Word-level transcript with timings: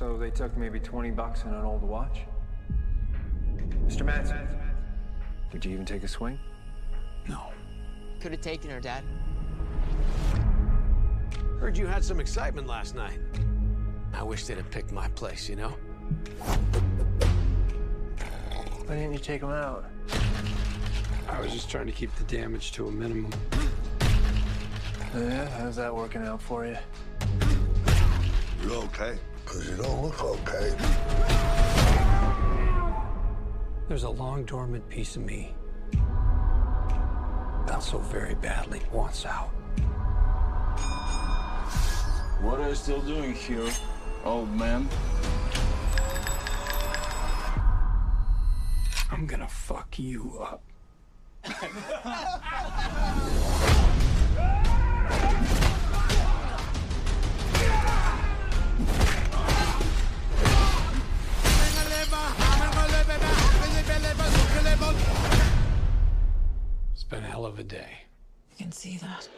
So 0.00 0.16
they 0.16 0.30
took 0.30 0.56
maybe 0.56 0.80
20 0.80 1.10
bucks 1.10 1.42
and 1.42 1.54
an 1.54 1.62
old 1.62 1.82
watch? 1.82 2.20
Mr. 3.84 4.00
Madsen, 4.00 4.48
did 5.50 5.62
you 5.62 5.72
even 5.72 5.84
take 5.84 6.02
a 6.04 6.08
swing? 6.08 6.38
No. 7.28 7.52
Could 8.18 8.32
have 8.32 8.40
taken 8.40 8.70
her, 8.70 8.80
Dad. 8.80 9.04
Heard 11.58 11.76
you 11.76 11.86
had 11.86 12.02
some 12.02 12.18
excitement 12.18 12.66
last 12.66 12.94
night. 12.94 13.18
I 14.14 14.22
wish 14.22 14.46
they'd 14.46 14.56
have 14.56 14.70
picked 14.70 14.90
my 14.90 15.06
place, 15.08 15.50
you 15.50 15.56
know? 15.56 15.76
Why 18.86 18.94
didn't 18.94 19.12
you 19.12 19.18
take 19.18 19.42
him 19.42 19.50
out? 19.50 19.84
I 21.28 21.38
was 21.42 21.52
just 21.52 21.68
trying 21.68 21.84
to 21.84 21.92
keep 21.92 22.14
the 22.14 22.24
damage 22.24 22.72
to 22.72 22.88
a 22.88 22.90
minimum. 22.90 23.34
Yeah, 25.14 25.46
how's 25.58 25.76
that 25.76 25.94
working 25.94 26.22
out 26.22 26.40
for 26.40 26.64
you? 26.64 26.78
You 28.62 28.76
okay? 28.76 29.18
Because 29.50 29.68
you 29.68 29.76
don't 29.78 30.02
look 30.02 30.22
okay. 30.22 30.72
There's 33.88 34.04
a 34.04 34.10
long 34.10 34.44
dormant 34.44 34.88
piece 34.88 35.16
of 35.16 35.22
me 35.22 35.52
that 37.66 37.82
so 37.82 37.98
very 37.98 38.36
badly 38.36 38.80
wants 38.92 39.26
out. 39.26 39.48
What 42.42 42.60
are 42.60 42.68
you 42.68 42.76
still 42.76 43.00
doing 43.00 43.34
here, 43.34 43.68
old 44.24 44.54
man? 44.54 44.88
I'm 49.10 49.26
gonna 49.26 49.48
fuck 49.48 49.98
you 49.98 50.38
up. 50.40 50.62
It's 66.92 67.04
been 67.04 67.22
a 67.24 67.26
hell 67.26 67.44
of 67.44 67.58
a 67.58 67.62
day. 67.62 68.02
You 68.50 68.56
can 68.56 68.72
see 68.72 68.98
that. 68.98 69.28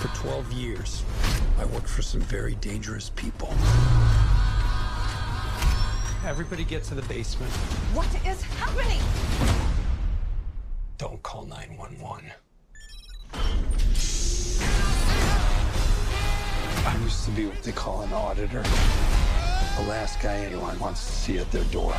For 0.00 0.08
12 0.22 0.52
years, 0.52 1.02
I 1.58 1.64
worked 1.66 1.88
for 1.88 2.02
some 2.02 2.20
very 2.20 2.54
dangerous 2.56 3.10
people. 3.16 3.48
Everybody 6.26 6.64
get 6.64 6.84
to 6.84 6.94
the 6.94 7.02
basement. 7.02 7.52
What 7.92 8.06
is 8.26 8.42
happening? 8.42 9.00
Don't 10.98 11.22
call 11.22 11.46
911. 11.46 12.30
I 16.86 16.96
used 17.02 17.24
to 17.24 17.30
be 17.30 17.46
what 17.46 17.62
they 17.62 17.72
call 17.72 18.02
an 18.02 18.12
auditor. 18.12 18.62
The 19.80 19.86
last 19.86 20.20
guy 20.20 20.36
anyone 20.36 20.78
wants 20.78 21.06
to 21.06 21.12
see 21.12 21.38
at 21.38 21.50
their 21.50 21.64
door. 21.64 21.94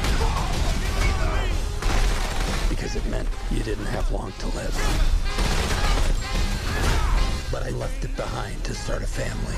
Because 2.69 2.95
it 2.95 3.03
meant 3.07 3.27
you 3.49 3.63
didn't 3.63 3.87
have 3.87 4.11
long 4.11 4.31
to 4.37 4.45
live. 4.49 4.75
But 7.51 7.63
I 7.63 7.71
left 7.71 8.05
it 8.05 8.15
behind 8.15 8.63
to 8.65 8.75
start 8.75 9.01
a 9.01 9.07
family. 9.07 9.55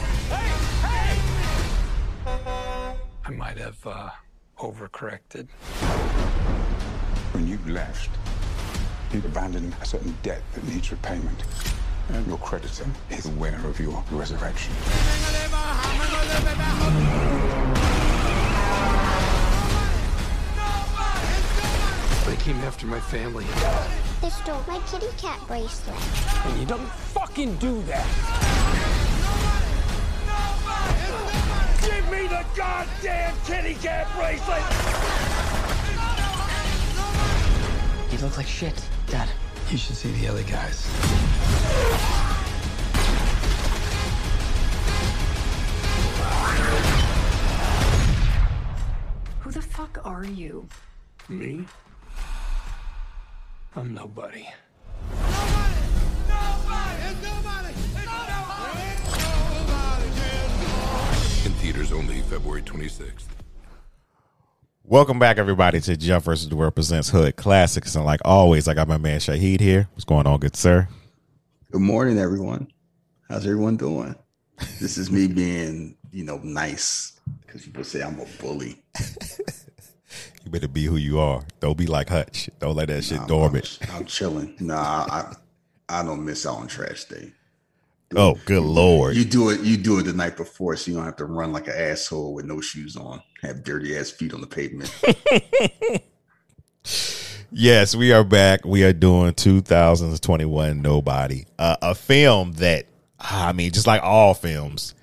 I 3.26 3.32
might 3.32 3.58
have 3.58 3.86
uh, 3.86 4.12
overcorrected. 4.58 5.50
When 7.34 7.46
you 7.46 7.60
left, 7.68 8.10
you 9.12 9.20
abandoned 9.20 9.76
a 9.82 9.86
certain 9.86 10.18
debt 10.24 10.44
that 10.54 10.64
needs 10.64 10.90
repayment. 10.92 11.44
And 12.08 12.26
your 12.28 12.38
creditor 12.38 12.86
is 13.10 13.26
aware 13.26 13.60
of 13.66 13.82
your 13.82 14.02
resurrection. 14.12 14.74
Came 22.44 22.58
after 22.58 22.86
my 22.86 23.00
family. 23.00 23.46
They 24.22 24.30
stole 24.30 24.62
my 24.68 24.78
kitty 24.92 25.08
cat 25.18 25.40
bracelet. 25.48 25.96
And 26.46 26.60
you 26.60 26.66
don't 26.66 26.86
fucking 27.16 27.56
do 27.56 27.82
that. 27.84 28.06
Give 31.86 32.12
me 32.12 32.28
the 32.28 32.46
goddamn 32.54 33.34
kitty 33.46 33.76
cat 33.76 34.08
bracelet! 34.18 34.62
He 38.12 38.18
looks 38.18 38.36
like 38.36 38.48
shit, 38.48 38.90
Dad. 39.08 39.30
You 39.72 39.78
should 39.78 39.96
see 39.96 40.12
the 40.12 40.28
other 40.28 40.44
guys. 40.44 40.86
Who 49.40 49.52
the 49.52 49.62
fuck 49.62 50.02
are 50.04 50.26
you? 50.26 50.68
Me? 51.30 51.66
I'm 53.76 53.92
nobody. 53.96 54.48
In 61.44 61.52
theaters 61.54 61.92
only 61.92 62.22
February 62.22 62.62
26th. 62.62 63.24
Welcome 64.84 65.18
back, 65.18 65.40
everybody, 65.40 65.80
to 65.82 65.98
Jump 65.98 66.24
versus 66.24 66.48
the 66.50 66.56
World 66.56 66.76
presents 66.76 67.10
Hood 67.10 67.36
Classics. 67.36 67.96
And 67.96 68.06
like 68.06 68.22
always, 68.24 68.68
I 68.68 68.76
got 68.76 68.88
my 68.88 68.98
man 68.98 69.20
Shahid 69.20 69.60
here. 69.60 69.90
What's 69.94 70.04
going 70.04 70.28
on, 70.28 70.40
good 70.40 70.56
sir? 70.56 70.88
Good 71.72 71.82
morning, 71.82 72.20
everyone. 72.20 72.68
How's 73.28 73.46
everyone 73.48 73.78
doing? 73.78 74.14
This 74.80 75.00
is 75.00 75.10
me 75.10 75.28
being, 75.34 75.98
you 76.12 76.24
know, 76.26 76.38
nice 76.44 77.20
because 77.42 77.64
people 77.64 77.84
say 77.84 78.04
I'm 78.04 78.20
a 78.20 78.26
bully. 78.40 78.84
You 80.44 80.52
better 80.52 80.68
be 80.68 80.86
who 80.86 80.98
you 80.98 81.20
are. 81.20 81.44
Don't 81.60 81.78
be 81.78 81.88
like 81.88 82.10
Hutch. 82.10 82.50
Don't 82.60 82.76
let 82.76 82.90
that 82.90 83.04
shit 83.04 83.20
Nah, 83.22 83.28
dormant. 83.28 83.80
I'm, 83.90 83.98
I'm 83.98 84.06
chilling. 84.06 84.56
Nah, 84.60 85.06
I 85.10 85.36
I 85.90 86.04
don't 86.04 86.24
miss 86.26 86.46
out 86.46 86.58
on 86.58 86.68
trash 86.68 87.06
day. 87.06 87.34
Oh, 88.16 88.38
good 88.46 88.62
lord. 88.62 89.16
You 89.16 89.26
do 89.26 89.50
it. 89.50 89.62
You 89.62 89.78
do 89.78 90.00
it 90.00 90.04
the 90.04 90.14
night 90.14 90.38
before, 90.38 90.76
so 90.76 90.92
you 90.92 90.98
don't 90.98 91.06
have 91.06 91.16
to 91.18 91.26
run 91.26 91.52
like 91.52 91.68
an 91.68 91.74
asshole 91.76 92.34
with 92.34 92.46
no 92.46 92.62
shoes 92.62 92.96
on, 92.96 93.22
have 93.42 93.64
dirty 93.64 93.98
ass 93.98 94.12
feet 94.12 94.34
on 94.34 94.42
the 94.42 94.48
pavement. 94.48 94.94
Yes, 97.56 97.96
we 97.96 98.12
are 98.12 98.24
back. 98.24 98.66
We 98.66 98.84
are 98.84 98.94
doing 98.94 99.36
2021 99.36 100.82
Nobody, 100.82 101.46
uh, 101.60 101.78
a 101.84 101.94
film 101.94 102.54
that 102.54 102.88
I 103.20 103.54
mean, 103.54 103.72
just 103.72 103.86
like 103.86 104.02
all 104.02 104.34
films, 104.34 104.96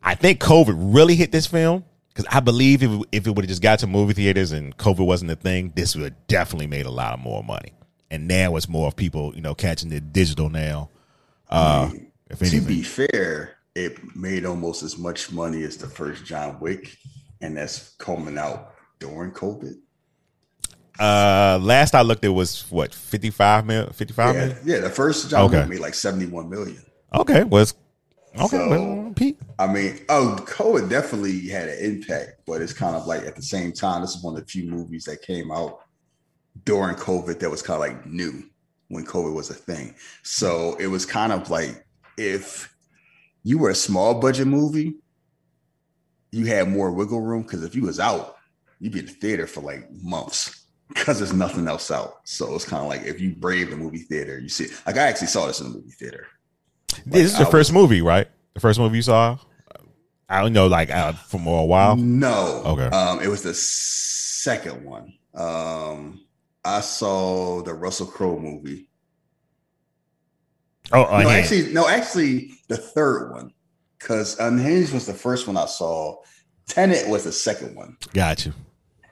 I 0.00 0.14
think 0.14 0.40
COVID 0.40 0.76
really 0.78 1.16
hit 1.16 1.32
this 1.32 1.48
film 1.48 1.84
because 2.14 2.26
I 2.34 2.40
believe 2.40 2.82
if 2.82 3.02
if 3.12 3.26
it 3.26 3.30
would 3.34 3.44
have 3.44 3.48
just 3.50 3.62
got 3.62 3.80
to 3.80 3.86
movie 3.88 4.14
theaters 4.14 4.52
and 4.52 4.76
COVID 4.76 5.06
wasn't 5.06 5.32
a 5.32 5.36
thing, 5.36 5.72
this 5.76 5.96
would 5.96 6.04
have 6.04 6.26
definitely 6.28 6.68
made 6.68 6.86
a 6.86 6.90
lot 6.90 7.14
of 7.14 7.20
more 7.20 7.42
money. 7.44 7.72
And 8.10 8.28
now 8.28 8.56
it's 8.56 8.68
more 8.68 8.88
of 8.88 8.96
people, 8.96 9.34
you 9.34 9.42
know, 9.42 9.54
catching 9.54 9.90
the 9.90 10.00
digital 10.00 10.48
now. 10.50 10.90
Uh, 11.48 11.90
if 12.30 12.40
to 12.50 12.60
be 12.60 12.82
fair, 12.82 13.56
it 13.74 13.98
made 14.16 14.44
almost 14.44 14.82
as 14.82 14.98
much 14.98 15.32
money 15.32 15.62
as 15.64 15.76
the 15.76 15.88
first 15.88 16.24
John 16.24 16.58
Wick, 16.60 16.96
and 17.40 17.56
that's 17.56 17.94
coming 17.98 18.38
out 18.38 18.74
during 19.00 19.32
COVID. 19.32 19.74
uh, 20.98 21.58
last 21.60 21.94
I 21.94 22.02
looked, 22.02 22.24
it 22.24 22.28
was 22.28 22.66
what 22.70 22.94
55 22.94 23.66
mil, 23.66 23.86
55 23.90 24.36
Yeah, 24.36 24.38
million? 24.38 24.58
yeah, 24.64 24.80
the 24.80 24.90
first 24.90 25.28
John 25.30 25.46
Okay. 25.46 25.56
Wick 25.56 25.66
made 25.66 25.80
like 25.80 25.94
seventy-one 25.94 26.48
million. 26.48 26.82
Okay, 27.14 27.44
was 27.44 27.74
okay. 28.36 28.46
So- 28.46 28.68
well, 28.68 29.12
Pete. 29.14 29.38
I 29.58 29.72
mean, 29.72 30.00
oh, 30.08 30.36
COVID 30.40 30.88
definitely 30.88 31.48
had 31.48 31.68
an 31.68 31.78
impact, 31.78 32.42
but 32.46 32.60
it's 32.60 32.72
kind 32.72 32.96
of 32.96 33.06
like 33.06 33.22
at 33.22 33.36
the 33.36 33.42
same 33.42 33.72
time, 33.72 34.02
this 34.02 34.16
is 34.16 34.22
one 34.22 34.34
of 34.34 34.40
the 34.40 34.46
few 34.46 34.68
movies 34.68 35.04
that 35.04 35.22
came 35.22 35.52
out 35.52 35.80
during 36.64 36.96
COVID 36.96 37.38
that 37.40 37.50
was 37.50 37.62
kind 37.62 37.76
of 37.76 37.80
like 37.80 38.06
new 38.06 38.42
when 38.88 39.04
COVID 39.06 39.34
was 39.34 39.50
a 39.50 39.54
thing. 39.54 39.94
So 40.22 40.76
it 40.80 40.86
was 40.88 41.06
kind 41.06 41.32
of 41.32 41.50
like 41.50 41.86
if 42.18 42.74
you 43.44 43.58
were 43.58 43.70
a 43.70 43.74
small 43.74 44.20
budget 44.20 44.46
movie, 44.46 44.94
you 46.32 46.46
had 46.46 46.68
more 46.68 46.90
wiggle 46.92 47.20
room 47.20 47.42
because 47.42 47.62
if 47.62 47.74
you 47.74 47.82
was 47.82 48.00
out, 48.00 48.36
you'd 48.80 48.92
be 48.92 49.00
in 49.00 49.06
the 49.06 49.12
theater 49.12 49.46
for 49.46 49.60
like 49.60 49.88
months 50.02 50.66
because 50.88 51.18
there's 51.18 51.32
nothing 51.32 51.68
else 51.68 51.90
out. 51.90 52.14
So 52.24 52.54
it's 52.54 52.64
kind 52.64 52.82
of 52.82 52.88
like 52.88 53.02
if 53.02 53.20
you 53.20 53.34
brave 53.34 53.70
the 53.70 53.76
movie 53.76 53.98
theater, 53.98 54.38
you 54.38 54.48
see. 54.48 54.66
Like 54.86 54.96
I 54.96 55.02
actually 55.02 55.28
saw 55.28 55.46
this 55.46 55.60
in 55.60 55.68
the 55.68 55.78
movie 55.78 55.92
theater. 55.92 56.26
This 57.06 57.32
is 57.32 57.38
the 57.38 57.46
first 57.46 57.72
movie, 57.72 58.00
right? 58.02 58.26
The 58.54 58.60
first 58.60 58.78
movie 58.78 58.96
you 58.96 59.02
saw. 59.02 59.38
I 60.28 60.40
don't 60.40 60.52
know, 60.52 60.66
like 60.68 60.90
uh, 60.90 61.12
from 61.12 61.46
a 61.46 61.64
while. 61.64 61.96
No. 61.96 62.62
Okay. 62.64 62.86
Um, 62.86 63.20
it 63.20 63.28
was 63.28 63.42
the 63.42 63.54
second 63.54 64.84
one. 64.84 65.12
Um, 65.34 66.24
I 66.64 66.80
saw 66.80 67.62
the 67.62 67.74
Russell 67.74 68.06
Crowe 68.06 68.38
movie. 68.38 68.88
Oh, 70.92 71.02
no, 71.02 71.28
actually, 71.30 71.72
no, 71.72 71.88
actually, 71.88 72.52
the 72.68 72.76
third 72.76 73.32
one, 73.32 73.52
because 73.98 74.38
Unhinged 74.38 74.92
was 74.92 75.06
the 75.06 75.14
first 75.14 75.46
one 75.46 75.56
I 75.56 75.64
saw. 75.66 76.16
Tenet 76.68 77.08
was 77.08 77.24
the 77.24 77.32
second 77.32 77.74
one, 77.74 77.96
got 78.12 78.44
you. 78.46 78.52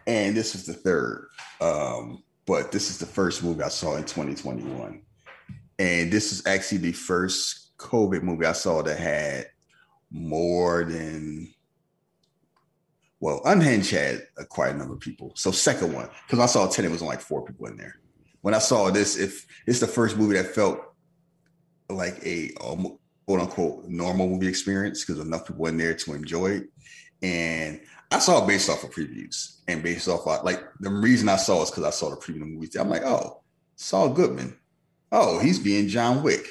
and 0.07 0.37
this 0.37 0.53
was 0.55 0.65
the 0.67 0.75
third. 0.75 1.29
Um, 1.61 2.23
but 2.47 2.73
this 2.73 2.91
is 2.91 2.99
the 2.99 3.07
first 3.07 3.43
movie 3.43 3.63
I 3.63 3.69
saw 3.69 3.97
in 3.97 4.03
2021, 4.05 5.01
and 5.79 6.11
this 6.13 6.33
is 6.33 6.47
actually 6.47 6.79
the 6.79 6.93
first 6.93 7.62
COVID 7.83 8.23
movie 8.23 8.47
I 8.47 8.53
saw 8.53 8.83
that 8.83 8.99
had 8.99 9.47
more 10.11 10.85
than 10.85 11.53
well, 13.21 13.41
Unhinged 13.45 13.93
had 13.93 14.27
a 14.37 14.45
quite 14.45 14.75
a 14.75 14.77
number 14.77 14.95
of 14.95 15.01
people. 15.01 15.33
So 15.37 15.53
second 15.53 15.93
one, 15.93 16.09
because 16.27 16.41
I 16.41 16.47
saw 16.47 16.67
Tenet 16.67 16.91
was 16.91 17.03
like 17.03 17.21
four 17.21 17.45
people 17.45 17.67
in 17.67 17.77
there. 17.77 18.01
When 18.41 18.53
I 18.53 18.59
saw 18.59 18.91
this, 18.91 19.17
if 19.17 19.47
it's 19.65 19.79
the 19.79 19.87
first 19.87 20.17
movie 20.17 20.35
that 20.35 20.57
felt 20.57 20.81
like 21.89 22.19
a 22.27 22.51
um, 22.65 22.99
quote 23.27 23.41
unquote 23.41 23.85
normal 23.89 24.29
movie 24.29 24.49
experience 24.49 25.05
because 25.05 25.25
enough 25.25 25.47
people 25.47 25.67
in 25.67 25.77
there 25.77 25.95
to 25.95 26.15
enjoy 26.15 26.47
it. 26.49 26.65
And 27.23 27.81
I 28.11 28.19
saw 28.19 28.43
it 28.43 28.49
based 28.49 28.69
off 28.69 28.83
of 28.83 28.91
previews 28.91 29.61
and 29.69 29.83
based 29.83 30.09
off 30.09 30.27
of, 30.27 30.45
like 30.45 30.61
the 30.81 30.91
reason 30.91 31.29
I 31.29 31.37
saw 31.37 31.61
it 31.61 31.65
is 31.65 31.71
because 31.71 31.85
I 31.85 31.91
saw 31.91 32.11
the 32.11 32.17
preview 32.17 32.43
of 32.43 32.49
the 32.49 32.55
movie. 32.55 32.79
I'm 32.79 32.91
like, 32.91 33.05
oh, 33.05 33.43
Saul 33.77 34.11
Goodman. 34.11 34.59
Oh, 35.13 35.39
he's 35.39 35.59
being 35.59 35.89
John 35.89 36.23
Wick. 36.23 36.47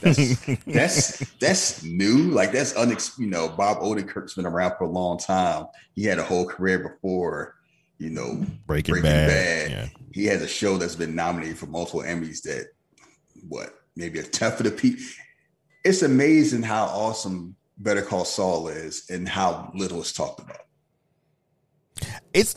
That's 0.00 0.46
that's 0.66 1.30
that's 1.34 1.84
new. 1.84 2.30
Like 2.30 2.52
that's 2.52 2.72
unex. 2.74 3.18
You 3.18 3.28
know, 3.28 3.48
Bob 3.48 3.78
Odenkirk's 3.78 4.34
been 4.34 4.46
around 4.46 4.76
for 4.78 4.84
a 4.84 4.90
long 4.90 5.18
time. 5.18 5.66
He 5.94 6.04
had 6.04 6.18
a 6.18 6.24
whole 6.24 6.46
career 6.46 6.78
before. 6.78 7.56
You 7.98 8.10
know, 8.10 8.44
Breaking, 8.66 9.02
Bad. 9.02 9.70
Yeah. 9.70 9.88
He 10.12 10.24
has 10.24 10.40
a 10.40 10.48
show 10.48 10.78
that's 10.78 10.96
been 10.96 11.14
nominated 11.14 11.58
for 11.58 11.66
multiple 11.66 12.00
Emmys. 12.00 12.42
That 12.42 12.68
what 13.48 13.74
maybe 13.94 14.18
a 14.18 14.22
tenth 14.22 14.58
of 14.60 14.64
the 14.64 14.70
people. 14.72 15.04
It's 15.84 16.02
amazing 16.02 16.62
how 16.62 16.84
awesome 16.84 17.56
Better 17.78 18.02
Call 18.02 18.24
Saul 18.24 18.68
is 18.68 19.08
and 19.10 19.28
how 19.28 19.70
little 19.74 20.00
is 20.00 20.12
talked 20.12 20.40
about. 20.40 20.60
It's 22.32 22.54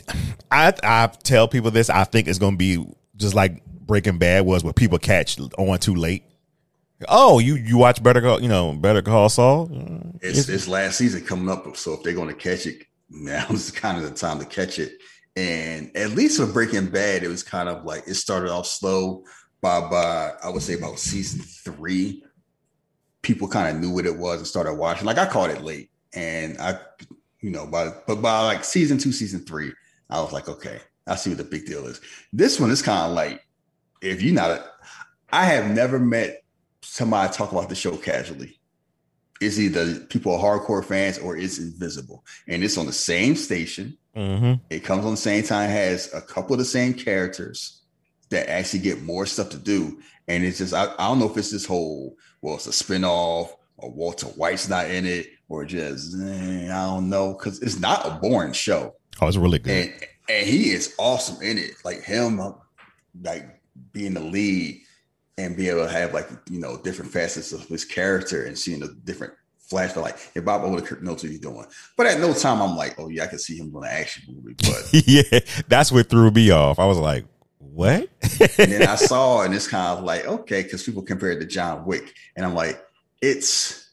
I 0.50 0.74
I 0.81 1.07
tell 1.24 1.48
people 1.48 1.71
this. 1.71 1.89
I 1.89 2.06
think 2.06 2.27
it's 2.27 2.39
going 2.39 2.54
to 2.54 2.57
be 2.57 2.86
just 3.18 3.36
like 3.36 3.63
Breaking 3.66 4.18
Bad 4.18 4.45
was, 4.45 4.63
where 4.63 4.74
people 4.74 4.98
catch 4.98 5.38
on 5.57 5.80
too 5.80 5.95
late. 5.95 6.24
Oh, 7.08 7.40
you 7.40 7.56
you 7.56 7.78
watch 7.78 8.02
Better 8.02 8.22
Call, 8.22 8.42
you 8.42 8.48
know, 8.48 8.74
Better 8.74 9.02
Call 9.02 9.30
Saul. 9.30 9.68
Mm, 9.68 10.20
it's 10.22 10.50
it's 10.50 10.68
last 10.68 10.98
season 10.98 11.24
coming 11.24 11.50
up, 11.50 11.76
so 11.78 11.94
if 11.94 12.04
they're 12.04 12.14
going 12.14 12.30
to 12.30 12.34
catch 12.34 12.66
it, 12.66 12.86
now 13.10 13.46
is 13.50 13.72
kind 13.72 13.98
of 13.98 14.04
the 14.04 14.12
time 14.12 14.40
to 14.40 14.46
catch 14.46 14.80
it. 14.80 14.94
And 15.36 15.96
at 15.96 16.12
least 16.12 16.40
with 16.40 16.54
Breaking 16.54 16.88
Bad, 16.88 17.24
it 17.24 17.28
was 17.28 17.44
kind 17.44 17.70
of 17.70 17.86
like 17.86 18.04
it 18.08 18.16
started 18.16 18.52
off 18.52 18.68
slow. 18.68 19.24
By 19.62 19.82
by, 19.82 20.34
I 20.44 20.50
would 20.50 20.62
say 20.62 20.74
about 20.74 21.00
season 21.00 21.42
three, 21.42 22.24
people 23.22 23.48
kind 23.48 23.74
of 23.74 23.82
knew 23.82 23.92
what 23.92 24.06
it 24.06 24.18
was 24.18 24.40
and 24.40 24.48
started 24.48 24.74
watching. 24.74 25.06
Like 25.06 25.18
I 25.18 25.26
caught 25.26 25.50
it 25.50 25.64
late, 25.64 25.90
and 26.14 26.58
I, 26.60 26.80
you 27.40 27.50
know, 27.50 27.66
by 27.66 27.94
but 28.06 28.22
by 28.22 28.42
like 28.42 28.64
season 28.64 28.98
two, 28.98 29.12
season 29.12 29.46
three, 29.46 29.72
I 30.10 30.22
was 30.22 30.34
like, 30.34 30.50
okay, 30.50 30.80
I 31.08 31.16
see 31.16 31.30
what 31.30 31.38
the 31.38 31.46
big 31.46 31.66
deal 31.66 31.86
is. 31.88 32.02
This 32.34 32.60
one 32.60 32.72
is 32.72 32.82
kind 32.82 33.10
of 33.10 33.16
like 33.16 33.44
if 34.04 34.22
you're 34.22 34.36
not, 34.36 34.52
a, 34.52 34.66
I 35.32 35.46
have 35.46 35.72
never 35.72 35.98
met 35.98 36.43
somebody 36.83 37.33
talk 37.33 37.51
about 37.51 37.69
the 37.69 37.75
show 37.75 37.95
casually. 37.97 38.59
It's 39.41 39.59
either 39.59 40.00
people 40.01 40.35
are 40.35 40.59
hardcore 40.59 40.85
fans 40.85 41.18
or 41.18 41.35
it's 41.35 41.59
invisible, 41.59 42.24
and 42.47 42.63
it's 42.63 42.77
on 42.77 42.85
the 42.85 42.94
same 42.94 43.35
station. 43.35 43.97
Mm-hmm. 44.15 44.63
It 44.69 44.83
comes 44.83 45.06
on 45.06 45.12
the 45.12 45.18
same 45.18 45.44
time, 45.44 45.69
has 45.69 46.13
a 46.13 46.21
couple 46.21 46.53
of 46.53 46.59
the 46.59 46.65
same 46.65 46.94
characters 46.94 47.81
that 48.30 48.50
actually 48.50 48.80
get 48.80 49.01
more 49.01 49.25
stuff 49.25 49.50
to 49.50 49.57
do. 49.57 50.00
And 50.27 50.44
it's 50.44 50.59
just, 50.59 50.74
I, 50.74 50.94
I 50.97 51.07
don't 51.07 51.19
know 51.19 51.30
if 51.30 51.38
it's 51.38 51.51
this 51.51 51.65
whole, 51.65 52.15
well, 52.41 52.56
it's 52.56 52.68
a 52.68 52.71
spinoff 52.71 53.50
or 53.77 53.91
Walter 53.91 54.27
White's 54.27 54.69
not 54.69 54.89
in 54.89 55.06
it 55.06 55.27
or 55.50 55.65
just, 55.65 56.15
eh, 56.15 56.65
I 56.65 56.85
don't 56.85 57.09
know. 57.09 57.33
Cause 57.35 57.62
it's 57.62 57.80
not 57.80 58.06
a 58.06 58.12
boring 58.12 58.53
show. 58.53 58.95
Oh, 59.21 59.27
it's 59.27 59.38
really 59.38 59.59
good. 59.59 59.71
And, 59.71 60.07
and 60.30 60.47
he 60.47 60.71
is 60.71 60.95
awesome 60.97 61.41
in 61.41 61.57
it. 61.57 61.71
Like 61.83 62.03
him, 62.03 62.39
like 63.21 63.62
being 63.91 64.13
the 64.13 64.21
lead 64.21 64.81
and 65.38 65.57
be 65.57 65.69
able 65.69 65.85
to 65.85 65.91
have 65.91 66.13
like, 66.13 66.30
you 66.50 66.59
know, 66.59 66.77
different 66.77 67.12
facets 67.12 67.51
of 67.51 67.65
his 67.65 67.85
character 67.85 68.44
and 68.45 68.57
seeing 68.57 68.80
the 68.80 68.95
different 69.03 69.33
flash. 69.57 69.91
Of 69.91 69.97
like 69.97 70.18
if 70.35 70.45
Bob 70.45 70.62
Odenkirk 70.62 71.01
knows 71.01 71.24
what 71.24 71.31
he's 71.31 71.39
doing, 71.39 71.65
but 71.97 72.06
at 72.06 72.19
no 72.19 72.33
time 72.33 72.62
I'm 72.62 72.75
like, 72.75 73.00
oh 73.00 73.09
yeah, 73.09 73.24
I 73.24 73.27
can 73.27 73.39
see 73.39 73.57
him 73.57 73.71
doing 73.71 73.85
an 73.85 73.91
action 73.91 74.24
movie. 74.27 74.56
But 74.57 74.89
yeah, 75.07 75.39
that's 75.68 75.91
what 75.91 76.09
threw 76.09 76.31
me 76.31 76.51
off. 76.51 76.80
I 76.80 76.85
was 76.85 76.97
like, 76.97 77.25
what? 77.57 78.09
and 78.59 78.71
then 78.71 78.88
I 78.88 78.95
saw, 78.95 79.41
and 79.41 79.53
it's 79.53 79.68
kind 79.68 79.97
of 79.97 80.03
like, 80.03 80.25
okay, 80.25 80.63
because 80.63 80.83
people 80.83 81.01
compare 81.01 81.31
it 81.31 81.39
to 81.39 81.45
John 81.45 81.85
Wick, 81.85 82.13
and 82.35 82.45
I'm 82.45 82.53
like, 82.53 82.83
it's 83.21 83.89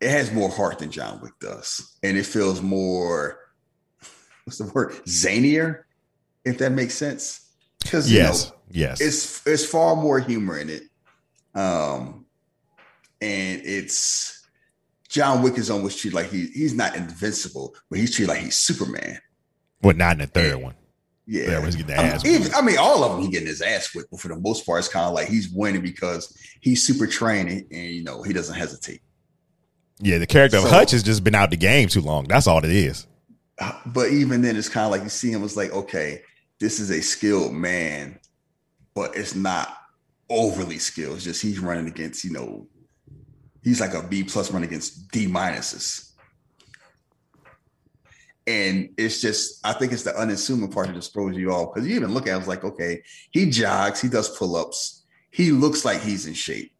it 0.00 0.10
has 0.10 0.32
more 0.32 0.48
heart 0.48 0.78
than 0.78 0.90
John 0.90 1.20
Wick 1.20 1.32
does, 1.40 1.96
and 2.02 2.16
it 2.16 2.24
feels 2.24 2.62
more 2.62 3.38
what's 4.44 4.58
the 4.58 4.70
word 4.72 4.92
zanier, 5.04 5.82
if 6.44 6.58
that 6.58 6.72
makes 6.72 6.94
sense. 6.94 7.52
Because 7.82 8.10
yes, 8.10 8.46
you 8.46 8.50
know, 8.50 8.57
yes, 8.70 9.00
it's 9.00 9.46
it's 9.46 9.64
far 9.64 9.96
more 9.96 10.18
humor 10.20 10.58
in 10.58 10.70
it, 10.70 10.82
um, 11.54 12.26
and 13.20 13.62
it's 13.64 14.46
John 15.08 15.42
Wick 15.42 15.58
is 15.58 15.70
almost 15.70 16.00
treated 16.00 16.16
like 16.16 16.30
he 16.30 16.46
he's 16.48 16.74
not 16.74 16.96
invincible, 16.96 17.74
but 17.90 17.98
he's 17.98 18.14
treated 18.14 18.30
like 18.32 18.42
he's 18.42 18.56
Superman. 18.56 19.18
Well, 19.82 19.96
not 19.96 20.12
in 20.12 20.18
the 20.18 20.26
third 20.26 20.54
And- 20.54 20.62
one. 20.62 20.74
Yeah, 21.30 21.62
he's 21.62 21.76
getting 21.76 21.94
the 21.94 22.00
I 22.00 22.04
mean, 22.04 22.12
ass 22.12 22.24
even- 22.24 22.54
I 22.54 22.62
mean, 22.62 22.78
all 22.78 23.04
of 23.04 23.12
them 23.12 23.20
he 23.20 23.28
getting 23.30 23.48
his 23.48 23.60
ass 23.60 23.94
whipped, 23.94 24.10
but 24.10 24.18
for 24.18 24.28
the 24.28 24.36
most 24.36 24.64
part, 24.64 24.78
it's 24.78 24.88
kind 24.88 25.04
of 25.04 25.12
like 25.12 25.28
he's 25.28 25.50
winning 25.50 25.82
because 25.82 26.34
he's 26.62 26.82
super 26.82 27.06
trained 27.06 27.50
and, 27.50 27.66
and, 27.70 27.84
you 27.90 28.02
know 28.02 28.22
he 28.22 28.32
doesn't 28.32 28.54
hesitate. 28.54 29.02
Yeah, 30.00 30.16
the 30.16 30.26
character 30.26 30.56
of 30.56 30.64
Hutch 30.64 30.92
has 30.92 31.02
just 31.02 31.22
been 31.24 31.34
out 31.34 31.50
the 31.50 31.58
game 31.58 31.88
too 31.88 32.00
long. 32.00 32.24
That's 32.28 32.46
all 32.46 32.64
it 32.64 32.70
is. 32.70 33.06
But 33.84 34.08
even 34.10 34.40
then, 34.40 34.56
it's 34.56 34.70
kind 34.70 34.86
of 34.86 34.90
like 34.90 35.02
you 35.02 35.10
see 35.10 35.30
him 35.30 35.44
as 35.44 35.54
like, 35.54 35.70
okay, 35.70 36.22
this 36.60 36.80
is 36.80 36.90
a 36.90 37.02
skilled 37.02 37.52
man, 37.52 38.18
but 38.98 39.16
it's 39.16 39.36
not 39.36 39.76
overly 40.28 40.78
skilled. 40.78 41.14
It's 41.14 41.24
just 41.24 41.40
he's 41.40 41.60
running 41.60 41.86
against, 41.86 42.24
you 42.24 42.32
know, 42.32 42.66
he's 43.62 43.80
like 43.80 43.94
a 43.94 44.02
B 44.02 44.24
plus 44.24 44.50
running 44.50 44.68
against 44.68 45.12
D 45.12 45.28
minuses. 45.28 46.10
And 48.48 48.88
it's 48.96 49.20
just, 49.20 49.64
I 49.64 49.72
think 49.72 49.92
it's 49.92 50.02
the 50.02 50.18
unassuming 50.18 50.72
part 50.72 50.88
that 50.88 50.94
just 50.94 51.12
throws 51.12 51.36
you 51.36 51.52
off 51.52 51.72
because 51.72 51.88
you 51.88 51.94
even 51.94 52.12
look 52.12 52.26
at 52.26 52.30
it, 52.30 52.34
I 52.34 52.38
was 52.38 52.48
like, 52.48 52.64
okay, 52.64 53.04
he 53.30 53.48
jogs, 53.50 54.00
he 54.00 54.08
does 54.08 54.36
pull 54.36 54.56
ups, 54.56 55.04
he 55.30 55.52
looks 55.52 55.84
like 55.84 56.00
he's 56.00 56.26
in 56.26 56.34
shape, 56.34 56.72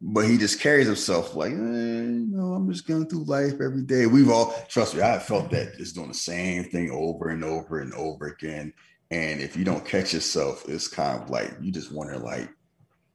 but 0.00 0.26
he 0.26 0.38
just 0.38 0.60
carries 0.60 0.86
himself 0.86 1.34
like, 1.34 1.50
eh, 1.50 1.56
you 1.56 2.28
know, 2.30 2.52
I'm 2.52 2.70
just 2.70 2.86
going 2.86 3.08
through 3.08 3.24
life 3.24 3.54
every 3.54 3.82
day. 3.82 4.06
We've 4.06 4.30
all, 4.30 4.54
trust 4.68 4.94
me, 4.94 5.02
I 5.02 5.18
felt 5.18 5.50
that 5.50 5.78
just 5.78 5.96
doing 5.96 6.08
the 6.08 6.14
same 6.14 6.62
thing 6.62 6.92
over 6.92 7.30
and 7.30 7.42
over 7.42 7.80
and 7.80 7.92
over 7.94 8.26
again. 8.28 8.72
And 9.14 9.40
if 9.40 9.56
you 9.56 9.64
don't 9.64 9.84
catch 9.84 10.12
yourself, 10.12 10.68
it's 10.68 10.88
kind 10.88 11.22
of 11.22 11.30
like 11.30 11.54
you 11.60 11.70
just 11.70 11.92
wonder, 11.92 12.18
like, 12.18 12.48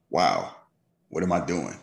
wow, 0.09 0.55
what 1.09 1.23
am 1.23 1.33
I 1.33 1.45
doing? 1.45 1.77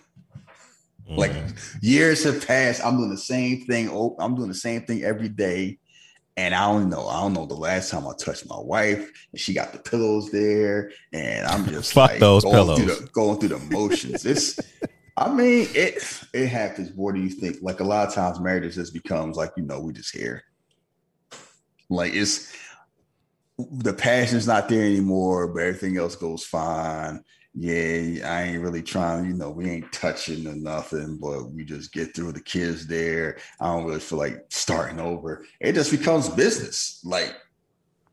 Like 1.07 1.33
mm. 1.33 1.79
years 1.83 2.25
have 2.25 2.47
passed. 2.47 2.85
I'm 2.85 2.97
doing 2.97 3.11
the 3.11 3.19
same 3.19 3.67
thing. 3.67 3.91
Oh, 3.93 4.17
I'm 4.19 4.35
doing 4.35 4.49
the 4.49 4.55
same 4.55 4.83
thing 4.87 5.05
every 5.05 5.29
day. 5.29 5.79
And 6.39 6.55
I 6.55 6.73
don't 6.73 6.89
know. 6.89 7.07
I 7.07 7.21
don't 7.21 7.35
know 7.35 7.45
the 7.45 7.55
last 7.55 7.91
time 7.91 8.07
I 8.07 8.13
touched 8.19 8.49
my 8.49 8.59
wife 8.59 9.11
and 9.33 9.41
she 9.41 9.55
got 9.55 9.73
the 9.73 9.79
pillows 9.79 10.31
there. 10.31 10.91
And 11.13 11.47
I'm 11.47 11.67
just 11.67 11.93
Fuck 11.93 12.13
like 12.13 12.21
those 12.21 12.43
going 12.43 12.77
Through 12.77 12.87
pillows. 12.87 13.01
the, 13.01 13.07
going 13.09 13.39
through 13.39 13.49
the 13.51 13.59
motions. 13.59 14.25
It's 14.25 14.59
I 15.17 15.33
mean, 15.33 15.69
it 15.75 16.03
it 16.33 16.49
happens. 16.49 16.91
What 16.95 17.15
do 17.15 17.21
you 17.21 17.31
think? 17.31 17.59
Like 17.61 17.81
a 17.81 17.85
lot 17.85 18.09
of 18.09 18.15
times 18.15 18.41
marriage 18.41 18.75
just 18.75 18.95
becomes 18.95 19.37
like, 19.37 19.53
you 19.57 19.63
know, 19.63 19.81
we 19.81 19.93
just 19.93 20.15
here. 20.15 20.43
Like 21.89 22.15
it's 22.15 22.53
the 23.59 23.93
passion's 23.93 24.47
not 24.47 24.69
there 24.69 24.85
anymore, 24.85 25.49
but 25.49 25.63
everything 25.63 25.97
else 25.97 26.17
goes 26.17 26.45
fine. 26.45 27.23
Yeah, 27.55 28.29
I 28.31 28.43
ain't 28.43 28.63
really 28.63 28.83
trying, 28.83 29.25
you 29.25 29.33
know, 29.33 29.49
we 29.49 29.71
ain't 29.71 29.91
touching 29.91 30.47
or 30.47 30.55
nothing, 30.55 31.17
but 31.19 31.51
we 31.53 31.65
just 31.65 31.91
get 31.91 32.15
through 32.15 32.33
the 32.33 32.43
kids 32.43 32.87
there. 32.87 33.39
I 33.61 33.69
don't 33.69 33.87
really 33.87 34.01
feel 34.01 34.19
like 34.19 34.45
starting 34.51 35.01
over. 35.01 35.47
It 35.59 35.73
just 35.73 35.91
becomes 35.91 36.29
business, 36.29 37.01
like 37.03 37.35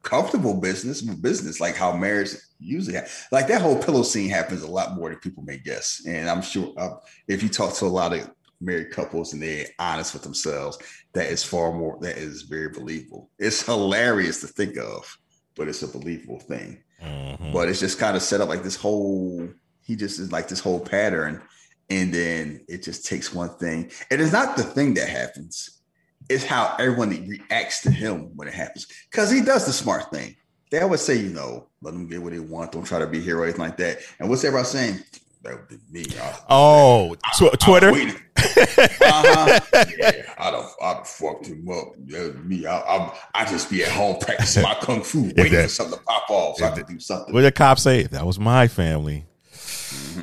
comfortable 0.02 0.62
business, 0.62 1.02
business, 1.02 1.60
like 1.60 1.76
how 1.76 1.94
marriage 1.94 2.30
usually 2.60 2.96
ha- 2.96 3.08
like 3.34 3.48
that 3.48 3.62
whole 3.62 3.82
pillow 3.82 4.04
scene 4.04 4.30
happens 4.30 4.62
a 4.62 4.72
lot 4.72 4.96
more 4.96 5.10
than 5.10 5.20
people 5.20 5.44
may 5.44 5.58
guess. 5.58 6.04
And 6.08 6.30
I'm 6.30 6.42
sure 6.42 6.74
uh, 6.78 6.96
if 7.28 7.44
you 7.44 7.50
talk 7.50 7.74
to 7.76 7.86
a 7.86 7.88
lot 7.88 8.14
of 8.14 8.32
married 8.62 8.92
couples 8.92 9.34
and 9.34 9.44
they're 9.44 9.68
honest 9.78 10.14
with 10.14 10.24
themselves, 10.24 10.78
that 11.14 11.28
is 11.28 11.44
far 11.44 11.74
more, 11.74 11.98
that 12.02 12.18
is 12.18 12.44
very 12.44 12.70
believable. 12.70 13.30
It's 13.40 13.66
hilarious 13.66 14.40
to 14.40 14.48
think 14.48 14.78
of, 14.78 15.18
but 15.56 15.68
it's 15.68 15.84
a 15.84 15.88
believable 15.88 16.40
thing. 16.40 16.84
Mm-hmm. 17.04 17.52
but 17.52 17.68
it's 17.68 17.82
just 17.82 18.00
kind 18.00 18.16
of 18.16 18.22
set 18.22 18.40
up 18.40 18.48
like 18.48 18.64
this 18.64 18.78
whole 18.78 19.50
he 19.82 19.98
just 19.98 20.20
is 20.20 20.32
like 20.32 20.48
this 20.48 20.62
whole 20.62 20.80
pattern 20.80 21.42
and 21.90 22.14
then 22.14 22.62
it 22.70 22.82
just 22.82 23.06
takes 23.06 23.34
one 23.34 23.50
thing. 23.58 23.92
And 24.10 24.22
it's 24.22 24.32
not 24.32 24.56
the 24.56 24.64
thing 24.64 24.94
that 24.94 25.10
happens 25.10 25.82
it's 26.30 26.46
how 26.46 26.76
everyone 26.80 27.10
reacts 27.28 27.82
to 27.82 27.92
him 27.92 28.32
when 28.36 28.48
it 28.48 28.54
happens 28.54 28.88
because 29.10 29.30
he 29.30 29.42
does 29.42 29.66
the 29.66 29.74
smart 29.74 30.10
thing. 30.12 30.36
They 30.72 30.80
always 30.80 31.02
say 31.02 31.16
you 31.16 31.30
know 31.30 31.68
let 31.82 31.94
them 31.94 32.08
get 32.08 32.22
what 32.22 32.32
they 32.32 32.40
want 32.40 32.72
don't 32.72 32.86
try 32.86 33.00
to 33.00 33.08
be 33.08 33.20
here 33.20 33.40
or 33.40 33.44
anything 33.44 33.62
like 33.62 33.78
that. 33.78 34.00
And 34.20 34.30
what's 34.30 34.44
everybody 34.44 34.68
saying 34.68 35.00
that 35.44 35.54
would 35.56 35.68
be 35.68 35.78
me 35.92 36.06
I- 36.22 36.40
Oh, 36.50 37.16
tw- 37.36 37.60
Twitter. 37.60 37.92
waiting. 37.92 38.16
uh-huh. 38.38 39.60
Yeah, 39.98 40.34
I'd 40.38 40.54
have, 40.54 40.72
I'd 40.82 40.96
have 40.98 41.08
fucked 41.08 41.48
him 41.48 41.68
up. 41.70 41.94
That 42.08 42.36
was 42.36 42.44
me. 42.46 42.66
I, 42.66 42.78
I, 42.80 43.18
I 43.36 43.46
just 43.46 43.70
be 43.70 43.84
at 43.84 43.92
home 43.92 44.18
practicing 44.20 44.64
my 44.64 44.76
kung 44.76 45.04
fu, 45.04 45.24
waiting 45.38 45.52
that- 45.54 45.64
for 45.64 45.70
something 45.70 45.98
to 46.00 46.04
pop 46.06 46.30
off 46.30 46.58
so 46.58 46.66
I 46.66 46.72
could 46.72 46.88
do 46.88 47.00
something. 47.00 47.34
What 47.34 47.42
did 47.42 47.48
the 47.48 47.52
cop 47.58 47.80
say? 47.80 48.04
That 48.04 48.26
was 48.26 48.40
my 48.40 48.68
family. 48.68 49.26
Mm-hmm. 49.54 50.22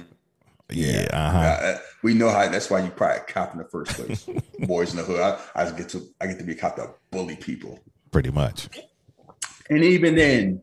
Yeah, 0.73 1.09
uh 1.13 1.31
huh. 1.33 1.39
Uh, 1.39 1.79
We 2.03 2.15
know 2.15 2.29
how. 2.31 2.49
That's 2.49 2.71
why 2.71 2.81
you 2.81 2.91
probably 2.91 3.17
a 3.19 3.21
cop 3.25 3.53
in 3.53 3.59
the 3.59 3.65
first 3.65 3.93
place. 3.95 4.25
Boys 4.61 4.93
in 4.93 4.99
the 4.99 5.03
hood. 5.03 5.21
I, 5.21 5.39
I 5.57 5.71
get 5.73 5.89
to. 5.91 6.03
I 6.21 6.27
get 6.29 6.39
to 6.39 6.45
be 6.45 6.53
a 6.53 6.57
cop 6.57 6.77
to 6.77 6.91
bully 7.11 7.35
people. 7.37 7.81
Pretty 8.13 8.31
much. 8.31 8.69
And 9.69 9.83
even 9.85 10.15
then, 10.15 10.63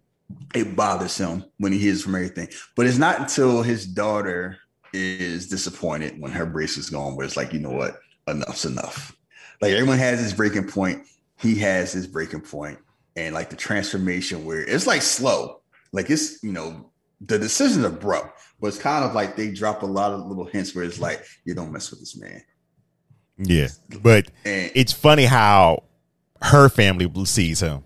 it 0.53 0.75
bothers 0.75 1.17
him 1.17 1.43
when 1.57 1.71
he 1.71 1.79
hears 1.79 2.03
from 2.03 2.15
everything. 2.15 2.49
But 2.75 2.85
it's 2.87 2.97
not 2.97 3.19
until 3.19 3.61
his 3.61 3.85
daughter 3.85 4.57
is 4.93 5.47
disappointed 5.47 6.19
when 6.19 6.31
her 6.31 6.45
brace 6.45 6.77
is 6.77 6.89
gone, 6.89 7.15
where 7.15 7.25
it's 7.25 7.37
like, 7.37 7.53
you 7.53 7.59
know 7.59 7.71
what, 7.71 7.99
enough's 8.27 8.65
enough. 8.65 9.15
Like 9.61 9.71
everyone 9.71 9.97
has 9.97 10.19
his 10.19 10.33
breaking 10.33 10.67
point. 10.67 11.03
He 11.39 11.55
has 11.55 11.91
his 11.91 12.07
breaking 12.07 12.41
point, 12.41 12.79
and 13.15 13.33
like 13.33 13.49
the 13.49 13.55
transformation 13.55 14.45
where 14.45 14.61
it's 14.61 14.87
like 14.87 15.01
slow. 15.01 15.61
Like 15.91 16.09
it's 16.09 16.43
you 16.43 16.51
know 16.51 16.91
the 17.21 17.39
decision's 17.39 17.85
abrupt, 17.85 18.39
but 18.59 18.67
it's 18.67 18.77
kind 18.77 19.03
of 19.03 19.13
like 19.13 19.35
they 19.35 19.51
drop 19.51 19.81
a 19.83 19.85
lot 19.87 20.11
of 20.11 20.25
little 20.25 20.45
hints 20.45 20.75
where 20.75 20.83
it's 20.83 20.99
like 20.99 21.23
you 21.45 21.53
don't 21.55 21.71
mess 21.71 21.89
with 21.91 21.99
this 21.99 22.17
man. 22.17 22.41
Yeah, 23.37 23.67
but 24.01 24.29
And- 24.45 24.71
it's 24.75 24.93
funny 24.93 25.25
how 25.25 25.83
her 26.41 26.69
family 26.69 27.09
sees 27.25 27.59
him. 27.59 27.83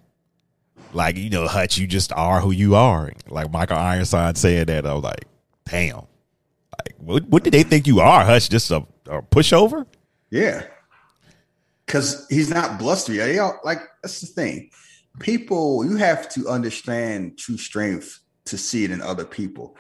Like 0.94 1.18
you 1.18 1.30
know, 1.30 1.48
Hutch, 1.48 1.78
you 1.78 1.88
just 1.88 2.12
are 2.14 2.42
who 2.42 2.52
you 2.52 2.76
are. 2.76 3.12
Like 3.28 3.52
Michael 3.52 3.78
Ironside 3.78 4.38
said 4.38 4.68
that. 4.68 4.86
I 4.86 4.94
was 4.94 5.04
like, 5.04 5.26
damn. 5.66 5.96
Like, 5.98 6.96
what, 6.98 7.24
what 7.28 7.44
did 7.44 7.54
they 7.54 7.64
think 7.64 7.88
you 7.88 8.00
are, 8.00 8.24
Hutch? 8.24 8.50
Just 8.50 8.72
a, 8.72 8.86
a 9.08 9.22
pushover? 9.22 9.86
Yeah. 10.30 10.64
Cause 11.88 12.26
he's 12.30 12.50
not 12.50 12.80
blustery. 12.80 13.18
They 13.18 13.40
like 13.64 13.80
that's 14.02 14.22
the 14.22 14.28
thing. 14.28 14.70
People, 15.20 15.84
you 15.84 15.98
have 15.98 16.30
to 16.30 16.48
understand 16.48 17.38
true 17.38 17.58
strength 17.58 18.20
to 18.46 18.58
see 18.58 18.86
it 18.86 18.92
in 18.92 19.02
other 19.02 19.26
people. 19.26 19.76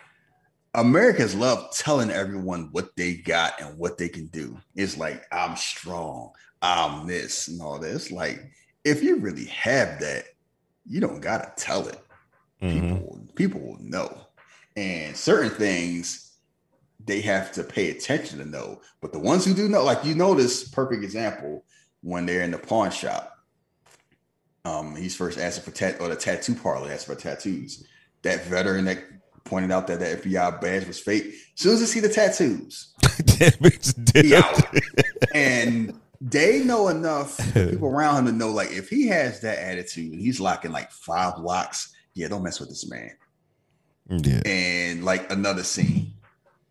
Americans 0.73 1.35
love 1.35 1.71
telling 1.73 2.11
everyone 2.11 2.69
what 2.71 2.95
they 2.95 3.15
got 3.15 3.59
and 3.61 3.77
what 3.77 3.97
they 3.97 4.09
can 4.09 4.27
do. 4.27 4.57
It's 4.75 4.97
like, 4.97 5.23
I'm 5.31 5.55
strong, 5.55 6.31
I'm 6.61 7.07
this 7.07 7.47
and 7.47 7.61
all 7.61 7.79
this. 7.79 8.11
Like, 8.11 8.41
if 8.83 9.03
you 9.03 9.17
really 9.17 9.45
have 9.45 9.99
that, 9.99 10.25
you 10.91 10.99
don't 10.99 11.21
gotta 11.21 11.51
tell 11.55 11.87
it. 11.87 11.99
People, 12.59 13.19
people 13.35 13.59
will 13.61 13.79
know. 13.79 14.27
And 14.75 15.15
certain 15.17 15.49
things 15.49 16.31
they 17.05 17.21
have 17.21 17.51
to 17.53 17.63
pay 17.63 17.89
attention 17.89 18.37
to 18.39 18.45
know. 18.45 18.81
But 19.01 19.13
the 19.13 19.19
ones 19.19 19.45
who 19.45 19.53
do 19.53 19.67
know, 19.67 19.83
like 19.83 20.05
you 20.05 20.15
notice, 20.15 20.67
perfect 20.67 21.03
example 21.03 21.63
when 22.01 22.25
they're 22.25 22.43
in 22.43 22.51
the 22.51 22.57
pawn 22.57 22.91
shop. 22.91 23.37
Um, 24.63 24.95
he's 24.95 25.15
first 25.15 25.39
asking 25.39 25.63
for 25.63 25.71
tat 25.71 25.99
or 25.99 26.09
the 26.09 26.15
tattoo 26.15 26.53
parlor 26.53 26.91
asking 26.91 27.15
for 27.15 27.21
tattoos. 27.21 27.83
That 28.21 28.45
veteran 28.45 28.85
that 28.85 28.99
pointed 29.43 29.71
out 29.71 29.87
that 29.87 29.99
the 29.99 30.05
FBI 30.05 30.61
badge 30.61 30.85
was 30.85 30.99
fake. 30.99 31.25
As 31.25 31.33
soon 31.55 31.73
as 31.73 31.79
they 31.79 31.85
see 31.87 31.99
the 31.99 32.09
tattoos, 32.09 32.93
he 34.13 34.35
out. 34.35 34.61
and 35.33 35.99
they 36.21 36.63
know 36.63 36.87
enough 36.87 37.37
people 37.53 37.87
around 37.87 38.19
him 38.19 38.25
to 38.27 38.31
know, 38.31 38.51
like, 38.51 38.71
if 38.71 38.89
he 38.89 39.07
has 39.07 39.41
that 39.41 39.57
attitude 39.57 40.13
and 40.13 40.21
he's 40.21 40.39
locking 40.39 40.71
like 40.71 40.91
five 40.91 41.39
locks, 41.39 41.93
yeah, 42.13 42.27
don't 42.27 42.43
mess 42.43 42.59
with 42.59 42.69
this 42.69 42.89
man. 42.89 43.11
Yeah. 44.07 44.41
And 44.45 45.03
like 45.03 45.31
another 45.31 45.63
scene, 45.63 46.13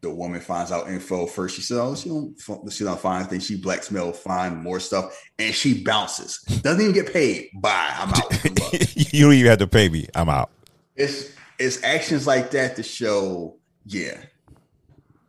the 0.03 0.11
woman 0.11 0.41
finds 0.41 0.71
out 0.73 0.89
info 0.89 1.27
first. 1.27 1.57
She 1.57 1.63
says, 1.63 1.79
"Oh, 1.79 1.95
she 1.95 2.09
don't, 2.09 2.73
she 2.73 2.85
don't 2.85 3.01
find 3.01 3.23
anything." 3.23 3.41
She 3.41 3.61
blacksmail, 3.61 4.15
find 4.15 4.63
more 4.63 4.79
stuff, 4.79 5.19
and 5.39 5.55
she 5.55 5.83
bounces. 5.83 6.41
Doesn't 6.63 6.81
even 6.81 6.93
get 6.93 7.13
paid. 7.13 7.49
Bye, 7.55 7.95
I'm 7.97 8.11
out. 8.11 8.45
You 9.13 9.25
don't 9.25 9.33
even 9.33 9.51
have 9.51 9.59
to 9.59 9.67
pay 9.67 9.89
me. 9.89 10.07
I'm 10.15 10.29
out. 10.29 10.51
it's 10.95 11.33
it's 11.59 11.83
actions 11.83 12.27
like 12.27 12.53
that 12.53 12.77
to 12.77 12.83
show, 12.83 13.57
yeah, 13.85 14.17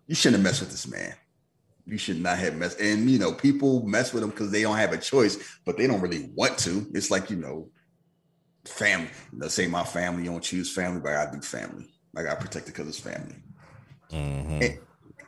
you 0.06 0.14
shouldn't 0.14 0.44
have 0.44 0.44
messed 0.44 0.60
with 0.62 0.70
this 0.70 0.88
man. 0.88 1.16
You 1.86 1.98
should 1.98 2.22
not 2.22 2.38
have 2.38 2.56
messed. 2.56 2.80
And 2.80 3.10
you 3.10 3.20
know, 3.20 3.34
people 3.34 3.86
mess 3.86 4.14
with 4.14 4.22
them 4.22 4.30
because 4.30 4.52
they 4.52 4.62
don't 4.62 4.78
have 4.78 4.94
a 4.94 4.98
choice, 4.98 5.38
but 5.66 5.78
they 5.78 5.88
don't 5.88 6.02
really 6.02 6.30
want 6.36 6.58
to. 6.60 6.88
It's 6.94 7.12
like 7.12 7.30
you 7.30 7.38
know, 7.38 7.70
family. 8.66 9.10
You 9.32 9.40
know, 9.40 9.48
say 9.48 9.68
my 9.68 9.84
family 9.84 10.26
don't 10.26 10.44
choose 10.44 10.74
family, 10.74 11.02
but 11.02 11.14
I 11.14 11.32
do 11.32 11.42
family. 11.42 11.90
I 12.16 12.24
got 12.24 12.40
protected 12.40 12.74
because 12.74 12.88
it's 12.88 13.00
family. 13.00 13.36
Mm-hmm. 14.12 14.62
And, 14.62 14.80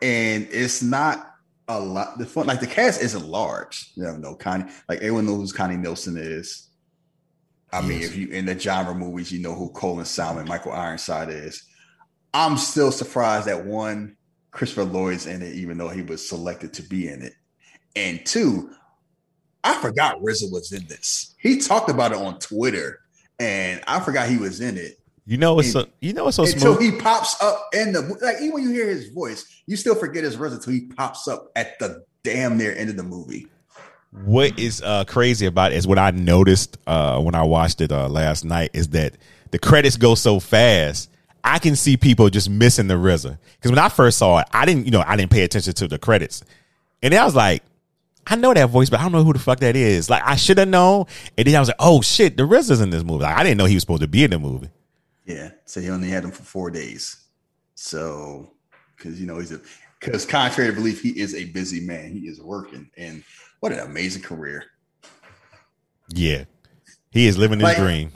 and 0.01 0.47
it's 0.51 0.81
not 0.81 1.33
a 1.67 1.79
lot. 1.79 2.17
The 2.17 2.25
fun, 2.25 2.47
like 2.47 2.59
the 2.59 2.67
cast 2.67 3.01
isn't 3.01 3.25
large. 3.25 3.91
You 3.95 4.03
know, 4.03 4.15
no 4.15 4.35
Connie. 4.35 4.65
Like 4.89 4.99
everyone 4.99 5.25
knows 5.25 5.51
who 5.51 5.57
Connie 5.57 5.77
Nielsen 5.77 6.17
is. 6.17 6.69
I 7.71 7.81
mean, 7.81 8.03
if 8.03 8.15
you 8.15 8.27
in 8.27 8.45
the 8.45 8.57
genre 8.57 8.93
movies, 8.93 9.31
you 9.31 9.39
know 9.39 9.55
who 9.55 9.69
Colin 9.69 10.05
Salmon, 10.05 10.47
Michael 10.47 10.73
Ironside 10.73 11.29
is. 11.29 11.63
I'm 12.33 12.57
still 12.57 12.91
surprised 12.91 13.47
that 13.47 13.65
one, 13.65 14.15
Christopher 14.53 14.85
Lloyd's 14.85 15.25
in 15.25 15.41
it, 15.41 15.55
even 15.55 15.77
though 15.77 15.89
he 15.89 16.03
was 16.03 16.27
selected 16.27 16.73
to 16.75 16.83
be 16.83 17.07
in 17.07 17.21
it. 17.21 17.33
And 17.95 18.25
two, 18.25 18.69
I 19.63 19.73
forgot 19.75 20.21
RZA 20.21 20.51
was 20.51 20.71
in 20.71 20.85
this. 20.87 21.35
He 21.39 21.57
talked 21.57 21.89
about 21.89 22.11
it 22.11 22.17
on 22.17 22.39
Twitter, 22.39 22.99
and 23.39 23.81
I 23.87 23.99
forgot 23.99 24.29
he 24.29 24.37
was 24.37 24.61
in 24.61 24.77
it. 24.77 24.99
You 25.25 25.37
know 25.37 25.57
it's 25.59 25.71
so 25.71 25.85
you 26.01 26.11
know 26.11 26.27
it's 26.27 26.35
so 26.35 26.43
until 26.43 26.75
smooth. 26.75 26.95
he 26.95 26.99
pops 26.99 27.41
up 27.41 27.69
in 27.73 27.93
the 27.93 28.01
like 28.21 28.37
even 28.41 28.53
when 28.53 28.63
you 28.63 28.71
hear 28.71 28.87
his 28.87 29.09
voice, 29.09 29.45
you 29.65 29.75
still 29.77 29.95
forget 29.95 30.23
his 30.23 30.35
RZA 30.37 30.55
until 30.55 30.73
he 30.73 30.81
pops 30.81 31.27
up 31.27 31.49
at 31.55 31.79
the 31.79 32.03
damn 32.23 32.57
near 32.57 32.75
end 32.75 32.89
of 32.89 32.97
the 32.97 33.03
movie. 33.03 33.47
what 34.11 34.57
is 34.59 34.81
uh, 34.81 35.05
crazy 35.05 35.45
about 35.45 35.71
it 35.71 35.75
is 35.75 35.87
what 35.87 35.97
I 35.97 36.11
noticed 36.11 36.77
uh, 36.85 37.19
when 37.21 37.35
I 37.35 37.43
watched 37.43 37.81
it 37.81 37.91
uh, 37.91 38.09
last 38.09 38.43
night 38.43 38.71
is 38.73 38.89
that 38.89 39.15
the 39.51 39.59
credits 39.59 39.97
go 39.97 40.13
so 40.15 40.39
fast. 40.39 41.09
I 41.43 41.59
can 41.59 41.75
see 41.75 41.97
people 41.97 42.29
just 42.29 42.49
missing 42.49 42.87
the 42.87 42.93
RZA 42.93 43.37
because 43.55 43.71
when 43.71 43.79
I 43.79 43.89
first 43.89 44.17
saw 44.17 44.39
it, 44.39 44.47
I 44.53 44.65
didn't, 44.65 44.85
you 44.85 44.91
know, 44.91 45.03
I 45.05 45.15
didn't 45.17 45.31
pay 45.31 45.43
attention 45.43 45.73
to 45.73 45.87
the 45.87 45.99
credits, 45.99 46.43
and 47.01 47.13
then 47.13 47.21
I 47.21 47.25
was 47.25 47.35
like, 47.35 47.63
I 48.25 48.35
know 48.37 48.53
that 48.53 48.69
voice, 48.69 48.89
but 48.89 48.99
I 48.99 49.03
don't 49.03 49.11
know 49.11 49.23
who 49.23 49.33
the 49.33 49.39
fuck 49.39 49.59
that 49.59 49.75
is. 49.75 50.09
Like 50.09 50.23
I 50.25 50.35
should 50.37 50.57
have 50.57 50.69
known, 50.69 51.05
and 51.37 51.45
then 51.47 51.55
I 51.55 51.59
was 51.59 51.67
like, 51.69 51.77
oh 51.79 52.01
shit, 52.01 52.37
the 52.37 52.43
RZA's 52.43 52.79
in 52.81 52.89
this 52.91 53.03
movie. 53.03 53.23
Like, 53.23 53.35
I 53.37 53.43
didn't 53.43 53.57
know 53.57 53.65
he 53.65 53.75
was 53.75 53.83
supposed 53.83 54.01
to 54.01 54.07
be 54.07 54.23
in 54.23 54.31
the 54.31 54.39
movie. 54.39 54.69
Yeah, 55.25 55.51
so 55.65 55.81
he 55.81 55.89
only 55.89 56.09
had 56.09 56.23
him 56.23 56.31
for 56.31 56.43
four 56.43 56.69
days. 56.71 57.17
So 57.75 58.51
because 58.95 59.19
you 59.19 59.27
know 59.27 59.39
he's 59.39 59.51
a 59.51 59.59
because 59.99 60.25
contrary 60.25 60.69
to 60.69 60.75
belief, 60.75 61.01
he 61.01 61.09
is 61.19 61.35
a 61.35 61.45
busy 61.45 61.81
man. 61.81 62.11
He 62.13 62.27
is 62.27 62.41
working, 62.41 62.89
and 62.97 63.23
what 63.59 63.71
an 63.73 63.79
amazing 63.79 64.21
career. 64.21 64.63
Yeah, 66.09 66.45
he 67.11 67.27
is 67.27 67.37
living 67.37 67.59
his 67.59 67.63
Like- 67.63 67.77
dream. 67.77 68.11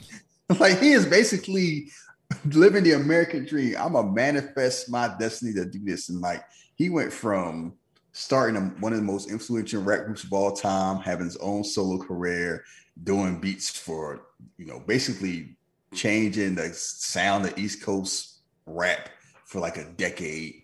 like 0.58 0.78
he 0.80 0.92
is 0.92 1.04
basically 1.04 1.90
living 2.44 2.84
the 2.84 2.92
American 2.92 3.44
dream. 3.44 3.74
I'm 3.78 3.94
a 3.94 4.02
manifest 4.02 4.90
my 4.90 5.14
destiny 5.18 5.52
to 5.54 5.64
do 5.64 5.80
this. 5.84 6.08
And 6.08 6.20
like 6.20 6.44
he 6.74 6.90
went 6.90 7.12
from 7.12 7.74
starting 8.12 8.56
a, 8.56 8.60
one 8.80 8.92
of 8.92 8.98
the 8.98 9.04
most 9.04 9.30
influential 9.30 9.82
rap 9.82 10.04
groups 10.04 10.24
of 10.24 10.32
all 10.32 10.52
time, 10.52 10.98
having 10.98 11.26
his 11.26 11.36
own 11.38 11.64
solo 11.64 11.98
career, 11.98 12.64
doing 13.04 13.40
beats 13.40 13.70
for, 13.70 14.22
you 14.56 14.66
know, 14.66 14.80
basically 14.80 15.56
changing 15.94 16.54
the 16.54 16.72
sound 16.74 17.46
of 17.46 17.56
East 17.58 17.82
Coast 17.82 18.40
rap 18.66 19.08
for 19.44 19.60
like 19.60 19.76
a 19.78 19.84
decade 19.92 20.62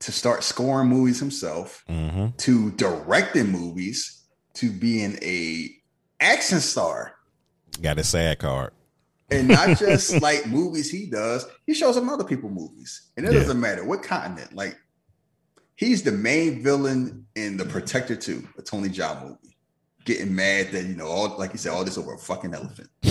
to 0.00 0.12
start 0.12 0.44
scoring 0.44 0.88
movies 0.88 1.18
himself, 1.18 1.82
Mm-hmm. 1.88 2.36
to 2.36 2.70
directing 2.72 3.50
movies, 3.50 4.24
to 4.54 4.70
being 4.70 5.18
a 5.22 5.70
action 6.20 6.60
star 6.60 7.14
Got 7.80 7.98
a 7.98 8.04
sad 8.04 8.38
card. 8.38 8.72
And 9.30 9.48
not 9.48 9.78
just 9.78 10.20
like 10.22 10.46
movies 10.46 10.90
he 10.90 11.06
does. 11.06 11.46
He 11.66 11.74
shows 11.74 11.94
them 11.96 12.08
other 12.08 12.24
people 12.24 12.48
movies, 12.50 13.10
and 13.16 13.26
it 13.26 13.32
Yeah. 13.32 13.40
doesn't 13.40 13.60
matter 13.60 13.84
what 13.84 14.02
continent. 14.02 14.54
Like 14.54 14.76
he's 15.76 16.02
the 16.02 16.12
main 16.12 16.62
villain 16.62 17.26
in 17.34 17.56
the 17.56 17.64
Protector 17.64 18.16
Two, 18.16 18.46
a 18.58 18.62
Tony 18.62 18.88
Jaa 18.88 19.22
movie. 19.22 19.56
Getting 20.04 20.34
mad 20.34 20.70
that 20.72 20.84
you 20.84 20.94
know 20.94 21.06
all 21.08 21.36
like 21.38 21.52
you 21.52 21.58
said 21.58 21.72
all 21.72 21.84
this 21.84 21.98
over 21.98 22.14
a 22.14 22.18
fucking 22.18 22.54
elephant. 22.54 22.88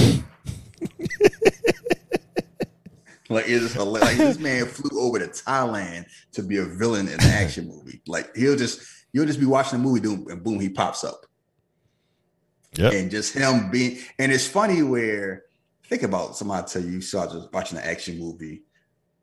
like 3.30 3.46
it's 3.48 3.74
hilarious. 3.74 4.08
like 4.10 4.18
this 4.18 4.40
man 4.40 4.66
flew 4.68 5.00
over 5.02 5.20
to 5.20 5.28
Thailand 5.28 6.06
to 6.34 6.44
be 6.44 6.58
a 6.58 6.64
villain 6.66 7.08
in 7.08 7.16
an 7.16 7.22
action 7.22 7.68
movie. 7.68 8.02
Like 8.08 8.36
he'll 8.36 8.56
just 8.56 8.82
you'll 9.14 9.26
just 9.26 9.40
be 9.40 9.46
watching 9.46 9.80
the 9.80 9.84
movie, 9.84 10.00
doing 10.00 10.26
and 10.30 10.44
boom, 10.44 10.60
he 10.60 10.70
pops 10.70 11.04
up 11.04 11.26
Yep. 12.78 12.94
and 12.94 13.10
just 13.12 13.34
him 13.34 13.72
being 13.72 13.98
and 14.20 14.32
it's 14.32 14.48
funny 14.48 14.84
where 14.84 15.44
think 15.90 16.04
about 16.04 16.36
somebody 16.38 16.68
tell 16.68 16.82
you 16.82 16.92
you 16.92 17.02
saw 17.02 17.26
just 17.32 17.52
watching 17.54 17.78
an 17.78 17.84
action 17.84 18.20
movie 18.20 18.64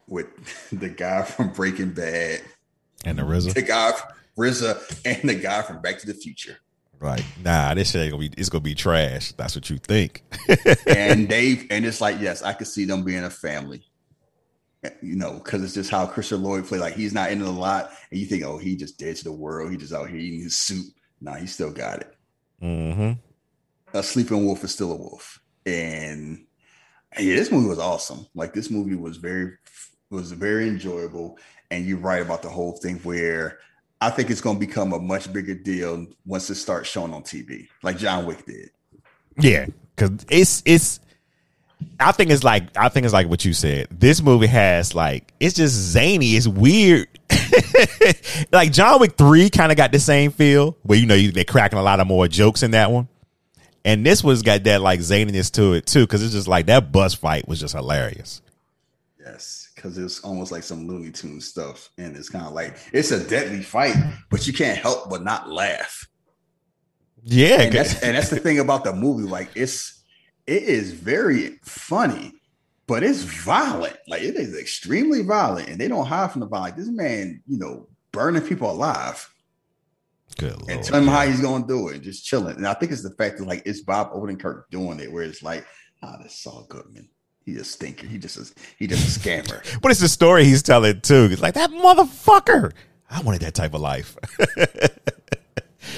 with 0.07 0.27
the 0.73 0.89
guy 0.89 1.23
from 1.23 1.53
Breaking 1.53 1.93
Bad, 1.93 2.43
And 3.05 3.19
the 3.19 3.23
RZA. 3.23 3.55
the 3.55 3.63
guy 3.63 3.93
RZA, 4.39 5.01
and 5.05 5.29
the 5.29 5.35
guy 5.35 5.63
from 5.63 5.81
Back 5.83 5.99
to 5.99 6.07
the 6.07 6.15
Future. 6.15 6.57
Like, 7.01 7.25
nah, 7.43 7.75
this 7.75 7.91
shit 7.91 8.03
ain't 8.03 8.13
gonna 8.13 8.29
be. 8.29 8.35
It's 8.39 8.49
gonna 8.49 8.63
be 8.63 8.77
trash. 8.77 9.33
That's 9.33 9.57
what 9.57 9.69
you 9.69 9.79
think. 9.79 10.23
and 10.87 11.29
they 11.29 11.67
and 11.69 11.85
it's 11.85 12.01
like, 12.01 12.21
yes, 12.21 12.43
I 12.43 12.53
could 12.53 12.69
see 12.69 12.85
them 12.85 13.03
being 13.03 13.25
a 13.25 13.31
family. 13.31 13.83
You 15.01 15.17
know, 15.17 15.35
because 15.35 15.63
it's 15.65 15.75
just 15.75 15.91
how 15.91 16.07
Christian 16.07 16.43
Lloyd 16.45 16.65
played. 16.67 16.81
Like 16.81 16.95
he's 16.95 17.13
not 17.13 17.33
in 17.33 17.41
it 17.41 17.47
a 17.47 17.51
lot, 17.51 17.91
and 18.11 18.21
you 18.21 18.27
think, 18.27 18.45
oh, 18.45 18.57
he 18.59 18.77
just 18.77 18.99
dead 18.99 19.17
to 19.17 19.25
the 19.25 19.33
world. 19.33 19.73
He 19.73 19.77
just 19.77 19.93
out 19.93 20.09
here 20.09 20.19
eating 20.19 20.43
his 20.43 20.57
soup. 20.57 20.87
Nah, 21.21 21.35
he 21.35 21.47
still 21.47 21.73
got 21.73 22.01
it. 22.01 22.17
Mm-hmm. 22.63 23.13
a 23.97 24.03
sleeping 24.05 24.45
wolf 24.45 24.63
is 24.63 24.73
still 24.73 24.93
a 24.93 24.97
wolf. 24.97 25.41
And 25.67 26.45
yeah, 27.19 27.37
this 27.37 27.51
movie 27.51 27.69
was 27.69 27.79
awesome. 27.79 28.27
Like 28.35 28.53
this 28.53 28.71
movie 28.71 28.95
was 28.95 29.17
very 29.17 29.53
was 30.11 30.33
very 30.33 30.69
enjoyable. 30.69 31.39
And 31.71 31.87
you're 31.87 31.99
right 31.99 32.23
about 32.23 32.43
the 32.43 32.51
whole 32.51 32.73
thing 32.73 32.99
where 32.99 33.59
I 34.01 34.11
think 34.11 34.31
it's 34.31 34.41
going 34.41 34.61
to 34.61 34.67
become 34.67 34.93
a 34.93 34.99
much 34.99 35.33
bigger 35.33 35.55
deal 35.55 36.07
once 36.27 36.51
it 36.51 36.57
starts 36.57 36.89
showing 36.89 37.15
on 37.15 37.23
TV, 37.23 37.69
like 37.83 37.99
John 37.99 38.27
Wick 38.27 38.45
did. 38.45 38.71
Yeah, 39.39 39.67
because 39.95 40.27
it's 40.29 40.63
it's. 40.65 41.01
I 41.99 42.13
think 42.13 42.31
it's 42.31 42.45
like 42.45 42.77
I 42.77 42.89
think 42.89 43.05
it's 43.05 43.13
like 43.13 43.29
what 43.29 43.45
you 43.45 43.55
said. 43.55 43.89
This 43.91 44.23
movie 44.23 44.49
has 44.49 44.95
like 44.95 45.33
it's 45.41 45.55
just 45.55 45.75
zany. 45.75 46.37
It's 46.37 46.49
weird. 46.49 47.09
like 48.53 48.73
John 48.73 49.01
Wick 49.01 49.17
three 49.17 49.49
kind 49.51 49.73
of 49.73 49.79
got 49.79 49.93
the 49.93 50.01
same 50.01 50.31
feel 50.31 50.77
where 50.83 50.99
you 50.99 51.07
know 51.07 51.15
you, 51.15 51.33
they're 51.33 51.45
cracking 51.45 51.79
a 51.79 51.83
lot 51.83 52.01
of 52.01 52.07
more 52.07 52.29
jokes 52.29 52.63
in 52.63 52.73
that 52.73 52.91
one, 52.91 53.09
and 53.85 54.05
this 54.05 54.23
one's 54.23 54.43
got 54.43 54.65
that 54.65 54.81
like 54.81 55.01
zaniness 55.01 55.51
to 55.53 55.73
it 55.75 55.87
too 55.87 56.01
because 56.01 56.23
it's 56.23 56.33
just 56.33 56.49
like 56.49 56.67
that 56.67 56.93
bus 56.93 57.15
fight 57.15 57.49
was 57.49 57.61
just 57.61 57.75
hilarious. 57.75 58.43
Yes, 59.19 59.71
because 59.75 59.99
it's 59.99 60.21
almost 60.21 60.51
like 60.51 60.63
some 60.63 60.89
Looney 60.89 61.11
Tune 61.11 61.41
stuff, 61.41 61.91
and 61.97 62.17
it's 62.17 62.29
kind 62.29 62.45
of 62.45 62.53
like 62.53 62.77
it's 62.93 63.11
a 63.13 63.27
deadly 63.29 63.63
fight, 63.63 63.95
but 64.31 64.47
you 64.47 64.53
can't 64.53 64.79
help 64.79 65.09
but 65.11 65.23
not 65.23 65.49
laugh. 65.49 66.07
Yeah, 67.23 67.63
and 67.63 67.73
that's, 67.73 68.03
and 68.03 68.17
that's 68.17 68.31
the 68.31 68.41
thing 68.41 68.59
about 68.59 68.85
the 68.85 68.93
movie. 68.93 69.29
Like 69.29 69.51
it's 69.55 70.03
it 70.47 70.65
is 70.65 70.93
very 70.93 71.59
funny, 71.63 72.33
but 72.87 73.05
it's 73.05 73.23
violent. 73.23 73.97
Like 74.09 74.23
it 74.23 74.35
is 74.35 74.59
extremely 74.59 75.23
violent, 75.23 75.69
and 75.69 75.81
they 75.81 75.89
don't 75.89 76.07
hide 76.07 76.33
from 76.33 76.41
the 76.41 76.49
violence. 76.49 76.77
This 76.77 76.89
man, 76.89 77.43
you 77.47 77.59
know, 77.59 77.89
burning 78.11 78.43
people 78.43 78.71
alive. 78.71 79.32
Good 80.37 80.53
and 80.53 80.69
Lord, 80.69 80.83
tell 80.83 81.01
him 81.01 81.09
how 81.09 81.27
he's 81.27 81.41
gonna 81.41 81.67
do 81.67 81.89
it, 81.89 82.03
just 82.03 82.25
chilling. 82.25 82.57
And 82.57 82.67
I 82.67 82.75
think 82.75 82.93
it's 82.93 83.03
the 83.03 83.15
fact 83.15 83.39
that 83.39 83.47
like 83.47 83.63
it's 83.65 83.81
Bob 83.81 84.13
Odenkirk 84.13 84.65
doing 84.71 85.01
it, 85.01 85.13
where 85.13 85.25
it's 85.25 85.43
like, 85.43 85.65
ah, 86.03 86.15
oh, 86.15 86.23
that's 86.23 86.43
Saul 86.43 86.67
Goodman. 86.69 87.09
He 87.45 87.57
a 87.57 87.65
stinker. 87.65 88.07
He 88.07 88.19
just 88.19 88.37
a, 88.37 88.61
he 88.79 88.87
just 88.87 89.17
a 89.17 89.21
scammer. 89.21 89.63
But 89.81 89.91
it's 89.91 90.01
the 90.01 90.09
story 90.09 90.45
he's 90.45 90.63
telling 90.63 91.01
too. 91.01 91.29
It's 91.31 91.43
like 91.43 91.55
that 91.55 91.71
motherfucker. 91.71 92.73
I 93.11 93.21
wanted 93.23 93.43
that 93.43 93.55
type 93.55 93.75
of 93.75 93.81
life. 93.81 94.17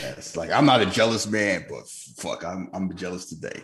yes, 0.00 0.36
like 0.36 0.50
I'm 0.50 0.66
not 0.66 0.80
a 0.80 0.86
jealous 0.86 1.26
man, 1.26 1.66
but 1.68 1.86
fuck, 1.88 2.44
I'm 2.44 2.70
I'm 2.72 2.94
jealous 2.96 3.26
today. 3.26 3.62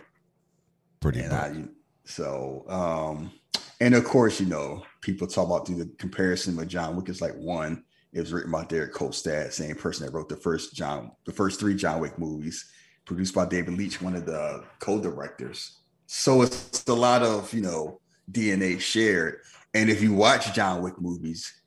Pretty 0.99 1.21
and 1.21 1.33
I, 1.33 1.63
so 2.05 2.65
um 2.67 3.31
and 3.79 3.95
of 3.95 4.03
course, 4.03 4.39
you 4.39 4.45
know, 4.45 4.83
people 5.01 5.25
talk 5.25 5.47
about 5.47 5.65
do 5.65 5.75
the 5.75 5.87
comparison 5.97 6.55
with 6.55 6.69
John 6.69 6.95
Wick 6.95 7.09
is 7.09 7.19
like 7.19 7.35
one. 7.35 7.83
It 8.13 8.19
was 8.19 8.33
written 8.33 8.51
by 8.51 8.65
Derek 8.65 8.93
Kolstad, 8.93 9.53
same 9.53 9.75
person 9.75 10.05
that 10.05 10.11
wrote 10.11 10.29
the 10.29 10.35
first 10.35 10.73
John, 10.73 11.11
the 11.25 11.31
first 11.31 11.59
three 11.59 11.75
John 11.75 12.01
Wick 12.01 12.19
movies, 12.19 12.69
produced 13.05 13.33
by 13.33 13.45
David 13.45 13.77
Leitch, 13.77 14.01
one 14.01 14.15
of 14.15 14.25
the 14.25 14.63
co-directors. 14.79 15.79
So 16.07 16.41
it's 16.41 16.85
a 16.87 16.93
lot 16.93 17.23
of 17.23 17.53
you 17.53 17.61
know 17.61 18.01
DNA 18.31 18.79
shared. 18.79 19.39
And 19.73 19.89
if 19.89 20.01
you 20.01 20.13
watch 20.13 20.53
John 20.53 20.81
Wick 20.81 20.99
movies, 20.99 21.61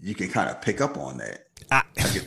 you 0.00 0.14
can 0.14 0.28
kind 0.28 0.48
of 0.48 0.62
pick 0.62 0.80
up 0.80 0.96
on 0.96 1.18
that. 1.18 1.46
I, 1.72 1.82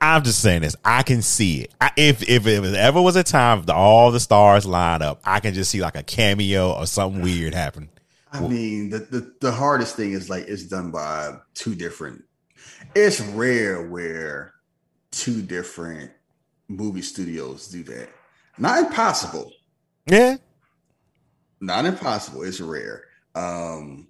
I'm 0.00 0.22
just 0.22 0.40
saying 0.40 0.62
this. 0.62 0.76
I 0.84 1.02
can 1.02 1.22
see 1.22 1.62
it. 1.62 1.74
I, 1.80 1.90
if 1.96 2.28
if 2.28 2.46
it 2.46 2.74
ever 2.74 3.00
was 3.00 3.16
a 3.16 3.24
time 3.24 3.62
that 3.64 3.74
all 3.74 4.12
the 4.12 4.20
stars 4.20 4.66
line 4.66 5.02
up, 5.02 5.20
I 5.24 5.40
can 5.40 5.54
just 5.54 5.70
see 5.70 5.80
like 5.80 5.96
a 5.96 6.02
cameo 6.02 6.72
or 6.72 6.86
something 6.86 7.22
weird 7.22 7.54
happen. 7.54 7.88
I 8.32 8.40
mean, 8.40 8.90
the, 8.90 8.98
the 8.98 9.34
the 9.40 9.52
hardest 9.52 9.96
thing 9.96 10.12
is 10.12 10.28
like 10.28 10.44
it's 10.48 10.64
done 10.64 10.90
by 10.90 11.36
two 11.54 11.74
different. 11.74 12.24
It's 12.94 13.20
rare 13.20 13.86
where 13.88 14.54
two 15.10 15.42
different 15.42 16.10
movie 16.68 17.02
studios 17.02 17.68
do 17.68 17.82
that. 17.84 18.08
Not 18.58 18.84
impossible. 18.84 19.52
Yeah. 20.06 20.36
Not 21.60 21.84
impossible. 21.84 22.42
It's 22.42 22.60
rare. 22.60 23.04
Um, 23.34 24.08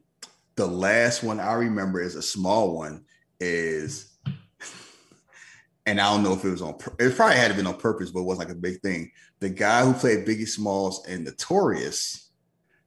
the 0.56 0.66
last 0.66 1.22
one 1.22 1.40
I 1.40 1.52
remember 1.54 2.00
is 2.00 2.16
a 2.16 2.22
small 2.22 2.76
one. 2.76 3.04
Is 3.38 4.16
and 5.86 6.00
I 6.00 6.10
don't 6.10 6.22
know 6.22 6.32
if 6.32 6.44
it 6.44 6.50
was 6.50 6.62
on. 6.62 6.76
It 6.98 7.14
probably 7.16 7.36
had 7.36 7.50
to 7.50 7.56
been 7.56 7.66
on 7.66 7.76
purpose, 7.76 8.10
but 8.10 8.20
it 8.20 8.24
wasn't 8.24 8.48
like 8.48 8.56
a 8.56 8.60
big 8.60 8.80
thing. 8.80 9.10
The 9.40 9.50
guy 9.50 9.84
who 9.84 9.92
played 9.92 10.26
Biggie 10.26 10.48
Smalls 10.48 11.06
in 11.06 11.24
Notorious 11.24 12.30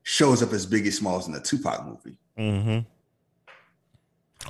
shows 0.04 0.42
up 0.42 0.54
as 0.54 0.65
Biggie 0.65 0.92
Smalls 0.92 1.28
in 1.28 1.34
the 1.34 1.39
Tupac 1.39 1.86
movie. 1.86 2.18
Mm-hmm. 2.38 2.80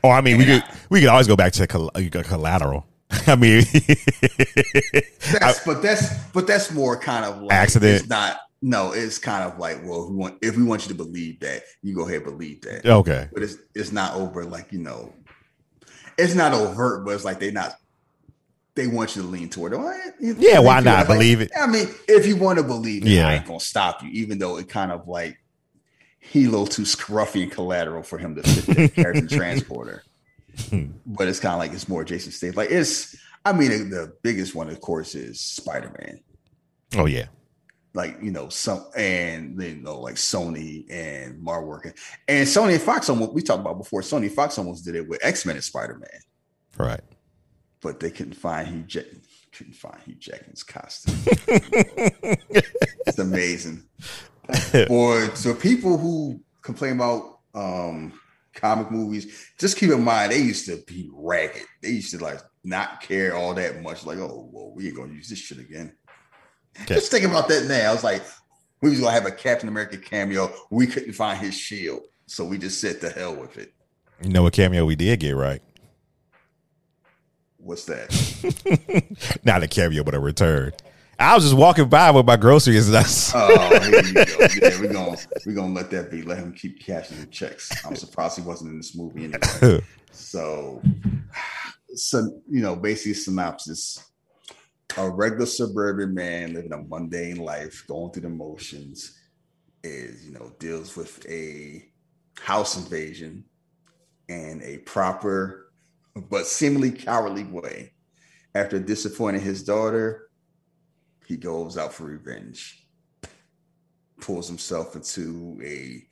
Oh, 0.04 0.10
I 0.10 0.22
mean, 0.22 0.38
we 0.38 0.46
could 0.46 0.64
we 0.90 1.00
could 1.00 1.10
always 1.10 1.28
go 1.28 1.36
back 1.36 1.54
to 1.54 1.68
coll- 1.68 1.92
uh, 1.96 2.24
collateral. 2.24 2.86
I 3.28 3.36
mean, 3.36 3.64
that's, 5.32 5.66
but 5.66 5.82
that's 5.82 6.14
but 6.28 6.46
that's 6.48 6.72
more 6.72 6.98
kind 6.98 7.26
of 7.26 7.42
like 7.42 7.52
accident. 7.54 8.02
It's 8.02 8.10
not. 8.10 8.40
No, 8.62 8.92
it's 8.92 9.18
kind 9.18 9.50
of 9.50 9.58
like, 9.58 9.80
well, 9.86 10.04
if 10.04 10.10
we 10.10 10.16
want 10.16 10.38
if 10.42 10.58
we 10.58 10.64
want 10.64 10.84
you 10.84 10.90
to 10.90 10.96
believe 10.96 11.40
that, 11.40 11.64
you 11.82 11.96
go 11.96 12.04
ahead 12.04 12.18
and 12.18 12.26
believe 12.26 12.62
that. 12.62 12.86
Okay, 12.86 13.28
but 13.34 13.42
it's 13.42 13.56
it's 13.74 13.92
not 13.92 14.16
over 14.16 14.46
like 14.46 14.72
you 14.72 14.80
know, 14.80 15.14
it's 16.18 16.36
not 16.36 16.54
overt, 16.54 17.06
but 17.06 17.12
it's 17.12 17.26
like 17.26 17.40
they 17.40 17.52
not 17.52 17.76
they 18.76 18.88
want 18.88 19.16
you 19.16 19.22
to 19.22 19.28
lean 19.28 19.50
toward 19.50 19.74
it. 19.74 19.78
Well, 19.78 20.12
yeah, 20.20 20.60
why 20.60 20.80
not 20.80 21.00
like, 21.00 21.08
believe 21.08 21.42
it? 21.42 21.52
I 21.60 21.68
mean, 21.68 21.88
if 22.08 22.26
you 22.28 22.38
want 22.38 22.60
to 22.60 22.64
believe 22.64 23.06
it, 23.06 23.10
Yeah. 23.10 23.28
I 23.28 23.36
ain't 23.36 23.46
gonna 23.46 23.60
stop 23.60 24.04
you, 24.04 24.10
even 24.12 24.40
though 24.40 24.58
it 24.58 24.70
kind 24.70 24.92
of 24.92 25.08
like 25.08 25.38
he 26.20 26.46
a 26.46 26.50
little 26.50 26.68
too 26.68 26.84
scruffy 26.84 27.44
and 27.44 27.52
collateral 27.52 28.04
for 28.04 28.18
him 28.18 28.36
to 28.36 28.44
fit 28.44 28.76
that 28.76 28.94
character 28.96 29.28
transporter. 29.28 30.04
But 31.06 31.28
it's 31.28 31.40
kind 31.40 31.54
of 31.54 31.60
like 31.60 31.72
it's 31.72 31.88
more 31.88 32.04
Jason 32.04 32.32
Statham. 32.32 32.58
Like 32.58 32.72
it's, 32.72 33.16
I 33.46 33.54
mean, 33.54 33.90
the 33.90 34.14
biggest 34.24 34.54
one, 34.56 34.70
of 34.70 34.82
course, 34.82 35.16
is 35.16 35.40
Spider 35.40 35.96
Man. 36.00 36.20
Oh 36.98 37.06
yeah, 37.06 37.28
Like 37.94 38.18
you 38.22 38.32
know, 38.32 38.50
some 38.50 38.86
and 38.98 39.58
then 39.58 39.78
you 39.78 39.82
know, 39.84 40.00
like 40.00 40.16
Sony 40.16 40.86
and 40.92 41.42
Marvel 41.42 41.70
working, 41.70 41.94
and 42.28 42.46
Sony 42.48 42.74
and 42.74 42.82
Fox. 42.82 43.10
Almost 43.10 43.34
we 43.34 43.42
talked 43.42 43.62
about 43.62 43.78
before. 43.78 44.02
Sony 44.02 44.24
and 44.24 44.34
Fox 44.34 44.58
almost 44.58 44.84
did 44.84 44.96
it 44.96 45.08
with 45.08 45.24
X 45.24 45.46
Men 45.46 45.56
and 45.56 45.64
Spider 45.64 45.98
Man, 45.98 46.20
right. 46.78 47.02
but 47.82 48.00
they 48.00 48.10
couldn't 48.12 48.34
find 48.34 48.68
Hugh 48.68 48.84
Jack, 48.84 49.06
couldn't 49.54 49.76
find 49.76 49.98
Hugh 50.06 50.16
Jackman's 50.16 50.64
costume. 50.64 51.16
it's 53.08 53.20
amazing. 53.20 53.84
Boy, 54.88 55.28
so 55.36 55.54
people 55.54 55.98
who 55.98 56.42
complain 56.62 56.94
about 56.94 57.40
um 57.54 58.14
comic 58.54 58.92
movies, 58.92 59.52
just 59.58 59.78
keep 59.78 59.92
in 59.92 60.04
mind 60.04 60.32
they 60.32 60.40
used 60.40 60.66
to 60.66 60.78
be 60.88 61.10
ragged. 61.14 61.64
They 61.82 61.90
used 61.90 62.12
to 62.12 62.24
like 62.24 62.40
not 62.64 63.02
care 63.02 63.36
all 63.36 63.54
that 63.54 63.82
much. 63.82 64.06
Like, 64.06 64.18
oh, 64.18 64.50
well, 64.52 64.72
we 64.76 64.88
ain't 64.88 64.96
gonna 64.96 65.14
use 65.14 65.30
this 65.30 65.40
shit 65.40 65.60
again. 65.60 65.94
Okay. 66.82 66.96
Just 66.96 67.12
think 67.12 67.26
about 67.26 67.48
that 67.50 67.66
now. 67.66 67.90
I 67.90 67.94
was 67.94 68.04
like, 68.04 68.24
we 68.82 68.90
was 68.90 69.00
gonna 69.00 69.12
have 69.12 69.26
a 69.26 69.32
Captain 69.32 69.70
America 69.70 69.98
cameo. 69.98 70.52
We 70.70 70.88
couldn't 70.88 71.14
find 71.14 71.40
his 71.40 71.56
shield, 71.56 72.02
so 72.26 72.46
we 72.46 72.58
just 72.58 72.80
said 72.80 73.02
the 73.02 73.10
hell 73.10 73.36
with 73.36 73.58
it. 73.58 73.74
You 74.22 74.30
know 74.30 74.44
what 74.44 74.54
cameo 74.54 74.86
we 74.86 74.96
did 74.96 75.20
get 75.20 75.36
right? 75.36 75.62
What's 77.58 77.86
that? 77.86 78.10
Not 79.44 79.64
a 79.64 79.68
cameo, 79.68 80.04
but 80.04 80.16
a 80.16 80.20
return. 80.20 80.72
I 81.20 81.36
was 81.36 81.44
just 81.44 81.56
walking 81.56 81.90
by 81.90 82.12
with 82.12 82.26
my 82.26 82.38
groceries, 82.38 82.88
and 82.88 82.96
that's 82.96 83.34
Oh, 83.36 83.80
here 83.82 84.04
you 84.04 84.14
go. 84.14 84.24
Yeah, 84.40 84.80
we're 84.80 84.94
gonna 84.94 85.18
we're 85.46 85.54
gonna 85.54 85.74
let 85.74 85.92
that 85.92 86.10
be. 86.10 86.22
Let 86.22 86.38
him 86.38 86.54
keep 86.54 86.80
cashing 86.80 87.20
the 87.20 87.26
checks. 87.26 87.70
I'm 87.86 87.98
surprised 87.98 88.38
he 88.38 88.42
wasn't 88.42 88.72
in 88.72 88.78
this 88.78 88.96
movie 88.96 89.26
anyway. 89.26 89.82
So, 90.12 90.82
so 91.94 92.42
you 92.50 92.62
know, 92.62 92.76
basically 92.76 93.14
synopsis: 93.14 94.04
a 94.98 95.10
regular 95.10 95.46
suburban 95.46 96.14
man 96.16 96.54
living 96.54 96.74
a 96.74 96.82
mundane 96.82 97.38
life, 97.38 97.86
going 97.88 98.12
through 98.12 98.24
the 98.24 98.30
motions, 98.30 99.18
is 99.84 100.26
you 100.26 100.34
know 100.34 100.52
deals 100.60 100.96
with 100.96 101.26
a 101.30 101.86
house 102.42 102.76
invasion 102.76 103.46
in 104.30 104.62
a 104.64 104.78
proper 104.80 105.72
but 106.30 106.48
seemingly 106.48 106.92
cowardly 106.92 107.44
way. 107.44 107.94
After 108.56 108.80
disappointing 108.80 109.42
his 109.42 109.64
daughter, 109.64 110.29
he 111.30 111.38
goes 111.38 111.78
out 111.78 111.94
for 111.94 112.06
revenge, 112.06 112.88
pulls 114.20 114.48
himself 114.48 114.96
into 114.96 115.62
a 115.64 116.04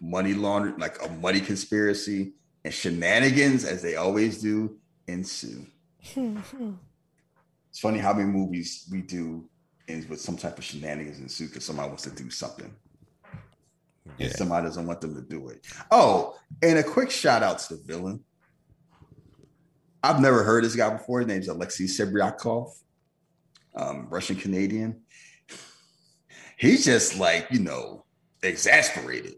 money 0.00 0.34
laundering, 0.34 0.78
like 0.78 1.04
a 1.04 1.08
money 1.08 1.40
conspiracy, 1.40 2.34
and 2.64 2.72
shenanigans, 2.72 3.64
as 3.64 3.82
they 3.82 3.96
always 3.96 4.40
do, 4.40 4.78
ensue. 5.06 5.66
It's 7.70 7.78
funny 7.78 8.00
how 8.00 8.12
many 8.12 8.26
movies 8.26 8.88
we 8.90 9.00
do 9.00 9.48
ends 9.86 10.08
with 10.08 10.20
some 10.20 10.36
type 10.36 10.58
of 10.58 10.64
shenanigans 10.64 11.20
ensue 11.20 11.46
because 11.46 11.64
somebody 11.64 11.86
wants 11.86 12.02
to 12.02 12.10
do 12.10 12.28
something. 12.28 12.74
Yeah. 14.18 14.26
And 14.26 14.32
somebody 14.34 14.66
doesn't 14.66 14.88
want 14.88 15.00
them 15.00 15.14
to 15.14 15.20
do 15.20 15.50
it. 15.50 15.64
Oh, 15.88 16.36
and 16.64 16.80
a 16.80 16.82
quick 16.82 17.12
shout 17.12 17.44
out 17.44 17.60
to 17.60 17.76
the 17.76 17.82
villain. 17.84 18.24
I've 20.02 20.20
never 20.20 20.42
heard 20.42 20.64
this 20.64 20.74
guy 20.74 20.90
before. 20.90 21.20
His 21.20 21.28
name's 21.28 21.46
Alexei 21.46 21.84
Sebriakov, 21.84 22.72
um, 23.74 24.06
Russian 24.10 24.36
Canadian. 24.36 25.02
He's 26.56 26.84
just 26.84 27.18
like, 27.18 27.46
you 27.50 27.60
know, 27.60 28.04
exasperated. 28.42 29.34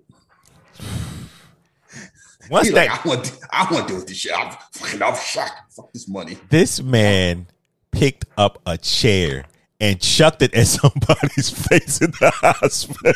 Once 2.51 2.67
He's 2.67 2.75
that 2.75 2.89
like, 2.89 3.07
I 3.07 3.09
want, 3.09 3.39
I 3.51 3.73
want 3.73 3.87
to 3.87 3.93
do 3.95 3.99
with 4.01 4.09
this 4.09 4.17
shit. 4.17 4.33
I'm 4.37 4.57
fucking, 4.73 5.03
I'm 5.03 5.15
shocked. 5.17 5.73
Fuck 5.73 5.93
this 5.93 6.09
money. 6.09 6.37
this 6.51 6.83
man 6.83 7.47
picked 7.93 8.25
up 8.37 8.61
a 8.67 8.77
chair 8.77 9.45
and 9.81 10.01
chucked 10.01 10.43
it 10.43 10.53
at 10.55 10.67
somebody's 10.67 11.51
face 11.51 12.01
in 12.01 12.11
the 12.21 12.31
hospital. 12.35 13.13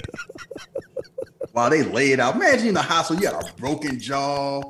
While 1.52 1.70
they 1.70 1.83
lay 1.83 2.12
it 2.12 2.20
out, 2.20 2.37
imagine 2.37 2.68
in 2.68 2.74
the 2.74 2.83
hospital, 2.83 3.22
you 3.22 3.31
got 3.31 3.50
a 3.50 3.55
broken 3.55 3.98
jaw 3.98 4.62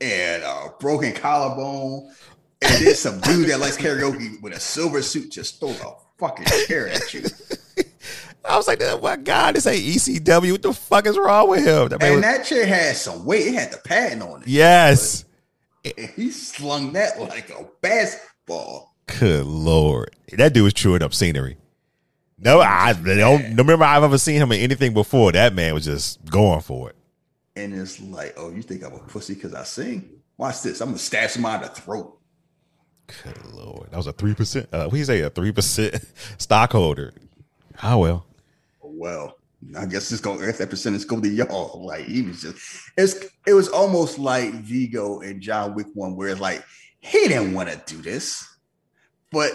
and 0.00 0.42
a 0.42 0.70
broken 0.80 1.12
collarbone, 1.12 2.10
And 2.62 2.86
then 2.86 2.94
some 2.94 3.20
dude 3.20 3.48
that 3.48 3.60
likes 3.60 3.76
karaoke 3.76 4.40
with 4.42 4.52
a 4.54 4.60
silver 4.60 5.02
suit 5.02 5.30
just 5.32 5.58
throws 5.60 5.80
a 5.80 5.92
fucking 6.18 6.46
chair 6.66 6.88
at 6.88 7.12
you. 7.14 7.22
I 8.44 8.56
was 8.56 8.66
like, 8.66 8.80
oh 8.82 9.00
my 9.00 9.16
God, 9.16 9.54
this 9.54 9.66
ain't 9.66 9.82
ECW. 9.84 10.52
What 10.52 10.62
the 10.62 10.72
fuck 10.72 11.06
is 11.06 11.16
wrong 11.16 11.48
with 11.48 11.60
him? 11.64 11.88
That 11.88 12.00
man 12.00 12.12
And 12.12 12.16
was- 12.16 12.22
that 12.24 12.44
chair 12.46 12.66
had 12.66 12.96
some 12.96 13.24
weight. 13.24 13.46
It 13.48 13.54
had 13.54 13.72
the 13.72 13.78
padding 13.78 14.22
on 14.22 14.42
it. 14.42 14.48
yes. 14.48 15.24
And 15.84 16.10
he 16.10 16.30
slung 16.30 16.92
that 16.92 17.20
like 17.20 17.50
a 17.50 17.66
basketball. 17.80 18.94
Good 19.18 19.44
lord, 19.46 20.14
that 20.36 20.52
dude 20.54 20.64
was 20.64 20.72
chewing 20.74 21.02
up 21.02 21.12
scenery. 21.12 21.56
No, 22.38 22.60
I 22.60 22.92
don't 22.92 23.56
remember 23.56 23.84
I've 23.84 24.02
ever 24.02 24.18
seen 24.18 24.40
him 24.40 24.50
in 24.52 24.60
anything 24.60 24.94
before. 24.94 25.32
That 25.32 25.54
man 25.54 25.74
was 25.74 25.84
just 25.84 26.24
going 26.24 26.60
for 26.60 26.90
it. 26.90 26.96
And 27.54 27.74
it's 27.74 28.00
like, 28.00 28.34
oh, 28.36 28.50
you 28.50 28.62
think 28.62 28.82
I'm 28.84 28.92
a 28.94 28.98
pussy 28.98 29.34
because 29.34 29.54
I 29.54 29.64
sing? 29.64 30.08
Watch 30.38 30.62
this. 30.62 30.80
I'm 30.80 30.88
gonna 30.88 30.98
stab 30.98 31.30
him 31.30 31.44
out 31.44 31.62
the 31.62 31.68
throat. 31.68 32.18
Good 33.24 33.54
lord, 33.54 33.90
that 33.90 33.96
was 33.96 34.06
a 34.06 34.12
three 34.12 34.34
percent. 34.34 34.68
Uh, 34.72 34.88
you 34.92 35.04
say? 35.04 35.20
A 35.20 35.30
three 35.30 35.52
percent 35.52 35.94
stockholder. 36.38 37.14
Oh 37.82 37.98
well. 37.98 38.26
Well, 38.80 39.36
I 39.78 39.86
guess 39.86 40.10
it's 40.12 40.20
going. 40.20 40.42
I 40.42 40.46
guess 40.46 40.58
that 40.58 40.70
percentage 40.70 41.06
go 41.06 41.20
to 41.20 41.28
y'all. 41.28 41.84
Like 41.84 42.04
he 42.04 42.22
was 42.22 42.42
just. 42.42 42.90
It's. 42.96 43.14
It 43.46 43.54
was 43.54 43.68
almost 43.68 44.18
like 44.18 44.52
Viggo 44.54 45.20
and 45.20 45.40
John 45.40 45.74
Wick 45.74 45.86
one, 45.94 46.16
where 46.16 46.28
it's 46.28 46.40
like 46.40 46.64
he 47.00 47.28
didn't 47.28 47.54
want 47.54 47.68
to 47.68 47.80
do 47.86 48.00
this, 48.00 48.46
but 49.30 49.52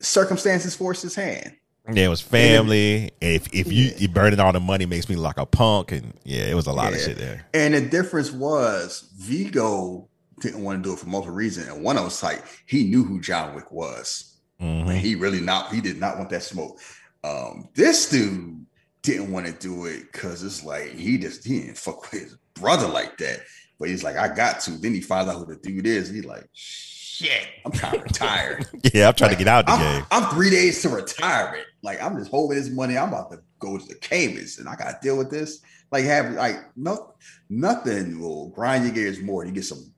circumstances 0.00 0.74
forced 0.74 1.02
his 1.02 1.14
hand. 1.14 1.56
Yeah, 1.92 2.06
it 2.06 2.08
was 2.08 2.20
family. 2.20 3.10
And 3.20 3.32
if 3.32 3.52
if 3.52 3.72
you, 3.72 3.92
you 3.96 4.08
burning 4.08 4.38
all 4.38 4.52
the 4.52 4.60
money 4.60 4.86
makes 4.86 5.08
me 5.08 5.16
like 5.16 5.38
a 5.38 5.46
punk, 5.46 5.92
and 5.92 6.14
yeah, 6.24 6.44
it 6.44 6.54
was 6.54 6.66
a 6.66 6.72
lot 6.72 6.92
of 6.92 7.00
shit 7.00 7.18
there. 7.18 7.46
And 7.54 7.74
the 7.74 7.80
difference 7.80 8.30
was 8.30 9.10
Viggo 9.16 10.08
didn't 10.40 10.62
want 10.62 10.82
to 10.82 10.88
do 10.88 10.94
it 10.94 10.98
for 10.98 11.06
multiple 11.08 11.34
reasons, 11.34 11.68
and 11.68 11.82
one 11.84 11.96
of 11.96 12.04
was 12.04 12.22
like 12.22 12.42
he 12.66 12.84
knew 12.84 13.04
who 13.04 13.20
John 13.20 13.54
Wick 13.54 13.70
was. 13.70 14.36
Mhm. 14.60 14.88
And 14.90 14.98
he 14.98 15.14
really 15.14 15.40
not. 15.40 15.72
He 15.72 15.80
did 15.80 15.98
not 15.98 16.18
want 16.18 16.30
that 16.30 16.42
smoke. 16.42 16.78
Um, 17.24 17.68
this 17.74 18.08
dude 18.10 18.66
didn't 19.02 19.32
want 19.32 19.46
to 19.46 19.52
do 19.52 19.86
it 19.86 20.12
because 20.12 20.42
it's 20.42 20.64
like 20.64 20.92
he 20.92 21.16
just 21.18 21.46
he 21.46 21.60
didn't 21.60 21.78
fuck 21.78 22.02
with 22.02 22.20
his 22.20 22.36
brother 22.54 22.86
like 22.88 23.16
that. 23.18 23.40
But 23.78 23.88
he's 23.88 24.04
like, 24.04 24.16
I 24.16 24.28
got 24.34 24.60
to. 24.60 24.72
Then 24.72 24.92
he 24.92 25.00
finds 25.00 25.30
out 25.30 25.38
who 25.38 25.46
the 25.46 25.56
dude 25.56 25.86
is. 25.86 26.10
He's 26.10 26.26
like, 26.26 26.46
shit, 26.52 27.46
I'm 27.64 27.72
trying 27.72 27.92
to 27.98 28.00
retire. 28.00 28.60
Yeah, 28.92 29.08
I'm 29.08 29.14
trying 29.14 29.30
to 29.30 29.36
get 29.36 29.48
out 29.48 29.60
of 29.60 29.66
the 29.66 29.72
I'm, 29.72 29.96
game. 30.00 30.06
I'm 30.10 30.34
three 30.34 30.50
days 30.50 30.82
to 30.82 30.90
retirement. 30.90 31.64
Like 31.82 32.02
I'm 32.02 32.18
just 32.18 32.30
holding 32.30 32.58
this 32.58 32.70
money. 32.70 32.98
I'm 32.98 33.08
about 33.08 33.30
to 33.32 33.38
go 33.58 33.78
to 33.78 33.86
the 33.86 33.94
Caymans 33.94 34.58
and 34.58 34.68
I 34.68 34.76
gotta 34.76 34.98
deal 35.00 35.16
with 35.16 35.30
this. 35.30 35.60
Like 35.90 36.04
have 36.04 36.32
like 36.32 36.56
no 36.76 37.14
nothing 37.48 38.20
will 38.20 38.48
grind 38.50 38.84
your 38.84 38.92
gears 38.92 39.20
more. 39.20 39.44
You 39.44 39.52
get 39.52 39.64
some 39.64 39.92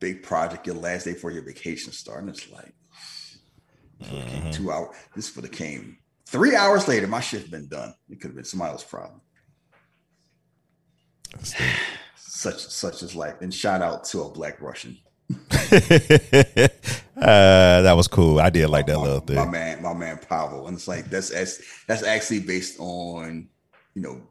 big 0.00 0.22
project 0.22 0.66
your 0.66 0.76
last 0.76 1.04
day 1.04 1.14
for 1.14 1.30
your 1.30 1.42
vacation 1.44 1.92
start, 1.92 2.20
and 2.20 2.30
it's 2.30 2.50
like 2.50 2.74
Mm-hmm. 4.02 4.50
two 4.50 4.70
hours. 4.70 4.94
This 5.14 5.28
for 5.28 5.40
the 5.40 5.48
came. 5.48 5.98
Three 6.26 6.54
hours 6.54 6.86
later, 6.86 7.06
my 7.06 7.20
shift 7.20 7.50
been 7.50 7.68
done. 7.68 7.94
It 8.10 8.20
could 8.20 8.28
have 8.28 8.34
been 8.36 8.44
somebody 8.44 8.72
else's 8.72 8.88
problem. 8.88 9.20
Such 12.16 12.60
such 12.66 13.02
is 13.02 13.14
life. 13.14 13.36
And 13.40 13.52
shout 13.52 13.80
out 13.82 14.04
to 14.06 14.22
a 14.22 14.30
black 14.30 14.60
Russian. 14.60 14.98
uh, 15.30 15.36
that 17.16 17.94
was 17.96 18.08
cool. 18.08 18.38
I 18.40 18.50
did 18.50 18.68
like 18.68 18.86
that 18.86 18.98
little 18.98 19.20
thing. 19.20 19.36
my 19.36 19.46
man, 19.46 19.82
my 19.82 19.94
man 19.94 20.18
Pavel, 20.18 20.66
and 20.66 20.76
it's 20.76 20.86
like 20.88 21.08
that's 21.10 21.30
that's 21.30 21.60
that's 21.86 22.02
actually 22.02 22.40
based 22.40 22.78
on 22.78 23.48
you 23.94 24.02
know 24.02 24.22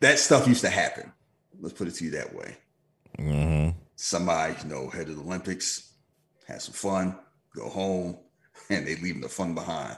that 0.00 0.18
stuff 0.18 0.46
used 0.46 0.60
to 0.62 0.70
happen. 0.70 1.12
Let's 1.60 1.74
put 1.76 1.88
it 1.88 1.94
to 1.96 2.04
you 2.04 2.10
that 2.12 2.34
way. 2.34 2.56
hmm 3.18 3.70
Somebody 3.96 4.54
you 4.62 4.68
know 4.68 4.88
head 4.88 5.06
to 5.06 5.14
the 5.14 5.20
Olympics, 5.20 5.94
have 6.46 6.62
some 6.62 6.74
fun, 6.74 7.18
go 7.54 7.68
home, 7.68 8.18
and 8.70 8.86
they 8.86 8.96
leaving 8.96 9.22
the 9.22 9.28
fun 9.28 9.54
behind. 9.54 9.96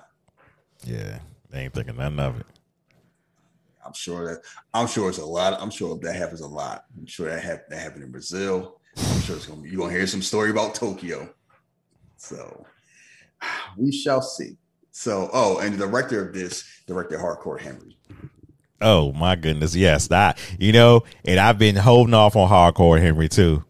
Yeah, 0.84 1.18
they 1.50 1.64
ain't 1.64 1.74
thinking 1.74 1.96
nothing 1.96 2.20
of 2.20 2.40
it. 2.40 2.46
I'm 3.84 3.94
sure 3.94 4.34
that 4.34 4.42
I'm 4.74 4.86
sure 4.86 5.08
it's 5.08 5.18
a 5.18 5.24
lot. 5.24 5.60
I'm 5.60 5.70
sure 5.70 5.98
that 5.98 6.14
happens 6.14 6.40
a 6.40 6.46
lot. 6.46 6.84
I'm 6.96 7.06
sure 7.06 7.28
that 7.28 7.42
hap- 7.42 7.68
that 7.68 7.80
happened 7.80 8.04
in 8.04 8.12
Brazil. 8.12 8.80
I'm 8.96 9.20
sure 9.20 9.36
it's 9.36 9.46
gonna 9.46 9.62
be, 9.62 9.70
you're 9.70 9.80
gonna 9.80 9.92
hear 9.92 10.06
some 10.06 10.22
story 10.22 10.50
about 10.50 10.74
Tokyo. 10.74 11.32
So 12.16 12.66
we 13.76 13.90
shall 13.90 14.22
see. 14.22 14.56
So 14.90 15.30
oh, 15.32 15.58
and 15.58 15.74
the 15.74 15.86
director 15.86 16.26
of 16.26 16.34
this, 16.34 16.64
director 16.86 17.18
Hardcore 17.18 17.60
Henry. 17.60 17.96
Oh 18.80 19.12
my 19.12 19.36
goodness, 19.36 19.74
yes, 19.74 20.08
that 20.08 20.38
you 20.58 20.72
know, 20.72 21.04
and 21.24 21.40
I've 21.40 21.58
been 21.58 21.76
holding 21.76 22.14
off 22.14 22.36
on 22.36 22.48
hardcore 22.48 23.00
Henry 23.00 23.28
too, 23.28 23.64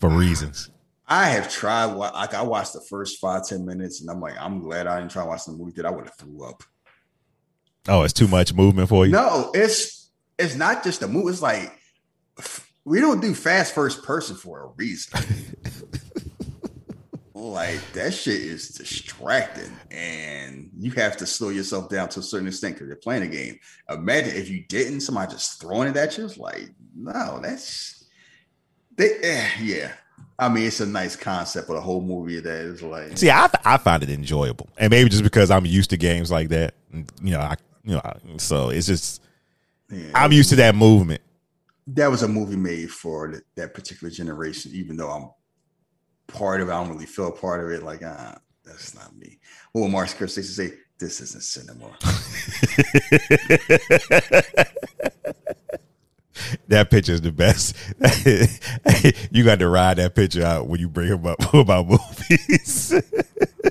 for 0.00 0.08
reasons. 0.10 0.70
I 1.06 1.28
have 1.28 1.48
tried. 1.48 1.86
Like 1.86 2.34
I 2.34 2.42
watched 2.42 2.72
the 2.72 2.80
first 2.80 3.20
five 3.20 3.46
ten 3.46 3.64
minutes, 3.64 4.00
and 4.00 4.10
I'm 4.10 4.20
like, 4.20 4.34
I'm 4.40 4.60
glad 4.60 4.86
I 4.86 4.98
didn't 4.98 5.12
try 5.12 5.22
to 5.22 5.28
watch 5.28 5.44
the 5.44 5.52
movie. 5.52 5.72
That 5.76 5.86
I 5.86 5.90
would 5.90 6.04
have 6.04 6.16
threw 6.16 6.44
up. 6.44 6.62
Oh, 7.88 8.02
it's 8.02 8.12
too 8.12 8.26
much 8.26 8.52
movement 8.52 8.88
for 8.88 9.06
you. 9.06 9.12
No, 9.12 9.50
it's 9.54 10.10
it's 10.38 10.56
not 10.56 10.82
just 10.82 11.02
a 11.02 11.08
movie. 11.08 11.30
It's 11.30 11.42
like 11.42 11.72
we 12.84 13.00
don't 13.00 13.20
do 13.20 13.34
fast 13.34 13.74
first 13.74 14.02
person 14.02 14.36
for 14.36 14.64
a 14.64 14.66
reason. 14.76 15.20
like 17.34 17.80
that 17.92 18.12
shit 18.12 18.40
is 18.40 18.68
distracting, 18.70 19.72
and 19.90 20.70
you 20.76 20.90
have 20.92 21.16
to 21.18 21.26
slow 21.26 21.50
yourself 21.50 21.88
down 21.88 22.08
to 22.10 22.20
a 22.20 22.22
certain 22.22 22.48
extent 22.48 22.74
because 22.74 22.88
you're 22.88 22.96
playing 22.96 23.22
a 23.22 23.28
game. 23.28 23.58
Imagine 23.88 24.34
if 24.36 24.48
you 24.48 24.64
didn't, 24.68 25.02
somebody 25.02 25.32
just 25.32 25.60
throwing 25.60 25.88
it 25.88 25.96
at 25.96 26.18
you. 26.18 26.24
It's 26.24 26.38
like, 26.38 26.70
no, 26.96 27.38
that's 27.40 27.95
they. 28.96 29.14
eh, 29.22 29.48
yeah, 29.60 29.92
I 30.38 30.48
mean, 30.48 30.64
it's 30.66 30.80
a 30.80 30.86
nice 30.86 31.16
concept, 31.16 31.68
but 31.68 31.74
a 31.74 31.80
whole 31.80 32.00
movie 32.02 32.40
that 32.40 32.54
is 32.54 32.82
like, 32.82 33.16
See, 33.18 33.30
I 33.30 33.48
I 33.64 33.76
find 33.78 34.02
it 34.02 34.10
enjoyable, 34.10 34.68
and 34.78 34.90
maybe 34.90 35.08
just 35.10 35.22
because 35.22 35.50
I'm 35.50 35.66
used 35.66 35.90
to 35.90 35.96
games 35.96 36.30
like 36.30 36.48
that, 36.50 36.74
you 36.92 37.30
know, 37.32 37.40
I 37.40 37.56
you 37.84 37.94
know, 37.94 38.00
I- 38.04 38.16
so 38.38 38.70
it's 38.70 38.86
just 38.86 39.22
yeah. 39.90 40.10
I'm 40.14 40.32
used 40.32 40.50
to 40.50 40.56
that 40.56 40.74
movement. 40.74 41.20
that 41.88 42.10
was 42.10 42.22
a 42.22 42.28
movie 42.28 42.56
made 42.56 42.90
for 42.90 43.28
th- 43.30 43.42
that 43.54 43.72
particular 43.74 44.10
generation, 44.10 44.72
even 44.74 44.96
though 44.96 45.10
I'm 45.10 45.30
part 46.26 46.60
of 46.60 46.68
it, 46.68 46.72
I 46.72 46.82
don't 46.82 46.92
really 46.92 47.06
feel 47.06 47.30
part 47.30 47.64
of 47.64 47.70
it. 47.70 47.82
Like, 47.84 48.02
ah, 48.04 48.36
that's 48.64 48.94
not 48.96 49.16
me. 49.16 49.38
What 49.72 49.82
will 49.82 49.88
Martin 49.88 50.16
Scorsese 50.18 50.42
say? 50.44 50.72
This 50.98 51.20
isn't 51.20 51.42
cinema. 51.44 51.94
that 56.68 56.90
picture 56.90 57.12
is 57.12 57.20
the 57.20 57.32
best. 57.32 57.76
you 59.32 59.44
got 59.44 59.58
to 59.58 59.68
ride 59.68 59.98
that 59.98 60.14
picture 60.14 60.44
out 60.44 60.68
when 60.68 60.80
you 60.80 60.88
bring 60.88 61.08
him 61.08 61.26
up 61.26 61.54
about 61.54 61.86
movies. 61.86 62.92
yeah, 63.64 63.70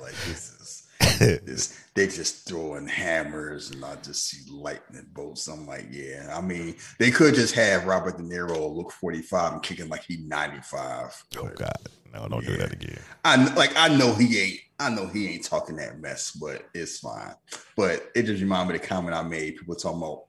like 0.00 0.14
this 0.26 0.86
is 1.20 1.40
this. 1.44 1.76
They 1.94 2.06
just 2.06 2.46
throwing 2.48 2.86
hammers, 2.86 3.72
and 3.72 3.84
I 3.84 3.96
just 3.96 4.28
see 4.28 4.50
lightning 4.50 5.08
bolts. 5.12 5.48
I'm 5.48 5.66
like, 5.66 5.88
yeah. 5.90 6.32
I 6.36 6.40
mean, 6.40 6.76
they 6.98 7.10
could 7.10 7.34
just 7.34 7.54
have 7.56 7.84
Robert 7.84 8.16
De 8.16 8.22
Niro 8.22 8.74
look 8.74 8.92
45 8.92 9.54
and 9.54 9.62
kicking 9.62 9.88
like 9.88 10.04
he 10.04 10.18
95. 10.18 11.24
oh 11.38 11.50
God, 11.56 11.72
no, 12.12 12.28
don't 12.28 12.46
do 12.46 12.56
that 12.56 12.72
again. 12.72 12.98
I 13.24 13.52
like 13.54 13.72
I 13.76 13.88
know 13.88 14.14
he 14.14 14.38
ain't 14.38 14.60
I 14.78 14.88
know 14.88 15.06
he 15.06 15.28
ain't 15.28 15.44
talking 15.44 15.76
that 15.76 16.00
mess, 16.00 16.30
but 16.30 16.62
it's 16.74 16.98
fine. 16.98 17.34
But 17.76 18.10
it 18.14 18.22
just 18.22 18.40
reminded 18.40 18.72
me 18.72 18.76
of 18.76 18.82
the 18.82 18.88
comment 18.88 19.14
I 19.14 19.22
made. 19.22 19.56
People 19.56 19.74
talking 19.74 19.98
about 19.98 20.24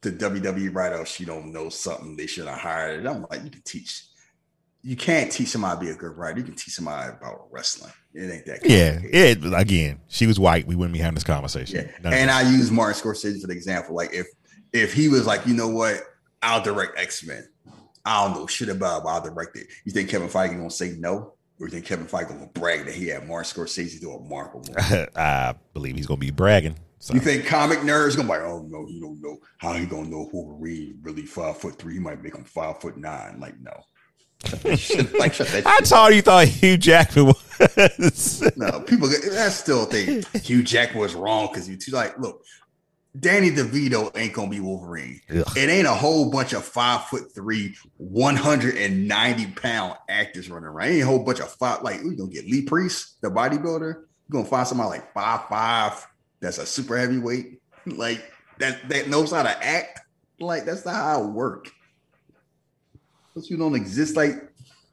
the 0.00 0.12
WWE 0.12 0.74
writer, 0.74 1.04
she 1.04 1.24
don't 1.24 1.52
know 1.52 1.68
something 1.68 2.16
they 2.16 2.26
should 2.26 2.46
have 2.46 2.58
hired. 2.58 3.00
And 3.00 3.08
I'm 3.08 3.26
like, 3.30 3.44
you 3.44 3.50
can 3.50 3.62
teach. 3.62 4.04
You 4.82 4.94
can't 4.96 5.30
teach 5.30 5.48
somebody 5.48 5.80
to 5.80 5.84
be 5.86 5.90
a 5.90 5.98
good 5.98 6.16
writer. 6.16 6.38
You 6.38 6.44
can 6.44 6.54
teach 6.54 6.74
somebody 6.74 7.10
about 7.10 7.48
wrestling. 7.50 7.92
It 8.14 8.30
ain't 8.30 8.46
that. 8.46 8.60
Yeah, 8.64 9.00
it 9.02 9.38
again. 9.52 10.00
She 10.06 10.26
was 10.26 10.38
white. 10.38 10.66
We 10.66 10.76
wouldn't 10.76 10.92
be 10.92 11.00
having 11.00 11.14
this 11.14 11.24
conversation. 11.24 11.90
Yeah. 12.02 12.10
And. 12.10 12.30
I 12.30 12.48
use 12.48 12.70
Martin 12.70 13.00
Scorsese 13.00 13.40
for 13.40 13.48
the 13.48 13.54
example. 13.54 13.96
Like 13.96 14.14
if 14.14 14.28
if 14.72 14.94
he 14.94 15.08
was 15.08 15.26
like, 15.26 15.46
you 15.46 15.54
know 15.54 15.68
what, 15.68 16.00
I'll 16.42 16.62
direct 16.62 16.98
X 16.98 17.26
Men. 17.26 17.48
I 18.04 18.24
don't 18.24 18.36
know 18.36 18.46
shit 18.46 18.68
about, 18.68 19.02
it, 19.02 19.08
I'll 19.08 19.20
direct 19.20 19.56
it. 19.56 19.66
You 19.84 19.92
think 19.92 20.08
Kevin 20.08 20.28
Feige 20.28 20.56
gonna 20.56 20.70
say 20.70 20.94
no? 20.98 21.34
Or 21.60 21.66
you 21.66 21.68
think 21.68 21.84
Kevin 21.84 22.06
Feige 22.06 22.28
gonna 22.28 22.46
brag 22.54 22.86
that 22.86 22.94
he 22.94 23.08
had 23.08 23.26
Martin 23.26 23.62
Scorsese 23.62 24.00
do 24.00 24.12
a 24.12 24.20
Marvel 24.20 24.62
movie? 24.66 25.06
I 25.16 25.54
believe 25.74 25.96
he's 25.96 26.06
gonna 26.06 26.18
be 26.18 26.30
bragging. 26.30 26.76
So. 27.00 27.14
You 27.14 27.20
think 27.20 27.46
comic 27.46 27.78
nerds 27.80 28.16
gonna 28.16 28.28
be 28.28 28.34
like, 28.34 28.42
oh 28.42 28.66
no, 28.68 28.86
you 28.88 29.00
don't 29.00 29.20
know 29.20 29.38
how 29.58 29.72
he 29.72 29.86
gonna 29.86 30.08
know 30.08 30.28
Wolverine 30.32 30.98
really 31.02 31.22
five 31.22 31.56
foot 31.56 31.78
three? 31.78 31.94
He 31.94 32.00
might 32.00 32.22
make 32.22 32.34
him 32.34 32.44
five 32.44 32.80
foot 32.80 32.96
nine. 32.96 33.38
Like 33.38 33.54
no, 33.60 33.72
like 35.18 35.32
shut 35.32 35.46
that. 35.48 35.62
How 35.64 36.08
you 36.08 36.22
thought 36.22 36.48
Hugh 36.48 36.76
Jackman 36.76 37.26
was? 37.26 38.42
No, 38.56 38.80
people 38.80 39.08
that 39.08 39.52
still 39.52 39.84
think 39.84 40.26
Hugh 40.44 40.62
Jackman 40.62 41.00
was 41.00 41.14
wrong 41.14 41.48
because 41.52 41.68
you 41.68 41.76
too 41.76 41.92
like 41.92 42.18
look. 42.18 42.42
Danny 43.18 43.50
DeVito 43.50 44.16
ain't 44.16 44.32
gonna 44.32 44.50
be 44.50 44.60
Wolverine. 44.60 45.20
Ugh. 45.30 45.44
It 45.56 45.70
ain't 45.70 45.88
a 45.88 45.94
whole 45.94 46.30
bunch 46.30 46.52
of 46.52 46.64
five 46.64 47.04
foot 47.06 47.34
three, 47.34 47.74
190 47.96 49.46
pound 49.52 49.94
actors 50.08 50.50
running 50.50 50.68
around. 50.68 50.88
It 50.88 50.92
Ain't 50.94 51.02
a 51.02 51.06
whole 51.06 51.24
bunch 51.24 51.40
of 51.40 51.50
five 51.50 51.82
like 51.82 52.02
we 52.02 52.14
gonna 52.14 52.30
get 52.30 52.44
Lee 52.44 52.62
Priest, 52.62 53.20
the 53.22 53.30
bodybuilder. 53.30 53.80
You're 53.80 54.06
gonna 54.30 54.44
find 54.44 54.68
somebody 54.68 54.90
like 54.90 55.12
five 55.14 55.48
five 55.48 56.06
that's 56.40 56.58
a 56.58 56.66
super 56.66 56.96
heavyweight, 56.96 57.60
like 57.86 58.22
that 58.58 58.88
that 58.88 59.08
knows 59.08 59.32
how 59.32 59.42
to 59.42 59.64
act. 59.64 60.00
Like 60.40 60.64
that's 60.64 60.84
not 60.84 60.94
how 60.94 61.24
it 61.24 61.32
work. 61.32 61.70
But 63.34 63.50
you 63.50 63.56
don't 63.56 63.74
exist. 63.74 64.16
Like 64.16 64.34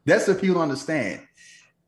that's 0.05 0.27
what 0.27 0.41
people 0.41 0.55
don't 0.55 0.63
understand. 0.63 1.21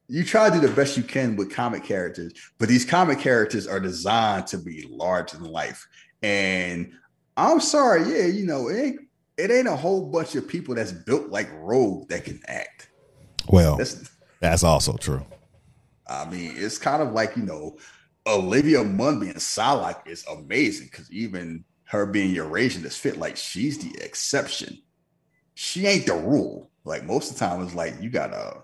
you 0.07 0.23
try 0.23 0.49
to 0.49 0.59
do 0.59 0.65
the 0.65 0.73
best 0.73 0.95
you 0.95 1.03
can 1.03 1.35
with 1.35 1.51
comic 1.51 1.83
characters, 1.83 2.33
but 2.57 2.69
these 2.69 2.85
comic 2.85 3.19
characters 3.19 3.67
are 3.67 3.79
designed 3.79 4.47
to 4.47 4.57
be 4.57 4.87
large 4.89 5.31
than 5.31 5.43
life. 5.43 5.85
And 6.23 6.93
I'm 7.35 7.59
sorry, 7.59 8.09
yeah, 8.09 8.25
you 8.25 8.45
know, 8.45 8.69
it 8.69 8.77
ain't 8.79 8.99
it 9.37 9.51
ain't 9.51 9.67
a 9.67 9.75
whole 9.75 10.09
bunch 10.09 10.35
of 10.35 10.47
people 10.47 10.75
that's 10.75 10.91
built 10.91 11.29
like 11.29 11.49
Rogue 11.53 12.09
that 12.09 12.25
can 12.25 12.39
act. 12.47 12.89
Well, 13.49 13.77
that's, 13.77 14.09
that's 14.39 14.63
also 14.63 14.93
true. 14.97 15.25
I 16.09 16.25
mean, 16.29 16.53
it's 16.55 16.77
kind 16.77 17.03
of 17.03 17.11
like 17.11 17.35
you 17.35 17.43
know, 17.43 17.77
Olivia 18.27 18.83
Munn 18.83 19.19
being 19.19 19.33
Psylocke 19.33 20.07
is 20.07 20.25
amazing 20.27 20.87
because 20.91 21.11
even 21.11 21.63
her 21.85 22.05
being 22.05 22.33
Eurasian 22.33 22.85
is 22.85 22.97
fit 22.97 23.17
like 23.17 23.37
she's 23.37 23.77
the 23.79 24.03
exception. 24.03 24.77
She 25.53 25.87
ain't 25.87 26.05
the 26.05 26.13
rule. 26.13 26.69
Like 26.83 27.05
most 27.05 27.31
of 27.31 27.37
the 27.37 27.45
time, 27.45 27.63
it's 27.63 27.73
like 27.73 27.95
you 28.01 28.09
gotta 28.09 28.63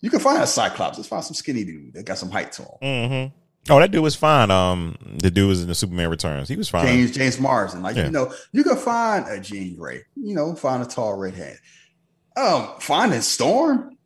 you 0.00 0.10
can 0.10 0.20
find 0.20 0.42
a 0.42 0.46
Cyclops. 0.46 0.98
Let's 0.98 1.08
find 1.08 1.24
some 1.24 1.34
skinny 1.34 1.64
dude 1.64 1.94
that 1.94 2.04
got 2.04 2.18
some 2.18 2.30
height 2.30 2.52
to 2.52 2.62
him. 2.62 2.78
Mm-hmm. 2.82 3.72
Oh, 3.72 3.80
that 3.80 3.90
dude 3.90 4.02
was 4.02 4.14
fine. 4.14 4.50
Um, 4.50 4.96
the 5.20 5.30
dude 5.30 5.48
was 5.48 5.62
in 5.62 5.68
the 5.68 5.74
Superman 5.74 6.08
Returns. 6.08 6.48
He 6.48 6.56
was 6.56 6.68
fine. 6.68 6.86
James 6.86 7.10
James 7.10 7.40
Marsden, 7.40 7.82
like 7.82 7.96
yeah. 7.96 8.04
you 8.06 8.12
know, 8.12 8.32
you 8.52 8.62
can 8.62 8.76
find 8.76 9.26
a 9.28 9.40
Jean 9.40 9.76
Grey. 9.76 10.02
You 10.14 10.34
know, 10.34 10.54
find 10.54 10.82
a 10.82 10.86
tall 10.86 11.14
redhead. 11.14 11.58
Um, 12.36 12.74
finding 12.80 13.20
Storm. 13.22 13.96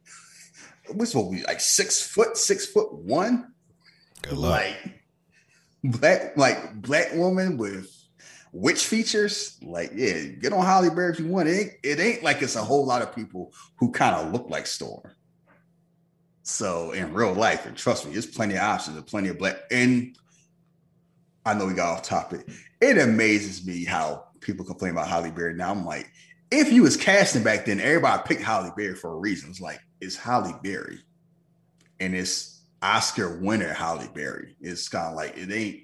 What's 0.93 1.15
what 1.15 1.29
we 1.29 1.43
like 1.43 1.61
six 1.61 2.03
foot, 2.03 2.37
six 2.37 2.67
foot 2.67 2.93
one. 2.95 3.50
Good 4.23 4.39
luck. 4.39 4.61
Like 4.61 5.03
black, 5.85 6.37
like 6.37 6.75
black 6.83 7.15
woman 7.15 7.57
with 7.57 7.91
witch 8.53 8.85
features. 8.85 9.59
Like, 9.63 9.93
yeah, 9.95 10.23
get 10.25 10.53
on 10.53 10.65
Halle 10.65 10.91
Berry 10.91 11.13
if 11.13 11.21
you 11.21 11.29
want. 11.29 11.49
It 11.49 11.61
ain't, 11.61 11.73
it 11.83 12.01
ain't 12.01 12.23
like 12.23 12.43
it's 12.43 12.57
a 12.57 12.65
whole 12.65 12.87
lot 12.87 13.03
of 13.03 13.15
people 13.15 13.53
who 13.79 13.91
kind 13.91 14.15
of 14.15 14.33
look 14.33 14.49
like 14.51 14.67
Storm. 14.67 15.03
So 16.43 16.93
in 16.93 17.13
real 17.13 17.33
life, 17.33 17.67
and 17.67 17.77
trust 17.77 18.07
me, 18.07 18.13
there's 18.13 18.27
plenty 18.27 18.55
of 18.55 18.63
options 18.63 18.97
and 18.97 19.07
plenty 19.07 19.29
of 19.29 19.39
black. 19.39 19.57
And 19.71 20.17
I 21.45 21.55
know 21.55 21.67
we 21.67 21.75
got 21.75 21.99
off 21.99 22.03
topic. 22.03 22.49
It 22.81 22.99
amazes 22.99 23.65
me 23.65 23.85
how 23.85 24.25
people 24.41 24.65
complain 24.65 24.93
about 24.93 25.09
Halle 25.09 25.31
Berry. 25.31 25.55
Now 25.55 25.71
I'm 25.71 25.85
like, 25.85 26.11
if 26.51 26.73
you 26.73 26.83
was 26.83 26.97
casting 26.97 27.45
back 27.45 27.67
then, 27.67 27.79
everybody 27.79 28.23
picked 28.27 28.43
Halle 28.43 28.73
Berry 28.77 28.95
for 28.95 29.13
a 29.13 29.17
reason. 29.17 29.51
It's 29.51 29.61
like 29.61 29.81
it's 30.01 30.17
Halle 30.17 30.59
Berry, 30.63 30.99
and 32.01 32.15
it's 32.15 32.50
Oscar 32.83 33.39
winner 33.39 33.73
Halle 33.73 34.09
Berry. 34.15 34.57
It's 34.61 34.89
kind 34.89 35.09
of 35.09 35.15
like 35.15 35.37
it 35.37 35.51
ain't. 35.53 35.83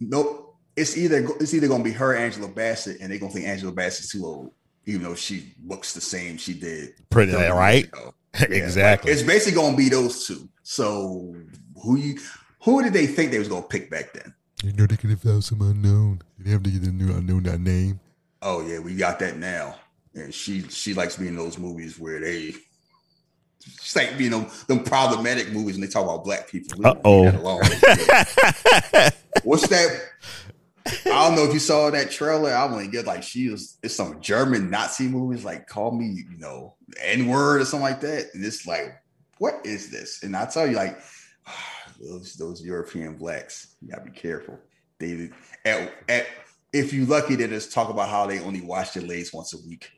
Nope. 0.00 0.56
It's 0.76 0.96
either 0.96 1.26
it's 1.40 1.52
either 1.52 1.68
gonna 1.68 1.84
be 1.84 1.92
her, 1.92 2.14
Angela 2.14 2.48
Bassett, 2.48 3.00
and 3.00 3.10
they're 3.10 3.18
gonna 3.18 3.32
think 3.32 3.46
Angela 3.46 3.72
Bassett's 3.72 4.12
too 4.12 4.24
old, 4.24 4.52
even 4.86 5.02
though 5.02 5.14
she 5.14 5.54
looks 5.64 5.92
the 5.92 6.00
same 6.00 6.36
she 6.36 6.54
did. 6.54 6.94
Pretty 7.10 7.32
right. 7.32 7.84
Ago. 7.84 8.14
exactly. 8.40 9.10
Like, 9.10 9.18
it's 9.18 9.26
basically 9.26 9.60
gonna 9.60 9.76
be 9.76 9.88
those 9.88 10.26
two. 10.26 10.48
So 10.62 11.34
who 11.82 11.96
you 11.96 12.18
who 12.62 12.82
did 12.82 12.92
they 12.92 13.06
think 13.06 13.30
they 13.30 13.38
was 13.38 13.48
gonna 13.48 13.62
pick 13.62 13.90
back 13.90 14.12
then? 14.12 14.34
You 14.62 14.72
know 14.72 14.86
they 14.86 14.96
could 14.96 15.10
have 15.10 15.22
found 15.22 15.44
some 15.44 15.62
unknown. 15.62 16.22
They 16.38 16.50
have 16.50 16.62
to 16.62 16.70
get 16.70 16.82
a 16.82 16.92
new 16.92 17.12
unknown 17.14 17.44
that 17.44 17.60
name. 17.60 18.00
Oh 18.42 18.66
yeah, 18.66 18.78
we 18.78 18.94
got 18.94 19.18
that 19.18 19.36
now. 19.36 19.76
And 20.14 20.32
she 20.32 20.62
she 20.68 20.94
likes 20.94 21.16
being 21.16 21.30
in 21.30 21.36
those 21.36 21.58
movies 21.58 21.98
where 21.98 22.20
they 22.20 22.54
she's 23.62 23.96
like 23.96 24.16
being 24.18 24.30
them, 24.30 24.46
them 24.66 24.82
problematic 24.84 25.50
movies 25.52 25.76
and 25.76 25.84
they 25.84 25.88
talk 25.88 26.04
about 26.04 26.24
black 26.24 26.48
people. 26.48 26.86
Uh 26.86 26.94
oh. 27.04 27.30
What's 29.44 29.68
that? 29.68 30.00
I 30.86 31.28
don't 31.28 31.36
know 31.36 31.44
if 31.44 31.52
you 31.52 31.58
saw 31.58 31.90
that 31.90 32.10
trailer. 32.10 32.52
I 32.52 32.64
want 32.64 32.84
to 32.84 32.90
get 32.90 33.06
like 33.06 33.22
she 33.22 33.48
was. 33.48 33.78
It's 33.82 33.94
some 33.94 34.20
German 34.20 34.70
Nazi 34.70 35.08
movies 35.08 35.44
like 35.44 35.66
Call 35.66 35.92
Me, 35.92 36.24
you 36.30 36.38
know, 36.38 36.74
N 37.00 37.26
word 37.26 37.60
or 37.60 37.64
something 37.64 37.88
like 37.88 38.00
that. 38.00 38.30
And 38.34 38.44
it's 38.44 38.66
like, 38.66 39.00
what 39.38 39.54
is 39.64 39.90
this? 39.90 40.22
And 40.22 40.36
I 40.36 40.46
tell 40.46 40.66
you, 40.66 40.76
like 40.76 40.98
those 42.00 42.34
those 42.34 42.62
European 42.62 43.16
blacks, 43.16 43.76
you 43.80 43.88
gotta 43.88 44.04
be 44.04 44.10
careful. 44.10 44.58
They 44.98 45.30
at, 45.64 45.92
at 46.08 46.26
if 46.72 46.92
you 46.92 47.06
lucky, 47.06 47.36
they 47.36 47.46
just 47.46 47.72
talk 47.72 47.90
about 47.90 48.08
how 48.08 48.26
they 48.26 48.40
only 48.40 48.60
wash 48.60 48.90
their 48.90 49.02
legs 49.02 49.32
once 49.32 49.54
a 49.54 49.58
week. 49.66 49.90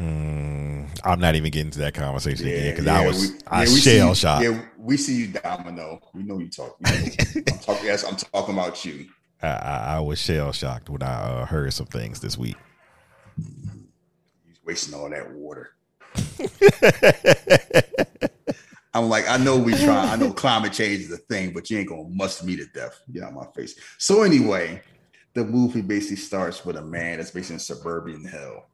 Mm, 0.00 0.88
I'm 1.04 1.20
not 1.20 1.34
even 1.34 1.50
getting 1.50 1.70
to 1.72 1.80
that 1.80 1.92
conversation 1.92 2.46
yeah, 2.46 2.54
again 2.54 2.70
because 2.70 2.86
yeah, 2.86 3.00
I 3.00 3.06
was 3.06 3.32
we, 3.32 3.38
I 3.46 3.64
yeah, 3.64 3.76
shell 3.76 4.14
shocked. 4.14 4.44
Yeah, 4.44 4.62
we 4.78 4.96
see 4.96 5.14
you, 5.14 5.26
Domino. 5.26 6.00
We 6.14 6.22
know 6.22 6.38
you 6.38 6.48
talk. 6.48 6.74
You 6.80 6.90
know, 6.90 7.42
I'm 7.52 7.58
talking. 7.58 7.84
Yes, 7.84 8.04
I'm 8.04 8.16
talking 8.16 8.54
about 8.54 8.82
you. 8.82 9.08
I, 9.42 9.48
I, 9.48 9.96
I 9.96 10.00
was 10.00 10.18
shell 10.18 10.52
shocked 10.52 10.88
when 10.88 11.02
I 11.02 11.12
uh, 11.12 11.44
heard 11.44 11.74
some 11.74 11.84
things 11.84 12.18
this 12.18 12.38
week. 12.38 12.56
He's 13.36 14.58
wasting 14.64 14.94
all 14.94 15.10
that 15.10 15.30
water. 15.32 15.72
I'm 18.94 19.10
like, 19.10 19.28
I 19.28 19.36
know 19.36 19.58
we 19.58 19.74
try. 19.74 20.12
I 20.12 20.16
know 20.16 20.32
climate 20.32 20.72
change 20.72 21.00
is 21.00 21.12
a 21.12 21.18
thing, 21.18 21.52
but 21.52 21.68
you 21.68 21.78
ain't 21.78 21.90
gonna 21.90 22.08
must 22.08 22.42
me 22.42 22.56
to 22.56 22.64
death. 22.68 22.98
Get 23.12 23.22
out 23.22 23.34
my 23.34 23.44
face. 23.54 23.78
So 23.98 24.22
anyway, 24.22 24.80
the 25.34 25.44
movie 25.44 25.82
basically 25.82 26.16
starts 26.16 26.64
with 26.64 26.76
a 26.76 26.82
man 26.82 27.18
that's 27.18 27.32
basically 27.32 27.56
in 27.56 27.60
suburban 27.60 28.24
hell. 28.24 28.69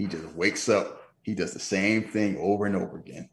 He 0.00 0.06
just 0.06 0.24
wakes 0.34 0.68
up. 0.70 1.02
He 1.22 1.34
does 1.34 1.52
the 1.52 1.60
same 1.60 2.04
thing 2.04 2.38
over 2.38 2.64
and 2.64 2.74
over 2.74 2.98
again. 2.98 3.28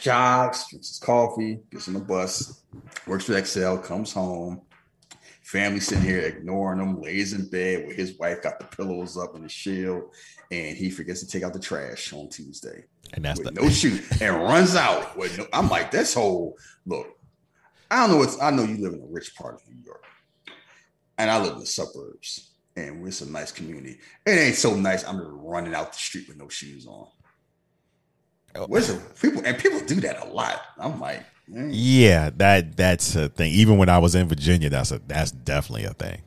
Jogs, 0.00 0.66
drinks 0.68 0.88
his 0.88 0.98
coffee, 0.98 1.60
gets 1.70 1.88
on 1.88 1.94
the 1.94 2.00
bus, 2.00 2.62
works 3.06 3.24
for 3.24 3.38
Excel, 3.38 3.78
comes 3.78 4.12
home, 4.12 4.60
Family 5.42 5.80
sitting 5.80 6.04
here 6.04 6.18
ignoring 6.20 6.80
him, 6.80 7.00
lays 7.00 7.32
in 7.32 7.48
bed 7.48 7.86
with 7.86 7.96
his 7.96 8.18
wife, 8.18 8.42
got 8.42 8.58
the 8.58 8.66
pillows 8.66 9.16
up 9.16 9.34
in 9.36 9.42
the 9.44 9.48
shield, 9.48 10.12
and 10.50 10.76
he 10.76 10.90
forgets 10.90 11.20
to 11.20 11.26
take 11.26 11.42
out 11.44 11.54
the 11.54 11.58
trash 11.58 12.12
on 12.12 12.28
Tuesday. 12.28 12.84
And 13.14 13.24
that's 13.24 13.40
the- 13.40 13.52
no 13.52 13.70
shoot 13.70 14.02
and 14.20 14.36
runs 14.42 14.74
out. 14.74 15.16
With 15.16 15.38
no, 15.38 15.46
I'm 15.52 15.70
like, 15.70 15.90
this 15.90 16.12
whole 16.12 16.58
look. 16.84 17.06
I 17.90 18.00
don't 18.00 18.10
know 18.10 18.16
what's. 18.18 18.38
I 18.42 18.50
know 18.50 18.64
you 18.64 18.76
live 18.78 18.92
in 18.92 19.00
a 19.00 19.06
rich 19.06 19.34
part 19.36 19.54
of 19.54 19.60
New 19.68 19.80
York, 19.84 20.04
and 21.16 21.30
I 21.30 21.40
live 21.40 21.54
in 21.54 21.60
the 21.60 21.66
suburbs, 21.66 22.50
and 22.76 23.02
we're 23.02 23.10
some 23.10 23.32
nice 23.32 23.50
community. 23.50 23.98
It 24.24 24.30
ain't 24.30 24.56
so 24.56 24.74
nice. 24.74 25.06
I'm 25.06 25.18
just 25.18 25.30
running 25.32 25.74
out 25.74 25.92
the 25.92 25.98
street 25.98 26.28
with 26.28 26.36
no 26.36 26.48
shoes 26.48 26.86
on. 26.86 27.08
Oh. 28.54 28.66
Where's 28.66 28.88
the 28.88 29.00
people? 29.20 29.42
And 29.44 29.58
people 29.58 29.80
do 29.80 30.00
that 30.00 30.26
a 30.26 30.30
lot. 30.30 30.60
I'm 30.78 31.00
like, 31.00 31.24
yeah, 31.48 32.30
that 32.36 32.76
that's 32.76 33.14
a 33.16 33.28
thing. 33.28 33.52
Even 33.52 33.78
when 33.78 33.88
I 33.88 33.98
was 33.98 34.14
in 34.14 34.28
Virginia, 34.28 34.68
that's 34.68 34.92
a 34.92 35.00
that's 35.06 35.30
definitely 35.30 35.84
a 35.84 35.92
thing. 35.92 36.22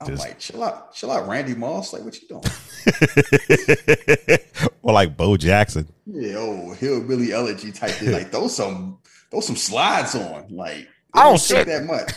I'm 0.00 0.06
Just, 0.06 0.26
like, 0.26 0.38
chill 0.38 0.62
out, 0.62 0.94
chill 0.94 1.10
out, 1.10 1.28
Randy 1.28 1.54
Moss. 1.54 1.92
Like, 1.92 2.02
what 2.04 2.18
you 2.20 2.26
doing? 2.26 2.42
or 4.82 4.94
like 4.94 5.14
Bo 5.14 5.36
Jackson. 5.36 5.86
Yeah, 6.06 6.36
oh, 6.38 6.72
hillbilly 6.72 7.32
elegy 7.32 7.70
type 7.70 7.90
thing. 7.90 8.12
Like, 8.12 8.30
throw 8.30 8.48
some, 8.48 8.98
throw 9.30 9.40
some 9.40 9.56
slides 9.56 10.14
on. 10.14 10.46
Like, 10.48 10.88
I 11.14 11.24
don't 11.24 11.40
shit 11.40 11.66
that 11.66 11.84
much. 11.84 12.12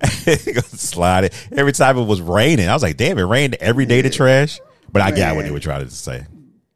Slide 0.64 1.24
it 1.24 1.46
every 1.50 1.72
time 1.72 1.98
it 1.98 2.04
was 2.04 2.20
raining. 2.20 2.68
I 2.68 2.72
was 2.72 2.82
like, 2.82 2.96
damn, 2.96 3.18
it 3.18 3.22
rained 3.22 3.54
every 3.56 3.86
day 3.86 4.02
to 4.02 4.10
trash. 4.10 4.60
But 4.90 5.02
I 5.02 5.10
got 5.10 5.36
what 5.36 5.44
they 5.44 5.50
were 5.50 5.60
trying 5.60 5.84
to 5.84 5.90
say. 5.90 6.26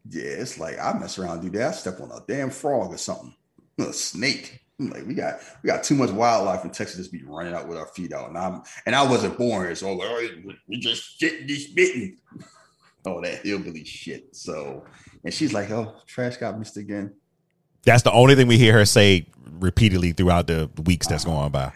Yeah, 0.09 0.23
it's 0.25 0.59
like 0.59 0.79
I 0.79 0.93
mess 0.99 1.19
around, 1.19 1.41
do 1.41 1.51
that. 1.51 1.69
I 1.69 1.73
step 1.73 2.01
on 2.01 2.11
a 2.11 2.21
damn 2.29 2.51
frog 2.51 2.93
or 2.93 2.99
something, 2.99 3.35
a 3.79 3.93
snake. 3.93 4.61
I'm 4.79 4.91
like 4.91 5.07
we 5.07 5.15
got 5.15 5.37
we 5.63 5.69
got 5.69 5.85
too 5.85 5.95
much 5.95 6.11
wildlife 6.11 6.65
in 6.65 6.71
Texas 6.71 6.97
just 6.99 7.13
be 7.13 7.23
running 7.25 7.55
out 7.55 7.69
with 7.69 7.79
our 7.79 7.87
feet 7.87 8.13
out. 8.13 8.29
And 8.29 8.37
I'm 8.37 8.63
and 8.85 8.95
I 8.95 9.09
wasn't 9.09 9.39
born 9.39 9.67
here, 9.67 9.75
so 9.75 9.95
like, 9.95 10.09
oh, 10.11 10.53
we 10.69 10.81
just 10.81 11.19
shit 11.19 11.47
this 11.47 11.69
bitten. 11.69 12.19
Oh, 13.05 13.21
that 13.21 13.45
hillbilly 13.45 13.85
shit. 13.85 14.37
So 14.37 14.85
and 15.25 15.35
she's 15.35 15.53
like, 15.53 15.73
Oh, 15.73 15.97
trash 16.07 16.37
got 16.37 16.57
missed 16.57 16.77
again. 16.77 17.13
That's 17.85 18.03
the 18.03 18.13
only 18.13 18.35
thing 18.35 18.47
we 18.47 18.59
hear 18.59 18.73
her 18.75 18.85
say 18.85 19.27
repeatedly 19.59 20.13
throughout 20.13 20.47
the 20.47 20.71
weeks 20.85 21.07
that's 21.07 21.25
going 21.25 21.51
by. 21.51 21.73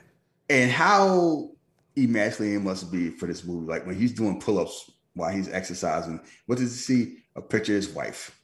And 0.48 0.70
how 0.70 1.50
emasculating 1.96 2.58
it 2.58 2.62
must 2.62 2.92
be 2.92 3.10
for 3.10 3.26
this 3.26 3.44
movie. 3.44 3.66
Like 3.66 3.86
when 3.86 3.96
he's 3.96 4.12
doing 4.12 4.40
pull-ups 4.40 4.90
while 5.14 5.30
he's 5.30 5.48
exercising, 5.48 6.20
what 6.46 6.58
does 6.58 6.72
he 6.72 6.78
see? 6.78 7.16
A 7.34 7.42
picture 7.42 7.72
of 7.72 7.76
his 7.76 7.88
wife. 7.90 8.38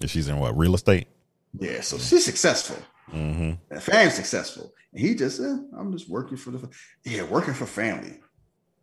And 0.00 0.10
She's 0.10 0.28
in 0.28 0.38
what 0.38 0.56
real 0.56 0.74
estate? 0.74 1.06
Yeah, 1.58 1.80
so 1.80 1.96
she's 1.98 2.24
successful. 2.24 2.76
Mm-hmm. 3.12 3.52
And 3.70 3.82
family's 3.82 4.14
successful. 4.14 4.74
And 4.92 5.00
he 5.00 5.14
just 5.14 5.38
said, 5.38 5.58
I'm 5.76 5.92
just 5.92 6.08
working 6.08 6.36
for 6.36 6.50
the 6.50 6.68
yeah, 7.04 7.22
working 7.22 7.54
for 7.54 7.66
family. 7.66 8.20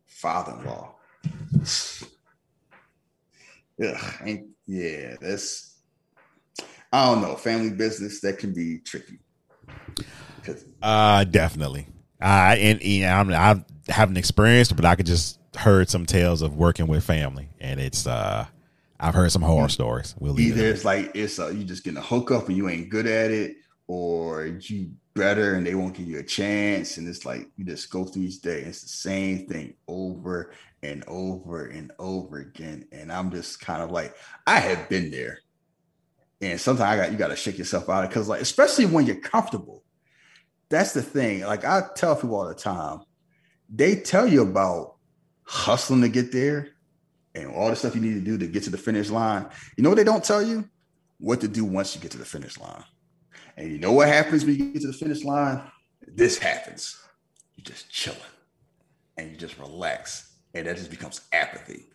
Father-in-law. 0.08 0.96
yeah, 3.78 4.14
yeah, 4.66 5.16
that's 5.20 5.73
I 6.94 7.08
don't 7.08 7.22
know, 7.22 7.36
family 7.36 7.72
business 7.72 8.22
that 8.22 8.38
can 8.38 8.54
be 8.54 8.80
tricky. 8.80 9.20
Uh 10.82 11.24
definitely. 11.26 11.88
Uh 12.22 12.56
and 12.58 12.82
know, 13.02 13.08
I'm, 13.10 13.34
I 13.34 13.92
haven't 13.92 14.18
experienced, 14.18 14.76
but 14.76 14.86
I 14.86 14.96
could 14.96 15.08
just 15.08 15.40
heard 15.58 15.90
some 15.90 16.06
tales 16.06 16.42
of 16.42 16.56
working 16.56 16.88
with 16.88 17.04
family, 17.04 17.50
and 17.60 17.80
it's 17.80 18.08
uh 18.08 18.46
I've 19.00 19.16
heard 19.16 19.32
some 19.32 19.42
horror 19.42 19.70
stories. 19.70 20.16
We'll 20.20 20.40
Either 20.40 20.68
it's 20.68 20.86
like 20.86 21.12
it's 21.16 21.40
uh, 21.40 21.50
you 21.50 21.66
just 21.66 21.84
getting 21.84 21.98
a 21.98 22.02
hookup 22.02 22.48
and 22.48 22.56
you 22.56 22.70
ain't 22.70 22.90
good 22.90 23.08
at 23.08 23.32
it, 23.32 23.58
or 23.88 24.46
you 24.46 24.92
better 25.14 25.56
and 25.56 25.66
they 25.66 25.76
won't 25.76 25.96
give 25.96 26.08
you 26.08 26.20
a 26.20 26.24
chance. 26.24 26.98
And 26.98 27.08
it's 27.08 27.26
like 27.26 27.50
you 27.58 27.66
just 27.66 27.90
go 27.90 28.06
through 28.06 28.24
each 28.24 28.42
day. 28.42 28.60
It's 28.62 28.82
the 28.82 28.90
same 28.90 29.48
thing 29.48 29.74
over 29.88 30.54
and 30.82 31.04
over 31.08 31.66
and 31.68 31.92
over 32.00 32.40
again. 32.40 32.88
And 32.92 33.12
I'm 33.12 33.32
just 33.32 33.60
kind 33.60 33.82
of 33.82 33.92
like, 33.92 34.16
I 34.48 34.60
have 34.60 34.90
been 34.90 35.12
there. 35.12 35.40
And 36.44 36.60
sometimes 36.60 36.90
I 36.90 36.98
got 36.98 37.12
you 37.12 37.18
got 37.18 37.30
to 37.30 37.36
shake 37.36 37.58
yourself 37.58 37.90
out 37.90 38.04
of 38.04 38.10
because, 38.10 38.28
like, 38.28 38.42
especially 38.42 38.86
when 38.86 39.06
you're 39.06 39.16
comfortable. 39.16 39.84
That's 40.70 40.94
the 40.94 41.02
thing. 41.02 41.42
Like 41.42 41.64
I 41.66 41.84
tell 41.96 42.16
people 42.16 42.36
all 42.36 42.48
the 42.48 42.56
time, 42.56 43.02
they 43.70 43.96
tell 43.96 44.28
you 44.28 44.42
about 44.42 44.96
hustling 45.44 46.02
to 46.02 46.10
get 46.10 46.32
there 46.32 46.70
and 47.36 47.52
all 47.52 47.70
the 47.70 47.76
stuff 47.76 47.96
you 47.96 48.02
need 48.02 48.16
to 48.16 48.22
do 48.22 48.38
to 48.38 48.48
get 48.48 48.64
to 48.64 48.70
the 48.70 48.78
finish 48.78 49.10
line. 49.10 49.48
You 49.78 49.84
know 49.84 49.90
what 49.90 49.96
they 49.96 50.04
don't 50.04 50.24
tell 50.24 50.42
you? 50.42 50.68
What 51.20 51.42
to 51.42 51.48
do 51.48 51.64
once 51.64 51.96
you 51.96 52.02
get 52.02 52.12
to 52.12 52.18
the 52.18 52.26
finish 52.26 52.60
line. 52.60 52.84
And 53.56 53.72
you 53.72 53.78
know 53.78 53.92
what 53.92 54.08
happens 54.08 54.44
when 54.44 54.56
you 54.56 54.74
get 54.74 54.82
to 54.82 54.88
the 54.88 54.94
finish 54.94 55.24
line? 55.24 55.62
This 56.08 56.38
happens. 56.38 57.00
You're 57.56 57.66
just 57.66 57.90
chilling 57.90 58.20
and 59.18 59.32
you 59.32 59.38
just 59.38 59.58
relax. 59.58 60.34
And 60.54 60.68
that 60.68 60.76
just 60.76 60.90
becomes 60.90 61.22
apathy. 61.32 61.86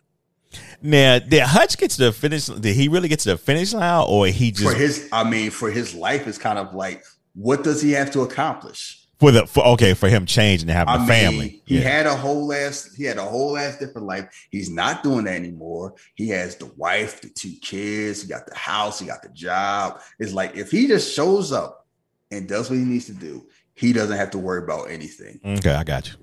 Now, 0.81 1.19
did 1.19 1.43
Hutch 1.43 1.77
get 1.77 1.91
to 1.91 1.97
the 2.05 2.11
finish? 2.11 2.45
Did 2.47 2.75
he 2.75 2.87
really 2.87 3.07
get 3.07 3.19
to 3.19 3.29
the 3.29 3.37
finish 3.37 3.73
line, 3.73 4.05
or 4.07 4.27
he 4.27 4.51
just 4.51 4.63
for 4.63 4.73
his? 4.73 5.07
I 5.11 5.29
mean, 5.29 5.51
for 5.51 5.69
his 5.69 5.93
life 5.93 6.27
is 6.27 6.37
kind 6.37 6.57
of 6.57 6.73
like, 6.73 7.03
what 7.35 7.63
does 7.63 7.81
he 7.81 7.91
have 7.91 8.11
to 8.11 8.21
accomplish? 8.21 8.95
for 9.19 9.31
the 9.31 9.45
for, 9.45 9.65
okay 9.67 9.93
for 9.93 10.07
him 10.07 10.25
changing 10.25 10.69
and 10.69 10.77
having 10.77 10.93
I 10.93 10.95
a 10.95 10.99
mean, 10.99 11.07
family? 11.07 11.61
He 11.65 11.79
Yeah. 11.79 11.89
had 11.89 12.05
a 12.05 12.15
whole 12.15 12.53
ass, 12.53 12.89
he 12.95 13.03
had 13.03 13.17
a 13.17 13.23
whole 13.25 13.57
ass 13.57 13.77
different 13.77 14.07
life. 14.07 14.29
He's 14.49 14.69
not 14.69 15.03
doing 15.03 15.25
that 15.25 15.35
anymore. 15.35 15.95
He 16.15 16.29
has 16.29 16.55
the 16.55 16.67
wife, 16.77 17.19
the 17.19 17.27
two 17.29 17.53
kids, 17.61 18.21
he 18.21 18.29
got 18.29 18.47
the 18.47 18.55
house, 18.55 18.97
he 18.99 19.07
got 19.07 19.21
the 19.21 19.27
job. 19.29 19.99
It's 20.19 20.31
like 20.31 20.55
if 20.55 20.71
he 20.71 20.87
just 20.87 21.13
shows 21.13 21.51
up 21.51 21.85
and 22.31 22.47
does 22.47 22.69
what 22.69 22.79
he 22.79 22.85
needs 22.85 23.07
to 23.07 23.13
do, 23.13 23.45
he 23.75 23.91
doesn't 23.91 24.15
have 24.15 24.31
to 24.31 24.37
worry 24.39 24.63
about 24.63 24.89
anything. 24.89 25.41
Okay, 25.45 25.73
I 25.73 25.83
got 25.83 26.07
you. 26.07 26.13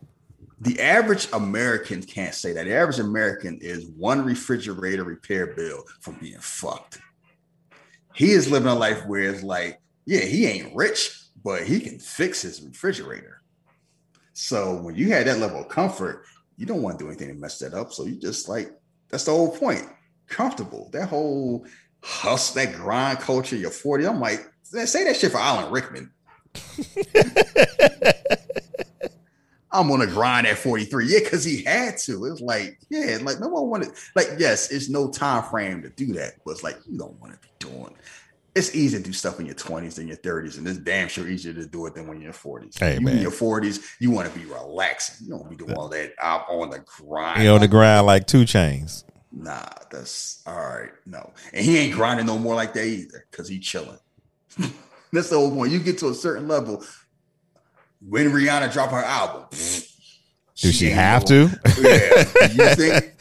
The 0.61 0.81
average 0.81 1.29
American 1.33 2.03
can't 2.03 2.35
say 2.35 2.53
that. 2.53 2.64
The 2.64 2.75
average 2.75 2.99
American 2.99 3.59
is 3.61 3.87
one 3.87 4.25
refrigerator 4.25 5.05
repair 5.05 5.49
bill 5.49 5.85
from 6.01 6.14
being 6.14 6.38
fucked. 6.40 6.99
He 8.14 8.31
is 8.31 8.51
living 8.51 8.69
a 8.69 8.75
life 8.75 9.05
where 9.07 9.23
it's 9.23 9.42
like, 9.42 9.81
yeah, 10.07 10.21
he 10.21 10.47
ain't 10.47 10.75
rich, 10.75 11.21
but 11.45 11.64
he 11.64 11.81
can 11.81 11.99
fix 11.99 12.40
his 12.40 12.62
refrigerator. 12.62 13.42
So 14.33 14.77
when 14.77 14.95
you 14.95 15.11
had 15.11 15.27
that 15.27 15.38
level 15.38 15.61
of 15.61 15.69
comfort, 15.69 16.25
you 16.57 16.64
don't 16.64 16.81
want 16.81 16.99
to 16.99 17.05
do 17.05 17.11
anything 17.11 17.29
to 17.29 17.35
mess 17.35 17.59
that 17.59 17.75
up. 17.75 17.92
So 17.92 18.07
you 18.07 18.16
just 18.16 18.49
like, 18.49 18.71
that's 19.11 19.25
the 19.25 19.33
whole 19.33 19.55
point. 19.55 19.87
Comfortable. 20.27 20.88
That 20.92 21.09
whole 21.09 21.66
hustle, 22.03 22.55
that 22.55 22.75
grind 22.75 23.21
culture, 23.21 23.57
you're 23.57 23.71
40. 23.71 24.07
I'm 24.07 24.21
like, 24.21 24.51
say 24.62 25.05
that 25.05 25.16
shit 25.16 25.33
for 25.33 25.38
Alan 25.38 25.71
Rickman. 25.71 26.11
I'm 29.73 29.91
on 29.91 30.01
a 30.01 30.07
grind 30.07 30.47
at 30.47 30.59
43. 30.59 31.07
Yeah, 31.07 31.19
because 31.19 31.45
he 31.45 31.65
had 31.65 31.99
to. 31.99 32.25
It 32.25 32.31
was 32.31 32.41
like, 32.41 32.79
yeah, 32.89 33.19
like 33.23 33.41
no 33.41 33.49
one 33.49 33.69
wanted, 33.69 33.91
like, 34.15 34.29
yes, 34.39 34.71
it's 34.71 34.89
no 34.89 35.11
time 35.11 35.43
frame 35.43 35.83
to 35.83 35.91
do 35.91 36.13
that, 36.15 36.35
but 36.45 36.53
it's 36.53 36.63
like 36.63 36.79
you 36.89 36.99
don't 36.99 37.19
want 37.21 37.33
to 37.33 37.39
be 37.41 37.49
doing. 37.59 37.95
It's 38.55 38.75
easy 38.75 38.97
to 38.97 39.03
do 39.03 39.13
stuff 39.13 39.39
in 39.39 39.45
your 39.45 39.55
20s 39.55 39.99
and 39.99 40.09
your 40.09 40.17
30s, 40.17 40.57
and 40.57 40.67
it's 40.67 40.79
damn 40.79 41.09
sure 41.09 41.29
easier 41.29 41.53
to 41.53 41.67
do 41.67 41.85
it 41.87 41.95
than 41.95 42.07
when 42.07 42.21
you're 42.21 42.31
in 42.31 42.35
your 42.45 42.61
40s. 42.61 42.79
Hey, 42.79 42.95
you 42.95 43.01
man. 43.03 43.17
in 43.17 43.23
your 43.23 43.31
40s, 43.31 43.85
you 44.01 44.11
want 44.11 44.33
to 44.33 44.39
be 44.39 44.47
relaxing. 44.47 45.27
You 45.27 45.37
don't 45.37 45.51
be 45.51 45.57
doing 45.57 45.75
all 45.75 45.89
that 45.89 46.15
out 46.23 46.47
on 46.49 46.71
the 46.71 46.79
grind. 46.79 47.43
You 47.43 47.51
on 47.51 47.61
the 47.61 47.69
ground 47.69 48.07
like 48.07 48.27
2 48.27 48.45
Chainz. 48.45 49.05
Nah, 49.31 49.69
that's 49.91 50.43
all 50.47 50.57
right. 50.57 50.91
No, 51.05 51.33
and 51.53 51.63
he 51.63 51.77
ain't 51.77 51.93
grinding 51.93 52.25
no 52.25 52.39
more 52.39 52.55
like 52.55 52.73
that 52.75 52.87
either 52.87 53.27
because 53.31 53.47
he 53.47 53.59
chilling. 53.59 53.99
that's 55.13 55.29
the 55.29 55.37
whole 55.37 55.51
point. 55.51 55.73
You 55.73 55.79
get 55.79 55.99
to 55.99 56.09
a 56.09 56.15
certain 56.15 56.49
level. 56.49 56.83
When 58.01 58.31
Rihanna 58.31 58.73
drop 58.73 58.91
her 58.91 59.03
album, 59.03 59.47
Do 59.51 60.73
she 60.73 60.87
ain't 60.87 60.95
have 60.95 61.25
to? 61.27 61.51
Yeah. 61.81 62.49
You 62.49 62.75
think? 62.75 63.15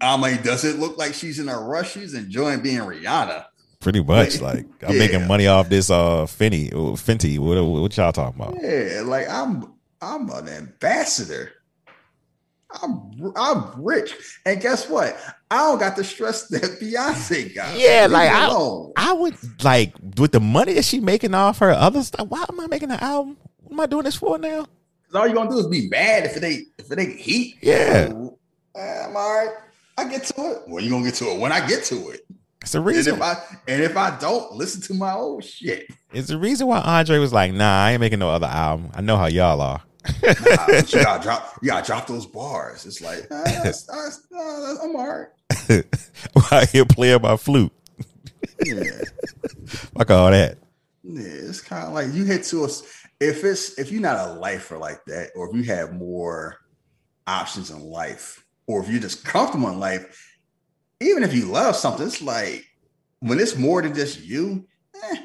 I 0.00 0.16
mean, 0.16 0.42
does 0.42 0.64
it 0.64 0.78
look 0.78 0.98
like 0.98 1.14
she's 1.14 1.38
in 1.38 1.48
a 1.48 1.58
rush? 1.58 1.92
She's 1.92 2.14
enjoying 2.14 2.60
being 2.60 2.80
Rihanna. 2.80 3.46
Pretty 3.80 4.02
much. 4.02 4.40
Like 4.40 4.66
I'm 4.86 4.94
Yeah. 4.94 4.98
making 4.98 5.26
money 5.26 5.46
off 5.46 5.68
this 5.68 5.90
uh 5.90 6.26
Fenty 6.26 6.72
or 6.74 6.94
Fenty. 6.94 7.38
What, 7.38 7.62
what 7.62 7.96
y'all 7.96 8.12
talking 8.12 8.40
about? 8.40 8.56
Yeah, 8.62 9.02
like 9.04 9.28
I'm 9.28 9.72
I'm 10.02 10.28
an 10.30 10.48
ambassador. 10.48 11.52
I'm 12.82 13.32
I'm 13.36 13.82
rich. 13.82 14.12
And 14.44 14.60
guess 14.60 14.88
what? 14.88 15.16
I 15.50 15.58
don't 15.58 15.78
got 15.78 15.94
the 15.96 16.04
stress 16.04 16.48
that 16.48 16.62
Beyonce 16.80 17.54
got. 17.54 17.78
Yeah, 17.78 18.06
like 18.10 18.30
I. 18.30 18.48
I 18.96 19.12
would 19.12 19.36
like 19.64 19.94
with 20.18 20.32
the 20.32 20.40
money 20.40 20.74
that 20.74 20.84
she 20.84 21.00
making 21.00 21.32
off 21.34 21.58
her 21.60 21.70
other 21.70 22.02
stuff. 22.02 22.26
Why 22.28 22.44
am 22.48 22.60
I 22.60 22.66
making 22.66 22.90
an 22.90 22.98
album? 23.00 23.36
What 23.66 23.72
am 23.74 23.80
I 23.80 23.86
doing 23.86 24.04
this 24.04 24.16
for 24.16 24.38
now? 24.38 24.64
'Cause 24.64 25.14
all 25.14 25.26
you're 25.26 25.34
gonna 25.36 25.50
do 25.50 25.58
is 25.58 25.66
be 25.66 25.88
mad 25.88 26.24
if 26.24 26.36
it 26.36 26.44
ain't 26.44 26.68
if 26.78 26.90
it 26.90 26.98
ain't 26.98 27.18
heat. 27.18 27.56
Yeah. 27.62 28.08
So, 28.08 28.38
eh, 28.76 29.04
I'm 29.06 29.16
all 29.16 29.34
right. 29.34 29.50
I 29.98 30.04
get 30.08 30.24
to 30.24 30.50
it. 30.52 30.62
When 30.66 30.84
you 30.84 30.90
gonna 30.90 31.04
get 31.04 31.14
to 31.16 31.30
it? 31.32 31.38
When 31.40 31.52
I 31.52 31.66
get 31.66 31.84
to 31.84 32.10
it. 32.10 32.26
It's 32.62 32.72
the 32.72 32.78
And 32.78 32.86
reason. 32.86 33.14
if 33.16 33.22
I 33.22 33.36
and 33.68 33.82
if 33.82 33.96
I 33.96 34.16
don't 34.18 34.52
listen 34.52 34.80
to 34.82 34.94
my 34.94 35.12
old 35.14 35.44
shit, 35.44 35.86
It's 36.12 36.28
the 36.28 36.38
reason 36.38 36.66
why 36.66 36.80
Andre 36.80 37.18
was 37.18 37.32
like, 37.32 37.52
"Nah, 37.52 37.84
I 37.86 37.92
ain't 37.92 38.00
making 38.00 38.18
no 38.20 38.30
other 38.30 38.46
album. 38.46 38.90
I 38.94 39.00
know 39.00 39.16
how 39.16 39.26
y'all 39.26 39.60
are." 39.60 39.82
nah, 40.22 40.28
you 40.68 40.84
gotta 41.02 41.22
drop 41.22 41.58
you 41.62 41.68
gotta 41.68 41.86
drop 41.86 42.06
those 42.06 42.26
bars. 42.26 42.86
It's 42.86 43.00
like 43.00 43.18
eh, 43.30 43.44
that's- 43.44 43.84
that's- 43.86 44.20
I'm 44.32 44.96
all 44.96 45.06
right. 45.08 45.84
While 46.32 46.66
here 46.66 46.84
playing 46.84 47.22
my 47.22 47.36
flute. 47.36 47.72
Yeah. 48.64 48.82
Fuck 49.66 50.10
all 50.10 50.30
that. 50.30 50.58
Yeah, 51.02 51.22
it's 51.22 51.60
kind 51.60 51.86
of 51.86 51.92
like 51.92 52.12
you 52.12 52.24
hit 52.24 52.42
to 52.44 52.64
us. 52.64 52.82
If 53.20 53.44
it's 53.44 53.78
if 53.78 53.90
you're 53.90 54.02
not 54.02 54.28
a 54.28 54.32
lifer 54.34 54.76
like 54.78 55.04
that, 55.06 55.30
or 55.34 55.48
if 55.48 55.56
you 55.56 55.62
have 55.72 55.92
more 55.92 56.56
options 57.26 57.70
in 57.70 57.80
life, 57.80 58.44
or 58.66 58.82
if 58.82 58.90
you're 58.90 59.00
just 59.00 59.24
comfortable 59.24 59.68
in 59.68 59.80
life, 59.80 60.38
even 61.00 61.22
if 61.22 61.34
you 61.34 61.46
love 61.46 61.76
something, 61.76 62.06
it's 62.06 62.22
like 62.22 62.64
when 63.20 63.38
it's 63.38 63.56
more 63.56 63.82
than 63.82 63.94
just 63.94 64.20
you. 64.22 64.66
Eh, 65.10 65.16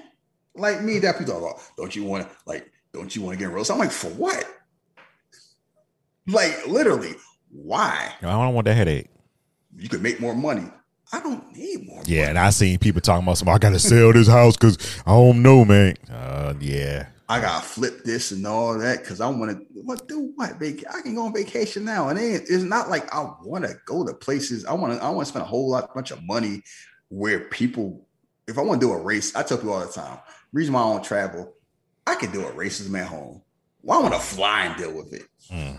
like 0.55 0.81
me, 0.81 0.99
that 0.99 1.17
people 1.17 1.33
talk 1.33 1.41
about. 1.41 1.61
Don't 1.77 1.95
you 1.95 2.03
want 2.03 2.29
to 2.29 2.35
like? 2.45 2.71
Don't 2.93 3.15
you 3.15 3.21
want 3.21 3.37
to 3.37 3.43
get 3.43 3.53
real? 3.53 3.63
So 3.63 3.73
I'm 3.73 3.79
like, 3.79 3.91
for 3.91 4.09
what? 4.09 4.45
Like 6.27 6.67
literally, 6.67 7.15
why? 7.49 8.13
I 8.21 8.25
don't 8.25 8.53
want 8.53 8.65
that 8.65 8.75
headache. 8.75 9.07
You 9.75 9.89
could 9.89 10.01
make 10.01 10.19
more 10.19 10.35
money. 10.35 10.69
I 11.13 11.19
don't 11.19 11.55
need 11.55 11.87
more. 11.87 12.01
Yeah, 12.05 12.29
and 12.29 12.39
I 12.39 12.51
seen 12.51 12.77
people 12.79 13.01
talking 13.01 13.23
about 13.23 13.37
some. 13.37 13.49
I 13.49 13.57
gotta 13.57 13.79
sell 13.79 14.13
this 14.13 14.27
house 14.27 14.55
because 14.55 14.77
I 15.05 15.11
don't 15.11 15.41
know, 15.41 15.65
man. 15.65 15.95
Uh, 16.09 16.53
yeah. 16.59 17.07
I 17.31 17.39
gotta 17.39 17.65
flip 17.65 18.03
this 18.03 18.31
and 18.31 18.45
all 18.45 18.77
that 18.77 18.99
because 18.99 19.21
I 19.21 19.29
want 19.29 19.51
to. 19.51 19.65
What 19.83 20.05
do 20.05 20.33
what? 20.35 20.59
Vac- 20.59 20.83
I 20.93 20.99
can 21.01 21.15
go 21.15 21.23
on 21.23 21.33
vacation 21.33 21.85
now, 21.85 22.09
and 22.09 22.19
it, 22.19 22.43
it's 22.49 22.63
not 22.63 22.89
like 22.89 23.13
I 23.15 23.21
want 23.45 23.63
to 23.63 23.73
go 23.85 24.05
to 24.05 24.13
places. 24.13 24.65
I 24.65 24.73
want 24.73 24.99
to. 24.99 25.01
I 25.01 25.09
want 25.09 25.27
to 25.27 25.29
spend 25.29 25.43
a 25.43 25.47
whole 25.47 25.69
lot, 25.69 25.95
bunch 25.95 26.11
of 26.11 26.21
money 26.23 26.61
where 27.07 27.39
people. 27.45 28.05
If 28.49 28.57
I 28.57 28.61
want 28.61 28.81
to 28.81 28.87
do 28.87 28.91
a 28.91 29.01
race, 29.01 29.33
I 29.33 29.43
tell 29.43 29.57
people 29.57 29.71
all 29.71 29.79
the 29.79 29.93
time. 29.93 30.19
Reason 30.51 30.73
why 30.73 30.81
I 30.81 30.91
don't 30.91 31.05
travel, 31.05 31.53
I 32.05 32.15
can 32.15 32.33
do 32.33 32.45
a 32.45 32.51
racism 32.51 32.99
at 32.99 33.07
home. 33.07 33.41
Why 33.79 33.95
I 33.95 33.99
want 34.01 34.13
to 34.13 34.19
fly 34.19 34.65
and 34.65 34.77
deal 34.77 34.91
with 34.93 35.13
it? 35.13 35.23
Hmm. 35.49 35.77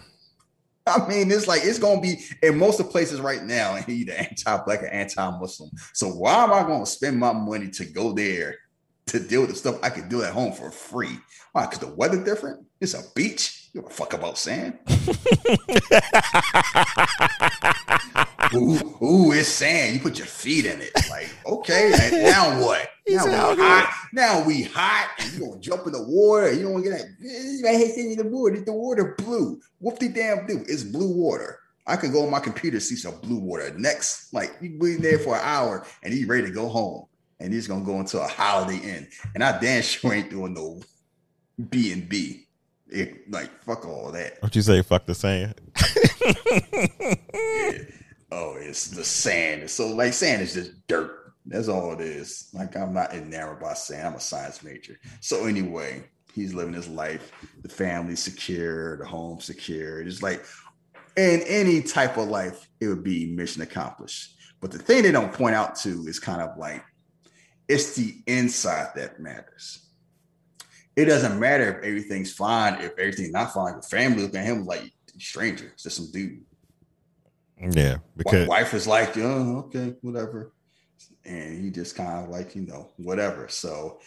I 0.87 1.07
mean, 1.07 1.31
it's 1.31 1.47
like 1.47 1.65
it's 1.65 1.79
gonna 1.79 2.01
be 2.01 2.25
in 2.43 2.57
most 2.57 2.81
of 2.81 2.87
the 2.87 2.93
places 2.93 3.21
right 3.21 3.43
now, 3.43 3.75
and 3.77 3.87
either 3.87 4.15
anti-black 4.15 4.83
or 4.85 4.87
anti-Muslim. 4.87 5.69
So 5.93 6.09
why 6.09 6.45
am 6.45 6.53
I 6.55 6.63
gonna 6.63 6.87
spend 6.87 7.19
my 7.19 7.35
money 7.35 7.69
to 7.73 7.85
go 7.85 8.15
there 8.15 8.57
to 9.07 9.21
deal 9.21 9.41
with 9.43 9.51
the 9.51 9.57
stuff 9.57 9.79
I 9.83 9.91
can 9.91 10.09
do 10.09 10.23
at 10.23 10.33
home 10.33 10.53
for 10.53 10.71
free? 10.71 11.19
Why? 11.53 11.67
Because 11.67 11.81
the 11.81 11.95
weather 11.95 12.23
different. 12.23 12.65
It's 12.81 12.95
a 12.95 13.03
beach. 13.15 13.69
You 13.73 13.83
don't 13.83 13.93
fuck 13.93 14.13
about 14.13 14.39
sand. 14.39 14.79
ooh, 18.55 18.99
ooh, 19.03 19.33
it's 19.33 19.49
sand. 19.49 19.95
You 19.95 20.01
put 20.01 20.19
your 20.19 20.27
feet 20.27 20.67
in 20.67 20.81
it. 20.81 20.91
Like, 21.11 21.35
okay, 21.47 21.93
and 21.93 22.23
now 22.23 22.61
what? 22.65 22.89
Now 23.09 23.27
we 23.27 23.63
hot. 23.63 23.95
Now 24.13 24.45
we 24.45 24.63
hot. 24.63 25.11
And 25.19 25.33
you 25.33 25.41
gonna 25.41 25.61
jump 25.61 25.87
in 25.87 25.93
the 25.93 26.03
water. 26.03 26.53
You 26.53 26.63
don't 26.63 26.83
to 26.83 26.91
get 26.91 26.99
that. 26.99 27.69
I 27.69 27.73
hate 27.77 27.97
in 27.97 28.17
the 28.17 28.25
water. 28.25 28.55
Is 28.55 28.65
the 28.65 28.73
water 28.73 29.15
blue. 29.19 29.61
Whoop 29.81 29.99
the 29.99 30.09
damn 30.09 30.47
do. 30.47 30.65
It's 30.69 30.85
blue 30.85 31.15
water. 31.15 31.59
I 31.87 31.97
can 31.97 32.13
go 32.13 32.25
on 32.25 32.31
my 32.31 32.41
computer 32.41 32.79
see 32.79 32.97
some 32.97 33.19
blue 33.21 33.39
water. 33.39 33.73
Next, 33.77 34.33
like 34.33 34.57
you 34.61 34.79
been 34.79 35.03
there 35.03 35.19
for 35.19 35.35
an 35.35 35.43
hour 35.43 35.85
and 36.03 36.15
you 36.15 36.27
ready 36.27 36.47
to 36.47 36.53
go 36.53 36.69
home. 36.69 37.07
And 37.43 37.53
he's 37.53 37.67
gonna 37.67 37.85
go 37.85 38.01
into 38.01 38.21
a 38.23 38.27
holiday 38.27 38.79
inn. 38.79 39.09
And 39.35 39.43
I 39.43 39.59
damn 39.59 39.83
sure 39.83 40.15
ain't 40.15 40.31
doing 40.31 40.55
no 40.55 40.81
B 41.69 41.93
and 41.93 42.09
B. 42.09 42.47
Like 43.29 43.51
fuck 43.63 43.85
all 43.85 44.13
that. 44.13 44.41
What 44.41 44.55
you 44.55 44.63
say? 44.63 44.81
Fuck 44.83 45.07
the 45.07 45.15
sand. 45.15 45.61
Yeah. 47.35 47.79
Oh, 48.31 48.57
it's 48.59 48.89
the 48.89 49.05
sand. 49.05 49.69
So 49.71 49.89
like 49.89 50.15
sand 50.15 50.41
is 50.41 50.55
just 50.55 50.87
dirt. 50.87 51.35
That's 51.45 51.69
all 51.69 51.93
it 51.93 52.01
is. 52.01 52.49
Like 52.55 52.77
I'm 52.77 52.95
not 52.95 53.13
enamored 53.13 53.61
by 53.61 53.75
sand. 53.75 54.07
I'm 54.07 54.15
a 54.15 54.21
science 54.21 54.63
major. 54.63 54.97
So 55.21 55.47
anyway, 55.47 56.05
he's 56.33 56.55
living 56.55 56.73
his 56.73 56.89
life. 56.89 57.33
The 57.63 57.69
family's 57.69 58.23
secure. 58.23 58.97
The 58.97 59.05
home 59.05 59.41
secure. 59.41 60.01
It's 60.01 60.23
like 60.23 60.45
in 61.17 61.43
any 61.43 61.83
type 61.83 62.17
of 62.17 62.29
life, 62.29 62.69
it 62.81 62.89
would 62.89 63.05
be 63.05 63.35
mission 63.35 63.61
accomplished. 63.63 64.37
But 64.63 64.71
the 64.71 64.79
thing 64.79 65.03
they 65.03 65.13
don't 65.13 65.33
point 65.33 65.55
out 65.55 65.77
to 65.81 66.07
is 66.07 66.19
kind 66.19 66.41
of 66.41 66.57
like 66.57 66.83
it's 67.73 67.95
the 67.97 68.15
inside 68.27 68.89
that 68.97 69.21
matters. 69.21 69.87
It 70.95 71.07
doesn't 71.07 71.41
matter 71.41 71.79
if 71.79 71.85
everything's 71.85 72.33
fine, 72.33 72.75
if 72.81 72.93
everything's 72.99 73.33
not 73.33 73.53
fine. 73.55 73.77
The 73.77 73.83
family 73.83 74.23
looking 74.23 74.41
at 74.41 74.47
him 74.47 74.67
like 74.67 74.93
stranger. 75.19 75.69
It's 75.73 75.85
just 75.85 75.97
some 75.97 76.11
dude. 76.13 76.43
Yeah, 77.59 77.99
because 78.17 78.49
wife 78.49 78.75
is 78.75 78.87
like, 78.87 79.17
oh, 79.17 79.59
okay, 79.67 79.95
whatever. 80.03 80.53
and 81.25 81.63
he 81.65 81.71
just 81.71 81.95
kind 81.97 82.25
of 82.25 82.29
like 82.29 82.55
you 82.57 82.63
know 82.63 82.89
whatever. 82.97 83.49
So 83.49 84.01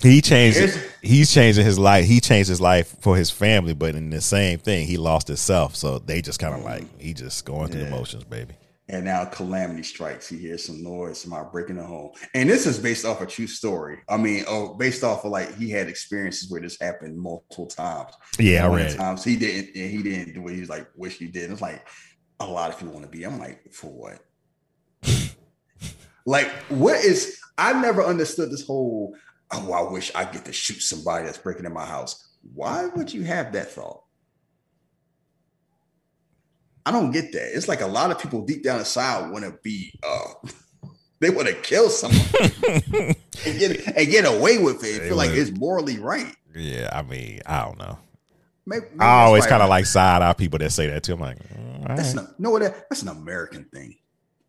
He 0.00 0.20
changed. 0.20 0.78
He's 1.02 1.32
changing 1.32 1.64
his 1.64 1.78
life. 1.78 2.06
He 2.06 2.20
changed 2.20 2.48
his 2.48 2.60
life 2.60 2.96
for 3.00 3.16
his 3.16 3.30
family, 3.30 3.74
but 3.74 3.94
in 3.94 4.10
the 4.10 4.20
same 4.20 4.58
thing, 4.58 4.86
he 4.86 4.96
lost 4.96 5.28
himself. 5.28 5.76
So 5.76 5.98
they 5.98 6.22
just 6.22 6.38
kind 6.40 6.54
of 6.54 6.60
um, 6.60 6.66
like 6.66 7.00
he 7.00 7.14
just 7.14 7.44
going 7.44 7.70
through 7.70 7.84
the 7.84 7.90
motions, 7.90 8.24
baby. 8.24 8.54
And 8.88 9.04
now 9.04 9.24
calamity 9.24 9.82
strikes. 9.82 10.28
He 10.28 10.38
hears 10.38 10.64
some 10.64 10.82
noise, 10.82 11.20
somebody 11.20 11.46
breaking 11.52 11.76
the 11.76 11.84
home, 11.84 12.10
and 12.34 12.48
this 12.48 12.66
is 12.66 12.78
based 12.78 13.04
off 13.04 13.20
a 13.20 13.26
true 13.26 13.46
story. 13.46 13.98
I 14.08 14.16
mean, 14.16 14.44
oh, 14.48 14.74
based 14.74 15.04
off 15.04 15.24
of 15.24 15.30
like 15.30 15.54
he 15.56 15.70
had 15.70 15.88
experiences 15.88 16.50
where 16.50 16.60
this 16.60 16.80
happened 16.80 17.18
multiple 17.18 17.66
times. 17.66 18.12
Yeah, 18.38 18.62
I 18.62 18.64
And 18.64 18.72
one 18.72 18.80
of 18.80 18.86
read 18.86 18.96
times 18.96 19.24
he 19.24 19.36
didn't, 19.36 19.76
and 19.76 19.90
he 19.90 20.02
didn't 20.02 20.34
do 20.34 20.42
what 20.42 20.54
he 20.54 20.60
was 20.60 20.68
like 20.68 20.88
wish 20.96 21.18
he 21.18 21.26
did. 21.26 21.50
It's 21.50 21.62
like 21.62 21.86
a 22.40 22.46
lot 22.46 22.70
of 22.70 22.78
people 22.78 22.94
want 22.94 23.04
to 23.04 23.10
be. 23.10 23.24
I'm 23.24 23.38
like, 23.38 23.72
for 23.72 23.90
what? 23.90 24.18
like, 26.26 26.48
what 26.68 26.96
is? 26.96 27.40
I 27.58 27.80
never 27.80 28.02
understood 28.02 28.50
this 28.50 28.66
whole. 28.66 29.14
Oh, 29.50 29.72
I 29.72 29.90
wish 29.90 30.14
I 30.14 30.24
get 30.24 30.44
to 30.44 30.52
shoot 30.52 30.80
somebody 30.80 31.24
that's 31.24 31.38
breaking 31.38 31.64
in 31.64 31.72
my 31.72 31.86
house. 31.86 32.36
Why 32.54 32.86
would 32.86 33.12
you 33.12 33.24
have 33.24 33.52
that 33.52 33.70
thought? 33.70 34.02
I 36.88 36.90
don't 36.90 37.10
get 37.10 37.32
that. 37.32 37.54
It's 37.54 37.68
like 37.68 37.82
a 37.82 37.86
lot 37.86 38.10
of 38.10 38.18
people 38.18 38.46
deep 38.46 38.64
down 38.64 38.78
inside 38.78 39.30
want 39.30 39.44
to 39.44 39.58
be. 39.62 39.92
uh 40.02 40.32
They 41.20 41.30
want 41.30 41.48
to 41.48 41.54
kill 41.54 41.90
someone 41.90 42.20
and 43.44 43.58
get 43.58 43.86
and 43.88 44.08
get 44.08 44.24
away 44.24 44.58
with 44.58 44.84
it. 44.84 45.00
They 45.00 45.08
Feel 45.08 45.16
like 45.16 45.30
it's 45.30 45.50
morally 45.50 45.98
right. 45.98 46.32
Yeah, 46.54 46.90
I 46.92 47.02
mean, 47.02 47.40
I 47.44 47.64
don't 47.64 47.76
know. 47.76 47.98
Maybe, 48.64 48.86
maybe 48.90 49.00
I 49.00 49.24
always 49.24 49.44
kind 49.44 49.60
of 49.60 49.68
like 49.68 49.86
side 49.86 50.22
out 50.22 50.38
people 50.38 50.60
that 50.60 50.70
say 50.70 50.86
that 50.86 51.02
too. 51.02 51.14
I'm 51.14 51.20
like, 51.20 51.38
That's 51.88 52.14
right. 52.14 52.22
not 52.24 52.38
no 52.38 52.56
that 52.60 52.88
that's 52.88 53.02
an 53.02 53.08
American 53.08 53.64
thing. 53.74 53.96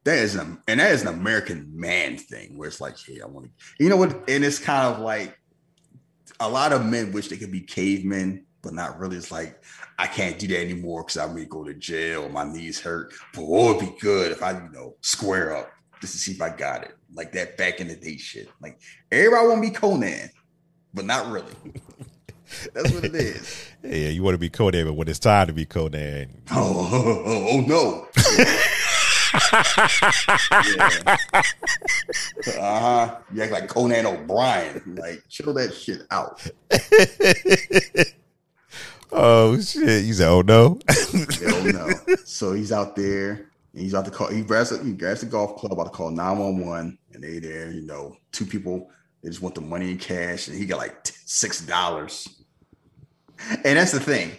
That 0.04 0.20
is 0.20 0.36
an 0.36 0.62
and 0.68 0.80
that 0.80 0.92
is 0.92 1.02
an 1.02 1.08
American 1.08 1.72
man 1.74 2.18
thing 2.18 2.56
where 2.56 2.68
it's 2.68 2.80
like, 2.80 2.98
hey, 3.04 3.20
I 3.22 3.26
want 3.26 3.48
to 3.48 3.84
you 3.84 3.90
know 3.90 3.98
what? 3.98 4.30
And 4.30 4.46
it's 4.46 4.60
kind 4.60 4.94
of 4.94 5.00
like 5.00 5.40
a 6.40 6.48
lot 6.48 6.72
of 6.72 6.86
men 6.86 7.12
wish 7.12 7.30
they 7.30 7.38
could 7.38 7.52
be 7.52 7.62
cavemen, 7.62 8.46
but 8.62 8.74
not 8.74 9.00
really. 9.00 9.18
It's 9.18 9.32
like 9.32 9.64
I 9.98 10.08
can't 10.08 10.38
do 10.40 10.48
that 10.48 10.60
anymore 10.62 11.04
because 11.04 11.18
I 11.18 11.32
may 11.32 11.46
go 11.46 11.64
to 11.64 11.74
jail 11.74 12.30
my 12.30 12.44
knees 12.44 12.80
hurt. 12.80 13.14
But 13.34 13.44
what 13.46 13.76
would 13.76 13.86
be 13.86 13.96
good 14.00 14.32
if 14.32 14.42
I, 14.44 14.52
you 14.52 14.70
know, 14.72 14.96
square 15.02 15.56
up 15.56 15.72
just 16.02 16.14
to 16.14 16.20
see 16.20 16.32
if 16.34 16.42
I 16.42 16.50
got 16.50 16.84
it. 16.84 16.96
Like 17.14 17.32
that 17.34 17.58
back 17.58 17.80
in 17.80 17.88
the 17.88 17.96
day 17.96 18.18
shit. 18.18 18.50
Like 18.62 18.80
everybody 19.12 19.48
want 19.48 19.64
to 19.64 19.70
be 19.70 19.76
Conan, 19.76 20.30
but 20.94 21.06
not 21.06 21.32
really. 21.32 21.54
That's 22.74 22.92
what 22.92 23.06
it 23.06 23.14
is. 23.16 23.68
yeah, 23.84 24.10
you 24.10 24.24
want 24.24 24.34
to 24.34 24.40
be 24.40 24.50
Conan, 24.50 24.86
but 24.86 24.94
when 24.94 25.08
it's 25.08 25.20
time 25.20 25.48
to 25.48 25.54
be 25.54 25.66
Conan, 25.66 26.42
Oh, 26.52 26.90
oh, 26.92 27.24
oh, 27.26 27.48
oh, 27.52 27.62
no. 27.62 28.08
yeah. 28.38 28.60
Uh-huh. 32.58 33.16
You 33.34 33.44
act 33.44 33.52
like 33.52 33.68
Conan 33.68 34.06
O'Brien. 34.06 34.96
Like, 35.00 35.24
chill 35.30 35.54
that 35.54 35.74
shit 35.74 36.02
out. 36.12 36.42
Oh 39.12 39.60
shit, 39.60 40.06
you 40.06 40.14
said, 40.14 40.30
oh 40.30 40.42
no, 40.42 40.80
Hell 40.88 41.56
oh, 41.56 41.64
no. 42.08 42.16
So 42.26 42.54
he's 42.54 42.72
out 42.72 42.96
there. 42.96 43.50
And 43.74 43.84
he's 43.84 43.94
out 43.94 44.06
to 44.06 44.12
call. 44.12 44.30
He 44.30 44.42
grabs, 44.42 44.78
he 44.84 44.94
grabs 44.94 45.22
the 45.22 45.28
golf 45.28 45.58
club 45.58 45.74
about 45.74 45.86
to 45.86 45.90
call 45.92 46.10
911. 46.10 46.98
And 47.14 47.24
they 47.24 47.40
there, 47.40 47.72
you 47.72 47.82
know, 47.82 48.16
two 48.32 48.46
people, 48.46 48.90
they 49.22 49.30
just 49.30 49.42
want 49.42 49.56
the 49.56 49.62
money 49.62 49.92
in 49.92 49.98
cash. 49.98 50.48
And 50.48 50.58
he 50.58 50.66
got 50.66 50.80
like 50.80 51.04
$6. 51.04 52.30
And 53.64 53.78
that's 53.78 53.92
the 53.92 54.00
thing. 54.00 54.32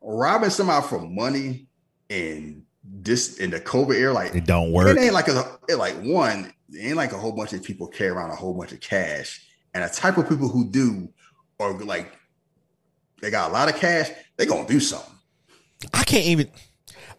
Robbing 0.00 0.50
somebody 0.50 0.86
for 0.86 1.00
money 1.00 1.68
in 2.08 2.64
this 2.84 3.38
in 3.38 3.50
the 3.50 3.60
COVID 3.60 3.94
era, 3.94 4.12
like 4.12 4.34
it 4.34 4.44
don't 4.44 4.72
work. 4.72 4.96
It 4.96 5.00
ain't 5.00 5.14
like 5.14 5.28
a 5.28 5.58
it 5.68 5.76
like 5.76 5.94
one, 6.02 6.52
it 6.70 6.84
ain't 6.84 6.96
like 6.96 7.12
a 7.12 7.18
whole 7.18 7.32
bunch 7.32 7.52
of 7.52 7.62
people 7.62 7.86
carry 7.86 8.10
around 8.10 8.30
a 8.30 8.36
whole 8.36 8.54
bunch 8.54 8.72
of 8.72 8.80
cash. 8.80 9.46
And 9.72 9.84
the 9.84 9.88
type 9.88 10.18
of 10.18 10.28
people 10.28 10.48
who 10.48 10.68
do 10.68 11.08
are 11.60 11.72
like 11.72 12.18
they 13.22 13.30
got 13.30 13.50
a 13.50 13.52
lot 13.52 13.72
of 13.72 13.76
cash, 13.76 14.10
they 14.36 14.44
gonna 14.44 14.68
do 14.68 14.80
something. 14.80 15.14
I 15.94 16.02
can't 16.02 16.26
even. 16.26 16.50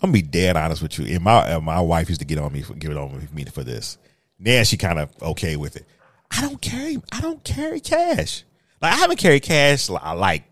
I'm 0.01 0.11
gonna 0.11 0.13
be 0.13 0.21
dead 0.21 0.57
honest 0.57 0.81
with 0.81 0.99
you. 0.99 1.15
And 1.15 1.23
my 1.23 1.53
uh, 1.53 1.61
my 1.61 1.79
wife 1.79 2.09
used 2.09 2.21
to 2.21 2.27
get 2.27 2.37
on 2.37 2.51
me 2.51 2.61
for 2.61 2.73
give 2.73 2.91
it 2.91 2.97
on 2.97 3.27
me 3.33 3.45
for 3.45 3.63
this. 3.63 3.97
Now 4.37 4.63
she 4.63 4.77
kind 4.77 4.99
of 4.99 5.09
okay 5.21 5.55
with 5.55 5.77
it. 5.77 5.87
I 6.29 6.41
don't 6.41 6.61
carry. 6.61 7.01
I 7.11 7.21
don't 7.21 7.43
carry 7.43 7.79
cash. 7.79 8.43
Like 8.81 8.93
I 8.93 8.97
haven't 8.97 9.17
carried 9.17 9.43
cash 9.43 9.89
li- 9.89 9.97
like 10.15 10.43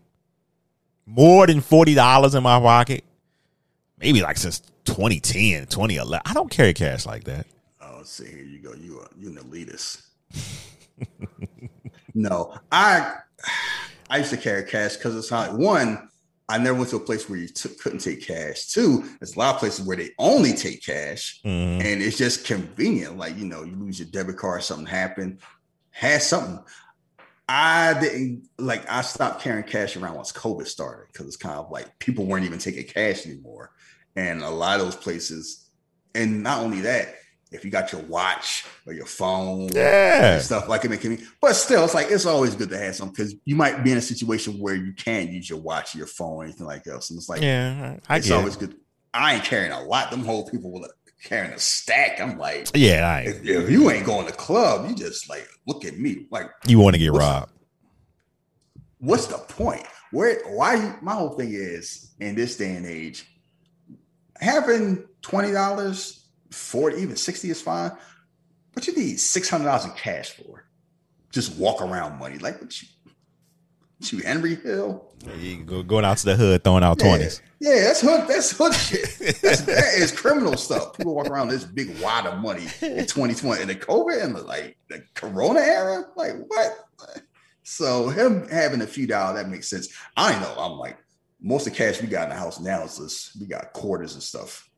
more 1.04 1.46
than 1.46 1.60
forty 1.60 1.94
dollars 1.94 2.34
in 2.34 2.42
my 2.42 2.58
pocket. 2.58 3.04
Maybe 3.98 4.22
like 4.22 4.38
since 4.38 4.60
2010, 4.84 5.66
2011. 5.66 6.22
I 6.24 6.34
don't 6.34 6.50
carry 6.50 6.72
cash 6.74 7.06
like 7.06 7.24
that. 7.24 7.46
Oh, 7.80 8.02
see, 8.02 8.26
here 8.26 8.42
you 8.42 8.58
go. 8.58 8.72
You 8.72 9.00
are 9.00 9.08
you 9.18 9.28
an 9.28 9.36
elitist. 9.36 10.02
no, 12.14 12.56
I 12.72 13.18
I 14.12 14.18
used 14.18 14.30
to 14.30 14.36
carry 14.36 14.62
cash 14.64 14.96
because 14.96 15.16
it's 15.16 15.30
not 15.30 15.54
one. 15.54 16.06
I 16.46 16.58
never 16.58 16.76
went 16.76 16.90
to 16.90 16.96
a 16.96 17.00
place 17.00 17.30
where 17.30 17.38
you 17.38 17.48
took 17.48 17.78
couldn't 17.78 18.00
take 18.00 18.20
cash. 18.26 18.66
Two, 18.66 19.08
there's 19.18 19.36
a 19.36 19.38
lot 19.38 19.54
of 19.54 19.60
places 19.60 19.86
where 19.86 19.96
they 19.96 20.10
only 20.18 20.52
take 20.52 20.84
cash, 20.84 21.40
Mhm. 21.42 21.80
and 21.82 22.02
it's 22.02 22.18
just 22.18 22.44
convenient. 22.44 23.16
Like 23.16 23.38
you 23.38 23.46
know, 23.46 23.64
you 23.64 23.74
lose 23.74 23.98
your 23.98 24.08
debit 24.08 24.36
card, 24.36 24.62
something 24.62 24.84
happened, 24.84 25.38
had 25.90 26.22
something. 26.22 26.62
I 27.48 27.94
didn't 27.98 28.48
like. 28.58 28.88
I 28.90 29.00
stopped 29.00 29.40
carrying 29.40 29.64
cash 29.64 29.96
around 29.96 30.16
once 30.16 30.30
COVID 30.30 30.66
started 30.66 31.06
because 31.10 31.26
it's 31.26 31.36
kind 31.38 31.58
of 31.58 31.70
like 31.70 31.98
people 31.98 32.26
weren't 32.26 32.44
even 32.44 32.58
taking 32.58 32.84
cash 32.84 33.24
anymore, 33.24 33.70
and 34.14 34.42
a 34.42 34.50
lot 34.50 34.78
of 34.78 34.84
those 34.84 34.96
places. 34.96 35.70
And 36.14 36.42
not 36.42 36.58
only 36.58 36.82
that, 36.82 37.14
if 37.52 37.64
you 37.64 37.70
got 37.70 37.92
your 37.92 38.00
watch 38.02 38.64
or 38.86 38.92
your 38.92 39.06
phone, 39.06 39.68
Yeah. 39.74 40.38
stuff 40.40 40.68
like 40.68 40.84
it, 40.84 41.00
can 41.00 41.18
but 41.40 41.54
still, 41.54 41.84
it's 41.84 41.94
like 41.94 42.10
it's 42.10 42.26
always 42.26 42.54
good 42.54 42.70
to 42.70 42.78
have 42.78 42.94
some 42.96 43.10
because 43.10 43.34
you 43.44 43.56
might 43.56 43.82
be 43.84 43.92
in 43.92 43.98
a 43.98 44.02
situation 44.02 44.54
where 44.58 44.74
you 44.74 44.92
can't 44.92 45.30
use 45.30 45.48
your 45.48 45.60
watch, 45.60 45.94
your 45.94 46.06
phone, 46.06 46.36
or 46.38 46.44
anything 46.44 46.66
like 46.66 46.86
else, 46.86 47.10
and 47.10 47.18
it's 47.18 47.28
like 47.28 47.42
Yeah, 47.42 47.98
I 48.08 48.16
it's 48.18 48.28
it. 48.28 48.32
always 48.32 48.56
good. 48.56 48.76
I 49.14 49.34
ain't 49.34 49.44
carrying 49.44 49.72
a 49.72 49.82
lot. 49.82 50.10
Them 50.10 50.24
whole 50.24 50.48
people 50.48 50.72
were 50.72 50.88
carrying 51.22 51.52
a 51.52 51.58
stack. 51.58 52.20
I'm 52.20 52.38
like, 52.38 52.68
Yeah, 52.74 53.06
I 53.08 53.20
if, 53.20 53.44
if 53.44 53.70
you 53.70 53.90
ain't 53.90 54.06
going 54.06 54.26
to 54.26 54.32
club, 54.32 54.88
you 54.88 54.96
just 54.96 55.28
like 55.28 55.46
look 55.66 55.84
at 55.84 55.98
me. 55.98 56.26
Like, 56.30 56.50
You 56.66 56.78
want 56.78 56.94
to 56.94 56.98
get 56.98 57.12
What's- 57.12 57.24
robbed? 57.24 57.52
what's 58.98 59.26
the 59.26 59.38
point? 59.38 59.84
Where 60.12 60.40
why 60.48 60.96
my 61.02 61.14
whole 61.14 61.30
thing 61.30 61.52
is 61.52 62.12
in 62.20 62.34
this 62.34 62.56
day 62.56 62.74
and 62.76 62.86
age, 62.86 63.26
having 64.40 65.04
twenty 65.22 65.52
dollars, 65.52 66.21
forty, 66.52 67.00
even 67.02 67.16
sixty 67.16 67.50
is 67.50 67.60
fine. 67.60 67.92
What 68.74 68.86
you 68.86 68.94
need 68.94 69.18
six 69.20 69.48
hundred 69.48 69.64
dollars 69.66 69.84
in 69.84 69.90
cash 69.92 70.30
for 70.30 70.64
just 71.30 71.56
walk 71.58 71.80
around 71.82 72.18
money. 72.18 72.38
Like 72.38 72.60
what 72.60 72.80
you, 72.82 72.88
what 73.98 74.12
you 74.12 74.18
Henry 74.20 74.54
Hill? 74.56 75.08
You 75.38 75.62
go, 75.64 75.82
going 75.82 76.04
out 76.04 76.18
to 76.18 76.26
the 76.26 76.36
hood, 76.36 76.64
throwing 76.64 76.82
out 76.82 76.98
Yeah. 77.00 77.06
twenties. 77.08 77.42
Yeah, 77.60 77.80
that's 77.82 78.00
hood. 78.00 78.26
That's 78.28 78.50
hood 78.56 78.74
shit. 78.74 79.38
That's, 79.40 79.60
that 79.62 79.94
is 79.96 80.10
criminal 80.10 80.56
stuff. 80.56 80.96
People 80.96 81.14
walk 81.14 81.28
around 81.28 81.48
this 81.48 81.64
big 81.64 81.96
wad 82.00 82.26
of 82.26 82.40
money 82.40 82.64
in 82.80 83.06
2020 83.06 83.62
in 83.62 83.68
the 83.68 83.76
COVID 83.76 84.22
and 84.22 84.34
the, 84.34 84.42
like 84.42 84.76
the 84.88 85.04
Corona 85.14 85.60
era. 85.60 86.04
Like 86.16 86.34
what? 86.48 86.72
So 87.62 88.08
him 88.08 88.48
having 88.48 88.80
a 88.80 88.86
few 88.86 89.06
dollars 89.06 89.40
that 89.40 89.48
makes 89.48 89.68
sense. 89.68 89.88
I 90.16 90.32
know. 90.40 90.54
I'm 90.58 90.72
like 90.78 90.98
most 91.40 91.66
of 91.66 91.72
the 91.72 91.78
cash 91.78 92.00
we 92.02 92.08
got 92.08 92.24
in 92.24 92.30
the 92.30 92.36
house 92.36 92.58
now 92.60 92.82
is 92.82 92.98
just 92.98 93.40
we 93.40 93.46
got 93.46 93.72
quarters 93.72 94.14
and 94.14 94.22
stuff. 94.22 94.68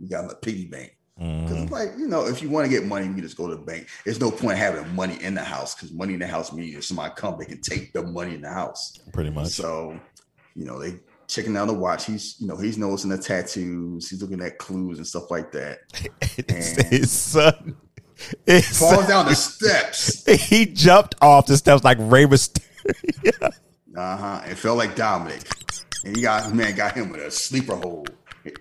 We 0.00 0.08
got 0.08 0.30
a 0.30 0.34
piggy 0.36 0.66
bank. 0.66 0.94
Because 1.16 1.50
Mhm. 1.56 1.62
it's 1.64 1.72
like, 1.72 1.90
you 1.98 2.06
know, 2.06 2.26
if 2.26 2.40
you 2.42 2.48
want 2.48 2.64
to 2.66 2.70
get 2.70 2.84
money, 2.84 3.06
you 3.06 3.20
just 3.20 3.36
go 3.36 3.48
to 3.48 3.56
the 3.56 3.62
bank. 3.62 3.88
There's 4.04 4.20
no 4.20 4.30
point 4.30 4.56
having 4.56 4.94
money 4.94 5.20
in 5.20 5.34
the 5.34 5.42
house 5.42 5.74
because 5.74 5.92
money 5.92 6.14
in 6.14 6.20
the 6.20 6.28
house 6.28 6.52
means 6.52 6.76
if 6.76 6.84
somebody 6.84 7.12
come, 7.16 7.36
they 7.38 7.44
can 7.44 7.60
take 7.60 7.92
the 7.92 8.02
money 8.04 8.34
in 8.36 8.40
the 8.42 8.50
house. 8.52 8.92
Pretty 9.12 9.30
much. 9.30 9.48
So, 9.48 9.98
you 10.54 10.64
know, 10.64 10.78
they 10.80 11.00
checking 11.26 11.56
out 11.56 11.66
the 11.66 11.74
watch. 11.74 12.06
He's, 12.06 12.36
you 12.38 12.46
know, 12.46 12.56
he's 12.56 12.78
noticing 12.78 13.10
the 13.10 13.18
tattoos. 13.18 14.08
He's 14.08 14.22
looking 14.22 14.40
at 14.40 14.58
clues 14.58 14.98
and 14.98 15.06
stuff 15.06 15.28
like 15.30 15.50
that. 15.52 15.78
And 16.48 16.86
his 16.86 17.10
son. 17.10 17.76
His 18.46 18.78
falls 18.78 18.94
son- 19.00 19.08
down 19.08 19.26
the 19.26 19.34
steps. 19.34 20.24
He 20.48 20.66
jumped 20.66 21.16
off 21.20 21.46
the 21.46 21.56
steps 21.56 21.82
like 21.82 21.98
Rey 22.00 22.26
Mysterio. 22.26 22.62
Uh-huh. 23.96 24.42
It 24.48 24.54
felt 24.56 24.78
like 24.78 24.94
Dominic. 24.94 25.42
And 26.04 26.14
he 26.14 26.22
got 26.22 26.54
man 26.54 26.76
got 26.76 26.94
him 26.94 27.10
with 27.10 27.20
a 27.20 27.30
sleeper 27.32 27.74
hold. 27.74 28.10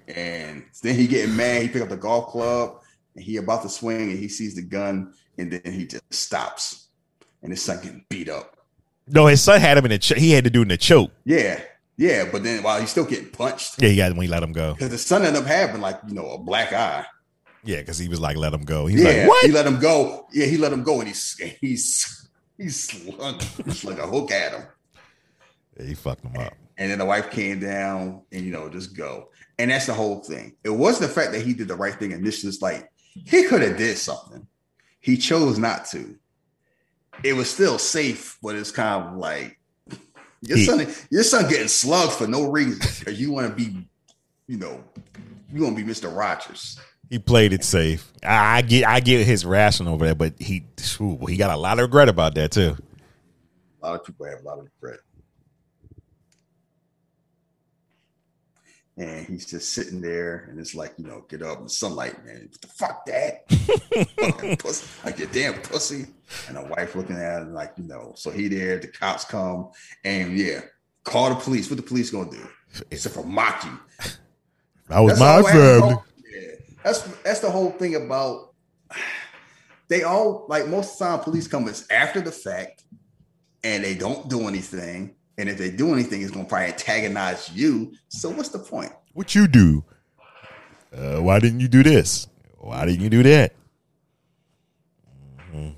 And 0.08 0.64
then 0.82 0.96
he 0.96 1.08
getting 1.08 1.36
mad. 1.36 1.62
He 1.64 1.68
pick 1.70 1.82
up 1.82 1.90
the 1.90 1.98
golf 1.98 2.28
club 2.32 2.82
and 3.16 3.24
he 3.24 3.38
about 3.38 3.64
to 3.64 3.70
swing 3.70 4.10
and 4.12 4.20
he 4.20 4.28
sees 4.28 4.56
the 4.56 4.62
gun 4.62 5.14
and 5.38 5.52
then 5.52 5.74
he 5.74 5.86
just 5.86 6.14
stops. 6.14 6.88
And 7.44 7.52
his 7.52 7.62
son 7.62 7.78
getting 7.82 8.06
beat 8.10 8.30
up. 8.30 8.58
No, 9.08 9.28
his 9.28 9.42
son 9.42 9.62
had 9.62 9.78
him 9.78 9.86
in 9.86 9.92
the. 9.92 10.00
Ch- 10.00 10.18
he 10.18 10.32
had 10.32 10.44
to 10.44 10.50
do 10.50 10.64
in 10.64 10.68
the 10.68 10.78
choke. 10.78 11.12
Yeah. 11.24 11.62
Yeah. 11.96 12.28
But 12.32 12.44
then 12.44 12.64
while 12.64 12.80
he's 12.80 12.90
still 12.90 13.06
getting 13.06 13.30
punched, 13.30 13.82
Yeah, 13.82 13.90
he 13.90 13.96
got 13.98 14.12
when 14.14 14.24
he 14.24 14.28
let 14.28 14.44
him 14.44 14.52
go. 14.52 14.74
because 14.74 14.90
the 14.90 14.98
son 14.98 15.24
ended 15.24 15.42
up 15.44 15.48
having 15.48 15.80
like, 15.82 16.00
you 16.08 16.14
know, 16.16 16.30
a 16.32 16.38
black 16.38 16.74
eye. 16.74 17.06
Yeah, 17.64 17.78
because 17.78 17.98
he 17.98 18.08
was 18.08 18.20
like, 18.20 18.38
let 18.38 18.54
him 18.54 18.64
go. 18.64 18.88
He's 18.88 19.02
yeah, 19.02 19.10
like, 19.22 19.28
what? 19.28 19.46
he 19.46 19.52
let 19.52 19.66
him 19.68 19.80
go. 19.80 20.26
Yeah, 20.32 20.46
he 20.46 20.58
let 20.58 20.72
him 20.72 20.84
go, 20.84 21.00
and 21.00 21.08
he's 21.08 21.38
he's 21.60 22.30
he's 22.58 22.84
slung 22.84 23.40
like 23.84 24.00
a 24.00 24.08
hook 24.08 24.32
at 24.32 24.54
him. 24.54 24.64
Yeah, 25.78 25.86
he 25.86 25.94
fucked 25.94 26.24
him 26.24 26.36
up. 26.42 26.54
And 26.78 26.92
then 26.92 27.00
the 27.00 27.06
wife 27.06 27.30
came 27.30 27.60
down, 27.60 28.22
and 28.32 28.46
you 28.46 28.52
know, 28.52 28.70
just 28.70 28.96
go. 28.96 29.30
And 29.60 29.72
that's 29.72 29.88
the 29.88 29.94
whole 29.94 30.20
thing. 30.20 30.56
It 30.64 30.70
wasn't 30.70 31.10
the 31.10 31.16
fact 31.20 31.32
that 31.32 31.42
he 31.42 31.54
did 31.54 31.68
the 31.68 31.76
right 31.76 31.96
thing 31.96 32.12
initially. 32.12 32.50
It's 32.50 32.62
like 32.62 32.92
he 33.14 33.44
could 33.46 33.62
have 33.62 33.78
did 33.78 33.98
something. 33.98 34.46
He 35.00 35.18
chose 35.18 35.58
not 35.58 35.86
to. 35.88 36.16
It 37.24 37.34
was 37.34 37.50
still 37.50 37.80
safe, 37.80 38.38
but 38.44 38.56
it's 38.56 38.70
kind 38.70 39.04
of 39.04 39.16
like 39.16 39.60
your 40.42 40.60
son, 40.60 40.88
your 41.10 41.24
son 41.24 41.50
getting 41.50 41.68
slugged 41.68 42.14
for 42.14 42.28
no 42.28 42.52
reason 42.52 42.80
because 43.00 43.20
you 43.20 43.32
want 43.32 43.50
to 43.50 43.56
be, 43.56 43.88
you 44.48 44.58
know, 44.58 44.84
you 45.52 45.64
want 45.64 45.76
to 45.76 45.82
be 45.82 45.88
Mister 45.88 46.10
Rogers. 46.10 46.80
He 47.10 47.18
played 47.18 47.54
it 47.54 47.64
safe. 47.64 48.12
I, 48.24 48.58
I 48.58 48.62
get 48.62 48.86
I 48.86 49.00
get 49.00 49.26
his 49.26 49.46
rationale 49.46 49.96
over 49.96 50.06
there, 50.06 50.14
but 50.14 50.40
he 50.40 50.66
ooh, 51.02 51.26
he 51.26 51.38
got 51.38 51.50
a 51.50 51.58
lot 51.58 51.80
of 51.80 51.84
regret 51.84 52.10
about 52.10 52.36
that 52.36 52.52
too. 52.52 52.78
A 53.82 53.88
lot 53.88 54.00
of 54.00 54.06
people 54.06 54.28
have 54.28 54.42
a 54.42 54.44
lot 54.44 54.60
of 54.60 54.68
regret. 54.80 55.00
And 58.98 59.28
he's 59.28 59.46
just 59.46 59.74
sitting 59.74 60.02
there, 60.02 60.48
and 60.50 60.60
it's 60.60 60.74
like, 60.74 60.94
you 60.98 61.06
know, 61.06 61.24
get 61.30 61.44
up 61.44 61.60
in 61.60 61.66
the 61.66 61.70
sunlight, 61.70 62.26
man. 62.26 62.50
What 62.50 62.62
the 62.62 62.68
fuck, 62.68 63.06
that? 63.06 63.48
Fucking 64.20 64.58
pussy, 64.58 64.88
like 65.06 65.20
your 65.20 65.28
damn 65.28 65.54
pussy. 65.62 66.08
And 66.48 66.58
the 66.58 66.64
wife 66.64 66.96
looking 66.96 67.16
at 67.16 67.44
him, 67.44 67.54
like, 67.54 67.74
you 67.78 67.84
know. 67.84 68.14
So 68.16 68.32
he 68.32 68.48
there, 68.48 68.80
the 68.80 68.88
cops 68.88 69.24
come, 69.24 69.70
and 70.04 70.36
yeah, 70.36 70.62
call 71.04 71.30
the 71.30 71.36
police. 71.36 71.70
What 71.70 71.78
the 71.78 71.84
police 71.84 72.10
gonna 72.10 72.32
do? 72.32 72.48
Except 72.90 73.14
for 73.14 73.24
mock 73.24 73.64
you. 73.66 73.80
That 74.90 75.00
was 75.00 75.12
That's 75.12 75.20
my 75.20 75.28
all 75.28 75.48
I 75.48 75.52
have 75.52 75.54
to 75.54 75.80
family. 75.80 76.04
Yeah, 76.34 76.76
that's 76.84 77.02
that's 77.24 77.40
the 77.42 77.52
whole 77.52 77.72
thing 77.72 77.96
about. 77.96 78.54
They 79.90 80.04
all 80.04 80.46
like 80.50 80.68
most 80.68 80.92
of 80.96 81.00
the 81.00 81.06
time, 81.06 81.20
police 81.24 81.48
come 81.48 81.66
is 81.70 81.88
after 81.90 82.20
the 82.20 82.30
fact, 82.30 82.84
and 83.64 83.86
they 83.86 83.96
don't 83.96 84.30
do 84.30 84.50
anything. 84.50 85.16
And 85.38 85.50
if 85.50 85.58
they 85.58 85.70
do 85.70 85.94
anything, 85.94 86.22
it's 86.22 86.32
gonna 86.32 86.46
probably 86.46 86.68
antagonize 86.68 87.52
you. 87.54 87.94
So 88.10 88.30
what's 88.30 88.50
the 88.50 88.60
point? 88.60 88.92
What 89.14 89.36
you 89.36 89.48
do? 89.48 89.84
Uh, 90.96 91.20
why 91.22 91.40
didn't 91.40 91.60
you 91.60 91.68
do 91.68 91.84
this? 91.84 92.28
Why 92.58 92.86
didn't 92.86 93.02
you 93.02 93.10
do 93.10 93.24
that? 93.24 93.54
Mhm. 95.54 95.76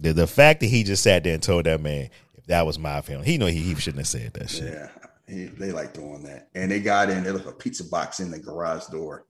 The 0.00 0.12
the 0.12 0.26
fact 0.26 0.60
that 0.60 0.66
he 0.66 0.84
just 0.84 1.02
sat 1.02 1.24
there 1.24 1.34
and 1.34 1.42
told 1.42 1.66
that 1.66 1.80
man 1.80 2.10
if 2.36 2.46
that 2.46 2.66
was 2.66 2.78
my 2.78 3.00
family, 3.02 3.26
he 3.26 3.38
know 3.38 3.46
he, 3.46 3.60
he 3.60 3.74
shouldn't 3.74 3.98
have 4.00 4.08
said 4.08 4.32
that 4.34 4.50
shit. 4.50 4.72
Yeah, 4.72 4.88
he, 5.26 5.44
they 5.46 5.72
like 5.72 5.94
doing 5.94 6.22
that. 6.24 6.48
And 6.54 6.70
they 6.70 6.80
got 6.80 7.10
in. 7.10 7.24
There 7.24 7.32
was 7.32 7.46
a 7.46 7.52
pizza 7.52 7.84
box 7.84 8.20
in 8.20 8.30
the 8.30 8.38
garage 8.38 8.86
door. 8.86 9.24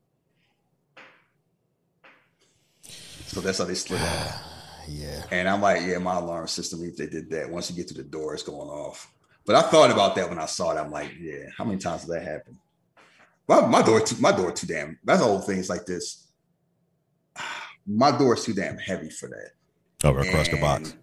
So 3.27 3.41
that's 3.41 3.59
how 3.59 3.65
they 3.65 3.75
slid 3.75 4.01
out. 4.01 4.33
Yeah. 4.89 5.23
And 5.31 5.49
I'm 5.49 5.63
like, 5.63 5.83
yeah, 5.87 5.99
my 5.99 6.17
alarm 6.17 6.49
system, 6.49 6.83
if 6.83 6.97
they 6.97 7.07
did 7.07 7.31
that, 7.31 7.49
once 7.49 7.71
you 7.71 7.77
get 7.77 7.87
to 7.89 7.95
the 7.95 8.03
door, 8.03 8.35
it's 8.35 8.43
going 8.43 8.69
off. 8.69 9.09
But 9.45 9.57
I 9.57 9.63
thought 9.63 9.91
about 9.91 10.15
that 10.17 10.29
when 10.29 10.39
I 10.39 10.47
saw 10.47 10.73
it. 10.73 10.81
I'm 10.81 10.91
like, 10.91 11.13
yeah, 11.21 11.47
how 11.57 11.65
many 11.65 11.79
times 11.79 12.03
does 12.03 12.11
that 12.11 12.23
happen? 12.23 12.59
My, 13.49 13.67
my 13.67 13.83
door, 13.83 14.01
too, 14.01 14.17
my 14.21 14.33
door, 14.33 14.53
too 14.53 14.67
damn. 14.67 14.99
That's 15.05 15.21
the 15.21 15.27
whole 15.27 15.41
thing. 15.41 15.59
It's 15.59 15.69
like 15.69 15.85
this. 15.87 16.29
My 17.87 18.17
door 18.17 18.35
is 18.35 18.45
too 18.45 18.55
damn 18.55 18.79
heavy 18.79 19.11
for 19.11 19.29
that. 19.29 20.09
Over 20.09 20.21
across 20.21 20.49
the 20.49 20.61
box. 20.61 20.95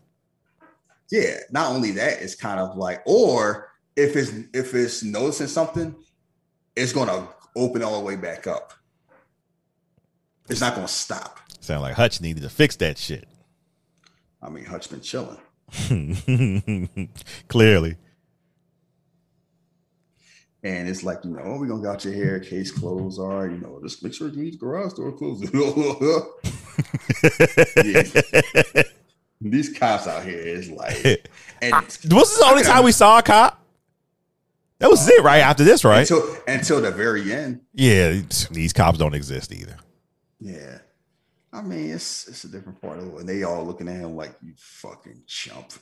Yeah, 1.12 1.40
not 1.52 1.72
only 1.72 1.92
that, 1.92 2.22
it's 2.22 2.36
kind 2.36 2.60
of 2.60 2.78
like, 2.78 3.02
or 3.06 3.72
if 3.96 4.16
it's 4.16 4.32
if 4.54 4.74
it's 4.74 5.04
noticing 5.04 5.48
something, 5.48 5.96
it's 6.76 6.94
gonna 6.94 7.28
open 7.56 7.84
all 7.84 8.00
the 8.00 8.06
way 8.06 8.16
back 8.16 8.48
up. 8.48 8.74
It's 10.50 10.62
not 10.62 10.76
gonna 10.76 10.88
stop. 10.88 11.40
Sound 11.60 11.82
like 11.82 11.96
Hutch 11.96 12.22
needed 12.22 12.44
to 12.44 12.50
fix 12.50 12.76
that 12.78 12.98
shit. 12.98 13.28
I 14.42 14.50
mean, 14.50 14.66
Hutch 14.66 14.90
been 14.90 15.02
chilling. 15.02 15.38
Clearly. 17.48 17.98
And 20.62 20.90
it's 20.90 21.04
like, 21.04 21.20
you 21.24 21.32
know, 21.32 21.42
oh, 21.44 21.58
we're 21.60 21.68
gonna 21.68 21.82
got 21.82 22.04
your 22.04 22.14
hair, 22.14 22.40
case 22.40 22.72
closed. 22.72 23.20
All 23.20 23.28
right, 23.30 23.52
you 23.52 23.58
know, 23.60 23.80
just 23.82 24.04
make 24.04 24.14
sure 24.14 24.28
you 24.28 24.42
leave 24.42 24.54
the 24.54 24.58
garage 24.58 24.94
door 24.94 25.12
closed. 25.12 25.46
Yeah. 27.84 28.04
These 29.42 29.78
cops 29.78 30.06
out 30.08 30.24
here 30.24 30.38
is 30.38 30.70
like, 30.70 31.30
and 31.62 31.74
Was 31.74 31.96
this 32.02 32.38
the 32.40 32.46
only 32.46 32.64
time 32.64 32.84
we 32.84 32.92
saw 32.92 33.20
a 33.20 33.22
cop? 33.24 33.64
That 34.80 34.90
was 34.90 35.08
it, 35.10 35.24
right? 35.24 35.40
After 35.40 35.64
this, 35.64 35.84
right? 35.86 36.02
until 36.02 36.38
until 36.48 36.82
the 36.82 36.92
very 36.92 37.32
end. 37.32 37.62
yeah, 37.74 38.22
these 38.52 38.74
cops 38.74 38.98
don't 38.98 39.14
exist 39.14 39.54
either. 39.54 39.78
Yeah. 40.40 40.80
I 41.52 41.62
mean, 41.62 41.92
it's 41.92 42.28
it's 42.28 42.44
a 42.44 42.48
different 42.50 42.82
part 42.82 43.00
of 43.00 43.08
it. 43.08 43.20
And 43.22 43.30
they 43.30 43.44
all 43.44 43.66
looking 43.66 43.88
at 43.88 43.96
him 43.96 44.16
like 44.16 44.36
you 44.44 44.54
fucking 44.58 45.24
chump. 45.26 45.74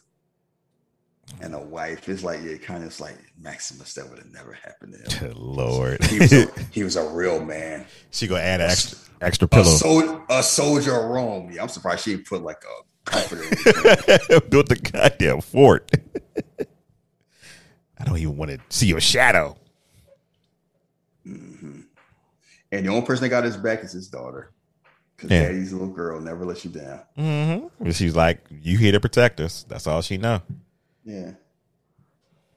And 1.42 1.54
a 1.54 1.60
wife 1.60 2.08
is 2.10 2.24
like, 2.24 2.40
yeah, 2.44 2.56
kind 2.58 2.84
of 2.84 3.00
like 3.00 3.18
Maximus, 3.40 3.94
that 3.96 4.10
would 4.10 4.18
have 4.18 4.32
never 4.32 4.54
happened 4.54 4.96
to 5.10 5.16
him. 5.28 5.34
Lord. 5.36 6.04
He 6.06 6.20
was 6.20 6.34
a, 6.34 6.48
he 6.72 6.84
was 6.84 6.96
a 6.96 7.08
real 7.10 7.44
man. 7.44 7.86
she 8.12 8.28
gonna 8.28 8.42
add 8.42 8.62
an 8.62 8.70
extra 8.72 8.98
extra 9.22 9.46
A, 9.46 9.50
pillow. 9.50 9.64
sol- 9.66 10.24
a 10.30 10.42
soldier 10.42 10.96
of 11.00 11.10
Rome. 11.10 11.52
Yeah, 11.52 11.62
I'm 11.64 11.70
surprised 11.70 12.04
she 12.06 12.12
didn't 12.16 12.28
put 12.28 12.42
like 12.44 12.64
a 12.64 13.10
comforter. 13.10 13.44
in 13.44 13.50
his 13.58 14.06
hand. 14.28 14.50
Built 14.50 14.70
the 14.70 14.76
goddamn 14.78 15.42
fort. 15.42 15.92
I 18.00 18.04
don't 18.06 18.18
even 18.18 18.38
want 18.38 18.52
to 18.52 18.60
see 18.70 18.88
your 18.88 19.02
shadow. 19.02 19.58
and 21.26 21.86
the 22.72 22.88
only 22.88 23.06
person 23.06 23.24
that 23.24 23.30
got 23.30 23.44
his 23.44 23.58
back 23.58 23.84
is 23.84 23.92
his 23.92 24.08
daughter. 24.08 24.52
Because 25.16 25.32
Yeah. 25.32 25.44
daddy's 25.44 25.74
little 25.74 25.88
girl 25.90 26.22
never 26.22 26.46
lets 26.46 26.64
you 26.64 26.72
down. 26.72 27.02
Mm-hmm. 27.18 27.90
She's 27.92 28.16
like, 28.16 28.46
you 28.62 28.78
here 28.78 28.92
to 28.92 29.00
protect 29.00 29.40
us. 29.40 29.66
That's 29.68 29.88
all 29.88 30.02
she 30.02 30.18
know. 30.18 30.42
Yeah. 31.08 31.32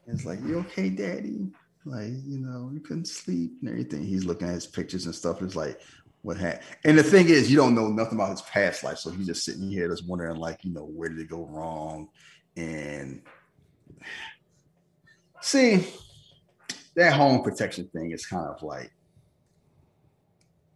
It's 0.09 0.25
like, 0.25 0.41
you 0.45 0.59
okay, 0.59 0.91
daddy? 0.91 1.47
Like, 1.85 2.11
you 2.27 2.41
know, 2.41 2.71
you 2.75 2.81
couldn't 2.81 3.07
sleep 3.07 3.53
and 3.61 3.71
everything. 3.71 4.03
He's 4.03 4.25
looking 4.25 4.49
at 4.49 4.55
his 4.55 4.67
pictures 4.67 5.07
and 5.07 5.15
stuff. 5.15 5.41
It's 5.41 5.55
like, 5.55 5.81
what 6.23 6.37
happened? 6.37 6.65
And 6.85 6.99
the 6.99 7.03
thing 7.05 7.29
is, 7.29 7.49
you 7.49 7.57
don't 7.57 7.77
know 7.77 7.87
nothing 7.87 8.17
about 8.17 8.31
his 8.31 8.43
past 8.43 8.83
life. 8.83 8.99
So 8.99 9.11
he's 9.11 9.29
just 9.29 9.45
sitting 9.45 9.71
here 9.71 9.89
just 9.89 10.07
wondering, 10.07 10.37
like, 10.37 10.65
you 10.65 10.73
know, 10.73 10.85
where 10.85 11.09
did 11.09 11.21
it 11.21 11.31
go 11.31 11.47
wrong? 11.47 12.09
And 12.57 13.23
see, 15.41 15.87
that 16.97 17.13
home 17.13 17.43
protection 17.43 17.89
thing 17.95 18.11
is 18.11 18.27
kind 18.27 18.49
of 18.49 18.63
like, 18.65 18.91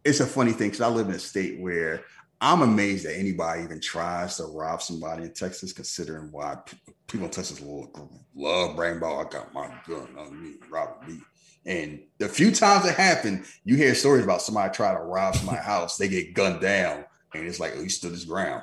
it's 0.04 0.20
a 0.20 0.26
funny 0.26 0.52
thing 0.52 0.68
because 0.68 0.80
I 0.80 0.88
live 0.88 1.08
in 1.08 1.14
a 1.16 1.18
state 1.18 1.58
where 1.58 2.04
I'm 2.40 2.62
amazed 2.62 3.04
that 3.06 3.18
anybody 3.18 3.62
even 3.62 3.80
tries 3.80 4.36
to 4.36 4.44
rob 4.44 4.80
somebody 4.80 5.24
in 5.24 5.32
Texas, 5.32 5.72
considering 5.72 6.30
why 6.30 6.58
people 7.06 7.26
in 7.26 7.32
Texas 7.32 7.60
love, 7.60 7.88
love 8.34 8.76
bragging 8.76 8.98
about 8.98 9.26
I 9.26 9.30
got 9.30 9.54
my 9.54 9.68
gun 9.86 10.08
on 10.18 10.42
me, 10.42 10.54
robbing 10.70 11.14
me. 11.14 11.20
And 11.66 12.00
the 12.18 12.28
few 12.28 12.50
times 12.50 12.84
it 12.84 12.94
happened, 12.94 13.44
you 13.64 13.76
hear 13.76 13.94
stories 13.94 14.24
about 14.24 14.42
somebody 14.42 14.72
trying 14.74 14.96
to 14.96 15.02
rob 15.02 15.36
my 15.44 15.56
house, 15.70 15.96
they 15.96 16.08
get 16.08 16.34
gunned 16.34 16.60
down, 16.60 17.04
and 17.34 17.46
it's 17.46 17.60
like, 17.60 17.74
oh, 17.76 17.82
he 17.82 17.88
stood 17.88 18.12
his 18.12 18.24
ground. 18.24 18.62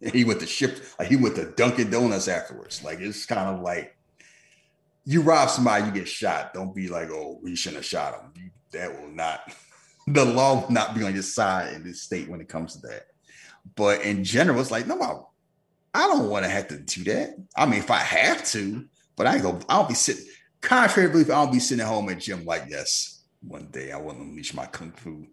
And 0.00 0.12
he 0.12 0.24
went 0.24 0.40
to 0.40 0.46
ship, 0.46 0.78
like 0.98 1.08
he 1.08 1.16
went 1.16 1.36
to 1.36 1.52
Dunkin' 1.52 1.90
Donuts 1.90 2.28
afterwards. 2.28 2.84
Like 2.84 3.00
it's 3.00 3.26
kind 3.26 3.56
of 3.56 3.62
like 3.62 3.96
you 5.04 5.22
rob 5.22 5.50
somebody, 5.50 5.86
you 5.86 5.92
get 5.92 6.08
shot. 6.08 6.54
Don't 6.54 6.74
be 6.74 6.88
like, 6.88 7.10
oh, 7.10 7.38
we 7.42 7.56
shouldn't 7.56 7.78
have 7.78 7.86
shot 7.86 8.14
him. 8.14 8.32
You, 8.36 8.50
that 8.72 9.00
will 9.00 9.10
not, 9.10 9.52
the 10.06 10.24
law 10.24 10.60
will 10.60 10.70
not 10.70 10.94
be 10.94 11.04
on 11.04 11.14
your 11.14 11.22
side 11.22 11.74
in 11.74 11.84
this 11.84 12.02
state 12.02 12.28
when 12.28 12.40
it 12.40 12.48
comes 12.48 12.74
to 12.74 12.86
that. 12.88 13.06
But 13.76 14.02
in 14.02 14.24
general, 14.24 14.60
it's 14.60 14.70
like, 14.70 14.86
no, 14.86 15.30
I, 15.94 16.04
I 16.04 16.08
don't 16.08 16.28
want 16.28 16.44
to 16.44 16.50
have 16.50 16.68
to 16.68 16.78
do 16.78 17.04
that. 17.04 17.36
I 17.56 17.66
mean, 17.66 17.78
if 17.78 17.90
I 17.90 17.98
have 17.98 18.44
to, 18.46 18.84
but 19.16 19.26
I 19.26 19.38
go, 19.38 19.58
I'll 19.68 19.86
be 19.86 19.94
sitting, 19.94 20.24
contrary 20.60 21.08
to 21.08 21.12
belief, 21.12 21.30
I'll 21.30 21.50
be 21.50 21.60
sitting 21.60 21.82
at 21.82 21.88
home 21.88 22.08
at 22.08 22.18
gym 22.20 22.44
like, 22.44 22.64
yes, 22.68 23.22
one 23.40 23.68
day 23.70 23.92
I 23.92 23.96
will 23.98 24.12
unleash 24.12 24.54
my 24.54 24.66
kung 24.66 24.92
fu. 24.92 25.26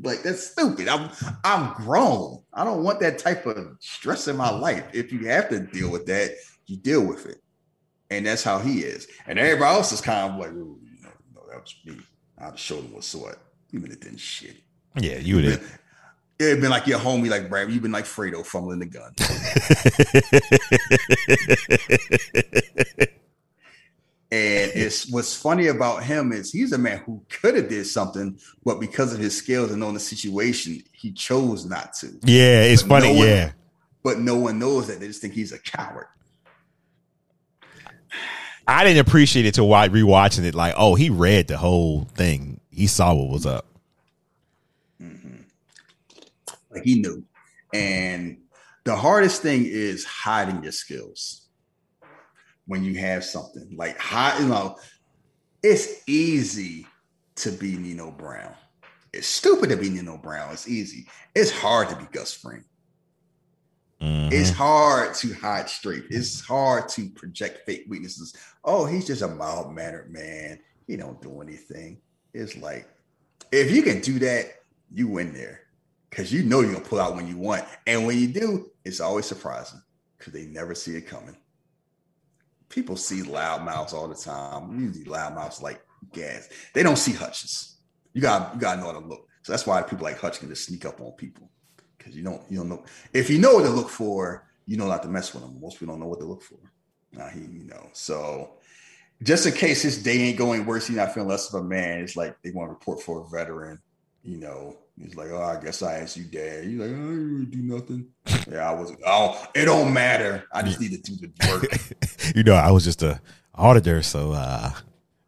Like 0.00 0.22
that's 0.22 0.50
stupid. 0.52 0.86
I'm 0.86 1.10
I'm 1.42 1.74
grown. 1.74 2.42
I 2.52 2.64
don't 2.64 2.84
want 2.84 3.00
that 3.00 3.18
type 3.18 3.46
of 3.46 3.76
stress 3.80 4.28
in 4.28 4.36
my 4.36 4.50
life. 4.50 4.84
If 4.92 5.12
you 5.12 5.26
have 5.26 5.48
to 5.48 5.60
deal 5.60 5.90
with 5.90 6.06
that, 6.06 6.36
you 6.66 6.76
deal 6.76 7.04
with 7.04 7.26
it. 7.26 7.38
And 8.10 8.24
that's 8.24 8.44
how 8.44 8.58
he 8.60 8.80
is. 8.80 9.08
And 9.26 9.38
everybody 9.38 9.74
else 9.74 9.92
is 9.92 10.00
kind 10.00 10.32
of 10.32 10.38
like, 10.38 10.52
you 10.52 10.78
know, 11.02 11.10
no, 11.34 11.40
that 11.50 11.60
was 11.60 11.74
me. 11.84 11.98
I'd 12.38 12.44
have 12.44 12.58
showed 12.58 12.84
him 12.84 12.92
what's 12.92 13.14
what. 13.14 13.38
You 13.70 13.80
if 13.84 13.90
it 13.90 14.00
didn't 14.00 14.20
shit. 14.20 14.56
Yeah, 14.96 15.18
you 15.18 15.36
would 15.36 15.44
have. 15.44 15.77
It'd 16.38 16.60
been 16.60 16.70
like 16.70 16.86
your 16.86 17.00
homie, 17.00 17.28
like 17.28 17.48
Brad. 17.50 17.70
You've 17.70 17.82
been 17.82 17.90
like 17.92 18.04
Fredo 18.04 18.46
fumbling 18.46 18.78
the 18.78 18.86
gun. 18.86 19.12
and 24.30 24.70
it's 24.74 25.10
what's 25.10 25.34
funny 25.34 25.68
about 25.68 26.04
him 26.04 26.32
is 26.32 26.52
he's 26.52 26.72
a 26.72 26.78
man 26.78 26.98
who 26.98 27.22
could 27.30 27.56
have 27.56 27.68
did 27.68 27.86
something, 27.86 28.38
but 28.64 28.78
because 28.78 29.12
of 29.12 29.18
his 29.18 29.36
skills 29.36 29.70
and 29.70 29.80
knowing 29.80 29.94
the 29.94 30.00
situation, 30.00 30.82
he 30.92 31.12
chose 31.12 31.64
not 31.64 31.94
to. 31.94 32.08
Yeah, 32.24 32.62
it's 32.62 32.82
But 32.82 33.02
funny. 33.02 33.14
no 33.14 33.18
one- 33.18 33.28
yeah. 33.28 33.52
But 34.04 34.20
no 34.20 34.36
one 34.36 34.58
knows 34.60 34.86
that. 34.86 35.00
They 35.00 35.08
just 35.08 35.20
think 35.20 35.34
he's 35.34 35.52
a 35.52 35.58
coward. 35.58 36.06
I 38.66 38.84
didn't 38.84 39.06
appreciate 39.06 39.44
it 39.46 39.54
till 39.54 39.66
rewatching 39.66 40.44
it. 40.44 40.54
Like, 40.54 40.74
oh, 40.76 40.94
he 40.94 41.10
read 41.10 41.48
the 41.48 41.56
whole 41.56 42.04
thing. 42.14 42.60
He 42.70 42.86
saw 42.86 43.12
what 43.14 43.28
was 43.30 43.44
up. 43.46 43.66
Like 46.78 46.86
he 46.86 47.00
knew. 47.00 47.24
And 47.72 48.38
the 48.84 48.96
hardest 48.96 49.42
thing 49.42 49.64
is 49.66 50.04
hiding 50.04 50.62
your 50.62 50.72
skills 50.72 51.48
when 52.66 52.84
you 52.84 52.94
have 52.98 53.24
something 53.24 53.74
like 53.76 53.98
hide, 53.98 54.40
you 54.40 54.48
know, 54.48 54.76
it's 55.62 56.02
easy 56.06 56.86
to 57.36 57.50
be 57.50 57.76
Nino 57.76 58.10
Brown. 58.10 58.54
It's 59.12 59.26
stupid 59.26 59.70
to 59.70 59.76
be 59.76 59.90
Nino 59.90 60.18
Brown. 60.18 60.52
It's 60.52 60.68
easy. 60.68 61.08
It's 61.34 61.50
hard 61.50 61.88
to 61.88 61.96
be 61.96 62.04
Gus 62.12 62.32
Fring. 62.32 62.64
Mhm. 64.00 64.32
It's 64.32 64.50
hard 64.50 65.14
to 65.16 65.34
hide 65.34 65.68
straight. 65.68 66.04
It's 66.10 66.40
hard 66.40 66.88
to 66.90 67.08
project 67.10 67.66
fake 67.66 67.86
weaknesses. 67.88 68.34
Oh, 68.64 68.86
he's 68.86 69.06
just 69.06 69.22
a 69.22 69.28
mild 69.28 69.74
mannered 69.74 70.12
man. 70.12 70.60
He 70.86 70.96
don't 70.96 71.20
do 71.20 71.40
anything. 71.40 72.00
It's 72.32 72.56
like 72.56 72.88
if 73.50 73.70
you 73.70 73.82
can 73.82 74.00
do 74.00 74.18
that, 74.20 74.46
you 74.90 75.08
win 75.08 75.32
there 75.32 75.67
because 76.10 76.32
you 76.32 76.42
know 76.42 76.60
you're 76.60 76.72
gonna 76.72 76.84
pull 76.84 77.00
out 77.00 77.14
when 77.14 77.26
you 77.26 77.36
want, 77.36 77.64
and 77.86 78.06
when 78.06 78.18
you 78.18 78.28
do, 78.28 78.70
it's 78.84 79.00
always 79.00 79.26
surprising 79.26 79.82
because 80.16 80.32
they 80.32 80.46
never 80.46 80.74
see 80.74 80.96
it 80.96 81.06
coming. 81.06 81.36
People 82.68 82.96
see 82.96 83.22
loudmouths 83.22 83.92
all 83.92 84.08
the 84.08 84.14
time. 84.14 84.78
Usually, 84.78 85.04
loudmouths 85.04 85.62
like 85.62 85.80
gas. 86.12 86.48
They 86.74 86.82
don't 86.82 86.96
see 86.96 87.12
Hutchins. 87.12 87.78
You 88.12 88.22
got 88.22 88.54
you 88.54 88.60
got 88.60 88.74
to 88.74 88.80
know 88.80 88.86
how 88.92 89.00
to 89.00 89.06
look. 89.06 89.26
So 89.42 89.52
that's 89.52 89.66
why 89.66 89.80
people 89.82 90.04
like 90.04 90.18
Hutch 90.18 90.40
can 90.40 90.48
just 90.48 90.66
sneak 90.66 90.84
up 90.84 91.00
on 91.00 91.12
people 91.12 91.50
because 91.96 92.14
you 92.14 92.22
don't 92.22 92.42
you 92.50 92.58
don't 92.58 92.68
know 92.68 92.84
if 93.12 93.30
you 93.30 93.38
know 93.38 93.54
what 93.54 93.64
to 93.64 93.70
look 93.70 93.88
for, 93.88 94.46
you 94.66 94.76
know 94.76 94.86
not 94.86 95.02
to 95.02 95.08
mess 95.08 95.32
with 95.32 95.42
them. 95.42 95.58
Most 95.60 95.78
people 95.78 95.94
don't 95.94 96.00
know 96.00 96.08
what 96.08 96.20
to 96.20 96.26
look 96.26 96.42
for. 96.42 96.58
Now 97.12 97.28
he 97.28 97.40
you 97.40 97.64
know 97.64 97.88
so 97.92 98.58
just 99.22 99.46
in 99.46 99.52
case 99.52 99.82
his 99.82 100.02
day 100.02 100.18
ain't 100.20 100.38
going 100.38 100.64
worse, 100.64 100.86
he's 100.86 100.96
not 100.96 101.12
feeling 101.12 101.28
less 101.28 101.52
of 101.52 101.60
a 101.60 101.64
man. 101.64 102.00
It's 102.00 102.16
like 102.16 102.36
they 102.42 102.50
want 102.50 102.68
to 102.68 102.74
report 102.74 103.02
for 103.02 103.24
a 103.24 103.28
veteran. 103.28 103.80
You 104.22 104.38
know, 104.38 104.76
he's 105.00 105.14
like, 105.14 105.28
oh, 105.30 105.42
I 105.42 105.62
guess 105.62 105.82
I 105.82 105.98
asked 105.98 106.16
you, 106.16 106.24
Dad. 106.24 106.64
You're 106.64 106.86
like, 106.86 106.90
you 106.96 107.44
didn't 107.44 107.50
do 107.50 107.62
nothing. 107.62 108.06
yeah, 108.50 108.68
I 108.70 108.74
was. 108.74 108.92
Oh, 109.06 109.44
it 109.54 109.64
don't 109.66 109.92
matter. 109.92 110.44
I 110.52 110.62
just 110.62 110.80
need 110.80 110.92
to 110.92 110.98
do 110.98 111.16
the 111.16 111.48
work. 111.48 112.34
you 112.36 112.42
know, 112.42 112.54
I 112.54 112.70
was 112.70 112.84
just 112.84 113.02
a 113.02 113.20
auditor, 113.54 114.02
so 114.02 114.32
uh 114.32 114.72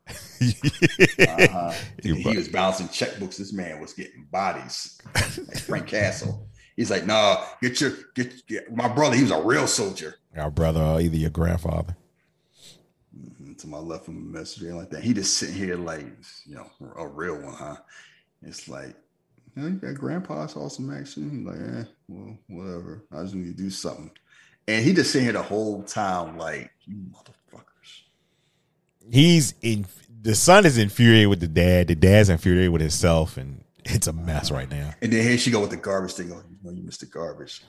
uh-huh. 0.40 1.72
You 2.02 2.14
he 2.14 2.36
was 2.36 2.48
bouncing 2.48 2.88
checkbooks. 2.88 3.36
This 3.36 3.52
man 3.52 3.80
was 3.80 3.92
getting 3.92 4.26
bodies, 4.30 4.98
like 5.14 5.58
Frank 5.60 5.86
Castle. 5.86 6.46
He's 6.76 6.90
like, 6.90 7.04
no, 7.06 7.44
get 7.60 7.80
your 7.80 7.92
get, 8.14 8.46
get 8.46 8.74
my 8.74 8.88
brother. 8.88 9.16
He 9.16 9.22
was 9.22 9.30
a 9.32 9.42
real 9.42 9.66
soldier. 9.66 10.14
our 10.36 10.50
brother 10.50 10.80
or 10.80 11.00
either 11.00 11.16
your 11.16 11.30
grandfather. 11.30 11.94
Mhm, 13.16 13.58
To 13.58 13.66
my 13.66 13.78
left 13.78 14.06
from 14.06 14.16
a 14.16 14.20
messenger 14.38 14.74
like 14.74 14.88
that. 14.90 15.02
He 15.02 15.12
just 15.12 15.36
sitting 15.36 15.56
here 15.56 15.76
like, 15.76 16.06
you 16.46 16.54
know, 16.54 16.70
a 16.96 17.06
real 17.06 17.34
one, 17.40 17.54
huh? 17.54 17.76
It's 18.42 18.66
like, 18.68 18.94
you 19.56 19.70
got 19.70 19.94
grandpa 19.94 20.46
saw 20.46 20.68
some 20.68 20.90
action. 20.90 21.30
He's 21.30 21.46
like, 21.46 21.56
eh, 21.56 21.84
well, 22.08 22.38
whatever. 22.48 23.04
I 23.12 23.22
just 23.22 23.34
need 23.34 23.56
to 23.56 23.62
do 23.62 23.70
something. 23.70 24.10
And 24.68 24.84
he 24.84 24.92
just 24.92 25.10
sitting 25.10 25.24
here 25.24 25.32
the 25.32 25.42
whole 25.42 25.82
time, 25.82 26.38
like, 26.38 26.70
you 26.86 26.96
motherfuckers. 26.96 28.02
He's 29.10 29.54
in 29.62 29.86
the 30.22 30.34
son 30.34 30.66
is 30.66 30.78
infuriated 30.78 31.28
with 31.28 31.40
the 31.40 31.48
dad. 31.48 31.88
The 31.88 31.94
dad's 31.94 32.28
infuriated 32.28 32.70
with 32.70 32.82
himself, 32.82 33.36
and 33.36 33.64
it's 33.84 34.06
a 34.06 34.12
mess 34.12 34.50
right 34.50 34.70
now. 34.70 34.94
And 35.02 35.12
then 35.12 35.22
here 35.22 35.38
she 35.38 35.50
go 35.50 35.60
with 35.60 35.70
the 35.70 35.76
garbage 35.76 36.12
thing. 36.12 36.30
Oh, 36.32 36.42
you 36.48 36.58
know, 36.62 36.70
you 36.70 36.82
missed 36.82 37.00
the 37.00 37.06
garbage. 37.06 37.62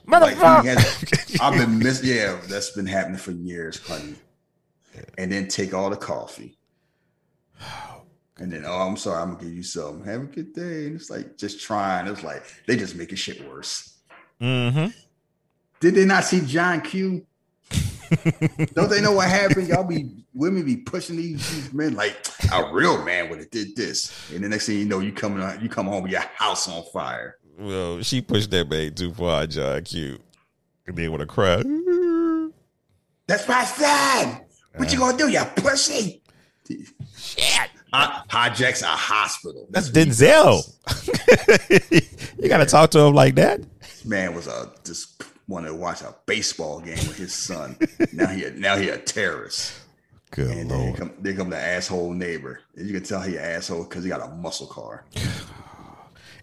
Has- 0.64 1.38
I've 1.40 1.58
been 1.58 1.78
miss. 1.78 2.02
Yeah, 2.04 2.38
that's 2.48 2.70
been 2.70 2.86
happening 2.86 3.18
for 3.18 3.32
years, 3.32 3.78
honey. 3.86 4.14
And 5.16 5.32
then 5.32 5.48
take 5.48 5.72
all 5.72 5.88
the 5.90 5.96
coffee. 5.96 6.58
And 8.42 8.50
then, 8.50 8.64
oh, 8.66 8.88
I'm 8.88 8.96
sorry, 8.96 9.22
I'm 9.22 9.34
gonna 9.34 9.44
give 9.44 9.54
you 9.54 9.62
some. 9.62 10.02
Have 10.02 10.22
a 10.22 10.24
good 10.24 10.52
day. 10.52 10.86
And 10.86 10.96
it's 10.96 11.10
like 11.10 11.38
just 11.38 11.60
trying. 11.60 12.08
It's 12.08 12.24
like 12.24 12.42
they 12.66 12.76
just 12.76 12.96
making 12.96 13.14
shit 13.14 13.48
worse. 13.48 14.00
Mm-hmm. 14.40 14.88
Did 15.78 15.94
they 15.94 16.04
not 16.04 16.24
see 16.24 16.40
John 16.40 16.80
Q? 16.80 17.24
Don't 18.74 18.90
they 18.90 19.00
know 19.00 19.12
what 19.12 19.28
happened? 19.28 19.68
Y'all 19.68 19.84
be 19.84 20.24
women 20.34 20.64
be 20.64 20.76
pushing 20.76 21.18
these, 21.18 21.48
these 21.52 21.72
men 21.72 21.94
like 21.94 22.26
a 22.52 22.68
real 22.72 23.04
man 23.04 23.30
would 23.30 23.38
have 23.38 23.50
did 23.52 23.76
this. 23.76 24.12
And 24.34 24.42
the 24.42 24.48
next 24.48 24.66
thing 24.66 24.78
you 24.78 24.86
know, 24.86 24.98
you 24.98 25.12
coming 25.12 25.62
you 25.62 25.68
come 25.68 25.86
home 25.86 26.02
with 26.02 26.10
your 26.10 26.22
house 26.34 26.68
on 26.68 26.82
fire. 26.92 27.36
Well, 27.56 28.02
she 28.02 28.22
pushed 28.22 28.50
that 28.50 28.68
man 28.68 28.92
too 28.92 29.14
far, 29.14 29.46
John 29.46 29.84
Q. 29.84 30.18
And 30.88 30.96
then 30.96 31.12
with 31.12 31.20
a 31.20 31.26
cry. 31.26 31.62
That's 33.28 33.46
my 33.46 33.64
son. 33.64 34.40
What 34.74 34.92
you 34.92 34.98
gonna 34.98 35.16
do, 35.16 35.28
you 35.28 35.44
pussy? 35.54 36.22
Shit. 37.16 37.70
Hi- 37.92 38.22
hijacks 38.28 38.82
a 38.82 38.86
hospital. 38.86 39.66
That's 39.70 39.88
what 39.88 39.96
he 39.96 40.04
Denzel. 40.04 40.62
you 42.42 42.48
gotta 42.48 42.66
talk 42.66 42.90
to 42.92 43.00
him 43.00 43.14
like 43.14 43.34
that. 43.36 43.60
This 43.80 44.04
man 44.04 44.34
was 44.34 44.46
a 44.46 44.70
just 44.84 45.22
wanted 45.48 45.68
to 45.68 45.74
watch 45.74 46.00
a 46.02 46.14
baseball 46.26 46.80
game 46.80 46.96
with 47.06 47.16
his 47.16 47.34
son. 47.34 47.76
now 48.12 48.26
he 48.28 48.44
a, 48.44 48.50
now 48.52 48.76
he 48.76 48.88
a 48.88 48.98
terrorist. 48.98 49.74
Good 50.30 50.50
And 50.50 50.70
then 50.70 50.78
lord. 50.78 50.96
come, 50.96 51.12
they 51.20 51.34
come 51.34 51.50
the 51.50 51.58
asshole 51.58 52.14
neighbor. 52.14 52.60
And 52.76 52.86
you 52.86 52.94
can 52.94 53.02
tell 53.04 53.20
he 53.20 53.36
an 53.36 53.44
asshole 53.44 53.84
because 53.84 54.02
he 54.04 54.08
got 54.08 54.22
a 54.22 54.28
muscle 54.34 54.66
car. 54.66 55.04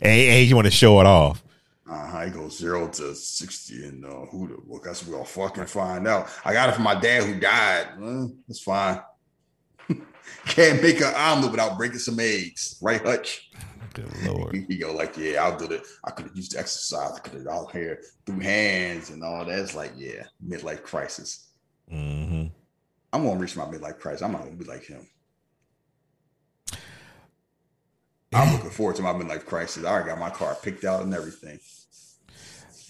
And, 0.02 0.12
and 0.12 0.48
you 0.48 0.56
want 0.56 0.66
to 0.66 0.72
show 0.72 1.02
it 1.02 1.06
off. 1.06 1.44
Uh-huh. 1.86 2.24
He 2.26 2.32
goes 2.32 2.58
zero 2.58 2.88
to 2.88 3.14
sixty, 3.16 3.84
and 3.86 4.06
uh, 4.06 4.28
who 4.32 4.48
the 4.48 4.58
well, 4.66 4.80
guess 4.80 5.06
we're 5.06 5.12
gonna 5.14 5.26
fucking 5.26 5.66
find 5.66 6.08
out. 6.08 6.30
I 6.46 6.54
got 6.54 6.70
it 6.70 6.76
from 6.76 6.86
my 6.86 6.96
dad 6.96 7.24
who 7.24 7.38
died. 7.38 7.88
Well, 8.00 8.32
that's 8.48 8.62
fine. 8.62 9.02
Can't 10.46 10.82
make 10.82 11.02
an 11.02 11.14
omelet 11.16 11.52
without 11.52 11.78
breaking 11.78 12.00
some 12.00 12.20
eggs, 12.20 12.78
right, 12.82 13.02
Hutch? 13.02 13.50
Good 13.94 14.12
lord. 14.24 14.56
He, 14.68 14.78
go 14.78 14.94
like, 14.94 15.18
yeah, 15.18 15.44
I'll 15.44 15.58
do 15.58 15.66
it. 15.66 15.82
I 16.04 16.12
could 16.12 16.28
have 16.28 16.36
used 16.36 16.56
exercise. 16.56 17.14
I 17.16 17.20
could 17.20 17.34
have 17.34 17.48
all 17.48 17.68
here 17.68 18.02
through 18.26 18.40
hands 18.40 19.10
and 19.10 19.24
all 19.24 19.46
that. 19.46 19.60
It's 19.60 19.76
like, 19.76 19.94
yeah, 19.98 20.24
midlife 20.46 20.84
crisis. 20.84 21.48
Mm-hmm. 21.92 22.48
I'm 23.12 23.26
gonna 23.26 23.40
reach 23.40 23.58
my 23.58 23.66
midlife 23.66 24.00
crisis. 24.00 24.22
I'm 24.22 24.32
not 24.32 24.44
gonna 24.44 24.56
be 24.56 24.66
like 24.66 24.86
him. 24.86 25.08
I'm 28.34 28.54
looking 28.54 28.70
forward 28.70 28.96
to 28.98 29.02
my 29.02 29.14
midlife 29.14 29.46
crisis. 29.46 29.84
I 29.84 29.90
already 29.90 30.10
got 30.10 30.20
my 30.20 30.30
car 30.30 30.56
picked 30.62 30.86
out 30.86 31.02
and 31.02 31.14
everything. 31.14 31.60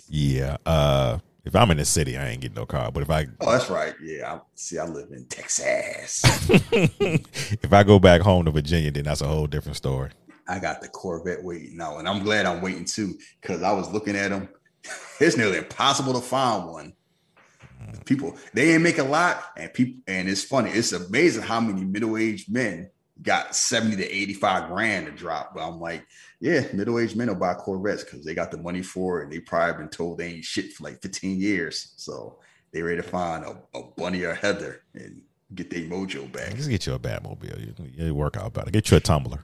Yeah. 0.10 0.58
Uh 0.66 1.20
if 1.50 1.56
I'm 1.56 1.72
in 1.72 1.78
the 1.78 1.86
city, 1.86 2.16
I 2.16 2.30
ain't 2.30 2.42
getting 2.42 2.56
no 2.56 2.68
car. 2.68 2.92
But 2.92 3.02
if 3.02 3.10
I 3.10 3.26
Oh, 3.42 3.52
that's 3.52 3.72
right. 3.72 3.96
Yeah. 4.04 4.36
I, 4.36 4.40
see, 4.54 4.78
I 4.78 4.86
live 4.86 5.10
in 5.12 5.26
Texas. 5.26 6.22
if 6.72 7.74
I 7.74 7.82
go 7.82 7.98
back 7.98 8.22
home 8.22 8.46
to 8.46 8.52
Virginia, 8.52 8.92
then 8.92 9.06
that's 9.06 9.22
a 9.22 9.28
whole 9.28 9.48
different 9.48 9.76
story. 9.76 10.12
I 10.48 10.60
got 10.60 10.82
the 10.82 10.88
Corvette 10.90 11.44
waiting 11.44 11.76
now, 11.76 11.98
and 11.98 12.08
I'm 12.08 12.24
glad 12.24 12.46
I'm 12.46 12.62
waiting 12.62 12.86
too, 12.86 13.16
because 13.42 13.64
I 13.64 13.72
was 13.72 13.92
looking 13.92 14.16
at 14.16 14.30
them. 14.30 14.48
It's 15.22 15.36
nearly 15.36 15.58
impossible 15.58 16.14
to 16.14 16.22
find 16.22 16.66
one. 16.70 16.94
People 18.06 18.38
they 18.54 18.74
ain't 18.74 18.84
make 18.84 19.00
a 19.00 19.04
lot, 19.04 19.44
and 19.58 19.74
people 19.74 20.02
and 20.08 20.30
it's 20.30 20.44
funny. 20.44 20.70
It's 20.70 20.94
amazing 20.94 21.44
how 21.44 21.60
many 21.60 21.84
middle-aged 21.84 22.50
men 22.50 22.90
got 23.22 23.56
70 23.56 23.98
to 23.98 24.10
85 24.10 24.70
grand 24.70 25.06
to 25.08 25.12
drop. 25.12 25.54
But 25.54 25.68
I'm 25.68 25.80
like, 25.80 26.06
yeah, 26.40 26.66
middle-aged 26.74 27.16
men 27.16 27.28
will 27.28 27.36
buy 27.36 27.54
Corvettes 27.54 28.04
because 28.04 28.24
they 28.24 28.34
got 28.34 28.52
the 28.52 28.58
money 28.58 28.82
for 28.82 29.20
it, 29.20 29.24
and 29.24 29.34
they 29.34 29.40
probably 29.40 29.78
been 29.84 29.90
told 29.90 30.18
they 30.18 30.34
ain't 30.34 30.46
shit 30.46 30.74
for 30.74 30.84
like 30.84 31.02
15 31.02 31.40
years. 31.40 31.94
So 31.98 32.40
they 32.72 32.82
ready 32.82 32.98
to 32.98 33.04
find 33.04 33.44
a, 33.44 33.58
a 33.78 33.84
bunny 33.98 34.24
or 34.24 34.34
heather 34.34 34.84
and 34.94 35.22
get 35.56 35.70
their 35.70 35.82
mojo 35.82 36.32
back. 36.32 36.56
Just 36.56 36.70
get 36.70 36.86
you 36.86 36.94
a 36.94 37.00
Batmobile. 37.00 37.76
You, 37.80 38.06
you 38.06 38.16
work 38.16 38.38
out 38.38 38.54
better. 38.54 38.72
Get 38.72 38.92
you 38.92 38.98
a 38.98 39.00
tumbler. 39.00 39.40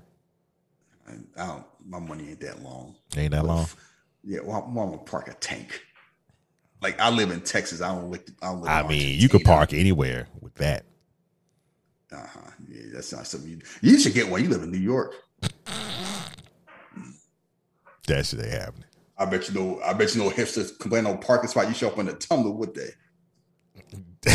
And 1.08 1.28
I 1.38 1.48
don't, 1.48 1.66
my 1.86 2.00
money 2.00 2.30
ain't 2.30 2.42
that 2.42 2.64
long. 2.64 2.96
Ain't 3.18 3.32
that 3.32 3.46
long. 3.46 3.68
Yeah, 4.24 4.40
well, 4.44 4.64
I'm, 4.68 4.78
I'm 4.78 4.92
gonna 4.92 4.98
park 5.00 5.28
a 5.28 5.34
tank. 5.36 5.82
Like 6.82 7.00
I 7.00 7.10
live 7.10 7.32
in 7.32 7.42
Texas. 7.42 7.82
I 7.82 7.94
don't 7.94 8.10
live. 8.10 8.24
I, 8.42 8.48
don't 8.48 8.62
live 8.62 8.72
I 8.72 8.88
mean, 8.88 9.20
you 9.20 9.30
could 9.30 9.44
park 9.44 9.74
anywhere 9.74 10.28
with 10.42 10.56
that. 10.56 10.86
Uh 12.12 12.18
huh. 12.18 12.52
Yeah, 12.70 12.84
that's 12.94 13.12
not 13.12 13.28
something 13.28 13.50
you. 13.50 13.60
You 13.82 14.00
should 14.00 14.14
get 14.14 14.30
one. 14.30 14.44
You 14.44 14.50
live 14.50 14.64
in 14.64 14.72
New 14.72 14.78
York. 14.78 15.14
That 18.08 18.26
shit 18.26 18.40
ain't 18.40 18.52
happening. 18.52 18.86
I 19.18 19.26
bet 19.26 19.50
you 19.50 19.56
know. 19.56 19.82
I 19.82 19.94
bet 19.94 20.14
you 20.16 20.24
know 20.24 20.30
hipsters 20.30 20.78
complain 20.80 21.06
on 21.08 21.18
parking 21.20 21.50
spot. 21.50 21.68
You 21.68 21.74
show 21.74 21.88
up 21.88 21.98
in 21.98 22.08
a 22.08 22.14
tumbler, 22.14 22.52
would 22.52 22.76
they? 22.76 22.90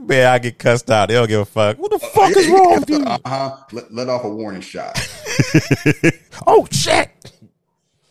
Man, 0.00 0.26
I 0.28 0.38
get 0.38 0.58
cussed 0.58 0.90
out. 0.90 1.08
They 1.08 1.14
don't 1.14 1.28
give 1.28 1.40
a 1.40 1.44
fuck. 1.44 1.78
What 1.78 1.90
the 1.90 1.98
fuck 1.98 2.36
is 2.36 2.48
wrong 2.48 2.80
with 2.80 2.90
you? 2.90 3.02
Uh 3.02 3.18
huh. 3.26 3.56
Let, 3.72 3.92
let 3.92 4.08
off 4.08 4.24
a 4.24 4.28
warning 4.28 4.60
shot. 4.60 4.98
oh 6.46 6.68
shit! 6.70 7.32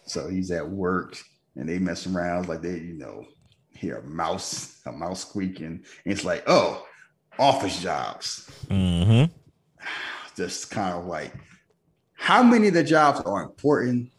So 0.05 0.27
he's 0.29 0.51
at 0.51 0.67
work 0.67 1.17
and 1.55 1.69
they 1.69 1.79
mess 1.79 2.07
around 2.07 2.47
like 2.49 2.61
they, 2.61 2.77
you 2.77 2.93
know, 2.93 3.25
hear 3.69 3.97
a 3.97 4.03
mouse, 4.03 4.81
a 4.85 4.91
mouse 4.91 5.21
squeaking. 5.21 5.65
And 5.65 5.83
it's 6.05 6.23
like, 6.23 6.43
oh, 6.47 6.85
office 7.39 7.81
jobs. 7.81 8.49
Mm-hmm. 8.67 9.31
Just 10.35 10.71
kind 10.71 10.93
of 10.97 11.05
like, 11.05 11.33
how 12.13 12.43
many 12.43 12.67
of 12.69 12.73
the 12.73 12.83
jobs 12.83 13.21
are 13.21 13.43
important 13.43 14.09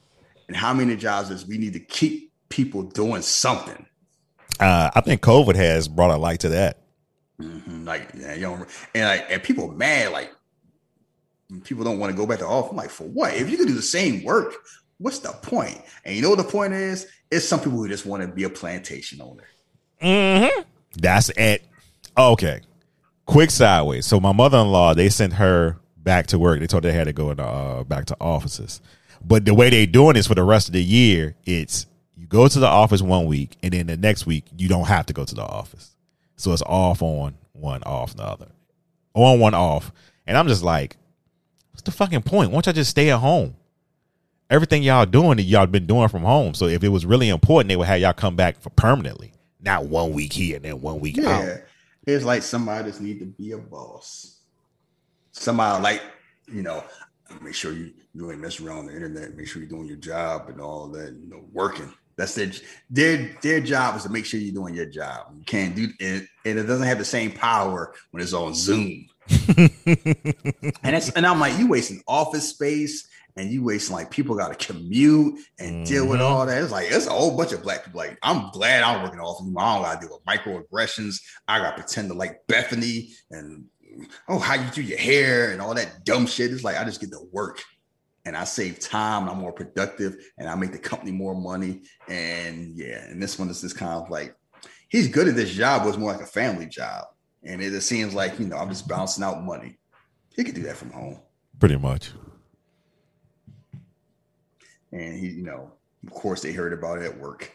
and 0.49 0.57
how 0.57 0.73
many 0.73 0.97
jobs 0.97 1.31
is 1.31 1.47
we 1.47 1.59
need 1.59 1.73
to 1.75 1.81
keep 1.81 2.33
people 2.49 2.83
doing 2.83 3.23
something? 3.23 3.87
Uh, 4.61 4.91
I 4.95 5.01
think 5.01 5.21
COVID 5.21 5.57
has 5.57 5.89
brought 5.89 6.11
a 6.11 6.17
light 6.17 6.41
to 6.41 6.49
that. 6.51 6.83
Mhm, 7.41 7.87
Like, 7.87 8.11
yeah, 8.17 8.35
you 8.35 8.43
know, 8.43 8.67
and 8.95 9.05
like, 9.05 9.27
and 9.31 9.43
people 9.43 9.69
mad, 9.73 10.13
like, 10.13 10.33
people 11.65 11.85
don't 11.85 11.99
want 11.99 12.11
to 12.11 12.17
go 12.17 12.27
back 12.27 12.39
to 12.39 12.47
office. 12.47 12.71
I'm 12.71 12.77
like, 12.77 12.91
for 12.91 13.05
what? 13.05 13.35
If 13.35 13.51
you 13.51 13.57
can 13.59 13.67
do 13.67 13.75
the 13.75 13.83
same 13.83 14.25
work, 14.25 14.55
what's 14.99 15.19
the 15.19 15.33
point? 15.43 15.81
And 16.05 16.17
you 16.17 16.23
know 16.23 16.31
what 16.31 16.39
the 16.39 16.45
point 16.45 16.73
is? 16.73 17.07
It's 17.31 17.47
some 17.47 17.61
people 17.61 17.73
who 17.79 17.89
just 17.89 18.07
want 18.07 18.23
to 18.23 18.29
be 18.29 18.45
a 18.45 18.49
plantation 18.49 19.21
owner. 19.21 19.45
Mm-hmm. 20.03 20.63
That's 20.97 21.29
it. 21.31 21.65
Okay. 22.17 22.61
Quick 23.27 23.51
sideways. 23.51 24.07
So 24.07 24.21
my 24.21 24.33
mother 24.33 24.59
in 24.59 24.71
law, 24.73 24.95
they 24.95 25.09
sent 25.09 25.35
her 25.35 25.79
back 25.97 26.29
to 26.29 26.39
work. 26.39 26.61
They 26.61 26.67
told 26.67 26.85
her 26.85 26.91
they 26.91 26.97
had 26.97 27.05
to 27.05 27.13
go 27.13 27.31
into, 27.31 27.43
uh, 27.45 27.85
back 27.85 28.07
to 28.07 28.17
offices. 28.21 28.81
But 29.25 29.45
the 29.45 29.55
way 29.55 29.71
they're 29.71 29.87
doing 29.87 30.15
this 30.15 30.29
for 30.29 30.37
the 30.37 30.45
rest 30.45 30.69
of 30.69 30.73
the 30.73 30.83
year, 30.83 31.35
it's 31.45 31.87
you 32.17 32.27
go 32.27 32.47
to 32.47 32.59
the 32.59 32.67
office 32.67 33.03
one 33.03 33.27
week, 33.27 33.57
and 33.63 33.73
then 33.73 33.89
the 33.89 33.97
next 33.97 34.27
week 34.27 34.45
you 34.57 34.69
don't 34.69 34.87
have 34.87 35.07
to 35.07 35.13
go 35.13 35.25
to 35.25 35.35
the 35.35 35.43
office. 35.43 35.91
So 36.37 36.53
it's 36.53 36.63
off 36.63 37.03
on 37.03 37.35
one, 37.53 37.83
off 37.83 38.15
the 38.15 38.23
other, 38.23 38.49
on 39.15 39.41
one 39.41 39.55
off. 39.55 39.91
And 40.27 40.39
I'm 40.39 40.47
just 40.47 40.63
like, 40.63 40.97
what's 41.73 41.83
the 41.83 41.91
fucking 41.91 42.23
point? 42.23 42.51
Why 42.51 42.55
don't 42.55 42.67
y'all 42.67 42.75
just 42.75 42.91
stay 42.91 43.11
at 43.11 43.19
home? 43.19 43.57
Everything 44.49 44.85
y'all 44.85 45.07
doing 45.07 45.39
that 45.39 45.43
y'all 45.43 45.67
been 45.67 45.87
doing 45.87 46.09
from 46.09 46.23
home. 46.23 46.55
So 46.55 46.67
if 46.67 46.85
it 46.85 46.89
was 46.89 47.05
really 47.05 47.29
important, 47.29 47.69
they 47.69 47.77
would 47.77 47.89
have 47.89 48.01
y'all 48.01 48.13
come 48.13 48.37
back 48.37 48.61
for 48.61 48.71
permanently, 48.71 49.33
not 49.61 49.87
one 49.87 50.13
week 50.13 50.33
here 50.33 50.57
and 50.57 50.65
then 50.65 50.81
one 50.81 51.01
week 51.01 51.19
out. 51.19 51.43
It's 52.07 52.25
like 52.25 52.43
somebody 52.43 52.89
just 52.89 53.01
need 53.01 53.19
to 53.19 53.27
be 53.27 53.53
a 53.53 53.59
boss. 53.59 54.41
Somebody 55.33 55.83
like, 55.83 56.03
you 56.47 56.63
know, 56.63 56.85
make 57.43 57.55
sure 57.55 57.73
you, 57.73 57.93
you 58.15 58.31
ain't 58.31 58.41
messing 58.41 58.67
around 58.67 58.79
on 58.79 58.87
the 58.87 58.95
internet, 58.95 59.37
make 59.37 59.49
sure 59.49 59.61
you're 59.61 59.69
doing 59.69 59.89
your 59.89 59.97
job 59.97 60.49
and 60.49 60.61
all 60.61 60.87
that, 60.89 61.13
you 61.15 61.29
know, 61.29 61.45
working. 61.53 61.93
That's 62.17 62.35
their 62.35 62.51
their 62.89 63.37
their 63.43 63.61
job 63.61 63.97
is 63.97 64.05
to 64.05 64.09
make 64.09 64.25
sure 64.25 64.41
you're 64.41 64.55
doing 64.55 64.75
your 64.75 64.87
job. 64.87 65.35
You 65.37 65.45
can't 65.45 65.75
do 65.75 65.89
it, 65.99 66.27
and 66.47 66.59
it 66.59 66.63
doesn't 66.63 66.87
have 66.87 66.97
the 66.97 67.05
same 67.05 67.31
power 67.31 67.95
when 68.11 68.23
it's 68.23 68.33
on 68.33 68.55
Zoom. 68.55 69.07
and 69.29 69.71
it's 70.97 71.11
and 71.11 71.27
I'm 71.27 71.39
like, 71.39 71.59
you 71.59 71.69
wasting 71.69 72.03
office 72.09 72.49
space 72.49 73.07
and 73.37 73.51
you 73.51 73.63
wasting 73.63 73.95
like 73.95 74.11
people 74.11 74.35
got 74.35 74.59
to 74.59 74.67
commute 74.67 75.39
and 75.59 75.85
deal 75.87 76.07
with 76.07 76.21
mm-hmm. 76.21 76.33
all 76.33 76.47
that. 76.47 76.63
It's 76.63 76.73
like 76.73 76.89
it's 76.91 77.07
a 77.07 77.11
whole 77.11 77.37
bunch 77.37 77.53
of 77.53 77.63
black 77.63 77.85
people. 77.85 77.99
Like 77.99 78.19
I'm 78.23 78.51
glad 78.51 78.83
I'm 78.83 79.03
working 79.03 79.21
off. 79.21 79.41
Of 79.41 79.47
you. 79.47 79.55
I 79.59 79.75
don't 79.75 79.83
got 79.83 80.01
to 80.01 80.07
deal 80.07 80.17
with 80.17 80.25
microaggressions. 80.25 81.21
I 81.47 81.59
got 81.59 81.77
to 81.77 81.83
pretend 81.83 82.09
to 82.09 82.15
like 82.15 82.47
Bethany 82.47 83.11
and 83.31 83.67
oh 84.29 84.39
how 84.39 84.55
you 84.55 84.71
do 84.73 84.83
your 84.83 84.99
hair 84.99 85.53
and 85.53 85.61
all 85.61 85.75
that 85.75 86.05
dumb 86.05 86.27
shit. 86.27 86.53
It's 86.53 86.65
like 86.65 86.79
I 86.79 86.85
just 86.85 87.01
get 87.01 87.11
to 87.11 87.29
work 87.31 87.63
and 88.25 88.37
I 88.37 88.45
save 88.45 88.81
time. 88.81 89.23
And 89.23 89.31
I'm 89.31 89.39
more 89.39 89.53
productive 89.53 90.17
and 90.39 90.49
I 90.49 90.55
make 90.55 90.73
the 90.73 90.79
company 90.79 91.13
more 91.13 91.35
money. 91.35 91.83
And 92.09 92.77
yeah, 92.77 93.05
and 93.05 93.23
this 93.23 93.39
one 93.39 93.51
is 93.51 93.61
just 93.61 93.77
kind 93.77 93.93
of 93.93 94.09
like 94.09 94.35
he's 94.89 95.09
good 95.09 95.29
at 95.29 95.37
this 95.37 95.53
job, 95.53 95.83
but 95.83 95.91
it's 95.91 95.99
more 95.99 96.13
like 96.13 96.23
a 96.23 96.27
family 96.27 96.67
job. 96.67 97.05
And 97.45 97.63
it 97.63 97.71
just 97.71 97.87
seems 97.87 98.15
like 98.15 98.39
you 98.39 98.47
know 98.47 98.57
I'm 98.57 98.71
just 98.71 98.89
bouncing 98.89 99.23
out 99.23 99.45
money. 99.45 99.79
He 100.31 100.43
could 100.43 100.55
do 100.55 100.63
that 100.63 100.77
from 100.77 100.91
home. 100.91 101.21
Pretty 101.59 101.77
much. 101.77 102.13
And 104.97 105.19
he, 105.19 105.29
you 105.29 105.43
know, 105.43 105.71
of 106.07 106.13
course, 106.13 106.41
they 106.41 106.53
heard 106.53 106.73
about 106.73 106.99
it 106.99 107.05
at 107.05 107.19
work. 107.19 107.53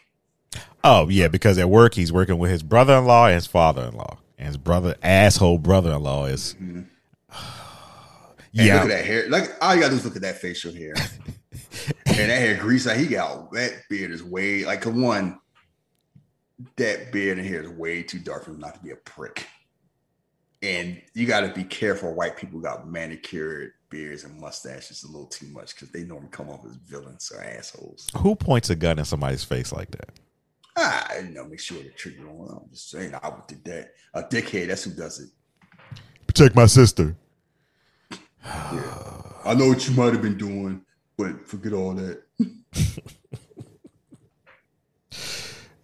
Oh 0.84 1.08
yeah, 1.08 1.28
because 1.28 1.58
at 1.58 1.68
work 1.68 1.94
he's 1.94 2.12
working 2.12 2.38
with 2.38 2.50
his 2.50 2.62
brother-in-law 2.62 3.26
and 3.26 3.34
his 3.34 3.46
father-in-law, 3.46 4.18
and 4.38 4.46
his 4.46 4.56
brother 4.56 4.96
asshole 5.02 5.58
brother-in-law 5.58 6.26
is. 6.26 6.54
Mm-hmm. 6.54 6.82
yeah, 8.52 8.74
look 8.74 8.82
at 8.84 8.88
that 8.88 9.04
hair. 9.04 9.28
Like 9.28 9.56
all 9.60 9.74
you 9.74 9.80
gotta 9.80 9.92
do 9.92 9.98
is 9.98 10.04
look 10.04 10.16
at 10.16 10.22
that 10.22 10.38
facial 10.38 10.72
hair. 10.72 10.94
and 12.06 12.16
that 12.16 12.40
hair 12.40 12.56
grease, 12.56 12.86
like 12.86 12.98
he 12.98 13.06
got 13.06 13.50
that 13.52 13.82
beard 13.88 14.10
is 14.12 14.22
way 14.22 14.64
like 14.64 14.84
one. 14.84 15.38
That 16.76 17.10
beard 17.10 17.38
and 17.38 17.46
hair 17.46 17.62
is 17.62 17.68
way 17.70 18.04
too 18.04 18.20
dark 18.20 18.44
for 18.44 18.52
him 18.52 18.60
not 18.60 18.74
to 18.74 18.80
be 18.80 18.90
a 18.90 18.96
prick. 18.96 19.46
And 20.62 21.02
you 21.12 21.26
got 21.26 21.40
to 21.40 21.48
be 21.48 21.64
careful. 21.64 22.14
White 22.14 22.36
people 22.36 22.60
got 22.60 22.88
manicured 22.88 23.72
beards 23.92 24.24
and 24.24 24.40
mustaches 24.40 25.04
a 25.04 25.06
little 25.06 25.26
too 25.26 25.46
much 25.48 25.74
because 25.74 25.90
they 25.90 26.02
normally 26.02 26.30
come 26.32 26.48
off 26.48 26.64
as 26.66 26.74
villains 26.74 27.30
or 27.32 27.44
assholes. 27.44 28.08
Who 28.16 28.34
points 28.34 28.70
a 28.70 28.74
gun 28.74 28.98
in 28.98 29.04
somebody's 29.04 29.44
face 29.44 29.72
like 29.72 29.92
that? 29.92 30.18
Ah, 30.76 31.06
you 31.22 31.28
know, 31.28 31.44
make 31.44 31.60
sure 31.60 31.80
the 31.80 31.90
trigger 31.90 32.28
on. 32.28 32.62
I'm 32.64 32.70
just 32.72 32.90
saying, 32.90 33.14
I 33.14 33.28
would 33.28 33.46
do 33.46 33.56
that. 33.70 33.90
A 34.14 34.22
dickhead, 34.22 34.68
that's 34.68 34.84
who 34.84 34.92
does 34.92 35.20
it. 35.20 35.28
Protect 36.26 36.56
my 36.56 36.66
sister. 36.66 37.14
Yeah. 38.10 38.98
I 39.44 39.54
know 39.54 39.68
what 39.68 39.86
you 39.86 39.94
might 39.94 40.14
have 40.14 40.22
been 40.22 40.38
doing, 40.38 40.80
but 41.16 41.46
forget 41.46 41.74
all 41.74 41.94
that. 41.94 42.22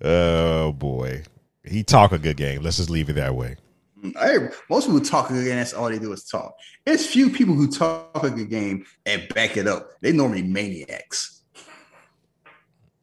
Oh 0.01 0.73
boy, 0.73 1.25
he 1.65 1.83
talk 1.83 2.13
a 2.13 2.19
good 2.19 2.37
game. 2.37 2.63
Let's 2.63 2.77
just 2.77 2.91
leave 2.91 3.11
it 3.11 3.15
that 3.15 3.35
way. 3.35 3.57
Hey, 4.03 4.49
most 4.71 4.87
people 4.87 5.01
talk 5.01 5.31
a 5.31 5.33
good 5.33 5.45
game. 5.45 5.57
That's 5.57 5.75
all 5.75 5.89
they 5.89 5.99
do 5.99 6.13
is 6.13 6.25
talk. 6.25 6.55
It's 6.87 7.07
few 7.07 7.31
people 7.31 7.55
who 7.55 7.69
talk 7.69 8.23
a 8.23 8.31
good 8.31 8.51
game 8.51 8.85
and 9.07 9.29
back 9.35 9.57
it 9.57 9.67
up. 9.67 9.91
They 10.01 10.13
normally 10.13 10.43
maniacs. 10.43 11.43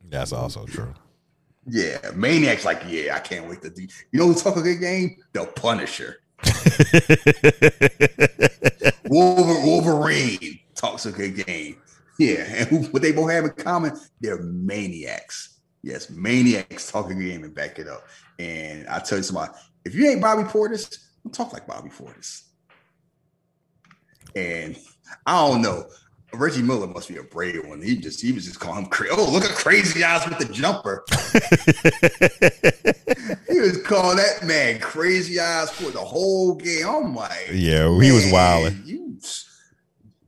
That's 0.10 0.32
also 0.32 0.66
true. 0.66 0.93
Yeah, 1.68 1.98
maniacs 2.14 2.64
like 2.64 2.84
yeah. 2.88 3.16
I 3.16 3.20
can't 3.20 3.50
wait 3.50 3.62
to 3.64 3.70
do. 3.70 3.88
You 4.12 4.20
know 4.20 4.28
who 4.28 4.36
talk 4.36 4.56
a 4.56 4.62
good 4.62 4.80
game? 4.80 5.18
The 5.34 5.46
Punisher. 5.46 6.18
Wolver- 9.06 9.66
Wolverine 9.66 10.60
talks 10.76 11.06
a 11.06 11.12
good 11.12 11.46
game. 11.46 11.78
Yeah, 12.20 12.46
and 12.48 12.91
what 12.93 13.02
they 13.02 13.12
both 13.12 13.32
have 13.32 13.46
in 13.46 13.52
common? 13.52 13.98
They're 14.22 14.41
maniacs. 14.41 15.60
Yes, 15.84 16.10
maniacs 16.10 16.91
talk 16.91 17.10
a 17.10 17.14
good 17.14 17.24
game 17.24 17.43
and 17.43 17.54
back 17.54 17.80
it 17.80 17.88
up. 17.88 18.08
And 18.39 18.88
I 18.88 19.00
tell 19.00 19.18
you 19.18 19.24
somebody, 19.24 19.52
if 19.86 19.96
you 19.96 20.10
ain't 20.10 20.22
Bobby 20.22 20.44
Portis, 20.44 20.98
don't 21.24 21.34
talk 21.34 21.54
like 21.54 21.68
Bobby 21.68 21.90
Portis. 21.90 22.44
And 24.36 24.78
I 25.26 25.48
don't 25.48 25.62
know. 25.62 25.86
Reggie 26.34 26.62
Miller 26.62 26.88
must 26.88 27.08
be 27.08 27.16
a 27.16 27.24
brave 27.24 27.66
one. 27.66 27.82
He 27.82 27.96
just 27.96 28.22
he 28.22 28.34
was 28.34 28.46
just 28.46 28.60
calling 28.60 28.84
him 28.84 28.90
crazy. 28.90 29.16
Oh, 29.18 29.32
look 29.32 29.46
at 29.46 29.52
crazy 29.52 30.04
eyes 30.04 30.28
with 30.28 30.38
the 30.38 30.54
jumper. 30.54 31.06
he 33.48 33.60
was 33.60 33.82
calling 33.84 34.18
that 34.18 34.46
man 34.46 34.80
crazy 34.80 35.40
eyes 35.40 35.72
for 35.72 35.92
the 35.92 36.00
whole 36.00 36.56
game. 36.56 36.88
I'm 36.88 37.16
like, 37.16 37.52
Yeah, 37.54 37.88
he 38.02 38.12
was 38.12 38.30
wilding. 38.32 38.82
You, 38.86 39.18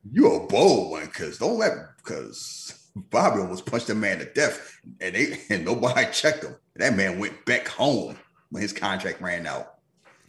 you 0.09 0.33
a 0.33 0.47
bold 0.47 0.91
one 0.91 1.07
because 1.07 1.39
don't 1.39 1.57
let 1.57 1.73
because 1.97 2.87
Bobby 2.95 3.41
almost 3.41 3.65
punched 3.65 3.89
a 3.89 3.95
man 3.95 4.19
to 4.19 4.25
death 4.33 4.79
and 5.01 5.13
they 5.13 5.37
and 5.49 5.65
nobody 5.65 6.05
checked 6.13 6.45
him. 6.45 6.55
That 6.77 6.95
man 6.95 7.19
went 7.19 7.43
back 7.45 7.67
home 7.67 8.17
when 8.49 8.61
his 8.61 8.73
contract 8.73 9.21
ran 9.21 9.45
out. 9.47 9.75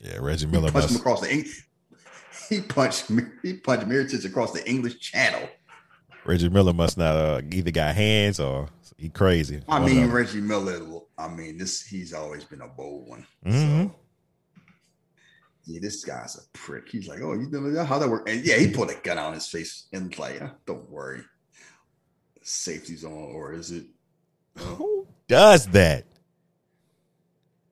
Yeah, 0.01 0.19
Reggie 0.21 0.47
Miller 0.47 0.69
He 0.69 0.73
punched 0.73 0.91
him 0.91 0.97
across 0.97 1.21
the 1.21 1.29
he 2.49 2.61
punched 2.61 3.11
he 3.43 3.55
punched 3.55 3.87
Mirotic 3.89 4.25
across 4.25 4.53
the 4.53 4.69
English 4.69 5.01
Channel. 5.01 5.49
Reggie 6.25 6.49
Miller 6.49 6.73
must 6.73 6.99
not 6.99 7.17
uh, 7.17 7.41
either 7.53 7.71
got 7.71 7.95
hands 7.95 8.39
or 8.39 8.69
he 8.97 9.09
crazy. 9.09 9.63
I 9.69 9.81
One 9.81 9.91
mean. 9.91 10.11
Reggie 10.11 10.41
Miller. 10.41 11.01
I 11.17 11.29
mean, 11.29 11.59
this 11.59 11.83
he's 11.83 12.13
always 12.13 12.45
been 12.45 12.61
a 12.61 12.69
bold 12.69 13.09
one. 13.09 13.27
Mhm. 13.47 13.95
Yeah, 15.65 15.81
this 15.83 16.05
guy's 16.05 16.37
a 16.37 16.41
prick. 16.57 16.89
He's 16.89 17.09
like, 17.09 17.21
oh, 17.21 17.35
you 17.35 17.47
that? 17.51 17.85
How 17.85 17.99
that 17.99 18.09
work? 18.09 18.29
And 18.29 18.45
yeah, 18.45 18.57
he 18.57 18.73
pulled 18.73 18.91
a 18.91 18.95
gun 18.95 19.19
on 19.19 19.35
his 19.35 19.47
face 19.47 19.87
and 19.93 20.09
was 20.09 20.19
like, 20.19 20.41
"Ah, 20.41 20.55
don't 20.65 20.89
worry, 20.91 21.21
safety's 22.43 23.05
on, 23.05 23.13
or 23.13 23.53
is 23.53 23.71
it 23.71 23.85
Who 24.57 25.07
does 25.29 25.67
that? 25.69 26.07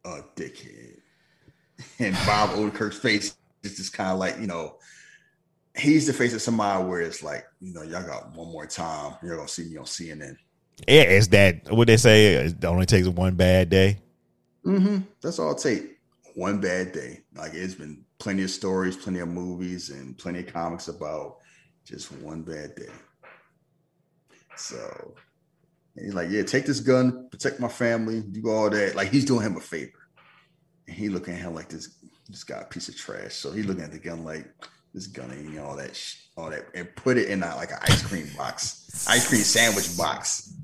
A 0.06 0.24
dickhead? 0.36 1.00
And 1.98 2.14
Bob 2.26 2.50
Odenkirk's 2.50 2.98
face 2.98 3.36
is 3.62 3.76
just 3.76 3.92
kind 3.92 4.10
of 4.10 4.18
like, 4.18 4.38
you 4.38 4.46
know, 4.46 4.76
he's 5.76 6.06
the 6.06 6.12
face 6.12 6.32
of 6.34 6.40
somebody 6.40 6.84
where 6.84 7.00
it's 7.00 7.22
like, 7.22 7.44
you 7.60 7.72
know, 7.74 7.82
y'all 7.82 8.06
got 8.06 8.34
one 8.34 8.50
more 8.50 8.66
time. 8.66 9.14
You're 9.22 9.36
gonna 9.36 9.48
see 9.48 9.64
me 9.64 9.76
on 9.76 9.84
CNN. 9.84 10.36
Yeah, 10.86 11.02
it's 11.02 11.28
that 11.28 11.70
what 11.70 11.86
they 11.86 11.96
say. 11.96 12.34
It 12.34 12.64
only 12.64 12.86
takes 12.86 13.08
one 13.08 13.34
bad 13.34 13.70
day. 13.70 13.98
Mm-hmm. 14.64 14.98
That's 15.22 15.38
all 15.38 15.52
it 15.52 15.58
takes. 15.58 15.86
One 16.34 16.60
bad 16.60 16.92
day. 16.92 17.22
Like 17.34 17.54
it's 17.54 17.74
been 17.74 18.04
plenty 18.18 18.42
of 18.42 18.50
stories, 18.50 18.96
plenty 18.96 19.20
of 19.20 19.28
movies, 19.28 19.90
and 19.90 20.16
plenty 20.16 20.40
of 20.40 20.52
comics 20.52 20.88
about 20.88 21.36
just 21.84 22.12
one 22.12 22.42
bad 22.42 22.74
day. 22.74 22.92
So 24.56 25.14
he's 25.94 26.14
like, 26.14 26.30
yeah, 26.30 26.42
take 26.42 26.66
this 26.66 26.80
gun, 26.80 27.28
protect 27.30 27.60
my 27.60 27.68
family, 27.68 28.20
do 28.22 28.50
all 28.50 28.70
that. 28.70 28.94
Like 28.96 29.10
he's 29.10 29.24
doing 29.24 29.42
him 29.42 29.56
a 29.56 29.60
favor. 29.60 29.92
And 30.86 30.96
he 30.96 31.08
looking 31.08 31.34
at 31.34 31.40
him 31.40 31.54
like 31.54 31.68
this, 31.68 31.96
this 32.28 32.44
guy 32.44 32.60
a 32.60 32.64
piece 32.64 32.88
of 32.88 32.96
trash. 32.96 33.34
So 33.34 33.50
he 33.52 33.62
looking 33.62 33.84
at 33.84 33.92
the 33.92 33.98
gun 33.98 34.24
like 34.24 34.46
this 34.94 35.06
gun 35.06 35.30
ain't 35.32 35.58
all 35.58 35.76
that, 35.76 35.94
sh- 35.94 36.16
all 36.36 36.50
that, 36.50 36.66
and 36.74 36.88
put 36.96 37.18
it 37.18 37.28
in 37.28 37.42
a, 37.42 37.54
like 37.56 37.70
an 37.70 37.78
ice 37.82 38.02
cream 38.02 38.28
box, 38.36 39.06
ice 39.08 39.28
cream 39.28 39.42
sandwich 39.42 39.96
box. 39.96 40.54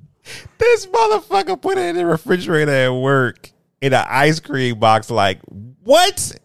This 0.58 0.86
motherfucker 0.86 1.60
put 1.60 1.78
it 1.78 1.84
in 1.86 1.96
the 1.96 2.06
refrigerator 2.06 2.70
at 2.70 2.88
work 2.90 3.50
in 3.80 3.92
an 3.92 4.04
ice 4.08 4.40
cream 4.40 4.78
box. 4.78 5.10
Like 5.10 5.40
what? 5.84 6.38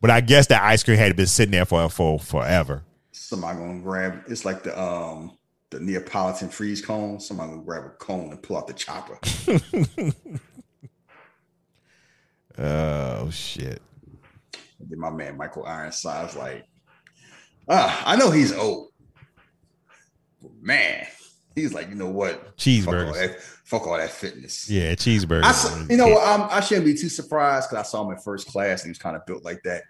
But 0.00 0.10
I 0.10 0.20
guess 0.20 0.46
that 0.48 0.62
ice 0.62 0.82
cream 0.82 0.98
had 0.98 1.16
been 1.16 1.26
sitting 1.26 1.52
there 1.52 1.64
for 1.64 1.88
for 1.88 2.18
forever. 2.18 2.82
Somebody 3.12 3.58
gonna 3.58 3.80
grab 3.80 4.24
it's 4.26 4.44
like 4.44 4.62
the 4.62 4.78
um 4.78 5.32
the 5.70 5.80
Neapolitan 5.80 6.48
freeze 6.48 6.84
cone. 6.84 7.20
Somebody 7.20 7.52
gonna 7.52 7.62
grab 7.62 7.84
a 7.84 7.90
cone 7.90 8.30
and 8.30 8.42
pull 8.42 8.56
out 8.56 8.66
the 8.66 8.72
chopper. 8.74 9.18
Oh 12.60 13.30
shit! 13.30 13.80
And 14.78 14.90
then 14.90 14.98
my 14.98 15.10
man 15.10 15.36
Michael 15.36 15.64
Ironside's 15.64 16.36
like, 16.36 16.66
ah, 17.68 18.02
I 18.04 18.16
know 18.16 18.30
he's 18.30 18.52
old. 18.52 18.88
But 20.42 20.52
man, 20.60 21.06
he's 21.54 21.72
like, 21.72 21.88
you 21.88 21.94
know 21.94 22.08
what? 22.10 22.34
Fuck 22.34 22.44
all 22.44 22.52
Cheeseburgers. 22.56 23.14
that, 23.14 23.40
fuck 23.40 23.86
all 23.86 23.96
that 23.96 24.10
fitness. 24.10 24.68
Yeah, 24.68 24.94
cheeseburgers. 24.94 25.44
I, 25.44 25.90
you 25.90 25.96
know 25.96 26.08
what? 26.08 26.26
I'm, 26.26 26.48
I 26.50 26.60
shouldn't 26.60 26.86
be 26.86 26.94
too 26.94 27.08
surprised 27.08 27.70
because 27.70 27.86
I 27.86 27.88
saw 27.88 28.04
him 28.04 28.12
in 28.12 28.18
first 28.18 28.46
class 28.48 28.82
and 28.82 28.88
he 28.88 28.90
was 28.90 28.98
kind 28.98 29.16
of 29.16 29.24
built 29.26 29.44
like 29.44 29.62
that. 29.64 29.84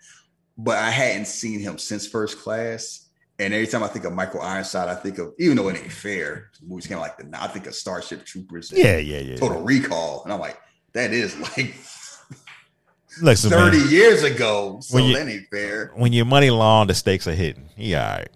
But 0.57 0.79
I 0.79 0.91
hadn't 0.91 1.27
seen 1.27 1.61
him 1.61 1.79
since 1.79 2.07
first 2.07 2.39
class. 2.39 3.09
And 3.39 3.55
every 3.55 3.67
time 3.67 3.83
I 3.83 3.89
think 3.89 4.05
of 4.05 4.13
Michael 4.13 4.43
Ironside, 4.43 4.89
I 4.89 4.95
think 4.95 5.19
of 5.19 5.33
even 5.39 5.57
though 5.57 5.69
it 5.69 5.77
ain't 5.77 5.91
fair, 5.91 6.51
movies 6.63 6.87
came 6.87 6.99
like 6.99 7.17
the 7.17 7.27
I 7.41 7.47
think 7.47 7.67
of 7.67 7.75
Starship 7.75 8.27
Troopers. 8.27 8.71
Yeah, 8.71 8.99
yeah, 8.99 9.21
yeah. 9.21 9.37
Total 9.37 9.63
Recall, 9.63 10.25
and 10.25 10.33
I'm 10.33 10.41
like, 10.41 10.59
that 10.93 11.13
is 11.13 11.39
like 11.57 11.75
Listen, 13.23 13.51
thirty 13.51 13.79
man, 13.79 13.89
years 13.91 14.23
ago. 14.23 14.79
So 14.83 14.95
When 14.95 15.05
you- 15.05 15.17
that 15.17 15.29
ain't 15.29 15.49
fair. 15.51 15.93
when 15.95 16.13
your 16.13 16.25
money 16.27 16.51
long, 16.51 16.87
the 16.87 16.95
stakes 16.95 17.27
are 17.27 17.33
all 17.33 17.37
right. 17.37 18.29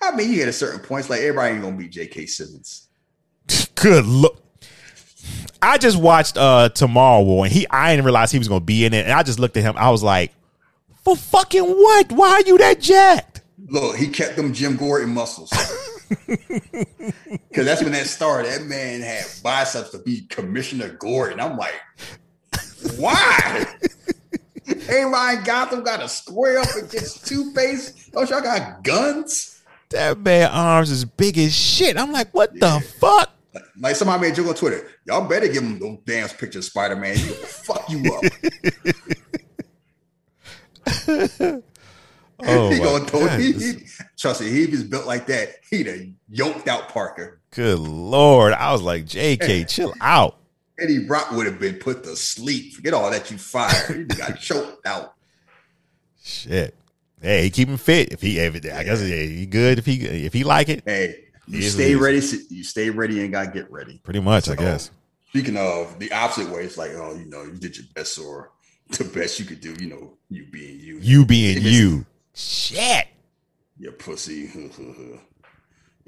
I 0.00 0.14
mean, 0.14 0.30
you 0.30 0.36
get 0.36 0.48
a 0.48 0.52
certain 0.52 0.80
points. 0.80 1.10
Like 1.10 1.20
everybody 1.20 1.54
ain't 1.54 1.62
gonna 1.62 1.76
be 1.76 1.88
J.K. 1.88 2.26
Simmons. 2.26 2.86
Good 3.74 4.06
look. 4.06 4.40
I 5.60 5.76
just 5.78 6.00
watched 6.00 6.36
uh 6.38 6.68
Tomorrow 6.68 7.22
War 7.22 7.44
and 7.44 7.52
he 7.52 7.66
I 7.68 7.90
didn't 7.92 8.04
realize 8.04 8.30
he 8.30 8.38
was 8.38 8.48
gonna 8.48 8.60
be 8.60 8.84
in 8.84 8.94
it. 8.94 9.04
And 9.04 9.12
I 9.12 9.22
just 9.24 9.38
looked 9.40 9.56
at 9.56 9.64
him. 9.64 9.74
I 9.76 9.90
was 9.90 10.02
like, 10.02 10.32
for 11.04 11.16
fucking 11.16 11.64
what? 11.64 12.12
Why 12.12 12.28
are 12.30 12.42
you 12.42 12.58
that 12.58 12.80
jacked? 12.80 13.42
Look, 13.66 13.96
he 13.96 14.06
kept 14.08 14.36
them 14.36 14.52
Jim 14.54 14.76
Gordon 14.76 15.10
muscles. 15.14 15.52
Because 16.30 17.66
that's 17.66 17.82
when 17.82 17.92
that 17.92 18.06
started. 18.06 18.50
That 18.52 18.62
man 18.62 19.00
had 19.00 19.24
biceps 19.42 19.90
to 19.90 19.98
be 19.98 20.22
Commissioner 20.30 20.88
Gordon. 20.90 21.40
I'm 21.40 21.56
like, 21.56 21.74
why? 22.96 23.66
Everybody 24.88 25.38
in 25.38 25.44
Gotham 25.44 25.82
got 25.82 26.00
to 26.00 26.08
square 26.08 26.58
up 26.58 26.74
against 26.76 27.26
Two 27.26 27.52
Face. 27.52 28.08
Don't 28.12 28.28
y'all 28.28 28.40
got 28.40 28.82
guns? 28.82 29.62
That 29.90 30.18
man 30.18 30.50
arms 30.50 30.90
is 30.90 31.04
big 31.04 31.38
as 31.38 31.54
shit. 31.54 31.96
I'm 31.96 32.12
like, 32.12 32.32
what 32.34 32.52
the 32.58 32.84
fuck? 33.00 33.30
Like 33.80 33.96
somebody 33.96 34.20
made 34.22 34.32
a 34.34 34.36
joke 34.36 34.48
on 34.48 34.54
Twitter. 34.54 34.88
Y'all 35.06 35.26
better 35.26 35.48
give 35.48 35.62
him 35.62 35.78
those 35.78 35.98
damn 36.04 36.28
pictures 36.28 36.66
Spider 36.66 36.96
Man. 36.96 37.16
He 37.16 37.28
will 37.28 37.36
fuck 37.36 37.88
you 37.88 38.14
up. 38.14 38.22
Oh, 42.40 42.70
he 42.70 42.78
my 42.78 42.84
gonna 42.84 43.04
throw, 43.04 43.26
God. 43.26 43.40
he, 43.40 43.52
he, 43.52 43.72
trust 44.16 44.40
me, 44.40 44.48
he 44.50 44.66
was 44.66 44.84
built 44.84 45.06
like 45.06 45.26
that. 45.26 45.54
He'd 45.70 45.86
have 45.86 46.00
yoked 46.28 46.68
out 46.68 46.88
Parker. 46.88 47.40
Good 47.50 47.80
lord. 47.80 48.52
I 48.52 48.70
was 48.72 48.80
like, 48.80 49.06
JK, 49.06 49.68
chill 49.68 49.92
out. 50.00 50.38
Eddie 50.78 51.00
Brock 51.00 51.32
would 51.32 51.46
have 51.46 51.58
been 51.58 51.76
put 51.76 52.04
to 52.04 52.16
sleep. 52.16 52.74
Forget 52.74 52.94
all 52.94 53.10
that 53.10 53.30
you 53.30 53.38
fired. 53.38 53.96
He 53.96 54.04
got 54.04 54.38
choked 54.40 54.86
out. 54.86 55.14
Shit. 56.22 56.74
Hey, 57.20 57.44
he 57.44 57.50
keep 57.50 57.68
him 57.68 57.76
fit. 57.78 58.12
If 58.12 58.20
he, 58.20 58.38
if, 58.38 58.54
I 58.54 58.84
guess 58.84 59.02
yeah, 59.02 59.16
he 59.16 59.46
good. 59.46 59.78
If 59.78 59.86
he, 59.86 60.04
if 60.04 60.32
he 60.32 60.44
like 60.44 60.68
it, 60.68 60.82
Hey, 60.84 61.24
you 61.48 61.62
stay 61.62 61.94
ready. 61.94 62.20
You 62.50 62.62
stay 62.62 62.90
ready 62.90 63.22
and 63.22 63.32
gotta 63.32 63.50
get 63.50 63.70
ready. 63.70 64.00
pretty 64.04 64.20
much, 64.20 64.48
I 64.48 64.54
guess. 64.54 64.90
Speaking 65.30 65.56
of 65.56 65.98
the 65.98 66.12
opposite 66.12 66.48
way, 66.48 66.62
it's 66.62 66.78
like, 66.78 66.92
oh, 66.92 67.14
you 67.14 67.26
know, 67.26 67.42
you 67.42 67.52
did 67.52 67.76
your 67.76 67.86
best 67.94 68.18
or 68.18 68.50
the 68.90 69.04
best 69.04 69.38
you 69.38 69.44
could 69.44 69.60
do, 69.60 69.74
you 69.78 69.88
know, 69.88 70.14
you 70.30 70.46
being 70.46 70.80
you. 70.80 70.98
You 71.00 71.26
being 71.26 71.62
you. 71.62 72.06
Shit. 72.34 73.08
You 73.78 73.92
pussy. 73.92 74.50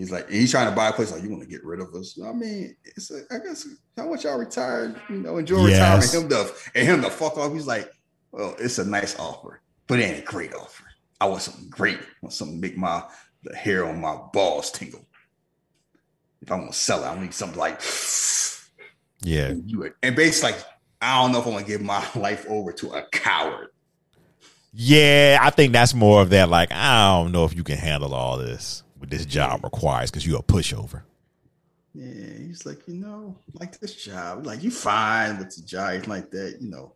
he's 0.00 0.10
like, 0.10 0.28
he's 0.30 0.50
trying 0.50 0.68
to 0.68 0.74
buy 0.74 0.88
a 0.88 0.92
place. 0.92 1.12
Like, 1.12 1.22
you 1.22 1.30
want 1.30 1.42
to 1.42 1.48
get 1.48 1.64
rid 1.64 1.80
of 1.80 1.94
us? 1.94 2.18
I 2.24 2.32
mean, 2.32 2.74
it's 2.84 3.10
a, 3.10 3.22
I 3.30 3.38
guess 3.38 3.66
how 3.96 4.08
much 4.08 4.24
y'all 4.24 4.38
retired, 4.38 5.00
you 5.10 5.16
know, 5.16 5.36
enjoy 5.38 5.68
Yes. 5.68 6.14
retirement. 6.14 6.14
Him 6.14 6.28
to 6.30 6.54
and 6.74 6.86
him 6.88 7.02
to 7.02 7.10
fuck 7.10 7.36
off. 7.36 7.52
He's 7.52 7.66
like, 7.66 7.90
well, 8.32 8.54
it's 8.58 8.78
a 8.78 8.84
nice 8.84 9.18
offer, 9.18 9.62
but 9.86 9.98
it 9.98 10.04
ain't 10.04 10.18
a 10.20 10.22
great 10.22 10.54
offer. 10.54 10.84
I 11.20 11.26
want 11.26 11.42
something 11.42 11.68
great. 11.68 11.98
I 11.98 12.04
want 12.22 12.32
something 12.32 12.60
to 12.60 12.66
make 12.66 12.76
my 12.78 13.04
the 13.42 13.54
hair 13.56 13.86
on 13.86 14.00
my 14.00 14.16
balls 14.32 14.70
tingle. 14.70 15.06
If 16.42 16.50
I 16.50 16.56
want 16.56 16.72
to 16.72 16.78
sell 16.78 17.04
it, 17.04 17.06
I 17.06 17.20
need 17.20 17.34
something 17.34 17.58
like 17.58 17.80
Yeah. 19.22 19.52
you. 19.66 19.92
And 20.02 20.16
basically, 20.16 20.52
like, 20.52 20.64
I 21.02 21.22
don't 21.22 21.32
know 21.32 21.40
if 21.40 21.46
I 21.46 21.50
want 21.50 21.66
to 21.66 21.70
give 21.70 21.82
my 21.82 22.04
life 22.14 22.46
over 22.48 22.72
to 22.72 22.92
a 22.92 23.02
coward. 23.12 23.68
Yeah, 24.72 25.38
I 25.42 25.50
think 25.50 25.72
that's 25.72 25.94
more 25.94 26.22
of 26.22 26.30
that. 26.30 26.48
Like, 26.48 26.70
I 26.70 27.08
don't 27.18 27.32
know 27.32 27.44
if 27.44 27.56
you 27.56 27.64
can 27.64 27.76
handle 27.76 28.14
all 28.14 28.38
this. 28.38 28.82
What 29.00 29.08
this 29.08 29.24
job 29.24 29.64
requires 29.64 30.10
because 30.10 30.26
you're 30.26 30.40
a 30.40 30.42
pushover. 30.42 31.02
Yeah, 31.94 32.36
he's 32.38 32.66
like, 32.66 32.86
you 32.86 32.96
know, 32.96 33.34
like 33.54 33.80
this 33.80 33.94
job, 33.94 34.44
like 34.44 34.62
you 34.62 34.70
fine 34.70 35.38
with 35.38 35.56
the 35.56 35.62
job, 35.62 36.06
like 36.06 36.30
that, 36.32 36.58
you 36.60 36.70
know. 36.70 36.94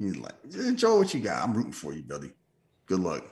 He's 0.00 0.16
like, 0.16 0.34
enjoy 0.52 0.98
what 0.98 1.14
you 1.14 1.20
got. 1.20 1.42
I'm 1.42 1.54
rooting 1.54 1.72
for 1.72 1.92
you, 1.92 2.02
buddy. 2.02 2.32
Good 2.86 2.98
luck. 2.98 3.24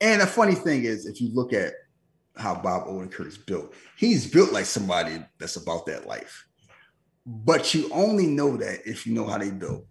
And 0.00 0.20
the 0.20 0.26
funny 0.28 0.54
thing 0.54 0.84
is, 0.84 1.06
if 1.06 1.20
you 1.20 1.34
look 1.34 1.52
at 1.52 1.72
how 2.36 2.54
Bob 2.54 2.86
Odenkirk 2.86 3.26
is 3.26 3.36
built, 3.36 3.74
he's 3.96 4.30
built 4.30 4.52
like 4.52 4.66
somebody 4.66 5.18
that's 5.40 5.56
about 5.56 5.86
that 5.86 6.06
life. 6.06 6.46
But 7.26 7.74
you 7.74 7.90
only 7.92 8.28
know 8.28 8.56
that 8.58 8.86
if 8.86 9.08
you 9.08 9.12
know 9.14 9.26
how 9.26 9.38
they 9.38 9.50
built. 9.50 9.86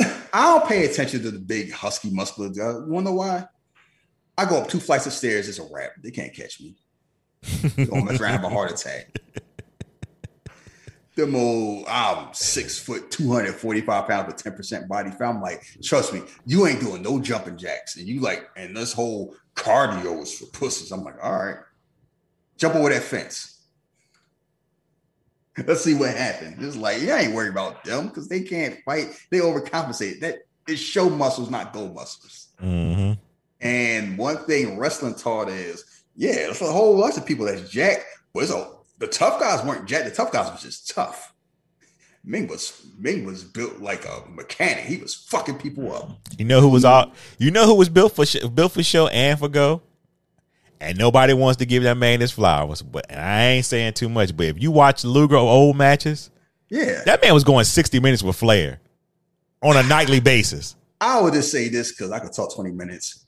I 0.00 0.58
don't 0.58 0.66
pay 0.66 0.86
attention 0.86 1.22
to 1.22 1.30
the 1.30 1.38
big 1.38 1.70
husky 1.70 2.10
muscular 2.10 2.48
guy. 2.48 2.70
You 2.70 2.86
wanna 2.88 3.10
know 3.10 3.16
why? 3.16 3.44
I 4.38 4.44
go 4.44 4.60
up 4.60 4.68
two 4.68 4.80
flights 4.80 5.06
of 5.06 5.12
stairs, 5.12 5.48
it's 5.48 5.58
a 5.58 5.66
wrap. 5.72 5.92
They 6.02 6.10
can't 6.10 6.34
catch 6.34 6.60
me. 6.60 6.76
Don't 7.86 8.04
mess 8.04 8.20
around, 8.20 8.32
have 8.32 8.44
a 8.44 8.48
heart 8.48 8.70
attack. 8.70 9.18
Them 11.14 11.34
old, 11.34 11.86
I'm 11.88 12.34
six 12.34 12.78
foot, 12.78 13.10
245 13.10 14.06
pounds 14.06 14.26
with 14.26 14.56
10% 14.56 14.86
body 14.86 15.10
fat. 15.10 15.30
I'm 15.30 15.40
like, 15.40 15.62
trust 15.82 16.12
me, 16.12 16.22
you 16.44 16.66
ain't 16.66 16.80
doing 16.80 17.00
no 17.00 17.18
jumping 17.18 17.56
jacks. 17.56 17.96
And 17.96 18.06
you 18.06 18.20
like, 18.20 18.46
and 18.54 18.76
this 18.76 18.92
whole 18.92 19.34
cardio 19.54 20.22
is 20.22 20.38
for 20.38 20.44
pussies. 20.46 20.92
I'm 20.92 21.02
like, 21.02 21.16
all 21.22 21.32
right, 21.32 21.56
jump 22.58 22.74
over 22.74 22.90
that 22.90 23.02
fence. 23.02 23.62
Let's 25.66 25.82
see 25.82 25.94
what 25.94 26.14
happens. 26.14 26.62
It's 26.62 26.76
like, 26.76 27.00
yeah, 27.00 27.16
I 27.16 27.20
ain't 27.20 27.34
worried 27.34 27.52
about 27.52 27.82
them 27.84 28.08
because 28.08 28.28
they 28.28 28.42
can't 28.42 28.78
fight. 28.84 29.18
They 29.30 29.38
overcompensate. 29.38 30.20
That 30.20 30.40
is 30.68 30.78
show 30.78 31.08
muscles, 31.08 31.50
not 31.50 31.72
go 31.72 31.88
muscles. 31.88 32.48
Mm-hmm. 32.62 33.20
And 33.60 34.18
one 34.18 34.38
thing 34.44 34.78
wrestling 34.78 35.14
taught 35.14 35.48
is, 35.48 35.84
yeah, 36.14 36.32
there's 36.34 36.60
a 36.60 36.66
whole 36.70 37.00
bunch 37.00 37.16
of 37.16 37.24
people 37.26 37.46
that's 37.46 37.68
jacked, 37.70 38.04
but 38.34 38.42
it's 38.44 38.52
a, 38.52 38.70
the 38.98 39.06
tough 39.06 39.40
guys 39.40 39.64
weren't 39.64 39.86
jacked. 39.86 40.04
The 40.06 40.10
tough 40.10 40.32
guys 40.32 40.50
was 40.52 40.62
just 40.62 40.94
tough. 40.94 41.32
Ming 42.24 42.48
was 42.48 42.84
Ming 42.98 43.24
was 43.24 43.44
built 43.44 43.78
like 43.78 44.04
a 44.04 44.22
mechanic. 44.28 44.84
He 44.84 44.96
was 44.96 45.14
fucking 45.14 45.58
people 45.58 45.94
up. 45.94 46.10
You 46.38 46.44
know 46.44 46.60
who 46.60 46.68
was 46.68 46.84
all? 46.84 47.12
You 47.38 47.52
know 47.52 47.66
who 47.66 47.74
was 47.76 47.88
built 47.88 48.16
for 48.16 48.26
sh- 48.26 48.44
built 48.52 48.72
for 48.72 48.82
show 48.82 49.06
and 49.06 49.38
for 49.38 49.48
go, 49.48 49.80
and 50.80 50.98
nobody 50.98 51.34
wants 51.34 51.58
to 51.58 51.66
give 51.66 51.84
that 51.84 51.96
man 51.96 52.20
his 52.20 52.32
flowers. 52.32 52.82
But 52.82 53.06
and 53.10 53.20
I 53.20 53.42
ain't 53.50 53.64
saying 53.64 53.92
too 53.92 54.08
much. 54.08 54.36
But 54.36 54.46
if 54.46 54.60
you 54.60 54.72
watch 54.72 55.04
Luger 55.04 55.36
old 55.36 55.76
matches, 55.76 56.30
Yeah. 56.68 57.02
that 57.04 57.22
man 57.22 57.32
was 57.32 57.44
going 57.44 57.64
sixty 57.64 58.00
minutes 58.00 58.24
with 58.24 58.34
Flair 58.34 58.80
on 59.62 59.76
a 59.76 59.84
nightly 59.84 60.18
basis. 60.18 60.74
I 61.00 61.20
would 61.20 61.32
just 61.34 61.52
say 61.52 61.68
this 61.68 61.92
because 61.92 62.10
I 62.10 62.18
could 62.18 62.32
talk 62.32 62.52
20 62.54 62.72
minutes. 62.72 63.25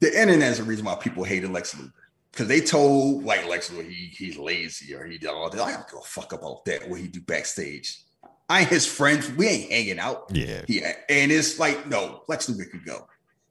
The 0.00 0.20
internet 0.20 0.52
is 0.52 0.58
the 0.58 0.64
reason 0.64 0.84
why 0.84 0.94
people 0.96 1.24
hated 1.24 1.50
Lex 1.50 1.76
Luger. 1.76 1.92
Because 2.32 2.48
they 2.48 2.60
told 2.60 3.24
like 3.24 3.46
Lex 3.46 3.70
Luger 3.72 3.88
he 3.88 4.12
he's 4.16 4.36
lazy 4.36 4.94
or 4.94 5.06
he 5.06 5.16
did 5.18 5.30
all 5.30 5.48
that. 5.48 5.60
I 5.60 5.72
don't 5.72 5.88
give 5.88 5.98
a 6.00 6.02
fuck 6.02 6.32
about 6.32 6.64
that, 6.66 6.88
what 6.88 7.00
he 7.00 7.08
do 7.08 7.20
backstage. 7.20 7.98
I 8.48 8.60
ain't 8.60 8.68
his 8.68 8.86
friends. 8.86 9.30
We 9.32 9.46
ain't 9.48 9.72
hanging 9.72 9.98
out. 9.98 10.30
Yeah. 10.32 10.62
Yeah. 10.68 10.92
And 11.08 11.32
it's 11.32 11.58
like, 11.58 11.86
no, 11.88 12.22
Lex 12.28 12.48
Luger 12.48 12.70
could 12.70 12.84
go. 12.84 13.08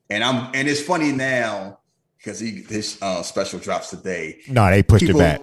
And 0.10 0.24
I'm 0.24 0.52
and 0.54 0.68
it's 0.68 0.82
funny 0.82 1.12
now 1.12 1.80
because 2.18 2.40
he 2.40 2.62
his 2.62 3.00
uh, 3.02 3.24
special 3.24 3.60
drops 3.60 3.90
today. 3.90 4.42
No, 4.48 4.70
they 4.70 4.84
pushed 4.84 5.06
People- 5.06 5.22
it 5.22 5.24
back. 5.24 5.42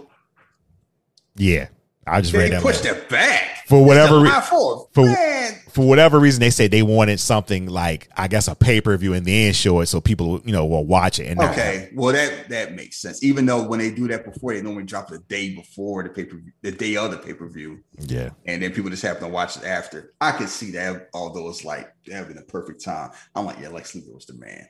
Yeah, 1.34 1.68
I 2.06 2.20
just 2.20 2.34
read 2.34 2.52
that. 2.52 2.62
pushed 2.62 2.84
it 2.84 3.08
back 3.08 3.64
For 3.68 3.84
whatever 3.84 4.16
It's 4.16 4.24
re- 4.24 4.28
July 4.30 4.40
4th. 4.40 4.88
for 4.92 5.04
Man, 5.04 5.52
for 5.70 5.86
whatever 5.88 6.18
reason 6.18 6.40
they 6.40 6.50
said 6.50 6.70
they 6.72 6.82
wanted 6.82 7.20
something 7.20 7.66
like 7.68 8.08
I 8.16 8.26
guess 8.28 8.48
a 8.48 8.54
pay 8.56 8.80
per 8.80 8.96
view 8.96 9.14
and 9.14 9.24
then 9.24 9.52
show 9.52 9.80
it 9.80 9.86
so 9.86 10.00
people 10.00 10.40
you 10.44 10.52
know 10.52 10.66
will 10.66 10.84
watch 10.84 11.18
it. 11.20 11.26
And 11.28 11.38
not- 11.38 11.52
Okay, 11.52 11.90
well 11.94 12.12
that 12.12 12.48
that 12.48 12.74
makes 12.74 12.96
sense. 13.00 13.22
Even 13.22 13.46
though 13.46 13.62
when 13.66 13.78
they 13.78 13.90
do 13.90 14.08
that 14.08 14.24
before, 14.24 14.52
they 14.52 14.62
normally 14.62 14.82
drop 14.84 15.08
the 15.08 15.18
day 15.20 15.54
before 15.54 16.02
the 16.02 16.08
pay 16.10 16.24
per 16.24 16.42
the 16.62 16.72
day 16.72 16.96
of 16.96 17.10
the 17.12 17.18
pay 17.18 17.34
per 17.34 17.46
view, 17.48 17.78
yeah, 17.98 18.30
and 18.46 18.62
then 18.62 18.72
people 18.72 18.90
just 18.90 19.02
happen 19.02 19.22
to 19.22 19.28
watch 19.28 19.56
it 19.56 19.64
after. 19.64 20.12
I 20.20 20.32
can 20.32 20.48
see 20.48 20.72
that. 20.72 21.08
Although 21.14 21.48
it's 21.50 21.64
like 21.64 21.88
having 22.10 22.36
a 22.36 22.42
perfect 22.42 22.84
time, 22.84 23.10
I'm 23.36 23.46
like, 23.46 23.58
yeah, 23.60 23.68
Lex 23.68 23.94
Luger 23.94 24.12
was 24.12 24.26
the 24.26 24.34
man, 24.34 24.66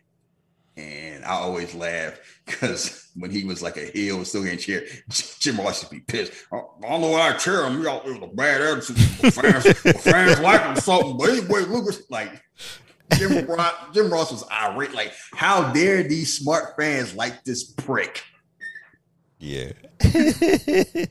and 0.76 1.24
I 1.24 1.30
always 1.32 1.74
laugh 1.74 2.18
because 2.46 3.10
when 3.16 3.30
he 3.30 3.44
was 3.44 3.62
like 3.62 3.76
a 3.76 3.86
heel, 3.86 4.24
still 4.24 4.42
getting 4.42 4.58
chair, 4.58 4.82
Jim 5.38 5.56
Ross 5.56 5.80
to 5.80 5.88
be 5.88 6.00
pissed. 6.00 6.32
I 6.52 6.56
I 6.56 6.90
don't 6.90 7.00
know 7.00 7.10
why 7.10 7.30
I 7.30 7.32
cheer 7.34 7.64
him. 7.64 7.82
Know, 7.82 8.00
it 8.04 8.20
was 8.20 8.30
a 8.30 8.34
bad 8.34 8.60
attitude. 8.60 8.96
The 8.96 9.30
fans, 9.30 10.02
fans 10.02 10.40
like 10.40 10.62
him 10.62 10.76
something, 10.76 11.16
but 11.16 11.30
anyway, 11.30 11.62
Luger's 11.62 12.02
like. 12.10 12.42
Jim 13.18 13.44
Ross, 13.46 13.74
Jim 13.92 14.10
Ross 14.10 14.32
was 14.32 14.42
irate. 14.50 14.94
Like, 14.94 15.12
how 15.34 15.70
dare 15.74 16.02
these 16.02 16.38
smart 16.38 16.76
fans 16.78 17.14
like 17.14 17.44
this 17.44 17.64
prick? 17.64 18.22
yeah. 19.38 19.72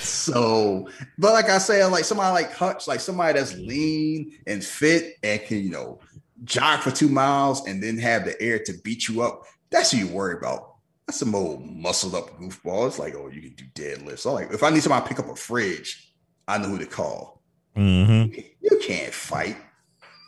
So, 0.00 0.88
but 1.18 1.32
like 1.32 1.48
I 1.48 1.58
say, 1.58 1.84
like 1.84 2.04
somebody 2.04 2.32
like 2.32 2.52
Hutch, 2.52 2.88
like 2.88 3.00
somebody 3.00 3.38
that's 3.38 3.54
lean 3.54 4.32
and 4.46 4.62
fit 4.62 5.14
and 5.22 5.40
can, 5.42 5.58
you 5.58 5.70
know, 5.70 6.00
jog 6.42 6.80
for 6.80 6.90
two 6.90 7.08
miles 7.08 7.66
and 7.66 7.82
then 7.82 7.98
have 7.98 8.24
the 8.24 8.40
air 8.42 8.58
to 8.58 8.72
beat 8.82 9.08
you 9.08 9.22
up. 9.22 9.44
That's 9.70 9.92
who 9.92 9.98
you 9.98 10.08
worry 10.08 10.36
about. 10.36 10.74
That's 11.06 11.18
some 11.18 11.34
old 11.34 11.64
muscled 11.64 12.14
up 12.14 12.38
goofball. 12.38 12.86
It's 12.86 12.98
like, 12.98 13.14
oh, 13.14 13.28
you 13.28 13.42
can 13.42 13.54
do 13.54 13.64
deadlifts. 13.74 14.20
So 14.20 14.32
like, 14.32 14.52
if 14.52 14.62
I 14.62 14.70
need 14.70 14.82
somebody 14.82 15.02
to 15.02 15.08
pick 15.08 15.18
up 15.18 15.30
a 15.30 15.36
fridge, 15.36 16.12
I 16.48 16.58
know 16.58 16.68
who 16.68 16.78
to 16.78 16.86
call. 16.86 17.42
Mm-hmm. 17.76 18.40
You 18.60 18.78
can't 18.82 19.12
fight. 19.12 19.56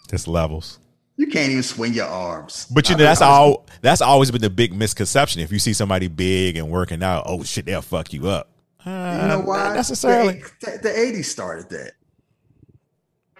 Just 0.08 0.28
levels. 0.28 0.78
You 1.16 1.26
can't 1.28 1.50
even 1.50 1.62
swing 1.62 1.94
your 1.94 2.06
arms. 2.06 2.66
But 2.70 2.90
you 2.90 2.96
know 2.96 3.04
that's 3.04 3.22
all. 3.22 3.66
That's 3.80 4.02
always 4.02 4.30
been 4.30 4.42
the 4.42 4.50
big 4.50 4.74
misconception. 4.74 5.40
If 5.40 5.50
you 5.50 5.58
see 5.58 5.72
somebody 5.72 6.08
big 6.08 6.56
and 6.56 6.70
working 6.70 7.02
out, 7.02 7.24
oh 7.26 7.42
shit, 7.42 7.64
they'll 7.64 7.80
fuck 7.80 8.12
you 8.12 8.28
up. 8.28 8.50
You 8.84 8.92
know 8.92 9.42
why? 9.44 9.64
Not 9.64 9.76
necessarily. 9.76 10.42
The, 10.60 10.78
the 10.82 10.88
80s 10.90 11.24
started 11.24 11.70
that. 11.70 11.92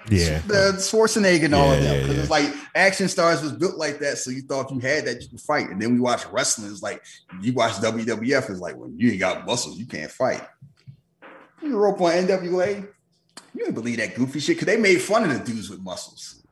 Yeah. 0.09 0.40
The 0.46 0.54
uh, 0.54 0.72
Schwarzenegger 0.74 1.44
and 1.46 1.54
all 1.54 1.72
of 1.72 1.82
them. 1.82 2.00
Because 2.00 2.16
yeah. 2.16 2.20
it's 2.22 2.30
like 2.30 2.54
action 2.74 3.09
stars 3.09 3.42
was 3.42 3.52
built 3.52 3.76
like 3.76 3.98
that. 4.00 4.18
So 4.18 4.30
you 4.30 4.42
thought 4.42 4.70
if 4.70 4.74
you 4.74 4.80
had 4.80 5.04
that, 5.07 5.22
you 5.22 5.28
could 5.28 5.40
fight. 5.40 5.68
And 5.70 5.80
then 5.80 5.92
we 5.94 6.00
watch 6.00 6.26
wrestling. 6.26 6.70
It's 6.70 6.82
like 6.82 7.02
you 7.40 7.52
watch 7.52 7.72
WWF, 7.74 8.50
it's 8.50 8.61
like 8.61 8.76
when 8.76 8.98
you 8.98 9.11
ain't 9.11 9.20
got 9.20 9.46
muscles, 9.46 9.78
you 9.78 9.86
can't 9.86 10.11
fight. 10.11 10.42
You 11.62 11.84
up 11.86 12.00
on 12.00 12.12
NWA, 12.12 12.86
you 13.54 13.61
didn't 13.61 13.74
believe 13.74 13.96
that 13.96 14.14
goofy 14.14 14.38
shit 14.40 14.57
because 14.57 14.66
they 14.66 14.76
made 14.76 15.00
fun 15.00 15.24
of 15.28 15.32
the 15.36 15.44
dudes 15.44 15.68
with 15.70 15.80
muscles. 15.80 16.42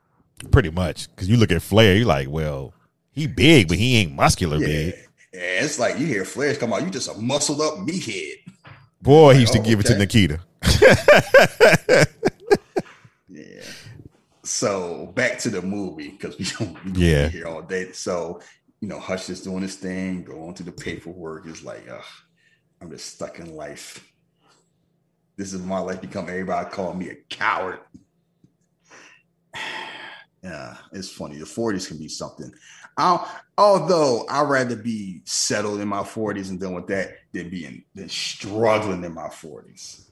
Pretty 0.51 0.71
much, 0.71 1.09
because 1.11 1.29
you 1.29 1.37
look 1.37 1.53
at 1.53 1.63
Flair, 1.63 1.95
you're 1.95 2.07
like, 2.07 2.29
well, 2.29 2.75
he 3.13 3.27
big, 3.27 3.69
but 3.69 3.79
he 3.79 3.97
ain't 3.99 4.13
muscular 4.13 4.57
Yeah. 4.59 4.67
big. 4.67 4.95
Yeah, 5.33 5.41
it's 5.65 5.79
like 5.79 5.99
you 5.99 6.07
hear 6.07 6.25
flares 6.25 6.59
come 6.59 6.73
out, 6.73 6.83
you 6.83 6.91
just 6.91 7.09
a 7.09 7.15
muscled 7.21 7.61
up 7.61 7.75
meathead. 7.79 8.35
Boy, 9.03 9.35
he 9.35 9.41
used 9.41 9.53
to 9.53 9.59
Oh, 9.59 9.63
give 9.63 9.81
it 9.81 9.87
to. 9.87 9.99
Nikita. 9.99 10.41
So 14.55 15.07
back 15.17 15.41
to 15.41 15.51
the 15.51 15.61
movie 15.61 16.11
because 16.11 16.39
we 16.39 16.45
don't 16.59 16.85
we 16.85 16.93
don't 16.93 16.97
Yeah. 17.03 17.27
be 17.27 17.33
here 17.33 17.47
all 17.49 17.61
day. 17.63 17.91
So 17.93 18.41
you 18.81 18.87
know, 18.89 19.01
Hutch 19.01 19.29
is 19.31 19.43
doing 19.43 19.63
his 19.63 19.77
thing, 19.77 20.23
going 20.25 20.55
through 20.55 20.67
the 20.67 20.73
paperwork. 20.73 21.47
It's 21.47 21.65
like, 21.65 21.89
ugh, 21.91 22.05
I'm 22.81 22.91
just 22.91 23.15
stuck 23.15 23.39
in 23.41 23.57
life. 23.57 24.07
This 25.37 25.53
is 25.55 25.63
my 25.63 25.79
life. 25.81 26.01
Become 26.01 26.29
everybody 26.29 26.71
calling 26.71 26.99
me 26.99 27.11
a 27.11 27.17
coward. 27.29 27.81
Yeah, 30.43 30.77
it's 30.93 31.09
funny. 31.09 31.39
The 31.39 31.47
40s 31.47 31.89
can 31.89 31.97
be 31.97 32.07
something. 32.07 32.53
I'll, 32.99 33.27
although 33.57 34.27
I'd 34.29 34.47
rather 34.47 34.77
be 34.77 35.23
settled 35.25 35.81
in 35.81 35.89
my 35.89 36.03
40s 36.03 36.51
and 36.51 36.61
done 36.61 36.75
with 36.75 36.87
that 36.89 37.15
than 37.33 37.49
being 37.49 37.83
than 37.95 38.11
struggling 38.11 39.03
in 39.05 39.15
my 39.15 39.29
40s. 39.29 40.11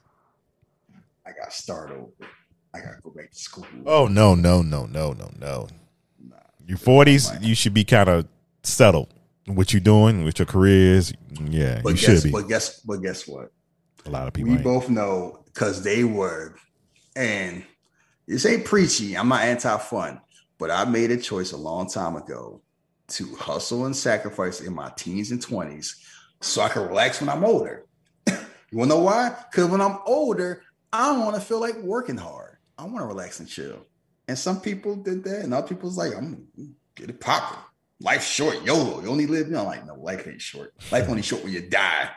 I 1.23 1.33
got 1.39 1.51
to 1.51 1.55
start 1.55 1.91
over. 1.91 2.09
I 2.73 2.79
got 2.79 2.95
to 2.95 3.01
go 3.01 3.11
back 3.11 3.31
to 3.31 3.37
school. 3.37 3.65
Oh 3.85 4.07
no, 4.07 4.35
no, 4.35 4.61
no, 4.61 4.85
no, 4.85 5.13
no, 5.13 5.29
no. 5.39 5.67
Your 6.65 6.77
forties, 6.77 7.31
you 7.41 7.55
should 7.55 7.73
be 7.73 7.83
kind 7.83 8.09
of 8.09 8.27
settled. 8.63 9.13
What 9.45 9.73
you 9.73 9.79
doing 9.79 10.23
with 10.23 10.39
your 10.39 10.45
careers? 10.45 11.13
Yeah, 11.49 11.81
But 11.83 11.89
you 11.89 11.95
guess, 11.95 12.21
should 12.21 12.23
be. 12.23 12.31
But 12.31 12.47
guess, 12.47 12.79
but 12.79 12.97
guess 12.97 13.27
what? 13.27 13.51
A 14.05 14.09
lot 14.09 14.27
of 14.27 14.33
people. 14.33 14.51
We 14.51 14.55
ain't. 14.55 14.63
both 14.63 14.89
know 14.89 15.43
because 15.45 15.83
they 15.83 16.03
were, 16.03 16.55
and 17.15 17.63
this 18.27 18.45
ain't 18.45 18.63
preachy. 18.65 19.17
I'm 19.17 19.27
not 19.27 19.41
anti-fun, 19.41 20.21
but 20.57 20.71
I 20.71 20.85
made 20.85 21.11
a 21.11 21.17
choice 21.17 21.51
a 21.51 21.57
long 21.57 21.89
time 21.89 22.15
ago 22.15 22.61
to 23.09 23.35
hustle 23.35 23.85
and 23.85 23.95
sacrifice 23.95 24.61
in 24.61 24.73
my 24.73 24.89
teens 24.95 25.31
and 25.31 25.45
20s 25.45 25.95
so 26.41 26.61
I 26.61 26.69
can 26.69 26.87
relax 26.87 27.19
when 27.19 27.29
I'm 27.29 27.43
older. 27.43 27.85
you 28.27 28.37
wanna 28.71 28.89
know 28.89 28.99
why? 28.99 29.35
Because 29.51 29.69
when 29.69 29.81
I'm 29.81 29.99
older, 30.05 30.63
I 30.91 31.07
don't 31.07 31.25
want 31.25 31.35
to 31.35 31.41
feel 31.41 31.59
like 31.59 31.77
working 31.77 32.17
hard. 32.17 32.42
I 32.83 32.85
want 32.87 32.99
to 32.99 33.05
relax 33.05 33.39
and 33.39 33.47
chill. 33.47 33.85
And 34.27 34.37
some 34.37 34.59
people 34.61 34.95
did 34.95 35.23
that, 35.23 35.41
and 35.41 35.53
other 35.53 35.67
people's 35.67 35.97
like, 35.97 36.13
I'm 36.15 36.47
get 36.95 37.09
it 37.09 37.19
popping. 37.19 37.59
Life's 38.01 38.27
short, 38.27 38.61
YOLO. 38.63 39.01
You 39.01 39.09
only 39.09 39.27
live, 39.27 39.47
you 39.47 39.53
know, 39.53 39.63
like, 39.63 39.85
no, 39.85 39.95
life 39.95 40.27
ain't 40.27 40.41
short. 40.41 40.73
Life 40.91 41.07
only 41.09 41.21
short 41.21 41.43
when 41.43 41.53
you 41.53 41.61
die. 41.69 42.09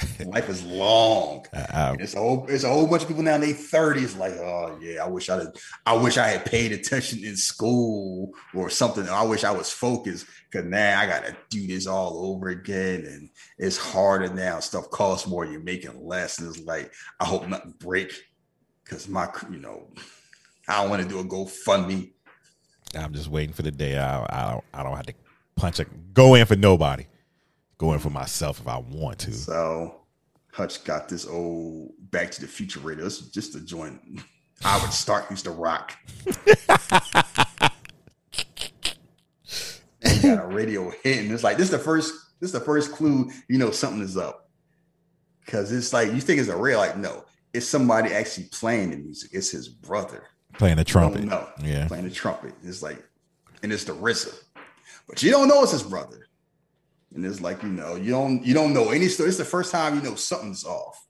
Life 0.24 0.48
is 0.48 0.64
long. 0.64 1.44
I- 1.52 1.90
And 1.92 2.00
it's 2.00 2.14
a 2.14 2.18
whole 2.18 2.46
it's 2.48 2.64
a 2.64 2.68
whole 2.70 2.86
bunch 2.86 3.02
of 3.02 3.08
people 3.08 3.22
now 3.22 3.34
in 3.34 3.42
their 3.42 3.52
30s, 3.52 4.16
like, 4.16 4.32
oh 4.32 4.78
yeah, 4.80 5.04
I 5.04 5.08
wish 5.08 5.28
I 5.28 5.36
had 5.36 5.48
I 5.84 5.92
wish 5.94 6.16
I 6.16 6.26
had 6.26 6.46
paid 6.46 6.72
attention 6.72 7.22
in 7.22 7.36
school 7.36 8.30
or 8.54 8.70
something. 8.70 9.06
I 9.08 9.22
wish 9.24 9.44
I 9.44 9.50
was 9.50 9.70
focused 9.70 10.24
because 10.50 10.66
now 10.70 10.98
I 10.98 11.06
gotta 11.06 11.36
do 11.50 11.66
this 11.66 11.86
all 11.86 12.32
over 12.32 12.48
again. 12.48 13.04
And 13.04 13.28
it's 13.58 13.76
harder 13.76 14.32
now. 14.32 14.60
Stuff 14.60 14.88
costs 14.88 15.26
more, 15.28 15.44
you're 15.44 15.60
making 15.60 16.02
less. 16.06 16.38
And 16.38 16.48
it's 16.48 16.64
like, 16.64 16.90
I 17.20 17.26
hope 17.26 17.46
nothing 17.46 17.74
break 17.78 18.10
because 18.90 19.08
my 19.08 19.28
you 19.50 19.58
know, 19.58 19.86
I 20.66 20.80
don't 20.80 20.90
want 20.90 21.02
to 21.02 21.08
do 21.08 21.20
a 21.20 21.24
GoFundMe. 21.24 22.10
I'm 22.98 23.12
just 23.12 23.28
waiting 23.28 23.54
for 23.54 23.62
the 23.62 23.70
day 23.70 23.96
I, 23.96 24.24
I 24.24 24.50
don't 24.50 24.64
I 24.74 24.82
don't 24.82 24.96
have 24.96 25.06
to 25.06 25.14
punch 25.54 25.78
a 25.78 25.84
go 26.12 26.34
in 26.34 26.44
for 26.44 26.56
nobody. 26.56 27.06
Go 27.78 27.92
in 27.92 28.00
for 28.00 28.10
myself 28.10 28.60
if 28.60 28.66
I 28.66 28.78
want 28.78 29.20
to. 29.20 29.32
So 29.32 30.00
Hutch 30.52 30.82
got 30.84 31.08
this 31.08 31.26
old 31.26 31.92
Back 32.10 32.32
to 32.32 32.40
the 32.40 32.48
Future 32.48 32.80
radio. 32.80 33.04
This 33.04 33.20
is 33.20 33.30
just 33.30 33.54
a 33.54 33.60
joint. 33.60 34.00
Howard 34.60 34.92
Stark 34.92 35.30
used 35.30 35.44
to 35.44 35.52
rock. 35.52 35.96
and 40.02 40.22
got 40.22 40.44
a 40.44 40.46
radio 40.46 40.90
hit, 41.02 41.18
and 41.18 41.30
it's 41.32 41.44
like 41.44 41.56
this 41.56 41.66
is 41.66 41.70
the 41.70 41.78
first. 41.78 42.12
This 42.40 42.48
is 42.48 42.52
the 42.52 42.60
first 42.60 42.92
clue. 42.92 43.30
You 43.48 43.58
know 43.58 43.70
something 43.70 44.02
is 44.02 44.16
up 44.16 44.50
because 45.44 45.72
it's 45.72 45.92
like 45.92 46.12
you 46.12 46.20
think 46.20 46.40
it's 46.40 46.48
a 46.48 46.56
real. 46.56 46.78
Like 46.78 46.98
no, 46.98 47.24
it's 47.52 47.66
somebody 47.66 48.12
actually 48.12 48.44
playing 48.52 48.90
the 48.90 48.96
music. 48.96 49.30
It's 49.32 49.50
his 49.50 49.68
brother. 49.68 50.24
Playing 50.54 50.76
the 50.76 50.84
trumpet. 50.84 51.24
No, 51.24 51.48
Yeah. 51.62 51.86
playing 51.88 52.04
the 52.04 52.10
trumpet. 52.10 52.54
It's 52.62 52.82
like, 52.82 53.02
and 53.62 53.72
it's 53.72 53.84
the 53.84 53.92
RZA, 53.92 54.34
but 55.08 55.22
you 55.22 55.30
don't 55.30 55.48
know 55.48 55.62
it's 55.62 55.72
his 55.72 55.82
brother. 55.82 56.26
And 57.14 57.24
it's 57.26 57.40
like 57.40 57.62
you 57.62 57.68
know, 57.68 57.96
you 57.96 58.10
don't 58.10 58.44
you 58.44 58.54
don't 58.54 58.72
know 58.72 58.90
any 58.90 59.08
story. 59.08 59.28
It's 59.28 59.38
the 59.38 59.44
first 59.44 59.72
time 59.72 59.96
you 59.96 60.02
know 60.02 60.14
something's 60.14 60.64
off. 60.64 61.04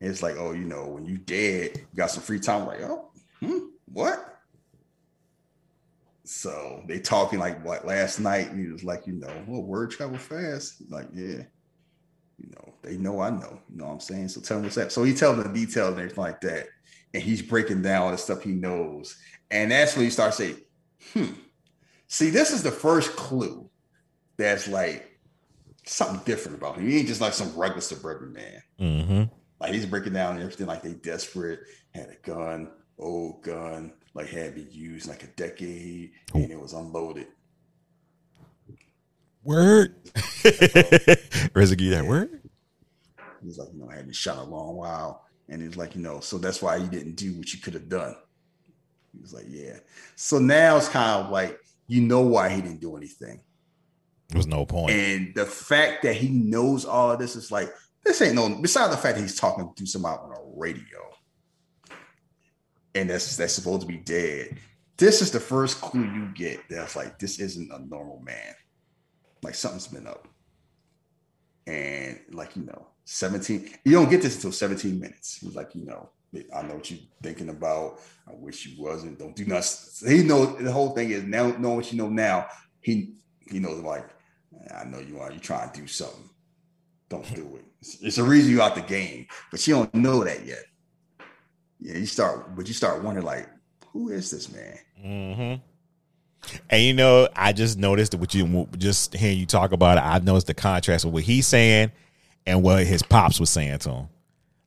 And 0.00 0.10
it's 0.10 0.22
like, 0.22 0.36
oh, 0.38 0.52
you 0.52 0.64
know, 0.64 0.86
when 0.86 1.04
you 1.06 1.18
dead, 1.18 1.76
you 1.78 1.86
got 1.96 2.10
some 2.10 2.22
free 2.22 2.38
time. 2.38 2.66
Like, 2.66 2.82
oh, 2.82 3.10
hmm, 3.40 3.58
what? 3.86 4.36
So 6.24 6.82
they 6.86 6.98
talking 7.00 7.38
like 7.38 7.64
what 7.64 7.86
last 7.86 8.20
night, 8.20 8.50
and 8.50 8.60
he 8.64 8.70
was 8.70 8.84
like, 8.84 9.06
you 9.06 9.14
know, 9.14 9.32
well, 9.46 9.62
word 9.62 9.90
travel 9.90 10.18
fast. 10.18 10.82
Like, 10.90 11.08
yeah, 11.14 11.42
you 12.38 12.50
know, 12.50 12.74
they 12.82 12.96
know 12.96 13.20
I 13.20 13.30
know. 13.30 13.60
You 13.68 13.78
know 13.78 13.86
what 13.86 13.92
I'm 13.92 14.00
saying? 14.00 14.28
So 14.28 14.40
tell 14.40 14.58
them 14.58 14.64
what's 14.64 14.78
up. 14.78 14.90
So 14.90 15.04
he 15.04 15.14
tells 15.14 15.36
them 15.36 15.52
the 15.52 15.66
details 15.66 15.90
and 15.90 15.98
everything 15.98 16.24
like 16.24 16.40
that. 16.42 16.66
And 17.14 17.22
he's 17.22 17.42
breaking 17.42 17.82
down 17.82 18.02
all 18.02 18.10
the 18.10 18.18
stuff 18.18 18.42
he 18.42 18.52
knows. 18.52 19.16
And 19.50 19.70
that's 19.70 19.96
when 19.96 20.04
you 20.04 20.10
start 20.10 20.34
saying, 20.34 20.56
hmm. 21.12 21.32
See, 22.06 22.30
this 22.30 22.52
is 22.52 22.62
the 22.62 22.70
first 22.70 23.16
clue 23.16 23.68
that's 24.36 24.68
like 24.68 25.18
something 25.84 26.20
different 26.24 26.58
about 26.58 26.76
him. 26.76 26.88
He 26.88 26.98
ain't 26.98 27.08
just 27.08 27.20
like 27.20 27.34
some 27.34 27.54
regular 27.56 27.80
suburban 27.80 28.32
man. 28.32 28.62
Mm-hmm. 28.80 29.22
Like 29.60 29.74
he's 29.74 29.86
breaking 29.86 30.12
down 30.12 30.40
everything 30.40 30.66
like 30.66 30.82
they 30.82 30.94
desperate, 30.94 31.60
had 31.94 32.08
a 32.08 32.26
gun, 32.26 32.70
old 32.98 33.42
gun, 33.42 33.92
like 34.14 34.28
had 34.28 34.54
been 34.54 34.68
used 34.70 35.08
like 35.08 35.22
a 35.22 35.28
decade, 35.28 36.12
and 36.34 36.50
it 36.50 36.60
was 36.60 36.72
unloaded. 36.72 37.26
Word. 39.48 40.04
RZA 40.14 41.70
give 41.70 41.80
you 41.80 41.90
that 41.92 42.04
word? 42.04 42.42
He's 43.42 43.56
like, 43.56 43.68
you 43.72 43.80
know, 43.80 43.88
I 43.90 43.96
hadn't 43.96 44.14
shot 44.14 44.36
a 44.36 44.42
long 44.42 44.76
while. 44.76 45.24
And 45.48 45.62
he's 45.62 45.74
like, 45.74 45.96
you 45.96 46.02
know, 46.02 46.20
so 46.20 46.36
that's 46.36 46.60
why 46.60 46.76
you 46.76 46.86
didn't 46.86 47.14
do 47.14 47.32
what 47.32 47.50
you 47.54 47.58
could 47.58 47.72
have 47.72 47.88
done. 47.88 48.14
He 49.14 49.22
was 49.22 49.32
like, 49.32 49.46
yeah. 49.48 49.78
So 50.16 50.38
now 50.38 50.76
it's 50.76 50.90
kind 50.90 51.24
of 51.24 51.30
like, 51.30 51.58
you 51.86 52.02
know 52.02 52.20
why 52.20 52.50
he 52.50 52.60
didn't 52.60 52.82
do 52.82 52.94
anything. 52.94 53.40
There 54.28 54.36
was 54.36 54.46
no 54.46 54.66
point. 54.66 54.92
And 54.92 55.34
the 55.34 55.46
fact 55.46 56.02
that 56.02 56.16
he 56.16 56.28
knows 56.28 56.84
all 56.84 57.12
of 57.12 57.18
this 57.18 57.34
is 57.34 57.50
like, 57.50 57.72
this 58.04 58.20
ain't 58.20 58.34
no, 58.34 58.50
besides 58.60 58.94
the 58.94 59.00
fact 59.00 59.16
that 59.16 59.22
he's 59.22 59.40
talking 59.40 59.72
to 59.74 59.86
somebody 59.86 60.18
on 60.18 60.32
a 60.32 60.58
radio. 60.58 60.98
And 62.94 63.08
that's 63.08 63.34
that's 63.38 63.54
supposed 63.54 63.80
to 63.80 63.86
be 63.86 63.96
dead. 63.96 64.58
This 64.98 65.22
is 65.22 65.30
the 65.30 65.40
first 65.40 65.80
clue 65.80 66.04
you 66.04 66.28
get 66.34 66.60
that's 66.68 66.96
like, 66.96 67.18
this 67.18 67.40
isn't 67.40 67.72
a 67.72 67.78
normal 67.78 68.20
man. 68.20 68.54
Like 69.42 69.54
something's 69.54 69.88
been 69.88 70.06
up. 70.06 70.26
And 71.66 72.20
like, 72.32 72.56
you 72.56 72.64
know, 72.64 72.86
17, 73.04 73.70
you 73.84 73.92
don't 73.92 74.10
get 74.10 74.22
this 74.22 74.36
until 74.36 74.52
17 74.52 74.98
minutes. 74.98 75.38
He's 75.40 75.54
like, 75.54 75.74
you 75.74 75.84
know, 75.84 76.10
I 76.54 76.62
know 76.62 76.74
what 76.74 76.90
you're 76.90 77.00
thinking 77.22 77.48
about. 77.48 78.00
I 78.26 78.32
wish 78.34 78.66
you 78.66 78.82
wasn't. 78.82 79.18
Don't 79.18 79.34
do 79.34 79.46
nothing. 79.46 80.10
He 80.10 80.22
knows 80.22 80.58
the 80.58 80.72
whole 80.72 80.90
thing 80.90 81.10
is 81.10 81.24
now 81.24 81.48
knowing 81.58 81.76
what 81.76 81.92
you 81.92 81.98
know 81.98 82.08
now. 82.08 82.46
He 82.80 83.14
he 83.50 83.58
knows 83.58 83.82
like 83.82 84.08
I 84.74 84.84
know 84.84 84.98
you 84.98 85.18
are. 85.20 85.32
You 85.32 85.38
trying 85.38 85.70
to 85.70 85.80
do 85.80 85.86
something. 85.86 86.28
Don't 87.08 87.34
do 87.34 87.56
it. 87.56 87.64
It's, 87.80 88.02
it's 88.02 88.18
a 88.18 88.24
reason 88.24 88.50
you 88.50 88.60
out 88.60 88.74
the 88.74 88.82
game, 88.82 89.26
but 89.50 89.66
you 89.66 89.74
don't 89.74 89.94
know 89.94 90.22
that 90.24 90.44
yet. 90.44 90.64
Yeah, 91.80 91.96
you 91.96 92.06
start, 92.06 92.54
but 92.54 92.66
you 92.68 92.74
start 92.74 93.02
wondering 93.02 93.24
like, 93.24 93.48
who 93.92 94.10
is 94.10 94.30
this 94.30 94.52
man? 94.52 94.78
Mm-hmm. 95.02 95.62
And 96.70 96.82
you 96.82 96.94
know, 96.94 97.28
I 97.34 97.52
just 97.52 97.78
noticed 97.78 98.12
that 98.12 98.18
what 98.18 98.34
you 98.34 98.68
just 98.76 99.14
hearing 99.14 99.38
you 99.38 99.46
talk 99.46 99.72
about 99.72 99.98
it, 99.98 100.02
I 100.02 100.18
noticed 100.18 100.46
the 100.46 100.54
contrast 100.54 101.04
with 101.04 101.14
what 101.14 101.22
he's 101.22 101.46
saying 101.46 101.92
and 102.46 102.62
what 102.62 102.84
his 102.86 103.02
pops 103.02 103.40
was 103.40 103.50
saying 103.50 103.78
to 103.80 103.90
him. 103.90 104.08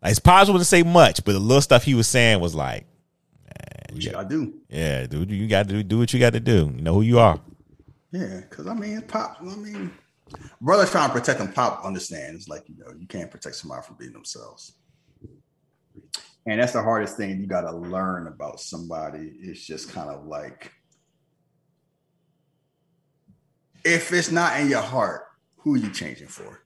Like 0.02 0.10
his 0.10 0.20
pops 0.20 0.50
wouldn't 0.50 0.68
say 0.68 0.84
much, 0.84 1.24
but 1.24 1.34
the 1.34 1.40
little 1.40 1.62
stuff 1.62 1.84
he 1.84 1.94
was 1.94 2.08
saying 2.08 2.40
was 2.40 2.56
like, 2.56 2.86
What 3.92 4.04
you 4.04 4.12
gotta 4.12 4.30
do? 4.30 4.54
"Yeah, 4.70 5.06
dude, 5.08 5.32
you 5.32 5.48
got 5.48 5.68
to 5.68 5.76
do, 5.76 5.84
do 5.84 6.00
what 6.00 6.14
you 6.14 6.20
got 6.20 6.34
to 6.34 6.40
do. 6.40 6.72
You 6.76 6.82
know 6.82 6.96
who 6.96 7.02
you 7.02 7.20
are." 7.20 7.40
Yeah, 8.12 8.42
because 8.50 8.68
I 8.68 8.74
mean, 8.74 9.02
pop. 9.04 9.38
I 9.42 9.56
mean, 9.56 9.92
brothers 10.60 10.92
trying 10.92 11.10
to 11.10 11.14
protect 11.14 11.40
them. 11.40 11.52
Pop 11.52 11.84
understands, 11.86 12.48
like 12.48 12.68
you 12.68 12.76
know, 12.78 12.94
you 12.98 13.08
can't 13.08 13.30
protect 13.30 13.56
somebody 13.56 13.84
from 13.86 13.96
being 13.98 14.14
themselves, 14.14 14.74
and 16.46 16.60
that's 16.60 16.74
the 16.74 16.82
hardest 16.82 17.18
thing 17.18 17.40
you 17.40 17.48
got 17.48 17.62
to 17.62 17.76
learn 17.76 18.28
about 18.28 18.60
somebody. 18.60 19.34
It's 19.42 19.66
just 19.66 19.92
kind 19.92 20.10
of 20.10 20.26
like 20.26 20.72
if 23.84 24.12
it's 24.14 24.32
not 24.32 24.60
in 24.60 24.70
your 24.70 24.82
heart, 24.82 25.28
who 25.58 25.76
are 25.76 25.78
you 25.78 25.92
changing 25.92 26.28
for? 26.28 26.64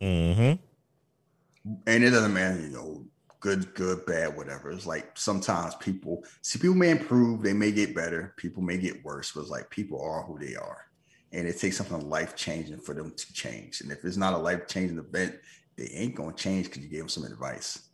Mm-hmm. 0.00 0.54
And 1.86 2.04
it 2.04 2.10
doesn't 2.10 2.32
matter, 2.32 2.60
you 2.60 2.68
know, 2.68 3.04
good, 3.40 3.74
good, 3.74 4.04
bad, 4.06 4.36
whatever. 4.36 4.70
It's 4.70 4.86
like 4.86 5.10
sometimes 5.14 5.74
people 5.76 6.24
see 6.42 6.58
people 6.58 6.76
may 6.76 6.90
improve, 6.90 7.42
they 7.42 7.52
may 7.52 7.72
get 7.72 7.94
better, 7.94 8.34
people 8.36 8.62
may 8.62 8.78
get 8.78 9.04
worse, 9.04 9.32
but 9.32 9.42
it's 9.42 9.50
like 9.50 9.70
people 9.70 10.00
are 10.02 10.22
who 10.22 10.38
they 10.38 10.56
are. 10.56 10.86
And 11.32 11.46
it 11.46 11.58
takes 11.58 11.76
something 11.76 12.08
life 12.08 12.34
changing 12.36 12.80
for 12.80 12.94
them 12.94 13.12
to 13.14 13.32
change. 13.32 13.82
And 13.82 13.92
if 13.92 14.04
it's 14.04 14.16
not 14.16 14.32
a 14.32 14.38
life 14.38 14.66
changing 14.66 14.98
event, 14.98 15.36
they 15.76 15.90
ain't 15.94 16.14
gonna 16.14 16.34
change 16.34 16.66
because 16.66 16.82
you 16.82 16.88
gave 16.88 17.00
them 17.00 17.08
some 17.08 17.24
advice. 17.24 17.87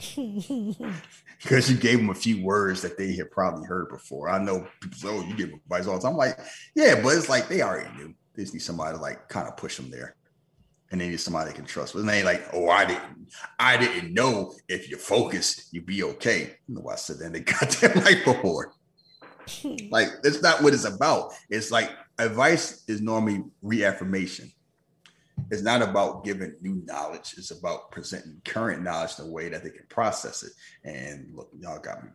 because 1.42 1.70
you 1.70 1.76
gave 1.76 1.98
them 1.98 2.10
a 2.10 2.14
few 2.14 2.42
words 2.42 2.80
that 2.82 2.96
they 2.96 3.14
had 3.14 3.30
probably 3.30 3.66
heard 3.66 3.88
before. 3.90 4.28
I 4.28 4.42
know 4.42 4.66
people 4.80 4.98
say, 4.98 5.08
"Oh, 5.08 5.22
you 5.22 5.34
give 5.34 5.50
advice 5.50 5.86
all 5.86 5.96
the 5.96 6.00
time." 6.00 6.12
I'm 6.12 6.16
like, 6.16 6.38
yeah, 6.74 7.00
but 7.02 7.16
it's 7.16 7.28
like 7.28 7.48
they 7.48 7.62
already 7.62 7.94
knew. 7.96 8.14
They 8.34 8.42
just 8.42 8.54
need 8.54 8.60
somebody 8.60 8.96
to 8.96 9.02
like 9.02 9.28
kind 9.28 9.46
of 9.46 9.56
push 9.56 9.76
them 9.76 9.90
there, 9.90 10.16
and 10.90 11.00
they 11.00 11.08
need 11.08 11.20
somebody 11.20 11.50
they 11.50 11.56
can 11.56 11.66
trust. 11.66 11.94
But 11.94 12.06
they 12.06 12.22
like, 12.22 12.46
"Oh, 12.54 12.70
I 12.70 12.86
didn't, 12.86 13.28
I 13.58 13.76
didn't 13.76 14.14
know 14.14 14.54
if 14.68 14.88
you're 14.88 14.98
focused, 14.98 15.68
you'd 15.72 15.86
be 15.86 16.02
okay." 16.02 16.56
You 16.66 16.76
know, 16.76 16.88
I 16.88 16.96
said 16.96 17.18
that 17.18 17.26
in 17.26 17.32
the 17.32 17.40
goddamn 17.40 18.04
life 18.04 18.24
before. 18.24 18.72
like, 19.90 20.08
that's 20.22 20.42
not 20.42 20.62
what 20.62 20.72
it's 20.72 20.84
about. 20.84 21.32
It's 21.50 21.70
like 21.70 21.90
advice 22.18 22.84
is 22.88 23.02
normally 23.02 23.44
reaffirmation 23.60 24.50
it's 25.50 25.62
not 25.62 25.82
about 25.82 26.24
giving 26.24 26.54
new 26.60 26.82
knowledge. 26.86 27.34
It's 27.36 27.50
about 27.50 27.90
presenting 27.90 28.40
current 28.44 28.82
knowledge 28.82 29.18
in 29.18 29.26
a 29.26 29.30
way 29.30 29.48
that 29.48 29.64
they 29.64 29.70
can 29.70 29.86
process 29.88 30.42
it. 30.42 30.52
And 30.84 31.32
look, 31.34 31.50
y'all 31.58 31.78
got 31.78 32.04
me. 32.04 32.10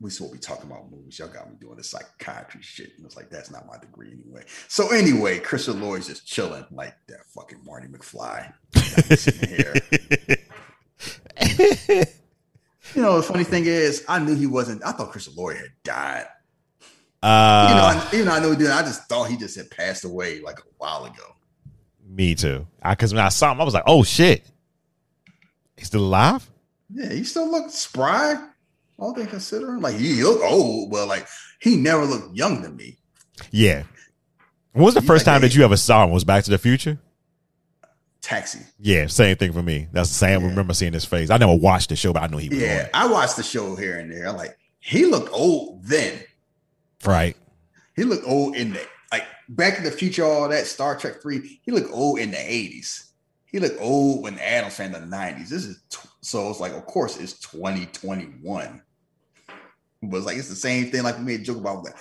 We 0.00 0.10
still 0.10 0.32
be 0.32 0.38
talking 0.38 0.70
about 0.70 0.90
movies. 0.90 1.18
Y'all 1.18 1.28
got 1.28 1.50
me 1.50 1.56
doing 1.60 1.76
this 1.76 1.90
psychiatry 1.90 2.62
shit. 2.62 2.92
And 2.96 3.04
it's 3.04 3.16
like, 3.16 3.28
that's 3.28 3.50
not 3.50 3.66
my 3.66 3.76
degree 3.78 4.12
anyway. 4.12 4.44
So 4.68 4.92
anyway, 4.92 5.38
Christopher 5.38 5.78
Lloyd's 5.78 6.06
just 6.06 6.26
chilling 6.26 6.64
like 6.70 6.94
that 7.08 7.26
fucking 7.26 7.60
Marty 7.64 7.88
McFly. 7.88 8.50
you 12.94 13.02
know, 13.02 13.18
the 13.18 13.22
funny 13.22 13.44
thing 13.44 13.66
is, 13.66 14.04
I 14.08 14.20
knew 14.20 14.34
he 14.34 14.46
wasn't, 14.46 14.82
I 14.84 14.92
thought 14.92 15.10
Christopher 15.10 15.38
Lloyd 15.38 15.56
had 15.56 15.72
died. 15.84 16.26
Uh, 17.22 17.66
you 17.68 17.74
know, 17.74 17.82
I, 17.82 18.08
even 18.14 18.26
though 18.26 18.32
I 18.32 18.40
knew 18.40 18.50
he 18.52 18.56
did, 18.56 18.70
I 18.70 18.82
just 18.82 19.06
thought 19.06 19.24
he 19.24 19.36
just 19.36 19.56
had 19.56 19.70
passed 19.70 20.04
away 20.04 20.40
like 20.40 20.58
a 20.58 20.62
while 20.78 21.04
ago. 21.04 21.34
Me 22.12 22.34
too. 22.34 22.66
Because 22.86 23.14
when 23.14 23.22
I 23.24 23.28
saw 23.28 23.52
him, 23.52 23.60
I 23.60 23.64
was 23.64 23.72
like, 23.74 23.84
"Oh 23.86 24.02
shit, 24.02 24.44
he's 25.76 25.86
still 25.86 26.00
alive." 26.04 26.50
Yeah, 26.92 27.12
he 27.12 27.22
still 27.24 27.48
looked 27.50 27.70
spry. 27.70 28.34
All 28.98 29.14
things 29.14 29.30
considering, 29.30 29.80
like 29.80 29.96
he 29.96 30.22
looked 30.24 30.44
old, 30.44 30.90
but 30.90 31.06
like 31.06 31.26
he 31.60 31.76
never 31.76 32.04
looked 32.04 32.36
young 32.36 32.62
to 32.62 32.68
me. 32.70 32.98
Yeah. 33.50 33.84
When 34.72 34.84
was 34.84 34.94
the 34.94 35.02
first 35.02 35.26
like 35.26 35.34
time 35.34 35.42
a- 35.44 35.48
that 35.48 35.54
you 35.54 35.64
ever 35.64 35.76
saw 35.76 36.04
him? 36.04 36.10
Was 36.10 36.24
Back 36.24 36.44
to 36.44 36.50
the 36.50 36.58
Future? 36.58 36.98
Taxi. 38.20 38.60
Yeah, 38.78 39.06
same 39.06 39.36
thing 39.36 39.52
for 39.52 39.62
me. 39.62 39.88
That's 39.92 40.08
the 40.10 40.14
same. 40.14 40.42
I 40.42 40.46
remember 40.48 40.74
seeing 40.74 40.92
his 40.92 41.06
face. 41.06 41.30
I 41.30 41.38
never 41.38 41.54
watched 41.54 41.88
the 41.88 41.96
show, 41.96 42.12
but 42.12 42.22
I 42.22 42.26
knew 42.26 42.36
he 42.36 42.48
was 42.50 42.58
Yeah, 42.58 42.88
I 42.92 43.06
watched 43.06 43.36
the 43.36 43.42
show 43.42 43.76
here 43.76 43.98
and 43.98 44.12
there. 44.12 44.28
I'm 44.28 44.36
like, 44.36 44.58
he 44.78 45.06
looked 45.06 45.30
old 45.32 45.84
then. 45.84 46.20
Right. 47.04 47.36
He 47.96 48.04
looked 48.04 48.26
old 48.26 48.56
in 48.56 48.74
the 48.74 48.80
Back 49.50 49.78
in 49.78 49.84
the 49.84 49.90
Future, 49.90 50.24
all 50.24 50.48
that 50.48 50.66
Star 50.66 50.96
Trek 50.96 51.20
three. 51.20 51.60
He 51.62 51.72
looked 51.72 51.92
old 51.92 52.20
in 52.20 52.30
the 52.30 52.38
eighties. 52.38 53.12
He 53.46 53.58
looked 53.58 53.80
old 53.80 54.22
when 54.22 54.38
Adam's 54.38 54.78
in 54.78 54.92
the 54.92 55.00
nineties. 55.00 55.50
This 55.50 55.64
is 55.64 55.82
tw- 55.90 56.06
so 56.20 56.48
it's 56.50 56.60
like, 56.60 56.72
of 56.72 56.86
course, 56.86 57.18
it's 57.18 57.38
twenty 57.40 57.86
twenty 57.86 58.26
one. 58.42 58.82
But 60.02 60.18
it's 60.18 60.26
like 60.26 60.36
it's 60.36 60.48
the 60.48 60.54
same 60.54 60.90
thing. 60.90 61.02
Like 61.02 61.18
we 61.18 61.24
made 61.24 61.40
a 61.40 61.42
joke 61.42 61.58
about 61.58 61.84
that. 61.84 61.96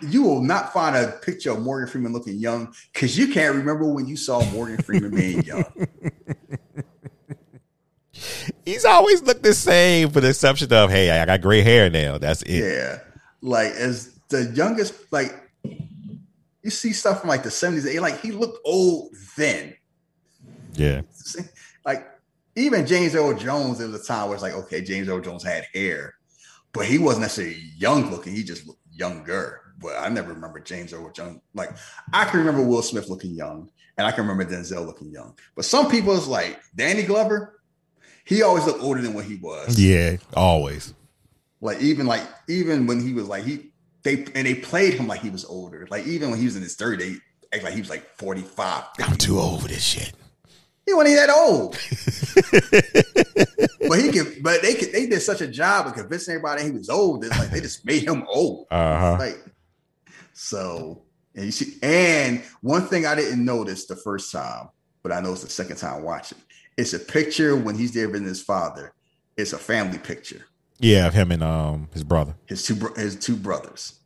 You 0.00 0.22
will 0.22 0.40
not 0.40 0.72
find 0.72 0.94
a 0.96 1.18
picture 1.20 1.50
of 1.50 1.60
Morgan 1.60 1.88
Freeman 1.88 2.12
looking 2.12 2.36
young 2.36 2.72
because 2.92 3.18
you 3.18 3.32
can't 3.34 3.56
remember 3.56 3.92
when 3.92 4.06
you 4.06 4.16
saw 4.16 4.42
Morgan 4.52 4.78
Freeman 4.78 5.14
being 5.14 5.42
young. 5.42 5.64
He's 8.64 8.84
always 8.84 9.22
looked 9.22 9.42
the 9.42 9.54
same, 9.54 10.10
for 10.10 10.20
the 10.20 10.28
exception 10.30 10.72
of, 10.72 10.90
hey, 10.90 11.10
I 11.10 11.26
got 11.26 11.40
gray 11.40 11.62
hair 11.62 11.90
now. 11.90 12.18
That's 12.18 12.42
it. 12.42 12.60
Yeah. 12.60 12.98
Like 13.40 13.72
as 13.72 14.18
the 14.28 14.44
youngest, 14.54 14.94
like 15.12 15.47
you 16.68 16.70
see 16.70 16.92
stuff 16.92 17.20
from 17.20 17.30
like 17.30 17.42
the 17.42 17.48
70s, 17.48 17.98
like 17.98 18.20
he 18.20 18.30
looked 18.30 18.58
old 18.64 19.14
then. 19.36 19.74
Yeah. 20.74 21.02
Like 21.84 22.06
even 22.54 22.86
James 22.86 23.14
Earl 23.14 23.32
Jones, 23.32 23.78
there 23.78 23.88
was 23.88 24.02
a 24.02 24.04
time 24.04 24.26
where 24.26 24.34
it's 24.34 24.42
like, 24.42 24.52
okay, 24.52 24.82
James 24.82 25.08
Earl 25.08 25.20
Jones 25.20 25.42
had 25.42 25.64
hair, 25.72 26.16
but 26.74 26.84
he 26.84 26.98
wasn't 26.98 27.22
necessarily 27.22 27.62
young 27.78 28.10
looking, 28.10 28.34
he 28.34 28.42
just 28.42 28.66
looked 28.66 28.82
younger. 28.92 29.62
But 29.80 29.96
I 29.96 30.10
never 30.10 30.34
remember 30.34 30.60
James 30.60 30.92
Earl 30.92 31.10
Jones. 31.12 31.40
Like 31.54 31.70
I 32.12 32.26
can 32.26 32.40
remember 32.40 32.62
Will 32.62 32.82
Smith 32.82 33.08
looking 33.08 33.30
young, 33.30 33.70
and 33.96 34.06
I 34.06 34.10
can 34.10 34.26
remember 34.26 34.44
Denzel 34.44 34.84
looking 34.84 35.10
young. 35.10 35.34
But 35.56 35.64
some 35.64 35.90
people 35.90 36.14
it's 36.14 36.26
like 36.26 36.60
Danny 36.76 37.04
Glover, 37.04 37.58
he 38.26 38.42
always 38.42 38.66
looked 38.66 38.82
older 38.82 39.00
than 39.00 39.14
what 39.14 39.24
he 39.24 39.36
was. 39.36 39.80
Yeah, 39.80 40.18
always. 40.34 40.92
Like 41.62 41.80
even 41.80 42.06
like 42.06 42.22
even 42.48 42.86
when 42.86 43.00
he 43.00 43.14
was 43.14 43.28
like 43.28 43.44
he 43.44 43.67
they 44.08 44.24
and 44.34 44.46
they 44.46 44.54
played 44.54 44.94
him 44.94 45.06
like 45.06 45.20
he 45.20 45.30
was 45.30 45.44
older. 45.44 45.86
Like 45.90 46.06
even 46.06 46.30
when 46.30 46.38
he 46.38 46.46
was 46.46 46.56
in 46.56 46.62
his 46.62 46.76
30s, 46.76 46.98
they 46.98 47.16
act 47.52 47.64
like 47.64 47.74
he 47.74 47.80
was 47.80 47.90
like 47.90 48.16
45. 48.16 48.84
I'm 49.00 49.16
too 49.16 49.38
old 49.38 49.62
for 49.62 49.68
this 49.68 49.84
shit. 49.84 50.12
He 50.86 50.94
wasn't 50.94 51.12
even 51.12 51.26
that 51.26 51.36
old. 51.36 51.72
but 53.88 54.00
he 54.00 54.10
could 54.10 54.42
but 54.42 54.62
they 54.62 54.74
could 54.74 54.92
they 54.92 55.06
did 55.06 55.20
such 55.20 55.42
a 55.42 55.46
job 55.46 55.86
of 55.86 55.94
convincing 55.94 56.34
everybody 56.34 56.64
he 56.64 56.70
was 56.70 56.88
old. 56.88 57.24
It's 57.24 57.38
like 57.38 57.50
they 57.50 57.60
just 57.60 57.84
made 57.84 58.04
him 58.04 58.24
old. 58.28 58.66
Uh-huh. 58.70 59.16
Like 59.18 59.44
so 60.32 61.02
and 61.34 61.44
you 61.44 61.52
see, 61.52 61.76
and 61.82 62.42
one 62.62 62.82
thing 62.86 63.04
I 63.06 63.14
didn't 63.14 63.44
notice 63.44 63.84
the 63.86 63.96
first 63.96 64.32
time, 64.32 64.70
but 65.02 65.12
I 65.12 65.20
noticed 65.20 65.44
the 65.44 65.50
second 65.50 65.76
time 65.76 66.02
watching. 66.02 66.38
It's 66.76 66.94
a 66.94 66.98
picture 66.98 67.54
when 67.56 67.74
he's 67.76 67.92
there 67.92 68.08
with 68.08 68.24
his 68.24 68.42
father. 68.42 68.94
It's 69.36 69.52
a 69.52 69.58
family 69.58 69.98
picture. 69.98 70.46
Yeah, 70.78 71.06
of 71.06 71.14
him 71.14 71.30
and 71.30 71.42
um 71.42 71.88
his 71.92 72.04
brother. 72.04 72.34
his 72.46 72.64
two 72.64 72.74
his 72.96 73.16
two 73.16 73.36
brothers. 73.36 73.97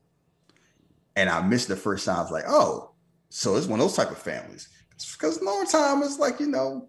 And 1.17 1.29
I 1.29 1.43
missed 1.43 1.69
the 1.69 1.77
first 1.77 2.07
time. 2.07 2.19
I 2.19 2.23
was 2.23 2.31
like, 2.31 2.45
oh, 2.47 2.93
so 3.29 3.57
it's 3.57 3.67
one 3.67 3.81
of 3.81 3.85
those 3.87 3.97
type 3.97 4.11
of 4.11 4.19
families. 4.19 4.69
Because 5.13 5.43
no 5.43 5.65
time 5.65 6.03
it's 6.03 6.19
like, 6.19 6.41
you 6.41 6.47
know, 6.47 6.89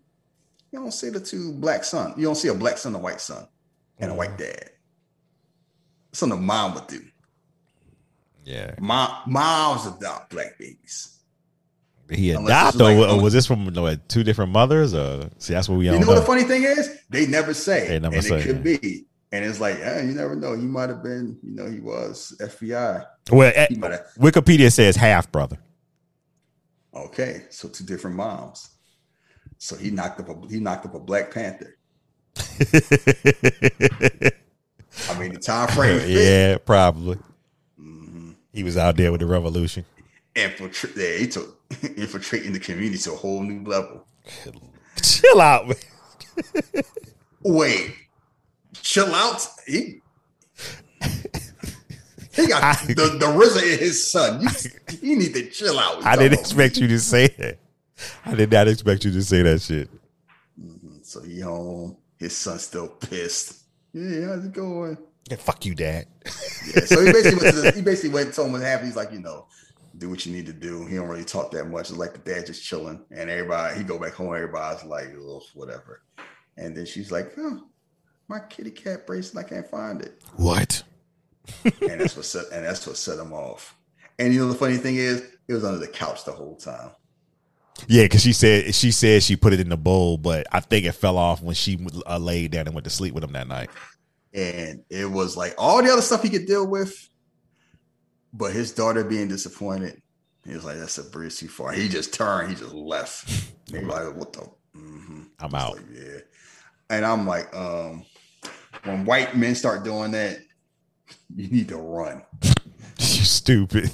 you 0.72 0.80
don't 0.80 0.92
see 0.92 1.10
the 1.10 1.20
two 1.20 1.54
black 1.54 1.84
son. 1.84 2.14
You 2.18 2.26
don't 2.26 2.36
see 2.36 2.48
a 2.48 2.54
black 2.54 2.78
son, 2.78 2.94
and 2.94 3.02
a 3.02 3.04
white 3.04 3.22
son, 3.22 3.48
and 4.00 4.12
a 4.12 4.16
white 4.16 4.32
mm. 4.32 4.38
dad. 4.40 4.70
Something 6.12 6.40
a 6.40 6.42
mom 6.42 6.76
would 6.76 6.88
do. 6.88 7.02
Yeah. 8.44 8.76
Mom, 8.80 9.10
moms 9.28 9.86
adopt 9.86 10.32
black 10.32 10.58
babies. 10.60 11.20
He 12.10 12.32
Unless 12.32 12.76
adopt 12.76 12.82
or, 12.82 13.00
like- 13.00 13.18
or 13.18 13.22
was 13.22 13.34
this 13.34 13.46
from 13.46 13.74
two 14.08 14.24
different 14.24 14.52
mothers? 14.52 14.94
Or 14.94 15.30
see, 15.38 15.54
that's 15.54 15.70
what 15.70 15.78
we 15.78 15.86
You 15.86 15.94
know 15.94 16.00
know. 16.00 16.08
what 16.08 16.16
the 16.16 16.26
funny 16.26 16.44
thing 16.44 16.64
is? 16.64 16.90
They 17.10 17.26
never 17.26 17.54
say. 17.54 17.88
They 17.88 18.00
never 18.00 18.16
and 18.16 18.24
say, 18.24 18.40
it 18.40 18.44
could 18.44 18.64
be. 18.64 19.06
And 19.34 19.44
it's 19.44 19.60
like, 19.60 19.80
eh, 19.80 20.04
you 20.04 20.14
never 20.14 20.36
know. 20.36 20.56
He 20.56 20.62
might 20.62 20.90
have 20.90 21.02
been, 21.02 21.40
you 21.42 21.56
know, 21.56 21.66
he 21.66 21.80
was 21.80 22.36
FBI. 22.40 23.04
well, 23.32 23.52
eh, 23.56 23.66
might 23.72 23.92
have 23.92 24.06
Wikipedia 24.20 24.72
says 24.72 24.96
half 24.96 25.32
brother. 25.32 25.58
Okay, 26.94 27.46
so 27.50 27.68
two 27.68 27.84
different 27.84 28.16
moms. 28.16 28.70
So 29.58 29.76
he 29.76 29.90
knocked 29.90 30.20
up 30.20 30.30
a 30.30 30.48
he 30.48 30.60
knocked 30.60 30.86
up 30.86 30.94
a 30.94 31.00
Black 31.00 31.34
Panther. 31.34 31.76
I 35.10 35.18
mean, 35.18 35.34
the 35.34 35.40
time 35.42 35.68
frame 35.70 36.04
yeah, 36.08 36.58
probably. 36.60 37.16
Mm-hmm. 37.80 38.34
He 38.54 38.62
was 38.62 38.78
out 38.78 38.98
there 38.98 39.12
with 39.12 39.22
the 39.22 39.26
revolution. 39.26 39.84
Infiltrate, 40.36 40.96
yeah, 40.96 41.18
he 41.18 41.28
took 41.28 41.60
infiltrating 41.98 42.54
the 42.54 42.60
community 42.60 43.00
to 43.00 43.14
a 43.14 43.16
whole 43.16 43.42
new 43.42 43.64
level. 43.64 44.06
Chill 45.02 45.42
out, 45.42 45.70
man. 45.70 45.78
Wait, 47.44 47.96
chill 48.82 49.14
out. 49.14 49.48
He 49.68 50.02
he 52.34 52.48
got 52.48 52.80
the 52.88 52.94
the 53.20 53.26
RZA 53.26 53.74
in 53.74 53.80
his 53.80 54.12
son. 54.12 54.42
You, 54.42 54.50
you 55.02 55.18
need 55.18 55.34
to 55.34 55.50
chill 55.50 55.80
out. 55.80 56.04
I 56.06 56.16
didn't 56.16 56.40
expect 56.40 56.78
you 56.78 56.88
to 56.88 57.00
say 57.00 57.28
that. 57.28 57.60
I 58.26 58.36
did 58.36 58.52
not 58.52 58.68
expect 58.68 59.06
you 59.06 59.12
to 59.12 59.22
say 59.22 59.44
that 59.44 59.62
shit. 59.62 59.90
Mm-hmm. 60.60 60.98
So 61.04 61.22
he 61.22 61.40
home. 61.42 61.98
His 62.18 62.36
son's 62.36 62.64
still 62.64 62.88
pissed. 62.88 63.64
Yeah, 63.94 64.28
how's 64.28 64.46
it 64.46 64.54
going? 64.54 64.98
Yeah, 65.30 65.38
fuck 65.38 65.66
you, 65.66 65.76
dad. 65.76 66.08
Yeah, 66.74 66.86
so 66.86 67.06
he 67.06 67.12
basically 67.12 67.44
went 67.44 67.56
to 67.56 67.62
the, 67.62 67.72
he 67.72 67.82
basically 67.84 68.10
went 68.10 68.26
and 68.28 68.36
told 68.36 68.48
him 68.48 68.54
what 68.54 68.62
happened. 68.62 68.88
He's 68.88 68.96
like, 68.96 69.12
you 69.12 69.20
know, 69.20 69.48
do 69.98 70.10
what 70.10 70.26
you 70.26 70.34
need 70.34 70.46
to 70.48 70.54
do. 70.54 70.86
He 70.86 70.96
don't 70.96 71.08
really 71.08 71.24
talk 71.24 71.52
that 71.52 71.66
much. 71.66 71.90
It's 71.90 72.00
like 72.00 72.14
the 72.14 72.20
dad 72.20 72.48
just 72.48 72.64
chilling, 72.64 73.06
and 73.12 73.30
everybody 73.30 73.78
he 73.78 73.84
go 73.84 74.00
back 74.00 74.14
home. 74.14 74.34
Everybody's 74.34 74.84
like, 74.86 75.14
whatever. 75.54 76.02
And 76.58 76.76
then 76.76 76.86
she's 76.86 77.12
like, 77.12 77.34
oh, 77.38 77.64
my 78.34 78.40
kitty 78.40 78.72
cat 78.72 79.06
bracelet, 79.06 79.46
I 79.46 79.48
can't 79.48 79.68
find 79.68 80.02
it. 80.02 80.20
What? 80.38 80.82
And 81.64 82.02
that's 82.02 82.16
what 82.16 82.26
set 82.26 82.46
and 82.52 82.66
that's 82.66 82.88
what 82.88 82.98
set 82.98 83.20
him 83.20 83.32
off. 83.32 83.78
And 84.18 84.34
you 84.34 84.40
know 84.40 84.48
the 84.48 84.58
funny 84.58 84.78
thing 84.78 84.96
is, 84.96 85.22
it 85.48 85.54
was 85.54 85.64
under 85.64 85.78
the 85.78 85.88
couch 85.88 86.26
the 86.26 86.32
whole 86.32 86.56
time. 86.56 86.92
Yeah, 87.88 88.04
because 88.04 88.22
she 88.22 88.34
said 88.34 88.74
she 88.74 88.92
said 88.92 89.22
she 89.22 89.36
put 89.36 89.54
it 89.54 89.60
in 89.60 89.70
the 89.70 89.78
bowl, 89.78 90.18
but 90.18 90.48
I 90.52 90.62
think 90.62 90.86
it 90.86 90.94
fell 90.94 91.18
off 91.18 91.44
when 91.44 91.54
she 91.54 91.86
uh, 92.08 92.18
laid 92.18 92.52
down 92.52 92.66
and 92.66 92.74
went 92.74 92.86
to 92.86 92.90
sleep 92.90 93.14
with 93.14 93.24
him 93.24 93.34
that 93.34 93.48
night. 93.48 93.70
And 94.34 94.84
it 94.90 95.06
was 95.06 95.38
like 95.38 95.54
all 95.58 95.84
the 95.84 95.92
other 95.92 96.02
stuff 96.02 96.24
he 96.24 96.30
could 96.30 96.48
deal 96.48 96.66
with, 96.66 97.10
but 98.32 98.52
his 98.52 98.72
daughter 98.72 99.04
being 99.04 99.28
disappointed, 99.28 100.02
He 100.44 100.54
was 100.56 100.66
like, 100.66 100.78
"That's 100.78 100.98
a 100.98 101.04
bridge 101.04 101.38
too 101.38 101.50
far." 101.50 101.72
He 101.72 101.88
just 101.88 102.14
turned. 102.14 102.50
He 102.50 102.56
just 102.56 102.74
left. 102.74 103.30
He 103.70 103.80
like, 103.80 104.16
"What 104.16 104.34
the?" 104.34 104.50
Mm-hmm. 104.76 105.22
I'm 105.40 105.54
out. 105.56 105.76
Like, 105.76 105.86
yeah, 105.94 106.20
and 106.90 107.06
I'm 107.06 107.28
like, 107.28 107.54
um, 107.56 108.06
when 108.84 109.06
white 109.06 109.36
men 109.36 109.56
start 109.56 109.84
doing 109.84 110.12
that, 110.12 110.40
you 111.36 111.48
need 111.50 111.70
to 111.70 111.78
run. 111.78 112.24
you 112.44 113.24
stupid. 113.24 113.92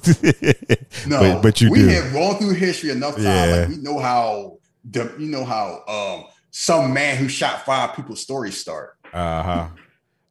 No, 1.07 1.19
but, 1.19 1.41
but 1.41 1.61
you 1.61 1.71
we 1.71 1.79
do. 1.79 1.87
have 1.87 2.13
gone 2.13 2.35
through 2.37 2.53
history 2.53 2.89
enough 2.91 3.15
time. 3.15 3.23
Yeah. 3.23 3.55
Like 3.61 3.69
we 3.69 3.77
know 3.77 3.99
how 3.99 4.57
the 4.85 5.13
you 5.17 5.27
know 5.27 5.45
how 5.45 5.83
um 5.87 6.25
some 6.51 6.93
man 6.93 7.17
who 7.17 7.27
shot 7.27 7.65
five 7.65 7.95
people's 7.95 8.21
stories 8.21 8.57
start. 8.57 8.97
Uh 9.13 9.43
huh. 9.43 9.67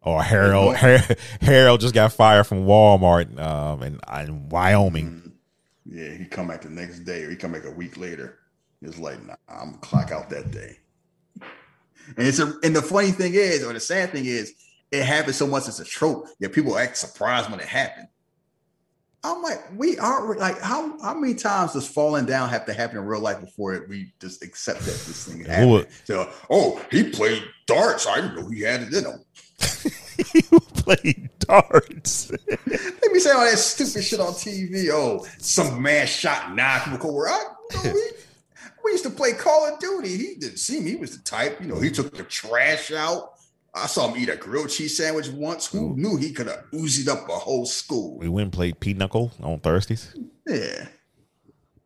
Or 0.00 0.22
Harold 0.22 0.76
Har- 0.76 1.16
Harold 1.40 1.80
just 1.80 1.92
got 1.92 2.12
fired 2.12 2.44
from 2.44 2.64
Walmart 2.64 3.38
um, 3.38 3.82
in, 3.82 4.00
in 4.20 4.48
Wyoming. 4.48 5.32
Yeah, 5.84 6.14
he 6.14 6.24
come 6.24 6.46
back 6.48 6.62
the 6.62 6.70
next 6.70 7.00
day, 7.00 7.24
or 7.24 7.30
he 7.30 7.36
come 7.36 7.52
back 7.52 7.64
a 7.64 7.70
week 7.70 7.98
later. 7.98 8.38
It's 8.80 8.96
like, 8.98 9.22
nah, 9.26 9.34
I'm 9.48 9.74
clock 9.78 10.10
out 10.12 10.30
that 10.30 10.50
day. 10.50 10.78
And 12.16 12.26
it's 12.26 12.38
a, 12.38 12.52
and 12.62 12.74
the 12.74 12.82
funny 12.82 13.10
thing 13.10 13.34
is, 13.34 13.64
or 13.64 13.72
the 13.72 13.80
sad 13.80 14.12
thing 14.12 14.24
is, 14.24 14.54
it 14.90 15.04
happens 15.04 15.36
so 15.36 15.46
much 15.46 15.68
as 15.68 15.80
a 15.80 15.84
trope 15.84 16.26
that 16.40 16.52
people 16.52 16.78
act 16.78 16.96
surprised 16.96 17.50
when 17.50 17.60
it 17.60 17.66
happened. 17.66 18.08
I'm 19.24 19.42
like, 19.42 19.58
we 19.76 19.98
aren't 19.98 20.38
like 20.38 20.60
how 20.60 20.96
how 21.00 21.12
many 21.14 21.34
times 21.34 21.72
does 21.72 21.88
falling 21.88 22.24
down 22.24 22.48
have 22.50 22.64
to 22.66 22.72
happen 22.72 22.98
in 22.98 23.04
real 23.04 23.20
life 23.20 23.40
before 23.40 23.74
it, 23.74 23.88
we 23.88 24.12
just 24.20 24.44
accept 24.44 24.80
that 24.80 24.86
this 24.86 25.24
thing 25.26 25.44
happened? 25.44 25.88
So, 26.04 26.30
oh, 26.50 26.80
he 26.90 27.10
played 27.10 27.42
darts. 27.66 28.06
I 28.06 28.20
didn't 28.20 28.36
know 28.36 28.48
he 28.48 28.60
had 28.60 28.82
it 28.82 28.94
in 28.94 29.04
him. 29.04 29.24
He 30.32 30.42
played 30.42 31.30
darts. 31.38 32.32
They 32.66 33.12
me 33.12 33.20
say 33.20 33.30
all 33.30 33.44
that 33.48 33.56
stupid 33.56 34.02
shit 34.02 34.18
on 34.18 34.32
TV. 34.32 34.90
Oh, 34.90 35.24
some 35.38 35.80
man 35.80 36.08
shot 36.08 36.54
nine 36.54 36.80
people. 36.90 37.14
Where 37.14 37.28
I, 37.28 37.44
you 37.70 37.84
know, 37.84 37.92
we, 37.94 38.10
we 38.88 38.92
used 38.92 39.04
to 39.04 39.10
play 39.10 39.32
Call 39.34 39.66
of 39.72 39.78
Duty. 39.78 40.16
He 40.16 40.34
didn't 40.36 40.58
see 40.58 40.80
me. 40.80 40.90
He 40.92 40.96
was 40.96 41.16
the 41.16 41.22
type, 41.22 41.60
you 41.60 41.66
know, 41.66 41.78
he 41.78 41.90
took 41.90 42.16
the 42.16 42.22
trash 42.24 42.90
out. 42.90 43.34
I 43.74 43.86
saw 43.86 44.08
him 44.10 44.20
eat 44.20 44.30
a 44.30 44.36
grilled 44.36 44.70
cheese 44.70 44.96
sandwich 44.96 45.28
once. 45.28 45.66
Who 45.66 45.94
knew 45.96 46.16
he 46.16 46.32
could 46.32 46.46
have 46.46 46.64
oozed 46.74 47.06
up 47.08 47.28
a 47.28 47.32
whole 47.32 47.66
school? 47.66 48.18
We 48.18 48.28
went 48.28 48.44
and 48.44 48.52
played 48.52 48.80
Pinochle 48.80 49.30
on 49.42 49.60
Thursdays. 49.60 50.16
Yeah. 50.46 50.86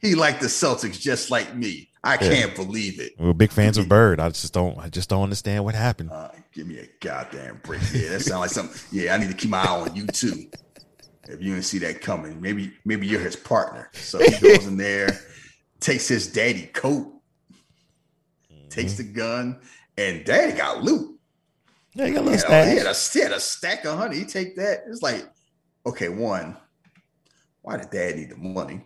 he 0.00 0.14
liked 0.14 0.40
the 0.40 0.46
Celtics 0.46 0.98
just 0.98 1.30
like 1.30 1.54
me. 1.54 1.90
I 2.02 2.14
Yeah. 2.14 2.18
can't 2.30 2.54
believe 2.56 2.98
it. 3.00 3.12
We 3.18 3.26
were 3.26 3.34
big 3.34 3.50
fans 3.50 3.76
of 3.76 3.88
Bird. 3.88 4.20
I 4.20 4.30
just 4.30 4.54
don't. 4.54 4.78
I 4.78 4.88
just 4.88 5.10
don't 5.10 5.22
understand 5.24 5.64
what 5.64 5.74
happened. 5.74 6.10
Uh, 6.10 6.30
give 6.52 6.66
me 6.66 6.78
a 6.78 6.88
goddamn 7.00 7.60
break. 7.62 7.82
Yeah, 7.92 8.10
that 8.10 8.20
sounds 8.20 8.40
like 8.40 8.50
something. 8.50 8.80
Yeah, 8.90 9.14
I 9.14 9.18
need 9.18 9.28
to 9.28 9.34
keep 9.34 9.50
my 9.50 9.60
eye 9.62 9.66
on 9.80 9.94
you 9.94 10.06
too. 10.06 10.46
If 11.28 11.42
you 11.42 11.52
didn't 11.52 11.66
see 11.66 11.78
that 11.80 12.00
coming, 12.00 12.40
maybe 12.40 12.72
maybe 12.84 13.06
you're 13.06 13.20
his 13.20 13.36
partner. 13.36 13.90
So 13.92 14.18
he 14.18 14.30
goes 14.40 14.66
in 14.66 14.78
there, 14.78 15.18
takes 15.80 16.08
his 16.08 16.26
daddy 16.32 16.66
coat, 16.72 17.12
mm-hmm. 18.50 18.68
takes 18.68 18.94
the 18.94 19.04
gun, 19.04 19.60
and 19.98 20.24
daddy 20.24 20.56
got 20.56 20.82
loot. 20.82 21.18
Yeah, 21.94 22.06
you 22.06 22.14
got 22.14 22.20
a 22.20 22.24
He 22.24 22.30
little 22.30 22.50
had, 22.50 22.66
a, 22.66 22.70
he, 22.70 22.76
had 22.78 22.86
a, 22.86 22.94
he 22.94 23.20
had 23.20 23.32
a 23.32 23.40
stack 23.40 23.84
of 23.84 23.98
honey. 23.98 24.18
He 24.18 24.24
take 24.24 24.56
that. 24.56 24.84
It's 24.88 25.02
like, 25.02 25.28
okay, 25.84 26.08
one, 26.08 26.56
why 27.60 27.76
did 27.76 27.90
dad 27.90 28.16
need 28.16 28.30
the 28.30 28.36
money? 28.36 28.84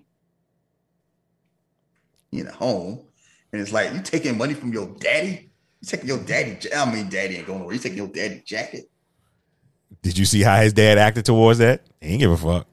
He 2.30 2.40
in 2.40 2.48
a 2.48 2.52
home, 2.52 3.06
and 3.52 3.60
it's 3.60 3.72
like 3.72 3.92
you 3.92 4.00
taking 4.00 4.36
money 4.36 4.54
from 4.54 4.72
your 4.72 4.86
daddy. 4.98 5.52
You 5.80 5.86
taking 5.86 6.08
your 6.08 6.24
daddy. 6.24 6.58
I 6.74 6.92
mean, 6.92 7.08
daddy 7.08 7.36
ain't 7.36 7.46
going 7.46 7.60
nowhere. 7.60 7.74
You 7.74 7.80
taking 7.80 7.98
your 7.98 8.08
daddy 8.08 8.42
jacket. 8.44 8.90
Did 10.00 10.16
you 10.16 10.24
see 10.24 10.42
how 10.42 10.56
his 10.56 10.72
dad 10.72 10.98
acted 10.98 11.24
towards 11.24 11.58
that? 11.58 11.82
He 12.00 12.08
didn't 12.08 12.20
give 12.20 12.30
a 12.30 12.36
fuck. 12.36 12.66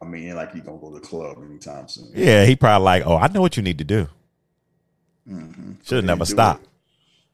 I 0.00 0.04
mean, 0.04 0.34
like 0.34 0.54
you 0.54 0.60
gonna 0.60 0.78
go 0.78 0.90
to 0.90 1.00
the 1.00 1.06
club 1.06 1.38
anytime 1.42 1.88
soon. 1.88 2.10
Yeah, 2.14 2.44
he 2.44 2.56
probably 2.56 2.84
like, 2.84 3.06
oh, 3.06 3.16
I 3.16 3.28
know 3.28 3.40
what 3.40 3.56
you 3.56 3.62
need 3.62 3.78
to 3.78 3.84
do. 3.84 4.08
Mm-hmm. 5.28 5.72
Should 5.84 5.96
have 5.96 6.04
never 6.04 6.24
stopped. 6.24 6.64
it. 6.64 6.68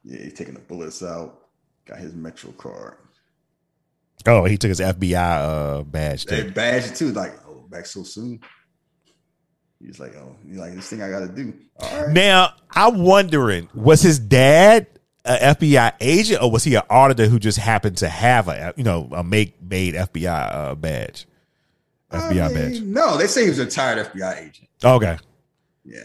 Yeah, 0.05 0.23
he's 0.23 0.33
taking 0.33 0.53
the 0.55 0.59
bullets 0.59 1.03
out. 1.03 1.39
Got 1.85 1.99
his 1.99 2.13
Metro 2.13 2.51
card. 2.51 2.97
Oh, 4.25 4.45
he 4.45 4.57
took 4.57 4.69
his 4.69 4.79
FBI 4.79 5.15
uh, 5.15 5.83
badge 5.83 6.25
too. 6.25 6.51
badge 6.51 6.97
too. 6.97 7.11
Like, 7.11 7.33
oh, 7.45 7.65
back 7.69 7.85
so 7.85 8.03
soon. 8.03 8.39
He's 9.79 9.99
like, 9.99 10.15
oh, 10.15 10.35
he's 10.47 10.57
like 10.57 10.73
this 10.73 10.87
thing 10.87 11.01
I 11.01 11.09
got 11.09 11.19
to 11.19 11.27
do. 11.27 11.53
Right. 11.81 12.09
Now 12.09 12.53
I'm 12.71 12.99
wondering, 12.99 13.67
was 13.73 14.01
his 14.01 14.17
dad 14.17 14.87
a 15.25 15.55
FBI 15.55 15.93
agent 16.01 16.41
or 16.41 16.51
was 16.51 16.63
he 16.63 16.75
an 16.75 16.81
auditor 16.89 17.27
who 17.27 17.39
just 17.39 17.57
happened 17.57 17.97
to 17.97 18.09
have 18.09 18.47
a 18.47 18.73
you 18.75 18.83
know 18.83 19.07
a 19.13 19.23
make 19.23 19.61
made 19.61 19.93
FBI 19.95 20.53
uh, 20.53 20.75
badge? 20.75 21.25
FBI 22.11 22.41
I 22.49 22.53
badge. 22.53 22.81
No, 22.81 23.17
they 23.17 23.27
say 23.27 23.43
he 23.43 23.49
was 23.49 23.59
a 23.59 23.65
retired 23.65 24.05
FBI 24.07 24.37
agent. 24.47 24.67
Okay, 24.83 25.17
Yeah. 25.85 26.03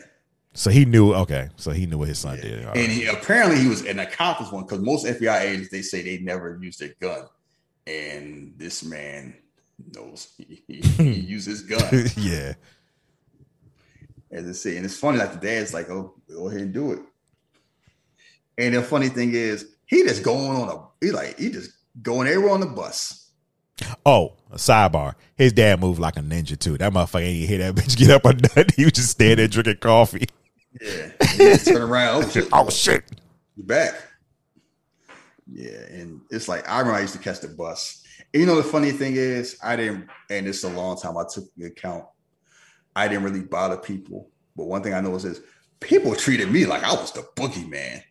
so 0.55 0.71
he 0.71 0.85
knew. 0.85 1.13
Okay, 1.15 1.49
so 1.57 1.71
he 1.73 1.85
knew 1.87 1.99
what 1.99 2.09
his 2.09 2.19
son 2.19 2.39
did. 2.41 2.65
All 2.65 2.73
And 2.73 2.81
right. 2.81 2.91
he, 2.91 3.07
apparently 3.07 3.59
he 3.61 3.67
was 3.69 3.85
an 3.85 3.99
accomplished 3.99 4.53
one 4.53 4.63
because 4.65 4.79
most 4.81 5.05
FBI 5.05 5.41
agents 5.43 5.69
they 5.71 5.83
say 5.83 6.03
they 6.03 6.19
never 6.23 6.59
used 6.63 6.81
their 6.81 6.95
gun, 7.01 7.27
and 7.87 8.55
this 8.57 8.85
man 8.85 9.35
knows 9.95 10.29
he, 10.39 10.63
he, 10.67 10.81
he 10.81 11.11
uses 11.21 11.63
gun. 11.63 12.07
yeah, 12.17 12.55
As 14.31 14.47
I 14.49 14.53
say, 14.53 14.77
and 14.77 14.85
it's 14.87 14.97
funny 14.97 15.19
like 15.19 15.33
the 15.33 15.41
dad's 15.47 15.75
like, 15.75 15.91
"Oh, 15.91 16.15
go 16.31 16.49
ahead 16.49 16.61
and 16.63 16.73
do 16.73 16.93
it." 16.93 17.01
And 18.59 18.75
the 18.75 18.83
funny 18.83 19.09
thing 19.09 19.33
is, 19.33 19.67
he 19.87 20.03
just 20.03 20.23
going 20.23 20.51
on 20.51 20.69
a 20.69 21.05
he 21.05 21.13
like 21.13 21.39
he 21.39 21.51
just 21.51 21.71
going 22.03 22.29
everywhere 22.29 22.53
on 22.53 22.61
the 22.61 22.67
bus. 22.67 23.31
Oh, 24.05 24.35
a 24.51 24.57
sidebar. 24.57 25.15
His 25.37 25.53
dad 25.53 25.81
moved 25.81 26.01
like 26.01 26.17
a 26.17 26.21
ninja 26.21 26.59
too. 26.59 26.77
That 26.77 26.93
motherfucker 26.93 27.23
ain't 27.23 27.49
hear 27.49 27.59
that 27.59 27.75
bitch 27.77 27.97
get 27.97 28.11
up 28.11 28.25
or 28.25 28.33
nothing. 28.43 28.67
He 28.77 28.85
was 28.85 28.95
just 28.95 29.11
standing 29.11 29.37
there 29.37 29.49
drinking 29.49 29.77
coffee. 29.77 30.27
Yeah, 30.81 31.57
turn 31.57 31.83
around. 31.83 32.25
Oh 32.25 32.29
shit! 32.29 32.49
Oh 32.53 32.71
shit! 32.71 33.05
You 33.57 33.63
back? 33.63 33.95
Yeah, 35.51 35.79
and 35.91 36.21
it's 36.31 36.49
like 36.49 36.69
I 36.69 36.81
remember 36.81 36.99
I 36.99 37.03
used 37.03 37.15
to 37.15 37.21
catch 37.21 37.41
the 37.41 37.49
bus. 37.49 38.03
And 38.35 38.41
you 38.41 38.47
know 38.47 38.57
the 38.57 38.63
funny 38.63 38.91
thing 38.91 39.15
is, 39.15 39.57
I 39.63 39.77
didn't, 39.77 40.09
and 40.29 40.47
it's 40.47 40.65
a 40.65 40.69
long 40.69 40.99
time 40.99 41.17
I 41.17 41.25
took 41.33 41.45
the 41.57 41.67
account. 41.67 42.05
I 42.95 43.09
didn't 43.09 43.25
really 43.25 43.43
bother 43.43 43.77
people, 43.77 44.29
but 44.57 44.67
one 44.67 44.83
thing 44.83 44.93
I 44.93 45.01
know 45.01 45.15
is 45.15 45.41
people 45.81 46.15
treated 46.15 46.51
me 46.51 46.67
like 46.67 46.83
I 46.83 46.93
was 46.93 47.13
the 47.13 47.23
boogeyman. 47.37 48.03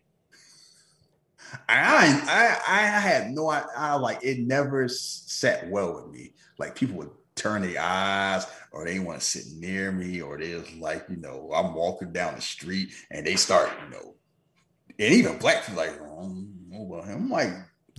I 1.68 2.22
I 2.28 2.74
I 2.74 3.00
had 3.00 3.30
no 3.30 3.48
I, 3.48 3.64
I 3.76 3.94
like 3.94 4.22
it 4.22 4.38
never 4.40 4.88
sat 4.88 5.68
well 5.68 5.94
with 5.94 6.12
me. 6.12 6.34
Like 6.58 6.74
people 6.74 6.96
would 6.96 7.10
turn 7.34 7.62
their 7.62 7.80
eyes 7.80 8.46
or 8.72 8.84
they 8.84 8.98
want 8.98 9.20
to 9.20 9.24
sit 9.24 9.44
near 9.58 9.92
me 9.92 10.20
or 10.20 10.38
they 10.38 10.54
was 10.54 10.72
like, 10.74 11.06
you 11.08 11.16
know, 11.16 11.50
I'm 11.54 11.74
walking 11.74 12.12
down 12.12 12.34
the 12.34 12.40
street 12.40 12.92
and 13.10 13.26
they 13.26 13.36
start, 13.36 13.70
you 13.84 13.90
know, 13.90 14.14
and 14.98 15.14
even 15.14 15.38
black 15.38 15.64
people 15.64 15.82
like, 15.82 15.98
oh, 16.00 16.18
I 16.18 16.22
don't 16.22 16.54
know 16.68 16.92
about 16.92 17.06
him. 17.06 17.16
I'm 17.16 17.30
like, 17.30 17.50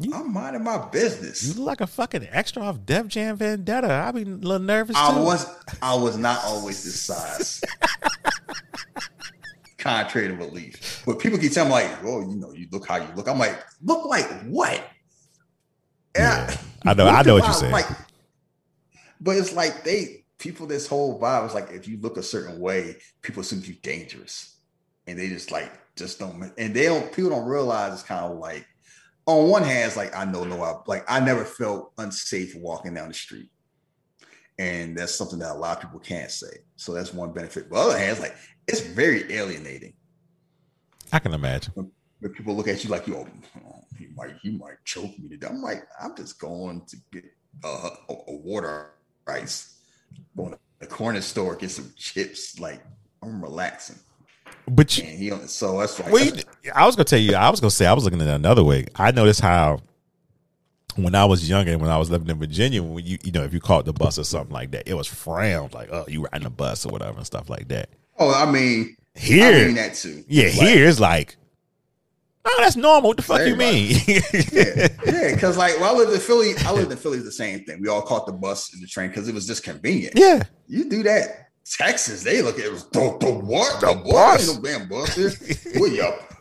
you, 0.02 0.14
I'm 0.14 0.32
minding 0.32 0.64
my 0.64 0.90
business. 0.90 1.44
You 1.44 1.54
look 1.56 1.68
like 1.68 1.82
a 1.82 1.88
fucking 1.88 2.28
extra 2.32 2.64
off 2.64 2.86
Def 2.86 3.08
Jam 3.08 3.36
Vendetta. 3.36 3.92
I 3.92 4.12
be 4.12 4.22
a 4.22 4.26
little 4.26 4.60
nervous 4.60 4.96
too. 4.96 5.02
I 5.02 5.20
was 5.20 5.46
I 5.82 5.96
was 5.96 6.18
not 6.18 6.40
always 6.46 6.84
this 6.84 7.00
size. 7.00 7.62
Contrary 9.80 10.28
to 10.28 10.36
belief. 10.36 11.04
But 11.06 11.20
people 11.20 11.40
keep 11.40 11.54
telling 11.54 11.70
me 11.70 11.76
like, 11.76 12.04
oh, 12.04 12.22
you 12.22 12.36
know, 12.36 12.52
you 12.52 12.68
look 12.72 12.88
how 12.88 12.98
you 12.98 13.08
look. 13.16 13.28
I'm 13.28 13.40
like, 13.40 13.58
look 13.82 14.06
like 14.06 14.28
what? 14.44 14.84
Yeah. 16.16 16.56
I 16.86 16.94
know. 16.94 17.08
I 17.08 17.24
know 17.24 17.36
what 17.36 17.46
you're 17.46 17.54
saying. 17.54 17.72
Like, 17.72 17.88
but 19.22 19.38
it's 19.38 19.54
like 19.54 19.84
they 19.84 20.26
people 20.38 20.68
this 20.68 20.88
whole 20.88 21.20
vibe 21.20 21.48
is 21.48 21.54
like 21.54 21.72
if 21.72 21.88
you 21.88 22.00
look 22.00 22.18
a 22.18 22.24
certain 22.24 22.60
way, 22.60 22.98
people 23.22 23.42
assume 23.42 23.62
you 23.66 23.76
dangerous. 23.82 24.58
And 25.08 25.18
they 25.18 25.28
just 25.28 25.52
like 25.52 25.72
just 25.96 26.20
don't 26.20 26.54
and 26.58 26.74
they 26.74 26.86
don't 26.86 27.12
people 27.12 27.32
don't 27.32 27.48
realize 27.48 27.94
it's 27.94 28.04
kind 28.04 28.26
of 28.26 28.38
like 28.38 28.66
on 29.26 29.50
one 29.50 29.64
hand, 29.64 29.88
it's 29.88 29.98
like 29.98 30.16
I 30.16 30.26
know 30.26 30.44
no 30.44 30.62
I 30.62 30.76
like 30.88 31.06
I 31.08 31.20
never 31.20 31.46
felt 31.46 31.94
unsafe 31.98 32.56
walking 32.56 32.94
down 32.94 33.08
the 33.10 33.14
street. 33.14 33.50
And 34.60 34.96
that's 34.96 35.16
something 35.16 35.40
that 35.40 35.52
a 35.52 35.58
lot 35.58 35.78
of 35.78 35.84
people 35.84 36.00
can't 36.00 36.30
say. 36.30 36.60
So 36.76 36.94
that's 36.94 37.14
one 37.14 37.32
benefit. 37.34 37.70
But 37.70 37.78
on 37.78 37.88
the 37.88 37.96
other 37.96 38.00
hand, 38.00 38.12
it's 38.12 38.22
like 38.22 38.36
it's 38.68 38.82
very 38.82 39.34
alienating 39.34 39.94
I 41.12 41.20
can 41.20 41.34
imagine. 41.34 41.74
when 41.76 42.34
people 42.34 42.56
look 42.56 42.68
at 42.68 42.84
you 42.84 42.90
like 42.90 43.08
you, 43.08 43.16
oh, 43.16 43.28
you 43.98 44.10
might, 44.16 44.36
you 44.44 44.52
might 44.54 44.76
choke 44.86 45.18
me 45.18 45.30
to 45.30 45.38
death. 45.38 45.52
I'm 45.52 45.62
like, 45.62 45.84
I'm 46.02 46.16
just 46.16 46.40
going 46.40 46.84
to 46.88 46.98
get 47.12 47.26
uh, 47.64 47.90
a, 48.10 48.14
a 48.14 48.36
water 48.36 48.92
ice, 49.28 49.80
going 50.36 50.52
to 50.52 50.60
the 50.80 50.88
corner 50.88 51.22
store, 51.22 51.56
get 51.56 51.72
some 51.72 51.92
chips. 51.98 52.60
Like 52.60 52.82
I'm 53.24 53.44
relaxing. 53.44 53.98
But 54.68 54.98
you, 54.98 55.04
he, 55.04 55.48
so 55.48 55.80
that's 55.80 55.98
why. 56.00 56.12
we, 56.12 56.32
I 56.74 56.86
was 56.86 56.96
gonna 56.96 57.06
tell 57.06 57.20
you. 57.20 57.36
I 57.36 57.50
was 57.50 57.60
gonna 57.60 57.72
say 57.72 57.86
I 57.86 57.94
was 57.94 58.04
looking 58.04 58.22
at 58.22 58.28
it 58.28 58.32
another 58.32 58.64
way. 58.64 58.86
I 58.96 59.12
noticed 59.12 59.42
how 59.42 59.80
when 61.04 61.16
I 61.16 61.26
was 61.26 61.48
younger, 61.50 61.72
and 61.72 61.82
when 61.82 61.90
I 61.92 61.98
was 61.98 62.10
living 62.10 62.30
in 62.30 62.38
Virginia, 62.40 62.82
when 62.84 63.06
you 63.06 63.18
you 63.24 63.32
know 63.32 63.44
if 63.44 63.54
you 63.54 63.60
caught 63.60 63.86
the 63.86 63.94
bus 63.94 64.18
or 64.20 64.24
something 64.24 64.54
like 64.54 64.72
that, 64.72 64.88
it 64.88 64.94
was 64.94 65.08
frowned 65.08 65.74
like 65.74 65.90
oh 65.92 66.06
you 66.08 66.22
riding 66.24 66.44
the 66.44 66.50
bus 66.50 66.86
or 66.86 66.90
whatever 66.90 67.18
and 67.18 67.26
stuff 67.26 67.50
like 67.50 67.68
that. 67.70 67.90
oh, 68.18 68.34
I 68.34 68.50
mean, 68.52 68.96
Here, 69.16 69.48
I 69.64 69.66
mean 69.66 69.76
that 69.76 69.96
too. 69.96 70.24
yeah, 70.28 70.46
Like, 70.46 70.54
here 70.54 70.88
it's 70.88 71.00
like 71.00 71.38
Oh, 72.46 72.56
that's 72.60 72.76
normal. 72.78 73.10
What 73.10 73.18
the 73.18 73.24
fuck 73.24 73.42
Everybody. 73.42 73.78
you 73.80 73.86
mean? 73.88 74.02
yeah, 74.54 74.88
yeah. 75.06 75.34
Because 75.36 75.58
like, 75.58 75.76
when 75.80 75.90
I 75.90 75.92
lived 75.92 76.14
in 76.14 76.20
Philly, 76.20 76.54
I 76.66 76.72
lived 76.72 76.92
in 76.92 76.98
Philly. 76.98 77.20
The 77.20 77.32
same 77.32 77.64
thing. 77.66 77.82
We 77.82 77.90
all 77.90 78.02
caught 78.02 78.26
the 78.26 78.32
bus 78.32 78.74
and 78.74 78.82
the 78.82 78.88
train 78.88 79.10
because 79.10 79.28
it 79.28 79.36
was 79.36 79.46
just 79.46 79.64
convenient. 79.64 80.14
yeah. 80.18 80.44
You 80.68 80.90
do 80.90 81.04
that. 81.04 81.50
Texas, 81.66 82.24
they 82.24 82.42
look 82.42 82.58
at 82.58 82.66
it 82.66 82.72
was 82.72 82.86
the, 82.90 83.18
the 83.20 83.32
what? 83.32 83.80
The, 83.82 83.94
The 83.94 84.10
bus. 84.10 84.50
Ain't 84.50 84.64
no 84.64 84.70
damn 84.70 84.88
bus 84.90 85.18
you 85.76 86.02
up? 86.02 86.34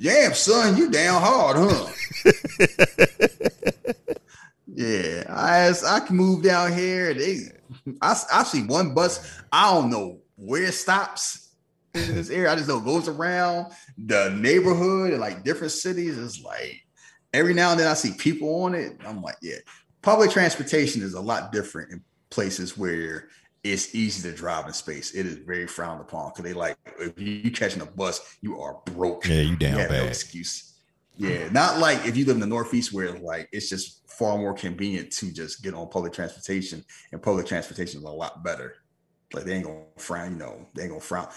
Damn, 0.00 0.34
son, 0.34 0.76
you 0.76 0.90
down 0.90 1.20
hard, 1.20 1.56
huh? 1.58 1.92
yeah, 4.74 5.24
I 5.28 5.72
I 5.86 6.00
can 6.00 6.16
move 6.16 6.42
down 6.42 6.72
here. 6.72 7.14
They, 7.14 7.40
I, 8.00 8.16
I 8.32 8.42
see 8.44 8.64
one 8.64 8.94
bus. 8.94 9.40
I 9.52 9.72
don't 9.72 9.90
know 9.90 10.20
where 10.36 10.64
it 10.64 10.74
stops 10.74 11.50
in 11.94 12.14
this 12.14 12.30
area. 12.30 12.52
I 12.52 12.56
just 12.56 12.68
know 12.68 12.78
it 12.78 12.84
goes 12.84 13.08
around 13.08 13.72
the 13.98 14.30
neighborhood 14.30 15.12
and 15.12 15.20
like 15.20 15.44
different 15.44 15.72
cities. 15.72 16.18
It's 16.18 16.42
like 16.42 16.82
every 17.32 17.54
now 17.54 17.72
and 17.72 17.80
then 17.80 17.88
I 17.88 17.94
see 17.94 18.12
people 18.18 18.64
on 18.64 18.74
it. 18.74 18.96
I'm 19.06 19.22
like, 19.22 19.36
yeah, 19.42 19.58
public 20.02 20.30
transportation 20.30 21.02
is 21.02 21.14
a 21.14 21.20
lot 21.20 21.52
different 21.52 21.92
in 21.92 22.02
places 22.30 22.78
where 22.78 23.28
it's 23.64 23.94
easy 23.94 24.28
to 24.28 24.36
drive 24.36 24.66
in 24.66 24.72
space. 24.72 25.14
It 25.14 25.26
is 25.26 25.36
very 25.36 25.66
frowned 25.66 26.00
upon 26.00 26.30
because 26.30 26.44
they 26.44 26.52
like 26.52 26.76
if 26.98 27.18
you 27.18 27.50
catching 27.50 27.82
a 27.82 27.86
bus, 27.86 28.36
you 28.40 28.60
are 28.60 28.78
broke. 28.86 29.26
Yeah, 29.26 29.42
you 29.42 29.56
down 29.56 29.78
have 29.78 29.90
no 29.90 30.04
excuse. 30.04 30.74
Yeah, 31.16 31.48
not 31.50 31.78
like 31.78 32.06
if 32.06 32.16
you 32.16 32.24
live 32.24 32.36
in 32.36 32.40
the 32.40 32.46
Northeast 32.46 32.92
where 32.92 33.12
like 33.12 33.48
it's 33.52 33.68
just 33.68 34.10
far 34.10 34.36
more 34.38 34.54
convenient 34.54 35.12
to 35.12 35.32
just 35.32 35.62
get 35.62 35.74
on 35.74 35.88
public 35.88 36.12
transportation, 36.12 36.84
and 37.12 37.22
public 37.22 37.46
transportation 37.46 38.00
is 38.00 38.04
a 38.04 38.10
lot 38.10 38.42
better. 38.42 38.74
Like 39.32 39.44
they 39.44 39.54
ain't 39.54 39.64
gonna 39.64 39.84
frown, 39.96 40.32
you 40.32 40.38
know, 40.38 40.66
they 40.74 40.82
ain't 40.82 40.90
gonna 40.90 41.00
frown. 41.00 41.28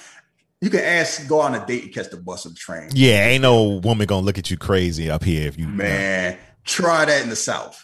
You 0.62 0.70
can 0.70 0.80
ask, 0.80 1.28
go 1.28 1.42
on 1.42 1.54
a 1.54 1.66
date 1.66 1.84
and 1.84 1.94
catch 1.94 2.10
the 2.10 2.18
bus 2.18 2.46
or 2.46 2.50
the 2.50 2.56
train. 2.56 2.90
Yeah, 2.94 3.28
ain't 3.28 3.44
no 3.44 3.80
woman 3.84 4.08
gonna 4.08 4.26
look 4.26 4.38
at 4.38 4.50
you 4.50 4.58
crazy 4.58 5.12
up 5.12 5.24
here 5.24 5.48
if 5.48 5.60
you 5.60 5.68
Man, 5.68 6.38
try 6.64 7.06
that 7.06 7.22
in 7.22 7.30
the 7.30 7.36
South. 7.36 7.80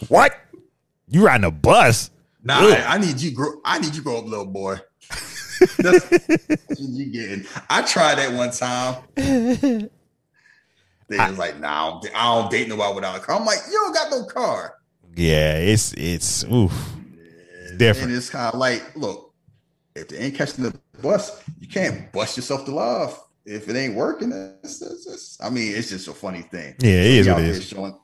what? 0.08 0.34
You 1.08 1.26
riding 1.26 1.44
a 1.44 1.50
bus? 1.50 2.10
Nah. 2.46 2.60
I, 2.60 2.94
I 2.94 2.98
need 2.98 3.20
you 3.20 3.32
grow. 3.32 3.60
I 3.64 3.78
need 3.78 3.94
you 3.94 4.02
grow 4.02 4.18
up, 4.18 4.26
little 4.26 4.46
boy. 4.46 4.76
That's 5.78 6.10
you 6.78 7.06
getting. 7.06 7.46
I 7.68 7.82
tried 7.82 8.16
that 8.16 8.32
one 8.32 8.52
time. 8.52 9.88
They 11.08 11.18
was 11.18 11.38
like, 11.38 11.60
nah, 11.60 11.68
I 11.68 11.90
don't, 11.90 12.16
I 12.16 12.34
don't 12.34 12.50
date 12.50 12.68
nobody 12.68 12.94
without 12.96 13.16
a 13.16 13.20
car. 13.20 13.36
I'm 13.36 13.46
like, 13.46 13.60
you 13.70 13.74
don't 13.74 13.94
got 13.94 14.10
no 14.10 14.24
car. 14.24 14.74
Yeah, 15.14 15.56
it's 15.56 15.92
it's 15.96 16.44
oof. 16.44 16.72
It's 16.72 17.70
And 17.70 17.78
different. 17.78 18.12
it's 18.12 18.28
kind 18.28 18.52
of 18.52 18.58
like, 18.58 18.94
look, 18.96 19.32
if 19.94 20.08
they 20.08 20.18
ain't 20.18 20.34
catching 20.34 20.64
the 20.64 20.76
bus, 21.00 21.42
you 21.60 21.68
can't 21.68 22.10
bust 22.12 22.36
yourself 22.36 22.64
to 22.64 22.72
love. 22.72 23.22
If 23.44 23.68
it 23.68 23.76
ain't 23.76 23.94
working, 23.94 24.32
it's, 24.64 24.82
it's, 24.82 25.38
I 25.40 25.48
mean, 25.48 25.76
it's 25.76 25.90
just 25.90 26.08
a 26.08 26.12
funny 26.12 26.42
thing. 26.42 26.74
Yeah, 26.80 26.90
it 27.02 27.28
out 27.28 27.38
it 27.40 27.50
is. 27.50 27.68
Showing, 27.68 27.96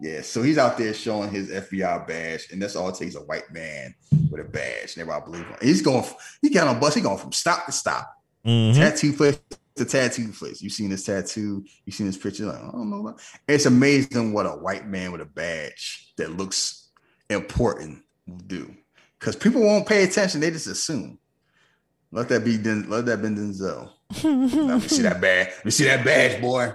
yeah, 0.00 0.22
so 0.22 0.42
he's 0.42 0.58
out 0.58 0.78
there 0.78 0.94
showing 0.94 1.30
his 1.30 1.50
FBI 1.50 2.06
badge, 2.06 2.48
and 2.52 2.60
that's 2.62 2.74
all 2.76 2.88
it 2.88 2.94
takes 2.96 3.14
a 3.16 3.20
white 3.20 3.50
man 3.52 3.94
with 4.30 4.40
a 4.40 4.44
badge. 4.48 4.94
And 4.96 5.02
everybody 5.02 5.24
believe 5.30 5.46
him. 5.46 5.56
He's 5.60 5.82
going, 5.82 6.04
he 6.42 6.50
got 6.50 6.68
on 6.68 6.80
bus, 6.80 6.94
he 6.94 7.00
going 7.00 7.18
from 7.18 7.32
stop 7.32 7.66
to 7.66 7.72
stop, 7.72 8.10
Mhm. 8.46 8.74
tattoo 8.74 9.12
place 9.12 9.38
to 9.76 9.84
tattoo 9.84 10.32
place. 10.32 10.60
You 10.62 10.70
seen 10.70 10.90
his 10.90 11.04
tattoo, 11.04 11.64
you 11.84 11.92
seen 11.92 12.06
his 12.06 12.16
picture. 12.16 12.46
Like, 12.46 12.56
I 12.62 12.70
don't 12.72 12.90
know. 12.90 13.00
about- 13.06 13.20
It's 13.48 13.66
amazing 13.66 14.32
what 14.32 14.46
a 14.46 14.50
white 14.50 14.86
man 14.86 15.12
with 15.12 15.20
a 15.20 15.26
badge 15.26 16.12
that 16.16 16.36
looks 16.36 16.88
important 17.28 18.02
will 18.26 18.36
do. 18.38 18.74
Because 19.18 19.36
people 19.36 19.62
won't 19.62 19.86
pay 19.86 20.02
attention, 20.04 20.40
they 20.40 20.50
just 20.50 20.66
assume. 20.66 21.18
Let 22.10 22.28
that 22.30 22.44
be 22.44 22.56
Den- 22.58 22.88
let 22.90 23.06
that 23.06 23.22
be 23.22 23.28
Denzel. 23.28 23.90
Let 24.24 24.82
me 24.82 24.88
see 24.88 25.02
that 25.02 25.20
badge. 25.20 25.48
Let 25.56 25.64
me 25.64 25.70
see 25.70 25.84
that 25.84 26.04
badge, 26.04 26.40
boy. 26.40 26.72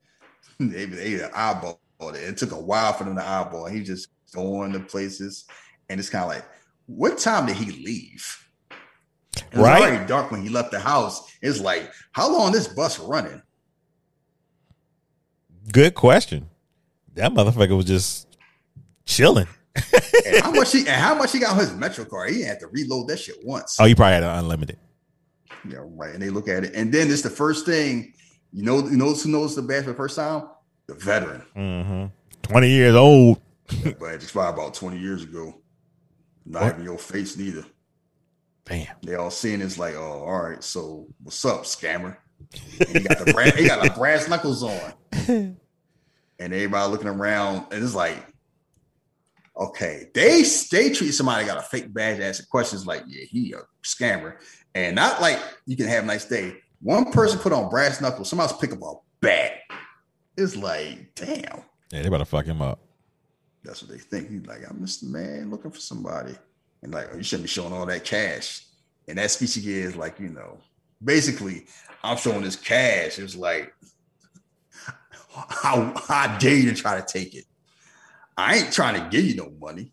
they 0.60 0.84
they 0.84 1.22
eyeball 1.24 1.80
it. 2.00 2.22
It 2.22 2.36
took 2.36 2.52
a 2.52 2.60
while 2.60 2.92
for 2.92 3.04
them 3.04 3.16
to 3.16 3.26
eyeball. 3.26 3.66
He 3.66 3.82
just 3.82 4.08
going 4.32 4.72
to 4.72 4.80
places, 4.80 5.44
and 5.88 5.98
it's 5.98 6.10
kind 6.10 6.24
of 6.24 6.30
like, 6.30 6.44
what 6.86 7.18
time 7.18 7.46
did 7.46 7.56
he 7.56 7.72
leave? 7.84 8.44
It 8.70 9.54
was 9.54 9.62
Right. 9.64 9.82
already 9.82 10.06
dark 10.06 10.30
when 10.30 10.42
he 10.42 10.48
left 10.48 10.70
the 10.70 10.80
house. 10.80 11.30
It's 11.42 11.60
like, 11.60 11.90
how 12.12 12.30
long 12.32 12.52
this 12.52 12.68
bus 12.68 12.98
running? 12.98 13.42
Good 15.72 15.94
question. 15.94 16.48
That 17.14 17.32
motherfucker 17.32 17.76
was 17.76 17.84
just 17.86 18.26
chilling. 19.04 19.46
And 20.26 20.42
how 20.42 20.50
much 20.52 20.72
he 20.72 20.80
and 20.80 20.88
how 20.88 21.14
much 21.14 21.32
he 21.32 21.38
got 21.40 21.52
on 21.52 21.58
his 21.58 21.72
Metro 21.74 22.04
card? 22.04 22.30
He 22.30 22.42
have 22.42 22.58
to 22.60 22.68
reload 22.68 23.08
that 23.08 23.18
shit 23.18 23.36
once. 23.44 23.76
Oh, 23.80 23.84
you 23.84 23.94
probably 23.96 24.14
had 24.14 24.22
an 24.22 24.38
unlimited. 24.38 24.78
Yeah, 25.68 25.78
right. 25.82 26.14
And 26.14 26.22
they 26.22 26.30
look 26.30 26.48
at 26.48 26.64
it, 26.64 26.74
and 26.74 26.92
then 26.92 27.10
it's 27.10 27.22
the 27.22 27.30
first 27.30 27.66
thing 27.66 28.14
you 28.52 28.62
know. 28.62 28.78
You 28.78 28.96
know 28.96 29.12
who 29.12 29.30
knows 29.30 29.54
the 29.56 29.62
badge 29.62 29.84
for 29.84 29.90
the 29.90 29.96
first 29.96 30.16
time? 30.16 30.48
The 30.88 30.94
veteran. 30.94 31.42
hmm 31.54 32.06
Twenty 32.42 32.70
years 32.70 32.94
old. 32.94 33.40
That 33.84 34.00
badge 34.00 34.22
expired 34.22 34.54
about 34.54 34.74
twenty 34.74 34.98
years 34.98 35.22
ago. 35.22 35.54
Not 36.46 36.62
What? 36.62 36.72
even 36.74 36.84
your 36.84 36.98
face 36.98 37.36
neither. 37.36 37.64
Damn. 38.64 38.96
They 39.02 39.14
all 39.14 39.30
seeing 39.30 39.60
it's 39.60 39.78
like, 39.78 39.94
oh, 39.94 40.24
all 40.26 40.42
right. 40.42 40.62
So 40.64 41.06
what's 41.22 41.44
up, 41.44 41.62
scammer? 41.64 42.16
And 42.80 42.88
he 42.88 43.00
got 43.00 43.18
the 43.24 43.32
brass, 43.32 43.54
he 43.54 43.66
got 43.66 43.82
the 43.82 43.90
brass 43.98 44.28
knuckles 44.28 44.62
on, 44.62 44.92
and 45.28 45.56
everybody 46.38 46.90
looking 46.90 47.08
around, 47.08 47.66
and 47.72 47.82
it's 47.84 47.94
like, 47.94 48.16
okay, 49.58 50.06
they 50.14 50.42
they 50.70 50.90
treat 50.90 51.12
somebody 51.12 51.44
got 51.46 51.58
a 51.58 51.62
fake 51.62 51.92
badge 51.92 52.20
asking 52.20 52.46
questions 52.50 52.86
like, 52.86 53.02
yeah, 53.06 53.24
he 53.28 53.52
a 53.52 53.60
scammer, 53.84 54.36
and 54.74 54.94
not 54.96 55.20
like 55.20 55.38
you 55.66 55.76
can 55.76 55.86
have 55.88 56.04
a 56.04 56.06
nice 56.06 56.24
day. 56.24 56.56
One 56.80 57.10
person 57.10 57.38
put 57.40 57.52
on 57.52 57.68
brass 57.68 58.00
knuckles, 58.00 58.28
somebody 58.30 58.50
else 58.52 58.60
pick 58.60 58.72
up 58.72 58.80
a 58.82 58.92
bat. 59.20 59.52
It's 60.38 60.54
like, 60.54 61.14
damn, 61.16 61.62
Yeah, 61.90 62.02
they 62.02 62.06
about 62.06 62.18
to 62.18 62.24
fuck 62.24 62.46
him 62.46 62.62
up. 62.62 62.78
that's 63.64 63.82
what 63.82 63.90
they 63.90 63.98
think. 63.98 64.30
He's 64.30 64.46
like, 64.46 64.60
I'm 64.68 64.76
Mr. 64.76 65.02
Man 65.04 65.50
looking 65.50 65.72
for 65.72 65.80
somebody. 65.80 66.34
And 66.82 66.94
like, 66.94 67.08
oh, 67.12 67.16
you 67.16 67.24
shouldn't 67.24 67.44
be 67.44 67.48
showing 67.48 67.72
all 67.72 67.84
that 67.86 68.04
cash. 68.04 68.64
And 69.08 69.18
that 69.18 69.32
speech 69.32 69.54
he 69.54 69.62
gives, 69.62 69.96
like, 69.96 70.20
you 70.20 70.28
know, 70.28 70.58
basically, 71.02 71.66
I'm 72.04 72.16
showing 72.16 72.42
this 72.42 72.54
cash. 72.54 73.18
It 73.18 73.22
was 73.22 73.34
like, 73.34 73.74
how, 75.48 75.92
how 76.06 76.38
dare 76.38 76.54
you 76.54 76.70
to 76.70 76.80
try 76.80 77.00
to 77.00 77.04
take 77.04 77.34
it? 77.34 77.44
I 78.36 78.58
ain't 78.58 78.72
trying 78.72 78.94
to 79.02 79.08
give 79.10 79.24
you 79.24 79.34
no 79.34 79.50
money. 79.60 79.90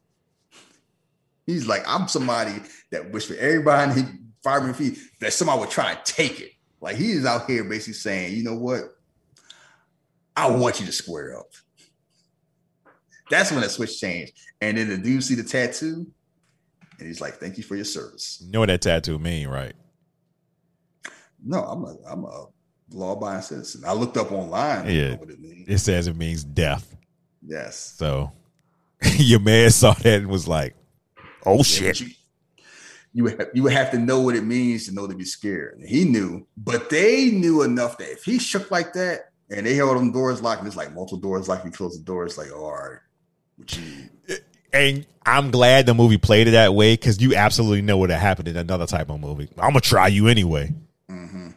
He's 1.47 1.65
like, 1.65 1.83
I'm 1.87 2.07
somebody 2.07 2.61
that 2.91 3.11
wish 3.11 3.25
for 3.25 3.35
everybody 3.35 4.01
in 4.01 4.31
five 4.43 4.75
feet 4.75 4.99
that 5.21 5.33
somebody 5.33 5.59
would 5.61 5.71
try 5.71 5.95
to 5.95 6.13
take 6.13 6.39
it. 6.39 6.51
Like 6.81 6.97
he's 6.97 7.25
out 7.25 7.49
here 7.49 7.63
basically 7.63 7.93
saying, 7.93 8.35
you 8.35 8.43
know 8.43 8.55
what? 8.55 8.94
I 10.35 10.49
want 10.49 10.79
you 10.79 10.85
to 10.85 10.91
square 10.91 11.37
up. 11.37 11.47
That's 13.29 13.51
when 13.51 13.61
the 13.61 13.69
switch 13.69 13.99
changed. 13.99 14.33
And 14.61 14.77
then 14.77 14.89
the 14.89 14.97
dude 14.97 15.23
see 15.23 15.35
the 15.35 15.43
tattoo, 15.43 16.07
and 16.99 17.07
he's 17.07 17.21
like, 17.21 17.35
"Thank 17.35 17.57
you 17.57 17.63
for 17.63 17.75
your 17.75 17.85
service." 17.85 18.41
You 18.43 18.51
know 18.51 18.59
what 18.59 18.67
that 18.67 18.81
tattoo 18.81 19.19
mean, 19.19 19.47
right? 19.47 19.73
No, 21.43 21.63
I'm 21.63 21.83
a 21.83 21.97
I'm 22.07 22.23
a 22.25 22.45
law-abiding 22.91 23.41
citizen. 23.41 23.83
I 23.85 23.93
looked 23.93 24.17
up 24.17 24.31
online. 24.31 24.87
Yeah. 24.89 25.15
what 25.15 25.29
it 25.29 25.39
means. 25.39 25.67
It 25.67 25.79
says 25.79 26.07
it 26.07 26.15
means 26.15 26.43
death. 26.43 26.95
Yes. 27.45 27.95
So 27.97 28.31
your 29.17 29.39
man 29.39 29.69
saw 29.71 29.93
that 29.93 30.21
and 30.21 30.27
was 30.27 30.47
like, 30.47 30.75
"Oh 31.45 31.57
Yeah, 31.57 31.63
shit!" 31.63 31.99
You, 32.01 32.09
you 33.13 33.23
would 33.23 33.39
have, 33.39 33.49
you 33.53 33.63
would 33.63 33.73
have 33.73 33.91
to 33.91 33.97
know 33.99 34.21
what 34.21 34.35
it 34.35 34.43
means 34.43 34.87
to 34.87 34.93
know 34.93 35.07
to 35.07 35.15
be 35.15 35.25
scared. 35.25 35.79
And 35.79 35.87
he 35.87 36.05
knew, 36.05 36.47
but 36.57 36.89
they 36.89 37.31
knew 37.31 37.61
enough 37.63 37.97
that 37.97 38.11
if 38.11 38.23
he 38.23 38.39
shook 38.39 38.71
like 38.71 38.93
that 38.93 39.31
and 39.49 39.65
they 39.65 39.75
held 39.75 39.97
them 39.97 40.11
doors 40.11 40.41
locked, 40.41 40.59
and 40.59 40.67
it's 40.67 40.77
like 40.77 40.93
multiple 40.93 41.19
doors 41.19 41.47
locked, 41.47 41.65
he 41.65 41.71
closed 41.71 41.99
the 41.99 42.03
doors, 42.03 42.37
like, 42.37 42.49
oh, 42.53 42.63
all 42.63 42.71
right, 42.71 42.99
what 43.57 43.77
you 43.77 44.09
And 44.73 45.05
I'm 45.25 45.51
glad 45.51 45.85
the 45.85 45.93
movie 45.93 46.17
played 46.17 46.47
it 46.47 46.51
that 46.51 46.73
way 46.73 46.93
because 46.93 47.21
you 47.21 47.35
absolutely 47.35 47.81
know 47.81 47.97
what 47.97 48.09
happened 48.09 48.47
in 48.47 48.57
another 48.57 48.85
type 48.85 49.09
of 49.09 49.19
movie. 49.19 49.49
I'm 49.57 49.69
gonna 49.69 49.81
try 49.81 50.07
you 50.07 50.27
anyway. 50.27 50.73
Mm-hmm. 51.09 51.49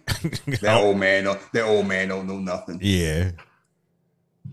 that 0.62 0.80
old 0.80 0.98
man 0.98 1.24
don't 1.24 1.52
that 1.52 1.64
old 1.64 1.86
man 1.86 2.08
don't 2.08 2.26
know 2.26 2.38
nothing. 2.38 2.78
Yeah, 2.80 3.32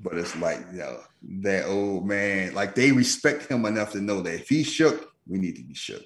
But 0.02 0.18
it's 0.18 0.36
like, 0.38 0.60
you 0.72 0.80
know, 0.80 1.00
that 1.42 1.66
old 1.66 2.06
man, 2.06 2.54
like 2.54 2.76
they 2.76 2.92
respect 2.92 3.50
him 3.50 3.66
enough 3.66 3.92
to 3.92 4.02
know 4.02 4.22
that 4.22 4.34
if 4.34 4.50
he 4.50 4.64
shook, 4.64 5.14
we 5.28 5.38
need 5.38 5.56
to 5.56 5.64
be 5.64 5.74
shook. 5.74 6.04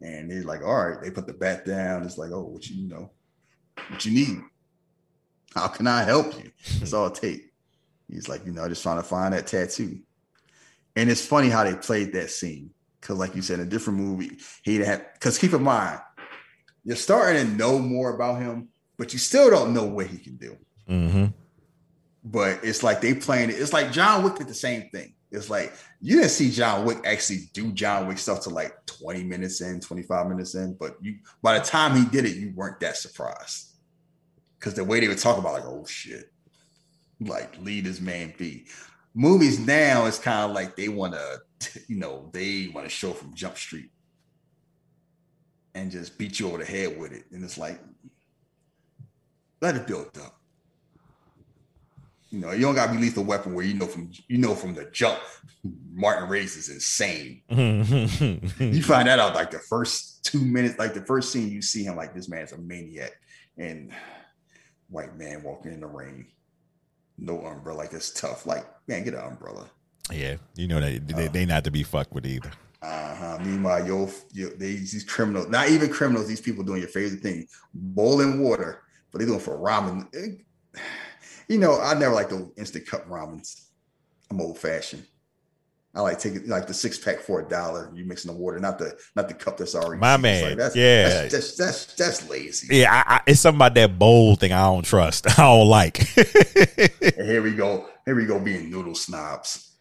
And 0.00 0.30
they're 0.30 0.42
like, 0.42 0.62
all 0.62 0.88
right, 0.88 1.02
they 1.02 1.10
put 1.10 1.26
the 1.26 1.34
bat 1.34 1.66
down. 1.66 2.04
It's 2.04 2.16
like, 2.16 2.30
oh, 2.30 2.44
what 2.44 2.68
you, 2.68 2.82
you 2.82 2.88
know, 2.88 3.10
what 3.88 4.04
you 4.04 4.12
need? 4.12 4.40
How 5.54 5.68
can 5.68 5.86
I 5.86 6.04
help 6.04 6.34
you? 6.38 6.50
It's 6.82 6.92
all 6.92 7.10
tape. 7.10 7.52
He's 8.08 8.28
like, 8.28 8.44
you 8.44 8.52
know, 8.52 8.68
just 8.68 8.82
trying 8.82 8.98
to 8.98 9.02
find 9.02 9.34
that 9.34 9.46
tattoo. 9.46 10.00
And 10.96 11.08
it's 11.08 11.24
funny 11.24 11.48
how 11.48 11.64
they 11.64 11.74
played 11.74 12.12
that 12.12 12.30
scene. 12.30 12.70
Cause 13.00 13.16
like 13.16 13.34
you 13.34 13.40
said, 13.40 13.60
in 13.60 13.66
a 13.66 13.70
different 13.70 13.98
movie, 13.98 14.38
he'd 14.62 14.82
have 14.82 15.04
because 15.14 15.38
keep 15.38 15.54
in 15.54 15.62
mind, 15.62 16.00
you're 16.84 16.96
starting 16.96 17.46
to 17.46 17.52
know 17.52 17.78
more 17.78 18.14
about 18.14 18.42
him, 18.42 18.68
but 18.98 19.14
you 19.14 19.18
still 19.18 19.48
don't 19.48 19.72
know 19.72 19.84
what 19.84 20.06
he 20.06 20.18
can 20.18 20.36
do 20.36 20.56
mm-hmm. 20.90 21.26
but 22.24 22.60
it's 22.62 22.82
like 22.82 23.00
they 23.00 23.14
playing 23.14 23.50
it. 23.50 23.54
It's 23.58 23.72
like 23.72 23.92
John 23.92 24.22
Wick 24.22 24.36
did 24.36 24.48
the 24.48 24.54
same 24.54 24.90
thing. 24.90 25.14
It's 25.30 25.48
like 25.48 25.72
you 26.00 26.16
didn't 26.16 26.30
see 26.30 26.50
John 26.50 26.84
Wick 26.84 26.98
actually 27.04 27.50
do 27.52 27.72
John 27.72 28.08
Wick 28.08 28.18
stuff 28.18 28.42
to 28.42 28.50
like 28.50 28.74
20 28.86 29.22
minutes 29.22 29.60
in, 29.60 29.80
25 29.80 30.26
minutes 30.26 30.54
in, 30.56 30.74
but 30.74 30.96
you 31.00 31.18
by 31.40 31.58
the 31.58 31.64
time 31.64 31.96
he 31.96 32.04
did 32.04 32.24
it, 32.24 32.36
you 32.36 32.52
weren't 32.54 32.80
that 32.80 32.96
surprised. 32.96 33.69
Because 34.60 34.74
the 34.74 34.84
way 34.84 35.00
they 35.00 35.08
would 35.08 35.18
talk 35.18 35.38
about 35.38 35.54
like, 35.54 35.64
oh 35.64 35.86
shit, 35.86 36.30
like 37.18 37.58
lead 37.62 37.86
this 37.86 38.00
man 38.00 38.34
be. 38.36 38.66
Movies 39.14 39.58
now 39.58 40.04
it's 40.06 40.18
kind 40.18 40.48
of 40.48 40.54
like 40.54 40.76
they 40.76 40.88
want 40.88 41.14
to, 41.14 41.40
you 41.88 41.96
know, 41.96 42.28
they 42.32 42.70
want 42.74 42.86
to 42.86 42.90
show 42.90 43.12
from 43.12 43.34
Jump 43.34 43.56
Street 43.56 43.90
and 45.74 45.90
just 45.90 46.18
beat 46.18 46.38
you 46.38 46.48
over 46.48 46.58
the 46.58 46.64
head 46.64 46.98
with 46.98 47.12
it, 47.12 47.24
and 47.32 47.42
it's 47.42 47.56
like, 47.56 47.80
let 49.62 49.76
it 49.76 49.86
build 49.86 50.10
up. 50.18 50.36
You 52.30 52.38
know, 52.38 52.52
you 52.52 52.60
don't 52.60 52.74
gotta 52.74 52.92
be 52.92 52.98
lethal 52.98 53.24
weapon 53.24 53.54
where 53.54 53.64
you 53.64 53.74
know 53.74 53.86
from 53.86 54.10
you 54.28 54.38
know 54.38 54.54
from 54.54 54.74
the 54.74 54.84
jump, 54.92 55.18
Martin 55.92 56.28
Reyes 56.28 56.56
is 56.56 56.68
insane. 56.68 57.42
you 57.48 58.82
find 58.82 59.08
that 59.08 59.18
out 59.18 59.34
like 59.34 59.50
the 59.50 59.58
first 59.58 60.24
two 60.24 60.40
minutes, 60.40 60.78
like 60.78 60.94
the 60.94 61.04
first 61.04 61.32
scene 61.32 61.50
you 61.50 61.62
see 61.62 61.82
him, 61.82 61.96
like 61.96 62.14
this 62.14 62.28
man's 62.28 62.52
a 62.52 62.58
maniac, 62.58 63.12
and 63.58 63.92
white 64.90 65.16
man 65.16 65.42
walking 65.42 65.72
in 65.72 65.80
the 65.80 65.86
rain, 65.86 66.26
no 67.18 67.40
umbrella, 67.40 67.78
like 67.78 67.92
it's 67.92 68.10
tough. 68.10 68.46
Like, 68.46 68.66
man, 68.86 69.04
get 69.04 69.14
an 69.14 69.20
umbrella. 69.20 69.70
Yeah, 70.12 70.36
you 70.56 70.66
know 70.66 70.80
they 70.80 70.98
they, 70.98 71.28
they 71.28 71.46
not 71.46 71.64
to 71.64 71.70
be 71.70 71.82
fucked 71.82 72.12
with 72.12 72.26
either. 72.26 72.50
Uh 72.82 73.14
huh. 73.14 73.38
Meanwhile, 73.42 73.86
yo, 73.86 74.10
yo, 74.32 74.48
these, 74.50 74.92
these 74.92 75.04
criminals, 75.04 75.48
not 75.48 75.68
even 75.68 75.90
criminals, 75.90 76.26
these 76.26 76.40
people 76.40 76.64
doing 76.64 76.80
your 76.80 76.88
favorite 76.88 77.20
thing, 77.20 77.46
boiling 77.74 78.42
water, 78.42 78.82
but 79.12 79.18
they 79.18 79.26
doing 79.26 79.40
for 79.40 79.58
ramen. 79.58 80.08
It- 80.14 80.44
you 81.48 81.58
know, 81.58 81.80
I 81.80 81.94
never 81.94 82.14
like 82.14 82.30
those 82.30 82.50
instant 82.56 82.86
cup 82.86 83.06
ramens. 83.08 83.66
I'm 84.30 84.40
old 84.40 84.58
fashioned. 84.58 85.04
I 85.92 86.02
like 86.02 86.20
taking 86.20 86.46
like 86.46 86.68
the 86.68 86.74
six 86.74 86.98
pack 86.98 87.18
for 87.18 87.40
a 87.40 87.48
dollar. 87.48 87.90
You 87.92 88.04
mixing 88.04 88.30
the 88.30 88.36
water, 88.36 88.60
not 88.60 88.78
the 88.78 88.96
not 89.16 89.26
the 89.26 89.34
cup 89.34 89.56
that's 89.56 89.74
already. 89.74 89.98
My 89.98 90.16
man, 90.16 90.50
like, 90.50 90.58
that's, 90.58 90.76
yeah. 90.76 91.08
that's, 91.08 91.32
that's 91.32 91.56
that's 91.56 91.94
that's 91.94 92.30
lazy. 92.30 92.76
Yeah, 92.76 92.92
I, 92.92 93.16
I, 93.16 93.20
it's 93.26 93.40
something 93.40 93.58
about 93.58 93.74
that 93.74 93.98
bold 93.98 94.38
thing 94.38 94.52
I 94.52 94.62
don't 94.62 94.84
trust. 94.84 95.26
I 95.38 95.42
don't 95.42 95.66
like. 95.66 95.96
Here 95.96 97.42
we 97.42 97.54
go. 97.54 97.86
Here 98.04 98.14
we 98.14 98.24
go 98.24 98.38
being 98.38 98.70
noodle 98.70 98.94
snobs. 98.94 99.74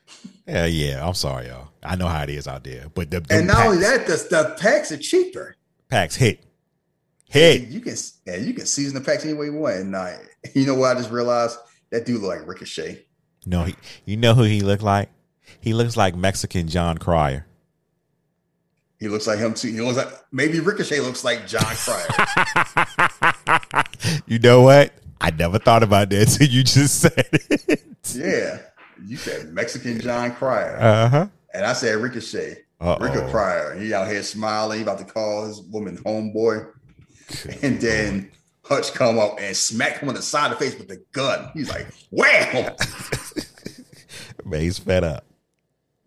yeah, 0.47 0.65
yeah. 0.65 1.07
I'm 1.07 1.13
sorry, 1.13 1.47
y'all. 1.47 1.69
I 1.83 1.95
know 1.95 2.07
how 2.07 2.23
it 2.23 2.29
is 2.29 2.47
out 2.47 2.63
there, 2.63 2.87
but 2.93 3.11
the, 3.11 3.23
And 3.29 3.45
not 3.45 3.67
only 3.67 3.77
that, 3.77 4.07
the, 4.07 4.15
the 4.29 4.55
packs 4.59 4.91
are 4.91 4.97
cheaper. 4.97 5.55
packs 5.89 6.15
hit, 6.15 6.43
hit. 7.25 7.67
You 7.67 7.81
can 7.81 7.95
yeah, 8.25 8.37
you 8.37 8.55
can 8.55 8.65
season 8.65 8.95
the 8.95 9.01
packs 9.01 9.25
any 9.25 9.33
way 9.33 9.45
you 9.45 9.53
want. 9.53 9.75
And 9.75 9.95
uh, 9.95 10.13
you 10.55 10.65
know 10.65 10.73
what? 10.73 10.97
I 10.97 10.99
just 10.99 11.11
realized 11.11 11.59
that 11.91 12.07
dude 12.07 12.21
look 12.21 12.35
like 12.35 12.47
Ricochet. 12.47 13.05
No, 13.45 13.65
he, 13.65 13.75
you 14.05 14.17
know 14.17 14.33
who 14.33 14.41
he 14.43 14.61
looked 14.61 14.83
like? 14.83 15.09
He 15.61 15.73
looks 15.73 15.95
like 15.97 16.15
Mexican 16.15 16.67
Jon 16.67 16.97
Cryer. 16.97 17.45
He 18.99 19.07
looks 19.07 19.27
like 19.27 19.39
him 19.39 19.53
too. 19.53 19.69
He 19.71 19.79
looks 19.81 19.97
like 19.97 20.09
maybe 20.31 20.59
Ricochet 20.59 20.99
looks 20.99 21.23
like 21.23 21.47
Jon 21.47 21.63
Cryer. 21.65 22.07
You 24.27 24.39
know 24.39 24.61
what? 24.61 24.93
I 25.21 25.31
never 25.31 25.59
thought 25.59 25.83
about 25.83 26.09
that 26.11 26.21
until 26.29 26.47
you 26.47 26.63
just 26.63 26.99
said 27.01 27.13
it. 27.33 27.83
yeah, 28.15 28.59
you 29.05 29.17
said 29.17 29.49
Mexican 29.53 29.99
Jon 29.99 30.33
Cryer, 30.35 30.77
Uh 30.79 31.09
huh. 31.09 31.27
and 31.53 31.65
I 31.65 31.73
said 31.73 31.95
Ricochet. 31.97 32.59
Uh-oh. 32.81 32.97
Rico 33.03 33.29
Cryer. 33.29 33.77
He 33.77 33.93
out 33.93 34.07
here 34.07 34.23
smiling. 34.23 34.77
He 34.77 34.83
about 34.83 34.99
to 34.99 35.03
call 35.05 35.45
his 35.45 35.61
woman 35.63 35.97
homeboy, 35.97 36.71
and 37.61 37.79
then 37.81 38.31
Hutch 38.63 38.93
come 38.93 39.19
up 39.19 39.37
and 39.41 39.55
smack 39.55 39.97
him 39.99 40.07
on 40.07 40.15
the 40.15 40.21
side 40.21 40.51
of 40.53 40.57
the 40.59 40.63
face 40.65 40.77
with 40.79 40.87
the 40.87 41.03
gun. 41.11 41.49
He's 41.53 41.69
like, 41.69 41.87
"Wham!" 42.11 42.73
Man, 44.45 44.61
he's 44.61 44.79
fed 44.79 45.03
up. 45.03 45.25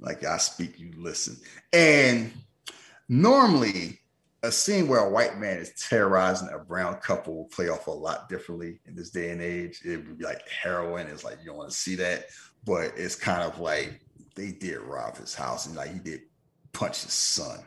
Like 0.03 0.25
I 0.25 0.37
speak, 0.37 0.79
you 0.79 0.93
listen. 0.97 1.37
And 1.73 2.33
normally, 3.09 4.01
a 4.43 4.51
scene 4.51 4.89
where 4.89 5.01
a 5.01 5.09
white 5.09 5.39
man 5.39 5.59
is 5.59 5.73
terrorizing 5.89 6.49
a 6.53 6.59
brown 6.59 6.97
couple 6.97 7.37
will 7.37 7.45
play 7.45 7.69
off 7.69 7.87
a 7.87 7.91
lot 7.91 8.29
differently 8.29 8.81
in 8.87 8.97
this 8.97 9.11
day 9.11 9.31
and 9.31 9.41
age. 9.41 9.81
It 9.85 9.99
would 9.99 10.19
be 10.19 10.25
like 10.25 10.47
heroin. 10.49 11.07
It's 11.07 11.25
like 11.25 11.39
you 11.41 11.47
don't 11.47 11.57
want 11.57 11.71
to 11.71 11.77
see 11.77 11.95
that, 11.97 12.27
but 12.65 12.93
it's 12.97 13.15
kind 13.15 13.43
of 13.43 13.61
like 13.61 14.01
they 14.35 14.51
did 14.51 14.81
rob 14.81 15.17
his 15.17 15.35
house 15.35 15.67
and 15.67 15.77
like 15.77 15.93
he 15.93 16.01
did 16.01 16.23
punch 16.73 17.03
his 17.05 17.13
son. 17.13 17.61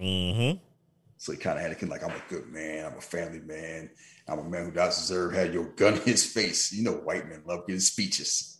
Mm-hmm. 0.00 0.58
So 1.18 1.32
he 1.32 1.38
kind 1.38 1.58
of 1.58 1.64
had 1.64 1.78
to 1.78 1.86
like, 1.86 2.02
I'm 2.02 2.10
a 2.10 2.22
good 2.28 2.48
man. 2.48 2.86
I'm 2.86 2.98
a 2.98 3.00
family 3.00 3.40
man. 3.40 3.90
I'm 4.28 4.40
a 4.40 4.44
man 4.44 4.64
who 4.66 4.70
does 4.72 4.98
deserve 4.98 5.32
had 5.32 5.54
your 5.54 5.66
gun 5.76 5.94
in 5.94 6.00
his 6.00 6.24
face. 6.24 6.72
You 6.72 6.82
know, 6.82 6.94
white 6.94 7.28
men 7.28 7.42
love 7.46 7.66
giving 7.66 7.80
speeches. 7.80 8.58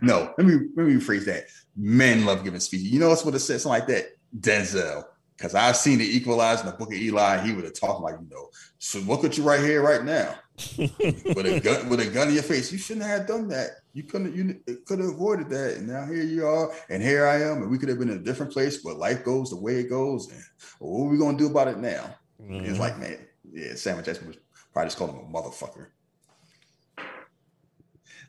No, 0.00 0.32
let 0.38 0.46
me 0.46 0.54
let 0.74 0.86
me 0.86 0.94
rephrase 0.94 1.26
that. 1.26 1.44
Men 1.76 2.24
love 2.24 2.44
giving 2.44 2.60
speeches. 2.60 2.88
You 2.88 3.00
know 3.00 3.10
what's 3.10 3.24
what 3.24 3.34
it 3.34 3.40
says? 3.40 3.62
Something 3.62 3.80
like 3.80 3.88
that. 3.88 4.16
Denzel. 4.38 5.04
Because 5.36 5.54
I've 5.54 5.76
seen 5.76 5.98
the 5.98 6.16
equalizer 6.16 6.62
in 6.62 6.70
the 6.70 6.76
book 6.76 6.88
of 6.88 6.98
Eli. 6.98 7.44
He 7.44 7.52
would 7.52 7.64
have 7.64 7.78
talked 7.78 8.00
like, 8.00 8.14
you 8.18 8.26
know, 8.30 8.48
so 8.78 9.00
look 9.00 9.22
at 9.24 9.36
you 9.36 9.44
right 9.44 9.60
here, 9.60 9.82
right 9.82 10.02
now. 10.02 10.34
with 10.78 11.46
a 11.46 11.60
gun 11.62 11.90
with 11.90 12.00
a 12.00 12.06
gun 12.06 12.28
in 12.28 12.34
your 12.34 12.42
face. 12.42 12.72
You 12.72 12.78
shouldn't 12.78 13.04
have 13.04 13.26
done 13.26 13.46
that. 13.48 13.72
You 13.92 14.04
couldn't 14.04 14.34
you 14.34 14.78
could 14.86 15.00
have 15.00 15.10
avoided 15.10 15.50
that. 15.50 15.76
And 15.76 15.88
now 15.88 16.06
here 16.06 16.22
you 16.22 16.46
are, 16.46 16.72
and 16.88 17.02
here 17.02 17.26
I 17.26 17.42
am, 17.42 17.60
and 17.60 17.70
we 17.70 17.76
could 17.76 17.90
have 17.90 17.98
been 17.98 18.08
in 18.08 18.16
a 18.16 18.22
different 18.22 18.52
place, 18.52 18.78
but 18.78 18.96
life 18.96 19.22
goes 19.22 19.50
the 19.50 19.56
way 19.56 19.74
it 19.74 19.90
goes. 19.90 20.30
And 20.32 20.42
what 20.78 21.04
are 21.04 21.08
we 21.10 21.18
gonna 21.18 21.36
do 21.36 21.48
about 21.50 21.68
it 21.68 21.76
now? 21.76 22.14
It's 22.38 22.48
mm-hmm. 22.48 22.80
like, 22.80 22.98
man, 22.98 23.18
yeah, 23.52 23.74
Samuel 23.74 24.04
Jackson 24.04 24.28
was 24.28 24.36
probably 24.72 24.86
just 24.86 24.98
calling 24.98 25.16
him 25.16 25.26
a 25.26 25.28
motherfucker. 25.28 25.88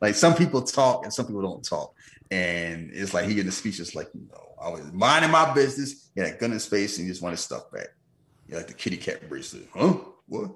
Like 0.02 0.16
some 0.16 0.36
people 0.36 0.62
talk 0.62 1.04
and 1.04 1.14
some 1.14 1.26
people 1.28 1.42
don't 1.42 1.64
talk. 1.64 1.94
And 2.32 2.90
it's 2.94 3.14
like 3.14 3.26
he 3.26 3.40
in 3.40 3.46
the 3.46 3.52
speech, 3.52 3.80
it's 3.80 3.96
like, 3.96 4.10
you 4.14 4.28
know, 4.32 4.56
I 4.62 4.70
was 4.70 4.92
minding 4.92 5.32
my 5.32 5.54
business, 5.54 6.10
he 6.14 6.22
had 6.22 6.34
a 6.34 6.38
gun 6.38 6.50
in 6.50 6.54
his 6.54 6.66
face, 6.66 6.98
and 6.98 7.06
he 7.06 7.12
just 7.12 7.22
wanted 7.22 7.38
stuff 7.38 7.72
back. 7.72 7.88
Yeah, 8.48 8.58
like 8.58 8.68
the 8.68 8.74
kitty 8.74 8.98
cat 8.98 9.28
bracelet. 9.30 9.68
Huh? 9.74 9.96
What? 10.28 10.52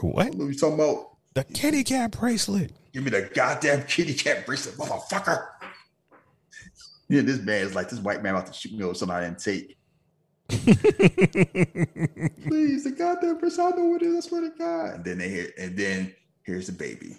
What? 0.00 0.34
What 0.34 0.44
are 0.44 0.50
you 0.50 0.54
talking 0.54 0.74
about? 0.74 1.16
The 1.34 1.44
kitty 1.44 1.84
cat 1.84 2.12
bracelet. 2.12 2.72
Give 2.92 3.02
me 3.02 3.10
the 3.10 3.30
goddamn 3.34 3.84
kitty 3.84 4.14
cat 4.14 4.46
bracelet, 4.46 4.76
motherfucker. 4.76 5.46
Yeah, 7.08 7.22
this 7.22 7.40
man 7.40 7.66
is 7.66 7.74
like 7.74 7.88
this 7.88 8.00
white 8.00 8.22
man 8.22 8.34
about 8.34 8.46
to 8.46 8.52
shoot 8.52 8.72
me 8.72 8.84
over 8.84 8.94
something 8.94 9.16
I 9.16 9.24
didn't 9.24 9.38
take. 9.38 9.76
Please, 12.48 12.84
the 12.84 12.94
goddamn 12.96 13.38
bracelet, 13.38 13.74
I 13.74 13.76
know 13.76 13.86
what 13.86 14.02
it 14.02 14.06
is. 14.06 14.26
I 14.26 14.28
swear 14.28 14.40
to 14.42 14.50
God. 14.56 14.94
And 14.94 15.04
then 15.04 15.18
they 15.18 15.28
hear, 15.28 15.50
and 15.58 15.76
then 15.76 16.14
here's 16.42 16.66
the 16.66 16.72
baby. 16.72 17.16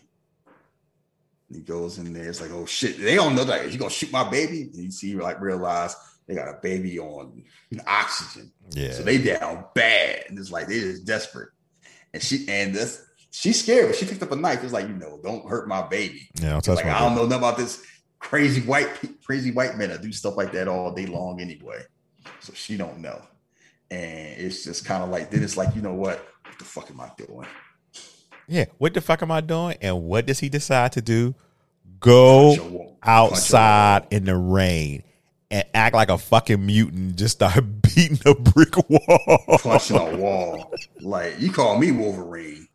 He 1.54 1.62
goes 1.62 1.98
in 1.98 2.14
there. 2.14 2.30
It's 2.30 2.42
like, 2.42 2.52
oh 2.52 2.66
shit, 2.66 3.00
they 3.00 3.16
don't 3.16 3.36
know 3.36 3.44
that. 3.44 3.70
He 3.70 3.78
gonna 3.78 3.90
shoot 3.90 4.12
my 4.12 4.30
baby. 4.30 4.64
And 4.74 4.76
you 4.76 4.92
see, 4.92 5.16
like, 5.16 5.42
realize 5.42 5.96
they 6.28 6.36
got 6.36 6.48
a 6.48 6.60
baby 6.62 7.00
on 7.00 7.44
oxygen. 7.86 8.52
Yeah. 8.72 8.94
So 8.94 9.04
they 9.04 9.18
down 9.18 9.66
bad, 9.76 10.26
and 10.30 10.40
it's 10.40 10.52
like 10.52 10.68
they 10.68 10.80
just 10.80 11.06
desperate. 11.06 11.50
And 12.14 12.22
she 12.22 12.46
and 12.48 12.74
this 12.74 13.04
she's 13.32 13.62
scared, 13.62 13.88
but 13.88 13.96
she 13.96 14.06
picked 14.06 14.24
up 14.24 14.32
a 14.32 14.36
knife. 14.36 14.64
It's 14.64 14.74
like 14.74 14.88
you 14.88 14.94
know, 14.94 15.20
don't 15.22 15.48
hurt 15.48 15.68
my 15.68 15.82
baby. 15.82 16.30
Yeah, 16.36 16.50
don't 16.50 16.58
It's 16.60 16.68
touch 16.68 16.78
like 16.78 16.86
I 16.86 17.00
don't 17.00 17.16
know 17.16 17.24
nothing 17.24 17.38
about 17.40 17.58
this 17.58 17.84
crazy 18.20 18.62
white 18.62 18.90
crazy 19.26 19.52
white 19.52 19.78
men 19.78 19.90
that 19.90 20.02
do 20.02 20.12
stuff 20.12 20.38
like 20.38 20.54
that 20.54 20.68
all 20.68 20.94
day 20.94 21.06
long 21.06 21.42
anyway. 21.42 21.82
So 22.40 22.54
she 22.54 22.78
don't 22.78 23.00
know, 23.00 23.22
and 23.92 24.40
it's 24.40 24.64
just 24.64 24.86
kind 24.86 25.04
of 25.04 25.10
like 25.10 25.30
then 25.30 25.44
it's 25.44 25.58
like 25.58 25.76
you 25.76 25.82
know 25.82 25.94
what? 25.94 26.26
What 26.46 26.60
the 26.60 26.66
fuck 26.66 26.90
am 26.90 27.02
I 27.02 27.12
doing? 27.18 27.48
Yeah. 28.48 28.66
What 28.78 28.94
the 28.94 29.02
fuck 29.02 29.22
am 29.22 29.32
I 29.32 29.42
doing? 29.42 29.78
And 29.82 30.04
what 30.04 30.26
does 30.26 30.40
he 30.40 30.50
decide 30.50 30.92
to 30.94 31.02
do? 31.02 31.36
Go 32.00 32.56
Punch 32.56 32.60
a 32.60 32.70
wall. 32.72 32.98
outside 33.04 34.08
in 34.12 34.26
the 34.26 34.36
rain 34.36 35.04
and 35.50 35.64
act 35.74 35.96
like 35.96 36.10
a 36.10 36.18
fucking 36.18 36.66
mutant. 36.66 37.16
Just 37.16 37.36
start 37.36 37.64
beating 37.82 38.20
a 38.26 38.36
brick 38.36 38.76
wall. 38.90 39.58
punching 39.62 39.98
a 39.98 40.16
wall. 40.18 40.74
Like 41.02 41.40
you 41.40 41.52
call 41.52 41.78
me 41.78 41.92
Wolverine. 41.92 42.68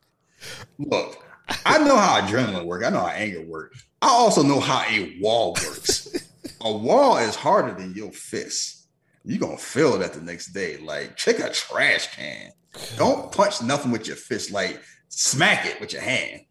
Look, 0.78 1.22
I 1.66 1.78
know 1.78 1.96
how 1.96 2.20
adrenaline 2.20 2.64
works. 2.64 2.86
I 2.86 2.90
know 2.90 3.00
how 3.00 3.08
anger 3.08 3.42
works. 3.42 3.84
I 4.00 4.08
also 4.08 4.42
know 4.42 4.60
how 4.60 4.82
a 4.88 5.18
wall 5.20 5.52
works. 5.54 6.08
a 6.60 6.72
wall 6.72 7.18
is 7.18 7.34
harder 7.34 7.74
than 7.74 7.94
your 7.94 8.12
fist. 8.12 8.86
You're 9.24 9.40
gonna 9.40 9.58
feel 9.58 9.98
that 9.98 10.14
the 10.14 10.20
next 10.22 10.52
day. 10.52 10.78
Like 10.78 11.16
check 11.16 11.38
a 11.40 11.50
trash 11.52 12.14
can. 12.14 12.52
Don't 12.96 13.30
punch 13.32 13.60
nothing 13.60 13.90
with 13.90 14.06
your 14.06 14.16
fist. 14.16 14.52
Like 14.52 14.80
smack 15.08 15.66
it 15.66 15.80
with 15.80 15.92
your 15.92 16.02
hand. 16.02 16.42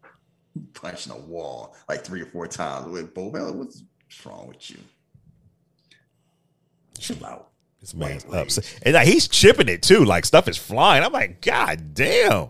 Punching 0.74 1.12
a 1.12 1.18
wall 1.18 1.76
like 1.88 2.04
three 2.04 2.20
or 2.20 2.26
four 2.26 2.46
times 2.48 2.88
with 2.88 3.14
both. 3.14 3.32
What's 3.32 3.82
wrong 4.24 4.48
with 4.48 4.70
you? 4.70 4.78
Chill 6.98 7.24
out. 7.24 7.48
This 7.80 7.94
man's 7.94 8.24
upset. 8.24 8.80
And 8.82 8.94
like, 8.94 9.06
he's 9.06 9.28
chipping 9.28 9.68
it 9.68 9.82
too. 9.82 10.04
Like 10.04 10.24
stuff 10.24 10.48
is 10.48 10.56
flying. 10.56 11.04
I'm 11.04 11.12
like, 11.12 11.40
God 11.40 11.94
damn. 11.94 12.48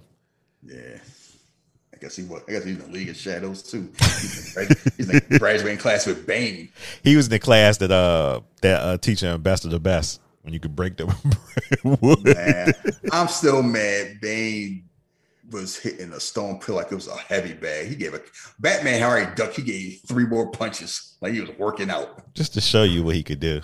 Yeah. 0.65 0.99
I 1.93 1.99
guess 2.01 2.17
he 2.17 2.23
was. 2.25 2.43
I 2.49 2.53
guess 2.53 2.65
he's 2.65 2.79
in 2.79 2.87
the 2.87 2.93
League 2.99 3.09
of 3.11 3.17
Shadows 3.17 3.63
too. 3.63 3.91
He's 3.99 4.57
in, 4.57 4.69
the- 4.69 4.93
he's 4.97 5.11
in 5.11 5.23
the 5.29 5.39
graduating 5.39 5.79
class 5.79 6.07
with 6.07 6.27
Bane. 6.27 6.71
He 7.03 7.17
was 7.17 7.27
in 7.27 7.31
the 7.33 7.39
class 7.39 7.77
that 7.79 7.91
uh 7.91 8.41
that 8.63 8.81
uh 8.83 8.99
teaching 8.99 9.37
best 9.43 9.65
of 9.67 9.71
the 9.71 9.81
best 9.81 10.21
when 10.43 10.55
you 10.55 10.61
could 10.61 10.75
break 10.75 10.97
the 10.97 11.07
wood. 12.01 12.99
I'm 13.13 13.29
still 13.29 13.63
mad. 13.63 14.21
Bane 14.23 14.88
was 15.51 15.77
hitting 15.77 16.13
a 16.13 16.21
stone 16.21 16.59
pill 16.61 16.75
like 16.77 16.93
it 16.93 16.95
was 16.95 17.09
a 17.09 17.17
heavy 17.17 17.55
bag. 17.55 17.89
He 17.89 17.95
gave 17.97 18.15
a 18.15 18.21
Batman 18.59 19.03
already 19.03 19.35
ducked. 19.35 19.57
He 19.57 19.63
gave 19.63 20.01
three 20.07 20.27
more 20.27 20.51
punches 20.51 21.17
like 21.21 21.33
he 21.33 21.41
was 21.41 21.51
working 21.59 21.91
out. 21.91 22.35
Just 22.35 22.55
to 22.55 22.61
show 22.61 22.83
you 22.83 23.03
what 23.03 23.15
he 23.15 23.23
could 23.23 23.41
do. 23.41 23.61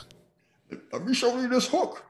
Let 0.92 1.04
me 1.04 1.14
show 1.14 1.38
you 1.38 1.48
this 1.48 1.68
hook. 1.68 2.04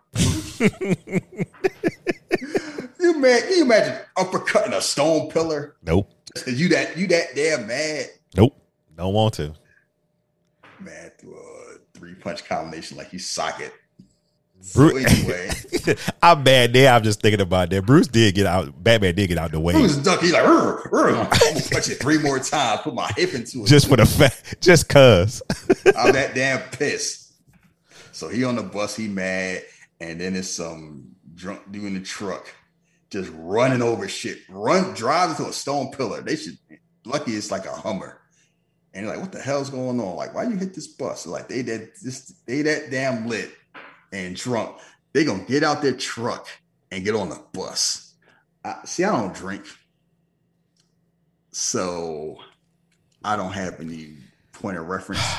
you 3.01 3.19
man, 3.19 3.43
can 3.43 3.51
you 3.51 3.63
imagine 3.65 3.99
uppercutting 4.17 4.73
a 4.73 4.81
stone 4.81 5.31
pillar? 5.31 5.77
Nope. 5.83 6.11
You 6.47 6.69
that 6.71 6.97
you 6.97 7.07
that 7.09 7.35
damn 7.35 7.67
mad, 7.67 8.07
Nope. 8.37 8.57
Don't 8.97 9.13
want 9.15 9.35
to. 9.35 9.55
mad 10.81 11.19
through 11.19 11.37
a 11.37 11.99
three 11.99 12.15
punch 12.15 12.45
combination 12.45 12.97
like 12.97 13.13
you 13.13 13.19
sock 13.19 13.61
it. 14.67 14.75
Bru- 14.75 15.01
So 15.03 15.09
anyway, 15.09 15.51
I'm 16.23 16.43
mad 16.43 16.73
there. 16.73 16.93
I'm 16.93 17.03
just 17.03 17.21
thinking 17.21 17.41
about 17.41 17.71
that. 17.71 17.85
Bruce 17.87 18.09
did 18.09 18.35
get 18.35 18.47
out. 18.47 18.83
Batman 18.83 19.15
did 19.15 19.29
get 19.29 19.39
out 19.39 19.53
the 19.53 19.61
way. 19.61 19.73
Bruce 19.75 19.97
Duck, 19.97 20.21
he's 20.21 20.33
like, 20.33 20.45
"Rrr, 20.45 20.91
rrr." 20.91 21.09
I'm 21.09 21.15
gonna 21.15 21.61
punch 21.71 21.89
it 21.89 22.01
three 22.01 22.19
more 22.19 22.39
times, 22.39 22.81
put 22.83 22.95
my 22.95 23.11
hip 23.17 23.35
into 23.35 23.65
it. 23.65 23.67
Just 23.67 23.89
for 23.89 23.97
the 23.97 24.07
fact, 24.07 24.61
just 24.61 24.89
cuz. 24.89 25.43
I'm 25.97 26.13
that 26.13 26.35
damn 26.35 26.61
pissed. 26.71 27.33
So 28.13 28.29
he 28.29 28.45
on 28.45 28.57
the 28.57 28.63
bus, 28.63 28.97
he 28.97 29.09
mad, 29.09 29.63
and 30.01 30.21
then 30.21 30.37
it's 30.37 30.49
some 30.49 31.15
drunk 31.35 31.61
dude 31.71 31.85
in 31.85 31.95
the 31.95 32.01
truck 32.01 32.47
just 33.11 33.31
running 33.35 33.81
over 33.81 34.09
shit, 34.09 34.39
run 34.49 34.93
drives 34.95 35.39
into 35.39 35.49
a 35.49 35.53
stone 35.53 35.91
pillar. 35.93 36.21
They 36.21 36.35
should 36.35 36.59
lucky 37.05 37.33
it's 37.37 37.51
like 37.53 37.65
a 37.65 37.71
Hummer. 37.73 38.21
And 38.93 39.07
they're 39.07 39.15
like, 39.15 39.23
what 39.23 39.33
the 39.33 39.41
hell's 39.41 39.71
going 39.71 40.01
on? 40.01 40.17
Like, 40.17 40.35
why 40.35 40.45
you 40.45 40.57
hit 40.57 40.75
this 40.75 40.89
bus? 40.89 41.27
Like 41.27 41.49
they 41.49 41.63
that 41.63 41.93
this 42.03 42.33
they 42.47 42.63
that 42.63 42.91
damn 42.91 43.29
lit 43.29 43.53
and 44.15 44.37
drunk. 44.37 44.77
They're 45.13 45.25
gonna 45.25 45.45
get 45.45 45.63
out 45.63 45.83
their 45.83 45.93
truck 45.93 46.49
and 46.91 47.05
get 47.05 47.15
on 47.15 47.29
the 47.29 47.43
bus. 47.53 48.15
I, 48.65 48.77
see, 48.85 49.05
I 49.05 49.11
don't 49.11 49.35
drink, 49.35 49.65
so 51.53 52.37
I 53.23 53.37
don't 53.37 53.53
have 53.53 53.81
any 53.81 54.15
point 54.53 54.79
of 54.79 54.87
reference. 54.87 55.23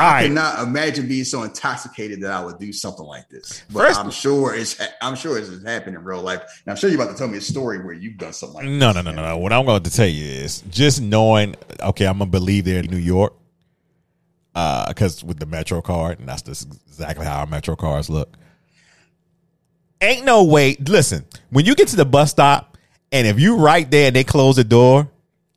I 0.00 0.28
cannot 0.28 0.60
imagine 0.62 1.08
being 1.08 1.24
so 1.24 1.42
intoxicated 1.42 2.20
that 2.20 2.30
I 2.30 2.44
would 2.44 2.60
do 2.60 2.72
something 2.72 3.04
like 3.04 3.28
this. 3.28 3.64
But 3.72 3.88
First- 3.88 3.98
I'm 3.98 4.10
sure 4.12 4.54
it's 4.54 4.80
I'm 5.02 5.16
sure 5.16 5.36
it's 5.36 5.64
happened 5.64 5.96
in 5.96 6.04
real 6.04 6.22
life. 6.22 6.40
And 6.64 6.70
I'm 6.70 6.76
sure 6.76 6.88
you're 6.88 7.02
about 7.02 7.10
to 7.10 7.18
tell 7.18 7.26
me 7.26 7.38
a 7.38 7.40
story 7.40 7.84
where 7.84 7.94
you've 7.94 8.16
done 8.16 8.32
something 8.32 8.54
like 8.58 8.66
No, 8.66 8.92
no, 8.92 9.02
no, 9.02 9.10
no, 9.10 9.22
no. 9.22 9.38
What 9.38 9.52
I'm 9.52 9.66
going 9.66 9.82
to 9.82 9.90
tell 9.90 10.06
you 10.06 10.24
is 10.24 10.60
just 10.70 11.02
knowing. 11.02 11.56
Okay, 11.80 12.06
I'm 12.06 12.18
gonna 12.18 12.30
believe 12.30 12.64
they're 12.64 12.84
in 12.84 12.90
New 12.90 12.96
York, 12.96 13.34
Uh, 14.58 14.88
because 14.88 15.22
with 15.22 15.38
the 15.38 15.46
Metro 15.46 15.80
card, 15.80 16.18
and 16.18 16.28
that's 16.28 16.42
just 16.42 16.66
exactly 16.88 17.24
how 17.24 17.38
our 17.38 17.46
Metro 17.46 17.76
cards 17.76 18.10
look. 18.10 18.36
Ain't 20.00 20.24
no 20.24 20.42
way. 20.42 20.76
Listen, 20.80 21.24
when 21.50 21.64
you 21.64 21.76
get 21.76 21.86
to 21.88 21.96
the 21.96 22.04
bus 22.04 22.32
stop, 22.32 22.76
and 23.12 23.28
if 23.28 23.38
you 23.38 23.54
right 23.54 23.88
there 23.88 24.08
and 24.08 24.16
they 24.16 24.24
close 24.24 24.56
the 24.56 24.64
door, 24.64 25.08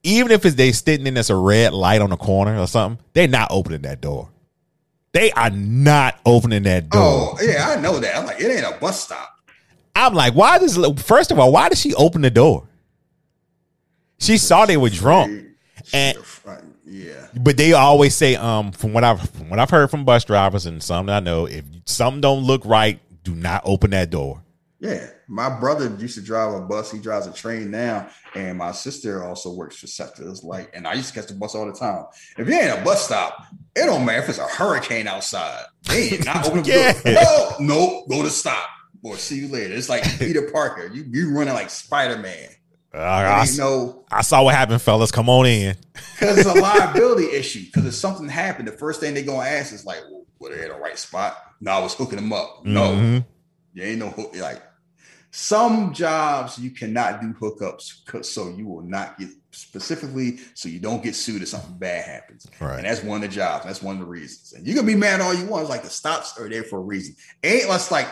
even 0.04 0.32
if 0.32 0.46
it's 0.46 0.56
they 0.56 0.72
sitting 0.72 1.08
in 1.08 1.16
there's 1.16 1.32
a 1.32 1.36
red 1.36 1.74
light 1.74 2.00
on 2.00 2.12
the 2.12 2.16
corner 2.16 2.60
or 2.60 2.68
something, 2.68 3.04
they're 3.14 3.28
not 3.28 3.48
opening 3.50 3.82
that 3.82 4.02
door. 4.02 4.30
They 5.14 5.32
are 5.32 5.50
not 5.50 6.20
opening 6.24 6.62
that 6.64 6.84
oh, 6.92 7.00
door. 7.00 7.38
Oh, 7.40 7.42
yeah, 7.42 7.70
I 7.70 7.82
know 7.82 8.00
that. 8.00 8.16
I'm 8.16 8.28
like, 8.28 8.40
it 8.40 8.56
ain't 8.56 8.72
a 8.72 8.78
bus 8.80 9.06
stop. 9.06 9.36
I'm 9.96 10.14
like, 10.14 10.36
why 10.36 10.60
does 10.60 10.78
first 11.02 11.32
of 11.32 11.40
all, 11.40 11.52
why 11.52 11.70
did 11.70 11.80
she 11.80 11.96
open 11.96 12.22
the 12.22 12.30
door? 12.30 12.68
She 14.20 14.38
saw 14.38 14.68
they 14.68 14.78
were 14.78 14.92
drunk, 14.92 15.44
and 15.92 16.20
Yeah. 16.94 17.28
but 17.42 17.56
they 17.56 17.72
always 17.74 18.16
say, 18.16 18.36
um, 18.36 18.72
from 18.74 18.92
what 18.92 19.04
I've 19.06 19.22
from 19.30 19.50
what 19.50 19.60
I've 19.60 19.70
heard 19.70 19.90
from 19.90 20.04
bus 20.04 20.26
drivers 20.26 20.66
and 20.66 20.84
some 20.84 21.06
that 21.06 21.16
I 21.16 21.20
know, 21.22 21.46
if 21.46 21.64
something 21.86 22.20
don't 22.22 22.44
look 22.44 22.66
right, 22.66 23.00
do 23.24 23.34
not 23.34 23.62
open 23.66 23.92
that 23.92 24.10
door. 24.10 24.44
Yeah. 24.80 25.08
My 25.28 25.48
brother 25.48 25.96
used 26.00 26.16
to 26.16 26.22
drive 26.22 26.54
a 26.54 26.60
bus. 26.62 26.92
He 26.92 26.98
drives 27.00 27.28
a 27.28 27.32
train 27.34 27.70
now. 27.72 28.10
And 28.36 28.58
my 28.58 28.72
sister 28.72 29.24
also 29.24 29.54
works 29.54 29.78
for 29.78 29.86
SEPTA. 29.88 30.28
It's 30.30 30.44
like, 30.44 30.72
and 30.76 30.88
I 30.88 30.94
used 30.96 31.14
to 31.14 31.20
catch 31.20 31.30
the 31.30 31.36
bus 31.36 31.54
all 31.56 31.68
the 31.68 31.72
time. 31.78 32.06
If 32.38 32.48
you 32.50 32.54
ain't 32.56 32.78
a 32.80 32.84
bus 32.84 33.06
stop, 33.06 33.46
it 33.76 33.86
don't 33.86 34.04
matter 34.06 34.24
if 34.24 34.30
it's 34.30 34.40
a 34.40 34.48
hurricane 34.48 35.08
outside. 35.08 35.66
They 35.88 36.10
ain't 36.10 36.26
not 36.26 36.46
Yeah. 36.66 36.94
the 36.94 37.14
door. 37.14 37.14
No, 37.60 37.76
no, 37.78 38.06
go 38.10 38.24
to 38.24 38.30
stop. 38.32 38.68
Or 39.04 39.18
see 39.18 39.38
you 39.40 39.48
later. 39.48 39.74
It's 39.76 39.88
like 39.90 40.04
Peter 40.20 40.50
Parker. 40.52 40.88
You 40.94 41.06
you 41.10 41.32
running 41.32 41.54
like 41.54 41.70
Spider-Man. 41.70 42.50
Uh, 42.94 42.98
I, 42.98 43.42
ain't 43.44 43.58
no 43.58 44.04
I 44.12 44.22
saw 44.22 44.44
what 44.44 44.54
happened, 44.54 44.82
fellas. 44.82 45.12
Come 45.12 45.30
on 45.30 45.46
in. 45.46 45.76
because 46.20 46.40
it's 46.40 46.48
a 46.50 46.54
liability 46.62 47.32
issue. 47.32 47.66
Because 47.66 47.86
if 47.86 47.94
something 47.94 48.28
happened, 48.28 48.68
the 48.68 48.74
first 48.74 49.00
thing 49.00 49.14
they're 49.14 49.24
gonna 49.24 49.48
ask 49.48 49.72
is 49.74 49.86
like, 49.86 50.02
well, 50.12 50.26
were 50.40 50.50
they 50.56 50.64
in 50.64 50.70
the 50.70 50.76
right 50.78 50.98
spot? 51.00 51.38
No, 51.62 51.72
I 51.72 51.80
was 51.80 51.94
hooking 51.94 52.18
them 52.18 52.34
up. 52.34 52.66
No, 52.66 52.90
Mhm. 52.92 53.26
you 53.74 53.84
ain't 53.84 54.00
no 54.00 54.10
hook. 54.10 54.36
Like 54.36 54.62
some 55.34 55.94
jobs 55.94 56.58
you 56.60 56.72
cannot 56.72 57.22
do 57.22 57.34
hookups 57.34 58.26
so 58.26 58.50
you 58.50 58.68
will 58.68 58.82
not 58.82 59.18
get 59.18 59.30
specifically 59.52 60.40
so 60.54 60.68
you 60.68 60.80
don't 60.80 61.02
get 61.02 61.16
sued 61.16 61.42
if 61.42 61.48
something 61.48 61.78
bad 61.78 62.04
happens. 62.04 62.46
Right. 62.60 62.78
And 62.80 62.86
that's 62.86 63.02
one 63.04 63.24
of 63.24 63.30
the 63.30 63.34
jobs. 63.34 63.64
That's 63.66 63.82
one 63.82 63.96
of 63.96 64.00
the 64.02 64.08
reasons. 64.08 64.52
And 64.54 64.68
you 64.68 64.74
can 64.76 64.86
be 64.86 64.96
mad 64.96 65.22
all 65.22 65.34
you 65.34 65.46
want. 65.46 65.62
It's 65.62 65.70
like 65.70 65.84
the 65.84 65.90
stops 65.90 66.38
are 66.38 66.50
there 66.50 66.64
for 66.64 66.80
a 66.80 66.84
reason. 66.84 67.16
Ain't 67.44 67.70
let's 67.70 67.90
like 67.92 68.08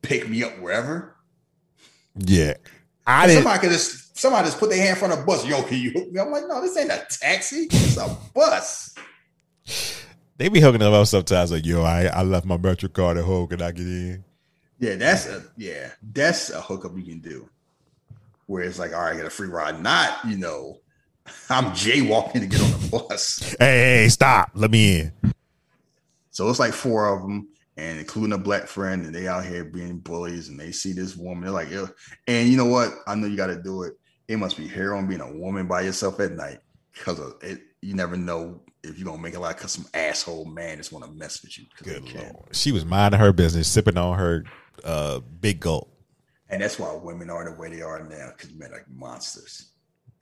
pick 0.00 0.26
me 0.28 0.42
up 0.42 0.58
wherever. 0.60 1.16
Yeah, 2.16 2.54
I 3.06 3.26
didn't. 3.26 3.42
Somebody 3.42 3.60
could 3.60 3.70
just 3.70 4.16
somebody 4.16 4.46
just 4.46 4.58
put 4.58 4.70
their 4.70 4.78
hand 4.78 4.90
in 4.90 4.96
front 4.96 5.12
of 5.12 5.20
a 5.20 5.22
bus. 5.24 5.46
Yo, 5.46 5.62
can 5.62 5.78
you 5.78 5.90
hook 5.90 6.10
me? 6.10 6.20
I'm 6.20 6.30
like, 6.30 6.44
no, 6.48 6.60
this 6.60 6.76
ain't 6.76 6.90
a 6.90 7.06
taxi. 7.08 7.68
It's 7.70 7.96
a 7.96 8.16
bus. 8.34 8.94
They 10.36 10.48
be 10.48 10.60
hooking 10.60 10.80
them 10.80 10.92
up 10.92 11.06
sometimes. 11.06 11.52
Like, 11.52 11.66
yo, 11.66 11.82
I 11.82 12.06
I 12.06 12.22
left 12.22 12.46
my 12.46 12.56
Metro 12.56 12.88
card 12.88 13.18
at 13.18 13.24
home. 13.24 13.46
Can 13.48 13.62
I 13.62 13.72
get 13.72 13.86
in? 13.86 14.24
Yeah, 14.78 14.96
that's 14.96 15.26
a 15.26 15.44
yeah, 15.56 15.90
that's 16.12 16.50
a 16.50 16.60
hookup 16.60 16.96
you 16.96 17.04
can 17.04 17.20
do. 17.20 17.48
Where 18.46 18.62
it's 18.62 18.78
like, 18.78 18.92
all 18.92 19.00
right, 19.00 19.14
I 19.14 19.16
get 19.16 19.26
a 19.26 19.30
free 19.30 19.48
ride. 19.48 19.82
Not, 19.82 20.18
you 20.26 20.36
know, 20.36 20.78
I'm 21.50 21.66
jaywalking 21.66 22.40
to 22.40 22.46
get 22.46 22.60
on 22.60 22.70
the 22.72 22.88
bus. 22.90 23.54
Hey, 23.58 24.02
hey, 24.02 24.08
stop. 24.08 24.50
Let 24.54 24.70
me 24.70 25.00
in. 25.00 25.12
So 26.30 26.50
it's 26.50 26.58
like 26.58 26.72
four 26.72 27.14
of 27.14 27.22
them, 27.22 27.48
and 27.76 27.98
including 27.98 28.32
a 28.32 28.38
black 28.38 28.66
friend, 28.66 29.04
and 29.04 29.14
they 29.14 29.26
out 29.28 29.44
here 29.44 29.64
being 29.64 29.98
bullies, 29.98 30.48
and 30.48 30.58
they 30.58 30.72
see 30.72 30.92
this 30.92 31.16
woman. 31.16 31.44
They're 31.44 31.50
like, 31.50 31.70
Ew. 31.70 31.88
and 32.26 32.48
you 32.48 32.56
know 32.56 32.66
what? 32.66 32.92
I 33.06 33.14
know 33.14 33.26
you 33.26 33.36
got 33.36 33.48
to 33.48 33.62
do 33.62 33.82
it. 33.82 33.94
It 34.28 34.38
must 34.38 34.56
be 34.56 34.68
hard 34.68 34.92
on 34.92 35.06
being 35.06 35.20
a 35.20 35.32
woman 35.32 35.66
by 35.66 35.82
yourself 35.82 36.20
at 36.20 36.32
night 36.32 36.58
because 36.92 37.20
it. 37.42 37.60
You 37.82 37.92
never 37.92 38.16
know 38.16 38.62
if 38.82 38.98
you're 38.98 39.04
gonna 39.04 39.20
make 39.20 39.34
a 39.34 39.38
lot 39.38 39.58
cause 39.58 39.72
some 39.72 39.84
asshole 39.92 40.46
man 40.46 40.78
just 40.78 40.90
want 40.90 41.04
to 41.04 41.10
mess 41.10 41.42
with 41.42 41.58
you. 41.58 41.66
they 41.82 42.00
can. 42.00 42.34
She 42.52 42.72
was 42.72 42.84
minding 42.84 43.20
her 43.20 43.30
business, 43.30 43.68
sipping 43.68 43.98
on 43.98 44.18
her 44.18 44.44
uh, 44.84 45.20
big 45.20 45.60
gulp. 45.60 45.90
And 46.48 46.62
that's 46.62 46.78
why 46.78 46.94
women 46.94 47.30
are 47.30 47.44
the 47.44 47.60
way 47.60 47.70
they 47.70 47.82
are 47.82 48.02
now, 48.08 48.30
because 48.34 48.54
men 48.54 48.70
are 48.70 48.76
like 48.76 48.86
monsters. 48.88 49.72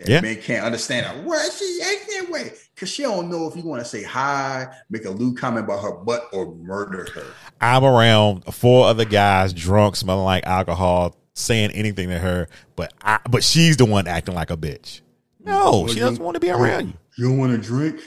And 0.02 0.10
Yeah. 0.10 0.20
men 0.20 0.36
can't 0.42 0.64
understand 0.64 1.06
her. 1.06 1.22
Why 1.22 1.36
is 1.36 1.56
she 1.58 1.80
acting 1.82 2.22
that 2.24 2.30
way? 2.30 2.52
Because 2.74 2.88
she 2.88 3.02
don't 3.02 3.30
know 3.30 3.46
if 3.48 3.56
you 3.56 3.62
want 3.62 3.82
to 3.82 3.88
say 3.88 4.02
hi, 4.02 4.66
make 4.90 5.04
a 5.04 5.10
lewd 5.10 5.38
comment 5.38 5.64
about 5.64 5.82
her 5.82 5.92
butt, 5.92 6.28
or 6.32 6.54
murder 6.56 7.06
her. 7.14 7.24
I'm 7.60 7.84
around 7.84 8.44
four 8.52 8.86
other 8.88 9.04
guys 9.04 9.52
drunk, 9.52 9.94
smelling 9.96 10.24
like 10.24 10.44
alcohol, 10.44 11.16
saying 11.34 11.70
anything 11.70 12.08
to 12.08 12.18
her, 12.18 12.48
but 12.76 12.92
I, 13.02 13.20
but 13.30 13.44
she's 13.44 13.76
the 13.76 13.84
one 13.84 14.06
acting 14.08 14.34
like 14.34 14.50
a 14.50 14.56
bitch. 14.56 15.00
No, 15.44 15.86
she 15.86 16.00
doesn't 16.00 16.22
want 16.22 16.34
to 16.34 16.40
be 16.40 16.50
around 16.50 16.88
you. 16.88 16.94
You 17.16 17.28
don't 17.28 17.38
want 17.38 17.52
to 17.52 17.58
drink? 17.58 18.00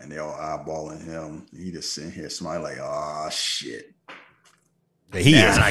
And 0.00 0.12
they 0.12 0.18
all 0.18 0.32
eyeballing 0.32 1.04
him. 1.04 1.46
He 1.56 1.72
just 1.72 1.92
sitting 1.92 2.12
here 2.12 2.30
smiling 2.30 2.62
like, 2.62 2.78
oh 2.80 3.28
shit. 3.30 3.94
He 5.12 5.32
Now 5.32 5.50
is 5.50 5.58
I 5.58 5.70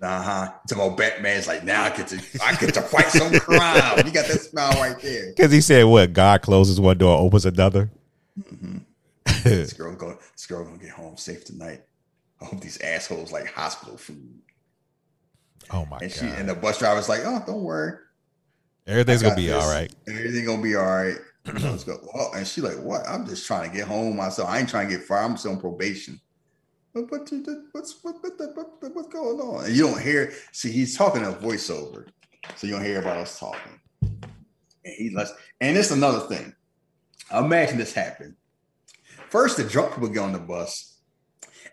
happy. 0.00 0.28
Uh-huh. 0.28 0.52
Talking 0.68 0.84
about 0.84 0.96
Batman's 0.96 1.46
like, 1.46 1.64
now 1.64 1.84
I 1.84 1.90
get 1.96 2.08
to 2.08 2.20
I 2.42 2.54
get 2.56 2.74
to 2.74 2.82
fight 2.82 3.08
some 3.08 3.32
crime. 3.38 4.06
You 4.06 4.12
got 4.12 4.26
that 4.26 4.40
smile 4.40 4.72
right 4.80 5.00
there. 5.00 5.32
Because 5.36 5.52
he 5.52 5.60
said, 5.60 5.84
"What 5.84 6.12
God 6.12 6.42
closes 6.42 6.80
one 6.80 6.98
door, 6.98 7.18
opens 7.18 7.46
another." 7.46 7.90
This 9.42 9.72
girl 9.72 9.94
go 9.96 10.18
this 10.32 10.46
girl 10.46 10.64
gonna 10.64 10.76
get 10.76 10.90
home 10.90 11.16
safe 11.16 11.44
tonight. 11.46 11.82
I 12.42 12.44
hope 12.44 12.60
these 12.60 12.78
assholes 12.80 13.32
like 13.32 13.46
hospital 13.46 13.96
food. 13.96 14.40
Oh 15.72 15.86
my 15.86 15.98
and 16.02 16.10
god! 16.12 16.18
she 16.18 16.26
and 16.26 16.48
the 16.48 16.54
bus 16.54 16.78
driver's 16.78 17.08
like, 17.08 17.20
oh, 17.24 17.42
don't 17.46 17.62
worry. 17.62 17.98
Everything's 18.86 19.22
gonna 19.22 19.36
be 19.36 19.46
this. 19.46 19.62
all 19.62 19.72
right. 19.72 19.94
Everything 20.08 20.44
gonna 20.44 20.62
be 20.62 20.74
all 20.74 20.84
right. 20.84 21.16
Let's 21.46 21.84
go. 21.84 21.98
Well, 22.12 22.32
and 22.34 22.46
she 22.46 22.60
like, 22.60 22.78
what? 22.78 23.02
I'm 23.08 23.26
just 23.26 23.46
trying 23.46 23.70
to 23.70 23.76
get 23.76 23.86
home 23.86 24.16
myself. 24.16 24.48
I 24.48 24.58
ain't 24.58 24.68
trying 24.68 24.88
to 24.88 24.96
get 24.96 25.06
fired. 25.06 25.24
I'm 25.24 25.36
still 25.36 25.52
on 25.52 25.60
probation. 25.60 26.20
What 26.92 27.30
you 27.30 27.68
what's 27.72 28.02
what, 28.02 28.16
what, 28.22 28.32
what, 28.38 28.82
what- 28.82 28.94
what's 28.94 29.08
going 29.08 29.40
on? 29.40 29.66
And 29.66 29.76
you 29.76 29.86
don't 29.86 30.00
hear. 30.00 30.32
See, 30.52 30.72
he's 30.72 30.96
talking 30.96 31.22
a 31.22 31.32
voiceover, 31.32 32.08
so 32.56 32.66
you 32.66 32.72
don't 32.74 32.84
hear 32.84 32.98
everybody 32.98 33.20
else 33.20 33.38
talking. 33.38 33.80
And 34.02 34.94
he 34.96 35.10
lets. 35.10 35.32
And 35.60 35.76
it's 35.76 35.90
another 35.92 36.20
thing. 36.20 36.52
Imagine 37.32 37.78
this 37.78 37.92
happen. 37.92 38.36
First, 39.28 39.56
the 39.56 39.64
drunk 39.64 39.94
people 39.94 40.08
get 40.08 40.22
on 40.22 40.32
the 40.32 40.40
bus, 40.40 40.98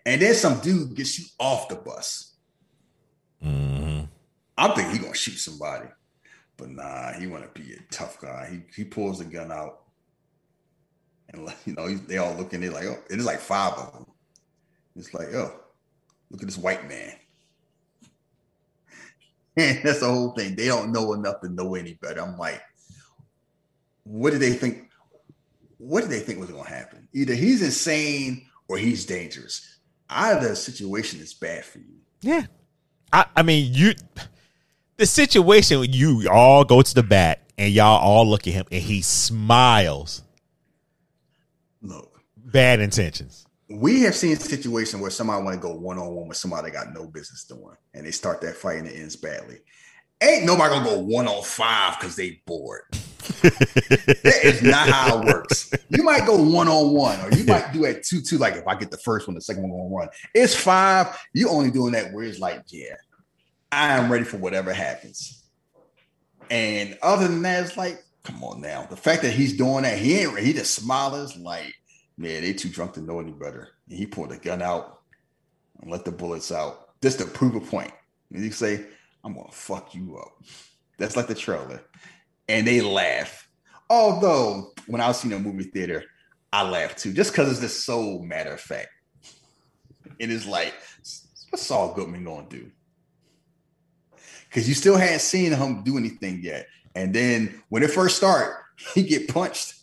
and 0.05 0.21
then 0.21 0.35
some 0.35 0.59
dude 0.59 0.95
gets 0.95 1.17
you 1.17 1.25
off 1.39 1.67
the 1.67 1.75
bus. 1.75 2.35
Mm-hmm. 3.43 4.05
I'm 4.55 4.73
thinking 4.75 4.93
he 4.93 4.99
gonna 4.99 5.15
shoot 5.15 5.37
somebody, 5.39 5.87
but 6.57 6.69
nah, 6.69 7.13
he 7.13 7.25
want 7.25 7.51
to 7.53 7.59
be 7.59 7.73
a 7.73 7.79
tough 7.91 8.19
guy. 8.21 8.49
He 8.51 8.61
he 8.83 8.83
pulls 8.87 9.17
the 9.17 9.25
gun 9.25 9.51
out, 9.51 9.79
and 11.29 11.45
like, 11.45 11.57
you 11.65 11.73
know 11.73 11.87
they 11.91 12.17
all 12.17 12.35
looking. 12.35 12.61
They 12.61 12.69
like, 12.69 12.85
oh, 12.85 12.99
it 13.09 13.17
is 13.17 13.25
like 13.25 13.39
five 13.39 13.73
of 13.73 13.93
them. 13.93 14.05
It's 14.97 15.13
like, 15.13 15.33
oh, 15.33 15.53
look 16.31 16.41
at 16.41 16.47
this 16.47 16.57
white 16.57 16.87
man. 16.87 17.13
And 19.59 19.79
that's 19.83 20.01
the 20.01 20.05
whole 20.05 20.33
thing. 20.33 20.55
They 20.55 20.67
don't 20.67 20.91
know 20.91 21.13
enough 21.13 21.41
to 21.41 21.49
know 21.49 21.73
any 21.73 21.95
better. 21.95 22.21
I'm 22.21 22.37
like, 22.37 22.61
what 24.03 24.29
did 24.29 24.39
they 24.39 24.53
think? 24.53 24.91
What 25.79 26.01
did 26.01 26.11
they 26.11 26.19
think 26.19 26.39
was 26.39 26.51
going 26.51 26.63
to 26.63 26.69
happen? 26.69 27.07
Either 27.11 27.33
he's 27.33 27.63
insane 27.63 28.45
or 28.67 28.77
he's 28.77 29.07
dangerous. 29.07 29.79
Either 30.11 30.53
situation 30.53 31.19
is 31.21 31.33
bad 31.33 31.65
for 31.65 31.79
you. 31.79 31.95
Yeah. 32.21 32.45
I, 33.11 33.25
I 33.35 33.41
mean, 33.41 33.73
you. 33.73 33.93
The 34.97 35.07
situation, 35.07 35.79
when 35.79 35.91
you 35.91 36.29
all 36.31 36.63
go 36.63 36.83
to 36.83 36.93
the 36.93 37.01
back 37.01 37.41
and 37.57 37.73
y'all 37.73 37.99
all 37.99 38.27
look 38.27 38.47
at 38.47 38.53
him 38.53 38.65
and 38.71 38.83
he 38.83 39.01
smiles. 39.01 40.21
Look, 41.81 42.21
Bad 42.35 42.79
intentions. 42.79 43.46
We 43.69 44.01
have 44.01 44.15
seen 44.15 44.37
situations 44.37 45.01
where 45.01 45.11
somebody 45.11 45.43
want 45.43 45.55
to 45.55 45.61
go 45.61 45.73
one 45.73 45.97
on 45.97 46.13
one 46.15 46.27
with 46.27 46.37
somebody 46.37 46.69
they 46.69 46.73
got 46.73 46.93
no 46.93 47.05
business 47.07 47.43
doing, 47.43 47.75
and 47.93 48.05
they 48.05 48.11
start 48.11 48.41
that 48.41 48.55
fight 48.55 48.77
and 48.77 48.87
it 48.87 48.97
ends 48.97 49.15
badly. 49.15 49.57
Ain't 50.21 50.45
nobody 50.45 50.73
gonna 50.73 50.89
go 50.89 50.99
one 50.99 51.27
on 51.27 51.43
five 51.43 51.99
because 51.99 52.15
they 52.15 52.41
bored. 52.45 52.83
that 53.41 54.39
is 54.43 54.63
not 54.63 54.89
how 54.89 55.19
it 55.19 55.25
works. 55.25 55.71
You 55.89 56.01
might 56.01 56.25
go 56.25 56.41
one 56.41 56.67
on 56.67 56.93
one, 56.93 57.19
or 57.21 57.31
you 57.31 57.43
might 57.43 57.71
do 57.73 57.83
it 57.83 58.03
two 58.03 58.21
two. 58.21 58.37
Like 58.37 58.55
if 58.55 58.67
I 58.67 58.75
get 58.75 58.89
the 58.89 58.97
first 58.97 59.27
one, 59.27 59.35
the 59.35 59.41
second 59.41 59.63
one 59.63 59.71
gonna 59.71 59.95
run. 59.95 60.09
It's 60.33 60.55
five. 60.55 61.17
You 61.33 61.49
only 61.49 61.69
doing 61.69 61.91
that 61.91 62.13
where 62.13 62.23
it's 62.23 62.39
like, 62.39 62.63
yeah, 62.69 62.95
I 63.71 63.97
am 63.97 64.11
ready 64.11 64.23
for 64.23 64.37
whatever 64.37 64.73
happens. 64.73 65.43
And 66.49 66.97
other 67.01 67.27
than 67.27 67.41
that, 67.41 67.65
it's 67.65 67.77
like, 67.77 68.03
come 68.23 68.43
on 68.43 68.61
now. 68.61 68.87
The 68.89 68.95
fact 68.95 69.21
that 69.23 69.33
he's 69.33 69.57
doing 69.57 69.83
that, 69.83 69.99
he 69.99 70.19
ain't 70.19 70.39
he 70.39 70.53
just 70.53 70.73
smiles 70.73 71.35
like, 71.37 71.73
man, 72.17 72.41
they 72.41 72.53
too 72.53 72.69
drunk 72.69 72.93
to 72.93 73.01
know 73.01 73.19
any 73.19 73.31
better. 73.31 73.69
And 73.89 73.97
he 73.97 74.05
pulled 74.05 74.31
a 74.31 74.37
gun 74.37 74.61
out 74.61 75.01
and 75.81 75.91
let 75.91 76.05
the 76.05 76.11
bullets 76.11 76.51
out 76.51 76.99
just 77.01 77.19
to 77.19 77.25
prove 77.25 77.55
a 77.55 77.59
point. 77.59 77.91
And 78.33 78.43
he 78.43 78.49
say, 78.49 78.85
I'm 79.23 79.33
gonna 79.33 79.51
fuck 79.51 79.93
you 79.93 80.17
up. 80.17 80.41
That's 80.97 81.15
like 81.15 81.27
the 81.27 81.35
trailer. 81.35 81.81
And 82.49 82.65
they 82.65 82.81
laugh. 82.81 83.47
Although 83.89 84.73
when 84.87 85.01
I 85.01 85.07
was 85.07 85.19
seeing 85.19 85.33
a 85.33 85.39
movie 85.39 85.63
theater, 85.63 86.03
I 86.51 86.67
laughed 86.67 86.99
too, 86.99 87.13
just 87.13 87.31
because 87.31 87.51
it's 87.51 87.61
just 87.61 87.85
so 87.85 88.19
matter 88.19 88.53
of 88.53 88.61
fact. 88.61 88.89
It 90.19 90.31
is 90.31 90.45
like, 90.47 90.73
what's 91.49 91.63
Saul 91.63 91.93
Goodman 91.93 92.23
gonna 92.23 92.47
do? 92.49 92.71
Because 94.49 94.67
you 94.67 94.73
still 94.73 94.97
hadn't 94.97 95.19
seen 95.19 95.51
him 95.51 95.83
do 95.83 95.97
anything 95.97 96.41
yet. 96.41 96.67
And 96.95 97.13
then 97.13 97.61
when 97.69 97.83
it 97.83 97.91
first 97.91 98.17
start, 98.17 98.55
he 98.93 99.03
get 99.03 99.27
punched. 99.27 99.75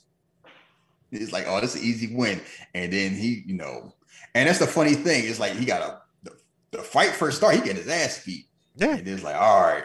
It's 1.14 1.32
like, 1.32 1.44
oh, 1.46 1.60
that's 1.60 1.74
an 1.74 1.82
easy 1.82 2.14
win. 2.14 2.40
And 2.74 2.92
then 2.92 3.14
he, 3.14 3.42
you 3.46 3.54
know, 3.54 3.92
and 4.34 4.48
that's 4.48 4.58
the 4.58 4.66
funny 4.66 4.94
thing. 4.94 5.24
It's 5.24 5.40
like 5.40 5.52
he 5.52 5.64
got 5.64 5.82
a 5.82 6.00
the, 6.22 6.36
the 6.72 6.82
fight 6.82 7.10
first 7.10 7.38
start, 7.38 7.54
he 7.54 7.60
getting 7.60 7.76
his 7.76 7.88
ass 7.88 8.24
beat. 8.24 8.46
Yeah. 8.76 8.96
And 8.96 9.06
it's 9.06 9.22
like, 9.22 9.36
all 9.36 9.62
right, 9.62 9.84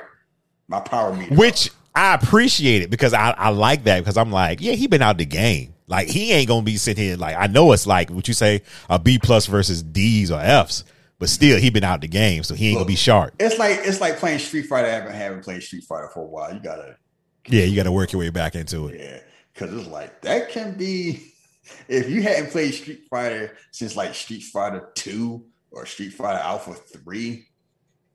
my 0.67 0.79
power 0.79 1.13
meter. 1.13 1.35
Which 1.35 1.71
I 1.95 2.13
appreciate 2.13 2.81
it 2.81 2.89
because 2.89 3.13
I, 3.13 3.31
I 3.31 3.49
like 3.49 3.83
that 3.83 3.99
because 3.99 4.17
I'm 4.17 4.31
like, 4.31 4.61
yeah, 4.61 4.73
he 4.73 4.87
been 4.87 5.01
out 5.01 5.17
the 5.17 5.25
game. 5.25 5.73
Like 5.87 6.07
he 6.07 6.31
ain't 6.33 6.47
gonna 6.47 6.61
be 6.61 6.77
sitting 6.77 7.03
here 7.03 7.17
like 7.17 7.35
I 7.35 7.47
know 7.47 7.71
it's 7.71 7.87
like 7.87 8.11
what 8.11 8.27
you 8.27 8.33
say 8.33 8.61
a 8.89 8.99
B 8.99 9.17
plus 9.17 9.47
versus 9.47 9.81
D's 9.81 10.29
or 10.29 10.39
F's, 10.39 10.83
but 11.17 11.29
still 11.29 11.59
he 11.59 11.71
been 11.71 11.83
out 11.83 12.01
the 12.01 12.07
game, 12.07 12.43
so 12.43 12.53
he 12.53 12.69
ain't 12.69 12.77
gonna 12.77 12.85
be 12.85 12.95
sharp. 12.95 13.33
It's 13.39 13.57
like 13.57 13.79
it's 13.83 13.99
like 13.99 14.17
playing 14.17 14.37
Street 14.37 14.67
Fighter. 14.67 14.87
I 14.87 14.91
haven't 14.91 15.13
haven't 15.13 15.43
played 15.43 15.63
Street 15.63 15.83
Fighter 15.83 16.09
for 16.13 16.21
a 16.21 16.27
while. 16.27 16.53
You 16.53 16.59
gotta 16.59 16.95
Yeah, 17.47 17.63
you 17.63 17.75
got 17.75 17.83
to 17.83 17.91
work 17.91 18.11
your 18.11 18.19
way 18.19 18.29
back 18.29 18.53
into 18.55 18.87
it. 18.87 18.99
Yeah, 18.99 19.19
because 19.59 19.77
it's 19.77 19.89
like 19.89 20.21
that 20.21 20.49
can 20.49 20.73
be 20.73 21.33
if 21.87 22.09
you 22.09 22.21
hadn't 22.21 22.51
played 22.51 22.73
Street 22.73 23.03
Fighter 23.09 23.57
since 23.71 23.95
like 23.95 24.15
Street 24.15 24.43
Fighter 24.43 24.89
Two 24.95 25.45
or 25.71 25.85
Street 25.85 26.13
Fighter 26.13 26.39
Alpha 26.39 26.73
Three, 26.73 27.47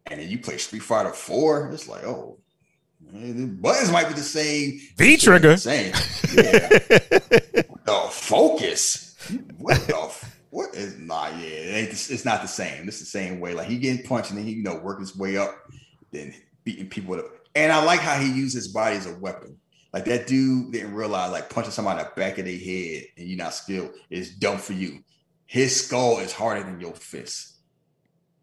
and 0.06 0.20
then 0.20 0.28
you 0.28 0.38
play 0.38 0.56
Street 0.56 0.82
Fighter 0.82 1.12
Four, 1.12 1.70
it's 1.70 1.88
like 1.88 2.04
oh, 2.04 2.38
the 3.12 3.46
buttons 3.46 3.92
might 3.92 4.08
be 4.08 4.14
the 4.14 4.20
same. 4.20 4.80
V 4.96 5.16
trigger. 5.16 5.56
Same. 5.56 5.92
Yeah. 6.34 6.68
the 6.68 8.08
focus. 8.10 9.14
What 9.58 9.86
the 9.86 9.96
f- 9.96 10.40
what 10.50 10.74
is 10.74 10.98
nah? 10.98 11.28
Yeah, 11.28 11.46
it 11.46 11.74
ain't. 11.76 11.90
It's 11.90 12.24
not 12.24 12.42
the 12.42 12.48
same. 12.48 12.88
It's 12.88 12.98
the 12.98 13.06
same 13.06 13.38
way. 13.38 13.54
Like 13.54 13.68
he 13.68 13.78
getting 13.78 14.04
punched 14.04 14.30
and 14.30 14.38
then 14.40 14.46
he 14.46 14.54
you 14.54 14.64
know 14.64 14.80
working 14.82 15.02
his 15.02 15.16
way 15.16 15.36
up, 15.36 15.54
then 16.10 16.34
beating 16.64 16.88
people 16.88 17.14
up. 17.14 17.26
And 17.54 17.70
I 17.70 17.84
like 17.84 18.00
how 18.00 18.18
he 18.18 18.32
used 18.32 18.56
his 18.56 18.66
body 18.66 18.96
as 18.96 19.06
a 19.06 19.14
weapon. 19.14 19.56
Like 19.94 20.06
that 20.06 20.26
dude 20.26 20.72
didn't 20.72 20.92
realize 20.92 21.30
like 21.30 21.48
punching 21.48 21.70
somebody 21.70 22.00
in 22.00 22.06
the 22.06 22.20
back 22.20 22.36
of 22.38 22.46
their 22.46 22.58
head 22.58 23.04
and 23.16 23.28
you're 23.28 23.38
not 23.38 23.54
skilled 23.54 23.92
is 24.10 24.34
dumb 24.34 24.58
for 24.58 24.72
you. 24.72 24.98
His 25.46 25.84
skull 25.84 26.18
is 26.18 26.32
harder 26.32 26.64
than 26.64 26.80
your 26.80 26.94
fist. 26.94 27.60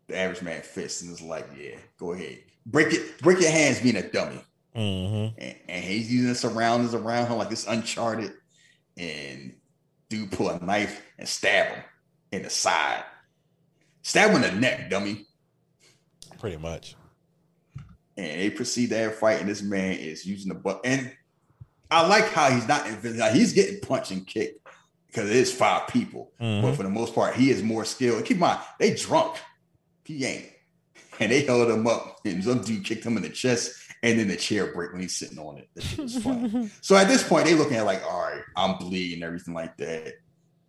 The 0.07 0.17
average 0.17 0.41
man 0.43 0.61
fist, 0.61 1.01
and 1.01 1.11
it's 1.11 1.21
like, 1.21 1.49
yeah, 1.59 1.75
go 1.99 2.13
ahead, 2.13 2.39
break 2.65 2.93
it, 2.93 3.19
break 3.19 3.41
your 3.41 3.51
hands 3.51 3.81
being 3.81 3.97
a 3.97 4.09
dummy. 4.09 4.41
Mm-hmm. 4.73 5.41
And, 5.41 5.55
and 5.67 5.83
he's 5.83 6.09
using 6.09 6.29
the 6.29 6.35
surroundings 6.35 6.93
around 6.93 7.27
him 7.27 7.37
like 7.37 7.51
it's 7.51 7.67
uncharted. 7.67 8.31
And 8.97 9.53
dude 10.07 10.31
pull 10.31 10.49
a 10.51 10.63
knife 10.63 11.05
and 11.19 11.27
stab 11.27 11.73
him 11.73 11.83
in 12.31 12.43
the 12.43 12.49
side. 12.49 13.03
Stab 14.03 14.29
him 14.29 14.41
in 14.41 14.55
the 14.55 14.61
neck, 14.61 14.89
dummy. 14.89 15.25
Pretty 16.39 16.55
much. 16.55 16.95
And 18.15 18.39
they 18.39 18.49
proceed 18.49 18.91
to 18.91 18.97
have 18.97 19.11
a 19.11 19.15
fight, 19.15 19.41
and 19.41 19.49
this 19.49 19.61
man 19.61 19.97
is 19.97 20.25
using 20.25 20.47
the 20.47 20.55
butt. 20.55 20.79
And 20.85 21.11
I 21.91 22.07
like 22.07 22.29
how 22.29 22.49
he's 22.49 22.67
not 22.67 22.87
invincible. 22.87 23.19
Like, 23.19 23.33
he's 23.33 23.53
getting 23.53 23.79
punched 23.81 24.11
and 24.11 24.25
kicked 24.25 24.65
because 25.07 25.29
it 25.29 25.35
is 25.35 25.53
five 25.53 25.87
people. 25.89 26.31
Mhm. 26.41 26.61
But 26.61 26.75
for 26.75 26.83
the 26.83 26.89
most 26.89 27.13
part, 27.13 27.35
he 27.35 27.51
is 27.51 27.61
more 27.61 27.83
skilled. 27.83 28.23
Keep 28.23 28.37
in 28.37 28.39
mind, 28.39 28.59
they 28.79 28.93
drunk. 28.93 29.37
He 30.05 30.25
ain't. 30.25 30.45
And 31.19 31.31
they 31.31 31.41
held 31.41 31.69
him 31.69 31.85
up, 31.85 32.17
and 32.25 32.43
some 32.43 32.61
dude 32.61 32.83
kicked 32.83 33.05
him 33.05 33.15
in 33.15 33.21
the 33.21 33.29
chest, 33.29 33.73
and 34.01 34.17
then 34.17 34.27
the 34.27 34.35
chair 34.35 34.73
break 34.73 34.91
when 34.91 35.01
he's 35.01 35.15
sitting 35.15 35.37
on 35.37 35.59
it. 35.59 35.69
That 35.75 35.83
shit 35.83 35.99
was 35.99 36.17
funny. 36.17 36.71
so 36.81 36.95
at 36.95 37.07
this 37.07 37.21
point, 37.21 37.45
they 37.45 37.53
looking 37.53 37.77
at 37.77 37.85
like, 37.85 38.01
all 38.03 38.21
right, 38.21 38.41
I'm 38.55 38.77
bleeding, 38.79 39.21
everything 39.21 39.53
like 39.53 39.77
that. 39.77 40.13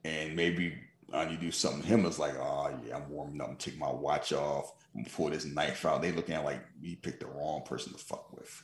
And 0.04 0.36
maybe 0.36 0.74
I 1.10 1.24
need 1.24 1.36
to 1.36 1.40
do 1.40 1.52
something. 1.52 1.82
Him 1.82 2.04
is 2.04 2.18
like, 2.18 2.34
oh 2.36 2.70
yeah, 2.86 2.96
I'm 2.96 3.08
warming 3.08 3.40
up, 3.40 3.48
I'm 3.48 3.56
take 3.56 3.78
my 3.78 3.90
watch 3.90 4.34
off, 4.34 4.70
I'm 4.94 5.06
pull 5.06 5.30
this 5.30 5.46
knife 5.46 5.86
out. 5.86 6.02
They 6.02 6.12
looking 6.12 6.34
at 6.34 6.44
like 6.44 6.62
we 6.82 6.96
picked 6.96 7.20
the 7.20 7.26
wrong 7.28 7.62
person 7.62 7.92
to 7.92 7.98
fuck 7.98 8.30
with. 8.36 8.62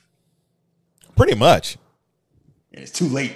Pretty 1.15 1.33
much. 1.35 1.77
And 2.73 2.83
it's 2.83 2.91
too 2.91 3.07
late. 3.07 3.33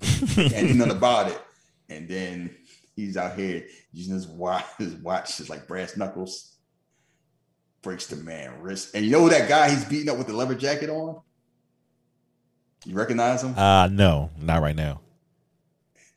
Can't 0.00 0.68
do 0.68 0.74
nothing 0.74 0.96
about 0.96 1.30
it. 1.30 1.40
And 1.88 2.08
then 2.08 2.54
he's 2.94 3.16
out 3.16 3.36
here 3.36 3.66
using 3.92 4.14
his 4.14 4.26
watch, 4.26 4.64
his 4.78 4.94
watch 4.94 5.38
is 5.40 5.48
like 5.48 5.66
brass 5.66 5.96
knuckles. 5.96 6.52
Breaks 7.82 8.06
the 8.06 8.16
man 8.16 8.60
wrist. 8.60 8.94
And 8.94 9.04
you 9.04 9.12
know 9.12 9.28
that 9.28 9.48
guy 9.48 9.70
he's 9.70 9.84
beating 9.84 10.08
up 10.08 10.18
with 10.18 10.26
the 10.26 10.32
leather 10.32 10.56
jacket 10.56 10.90
on? 10.90 11.20
You 12.84 12.94
recognize 12.94 13.42
him? 13.42 13.56
Uh 13.56 13.88
no, 13.88 14.30
not 14.38 14.62
right 14.62 14.74
now. 14.74 15.00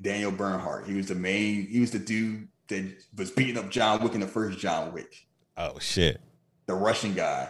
Daniel 0.01 0.31
Bernhardt. 0.31 0.87
He 0.87 0.95
was 0.95 1.07
the 1.07 1.15
main, 1.15 1.67
he 1.67 1.79
was 1.79 1.91
the 1.91 1.99
dude 1.99 2.47
that 2.69 3.03
was 3.15 3.31
beating 3.31 3.57
up 3.57 3.69
John 3.69 4.01
Wick 4.01 4.13
in 4.13 4.21
the 4.21 4.27
first 4.27 4.57
John 4.57 4.93
Wick. 4.93 5.27
Oh 5.57 5.77
shit. 5.79 6.21
The 6.65 6.73
Russian 6.73 7.13
guy. 7.13 7.49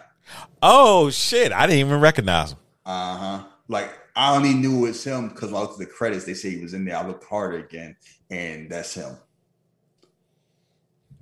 Oh 0.62 1.10
shit. 1.10 1.54
I 1.54 1.66
didn't 1.66 1.80
even 1.80 2.02
recognize 2.02 2.52
him. 2.52 2.60
Uh-huh. 2.86 3.44
Like 3.68 3.90
I 4.20 4.36
only 4.36 4.54
knew 4.54 4.80
it 4.80 4.90
was 4.90 5.04
him 5.04 5.30
because 5.30 5.54
I 5.54 5.60
looked 5.60 5.74
at 5.74 5.80
the 5.80 5.86
credits. 5.86 6.26
They 6.26 6.34
say 6.34 6.50
he 6.50 6.62
was 6.62 6.74
in 6.74 6.84
there. 6.84 6.98
I 6.98 7.08
looked 7.08 7.24
harder 7.24 7.60
again, 7.60 7.96
and 8.30 8.70
that's 8.70 8.94
him. 8.94 9.16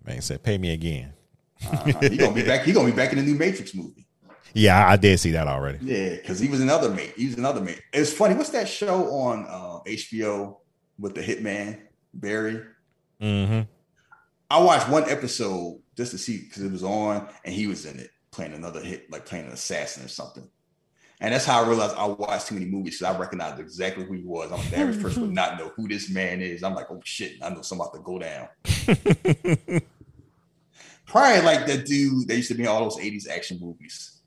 Man 0.03 0.19
said, 0.21 0.41
pay 0.41 0.57
me 0.57 0.73
again. 0.73 1.13
Uh-huh. 1.63 1.99
He 2.01 2.17
gonna 2.17 2.33
be 2.33 2.41
back. 2.41 2.63
He 2.63 2.73
gonna 2.73 2.89
be 2.89 2.95
back 2.95 3.11
in 3.11 3.19
the 3.19 3.23
new 3.23 3.35
Matrix 3.35 3.75
movie. 3.75 4.07
Yeah, 4.55 4.83
I, 4.83 4.93
I 4.93 4.95
did 4.95 5.19
see 5.19 5.29
that 5.31 5.47
already. 5.47 5.77
Yeah, 5.81 6.15
because 6.15 6.39
he 6.39 6.47
was 6.47 6.59
another 6.59 6.89
mate. 6.89 7.13
He 7.15 7.27
was 7.27 7.37
another 7.37 7.61
mate. 7.61 7.83
It's 7.93 8.11
funny. 8.11 8.33
What's 8.33 8.49
that 8.49 8.67
show 8.67 9.11
on 9.11 9.45
uh, 9.47 9.79
HBO 9.87 10.57
with 10.97 11.13
the 11.13 11.21
hitman 11.21 11.79
Barry? 12.15 12.63
Mm-hmm. 13.21 13.61
I 14.49 14.59
watched 14.59 14.89
one 14.89 15.07
episode 15.07 15.81
just 15.95 16.13
to 16.13 16.17
see 16.17 16.39
because 16.39 16.63
it 16.63 16.71
was 16.71 16.83
on, 16.83 17.27
and 17.45 17.53
he 17.53 17.67
was 17.67 17.85
in 17.85 17.99
it 17.99 18.09
playing 18.31 18.53
another 18.53 18.81
hit, 18.81 19.11
like 19.11 19.27
playing 19.27 19.45
an 19.45 19.51
assassin 19.51 20.03
or 20.03 20.07
something. 20.07 20.49
And 21.19 21.33
that's 21.33 21.45
how 21.45 21.63
I 21.63 21.67
realized 21.67 21.95
I 21.95 22.05
watched 22.05 22.47
too 22.47 22.53
many 22.55 22.67
movies 22.67 22.99
because 22.99 23.15
I 23.15 23.19
recognized 23.19 23.59
exactly 23.59 24.05
who 24.05 24.13
he 24.13 24.21
was. 24.23 24.51
I'm 24.51 24.59
the 24.69 24.77
average 24.77 25.01
person 25.01 25.23
would 25.23 25.33
not 25.33 25.57
know 25.57 25.69
who 25.75 25.87
this 25.87 26.11
man 26.11 26.41
is. 26.41 26.61
I'm 26.63 26.75
like, 26.75 26.91
oh 26.91 27.01
shit, 27.03 27.33
I 27.41 27.49
know 27.49 27.61
something 27.63 27.87
about 27.87 27.95
to 27.95 28.01
go 28.01 28.19
down. 28.19 29.81
Probably 31.07 31.41
like 31.41 31.65
that 31.67 31.85
dude 31.85 32.27
that 32.27 32.35
used 32.35 32.49
to 32.49 32.53
be 32.53 32.63
in 32.63 32.69
all 32.69 32.81
those 32.83 32.97
80s 32.97 33.27
action 33.29 33.57
movies. 33.59 34.19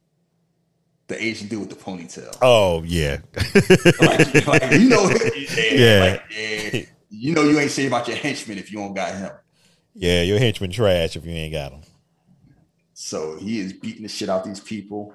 The 1.07 1.23
Asian 1.23 1.49
dude 1.49 1.61
with 1.61 1.71
the 1.71 1.77
ponytail. 1.77 2.37
Oh 2.43 2.83
yeah. 2.85 3.19
like, 4.01 4.47
like, 4.47 4.73
you 4.73 4.89
know, 4.89 5.11
yeah, 5.55 5.73
Yeah. 5.73 6.01
like, 6.01 6.23
yeah, 6.31 6.83
you 7.11 7.35
know, 7.35 7.43
you 7.43 7.59
ain't 7.59 7.71
saying 7.71 7.89
about 7.89 8.09
your 8.09 8.17
henchman 8.17 8.59
if 8.59 8.73
you 8.73 8.79
don't 8.79 8.95
got 8.95 9.15
him. 9.15 9.31
Yeah, 9.95 10.23
your 10.23 10.39
henchman 10.39 10.71
trash 10.71 11.17
if 11.17 11.25
you 11.27 11.33
ain't 11.33 11.53
got 11.53 11.73
him. 11.73 11.83
So 12.95 13.37
he 13.39 13.59
is 13.61 13.73
beating 13.73 14.03
the 14.03 14.09
shit 14.09 14.29
out 14.29 14.45
these 14.45 14.61
people. 14.61 15.15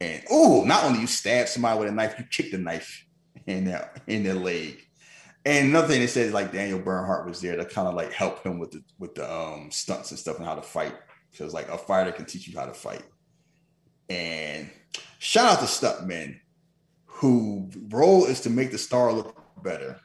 And 0.00 0.22
oh, 0.30 0.64
not 0.64 0.84
only 0.84 1.00
you 1.00 1.06
stab 1.06 1.48
somebody 1.48 1.78
with 1.78 1.88
a 1.88 1.92
knife, 1.92 2.16
you 2.18 2.24
kick 2.24 2.50
the 2.50 2.58
knife 2.58 3.06
in 3.46 3.64
their 3.64 3.90
in 4.06 4.22
their 4.22 4.34
leg. 4.34 4.80
And 5.46 5.68
another 5.68 5.88
thing 5.88 6.00
they 6.00 6.06
said 6.06 6.26
is 6.26 6.32
like 6.32 6.52
Daniel 6.52 6.78
Bernhardt 6.78 7.26
was 7.26 7.40
there 7.40 7.56
to 7.56 7.64
kind 7.64 7.86
of 7.86 7.94
like 7.94 8.12
help 8.12 8.44
him 8.44 8.58
with 8.58 8.72
the 8.72 8.82
with 8.98 9.14
the 9.14 9.30
um 9.32 9.70
stunts 9.70 10.10
and 10.10 10.18
stuff 10.18 10.38
and 10.38 10.46
how 10.46 10.54
to 10.54 10.62
fight. 10.62 10.94
Because 11.30 11.52
like 11.52 11.68
a 11.68 11.78
fighter 11.78 12.12
can 12.12 12.24
teach 12.24 12.48
you 12.48 12.58
how 12.58 12.66
to 12.66 12.74
fight. 12.74 13.02
And 14.08 14.70
shout 15.18 15.46
out 15.46 15.58
to 15.60 15.66
Stuntmen, 15.66 16.38
who 17.06 17.70
role 17.88 18.26
is 18.26 18.40
to 18.42 18.50
make 18.50 18.70
the 18.70 18.78
star 18.78 19.12
look 19.12 19.36
better. 19.62 19.98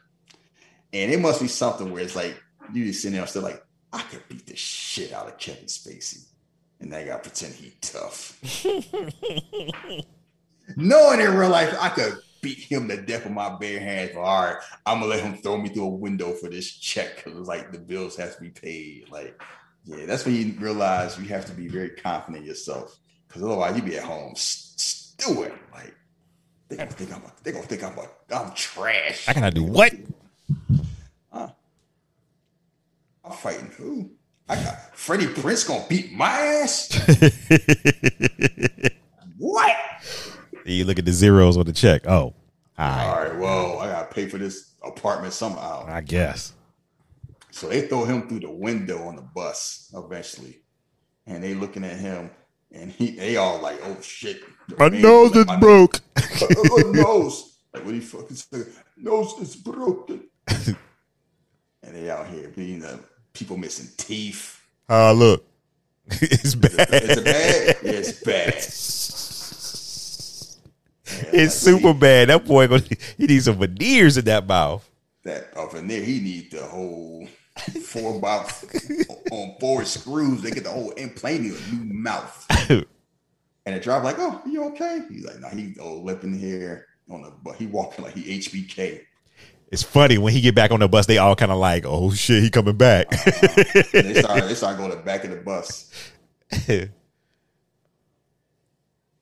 And 0.92 1.12
it 1.12 1.20
must 1.20 1.40
be 1.40 1.48
something 1.48 1.92
where 1.92 2.02
it's 2.02 2.16
like 2.16 2.36
you 2.72 2.86
just 2.86 3.02
sitting 3.02 3.16
there 3.18 3.26
still 3.26 3.42
like, 3.42 3.62
I 3.92 4.02
could 4.02 4.26
beat 4.28 4.46
the 4.46 4.56
shit 4.56 5.12
out 5.12 5.28
of 5.28 5.38
Kevin 5.38 5.64
Spacey. 5.64 6.26
And 6.80 6.92
that 6.92 7.06
guy 7.06 7.16
pretend 7.18 7.54
he 7.54 7.72
tough. 7.80 8.38
Knowing 10.76 11.20
in 11.20 11.36
real 11.36 11.50
life, 11.50 11.74
I 11.78 11.88
could 11.90 12.18
beat 12.40 12.58
him 12.58 12.88
to 12.88 12.96
death 12.96 13.24
with 13.24 13.32
my 13.32 13.56
bare 13.56 13.80
hands. 13.80 14.12
But 14.14 14.20
all 14.20 14.44
right, 14.44 14.56
I'm 14.86 15.00
gonna 15.00 15.10
let 15.10 15.22
him 15.22 15.36
throw 15.36 15.58
me 15.58 15.68
through 15.68 15.84
a 15.84 15.88
window 15.88 16.32
for 16.32 16.48
this 16.48 16.70
check 16.70 17.16
because 17.16 17.46
like 17.46 17.72
the 17.72 17.78
bills 17.78 18.16
have 18.16 18.36
to 18.36 18.40
be 18.40 18.50
paid. 18.50 19.10
Like, 19.10 19.40
yeah, 19.84 20.06
that's 20.06 20.24
when 20.24 20.36
you 20.36 20.54
realize 20.58 21.18
you 21.18 21.26
have 21.28 21.46
to 21.46 21.52
be 21.52 21.68
very 21.68 21.90
confident 21.90 22.42
in 22.42 22.48
yourself 22.48 22.98
because 23.28 23.42
otherwise 23.42 23.76
you 23.76 23.82
be 23.82 23.96
at 23.96 24.04
home 24.04 24.32
stewing. 24.36 25.52
Like, 25.72 25.94
they 26.68 26.76
gonna 26.76 26.90
think 26.90 27.12
I'm 27.12 27.22
a, 27.22 27.32
they 27.42 27.52
gonna 27.52 27.64
think 27.64 27.84
I'm 27.84 27.98
a, 27.98 28.06
I'm 28.34 28.52
trash. 28.54 29.28
I 29.28 29.32
cannot 29.32 29.54
do 29.54 29.64
what? 29.64 29.92
Huh? 31.32 31.50
I'm 33.24 33.32
fighting 33.32 33.70
who? 33.76 34.10
I 34.50 34.56
got 34.56 34.96
Freddie 34.96 35.26
Prinze 35.26 35.64
gonna 35.66 35.84
beat 35.88 36.12
my 36.12 36.28
ass. 36.28 36.90
what? 39.38 39.76
You 40.64 40.84
look 40.84 40.98
at 40.98 41.04
the 41.04 41.12
zeros 41.12 41.56
on 41.56 41.66
the 41.66 41.72
check. 41.72 42.04
Oh, 42.08 42.10
all 42.10 42.34
right. 42.76 43.06
All 43.06 43.24
right, 43.24 43.38
well, 43.38 43.78
I 43.78 43.86
gotta 43.86 44.12
pay 44.12 44.28
for 44.28 44.38
this 44.38 44.72
apartment 44.82 45.34
somehow. 45.34 45.86
I 45.86 46.00
guess. 46.00 46.54
So 47.52 47.68
they 47.68 47.82
throw 47.82 48.04
him 48.04 48.28
through 48.28 48.40
the 48.40 48.50
window 48.50 49.06
on 49.06 49.14
the 49.14 49.22
bus 49.22 49.88
eventually, 49.94 50.62
and 51.28 51.44
they 51.44 51.54
looking 51.54 51.84
at 51.84 51.96
him, 51.96 52.30
and 52.72 52.90
he 52.90 53.12
they 53.12 53.36
all 53.36 53.60
like, 53.60 53.78
"Oh 53.84 54.00
shit, 54.00 54.42
My 54.76 54.88
nose 54.88 55.36
is 55.36 55.46
broke." 55.60 56.00
My 56.16 56.22
oh, 56.56 56.90
nose, 56.92 57.58
like 57.72 57.84
what 57.84 57.94
he 57.94 58.00
fucking 58.00 58.34
said, 58.34 58.66
nose 58.96 59.32
is 59.40 59.54
broken. 59.54 60.24
and 60.48 60.76
they 61.82 62.10
out 62.10 62.26
here 62.26 62.48
being 62.48 62.80
the 62.80 62.98
people 63.32 63.56
missing 63.56 63.88
teeth. 63.96 64.60
Ah, 64.88 65.12
look, 65.12 65.44
it's 66.10 66.54
bad. 66.54 66.88
Is 66.92 67.18
it 67.18 67.24
bad? 67.24 67.76
Yeah, 67.82 67.92
it's 67.92 68.22
bad. 68.22 68.54
It's 71.32 71.54
super 71.54 71.92
bad. 71.92 72.28
That 72.28 72.44
boy 72.44 72.66
gonna 72.68 72.82
he 73.18 73.26
needs 73.26 73.44
some 73.44 73.58
veneers 73.58 74.16
in 74.16 74.24
that 74.26 74.46
mouth. 74.46 74.88
That 75.24 75.52
in 75.74 75.88
there, 75.88 76.02
he 76.02 76.20
need 76.20 76.50
the 76.50 76.62
whole 76.64 77.28
four 77.82 78.20
box 78.20 78.64
on 79.32 79.56
four 79.60 79.84
screws. 79.84 80.42
They 80.42 80.50
get 80.50 80.64
the 80.64 80.70
whole 80.70 80.90
implant 80.92 81.46
in 81.46 81.56
a 81.56 81.74
new 81.74 81.94
mouth. 81.94 82.46
and 82.70 82.86
the 83.66 83.80
driver 83.80 84.04
like, 84.04 84.16
"Oh, 84.18 84.40
you 84.46 84.64
okay?" 84.68 85.00
He's 85.10 85.24
like, 85.24 85.40
"No, 85.40 85.48
nah, 85.48 85.54
he 85.54 85.74
lip 85.78 86.24
in 86.24 86.38
here 86.38 86.86
on 87.10 87.22
the 87.22 87.32
but 87.42 87.56
he 87.56 87.66
walking 87.66 88.04
like 88.04 88.14
he 88.14 88.38
HBK." 88.38 89.02
It's 89.70 89.84
funny 89.84 90.18
when 90.18 90.32
he 90.32 90.40
get 90.40 90.56
back 90.56 90.72
on 90.72 90.80
the 90.80 90.88
bus, 90.88 91.06
they 91.06 91.18
all 91.18 91.36
kind 91.36 91.52
of 91.52 91.58
like, 91.58 91.84
"Oh 91.86 92.12
shit, 92.12 92.42
he 92.42 92.50
coming 92.50 92.76
back." 92.76 93.06
uh, 93.12 93.84
they 93.92 94.14
start 94.22 94.42
they 94.48 94.54
start 94.54 94.76
going 94.76 94.90
to 94.90 94.96
back 94.96 95.22
of 95.24 95.30
the 95.30 95.36
bus. 95.36 95.92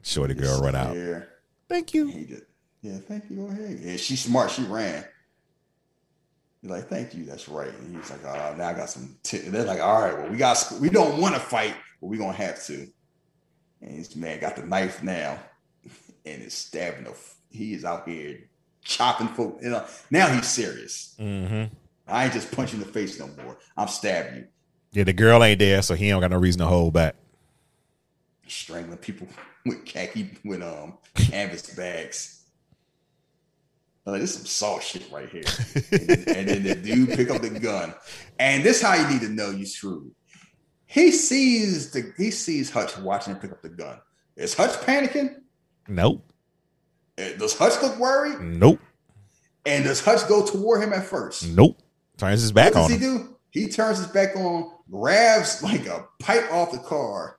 Shorty 0.02 0.32
girl 0.32 0.62
run 0.62 0.74
out. 0.74 0.96
Thank 1.68 1.92
you. 1.92 2.24
Just, 2.24 2.44
yeah, 2.80 2.96
thank 2.96 3.28
you. 3.28 3.36
Go 3.36 3.48
ahead. 3.48 3.78
Yeah, 3.82 3.96
she's 3.98 4.22
smart. 4.22 4.50
She 4.50 4.62
ran. 4.62 5.04
You're 6.62 6.72
like, 6.72 6.88
thank 6.88 7.14
you. 7.14 7.24
That's 7.24 7.46
right. 7.48 7.68
And 7.68 7.94
he's 7.94 8.10
like, 8.10 8.24
oh, 8.24 8.54
now 8.56 8.68
I 8.68 8.72
got 8.72 8.88
some. 8.88 9.16
T-. 9.22 9.38
They're 9.38 9.64
like, 9.64 9.80
all 9.80 10.00
right, 10.00 10.16
well, 10.16 10.30
we 10.30 10.38
got, 10.38 10.72
we 10.80 10.88
don't 10.88 11.20
want 11.20 11.34
to 11.34 11.40
fight, 11.40 11.74
but 12.00 12.06
we're 12.06 12.18
gonna 12.18 12.32
have 12.32 12.64
to. 12.64 12.88
And 13.82 13.98
this 13.98 14.16
man 14.16 14.40
got 14.40 14.56
the 14.56 14.64
knife 14.64 15.02
now, 15.02 15.38
and 16.24 16.42
is 16.42 16.54
stabbing. 16.54 17.04
The, 17.04 17.14
he 17.50 17.74
is 17.74 17.84
out 17.84 18.08
here 18.08 18.47
chopping 18.88 19.28
folk. 19.28 19.58
You 19.62 19.70
know, 19.70 19.84
now 20.10 20.28
he's 20.28 20.48
serious. 20.48 21.14
Mm-hmm. 21.20 21.72
I 22.08 22.24
ain't 22.24 22.32
just 22.32 22.50
punching 22.50 22.80
the 22.80 22.86
face 22.86 23.20
no 23.20 23.28
more. 23.44 23.58
I'm 23.76 23.86
stabbing 23.86 24.36
you. 24.38 24.46
Yeah, 24.92 25.04
the 25.04 25.12
girl 25.12 25.44
ain't 25.44 25.58
there, 25.58 25.82
so 25.82 25.94
he 25.94 26.08
don't 26.08 26.22
got 26.22 26.30
no 26.30 26.38
reason 26.38 26.60
to 26.60 26.66
hold 26.66 26.94
back. 26.94 27.14
Strangling 28.46 28.98
people 28.98 29.28
with 29.66 29.84
khaki 29.84 30.30
with 30.44 30.62
um 30.62 30.98
canvas 31.14 31.74
bags. 31.74 32.34
Like, 34.06 34.22
this 34.22 34.30
is 34.30 34.36
some 34.36 34.46
salt 34.46 34.82
shit 34.82 35.06
right 35.12 35.28
here. 35.28 35.42
and, 35.92 36.08
then, 36.08 36.34
and, 36.34 36.48
then, 36.48 36.62
the 36.62 36.74
dude 36.82 37.10
pick 37.10 37.30
up 37.30 37.42
the 37.42 37.50
gun. 37.50 37.92
And 38.38 38.64
this 38.64 38.80
how 38.80 38.94
you 38.94 39.06
need 39.06 39.20
to 39.20 39.28
know 39.28 39.50
you 39.50 39.66
screwed. 39.66 40.10
He 40.86 41.10
sees 41.10 41.90
the 41.90 42.14
he 42.16 42.30
sees 42.30 42.70
Hutch 42.70 42.96
watching 42.96 43.34
him 43.34 43.40
pick 43.40 43.52
up 43.52 43.60
the 43.60 43.68
gun. 43.68 43.98
Is 44.34 44.54
Hutch 44.54 44.72
panicking? 44.86 45.42
Nope. 45.88 46.27
Does 47.38 47.56
Hutch 47.56 47.80
look 47.82 47.98
worried? 47.98 48.40
Nope. 48.40 48.80
And 49.66 49.84
does 49.84 50.04
Hutch 50.04 50.26
go 50.28 50.46
toward 50.46 50.82
him 50.82 50.92
at 50.92 51.04
first? 51.04 51.48
Nope. 51.48 51.78
Turns 52.16 52.42
his 52.42 52.52
back 52.52 52.74
what 52.74 52.84
on 52.84 52.90
does 52.90 53.00
him. 53.00 53.12
he 53.12 53.18
do? 53.18 53.36
He 53.50 53.68
turns 53.68 53.98
his 53.98 54.06
back 54.08 54.36
on, 54.36 54.70
grabs 54.90 55.62
like 55.62 55.86
a 55.86 56.06
pipe 56.20 56.50
off 56.52 56.72
the 56.72 56.78
car, 56.78 57.36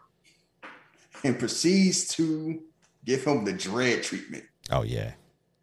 and 1.23 1.37
proceeds 1.37 2.07
to 2.15 2.61
give 3.05 3.23
him 3.23 3.45
the 3.45 3.53
dread 3.53 4.03
treatment. 4.03 4.43
Oh 4.71 4.83
yeah. 4.83 5.13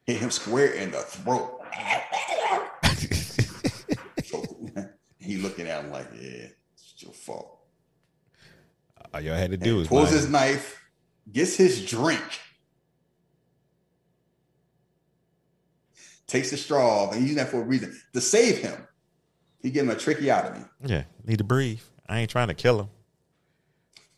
Hit 0.05 0.19
him 0.19 0.31
square 0.31 0.73
in 0.73 0.93
the 0.93 0.99
throat. 0.99 1.61
he 5.19 5.37
looking 5.37 5.67
at 5.67 5.85
him 5.85 5.91
like, 5.91 6.07
yeah, 6.15 6.47
it's 6.75 6.95
your 6.99 7.13
fault. 7.13 7.59
All 9.13 9.21
y'all 9.21 9.35
had 9.35 9.51
to 9.51 9.57
do 9.57 9.75
and 9.75 9.83
is 9.83 9.89
pulls 9.89 10.11
his 10.11 10.29
knife, 10.29 10.81
gets 11.33 11.57
his 11.57 11.85
drink, 11.85 12.23
takes 16.27 16.51
the 16.51 16.57
straw 16.57 17.05
off, 17.05 17.13
and 17.13 17.21
he's 17.21 17.31
using 17.31 17.45
that 17.45 17.51
for 17.51 17.61
a 17.61 17.65
reason 17.65 17.99
to 18.13 18.21
save 18.21 18.59
him. 18.59 18.87
He 19.61 19.71
gave 19.71 19.85
him 19.85 19.91
a 19.91 19.95
tracheotomy. 19.95 20.65
Yeah, 20.85 21.05
need 21.25 21.39
to 21.39 21.45
breathe. 21.45 21.81
I 22.09 22.21
ain't 22.21 22.31
trying 22.31 22.49
to 22.49 22.55
kill 22.55 22.81
him. 22.81 22.89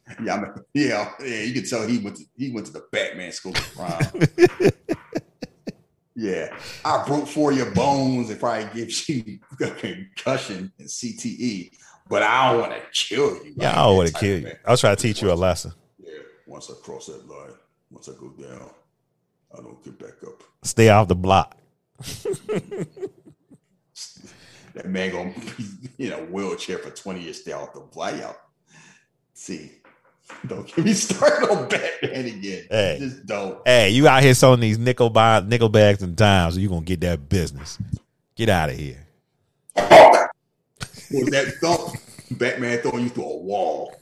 Yeah, 0.25 0.37
I 0.37 0.41
mean, 0.41 0.53
yeah, 0.73 1.13
yeah. 1.21 1.43
You 1.43 1.53
can 1.53 1.69
tell 1.69 1.87
he 1.87 1.99
went 1.99 2.17
to 2.17 2.25
he 2.35 2.51
went 2.51 2.67
to 2.69 2.73
the 2.73 2.83
Batman 2.91 3.31
school 3.31 3.53
of 3.53 3.77
crime. 3.77 4.71
yeah, 6.17 6.57
I 6.83 7.05
broke 7.07 7.29
four 7.29 7.51
of 7.51 7.59
your 7.59 7.71
bones 7.73 8.31
if 8.31 8.43
I 8.43 8.65
give 8.65 8.91
you 9.07 9.39
a 9.61 9.71
concussion 9.71 10.73
and 10.79 10.89
CTE, 10.89 11.73
but 12.09 12.23
I 12.23 12.51
don't 12.51 12.61
want 12.63 12.73
to 12.73 12.81
kill 12.91 13.35
you. 13.45 13.53
Yeah, 13.55 13.73
I 13.73 13.85
don't 13.85 13.97
want 13.99 14.09
to 14.09 14.15
kill 14.15 14.41
you. 14.41 14.53
I 14.65 14.71
was 14.71 14.81
trying 14.81 14.97
to 14.97 15.03
teach 15.03 15.21
you 15.21 15.31
a 15.31 15.35
lesson. 15.35 15.73
Yeah, 15.99 16.21
once 16.47 16.71
I 16.71 16.75
cross 16.83 17.05
that 17.09 17.29
line, 17.29 17.53
once 17.91 18.09
I 18.09 18.13
go 18.13 18.31
down, 18.31 18.71
I 19.53 19.61
don't 19.61 19.85
get 19.85 19.99
back 19.99 20.23
up. 20.27 20.43
Stay 20.63 20.89
off 20.89 21.09
the 21.09 21.17
block. 21.17 21.59
That 24.75 24.87
man 24.87 25.11
gonna 25.11 25.35
be 25.97 26.07
in 26.07 26.13
a 26.13 26.25
wheelchair 26.25 26.79
for 26.79 26.91
20 26.91 27.21
years, 27.21 27.41
stay 27.41 27.53
off 27.53 27.73
the. 27.73 27.81
Y'all 28.19 28.37
see. 29.35 29.73
Don't 30.47 30.67
get 30.67 30.85
me 30.85 30.93
started 30.93 31.51
on 31.51 31.69
Batman 31.69 32.27
again. 32.27 32.67
Hey. 32.71 32.97
Just 33.01 33.27
don't. 33.27 33.67
Hey, 33.67 33.91
you 33.91 34.07
out 34.07 34.23
here 34.23 34.35
selling 34.35 34.61
these 34.61 34.79
nickel 34.79 35.11
buy, 35.11 35.41
nickel 35.41 35.71
bags 35.71 36.03
and 36.03 36.15
dimes, 36.15 36.55
so 36.55 36.61
you 36.61 36.69
gonna 36.69 36.83
get 36.83 37.01
that 37.01 37.29
business. 37.29 37.79
Get 38.37 38.49
out 38.49 38.71
of 38.71 38.77
here. 38.77 39.05
Was 39.77 41.31
that 41.31 41.55
thump? 41.61 41.97
Batman 42.33 42.79
throwing 42.81 43.05
you 43.05 43.09
through 43.09 43.25
a 43.25 43.37
wall. 43.39 43.95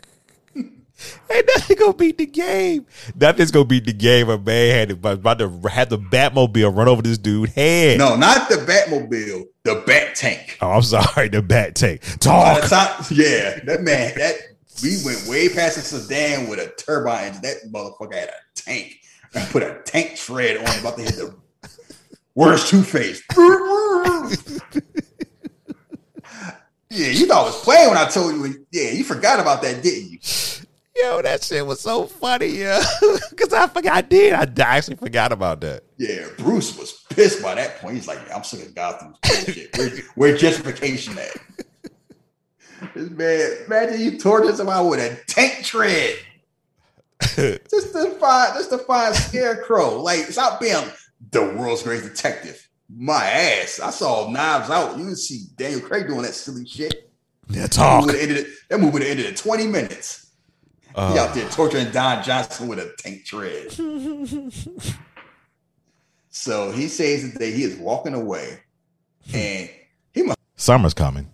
Ain't 1.31 1.47
nothing 1.55 1.77
gonna 1.77 1.95
beat 1.95 2.19
the 2.19 2.27
game. 2.27 2.87
Nothing's 3.15 3.51
gonna 3.51 3.65
beat 3.67 3.85
the 3.85 3.93
game. 3.93 4.29
A 4.29 4.39
man 4.39 4.89
had 4.89 4.91
about 5.05 5.39
to 5.39 5.49
have 5.69 5.91
the 5.91 5.99
Batmobile 5.99 6.75
run 6.75 6.89
over 6.89 7.03
this 7.03 7.19
dude 7.19 7.51
head. 7.51 7.99
No, 7.99 8.17
not 8.17 8.49
the 8.49 8.57
Batmobile, 8.57 9.45
the 9.65 9.83
Bat 9.87 10.15
Tank. 10.15 10.59
Oh, 10.61 10.71
I'm 10.71 10.83
sorry, 10.83 11.29
the 11.31 11.43
Bat 11.43 11.75
Tank. 11.75 12.01
Talk. 12.21 12.63
the 12.63 12.69
time, 12.69 13.05
yeah, 13.11 13.61
that 13.65 13.83
man, 13.83 14.17
that 14.17 14.37
we 14.83 14.99
went 15.05 15.27
way 15.27 15.49
past 15.49 15.77
the 15.77 15.83
sedan 15.83 16.49
with 16.49 16.59
a 16.59 16.73
turbine 16.83 17.29
engine. 17.29 17.43
That 17.43 17.57
motherfucker 17.73 18.15
had 18.15 18.29
a 18.29 18.33
tank. 18.55 18.97
I 19.35 19.45
put 19.47 19.63
a 19.63 19.81
tank 19.85 20.17
tread 20.17 20.57
on, 20.57 20.79
about 20.79 20.97
to 20.97 21.03
hit 21.03 21.17
the 21.17 21.35
worst 22.35 22.69
Two 22.69 22.83
Face. 22.83 23.23
yeah, 26.91 27.09
you 27.09 27.27
thought 27.27 27.43
I 27.43 27.45
was 27.45 27.63
playing 27.63 27.89
when 27.89 27.99
I 27.99 28.07
told 28.09 28.35
you. 28.35 28.67
Yeah, 28.71 28.91
you 28.93 29.05
forgot 29.05 29.41
about 29.41 29.61
that, 29.63 29.83
didn't 29.83 30.11
you? 30.11 30.19
Yo, 31.03 31.21
that 31.21 31.43
shit 31.43 31.67
was 31.67 31.81
so 31.81 32.07
funny, 32.07 32.47
yeah. 32.47 32.83
Because 33.31 33.53
I 33.53 33.67
forgot, 33.67 33.97
I 33.97 34.01
did. 34.01 34.33
I 34.33 34.77
actually 34.77 34.97
forgot 34.97 35.33
about 35.33 35.61
that. 35.61 35.85
Yeah, 35.99 36.27
Bruce 36.39 36.77
was 36.79 37.05
pissed 37.11 37.43
by 37.43 37.55
that 37.55 37.79
point. 37.81 37.97
He's 37.97 38.09
like, 38.09 38.19
I'm 38.35 38.45
sick 38.45 38.67
of 38.67 38.75
Gotham's 38.75 39.19
bullshit. 39.23 39.77
Where, 39.77 39.91
where 40.15 40.37
justification 40.37 41.19
at? 41.19 41.37
This 42.95 43.11
man, 43.11 43.57
imagine 43.67 44.01
you 44.01 44.19
torture 44.19 44.55
somebody 44.55 44.89
with 44.89 45.01
a 45.01 45.25
tank 45.27 45.65
tread. 45.65 46.17
just 47.21 47.93
to 47.93 48.17
find, 48.19 48.55
just 48.55 48.71
to 48.71 48.79
find 48.79 49.15
Scarecrow. 49.15 50.01
Like, 50.01 50.21
stop 50.27 50.61
being 50.61 50.85
the 51.31 51.43
world's 51.43 51.83
greatest 51.83 52.09
detective. 52.09 52.69
My 52.89 53.25
ass. 53.25 53.81
I 53.81 53.91
saw 53.91 54.31
Knives 54.31 54.71
Out. 54.71 54.97
You 54.97 55.05
didn't 55.05 55.17
see 55.19 55.47
Daniel 55.57 55.81
Craig 55.81 56.07
doing 56.07 56.23
that 56.23 56.35
silly 56.35 56.67
shit. 56.67 57.11
Yeah, 57.49 57.67
talk. 57.67 58.07
That 58.07 58.13
movie 58.13 58.13
would 58.13 58.21
have 58.21 58.31
ended, 58.31 58.53
that 58.69 58.81
movie 58.81 58.93
would 58.93 59.03
have 59.03 59.11
ended 59.11 59.27
in 59.27 59.35
20 59.35 59.67
minutes. 59.67 60.26
Uh, 60.97 61.13
he 61.13 61.19
out 61.19 61.35
there 61.35 61.49
torturing 61.51 61.91
Don 61.91 62.25
Johnson 62.25 62.69
with 62.69 62.79
a 62.79 62.93
tank 62.99 63.25
tread. 63.27 63.71
so 66.31 66.73
he 66.73 66.89
says 66.89 67.35
that 67.35 67.47
he 67.47 67.63
is 67.63 67.77
walking 67.77 68.15
away, 68.15 68.61
and 69.33 69.69
he 70.13 70.23
must. 70.23 70.39
Summer's 70.57 70.95
coming. 70.95 71.29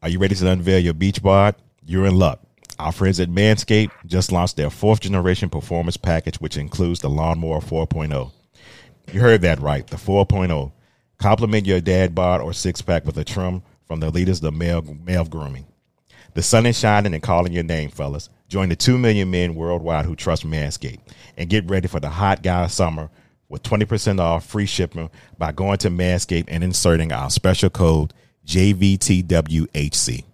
Are 0.00 0.08
you 0.08 0.20
ready 0.20 0.36
to 0.36 0.48
unveil 0.48 0.78
your 0.78 0.94
beach 0.94 1.20
bod? 1.22 1.56
You're 1.84 2.06
in 2.06 2.14
luck. 2.16 2.40
Our 2.78 2.92
friends 2.92 3.18
at 3.18 3.28
Manscaped 3.28 3.90
just 4.06 4.30
launched 4.30 4.56
their 4.56 4.70
fourth 4.70 5.00
generation 5.00 5.50
performance 5.50 5.96
package, 5.96 6.36
which 6.36 6.56
includes 6.56 7.00
the 7.00 7.10
Lawnmower 7.10 7.58
4.0. 7.60 8.30
You 9.12 9.20
heard 9.20 9.40
that 9.42 9.58
right. 9.58 9.84
The 9.84 9.96
4.0. 9.96 10.70
Compliment 11.18 11.66
your 11.66 11.80
dad 11.80 12.14
bod 12.14 12.40
or 12.40 12.52
six 12.52 12.80
pack 12.80 13.04
with 13.04 13.18
a 13.18 13.24
trim 13.24 13.62
from 13.86 13.98
the 13.98 14.10
leaders 14.10 14.40
of 14.44 14.54
male, 14.54 14.82
male 14.82 15.24
grooming. 15.24 15.66
The 16.38 16.42
sun 16.44 16.66
is 16.66 16.78
shining 16.78 17.14
and 17.14 17.22
calling 17.22 17.52
your 17.52 17.64
name, 17.64 17.90
fellas. 17.90 18.30
Join 18.46 18.68
the 18.68 18.76
2 18.76 18.96
million 18.96 19.28
men 19.28 19.56
worldwide 19.56 20.04
who 20.04 20.14
trust 20.14 20.46
Manscaped 20.46 21.00
and 21.36 21.50
get 21.50 21.68
ready 21.68 21.88
for 21.88 21.98
the 21.98 22.10
hot 22.10 22.44
guy 22.44 22.68
summer 22.68 23.10
with 23.48 23.64
20% 23.64 24.20
off 24.20 24.46
free 24.46 24.64
shipping 24.64 25.10
by 25.36 25.50
going 25.50 25.78
to 25.78 25.90
Manscaped 25.90 26.44
and 26.46 26.62
inserting 26.62 27.10
our 27.10 27.28
special 27.28 27.70
code 27.70 28.14
JVTWHC. 28.46 30.24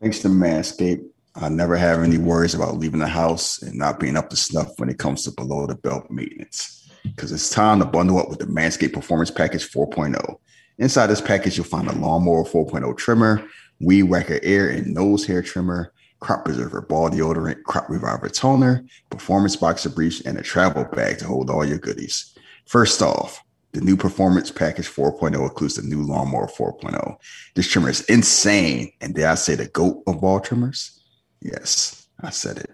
Thanks 0.00 0.20
to 0.20 0.28
Manscaped, 0.28 1.04
I 1.34 1.48
never 1.48 1.74
have 1.74 2.04
any 2.04 2.18
worries 2.18 2.54
about 2.54 2.78
leaving 2.78 3.00
the 3.00 3.08
house 3.08 3.60
and 3.60 3.76
not 3.76 3.98
being 3.98 4.16
up 4.16 4.30
to 4.30 4.36
snuff 4.36 4.78
when 4.78 4.88
it 4.88 5.00
comes 5.00 5.24
to 5.24 5.32
below 5.32 5.66
the 5.66 5.74
belt 5.74 6.08
maintenance. 6.12 6.88
Because 7.02 7.32
it's 7.32 7.50
time 7.50 7.80
to 7.80 7.86
bundle 7.86 8.20
up 8.20 8.28
with 8.28 8.38
the 8.38 8.46
Manscaped 8.46 8.92
Performance 8.92 9.32
Package 9.32 9.68
4.0. 9.68 10.38
Inside 10.78 11.06
this 11.06 11.20
package, 11.20 11.56
you'll 11.56 11.66
find 11.66 11.88
a 11.88 11.92
Lawnmower 11.92 12.44
4.0 12.44 12.96
trimmer, 12.96 13.48
Weed 13.80 14.04
Whacker 14.04 14.40
air 14.42 14.68
and 14.68 14.94
nose 14.94 15.26
hair 15.26 15.42
trimmer, 15.42 15.92
Crop 16.20 16.44
Preserver 16.44 16.80
ball 16.82 17.10
deodorant, 17.10 17.62
Crop 17.64 17.88
Reviver 17.88 18.28
toner, 18.28 18.84
Performance 19.10 19.56
Boxer 19.56 19.90
briefs, 19.90 20.20
and 20.22 20.38
a 20.38 20.42
travel 20.42 20.84
bag 20.84 21.18
to 21.18 21.26
hold 21.26 21.50
all 21.50 21.64
your 21.64 21.78
goodies. 21.78 22.36
First 22.66 23.02
off, 23.02 23.44
the 23.72 23.80
new 23.80 23.96
Performance 23.96 24.50
Package 24.50 24.88
4.0 24.88 25.34
includes 25.42 25.74
the 25.74 25.82
new 25.82 26.02
Lawnmower 26.02 26.46
4.0. 26.46 27.16
This 27.54 27.68
trimmer 27.68 27.90
is 27.90 28.02
insane, 28.02 28.92
and 29.00 29.14
did 29.14 29.24
I 29.24 29.34
say 29.34 29.56
the 29.56 29.66
goat 29.66 30.02
of 30.06 30.22
all 30.22 30.40
trimmers? 30.40 31.00
Yes, 31.42 32.06
I 32.20 32.30
said 32.30 32.58
it. 32.58 32.70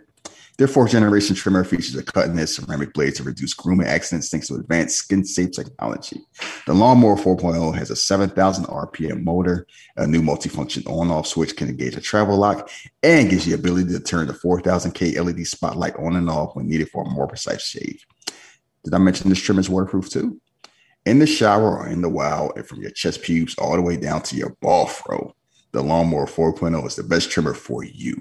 Their 0.61 0.69
fourth 0.69 0.91
generation 0.91 1.35
trimmer 1.35 1.65
features 1.65 1.95
a 1.95 2.03
cutting 2.03 2.39
edge 2.39 2.51
ceramic 2.51 2.93
blade 2.93 3.15
to 3.15 3.23
reduce 3.23 3.55
grooming 3.55 3.87
accidents 3.87 4.29
thanks 4.29 4.49
to 4.49 4.57
advanced 4.57 4.99
skin 4.99 5.25
safe 5.25 5.53
technology. 5.53 6.21
The 6.67 6.75
Lawnmower 6.75 7.17
4.0 7.17 7.75
has 7.77 7.91
a 7.91 7.97
7,000 7.97 8.67
RPM 8.67 9.25
motor, 9.25 9.67
a 9.97 10.07
new 10.07 10.21
multifunction 10.21 10.87
on 10.87 11.11
off 11.11 11.27
switch 11.27 11.57
can 11.57 11.71
engage 11.71 11.97
a 11.97 12.01
travel 12.03 12.37
lock, 12.37 12.71
and 13.03 13.31
gives 13.31 13.47
you 13.47 13.57
the 13.57 13.59
ability 13.59 13.91
to 13.95 14.01
turn 14.01 14.27
the 14.27 14.35
4000K 14.35 15.25
LED 15.25 15.47
spotlight 15.47 15.97
on 15.97 16.17
and 16.17 16.29
off 16.29 16.55
when 16.55 16.69
needed 16.69 16.91
for 16.91 17.05
a 17.05 17.11
more 17.11 17.27
precise 17.27 17.63
shave. 17.63 18.05
Did 18.85 18.93
I 18.93 18.99
mention 18.99 19.31
this 19.31 19.41
trimmer 19.41 19.61
is 19.61 19.71
waterproof 19.71 20.11
too? 20.11 20.43
In 21.07 21.21
the 21.21 21.27
shower 21.27 21.79
or 21.79 21.89
in 21.89 22.03
the 22.03 22.11
wild, 22.11 22.53
and 22.57 22.67
from 22.67 22.83
your 22.83 22.91
chest 22.91 23.23
pubes 23.23 23.55
all 23.55 23.77
the 23.77 23.81
way 23.81 23.97
down 23.97 24.21
to 24.25 24.37
your 24.37 24.55
ball 24.61 24.85
fro, 24.85 25.35
the 25.73 25.83
Lawnmower 25.83 26.27
4.0 26.27 26.87
is 26.87 26.97
the 26.97 27.03
best 27.03 27.31
trimmer 27.31 27.55
for 27.55 27.83
you. 27.83 28.15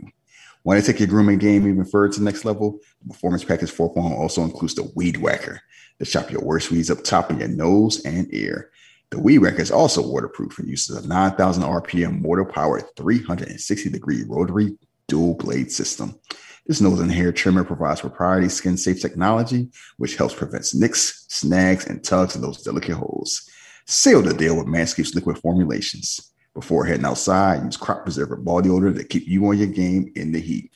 Want 0.63 0.83
to 0.83 0.91
take 0.91 0.99
your 0.99 1.07
grooming 1.07 1.37
game 1.37 1.67
even 1.67 1.85
further 1.85 2.13
to 2.13 2.19
the 2.19 2.25
next 2.25 2.43
level? 2.43 2.79
The 3.01 3.13
Performance 3.13 3.43
Package 3.45 3.71
4.0 3.71 4.11
also 4.11 4.43
includes 4.43 4.75
the 4.75 4.91
Weed 4.95 5.17
Whacker 5.17 5.61
to 5.99 6.05
chop 6.05 6.31
your 6.31 6.43
worst 6.43 6.69
weeds 6.69 6.91
up 6.91 7.03
top 7.03 7.29
of 7.29 7.39
your 7.39 7.47
nose 7.47 8.03
and 8.03 8.27
ear. 8.33 8.69
The 9.11 9.19
Weed 9.19 9.39
Whacker 9.39 9.61
is 9.61 9.71
also 9.71 10.05
waterproof 10.05 10.59
and 10.59 10.67
uses 10.67 11.03
a 11.03 11.07
9,000 11.07 11.63
RPM 11.63 12.21
motor 12.21 12.45
powered 12.45 12.83
360 12.97 13.89
degree 13.89 14.23
rotary 14.27 14.77
dual 15.07 15.35
blade 15.35 15.71
system. 15.71 16.19
This 16.67 16.81
nose 16.81 16.99
and 16.99 17.11
hair 17.11 17.31
trimmer 17.31 17.63
provides 17.63 18.01
proprietary 18.01 18.49
skin 18.49 18.77
safe 18.77 19.01
technology, 19.01 19.69
which 19.97 20.17
helps 20.17 20.35
prevent 20.35 20.67
nicks, 20.75 21.25
snags, 21.29 21.87
and 21.87 22.03
tugs 22.03 22.35
in 22.35 22.41
those 22.41 22.61
delicate 22.61 22.95
holes. 22.95 23.49
Seal 23.87 24.21
the 24.21 24.33
deal 24.33 24.55
with 24.55 24.67
Manscaped's 24.67 25.15
liquid 25.15 25.39
formulations. 25.39 26.31
Before 26.59 26.83
heading 26.83 27.05
outside, 27.05 27.63
use 27.63 27.77
crop 27.77 28.03
preserver 28.03 28.35
ball 28.35 28.61
deodorant 28.61 28.97
to 28.97 29.05
keep 29.05 29.25
you 29.25 29.47
on 29.47 29.57
your 29.57 29.67
game 29.67 30.11
in 30.17 30.33
the 30.33 30.41
heat. 30.41 30.69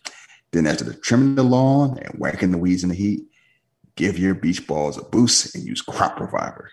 Then, 0.51 0.65
after 0.65 0.85
the 0.85 0.93
trimming 0.93 1.35
the 1.35 1.43
lawn 1.43 1.99
and 1.99 2.14
whacking 2.14 2.51
the 2.51 2.57
weeds 2.57 2.84
in 2.84 2.89
the 2.89 2.95
heat, 2.95 3.26
give 3.97 4.18
your 4.18 4.34
beach 4.34 4.65
balls 4.65 4.97
a 4.97 5.03
boost 5.03 5.53
and 5.55 5.65
use 5.65 5.81
Crop 5.81 6.22
Reviver. 6.22 6.72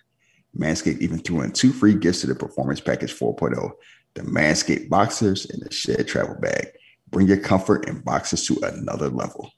Manscaped 0.56 1.00
even 1.00 1.18
threw 1.18 1.40
in 1.40 1.50
two 1.50 1.72
free 1.72 1.96
gifts 1.96 2.20
to 2.20 2.28
the 2.28 2.36
Performance 2.36 2.80
Package 2.80 3.12
4.0 3.12 3.72
the 4.14 4.22
Manscaped 4.22 4.88
Boxers 4.88 5.44
and 5.50 5.60
the 5.60 5.72
Shed 5.72 6.06
Travel 6.06 6.36
Bag. 6.36 6.68
Bring 7.10 7.26
your 7.26 7.38
comfort 7.38 7.88
and 7.88 8.04
boxers 8.04 8.46
to 8.46 8.60
another 8.62 9.08
level. 9.08 9.50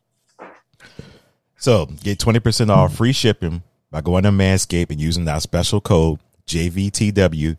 So 1.58 1.84
get 2.02 2.18
20% 2.18 2.70
off 2.70 2.96
free 2.96 3.12
shipping 3.12 3.64
by 3.90 4.00
going 4.00 4.22
to 4.22 4.30
Manscaped 4.30 4.88
and 4.88 4.98
using 5.00 5.26
that 5.26 5.42
special 5.42 5.82
code 5.82 6.20
JVTWHC 6.46 7.58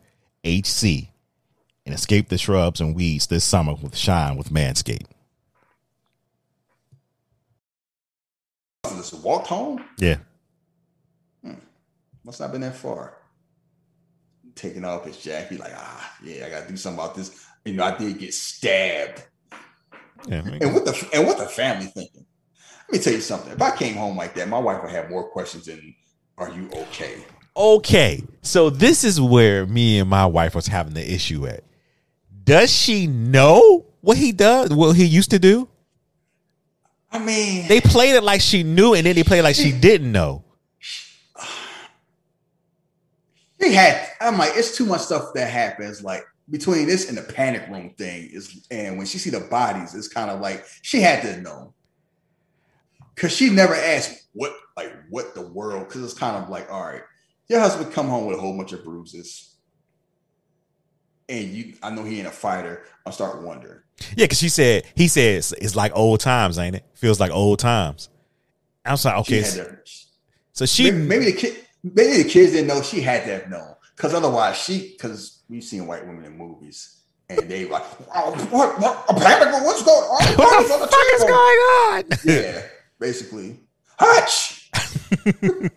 and 1.86 1.94
escape 1.94 2.30
the 2.30 2.38
shrubs 2.38 2.80
and 2.80 2.96
weeds 2.96 3.28
this 3.28 3.44
summer 3.44 3.74
with 3.74 3.96
Shine 3.96 4.38
with 4.38 4.50
Manscaped. 4.50 5.08
Walked 9.24 9.48
home? 9.48 9.84
Yeah. 9.98 10.18
Hmm. 11.44 11.54
Must 12.26 12.40
not 12.42 12.52
been 12.52 12.62
that 12.62 12.76
far. 12.76 13.18
Taking 14.54 14.84
off 14.84 15.06
his 15.06 15.18
jacket, 15.18 15.60
like, 15.60 15.72
ah, 15.76 16.16
yeah, 16.22 16.46
I 16.46 16.50
gotta 16.50 16.68
do 16.68 16.78
something 16.78 17.02
about 17.02 17.16
this. 17.16 17.46
You 17.64 17.74
know, 17.74 17.86
I 17.86 17.98
did 17.98 18.20
get 18.20 18.34
stabbed. 18.34 19.24
Yeah, 20.28 20.42
and 20.62 20.74
what 20.74 20.86
the 20.86 21.10
and 21.14 21.26
what 21.26 21.38
the 21.38 21.46
family 21.46 21.86
thinking? 21.88 22.26
Let 22.90 22.92
me 22.92 23.00
tell 23.00 23.14
you 23.14 23.22
something. 23.22 23.54
If 23.54 23.62
I 23.62 23.76
came 23.76 23.96
home 23.96 24.18
like 24.18 24.36
that, 24.36 24.48
my 24.50 24.60
wife 24.60 24.84
would 24.84 24.92
have 24.92 25.10
more 25.10 25.30
questions 25.30 25.66
than 25.66 25.96
"Are 26.38 26.52
you 26.52 26.70
okay?" 26.74 27.24
Okay, 27.56 28.22
so 28.42 28.70
this 28.70 29.04
is 29.04 29.22
where 29.22 29.66
me 29.66 30.00
and 30.00 30.10
my 30.10 30.26
wife 30.26 30.54
was 30.54 30.68
having 30.68 30.94
the 30.94 31.14
issue 31.14 31.48
at. 31.48 31.64
Does 32.44 32.72
she 32.74 33.07
know 33.07 33.86
what 34.02 34.18
he 34.18 34.32
does? 34.32 34.70
What 34.70 34.95
he 34.95 35.06
used 35.06 35.32
to 35.32 35.40
do? 35.40 35.70
I 37.11 37.20
mean, 37.20 37.68
they 37.68 37.80
played 37.80 38.15
it 38.15 38.24
like 38.24 38.41
she 38.41 38.64
knew, 38.64 38.95
and 38.95 39.06
then 39.06 39.15
they 39.15 39.24
played 39.24 39.44
like 39.44 39.56
she 39.56 39.72
didn't 39.72 40.11
know. 40.11 40.44
She 43.61 43.74
had. 43.74 44.10
I'm 44.20 44.38
like, 44.38 44.53
it's 44.56 44.76
too 44.76 44.86
much 44.86 45.02
stuff 45.02 45.34
that 45.36 45.49
happens. 45.49 46.03
Like 46.03 46.26
between 46.49 46.88
this 46.88 47.07
and 47.07 47.18
the 47.18 47.22
panic 47.22 47.68
room 47.70 47.94
thing 47.98 48.30
is, 48.34 48.65
and 48.72 48.98
when 48.98 49.06
she 49.06 49.20
see 49.20 49.30
the 49.30 49.41
bodies, 49.41 49.95
it's 49.95 50.07
kind 50.07 50.32
of 50.32 50.41
like 50.41 50.65
she 50.82 51.02
had 51.02 51.22
to 51.22 51.40
know 51.41 51.74
because 53.15 53.36
she 53.36 53.49
never 53.49 53.76
asked 53.76 54.28
what, 54.34 54.53
like, 54.76 54.91
what 55.10 55.36
the 55.36 55.48
world. 55.48 55.88
Because 55.88 56.03
it's 56.03 56.14
kind 56.14 56.36
of 56.36 56.49
like, 56.49 56.70
all 56.72 56.84
right, 56.84 57.03
your 57.48 57.60
husband 57.60 57.94
come 57.94 58.07
home 58.07 58.26
with 58.26 58.38
a 58.38 58.41
whole 58.41 58.57
bunch 58.57 58.74
of 58.74 58.84
bruises, 58.84 59.53
and 61.30 61.45
you, 61.50 61.74
I 61.82 61.90
know 61.90 62.04
he 62.04 62.20
ain't 62.20 62.28
a 62.28 62.32
fighter. 62.32 62.84
I 63.06 63.12
start 63.12 63.41
wondering. 63.41 63.80
Yeah, 64.16 64.26
because 64.26 64.40
she 64.40 64.50
said 64.50 64.86
he 64.95 65.08
says 65.08 65.54
it's 65.60 65.76
like 65.76 65.91
old 65.95 66.20
times, 66.20 66.58
ain't 66.60 66.76
it? 66.76 66.86
Feels 66.95 67.20
like 67.20 67.32
old 67.32 67.60
times. 67.60 68.10
I 68.86 68.91
was 68.91 69.06
like, 69.06 69.18
okay, 69.20 69.44
She 69.44 69.58
to- 69.58 69.78
so 70.52 70.66
she 70.66 70.91
maybe, 70.91 70.98
maybe 71.08 71.26
the 71.26 71.34
kid, 71.34 71.58
maybe 71.84 72.24
the 72.24 72.30
kids 72.30 72.52
didn't 72.52 72.68
know. 72.68 72.82
She 72.82 73.02
had 73.02 73.24
to 73.26 73.32
have 73.34 73.50
known 73.50 73.76
because 73.95 74.14
otherwise, 74.14 74.58
she 74.58 74.91
because 74.91 75.41
we've 75.50 75.64
seen 75.64 75.88
white 75.88 76.06
women 76.06 76.26
in 76.26 76.38
movies. 76.38 77.00
And 77.30 77.50
they 77.50 77.66
like, 77.66 77.84
oh, 78.14 78.32
what, 78.52 78.78
what, 78.80 79.06
a 79.10 79.14
panic? 79.14 79.54
What's 79.64 79.82
going 79.84 80.04
on? 80.04 80.34
What 80.38 80.68
the 80.82 80.88
fuck 80.88 81.06
is 81.14 81.24
going 81.24 81.32
on? 81.32 82.04
Yeah, 82.26 82.62
basically. 83.00 83.60
Hutch. 83.98 84.70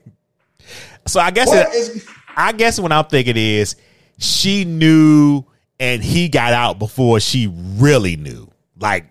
So 1.07 1.21
I 1.21 1.31
guess 1.31 1.49
it, 1.53 1.69
is- 1.75 2.07
I 2.37 2.51
guess 2.53 2.81
what 2.81 2.91
I'm 2.93 3.05
thinking 3.05 3.37
is 3.37 3.77
she 4.19 4.65
knew 4.65 5.45
and 5.79 6.03
he 6.03 6.29
got 6.29 6.53
out 6.53 6.79
before 6.79 7.21
she 7.21 7.49
really 7.49 8.17
knew. 8.17 8.51
Like, 8.79 9.07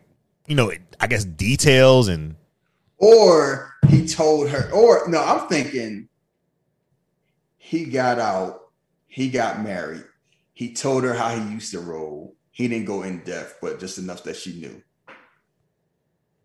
you 0.48 0.56
know, 0.56 0.72
I 1.00 1.08
guess 1.08 1.26
details 1.26 2.08
and 2.08 2.36
Or 2.98 3.74
he 3.90 4.08
told 4.08 4.50
her, 4.50 4.72
or 4.72 5.08
no, 5.10 5.22
I'm 5.24 5.48
thinking 5.48 6.10
he 7.58 7.86
got 7.86 8.20
out, 8.20 8.70
he 9.08 9.30
got 9.30 9.64
married, 9.64 10.04
he 10.54 10.74
told 10.74 11.04
her 11.04 11.14
how 11.14 11.36
he 11.36 11.52
used 11.54 11.72
to 11.72 11.80
roll. 11.80 12.36
He 12.52 12.68
didn't 12.68 12.86
go 12.86 13.04
in 13.04 13.20
depth, 13.24 13.58
but 13.62 13.80
just 13.80 13.98
enough 13.98 14.24
that 14.24 14.36
she 14.38 14.54
knew. 14.60 14.82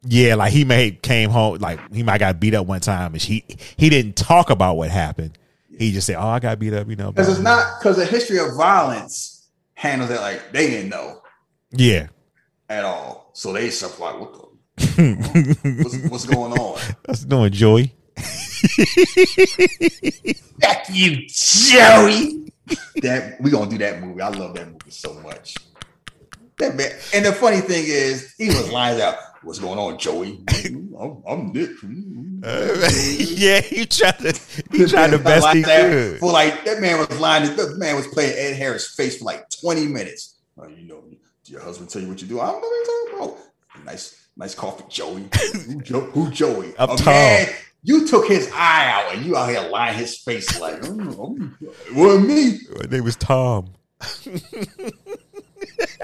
yeah, 0.02 0.34
like 0.34 0.52
he 0.52 0.64
may 0.64 0.92
came 0.92 1.30
home 1.30 1.58
like 1.58 1.78
he 1.92 2.02
might 2.02 2.18
got 2.18 2.40
beat 2.40 2.54
up 2.54 2.66
one 2.66 2.80
time 2.80 3.12
and 3.12 3.20
she 3.22 3.44
he 3.76 3.90
didn't 3.90 4.16
talk 4.16 4.50
about 4.50 4.76
what 4.76 4.90
happened. 4.90 5.36
He 5.80 5.92
just 5.92 6.06
said, 6.06 6.16
"Oh, 6.16 6.28
I 6.28 6.40
got 6.40 6.58
beat 6.58 6.74
up," 6.74 6.90
you 6.90 6.96
know. 6.96 7.10
Because 7.10 7.30
it's 7.30 7.40
not 7.40 7.78
because 7.80 7.96
the 7.96 8.04
history 8.04 8.38
of 8.38 8.54
violence 8.54 9.48
handles 9.72 10.10
it 10.10 10.20
like 10.20 10.52
they 10.52 10.66
didn't 10.68 10.90
know 10.90 11.22
Yeah. 11.70 12.08
at 12.68 12.84
all. 12.84 13.30
So 13.32 13.54
they 13.54 13.70
stuff 13.70 13.98
like, 13.98 14.20
what 14.20 14.30
the 14.34 14.40
what's, 15.82 15.96
what's 16.10 16.26
going 16.26 16.52
on? 16.52 16.78
That's 17.06 17.24
doing 17.24 17.50
Joey. 17.52 17.94
Back 20.58 20.86
you, 20.90 21.26
Joey. 21.28 22.52
that 23.02 23.38
we 23.40 23.50
gonna 23.50 23.70
do 23.70 23.78
that 23.78 24.02
movie. 24.02 24.20
I 24.20 24.28
love 24.28 24.54
that 24.56 24.66
movie 24.66 24.90
so 24.90 25.14
much. 25.20 25.56
That 26.58 26.76
man, 26.76 26.92
and 27.14 27.24
the 27.24 27.32
funny 27.32 27.60
thing 27.62 27.84
is, 27.86 28.34
he 28.36 28.48
was 28.48 28.70
lines 28.70 29.00
out. 29.00 29.16
What's 29.42 29.58
going 29.58 29.78
on, 29.78 29.98
Joey? 29.98 30.44
I'm, 30.98 31.22
I'm 31.26 31.52
Nick. 31.52 31.70
yeah, 32.42 33.60
he 33.60 33.86
tried 33.86 34.18
to 34.18 34.38
he 34.70 34.86
tried 34.86 35.08
the 35.08 35.18
best 35.18 35.46
he 35.48 35.58
Like 35.60 35.66
that. 35.66 35.90
could. 35.90 36.18
For 36.20 36.30
like 36.32 36.64
that 36.66 36.80
man 36.80 36.98
was 36.98 37.18
lying. 37.18 37.56
That 37.56 37.76
man 37.78 37.96
was 37.96 38.06
playing 38.08 38.34
Ed 38.36 38.56
Harris' 38.56 38.94
face 38.94 39.18
for 39.18 39.24
like 39.24 39.48
20 39.60 39.86
minutes. 39.86 40.36
Oh, 40.58 40.68
you 40.68 40.86
know, 40.86 41.02
your 41.46 41.60
husband 41.62 41.88
tell 41.88 42.02
you 42.02 42.08
what 42.08 42.20
you 42.20 42.28
do? 42.28 42.38
I 42.40 42.46
don't 42.50 42.60
know 42.60 42.68
what 42.68 42.86
you're 42.86 43.20
talking 43.24 43.34
about. 43.36 43.86
Nice, 43.86 44.28
nice 44.36 44.54
coffee, 44.54 44.84
Joey. 44.90 45.28
Who, 45.66 45.80
jo- 45.80 46.00
who 46.10 46.30
Joey? 46.30 46.74
A 46.78 46.86
tall. 46.88 46.98
man, 47.06 47.48
You 47.82 48.06
took 48.06 48.26
his 48.28 48.50
eye 48.54 48.90
out 48.90 49.14
and 49.14 49.24
you 49.24 49.36
out 49.36 49.48
here 49.48 49.62
lying 49.70 49.96
his 49.96 50.18
face 50.18 50.60
like, 50.60 50.82
mm, 50.82 51.14
mm, 51.14 51.52
it 51.62 51.94
wasn't 51.94 52.28
me. 52.28 52.58
My 52.78 52.84
name 52.90 53.06
is 53.06 53.16
Tom. 53.16 53.70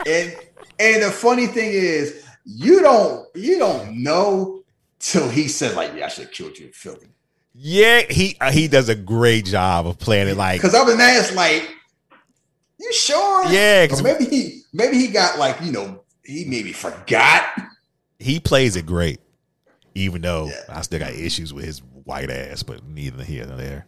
and 0.06 0.36
and 0.78 1.02
the 1.02 1.10
funny 1.10 1.46
thing 1.46 1.70
is, 1.72 2.22
you 2.48 2.80
don't 2.80 3.26
you 3.34 3.58
don't 3.58 4.02
know 4.02 4.62
till 5.00 5.28
he 5.28 5.48
said 5.48 5.74
like, 5.76 5.92
yeah, 5.94 6.06
I 6.06 6.08
should 6.08 6.24
have 6.24 6.32
killed 6.32 6.56
you 6.58 6.66
in 6.66 6.72
Philly. 6.72 7.08
Yeah, 7.54 8.02
he 8.08 8.36
uh, 8.40 8.50
he 8.52 8.68
does 8.68 8.88
a 8.88 8.94
great 8.94 9.44
job 9.46 9.86
of 9.86 9.98
playing 9.98 10.28
it 10.28 10.36
like 10.36 10.60
Because 10.60 10.74
other 10.74 10.90
than 10.90 10.98
that, 10.98 11.18
it's 11.18 11.34
like, 11.34 11.68
you 12.78 12.92
sure? 12.92 13.44
Yeah, 13.50 13.86
'cause- 13.86 14.00
Or 14.00 14.04
maybe 14.04 14.24
he 14.26 14.62
maybe 14.72 14.96
he 14.98 15.08
got 15.08 15.38
like 15.38 15.60
you 15.62 15.72
know 15.72 16.02
he 16.24 16.44
maybe 16.44 16.72
forgot. 16.72 17.44
he 18.18 18.40
plays 18.40 18.76
it 18.76 18.86
great. 18.86 19.20
Even 19.94 20.20
though 20.20 20.50
I 20.68 20.82
still 20.82 20.98
got 20.98 21.14
issues 21.14 21.54
with 21.54 21.64
his 21.64 21.78
white 22.04 22.30
ass, 22.30 22.62
but 22.62 22.86
neither 22.86 23.24
here 23.24 23.46
nor 23.46 23.56
there. 23.56 23.86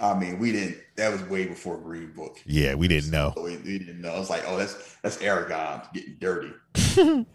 I 0.00 0.14
mean, 0.16 0.38
we 0.38 0.52
didn't. 0.52 0.76
That 0.96 1.10
was 1.12 1.22
way 1.24 1.46
before 1.46 1.78
Green 1.78 2.12
Book. 2.12 2.38
Yeah, 2.46 2.74
we 2.74 2.86
didn't 2.86 3.10
know. 3.10 3.32
So 3.36 3.42
we, 3.42 3.56
we 3.58 3.78
didn't 3.78 4.00
know. 4.00 4.20
It's 4.20 4.30
like, 4.30 4.44
oh, 4.46 4.56
that's 4.56 4.74
that's 5.02 5.16
Aragorn 5.18 5.92
getting 5.92 6.16
dirty. 6.20 6.52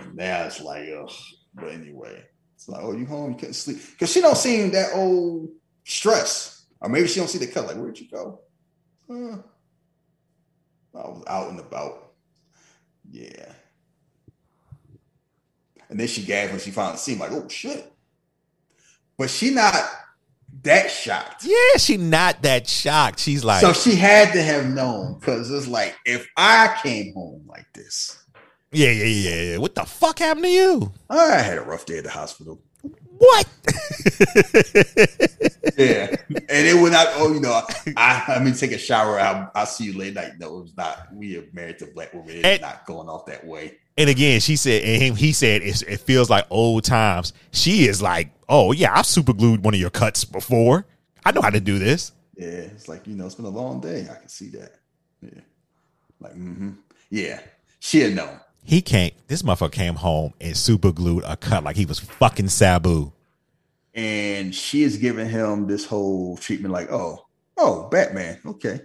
and 0.00 0.14
now 0.16 0.44
it's 0.44 0.60
like, 0.60 0.88
ugh. 0.88 1.10
But 1.54 1.72
anyway, 1.72 2.24
it's 2.54 2.68
like, 2.68 2.82
oh, 2.82 2.92
you 2.92 3.06
home? 3.06 3.32
You 3.32 3.36
couldn't 3.36 3.54
sleep 3.54 3.78
because 3.90 4.12
she 4.12 4.20
don't 4.20 4.36
seem 4.36 4.70
that 4.72 4.92
old 4.94 5.50
stress, 5.84 6.66
or 6.80 6.88
maybe 6.88 7.08
she 7.08 7.20
don't 7.20 7.28
see 7.28 7.38
the 7.38 7.46
cut. 7.46 7.66
Like, 7.66 7.76
where'd 7.76 7.98
you 7.98 8.08
go? 8.08 8.40
Uh, 9.10 9.38
I 10.94 11.08
was 11.08 11.24
out 11.26 11.50
and 11.50 11.60
about. 11.60 12.12
Yeah. 13.10 13.52
And 15.90 16.00
then 16.00 16.06
she 16.06 16.22
gasped 16.22 16.52
when 16.52 16.60
she 16.60 16.70
finally 16.70 16.96
seen, 16.96 17.18
like, 17.18 17.32
oh 17.32 17.48
shit. 17.48 17.92
But 19.18 19.28
she 19.28 19.50
not 19.50 19.74
that 20.62 20.90
shocked. 20.90 21.44
Yeah, 21.44 21.76
she 21.78 21.96
not 21.98 22.42
that 22.42 22.66
shocked. 22.66 23.20
She's 23.20 23.44
like, 23.44 23.60
so 23.60 23.72
she 23.72 23.94
had 23.94 24.32
to 24.32 24.42
have 24.42 24.66
known 24.66 25.18
because 25.18 25.50
it's 25.50 25.66
like 25.66 25.94
if 26.06 26.26
I 26.36 26.78
came 26.82 27.12
home 27.14 27.44
like 27.46 27.66
this, 27.74 28.21
yeah, 28.72 28.90
yeah, 28.90 29.04
yeah, 29.04 29.42
yeah. 29.52 29.56
What 29.58 29.74
the 29.74 29.84
fuck 29.84 30.18
happened 30.18 30.44
to 30.44 30.50
you? 30.50 30.92
I 31.10 31.38
had 31.38 31.58
a 31.58 31.62
rough 31.62 31.86
day 31.86 31.98
at 31.98 32.04
the 32.04 32.10
hospital. 32.10 32.60
What? 33.18 33.46
Yeah, 35.78 36.14
and 36.30 36.66
it 36.66 36.80
would 36.80 36.92
not. 36.92 37.06
Oh, 37.14 37.32
you 37.32 37.40
know, 37.40 37.62
I 37.96 38.24
I 38.36 38.38
mean, 38.44 38.52
take 38.54 38.72
a 38.72 38.78
shower. 38.78 39.18
I'll, 39.18 39.50
I'll 39.54 39.66
see 39.66 39.84
you 39.84 39.96
late 39.96 40.12
night. 40.14 40.32
No, 40.38 40.58
it 40.58 40.62
was 40.64 40.76
not. 40.76 41.08
We 41.14 41.38
are 41.38 41.44
married 41.52 41.78
to 41.78 41.86
black 41.86 42.12
women. 42.12 42.36
It's 42.36 42.44
And- 42.44 42.60
not 42.60 42.84
going 42.84 43.08
off 43.08 43.24
that 43.26 43.46
way. 43.46 43.78
And 43.96 44.10
again, 44.10 44.40
she 44.40 44.56
said, 44.56 44.82
and 44.82 45.02
him, 45.02 45.16
he 45.16 45.32
said, 45.32 45.62
it's, 45.62 45.82
it 45.82 45.98
feels 46.00 46.28
like 46.30 46.46
old 46.50 46.82
times. 46.84 47.32
She 47.52 47.86
is 47.86 48.00
like, 48.02 48.32
oh 48.48 48.72
yeah, 48.72 48.96
I've 48.96 49.06
super 49.06 49.32
glued 49.32 49.64
one 49.64 49.74
of 49.74 49.80
your 49.80 49.90
cuts 49.90 50.24
before. 50.24 50.84
I 51.24 51.32
know 51.32 51.40
how 51.42 51.50
to 51.50 51.60
do 51.60 51.78
this. 51.78 52.12
Yeah, 52.36 52.48
it's 52.48 52.88
like 52.88 53.06
you 53.06 53.14
know, 53.16 53.26
it's 53.26 53.34
been 53.36 53.44
a 53.46 53.50
long 53.50 53.80
day. 53.80 54.08
I 54.10 54.14
can 54.18 54.28
see 54.28 54.48
that. 54.50 54.72
Yeah, 55.22 55.40
like 56.20 56.32
mm-hmm. 56.32 56.70
Yeah, 57.10 57.40
she 57.80 58.00
had 58.00 58.14
known. 58.14 58.40
He 58.64 58.80
can't. 58.82 59.12
This 59.28 59.42
motherfucker 59.42 59.72
came 59.72 59.94
home 59.96 60.34
and 60.40 60.56
super 60.56 60.92
glued 60.92 61.24
a 61.24 61.36
cut 61.36 61.64
like 61.64 61.76
he 61.76 61.84
was 61.86 61.98
fucking 61.98 62.48
Sabu. 62.48 63.12
and 63.94 64.54
she 64.54 64.82
is 64.82 64.96
giving 64.96 65.28
him 65.28 65.66
this 65.66 65.84
whole 65.84 66.36
treatment 66.38 66.72
like, 66.72 66.90
oh, 66.90 67.26
oh, 67.58 67.88
Batman, 67.90 68.38
okay. 68.46 68.80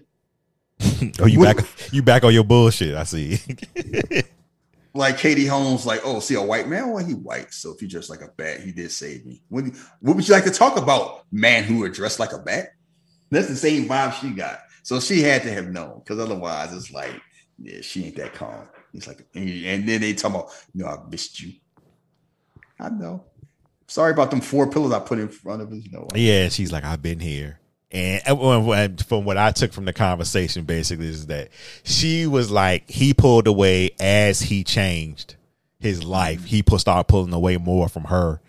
Oh, 1.20 1.26
you 1.28 1.40
What- 1.40 1.58
back? 1.58 1.66
You 1.92 2.02
back 2.02 2.24
on 2.24 2.34
your 2.34 2.44
bullshit? 2.44 2.96
I 2.96 3.04
see. 3.04 3.40
Like 4.94 5.20
Katie 5.20 5.46
Holmes, 5.46 5.86
like, 5.86 6.02
oh, 6.04 6.20
see 6.20 6.34
a 6.34 6.42
white 6.42 6.68
man? 6.68 6.90
Well, 6.90 7.06
he 7.06 7.14
white, 7.14 7.54
so 7.54 7.72
if 7.72 7.80
he 7.80 7.86
dressed 7.86 8.10
like 8.10 8.22
a 8.22 8.30
bat, 8.36 8.62
he 8.62 8.72
did 8.72 8.92
save 8.92 9.28
me. 9.28 9.44
What, 9.48 9.66
what 10.00 10.16
would 10.16 10.28
you 10.28 10.34
like 10.34 10.46
to 10.46 10.50
talk 10.52 10.76
about? 10.76 11.24
Man 11.32 11.64
who 11.66 11.84
are 11.84 11.90
dressed 11.90 12.20
like 12.20 12.34
a 12.34 12.40
bat? 12.40 12.70
That's 13.30 13.48
the 13.48 13.56
same 13.56 13.88
vibe 13.88 14.14
she 14.14 14.32
got. 14.32 14.58
So 14.82 15.00
she 15.00 15.22
had 15.22 15.44
to 15.44 15.52
have 15.54 15.68
known, 15.70 16.00
because 16.00 16.18
otherwise 16.18 16.74
it's 16.74 16.90
like, 16.92 17.12
yeah, 17.60 17.82
she 17.82 18.06
ain't 18.06 18.16
that 18.16 18.34
calm. 18.34 18.68
He's 18.98 19.08
like, 19.08 19.28
and 19.36 19.88
then 19.88 20.02
they 20.02 20.16
talk 20.16 20.32
about, 20.32 20.50
you 20.74 20.84
know, 20.84 20.90
I 20.90 20.98
missed 21.08 21.40
you. 21.40 21.54
I 22.80 22.90
know. 22.90 23.26
Sorry 23.86 24.12
about 24.12 24.32
them 24.32 24.42
four 24.42 24.72
pillows 24.72 24.92
I 24.92 25.00
put 25.00 25.20
in 25.20 25.28
front 25.28 25.62
of 25.62 25.72
us. 25.72 25.84
You 25.84 25.92
know, 25.92 26.08
Yeah, 26.16 26.50
she's 26.50 26.72
like, 26.72 26.84
I've 26.84 27.04
been 27.04 27.20
here. 27.20 27.60
And 27.92 28.24
from 29.04 29.24
what 29.24 29.38
I 29.38 29.52
took 29.52 29.72
from 29.72 29.86
the 29.86 29.94
conversation, 29.94 30.66
basically, 30.66 31.10
is 31.10 31.28
that 31.28 31.50
she 31.84 32.26
was 32.26 32.50
like, 32.50 32.90
he 32.90 33.14
pulled 33.14 33.46
away 33.46 33.92
as 34.00 34.42
he 34.42 34.64
changed 34.64 35.36
his 35.80 36.04
life. 36.04 36.46
He 36.46 36.64
started 36.78 37.04
pulling 37.04 37.34
away 37.34 37.58
more 37.58 37.90
from 37.90 38.06
her 38.06 38.42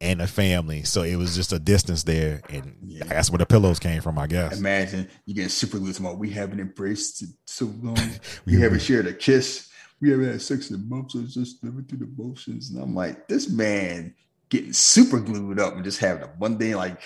and 0.00 0.20
the 0.20 0.28
family. 0.28 0.84
So 0.84 1.02
it 1.02 1.16
was 1.16 1.34
just 1.34 1.52
a 1.52 1.58
distance 1.58 2.04
there. 2.04 2.40
And 2.48 2.76
that's 3.06 3.30
where 3.30 3.38
the 3.38 3.46
pillows 3.46 3.80
came 3.80 4.00
from, 4.00 4.16
I 4.16 4.28
guess. 4.28 4.58
Imagine 4.58 5.08
you 5.26 5.34
getting 5.34 5.48
super 5.48 5.78
glued 5.78 5.96
tomorrow. 5.96 6.14
We 6.14 6.30
haven't 6.30 6.60
embraced 6.60 7.24
so 7.46 7.72
long. 7.80 7.98
we 8.46 8.60
haven't 8.60 8.80
shared 8.80 9.08
a 9.08 9.12
kiss. 9.12 9.68
We 10.02 10.10
haven't 10.10 10.32
had 10.32 10.42
sex 10.42 10.70
in 10.70 10.88
months. 10.88 11.14
It's 11.14 11.34
just 11.34 11.62
living 11.62 11.84
through 11.84 12.00
the 12.00 12.10
motions. 12.16 12.70
And 12.70 12.82
I'm 12.82 12.94
like, 12.94 13.28
this 13.28 13.48
man 13.48 14.14
getting 14.50 14.72
super 14.72 15.20
glued 15.20 15.60
up 15.60 15.74
and 15.74 15.84
just 15.84 16.00
having 16.00 16.24
a 16.24 16.30
mundane, 16.38 16.76
like, 16.76 17.00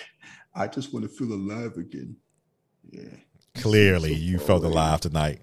I 0.55 0.65
just 0.67 0.91
want 0.91 1.05
to 1.05 1.09
feel 1.09 1.31
alive 1.31 1.77
again. 1.77 2.17
Yeah. 2.89 3.03
Clearly, 3.55 4.15
you 4.15 4.39
felt 4.39 4.63
alive 4.63 5.01
tonight. 5.01 5.41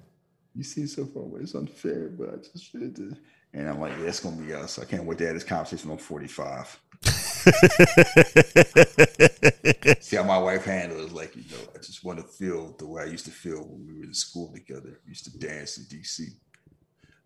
You 0.55 0.65
seem 0.65 0.89
so 0.89 1.07
far 1.07 1.23
away. 1.23 1.43
It's 1.43 1.55
unfair, 1.55 2.09
but 2.09 2.31
I 2.31 2.37
just 2.37 2.73
feel 2.73 2.93
to. 2.93 3.17
And 3.53 3.69
I'm 3.69 3.81
like, 3.81 3.93
yeah, 3.99 4.07
it's 4.07 4.19
gonna 4.19 4.37
be 4.37 4.53
us. 4.53 4.81
I 4.81 4.85
can't 4.85 5.05
wait 5.05 5.19
to 5.19 5.27
have 5.27 5.35
this 5.35 5.45
conversation 5.45 5.93
on 5.93 5.99
45. 5.99 6.81
See 10.01 10.17
how 10.17 10.25
my 10.25 10.39
wife 10.39 10.65
handles 10.65 11.13
like, 11.13 11.37
you 11.37 11.45
know, 11.51 11.59
I 11.73 11.79
just 11.79 12.05
want 12.05 12.19
to 12.19 12.25
feel 12.25 12.75
the 12.79 12.87
way 12.87 13.03
I 13.03 13.07
used 13.07 13.27
to 13.27 13.31
feel 13.31 13.63
when 13.63 13.87
we 13.87 13.99
were 13.99 14.05
in 14.05 14.15
school 14.15 14.53
together. 14.53 14.99
We 15.05 15.11
used 15.11 15.25
to 15.25 15.39
dance 15.39 15.79
in 15.79 15.85
DC. 15.85 16.31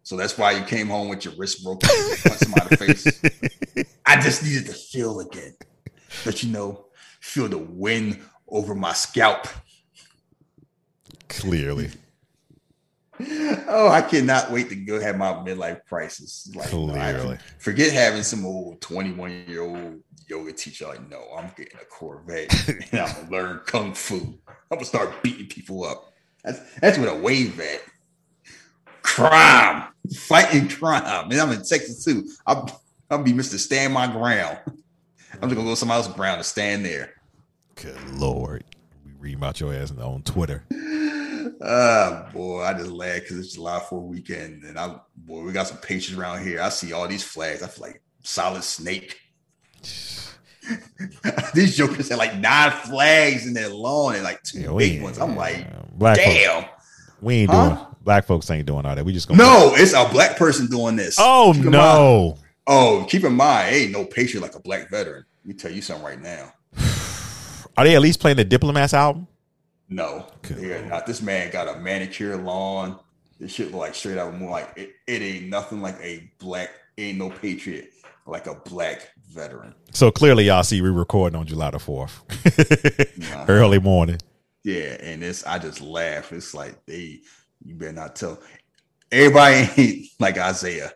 So 0.09 0.17
that's 0.17 0.39
why 0.39 0.53
you 0.53 0.63
came 0.63 0.87
home 0.87 1.11
with 1.11 1.27
your 1.27 1.35
wrist 1.37 1.63
broken, 1.63 1.87
punch 1.91 2.39
somebody 2.39 2.69
the 2.71 2.77
face. 2.79 3.85
I 4.07 4.19
just 4.19 4.43
needed 4.43 4.65
to 4.65 4.73
feel 4.73 5.21
again. 5.21 5.55
But 6.25 6.43
you 6.43 6.51
know, 6.51 6.87
feel 7.21 7.47
the 7.47 7.59
wind 7.59 8.19
over 8.49 8.75
my 8.75 8.95
scalp. 8.95 9.47
Clearly. 11.29 11.91
Oh, 13.69 13.91
I 13.91 14.01
cannot 14.01 14.51
wait 14.51 14.71
to 14.71 14.77
go 14.77 14.99
have 14.99 15.19
my 15.19 15.35
midlife 15.35 15.85
crisis. 15.87 16.51
Like, 16.55 16.73
no, 16.73 16.87
Clearly. 16.87 17.37
forget 17.59 17.93
having 17.93 18.23
some 18.23 18.47
old 18.47 18.81
21 18.81 19.45
year 19.47 19.61
old 19.61 20.01
yoga 20.27 20.55
teacher. 20.55 20.87
Like, 20.87 21.07
no, 21.11 21.23
I'm 21.37 21.53
getting 21.55 21.79
a 21.79 21.85
Corvette 21.85 22.51
and 22.93 23.01
I'm 23.03 23.15
gonna 23.15 23.31
learn 23.31 23.61
kung 23.67 23.93
fu. 23.93 24.17
I'm 24.17 24.57
gonna 24.71 24.87
start 24.87 25.23
beating 25.23 25.49
people 25.49 25.85
up. 25.85 26.15
That's 26.43 26.61
that's 26.81 26.97
what 26.97 27.09
a 27.09 27.15
wave 27.15 27.61
at. 27.61 27.83
Crime, 29.19 29.85
fighting 30.17 30.69
crime. 30.69 31.31
And 31.31 31.41
I'm 31.41 31.51
in 31.51 31.59
Texas 31.59 32.05
too. 32.05 32.25
I'll, 32.47 32.71
I'll 33.11 33.23
be 33.23 33.33
Mr. 33.33 33.59
Stand 33.59 33.93
My 33.93 34.07
Ground. 34.07 34.59
I'm 34.67 35.49
just 35.49 35.55
gonna 35.57 35.65
go 35.65 35.75
somebody 35.75 35.99
else's 35.99 36.15
ground 36.15 36.37
and 36.37 36.47
stand 36.47 36.85
there. 36.85 37.15
Good 37.75 37.99
lord. 38.13 38.65
We 39.05 39.13
read 39.19 39.35
about 39.37 39.61
your 39.61 39.75
ass 39.75 39.93
on 39.93 40.23
Twitter. 40.23 40.65
Ah, 41.61 42.29
boy, 42.33 42.63
I 42.63 42.75
just 42.75 42.91
laugh 42.91 43.23
because 43.23 43.39
it's 43.39 43.55
July 43.55 43.81
4th 43.81 44.07
weekend, 44.07 44.63
and 44.63 44.79
I 44.79 44.97
boy, 45.17 45.43
we 45.43 45.53
got 45.53 45.67
some 45.67 45.79
patience 45.79 46.17
around 46.17 46.45
here. 46.47 46.61
I 46.61 46.69
see 46.69 46.93
all 46.93 47.09
these 47.09 47.25
flags. 47.25 47.63
I 47.63 47.67
feel 47.67 47.87
like 47.89 48.03
solid 48.23 48.63
snake. 48.63 49.19
these 51.55 51.77
jokers 51.77 52.09
had 52.11 52.19
like 52.19 52.37
nine 52.37 52.71
flags 52.71 53.47
in 53.47 53.55
their 53.55 53.69
lawn 53.69 54.15
and 54.15 54.23
like 54.25 54.43
two 54.43 54.61
Yeah, 54.61 54.75
big 54.77 55.03
ones. 55.03 55.19
I'm 55.19 55.35
like, 55.37 55.67
Black 55.99 56.17
damn. 56.17 56.65
We 57.21 57.35
ain't 57.37 57.51
Huh? 57.51 57.69
doing 57.75 57.87
black 58.09 58.25
folks 58.25 58.51
ain't 58.51 58.65
doing 58.65 58.87
all 58.87 58.95
that. 58.97 59.05
We 59.05 59.13
just 59.13 59.29
gonna 59.29 59.37
No, 59.43 59.75
it's 59.75 59.93
a 59.93 60.09
black 60.11 60.39
person 60.39 60.67
doing 60.67 60.97
this. 60.97 61.17
Oh 61.19 61.53
Keep 61.55 61.65
no. 61.67 62.29
mind- 62.31 62.39
oh, 62.67 63.07
keep 63.07 63.23
in 63.23 63.35
mind, 63.35 63.75
ain't 63.75 63.93
no 63.93 64.07
patriot 64.07 64.41
like 64.41 64.55
a 64.55 64.61
black 64.61 64.89
veteran. 64.89 65.27
Let 65.45 65.47
me 65.47 65.53
tell 65.53 65.71
you 65.71 65.83
something 65.83 66.07
right 66.07 66.19
now. 66.19 66.51
Are 67.77 67.85
they 67.85 67.95
at 67.97 68.01
least 68.01 68.19
playing 68.21 68.39
the 68.39 68.45
Diplomats 68.47 68.95
album? 68.95 69.27
No, 69.91 70.27
they're 70.43 70.87
not. 70.87 71.05
This 71.05 71.21
man 71.21 71.51
got 71.53 71.69
a 71.69 71.79
manicure 71.81 72.39
lawn. 72.39 72.99
This 73.39 73.53
shit 73.53 73.73
look 73.73 73.81
like 73.81 73.95
straight 73.95 74.17
out 74.17 74.33
of 74.33 74.41
more 74.41 74.53
like 74.53 74.73
it, 74.77 74.95
it 75.07 75.21
ain't 75.21 75.49
nothing 75.49 75.83
like 75.83 75.97
a 76.03 76.31
black, 76.39 76.71
ain't 76.97 77.19
no 77.19 77.29
patriot 77.29 77.91
like 78.27 78.47
a 78.47 78.55
black 78.55 79.11
veteran. 79.31 79.75
So 79.93 80.11
clearly 80.11 80.45
y'all 80.45 80.63
see 80.65 80.81
we 80.81 80.89
recording 80.89 81.39
on 81.39 81.47
July 81.47 81.71
the 81.73 81.77
4th. 81.79 82.21
Early 83.51 83.79
morning. 83.79 84.17
Yeah, 84.65 84.97
and 85.01 85.23
it's 85.23 85.45
I 85.45 85.59
just 85.59 85.81
laugh. 85.83 86.33
It's 86.33 86.53
like 86.55 86.85
they 86.87 87.21
you 87.65 87.75
better 87.75 87.93
not 87.93 88.17
tell 88.17 88.41
everybody 89.11 89.69
ain't 89.77 90.07
like 90.19 90.39
Isaiah. 90.39 90.93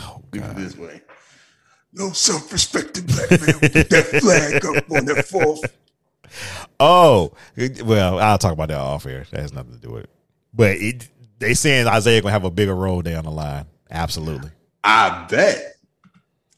Oh 0.00 0.22
it 0.32 0.56
this 0.56 0.76
way. 0.76 1.02
No 1.92 2.12
self-respecting 2.12 3.06
black 3.06 3.30
man 3.30 3.60
with 3.60 3.88
that 3.88 4.04
flag 4.20 4.64
up 4.64 4.90
on 4.90 5.04
their 5.04 5.22
fourth. 5.22 5.76
Oh, 6.78 7.32
well, 7.82 8.18
I'll 8.18 8.38
talk 8.38 8.52
about 8.52 8.68
that 8.68 8.78
off 8.78 9.06
air. 9.06 9.26
That 9.30 9.40
has 9.40 9.52
nothing 9.52 9.72
to 9.72 9.78
do 9.78 9.92
with 9.92 10.04
it. 10.04 10.10
But 10.54 10.76
it, 10.76 11.08
they 11.38 11.54
saying 11.54 11.86
Isaiah 11.86 12.20
gonna 12.20 12.32
have 12.32 12.44
a 12.44 12.50
bigger 12.50 12.74
role 12.74 13.02
down 13.02 13.24
the 13.24 13.30
line. 13.30 13.66
Absolutely. 13.90 14.50
I 14.84 15.26
bet. 15.28 15.76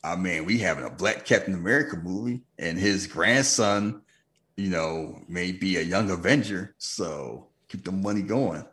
I 0.03 0.17
mean, 0.17 0.45
we 0.45 0.59
having 0.59 0.85
a 0.85 0.91
black 0.91 1.25
Captain 1.25 1.55
America 1.55 1.97
movie, 1.97 2.41
and 2.59 2.79
his 2.79 3.07
grandson, 3.07 4.03
you 4.57 4.69
know, 4.69 5.23
may 5.29 5.53
be 5.53 5.77
a 5.77 5.83
young 5.83 6.11
Avenger. 6.11 6.75
So 6.79 7.47
keep 7.69 7.85
the 7.85 7.93
money 7.93 8.23
going. 8.23 8.65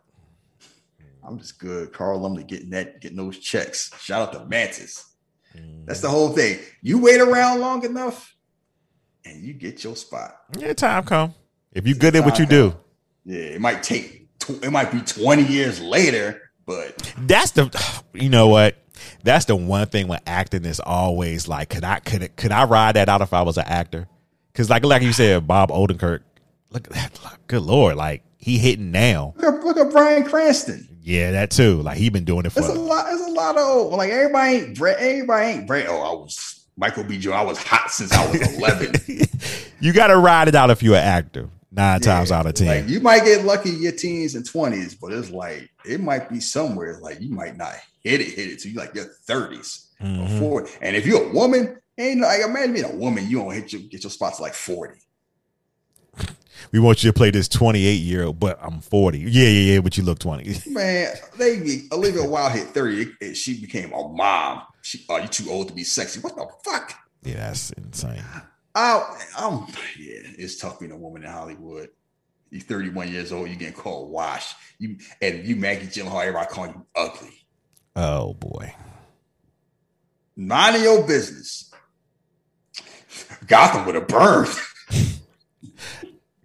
I'm 1.28 1.38
just 1.38 1.58
good. 1.58 1.92
Carl 1.92 2.18
Lumbly 2.20 2.44
getting 2.44 2.70
that, 2.70 3.00
getting 3.00 3.16
those 3.16 3.38
checks. 3.38 3.90
Shout 4.00 4.22
out 4.22 4.32
to 4.32 4.46
Mantis. 4.46 5.04
That's 5.84 6.00
the 6.00 6.08
mm. 6.08 6.12
whole 6.12 6.30
thing. 6.30 6.58
You 6.82 6.98
wait 6.98 7.20
around 7.20 7.60
long 7.60 7.84
enough, 7.84 8.34
and 9.24 9.42
you 9.42 9.52
get 9.54 9.84
your 9.84 9.96
spot. 9.96 10.36
Yeah, 10.56 10.72
time 10.72 11.04
come. 11.04 11.34
If 11.72 11.86
you 11.86 11.94
good 11.94 12.16
at 12.16 12.24
what 12.24 12.38
you 12.38 12.46
do, 12.46 12.74
Yeah, 13.24 13.40
it 13.40 13.60
might 13.60 13.82
take. 13.82 14.38
Tw- 14.38 14.62
it 14.62 14.70
might 14.70 14.90
be 14.90 15.00
20 15.00 15.44
years 15.44 15.80
later, 15.80 16.50
but 16.66 17.14
that's 17.18 17.52
the. 17.52 18.02
You 18.14 18.30
know 18.30 18.48
what? 18.48 18.76
That's 19.22 19.44
the 19.44 19.54
one 19.54 19.86
thing 19.86 20.08
with 20.08 20.20
acting 20.26 20.64
is 20.64 20.80
always 20.80 21.46
like, 21.46 21.68
could 21.68 21.84
I 21.84 22.00
could 22.00 22.22
it, 22.22 22.36
could 22.36 22.50
I 22.50 22.64
ride 22.64 22.96
that 22.96 23.08
out 23.08 23.20
if 23.20 23.32
I 23.32 23.42
was 23.42 23.56
an 23.56 23.66
actor? 23.66 24.08
Because 24.50 24.68
like 24.70 24.84
like 24.84 25.02
you 25.02 25.12
said, 25.12 25.46
Bob 25.46 25.70
Odenkirk. 25.70 26.22
Look 26.70 26.88
at 26.88 26.94
that. 26.94 27.38
Good 27.46 27.62
lord, 27.62 27.96
like 27.96 28.24
he 28.38 28.58
hitting 28.58 28.90
now. 28.90 29.34
look 29.36 29.54
at, 29.54 29.64
look 29.64 29.76
at 29.76 29.92
Bryan 29.92 30.24
Cranston. 30.24 30.87
Yeah, 31.08 31.30
that 31.32 31.50
too. 31.50 31.80
Like 31.80 31.96
he 31.96 32.10
been 32.10 32.24
doing 32.24 32.44
it 32.44 32.50
for. 32.50 32.60
There's 32.60 32.74
a 32.74 32.78
lot. 32.78 33.06
It's 33.10 33.26
a 33.26 33.30
lot 33.30 33.56
of. 33.56 33.92
Like 33.92 34.10
everybody 34.10 34.56
ain't. 34.56 34.78
Brett. 34.78 34.98
Everybody 34.98 35.46
ain't. 35.46 35.66
Brett. 35.66 35.86
Oh, 35.88 36.00
I 36.02 36.12
was 36.22 36.66
Michael 36.76 37.04
B. 37.04 37.18
Jordan. 37.18 37.40
I 37.40 37.44
was 37.44 37.56
hot 37.62 37.90
since 37.90 38.12
I 38.12 38.30
was 38.30 38.56
11. 38.56 38.94
You 39.80 39.92
got 39.92 40.08
to 40.08 40.16
ride 40.16 40.48
it 40.48 40.56
out 40.56 40.70
if 40.70 40.82
you're 40.82 40.96
an 40.96 41.04
actor. 41.04 41.48
Nine 41.70 42.00
times 42.00 42.32
out 42.32 42.46
of 42.46 42.54
ten. 42.54 42.66
Like 42.66 42.88
you 42.88 42.98
might 43.00 43.24
get 43.24 43.44
lucky 43.44 43.68
in 43.70 43.80
your 43.80 43.92
teens 43.92 44.34
and 44.34 44.44
20s, 44.44 44.96
but 45.00 45.12
it's 45.12 45.30
like 45.30 45.70
it 45.86 46.00
might 46.00 46.28
be 46.28 46.40
somewhere 46.40 46.98
like 47.00 47.20
you 47.20 47.30
might 47.30 47.56
not 47.56 47.74
hit 48.02 48.20
it, 48.20 48.28
hit 48.28 48.48
it 48.48 48.58
to 48.60 48.68
you 48.70 48.76
like 48.76 48.92
your 48.94 49.06
30s 49.28 49.86
Mhm. 50.02 50.36
or 50.36 50.62
40. 50.62 50.72
And 50.82 50.96
if 50.96 51.06
you're 51.06 51.30
a 51.30 51.32
woman, 51.32 51.76
ain't 51.96 52.20
like 52.20 52.40
imagine 52.40 52.72
being 52.72 52.86
a 52.86 52.96
woman, 52.96 53.28
you 53.30 53.38
don't 53.38 53.52
hit 53.52 53.72
your 53.72 53.82
get 53.82 54.02
your 54.02 54.10
spots 54.10 54.40
like 54.40 54.54
40. 54.54 54.94
We 56.72 56.78
want 56.78 57.02
you 57.02 57.10
to 57.10 57.14
play 57.14 57.30
this 57.30 57.48
28 57.48 57.92
year 57.92 58.24
old, 58.24 58.40
but 58.40 58.58
I'm 58.62 58.80
40. 58.80 59.18
Yeah, 59.18 59.26
yeah, 59.26 59.72
yeah. 59.74 59.80
But 59.80 59.96
you 59.96 60.04
look 60.04 60.18
20. 60.18 60.70
Man, 60.70 61.12
they 61.36 61.82
Olivia 61.92 62.24
Wilde 62.24 62.52
hit 62.52 62.68
30. 62.68 63.12
and 63.20 63.36
she 63.36 63.60
became 63.60 63.92
a 63.92 64.08
mom. 64.08 64.62
She 64.82 65.04
are 65.08 65.20
you 65.20 65.28
too 65.28 65.50
old 65.50 65.68
to 65.68 65.74
be 65.74 65.84
sexy? 65.84 66.20
What 66.20 66.36
the 66.36 66.46
fuck? 66.64 66.94
Yeah, 67.22 67.36
that's 67.36 67.70
insane. 67.72 68.22
I, 68.74 69.16
I'm 69.36 69.66
yeah, 69.98 70.20
it's 70.38 70.58
tough 70.58 70.78
being 70.78 70.92
a 70.92 70.96
woman 70.96 71.24
in 71.24 71.30
Hollywood. 71.30 71.90
You're 72.50 72.62
31 72.62 73.12
years 73.12 73.32
old, 73.32 73.48
you're 73.48 73.58
getting 73.58 73.74
called 73.74 74.10
wash. 74.10 74.54
You 74.78 74.96
and 75.20 75.44
you 75.44 75.56
Maggie 75.56 75.86
Gyllenhaal, 75.86 76.22
everybody 76.22 76.48
calling 76.48 76.70
you 76.74 76.86
ugly. 76.94 77.46
Oh 77.96 78.34
boy. 78.34 78.74
Minding 80.36 80.84
your 80.84 81.06
business. 81.06 81.70
Gotham 83.46 83.86
would 83.86 83.96
have 83.96 84.06
burned. 84.06 84.48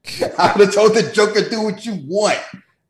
I 0.38 0.54
would 0.58 0.66
have 0.68 0.74
told 0.76 0.94
the 0.96 1.12
Joker 1.14 1.48
do 1.50 1.62
what 1.62 1.86
you 1.86 2.02
want. 2.06 2.40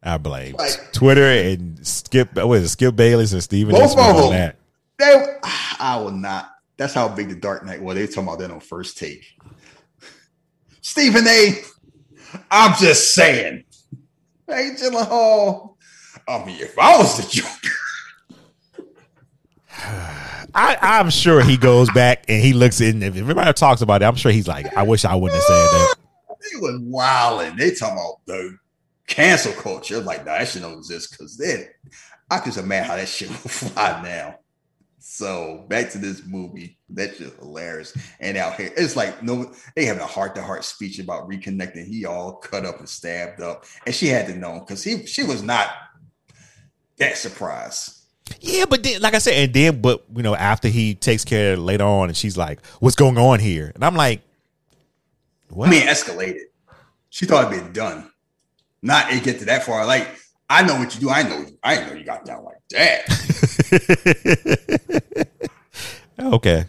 I 0.01 0.17
blame 0.17 0.55
Like- 0.55 0.91
Twitter 0.93 1.25
and 1.25 1.85
Skip. 1.85 2.35
What 2.35 2.57
is 2.57 2.63
it? 2.65 2.69
Skip 2.69 2.95
Bayless 2.95 3.31
and 3.33 3.41
Steven 3.43 3.73
Both 3.73 3.97
of 3.97 4.15
them. 4.17 4.31
that. 4.31 4.57
They, 4.97 5.25
I 5.79 5.97
will 5.97 6.11
not. 6.11 6.49
That's 6.77 6.93
how 6.93 7.07
big 7.07 7.29
the 7.29 7.35
Dark 7.35 7.65
Knight 7.65 7.81
was. 7.81 7.95
They 7.95 8.01
were 8.01 8.07
talking 8.07 8.23
about 8.23 8.39
that 8.39 8.51
on 8.51 8.59
first 8.59 8.97
take. 8.97 9.23
Stephen 10.81 11.25
A. 11.27 11.61
I'm 12.51 12.75
just 12.79 13.13
saying. 13.13 13.63
Hey, 14.47 14.71
Gyllenhaal. 14.77 15.75
I 16.27 16.43
mean, 16.45 16.59
if 16.59 16.77
I 16.79 16.97
was 16.97 17.17
the 17.17 17.29
Joker, 17.29 17.69
I, 20.55 20.77
I'm 20.81 21.09
sure 21.09 21.41
he 21.41 21.57
goes 21.57 21.89
back 21.91 22.25
and 22.27 22.41
he 22.43 22.53
looks 22.53 22.81
in. 22.81 23.01
If 23.03 23.15
everybody 23.17 23.51
talks 23.53 23.81
about 23.81 24.01
it, 24.01 24.05
I'm 24.05 24.15
sure 24.15 24.31
he's 24.31 24.47
like, 24.47 24.75
I 24.77 24.83
wish 24.83 25.05
I 25.05 25.15
wouldn't 25.15 25.35
have 25.35 25.43
said 25.43 25.55
that. 25.55 25.95
They 26.51 26.59
was 26.59 26.79
wilding. 26.81 27.55
They 27.55 27.71
talking 27.71 27.97
about 27.97 28.25
the 28.25 28.57
cancel 29.07 29.53
culture. 29.53 29.99
Like, 29.99 30.25
nah, 30.25 30.37
that 30.37 30.47
shit 30.47 30.61
don't 30.61 30.77
exist 30.77 31.11
because 31.11 31.37
then 31.37 31.67
I 32.29 32.39
can 32.39 32.51
just 32.51 32.63
imagine 32.63 32.89
how 32.89 32.95
that 32.97 33.07
shit 33.07 33.29
will 33.29 33.35
fly 33.35 34.01
now. 34.03 34.39
So 34.99 35.65
back 35.67 35.89
to 35.91 35.97
this 35.97 36.25
movie. 36.25 36.77
That's 36.89 37.17
just 37.17 37.35
hilarious. 37.37 37.95
And 38.19 38.37
out 38.37 38.55
here, 38.55 38.71
it's 38.77 38.95
like 38.95 39.21
no, 39.21 39.53
they 39.75 39.85
having 39.85 40.01
a 40.01 40.07
heart 40.07 40.33
to 40.35 40.41
heart 40.41 40.63
speech 40.63 40.97
about 40.97 41.29
reconnecting. 41.29 41.85
He 41.85 42.05
all 42.05 42.33
cut 42.33 42.65
up 42.65 42.79
and 42.79 42.87
stabbed 42.87 43.41
up, 43.41 43.65
and 43.85 43.93
she 43.93 44.07
had 44.07 44.27
to 44.27 44.35
know 44.35 44.59
because 44.59 44.83
he 44.83 45.05
she 45.05 45.23
was 45.23 45.43
not 45.43 45.69
that 46.97 47.17
surprised. 47.17 47.99
Yeah, 48.39 48.65
but 48.65 48.81
then, 48.83 49.01
like 49.01 49.13
I 49.13 49.17
said, 49.17 49.33
and 49.33 49.53
then, 49.53 49.81
but 49.81 50.05
you 50.15 50.23
know, 50.23 50.35
after 50.35 50.69
he 50.69 50.95
takes 50.95 51.25
care 51.25 51.57
later 51.57 51.83
on, 51.83 52.07
and 52.07 52.17
she's 52.17 52.37
like, 52.37 52.65
"What's 52.79 52.95
going 52.95 53.17
on 53.17 53.39
here?" 53.39 53.71
And 53.75 53.83
I'm 53.83 53.95
like, 53.95 54.21
"What?" 55.55 55.67
I 55.67 55.71
mean, 55.71 55.87
escalated. 55.87 56.45
She 57.09 57.25
thought 57.25 57.51
it'd 57.51 57.63
been 57.63 57.73
done. 57.73 58.11
Not 58.81 59.13
it 59.13 59.23
get 59.23 59.39
to 59.39 59.45
that 59.45 59.63
far. 59.63 59.85
Like 59.85 60.07
I 60.49 60.61
know 60.61 60.75
what 60.77 60.93
you 60.93 61.01
do. 61.01 61.09
I 61.09 61.23
know. 61.23 61.45
I 61.63 61.77
know 61.77 61.93
you 61.93 62.03
got 62.03 62.25
down 62.25 62.43
like 62.43 62.57
that. 62.71 63.07
okay. 66.19 66.65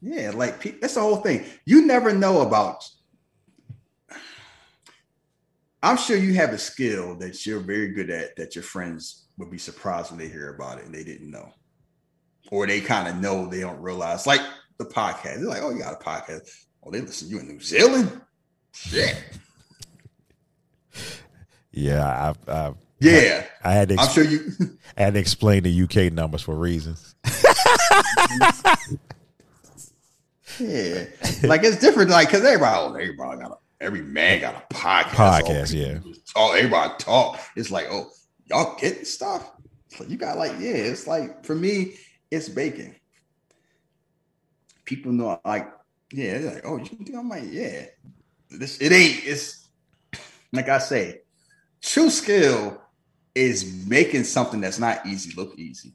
Yeah, 0.00 0.30
like 0.34 0.80
that's 0.80 0.94
the 0.94 1.00
whole 1.00 1.16
thing. 1.16 1.44
You 1.66 1.84
never 1.86 2.14
know 2.14 2.40
about. 2.40 2.88
I'm 5.82 5.96
sure 5.96 6.16
you 6.16 6.34
have 6.34 6.50
a 6.50 6.58
skill 6.58 7.16
that 7.16 7.44
you're 7.46 7.60
very 7.60 7.88
good 7.88 8.10
at 8.10 8.36
that 8.36 8.54
your 8.54 8.64
friends 8.64 9.26
would 9.38 9.50
be 9.50 9.58
surprised 9.58 10.10
when 10.10 10.18
they 10.18 10.28
hear 10.28 10.54
about 10.54 10.78
it 10.78 10.84
and 10.84 10.94
they 10.94 11.04
didn't 11.04 11.30
know, 11.30 11.52
or 12.50 12.66
they 12.66 12.80
kind 12.80 13.08
of 13.08 13.16
know 13.16 13.46
they 13.46 13.60
don't 13.60 13.80
realize. 13.80 14.26
Like 14.26 14.42
the 14.78 14.84
podcast, 14.86 15.36
they're 15.36 15.46
like, 15.46 15.62
"Oh, 15.62 15.70
you 15.70 15.80
got 15.80 16.00
a 16.00 16.04
podcast? 16.04 16.48
Oh, 16.82 16.90
they 16.90 17.00
listen 17.00 17.28
to 17.28 17.34
you 17.34 17.40
in 17.40 17.48
New 17.48 17.60
Zealand? 17.60 18.20
Shit, 18.72 19.16
Yeah, 21.72 22.34
I, 22.46 22.52
I, 22.52 22.74
yeah." 23.00 23.46
I 23.62 23.72
had 23.72 23.88
to. 23.90 23.96
I'm 23.98 24.08
sure 24.10 24.24
you. 24.24 24.52
I 24.96 25.02
had 25.02 25.14
to 25.14 25.20
explain 25.20 25.62
the 25.64 25.82
UK 25.82 26.12
numbers 26.12 26.42
for 26.42 26.54
reasons. 26.54 27.14
Yeah, 30.60 31.04
like 31.44 31.64
it's 31.64 31.78
different. 31.78 32.10
Like 32.10 32.28
because 32.28 32.44
everybody, 32.44 32.76
oh, 32.78 32.94
everybody 32.94 33.40
got 33.40 33.52
a, 33.52 33.84
every 33.84 34.02
man 34.02 34.40
got 34.40 34.54
a 34.54 34.74
podcast. 34.74 35.42
Podcast, 35.42 35.74
yeah. 35.74 36.12
Oh, 36.36 36.52
everybody 36.52 36.92
talk. 36.98 37.40
It's 37.56 37.70
like, 37.70 37.86
oh, 37.90 38.10
y'all 38.46 38.76
getting 38.78 39.04
stuff. 39.04 39.50
You 40.06 40.16
got 40.16 40.36
like, 40.36 40.52
yeah. 40.58 40.72
It's 40.72 41.06
like 41.06 41.44
for 41.44 41.54
me, 41.54 41.94
it's 42.30 42.48
bacon. 42.48 42.94
People 44.84 45.12
know, 45.12 45.40
like, 45.44 45.68
yeah. 46.12 46.38
They're 46.38 46.54
like, 46.54 46.62
oh, 46.64 46.76
you 46.78 46.84
think 46.84 47.14
I'm 47.14 47.28
like, 47.28 47.44
yeah. 47.50 47.86
This 48.50 48.78
it 48.80 48.92
ain't. 48.92 49.20
It's 49.24 49.68
like 50.52 50.68
I 50.68 50.78
say, 50.78 51.20
true 51.82 52.10
skill 52.10 52.80
is 53.34 53.86
making 53.86 54.24
something 54.24 54.60
that's 54.60 54.78
not 54.78 55.06
easy 55.06 55.32
look 55.36 55.58
easy. 55.58 55.92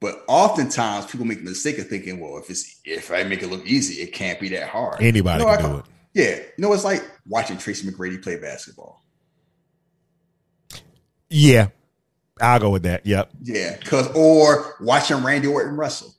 But 0.00 0.22
oftentimes 0.28 1.06
people 1.06 1.24
make 1.26 1.38
the 1.38 1.44
mistake 1.44 1.78
of 1.78 1.86
thinking, 1.88 2.20
well, 2.20 2.36
if 2.38 2.50
it's 2.50 2.80
if 2.84 3.10
I 3.10 3.22
make 3.22 3.42
it 3.42 3.48
look 3.48 3.64
easy, 3.66 4.02
it 4.02 4.12
can't 4.12 4.38
be 4.38 4.48
that 4.50 4.68
hard. 4.68 5.00
Anybody 5.00 5.42
You 5.42 5.48
know, 5.48 5.56
can 5.56 5.64
I- 5.64 5.72
do 5.72 5.78
it. 5.78 5.84
Yeah, 6.14 6.36
you 6.36 6.62
know, 6.62 6.72
it's 6.72 6.84
like 6.84 7.02
watching 7.28 7.58
Tracy 7.58 7.86
McGrady 7.90 8.22
play 8.22 8.36
basketball. 8.38 9.02
Yeah, 11.28 11.68
I'll 12.40 12.60
go 12.60 12.70
with 12.70 12.84
that. 12.84 13.04
Yep. 13.04 13.30
Yeah, 13.42 13.76
cause 13.78 14.08
or 14.14 14.76
watching 14.80 15.22
Randy 15.22 15.48
Orton 15.48 15.76
wrestle. 15.76 16.14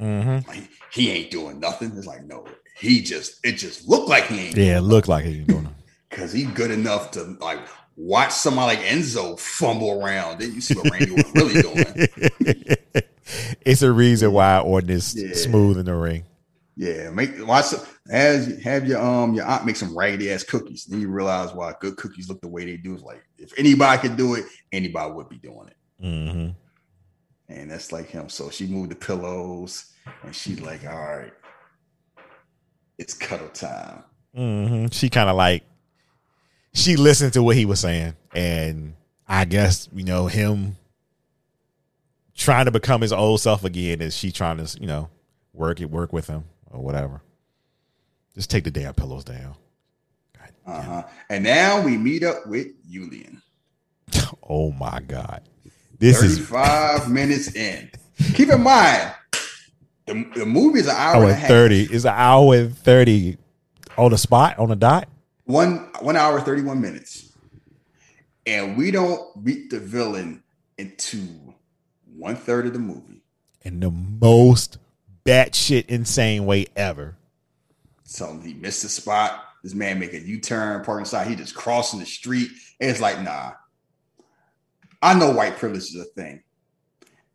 Mm-hmm. 0.00 0.48
Like, 0.48 0.68
he 0.92 1.10
ain't 1.10 1.30
doing 1.30 1.58
nothing. 1.60 1.92
It's 1.96 2.06
like 2.06 2.24
no, 2.24 2.46
he 2.82 3.00
just 3.02 3.38
it 3.44 3.52
just 3.52 3.88
looked 3.88 4.08
like 4.08 4.24
he 4.26 4.40
ain't 4.48 4.56
Yeah, 4.56 4.78
it 4.78 4.82
looked 4.82 5.08
like 5.08 5.24
he 5.24 5.38
was 5.38 5.46
doing 5.46 5.66
it. 5.66 5.72
because 6.10 6.32
he's 6.36 6.48
good 6.48 6.70
enough 6.70 7.12
to 7.12 7.22
like 7.40 7.60
watch 7.96 8.32
somebody 8.32 8.76
like 8.76 8.86
Enzo 8.86 9.38
fumble 9.38 10.02
around. 10.02 10.40
Then 10.40 10.52
you 10.54 10.60
see 10.60 10.74
what 10.74 10.90
Randy 10.90 11.12
was 11.12 11.32
really 11.34 11.62
doing. 11.62 12.76
it's 13.64 13.82
a 13.82 13.92
reason 13.92 14.32
why 14.32 14.58
Orton 14.60 14.90
is 14.90 15.14
Yeah. 15.14 15.34
smooth 15.34 15.78
in 15.78 15.86
the 15.86 15.94
ring. 15.94 16.24
Yeah, 16.74 17.10
make 17.10 17.32
watch 17.46 17.66
some, 17.66 17.80
as 18.10 18.60
have 18.62 18.86
your 18.86 19.00
um 19.00 19.34
your 19.34 19.44
aunt 19.44 19.66
make 19.66 19.76
some 19.76 19.96
raggedy 19.96 20.30
ass 20.32 20.42
cookies. 20.42 20.84
Then 20.86 21.00
you 21.00 21.08
realize 21.08 21.52
why 21.54 21.74
good 21.80 21.96
cookies 21.96 22.28
look 22.28 22.40
the 22.40 22.48
way 22.48 22.64
they 22.64 22.76
do. 22.78 22.94
It's 22.94 23.02
like 23.02 23.22
if 23.38 23.52
anybody 23.58 24.00
could 24.00 24.16
do 24.16 24.34
it, 24.34 24.44
anybody 24.72 25.12
would 25.12 25.28
be 25.28 25.36
doing 25.38 25.68
it. 25.68 25.76
Mm-hmm. 26.04 26.50
And 27.52 27.70
that's 27.70 27.92
like 27.92 28.08
him. 28.08 28.30
So 28.30 28.48
she 28.48 28.66
moved 28.66 28.90
the 28.90 28.94
pillows 28.96 29.92
and 30.24 30.34
she 30.34 30.56
like, 30.56 30.86
all 30.86 30.96
right, 31.16 31.32
it's 33.02 33.14
cuddle 33.14 33.48
time. 33.48 34.04
Mm-hmm. 34.36 34.86
She 34.92 35.10
kind 35.10 35.28
of 35.28 35.36
like 35.36 35.64
she 36.72 36.96
listened 36.96 37.34
to 37.34 37.42
what 37.42 37.56
he 37.56 37.66
was 37.66 37.80
saying, 37.80 38.14
and 38.34 38.94
I 39.28 39.44
guess 39.44 39.88
you 39.92 40.04
know 40.04 40.28
him 40.28 40.76
trying 42.34 42.64
to 42.64 42.70
become 42.70 43.02
his 43.02 43.12
old 43.12 43.40
self 43.40 43.64
again. 43.64 44.00
Is 44.00 44.16
she 44.16 44.30
trying 44.30 44.64
to 44.64 44.80
you 44.80 44.86
know 44.86 45.10
work 45.52 45.80
it 45.80 45.90
work 45.90 46.12
with 46.12 46.28
him 46.28 46.44
or 46.70 46.80
whatever? 46.82 47.20
Just 48.34 48.50
take 48.50 48.64
the 48.64 48.70
damn 48.70 48.94
pillows 48.94 49.24
down. 49.24 49.56
Uh-huh. 50.64 51.02
And 51.28 51.42
now 51.42 51.82
we 51.82 51.98
meet 51.98 52.22
up 52.22 52.46
with 52.46 52.68
Julian. 52.90 53.42
Oh 54.48 54.72
my 54.72 55.00
god, 55.00 55.42
this 55.98 56.22
is 56.22 56.38
35 56.38 57.10
minutes 57.10 57.54
in. 57.54 57.90
Keep 58.34 58.50
in 58.50 58.62
mind, 58.62 59.12
The, 60.06 60.24
the 60.34 60.46
movie 60.46 60.80
is 60.80 60.86
an 60.88 60.96
hour, 60.96 61.14
Hour 61.16 61.22
and 61.24 61.30
a 61.32 61.34
half. 61.34 61.48
thirty. 61.48 61.82
It's 61.84 62.04
an 62.04 62.14
hour 62.16 62.54
and 62.56 62.76
thirty 62.76 63.36
on 63.96 64.10
the 64.10 64.18
spot 64.18 64.58
on 64.58 64.68
the 64.70 64.76
dot. 64.76 65.08
One 65.44 65.88
one 66.00 66.16
hour 66.16 66.40
thirty 66.40 66.62
one 66.62 66.80
minutes, 66.80 67.32
and 68.46 68.76
we 68.76 68.90
don't 68.90 69.44
beat 69.44 69.70
the 69.70 69.78
villain 69.78 70.42
into 70.78 71.18
one 72.16 72.36
third 72.36 72.66
of 72.66 72.72
the 72.72 72.78
movie. 72.78 73.22
in 73.62 73.78
the 73.80 73.90
most 73.90 74.78
batshit 75.24 75.86
insane 75.86 76.46
way 76.46 76.66
ever. 76.76 77.16
So 78.04 78.38
he 78.42 78.54
missed 78.54 78.82
the 78.82 78.88
spot. 78.88 79.44
This 79.62 79.74
man 79.74 80.00
make 80.00 80.12
a 80.12 80.18
U 80.20 80.40
turn, 80.40 80.84
parking 80.84 81.04
side. 81.04 81.28
He 81.28 81.36
just 81.36 81.54
crossing 81.54 82.00
the 82.00 82.06
street. 82.06 82.50
And 82.80 82.90
it's 82.90 83.00
like, 83.00 83.22
nah. 83.22 83.52
I 85.00 85.14
know 85.14 85.30
white 85.32 85.56
privilege 85.56 85.84
is 85.84 85.96
a 85.96 86.04
thing. 86.04 86.42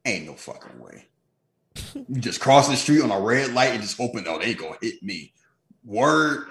Ain't 0.05 0.25
no 0.25 0.33
fucking 0.35 0.79
way. 0.79 1.06
You 1.95 2.21
just 2.21 2.39
crossing 2.39 2.73
the 2.73 2.77
street 2.77 3.01
on 3.01 3.11
a 3.11 3.19
red 3.19 3.53
light 3.53 3.71
and 3.71 3.81
just 3.81 3.97
hoping, 3.97 4.25
oh, 4.27 4.39
they 4.39 4.47
ain't 4.47 4.59
gonna 4.59 4.77
hit 4.81 5.01
me. 5.03 5.33
Word. 5.83 6.47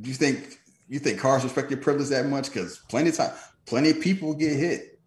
Do 0.00 0.08
you 0.08 0.14
think 0.14 0.58
you 0.88 0.98
think 0.98 1.20
cars 1.20 1.44
respect 1.44 1.70
your 1.70 1.80
privilege 1.80 2.08
that 2.08 2.26
much? 2.26 2.46
Because 2.46 2.78
plenty 2.88 3.10
of 3.10 3.16
time, 3.16 3.32
plenty 3.66 3.90
of 3.90 4.00
people 4.00 4.34
get 4.34 4.52
hit. 4.52 4.98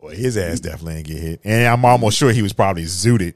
Well, 0.00 0.14
his 0.14 0.36
ass 0.36 0.60
definitely 0.60 1.02
didn't 1.02 1.06
get 1.08 1.18
hit, 1.18 1.40
and 1.44 1.66
I'm 1.66 1.84
almost 1.84 2.16
sure 2.16 2.30
he 2.30 2.42
was 2.42 2.52
probably 2.52 2.84
zooted. 2.84 3.34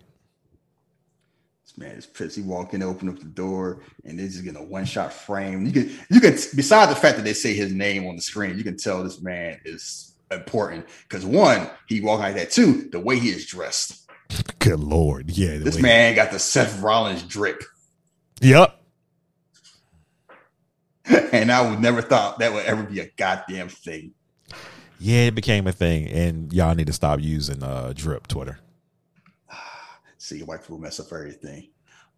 This 1.64 1.76
man 1.76 1.96
is 1.96 2.06
pissed. 2.06 2.36
He 2.36 2.42
walk 2.42 2.72
in, 2.74 2.82
open 2.82 3.08
up 3.08 3.18
the 3.18 3.24
door, 3.24 3.82
and 4.04 4.18
they're 4.18 4.28
just 4.28 4.44
getting 4.44 4.60
a 4.60 4.64
one 4.64 4.84
shot 4.84 5.12
frame. 5.12 5.66
You 5.66 5.72
can, 5.72 5.90
you 6.10 6.20
can, 6.20 6.32
besides 6.54 6.92
the 6.92 7.00
fact 7.00 7.16
that 7.16 7.24
they 7.24 7.32
say 7.32 7.54
his 7.54 7.72
name 7.72 8.06
on 8.06 8.14
the 8.14 8.22
screen, 8.22 8.56
you 8.56 8.64
can 8.64 8.76
tell 8.76 9.02
this 9.02 9.20
man 9.20 9.60
is 9.64 10.14
important 10.30 10.86
because 11.08 11.24
one, 11.24 11.68
he 11.88 12.00
walk 12.00 12.20
like 12.20 12.36
that. 12.36 12.50
Two, 12.50 12.88
the 12.90 13.00
way 13.00 13.18
he 13.18 13.30
is 13.30 13.46
dressed. 13.46 14.01
Good 14.58 14.80
lord, 14.80 15.30
yeah. 15.30 15.58
This 15.58 15.76
way- 15.76 15.82
man 15.82 16.14
got 16.14 16.30
the 16.30 16.38
Seth 16.38 16.80
Rollins 16.80 17.22
drip, 17.22 17.62
Yep. 18.40 18.78
and 21.32 21.50
I 21.50 21.68
would 21.68 21.80
never 21.80 22.00
thought 22.02 22.38
that 22.38 22.52
would 22.52 22.64
ever 22.64 22.82
be 22.84 23.00
a 23.00 23.10
goddamn 23.16 23.68
thing. 23.68 24.12
Yeah, 25.00 25.22
it 25.22 25.34
became 25.34 25.66
a 25.66 25.72
thing, 25.72 26.06
and 26.08 26.52
y'all 26.52 26.74
need 26.76 26.86
to 26.86 26.92
stop 26.92 27.20
using 27.20 27.62
uh 27.62 27.92
drip 27.94 28.28
Twitter. 28.28 28.58
See, 30.18 30.42
white 30.42 30.62
people 30.62 30.78
mess 30.78 31.00
up 31.00 31.06
everything, 31.12 31.70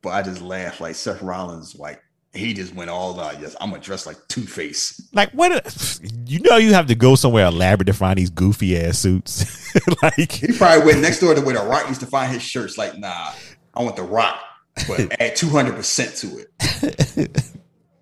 but 0.03 0.11
I 0.11 0.23
just 0.23 0.43
laugh 0.43 0.81
like 0.81 0.95
Seth 0.95 1.23
Rollins, 1.23 1.77
like 1.77 2.03
he 2.35 2.53
just 2.53 2.75
went 2.75 2.91
all 2.91 3.19
out. 3.21 3.41
Yes, 3.41 3.55
I'm 3.61 3.71
gonna 3.71 3.83
dress 3.83 4.07
like 4.07 4.17
Two 4.29 4.43
Face. 4.43 5.01
Like, 5.13 5.31
what? 5.31 5.53
A, 5.53 6.01
you 6.27 6.41
know, 6.41 6.57
you 6.57 6.75
have 6.75 6.87
to 6.87 6.95
go 6.95 7.15
somewhere 7.15 7.47
elaborate 7.47 7.87
to 7.87 7.93
find 7.93 8.19
these 8.19 8.31
goofy 8.31 8.79
ass 8.79 8.99
suits. 8.99 9.45
like, 10.03 10.33
He 10.33 10.53
probably 10.53 10.85
went 10.85 11.01
next 11.01 11.21
door 11.21 11.35
to 11.35 11.41
where 11.41 11.55
the 11.55 11.65
Rock 11.65 11.89
used 11.89 12.01
to 12.01 12.07
find 12.07 12.33
his 12.33 12.43
shirts. 12.43 12.77
Like, 12.77 12.99
nah, 12.99 13.33
I 13.75 13.83
want 13.83 13.97
the 13.97 14.03
Rock, 14.03 14.41
but 14.89 15.21
add 15.21 15.37
200 15.37 15.75
percent 15.75 16.17
to 16.17 16.45
it. 16.45 17.55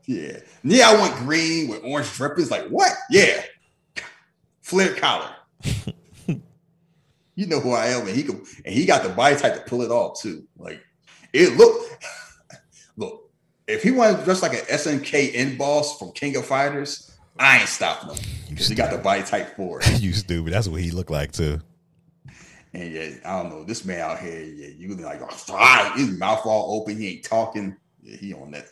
yeah, 0.06 0.38
yeah, 0.64 0.88
I 0.88 0.98
want 0.98 1.14
green 1.16 1.68
with 1.68 1.84
orange 1.84 2.10
drippings. 2.14 2.50
Like, 2.50 2.68
what? 2.68 2.92
Yeah, 3.10 3.42
flared 4.62 4.96
collar. 4.96 5.30
you 6.26 7.46
know 7.46 7.60
who 7.60 7.72
I 7.72 7.88
am, 7.88 8.06
and 8.06 8.16
he 8.16 8.22
could, 8.22 8.40
and 8.64 8.74
he 8.74 8.86
got 8.86 9.02
the 9.02 9.10
body 9.10 9.36
type 9.36 9.54
to 9.54 9.60
pull 9.60 9.82
it 9.82 9.90
off 9.90 10.20
too. 10.20 10.44
Like, 10.56 10.82
it 11.32 11.56
look, 11.56 11.74
look. 11.80 12.00
If 13.66 13.82
he 13.82 13.90
wanted 13.90 14.18
to 14.18 14.24
dress 14.24 14.43
like 14.43 14.55
an 14.55 14.64
SNK 14.66 15.32
in 15.32 15.56
boss 15.56 15.98
from 15.98 16.12
King 16.12 16.36
of 16.36 16.47
Fighters, 16.47 17.16
I 17.39 17.60
ain't 17.60 17.68
stopping 17.68 18.16
him 18.16 18.24
because 18.51 18.68
he 18.68 18.74
got 18.74 18.90
the 18.90 18.98
body 18.98 19.22
type 19.22 19.56
for 19.56 19.80
it. 19.80 20.01
you 20.01 20.12
stupid. 20.12 20.52
That's 20.52 20.68
what 20.68 20.80
he 20.80 20.90
looked 20.90 21.10
like 21.10 21.32
too. 21.32 21.60
And 22.74 22.93
yeah, 22.93 23.10
I 23.24 23.43
don't 23.43 23.51
know. 23.51 23.64
This 23.64 23.84
man 23.84 24.01
out 24.01 24.18
here, 24.18 24.43
yeah, 24.43 24.68
you 24.68 24.94
like, 24.97 25.20
oh, 25.22 25.93
his 25.97 26.18
mouth 26.18 26.44
all 26.47 26.80
open, 26.80 26.98
he 26.98 27.14
ain't 27.14 27.24
talking. 27.24 27.76
Yeah, 28.02 28.16
he 28.16 28.34
on 28.34 28.51
that. 28.52 28.66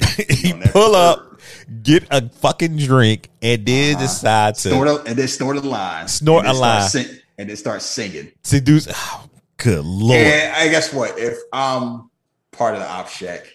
he 0.28 0.52
pull 0.70 0.94
up, 0.94 1.40
get 1.82 2.06
a 2.10 2.28
fucking 2.28 2.76
drink, 2.78 3.30
and 3.42 3.64
then 3.64 3.94
uh-huh. 3.94 4.04
decide 4.04 4.54
to 4.56 4.70
Snort 4.70 4.88
a, 4.88 5.02
and 5.02 5.16
then 5.16 5.28
snort 5.28 5.56
a 5.56 5.60
line. 5.60 6.08
Snort 6.08 6.46
a 6.46 6.52
line. 6.52 6.88
sing- 6.88 7.18
and 7.38 7.48
then 7.48 7.56
start 7.56 7.82
singing. 7.82 8.32
seduce. 8.42 8.88
Oh, 8.90 9.28
good 9.56 9.84
lord. 9.84 10.18
And 10.18 10.54
I 10.56 10.68
guess 10.68 10.92
what? 10.92 11.18
If 11.18 11.38
I'm 11.52 12.10
part 12.52 12.74
of 12.74 12.80
the 12.80 12.86
obshchak, 12.86 13.46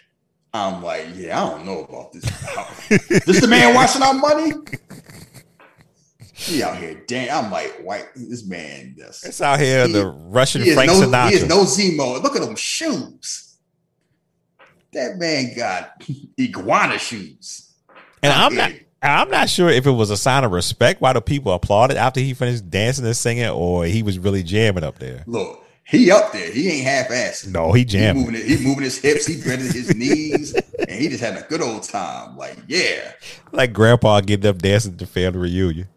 I'm 0.53 0.81
like, 0.81 1.05
yeah, 1.15 1.43
I 1.43 1.49
don't 1.49 1.65
know 1.65 1.83
about 1.83 2.11
this. 2.11 2.23
this 3.25 3.41
the 3.41 3.47
man 3.47 3.75
washing 3.75 4.01
our 4.01 4.13
money? 4.13 4.51
He 6.33 6.63
out 6.63 6.77
here, 6.77 7.03
damn. 7.05 7.45
I'm 7.45 7.51
like, 7.51 7.79
white. 7.83 8.07
This 8.15 8.47
man, 8.47 8.95
this. 8.97 9.23
It's 9.25 9.41
out 9.41 9.59
here, 9.59 9.85
He- 9.85 9.93
the 9.93 10.07
Russian 10.07 10.63
he 10.63 10.73
Frank 10.73 10.89
no, 10.91 11.01
Sinatra. 11.01 11.29
He 11.29 11.35
is 11.35 11.47
no 11.47 11.63
Zemo. 11.63 12.23
Look 12.23 12.35
at 12.35 12.41
them 12.41 12.55
shoes. 12.55 13.57
That 14.93 15.17
man 15.17 15.53
got 15.55 16.01
iguana 16.39 16.97
shoes. 16.97 17.73
And 18.23 18.33
I'm 18.33 18.55
not 18.55 18.71
I'm 19.01 19.29
not 19.29 19.49
sure 19.49 19.69
if 19.69 19.85
it 19.85 19.91
was 19.91 20.09
a 20.09 20.17
sign 20.17 20.43
of 20.43 20.51
respect 20.51 20.99
why 20.99 21.13
the 21.13 21.21
people 21.21 21.53
applauded 21.53 21.95
after 21.95 22.19
he 22.19 22.33
finished 22.33 22.69
dancing 22.69 23.05
and 23.05 23.15
singing, 23.15 23.47
or 23.47 23.85
he 23.85 24.03
was 24.03 24.19
really 24.19 24.43
jamming 24.43 24.83
up 24.83 24.99
there. 24.99 25.23
Look, 25.25 25.63
he 25.89 26.11
up 26.11 26.31
there. 26.33 26.51
He 26.51 26.69
ain't 26.69 26.85
half 26.85 27.07
assed. 27.07 27.51
No, 27.51 27.71
he 27.71 27.83
He 27.83 28.13
moving, 28.13 28.35
he 28.35 28.63
moving 28.63 28.83
his 28.83 28.99
hips. 28.99 29.25
He 29.25 29.41
bending 29.41 29.71
his 29.71 29.95
knees, 29.95 30.53
and 30.53 30.91
he 30.91 31.07
just 31.09 31.23
having 31.23 31.41
a 31.41 31.47
good 31.47 31.61
old 31.61 31.81
time. 31.81 32.37
Like, 32.37 32.57
yeah. 32.67 33.13
Like 33.51 33.73
grandpa 33.73 34.21
getting 34.21 34.47
up 34.47 34.59
dancing 34.59 34.93
at 34.93 34.99
the 34.99 35.07
family 35.07 35.39
reunion. 35.39 35.87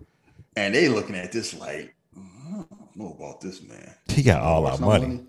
And 0.57 0.75
they 0.75 0.89
looking 0.89 1.15
at 1.15 1.31
this 1.31 1.53
like, 1.53 1.95
"Mm, 2.19 2.25
I 2.49 2.53
don't 2.53 2.97
know 2.97 3.17
about 3.19 3.43
this 3.43 3.63
man. 3.63 3.95
He 4.09 4.23
got 4.23 4.41
all 4.41 4.65
our 4.65 4.73
What's 4.73 4.81
money. 4.81 5.27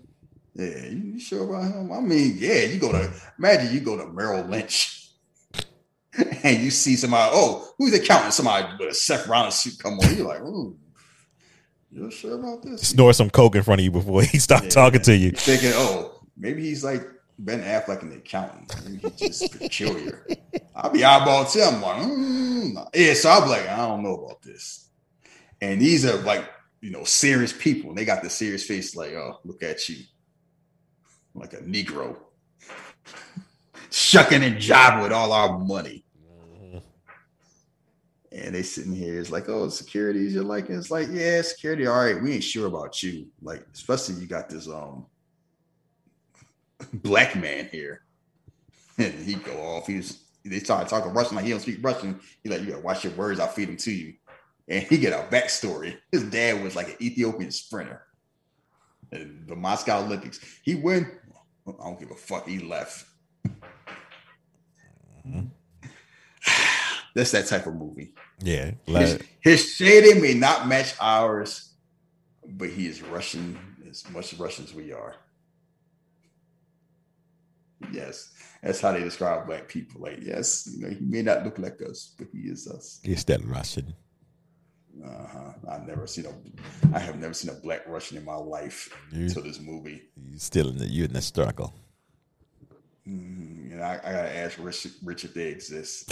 Yeah, 0.54 0.86
you, 0.86 1.12
you 1.12 1.20
sure 1.20 1.44
about 1.44 1.70
him? 1.70 1.92
I 1.92 2.00
mean, 2.00 2.36
yeah, 2.38 2.60
you 2.60 2.78
go 2.78 2.90
to 2.92 3.12
imagine 3.38 3.74
you 3.74 3.80
go 3.80 3.98
to 3.98 4.06
Merrill 4.06 4.44
Lynch 4.44 5.10
and 6.42 6.62
you 6.62 6.70
see 6.70 6.96
somebody, 6.96 7.32
oh, 7.34 7.74
who's 7.76 7.92
accounting? 7.92 8.30
Somebody 8.30 8.66
with 8.78 8.92
a 8.92 8.94
Seth 8.94 9.26
Rollins 9.26 9.56
suit 9.56 9.78
come 9.78 9.98
on. 9.98 10.16
You're 10.16 10.28
like, 10.28 10.40
ooh, 10.42 10.76
you 11.94 12.10
sure 12.10 12.34
about 12.34 12.62
this? 12.62 12.88
Snort 12.88 13.14
some 13.14 13.30
coke 13.30 13.54
in 13.54 13.62
front 13.62 13.80
of 13.80 13.84
you 13.84 13.90
before 13.90 14.22
he 14.22 14.38
start 14.38 14.68
talking 14.70 15.00
to 15.02 15.16
you. 15.16 15.26
You're 15.26 15.32
thinking, 15.32 15.70
oh, 15.74 16.20
maybe 16.36 16.62
he's 16.62 16.82
like 16.82 17.02
Ben 17.38 17.62
Affleck 17.62 18.02
in 18.02 18.10
the 18.10 18.16
accountant. 18.16 18.74
Maybe 18.84 19.14
he's 19.16 19.38
just 19.38 19.58
peculiar. 19.58 20.26
I'll 20.74 20.90
be 20.90 21.04
eyeball 21.04 21.44
too. 21.44 21.62
I'm 21.62 21.80
like, 21.80 22.02
mm. 22.02 22.88
yeah. 22.94 23.14
So 23.14 23.30
I'll 23.30 23.42
be 23.42 23.50
like, 23.50 23.68
I 23.68 23.76
don't 23.76 24.02
know 24.02 24.16
about 24.16 24.42
this. 24.42 24.88
And 25.60 25.80
these 25.80 26.04
are 26.04 26.16
like, 26.22 26.44
you 26.80 26.90
know, 26.90 27.04
serious 27.04 27.52
people. 27.52 27.90
And 27.90 27.98
they 27.98 28.04
got 28.04 28.22
the 28.22 28.30
serious 28.30 28.64
face, 28.64 28.96
like, 28.96 29.12
oh, 29.12 29.38
look 29.44 29.62
at 29.62 29.88
you, 29.88 30.04
like 31.34 31.52
a 31.52 31.58
Negro, 31.58 32.16
shucking 33.90 34.42
and 34.42 34.56
jiving 34.56 35.02
with 35.02 35.12
all 35.12 35.32
our 35.32 35.58
money. 35.58 36.03
And 38.34 38.52
they 38.52 38.62
sitting 38.64 38.94
here, 38.94 39.20
it's 39.20 39.30
like, 39.30 39.48
oh, 39.48 39.68
security 39.68 40.26
is 40.26 40.34
your 40.34 40.42
liking. 40.42 40.76
It's 40.76 40.90
like, 40.90 41.06
yeah, 41.12 41.40
security. 41.42 41.86
All 41.86 41.96
right, 41.96 42.20
we 42.20 42.32
ain't 42.32 42.42
sure 42.42 42.66
about 42.66 43.00
you. 43.00 43.28
Like, 43.40 43.64
especially 43.72 44.16
you 44.16 44.26
got 44.26 44.50
this 44.50 44.68
um 44.68 45.06
black 46.92 47.36
man 47.36 47.68
here. 47.70 48.02
And 48.98 49.14
he 49.24 49.34
go 49.34 49.56
off. 49.62 49.86
He's 49.86 50.24
they 50.44 50.58
started 50.58 50.88
talking 50.88 51.12
Russian 51.12 51.36
like 51.36 51.44
he 51.44 51.52
don't 51.52 51.60
speak 51.60 51.78
Russian. 51.80 52.18
He's 52.42 52.52
like, 52.52 52.62
you 52.62 52.70
gotta 52.70 52.82
watch 52.82 53.04
your 53.04 53.12
words, 53.14 53.38
I'll 53.38 53.46
feed 53.46 53.68
them 53.68 53.76
to 53.78 53.92
you. 53.92 54.14
And 54.66 54.82
he 54.82 54.98
get 54.98 55.12
a 55.12 55.26
backstory. 55.34 55.96
His 56.12 56.24
dad 56.24 56.62
was 56.62 56.74
like 56.74 56.88
an 56.88 56.96
Ethiopian 57.00 57.52
sprinter. 57.52 58.02
In 59.12 59.44
the 59.46 59.54
Moscow 59.54 60.04
Olympics. 60.04 60.40
He 60.62 60.74
win. 60.74 61.08
I 61.68 61.72
don't 61.84 62.00
give 62.00 62.10
a 62.10 62.16
fuck. 62.16 62.48
He 62.48 62.58
left. 62.58 63.04
That's 67.14 67.30
that 67.30 67.46
type 67.46 67.66
of 67.66 67.74
movie. 67.74 68.12
Yeah. 68.40 68.72
His, 68.86 69.18
his 69.40 69.74
shading 69.74 70.20
may 70.22 70.34
not 70.34 70.66
match 70.68 70.94
ours, 71.00 71.72
but 72.46 72.68
he 72.70 72.86
is 72.86 73.02
Russian 73.02 73.58
as 73.88 74.08
much 74.10 74.34
Russian 74.34 74.64
as 74.64 74.74
we 74.74 74.92
are. 74.92 75.14
Yes, 77.92 78.32
that's 78.62 78.80
how 78.80 78.92
they 78.92 79.00
describe 79.02 79.46
black 79.46 79.68
people. 79.68 80.00
Like, 80.00 80.18
yes, 80.22 80.68
you 80.72 80.80
know, 80.82 80.88
he 80.94 81.04
may 81.04 81.22
not 81.22 81.44
look 81.44 81.58
like 81.58 81.80
us, 81.82 82.14
but 82.18 82.28
he 82.32 82.48
is 82.48 82.66
us. 82.66 83.00
he's 83.02 83.24
that 83.24 83.44
Russian. 83.44 83.94
Uh 85.04 85.26
huh. 85.26 85.52
I've 85.70 85.86
never 85.86 86.06
seen 86.06 86.24
a, 86.26 86.96
I 86.96 86.98
have 87.00 87.18
never 87.20 87.34
seen 87.34 87.50
a 87.50 87.54
black 87.60 87.86
Russian 87.86 88.16
in 88.16 88.24
my 88.24 88.36
life 88.36 88.88
You- 89.12 89.24
until 89.24 89.42
this 89.42 89.60
movie. 89.60 90.02
He's 90.30 90.44
still 90.44 90.68
in 90.70 90.78
the 90.78 90.86
you're 90.86 91.06
in 91.06 91.12
the 91.12 91.20
struggle. 91.22 91.74
Mm, 93.08 93.70
you 93.70 93.76
know, 93.76 93.82
I, 93.82 94.00
I 94.02 94.12
gotta 94.12 94.36
ask 94.36 94.58
Richard, 94.58 94.92
Richard 95.02 95.30
if 95.30 95.34
they 95.34 95.48
exist. 95.48 96.08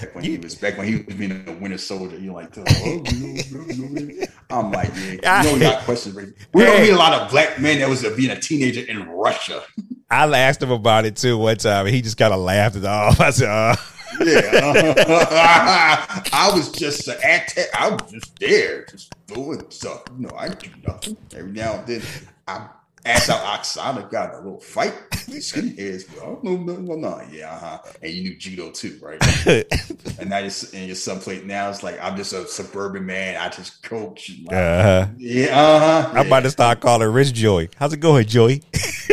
back 0.00 0.14
when 0.14 0.24
he 0.24 0.38
was 0.38 0.54
back 0.56 0.76
when 0.76 0.86
he 0.86 0.96
was 0.96 1.14
being 1.14 1.44
a 1.46 1.52
Winter 1.52 1.78
Soldier, 1.78 2.18
you're 2.18 2.34
like, 2.34 2.56
oh, 2.58 2.64
you 3.12 3.42
know, 3.52 3.66
you 3.68 4.26
I'm 4.50 4.72
like, 4.72 4.90
yeah, 5.22 5.44
you 5.44 5.52
know, 5.52 5.60
got 5.60 5.82
questions. 5.84 6.14
Rick. 6.14 6.30
We 6.52 6.64
don't 6.64 6.80
meet 6.80 6.90
a 6.90 6.96
lot 6.96 7.12
of 7.12 7.30
black 7.30 7.60
men 7.60 7.78
that 7.78 7.88
was 7.88 8.04
uh, 8.04 8.12
being 8.16 8.30
a 8.30 8.40
teenager 8.40 8.80
in 8.80 9.08
Russia. 9.08 9.62
I 10.10 10.26
asked 10.38 10.60
him 10.60 10.72
about 10.72 11.04
it 11.04 11.14
too 11.14 11.38
one 11.38 11.56
time, 11.56 11.86
and 11.86 11.94
he 11.94 12.02
just 12.02 12.16
kind 12.16 12.34
of 12.34 12.40
laughed 12.40 12.76
it 12.76 12.84
off. 12.84 13.20
I 13.20 13.30
said, 13.30 13.48
uh, 13.48 13.76
yeah, 14.20 16.22
I 16.32 16.50
was 16.52 16.72
just 16.72 17.06
an 17.06 17.16
act. 17.22 17.56
I 17.74 17.90
was 17.90 18.10
just 18.10 18.38
there, 18.40 18.86
just 18.86 19.14
doing 19.28 19.62
stuff. 19.70 20.02
You 20.18 20.26
know, 20.26 20.34
I 20.36 20.48
do 20.48 20.68
nothing. 20.86 21.16
Every 21.36 21.52
now 21.52 21.74
and 21.74 21.86
then, 21.86 22.02
I 22.48 22.68
asked 23.04 23.30
out 23.30 23.40
Oksana, 23.40 24.10
got 24.10 24.34
a 24.34 24.38
little 24.38 24.60
fight. 24.60 24.94
Skinny 25.40 25.74
heads, 25.76 26.04
oh, 26.22 26.40
no, 26.42 26.56
no, 26.56 26.76
no, 26.76 26.94
no, 26.96 27.22
yeah, 27.30 27.54
uh-huh. 27.54 27.78
And 28.02 28.12
you 28.12 28.22
knew 28.22 28.36
judo 28.36 28.70
too, 28.70 28.98
right? 29.00 29.20
and 30.18 30.28
now 30.30 30.38
you're 30.38 30.50
and 30.74 30.86
your 30.86 30.96
subplate 30.96 31.44
now 31.44 31.70
it's 31.70 31.82
like 31.82 31.98
I'm 32.02 32.16
just 32.16 32.32
a 32.32 32.46
suburban 32.46 33.06
man. 33.06 33.36
I 33.36 33.48
just 33.48 33.82
coach. 33.82 34.32
Like, 34.44 34.56
Uh-huh. 34.56 35.06
Yeah, 35.16 35.60
uh-huh. 35.60 36.10
I'm 36.18 36.26
about 36.26 36.42
to 36.44 36.50
start 36.50 36.80
calling 36.80 37.08
Rich 37.08 37.32
Joy. 37.34 37.68
How's 37.76 37.92
it 37.92 37.98
going, 37.98 38.26
Joy? 38.26 38.60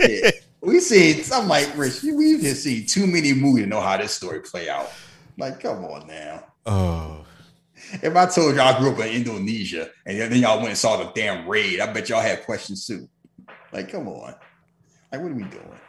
yeah. 0.00 0.30
We 0.60 0.80
seen. 0.80 1.24
I'm 1.32 1.48
like 1.48 1.70
Rich. 1.76 2.02
We've 2.02 2.40
just 2.40 2.62
seen 2.64 2.86
too 2.86 3.06
many 3.06 3.32
movies 3.32 3.64
to 3.64 3.70
know 3.70 3.80
how 3.80 3.96
this 3.96 4.12
story 4.12 4.40
play 4.40 4.68
out. 4.68 4.90
Like, 5.38 5.60
come 5.60 5.84
on 5.84 6.06
now. 6.08 6.44
Oh, 6.66 7.24
If 7.92 8.16
I 8.16 8.26
told 8.26 8.56
y'all 8.56 8.74
I 8.74 8.78
grew 8.78 8.92
up 8.92 8.98
in 9.00 9.08
Indonesia 9.08 9.90
and 10.06 10.18
then 10.18 10.40
y'all 10.40 10.58
went 10.58 10.70
and 10.70 10.78
saw 10.78 10.96
the 10.96 11.10
damn 11.14 11.48
raid, 11.48 11.80
I 11.80 11.92
bet 11.92 12.08
y'all 12.08 12.20
had 12.20 12.44
questions 12.44 12.86
too. 12.86 13.08
Like, 13.72 13.90
come 13.90 14.08
on. 14.08 14.34
Like, 15.12 15.22
what 15.22 15.30
are 15.30 15.34
we 15.34 15.44
doing? 15.44 15.80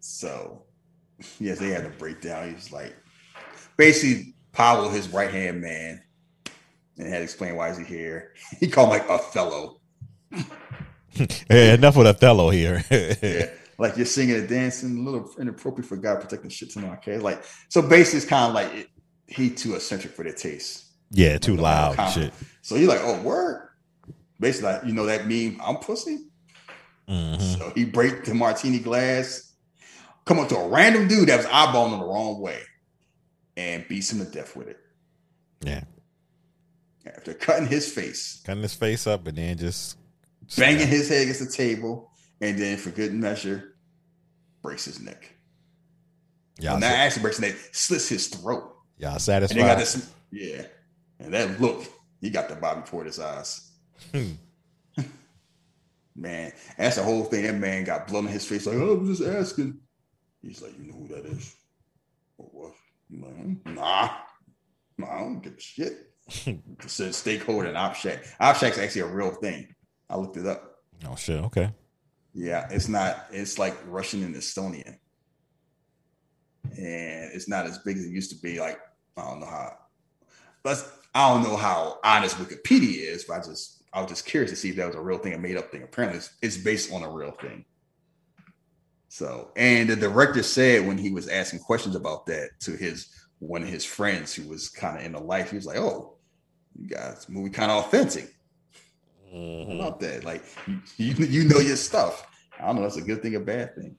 So, 0.00 0.62
yes, 1.38 1.58
they 1.58 1.70
had 1.70 1.84
a 1.84 1.90
breakdown. 1.90 2.48
He 2.48 2.54
was 2.54 2.72
like, 2.72 2.94
basically, 3.76 4.34
Pavel, 4.52 4.88
his 4.88 5.08
right 5.08 5.30
hand 5.30 5.60
man, 5.60 6.02
and 6.98 7.08
had 7.08 7.18
to 7.18 7.24
explain 7.24 7.56
why 7.56 7.70
is 7.70 7.78
he 7.78 7.84
here. 7.84 8.34
He 8.60 8.68
called 8.68 8.92
him 8.92 9.00
like 9.00 9.10
Othello. 9.10 9.80
yeah, 11.50 11.74
enough 11.74 11.96
with 11.96 12.06
Othello 12.06 12.50
here. 12.50 12.84
yeah. 12.90 13.50
Like 13.78 13.96
you're 13.96 14.06
singing 14.06 14.36
and 14.36 14.48
dancing, 14.48 14.98
a 14.98 15.00
little 15.00 15.28
inappropriate 15.38 15.88
for 15.88 15.96
God 15.96 16.20
protecting 16.20 16.50
shit 16.50 16.70
to 16.70 16.80
no 16.80 16.92
okay. 16.92 17.18
Like 17.18 17.42
so, 17.68 17.82
basically, 17.82 18.18
it's 18.18 18.26
kind 18.26 18.48
of 18.48 18.54
like 18.54 18.72
it, 18.72 18.88
he 19.26 19.50
too 19.50 19.74
eccentric 19.74 20.14
for 20.14 20.24
their 20.24 20.32
taste. 20.32 20.84
Yeah, 21.10 21.38
too 21.38 21.56
Like, 21.56 21.98
loud 21.98 22.12
shit. 22.12 22.32
So 22.62 22.76
you're 22.76 22.88
like, 22.88 23.00
oh, 23.02 23.20
word. 23.22 23.68
Basically, 24.40 24.72
like, 24.72 24.84
you 24.84 24.92
know 24.92 25.06
that 25.06 25.26
meme, 25.26 25.60
I'm 25.64 25.76
pussy. 25.76 26.18
Mhm. 27.08 27.58
So 27.58 27.72
he 27.74 27.84
break 27.84 28.24
the 28.24 28.34
martini 28.34 28.78
glass, 28.78 29.52
come 30.24 30.38
up 30.38 30.48
to 30.48 30.56
a 30.56 30.68
random 30.68 31.06
dude 31.06 31.28
that 31.28 31.36
was 31.36 31.46
eyeballing 31.46 31.92
him 31.92 32.00
the 32.00 32.06
wrong 32.06 32.40
way, 32.40 32.60
and 33.56 33.86
beats 33.88 34.12
him 34.12 34.24
to 34.24 34.30
death 34.30 34.56
with 34.56 34.68
it. 34.68 34.78
Yeah, 35.60 35.84
After 37.06 37.34
cutting 37.34 37.66
his 37.68 37.90
face, 37.90 38.40
cutting 38.44 38.62
his 38.62 38.74
face 38.74 39.06
up 39.06 39.26
and 39.26 39.36
then 39.38 39.56
just 39.56 39.98
banging 40.56 40.88
his 40.88 41.08
head 41.08 41.22
against 41.22 41.40
the 41.40 41.50
table, 41.50 42.10
and 42.40 42.58
then 42.58 42.76
for 42.76 42.90
good 42.90 43.14
measure, 43.14 43.76
breaks 44.62 44.84
his 44.86 45.00
neck. 45.00 45.30
Y'all, 46.58 46.74
and 46.74 46.82
that 46.82 46.98
actually 46.98 47.22
breaks 47.22 47.36
his 47.38 47.52
neck, 47.52 47.60
slits 47.72 48.08
his 48.08 48.28
throat. 48.28 48.73
Y'all 48.98 49.12
And 49.12 49.20
satisfied? 49.20 49.56
they 49.56 49.62
got 49.62 49.78
this, 49.78 50.10
yeah. 50.30 50.62
And 51.18 51.32
that 51.34 51.60
look, 51.60 51.84
he 52.20 52.30
got 52.30 52.48
the 52.48 52.54
Bobby 52.56 52.82
Porter's 52.86 53.18
eyes. 53.18 53.70
Hmm. 54.12 54.32
man, 56.16 56.52
that's 56.78 56.96
the 56.96 57.02
whole 57.02 57.24
thing. 57.24 57.42
That 57.44 57.54
man 57.56 57.84
got 57.84 58.06
blood 58.06 58.24
on 58.24 58.30
his 58.30 58.44
face, 58.46 58.66
like, 58.66 58.76
oh, 58.76 58.96
I'm 58.98 59.06
just 59.06 59.22
asking. 59.22 59.78
He's 60.42 60.62
like, 60.62 60.78
you 60.78 60.86
know 60.92 60.98
who 60.98 61.08
that 61.08 61.26
is? 61.26 61.54
Or 62.38 62.46
what? 62.52 62.72
Like, 63.10 63.34
hmm, 63.36 63.74
nah. 63.74 64.10
Nah, 64.98 65.10
I 65.10 65.18
don't 65.20 65.40
give 65.42 65.54
a 65.54 65.60
shit. 65.60 66.10
it 66.46 66.60
says 66.86 67.16
stakeholder 67.16 67.68
and 67.68 67.76
obshchak. 67.76 68.24
Obshchak's 68.40 68.78
actually 68.78 69.02
a 69.02 69.06
real 69.06 69.30
thing. 69.32 69.74
I 70.08 70.16
looked 70.16 70.36
it 70.36 70.46
up. 70.46 70.76
oh 71.08 71.16
shit. 71.16 71.42
Okay. 71.44 71.72
Yeah, 72.32 72.68
it's 72.70 72.88
not. 72.88 73.26
It's 73.30 73.58
like 73.58 73.76
Russian 73.86 74.22
and 74.24 74.34
Estonian, 74.34 74.98
and 76.76 77.32
it's 77.32 77.48
not 77.48 77.66
as 77.66 77.78
big 77.78 77.96
as 77.96 78.04
it 78.04 78.10
used 78.10 78.30
to 78.30 78.36
be. 78.36 78.60
Like 78.60 78.78
I 79.16 79.22
don't 79.22 79.40
know 79.40 79.46
how. 79.46 79.76
But 80.62 80.86
I 81.14 81.28
don't 81.28 81.42
know 81.42 81.56
how 81.56 81.98
honest 82.04 82.36
Wikipedia 82.36 83.10
is. 83.10 83.24
But 83.24 83.34
I 83.34 83.38
just 83.40 83.82
I 83.92 84.00
was 84.00 84.10
just 84.10 84.26
curious 84.26 84.50
to 84.50 84.56
see 84.56 84.70
if 84.70 84.76
that 84.76 84.86
was 84.86 84.96
a 84.96 85.00
real 85.00 85.18
thing, 85.18 85.34
a 85.34 85.38
made 85.38 85.56
up 85.56 85.70
thing. 85.70 85.82
Apparently, 85.82 86.18
it's, 86.18 86.30
it's 86.42 86.56
based 86.56 86.92
on 86.92 87.02
a 87.02 87.10
real 87.10 87.30
thing. 87.30 87.64
So, 89.08 89.52
and 89.54 89.88
the 89.88 89.94
director 89.94 90.42
said 90.42 90.84
when 90.84 90.98
he 90.98 91.12
was 91.12 91.28
asking 91.28 91.60
questions 91.60 91.94
about 91.94 92.26
that 92.26 92.50
to 92.60 92.72
his 92.72 93.08
one 93.38 93.62
of 93.62 93.68
his 93.68 93.84
friends 93.84 94.34
who 94.34 94.48
was 94.48 94.68
kind 94.68 94.98
of 94.98 95.04
in 95.04 95.12
the 95.12 95.20
life, 95.20 95.50
he 95.50 95.56
was 95.56 95.66
like, 95.66 95.78
"Oh, 95.78 96.16
you 96.76 96.88
guys, 96.88 97.28
movie 97.28 97.50
kind 97.50 97.70
of 97.70 97.84
authentic." 97.84 98.34
Mm-hmm. 99.32 99.80
About 99.80 100.00
that? 100.00 100.24
Like 100.24 100.44
you, 100.96 101.14
you, 101.14 101.44
know 101.44 101.58
your 101.58 101.76
stuff. 101.76 102.26
I 102.58 102.66
don't 102.66 102.76
know. 102.76 102.82
That's 102.82 102.96
a 102.96 103.02
good 103.02 103.22
thing, 103.22 103.36
a 103.36 103.40
bad 103.40 103.74
thing. 103.76 103.96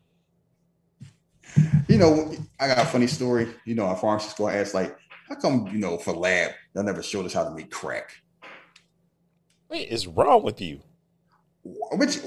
You 1.87 1.97
know, 1.97 2.35
I 2.59 2.67
got 2.67 2.79
a 2.79 2.85
funny 2.85 3.07
story. 3.07 3.47
You 3.65 3.75
know, 3.75 3.85
our 3.85 3.95
pharmacy 3.95 4.29
school 4.29 4.49
asked, 4.49 4.73
like, 4.73 4.97
how 5.27 5.35
come 5.35 5.67
you 5.71 5.79
know 5.79 5.97
for 5.97 6.13
lab 6.13 6.51
they 6.73 6.83
never 6.83 7.01
showed 7.01 7.25
us 7.25 7.33
how 7.33 7.43
to 7.43 7.51
make 7.51 7.71
crack? 7.71 8.11
What 9.67 9.79
is 9.79 10.07
wrong 10.07 10.43
with 10.43 10.61
you? 10.61 10.81
Which 11.63 12.19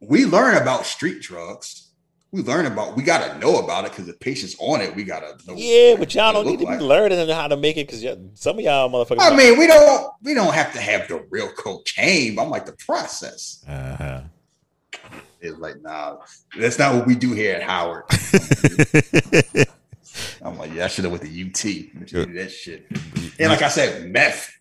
we 0.00 0.24
learn 0.24 0.56
about 0.60 0.86
street 0.86 1.20
drugs. 1.20 1.90
We 2.30 2.42
learn 2.42 2.64
about. 2.64 2.96
We 2.96 3.02
got 3.02 3.30
to 3.30 3.38
know 3.38 3.58
about 3.58 3.84
it 3.84 3.90
because 3.90 4.06
the 4.06 4.14
patient's 4.14 4.56
on 4.58 4.80
it. 4.80 4.96
We 4.96 5.04
got 5.04 5.20
to 5.20 5.46
know. 5.46 5.54
Yeah, 5.54 5.96
but 5.98 6.14
y'all 6.14 6.32
don't 6.32 6.46
need 6.46 6.60
to 6.60 6.64
look 6.64 6.78
be 6.78 6.84
like. 6.84 7.10
learning 7.12 7.28
how 7.28 7.46
to 7.46 7.58
make 7.58 7.76
it 7.76 7.86
because 7.86 8.02
some 8.40 8.58
of 8.58 8.64
y'all 8.64 8.88
motherfuckers. 8.88 9.20
I 9.20 9.36
mean, 9.36 9.58
we 9.58 9.66
don't. 9.66 10.10
We 10.22 10.32
don't 10.32 10.54
have 10.54 10.72
to 10.72 10.80
have 10.80 11.08
the 11.08 11.26
real 11.28 11.50
cocaine. 11.52 12.34
But 12.34 12.44
I'm 12.44 12.50
like 12.50 12.64
the 12.64 12.72
process. 12.72 13.62
uh 13.68 13.96
huh. 13.96 14.11
It's 15.42 15.58
like, 15.58 15.82
nah, 15.82 16.18
that's 16.58 16.78
not 16.78 16.94
what 16.94 17.06
we 17.06 17.14
do 17.14 17.32
here 17.32 17.56
at 17.56 17.62
Howard. 17.62 18.04
I'm 20.42 20.56
like, 20.56 20.72
yeah, 20.72 20.84
I 20.84 20.88
should 20.88 21.04
have 21.04 21.12
went 21.12 21.24
to 21.24 21.28
UT. 21.28 21.62
That 22.34 22.50
shit. 22.50 22.86
And 23.38 23.50
like 23.50 23.62
I 23.62 23.68
said, 23.68 24.10
meth. 24.10 24.56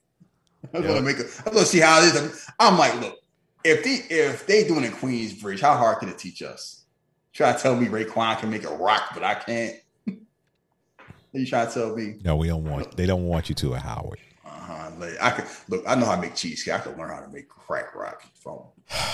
I 0.73 0.79
was 0.79 0.87
gonna 0.87 1.01
make 1.01 1.17
a, 1.17 1.21
I 1.21 1.23
was 1.23 1.53
gonna 1.53 1.65
see 1.65 1.79
how 1.79 2.01
it 2.01 2.15
is. 2.15 2.47
I'm 2.59 2.77
like, 2.77 2.99
look, 3.01 3.17
if 3.63 3.83
they 3.83 4.15
if 4.15 4.45
they 4.45 4.67
doing 4.67 4.85
in 4.85 4.91
Queensbridge, 4.91 5.59
how 5.59 5.75
hard 5.75 5.99
can 5.99 6.09
it 6.09 6.17
teach 6.17 6.41
us? 6.41 6.85
Try 7.33 7.53
to 7.53 7.59
tell 7.59 7.75
me 7.75 7.87
Raekwon 7.87 8.39
can 8.39 8.49
make 8.49 8.65
a 8.65 8.75
rock, 8.75 9.11
but 9.13 9.23
I 9.23 9.35
can't. 9.35 9.75
you 10.05 11.45
try 11.45 11.65
to 11.65 11.71
tell 11.71 11.95
me, 11.95 12.17
No, 12.23 12.35
we 12.35 12.47
don't 12.47 12.63
want. 12.63 12.95
They 12.95 13.05
don't 13.05 13.25
want 13.25 13.49
you 13.49 13.55
to 13.55 13.75
at 13.75 13.81
Howard. 13.81 14.19
Uh-huh, 14.61 14.91
like 14.99 15.13
I 15.21 15.31
could 15.31 15.45
look, 15.69 15.83
I 15.87 15.95
know 15.95 16.05
how 16.05 16.15
to 16.15 16.21
make 16.21 16.35
cheesecake. 16.35 16.73
I 16.73 16.79
could 16.79 16.97
learn 16.97 17.09
how 17.09 17.21
to 17.21 17.29
make 17.29 17.49
crack 17.49 17.95
rock 17.95 18.23
from 18.35 18.59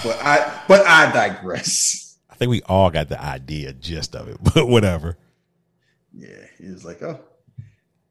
but 0.04 0.18
I 0.22 0.64
but 0.68 0.86
I 0.86 1.12
digress. 1.12 2.18
I 2.30 2.36
think 2.36 2.50
we 2.50 2.62
all 2.64 2.90
got 2.90 3.10
the 3.10 3.22
idea, 3.22 3.74
gist 3.74 4.16
of 4.16 4.28
it, 4.28 4.38
but 4.54 4.68
whatever. 4.68 5.18
Yeah, 6.14 6.46
he 6.58 6.70
was 6.70 6.84
like, 6.84 7.02
oh, 7.02 7.20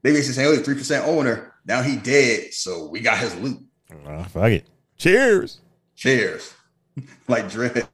they 0.03 0.13
basically 0.13 0.35
saying, 0.35 0.59
oh, 0.59 0.63
three 0.63 0.75
percent 0.75 1.07
owner. 1.07 1.55
Now 1.67 1.83
he 1.83 1.97
dead, 1.97 2.53
so 2.55 2.87
we 2.87 3.01
got 3.01 3.19
his 3.19 3.35
loot. 3.37 3.61
Uh, 4.07 4.25
fuck 4.25 4.51
it. 4.51 4.67
Cheers. 4.97 5.61
Cheers. 5.95 6.55
like 7.29 7.51
dread. 7.51 7.89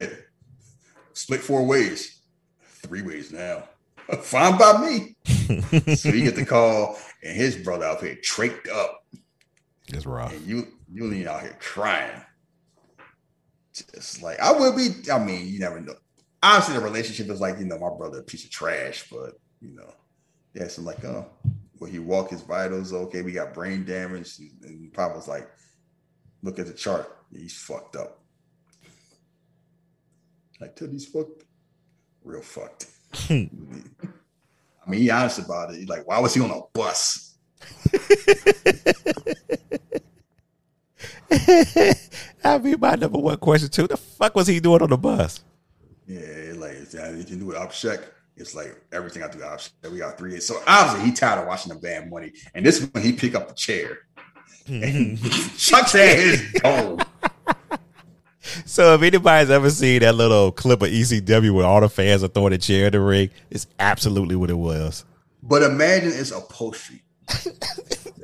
Split 1.14 1.40
four 1.40 1.66
ways. 1.66 2.20
Three 2.62 3.02
ways 3.02 3.32
now. 3.32 3.64
Fine 4.20 4.58
by 4.58 4.78
me. 4.78 5.16
so 5.94 6.08
you 6.10 6.24
get 6.24 6.36
the 6.36 6.44
call, 6.46 6.98
and 7.22 7.36
his 7.36 7.56
brother 7.56 7.86
out 7.86 8.02
here 8.02 8.16
traked 8.22 8.68
up. 8.68 9.01
It's 9.92 10.06
rough. 10.06 10.32
And 10.32 10.46
you 10.46 10.68
you 10.92 11.04
lean 11.04 11.28
out 11.28 11.42
here 11.42 11.56
crying. 11.60 12.22
Just 13.72 14.22
like 14.22 14.38
I 14.40 14.52
would 14.52 14.76
be. 14.76 15.10
I 15.10 15.18
mean, 15.18 15.46
you 15.48 15.58
never 15.58 15.80
know. 15.80 15.94
Obviously, 16.42 16.74
the 16.74 16.80
relationship 16.80 17.28
is 17.30 17.40
like, 17.40 17.58
you 17.58 17.64
know, 17.64 17.78
my 17.78 17.90
brother 17.96 18.18
a 18.18 18.22
piece 18.22 18.44
of 18.44 18.50
trash, 18.50 19.08
but 19.10 19.34
you 19.60 19.74
know, 19.74 19.94
yeah, 20.54 20.68
so 20.68 20.82
like, 20.82 21.04
oh, 21.04 21.26
will 21.78 21.88
he 21.88 21.98
walk 21.98 22.30
his 22.30 22.42
vitals? 22.42 22.92
Okay, 22.92 23.22
we 23.22 23.32
got 23.32 23.54
brain 23.54 23.84
damage. 23.84 24.38
And, 24.62 24.92
Pop 24.92 25.14
was 25.14 25.28
like, 25.28 25.48
look 26.42 26.58
at 26.58 26.66
the 26.66 26.72
chart. 26.72 27.18
He's 27.32 27.56
fucked 27.56 27.96
up. 27.96 28.20
Like 30.60 30.76
Teddy's 30.76 31.06
fucked. 31.06 31.44
Real 32.22 32.42
fucked. 32.42 32.86
I 33.30 34.90
mean, 34.90 35.00
he 35.00 35.10
honest 35.10 35.38
about 35.38 35.70
it. 35.70 35.76
He's 35.78 35.88
like, 35.88 36.06
why 36.06 36.18
was 36.18 36.34
he 36.34 36.40
on 36.40 36.50
a 36.50 36.60
bus? 36.72 37.36
That'd 42.42 42.62
be 42.62 42.76
my 42.76 42.96
number 42.96 43.18
one 43.18 43.36
question 43.38 43.68
too. 43.68 43.86
The 43.86 43.96
fuck 43.96 44.34
was 44.34 44.46
he 44.46 44.60
doing 44.60 44.82
on 44.82 44.90
the 44.90 44.98
bus? 44.98 45.42
Yeah, 46.06 46.52
like 46.56 46.90
that 46.90 47.08
anything 47.08 47.24
to 47.24 47.36
do 47.36 47.46
with 47.46 47.56
obshchak? 47.56 48.04
It's 48.36 48.54
like 48.54 48.80
everything 48.92 49.22
I 49.22 49.28
do 49.28 49.38
obshchak. 49.38 49.90
We 49.90 49.98
got 49.98 50.18
three. 50.18 50.38
So 50.40 50.60
obviously 50.66 51.10
he 51.10 51.12
tired 51.12 51.40
of 51.40 51.46
watching 51.46 51.72
the 51.72 51.78
bad 51.78 52.10
money. 52.10 52.32
And 52.54 52.66
this 52.66 52.80
one 52.80 53.02
he 53.02 53.12
pick 53.12 53.34
up 53.34 53.48
the 53.48 53.54
chair. 53.54 54.00
And 54.66 55.18
Chuck's 55.58 55.94
at 55.94 56.16
his 56.18 56.52
goal. 56.60 57.00
So 58.66 58.94
if 58.94 59.02
anybody's 59.02 59.50
ever 59.50 59.70
seen 59.70 60.00
that 60.00 60.16
little 60.16 60.50
clip 60.50 60.82
of 60.82 60.88
ECW 60.88 61.54
where 61.54 61.64
all 61.64 61.80
the 61.80 61.88
fans 61.88 62.24
are 62.24 62.28
throwing 62.28 62.52
a 62.52 62.58
chair 62.58 62.86
in 62.86 62.92
the 62.92 63.00
ring, 63.00 63.30
it's 63.50 63.66
absolutely 63.78 64.34
what 64.34 64.50
it 64.50 64.58
was. 64.58 65.04
But 65.42 65.62
imagine 65.62 66.12
it's 66.12 66.32
upholstery. 66.32 67.02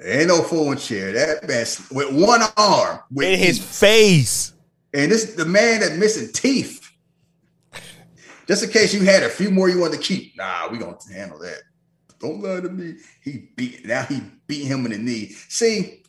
Ain't 0.04 0.28
no 0.28 0.42
folding 0.42 0.78
chair. 0.78 1.12
That 1.12 1.48
man 1.48 1.66
with 1.90 2.12
one 2.12 2.42
arm 2.56 3.00
with 3.10 3.26
In 3.26 3.38
his 3.38 3.58
face. 3.58 4.52
And 4.94 5.10
this 5.12 5.34
the 5.34 5.44
man 5.44 5.80
that 5.80 5.98
missing 5.98 6.32
teeth. 6.32 6.90
Just 8.46 8.64
in 8.64 8.70
case 8.70 8.94
you 8.94 9.02
had 9.02 9.22
a 9.22 9.28
few 9.28 9.50
more 9.50 9.68
you 9.68 9.80
wanted 9.80 9.98
to 9.98 10.02
keep. 10.02 10.36
Nah, 10.36 10.68
we 10.70 10.78
gonna 10.78 10.96
handle 11.12 11.38
that. 11.40 11.60
Don't 12.18 12.42
lie 12.42 12.60
to 12.60 12.68
me. 12.68 12.94
He 13.22 13.50
beat 13.56 13.86
now 13.86 14.02
he 14.02 14.22
beat 14.46 14.64
him 14.64 14.86
in 14.86 14.92
the 14.92 14.98
knee. 14.98 15.28
See, 15.48 16.02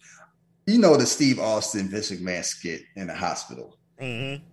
you 0.65 0.77
know 0.77 0.97
the 0.97 1.05
Steve 1.05 1.39
Austin 1.39 1.89
Vince 1.89 2.11
McMahon 2.11 2.43
skit 2.45 2.83
in 2.95 3.07
the 3.07 3.15
hospital. 3.15 3.77
Mm-hmm. 4.01 4.43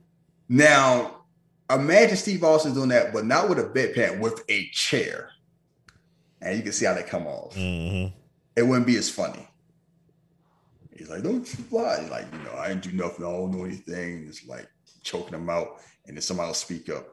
Now, 0.49 1.25
imagine 1.71 2.17
Steve 2.17 2.45
Austin 2.45 2.75
doing 2.75 2.89
that, 2.91 3.13
but 3.13 3.27
not 3.27 3.49
with 3.49 3.59
a 3.59 3.65
bedpan, 3.65 4.21
with 4.21 4.43
a 4.49 4.69
chair. 4.71 5.31
And 6.41 6.57
you 6.57 6.63
can 6.63 6.73
see 6.73 6.87
how 6.87 6.95
that 6.95 7.07
come 7.07 7.27
off. 7.27 7.55
Mm-hmm. 7.55 8.17
It 8.57 8.63
wouldn't 8.63 8.87
be 8.87 8.97
as 8.97 9.11
funny. 9.11 9.47
He's 10.97 11.11
like, 11.11 11.23
don't 11.23 11.37
you 11.37 11.65
fly. 11.65 12.01
He's 12.01 12.11
like, 12.11 12.27
you 12.33 12.39
know, 12.39 12.55
I 12.57 12.69
didn't 12.69 12.85
do 12.85 12.93
nothing. 12.93 13.27
I 13.27 13.31
don't 13.31 13.53
know 13.53 13.65
anything. 13.65 14.25
It's 14.27 14.47
like 14.47 14.67
choking 15.03 15.35
him 15.35 15.51
out. 15.51 15.81
And 16.07 16.17
then 16.17 16.23
somebody 16.23 16.49
will 16.49 16.55
speak 16.55 16.89
up. 16.89 17.07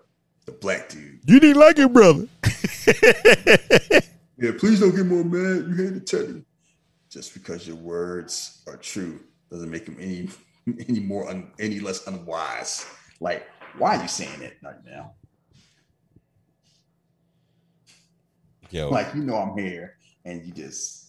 The 0.46 0.54
black 0.54 0.90
dude. 0.90 1.20
You 1.26 1.40
didn't 1.40 1.60
like 1.60 1.80
it, 1.80 1.92
brother. 1.92 2.28
Yeah, 4.38 4.52
please 4.58 4.80
don't 4.80 4.96
get 4.96 5.06
more 5.06 5.24
mad. 5.24 5.70
You 5.70 5.76
hated 5.76 6.06
Teddy. 6.08 6.44
Just 7.10 7.34
because 7.34 7.68
your 7.68 7.78
words 7.78 8.62
are 8.68 8.78
true 8.78 9.22
doesn't 9.50 9.70
make 9.70 9.88
him 9.88 9.98
any 10.00 10.28
any 10.90 11.00
more 11.00 11.30
un, 11.30 11.52
any 11.60 11.80
less 11.80 12.06
unwise. 12.08 12.86
Like, 13.22 13.48
why 13.78 13.96
are 13.96 14.02
you 14.02 14.08
saying 14.10 14.42
it 14.42 14.58
right 14.62 14.84
now? 14.86 15.14
Yo. 18.70 18.90
Like, 18.90 19.14
you 19.14 19.22
know 19.22 19.36
I'm 19.36 19.58
here, 19.58 19.98
and 20.26 20.46
you 20.46 20.52
just 20.52 21.03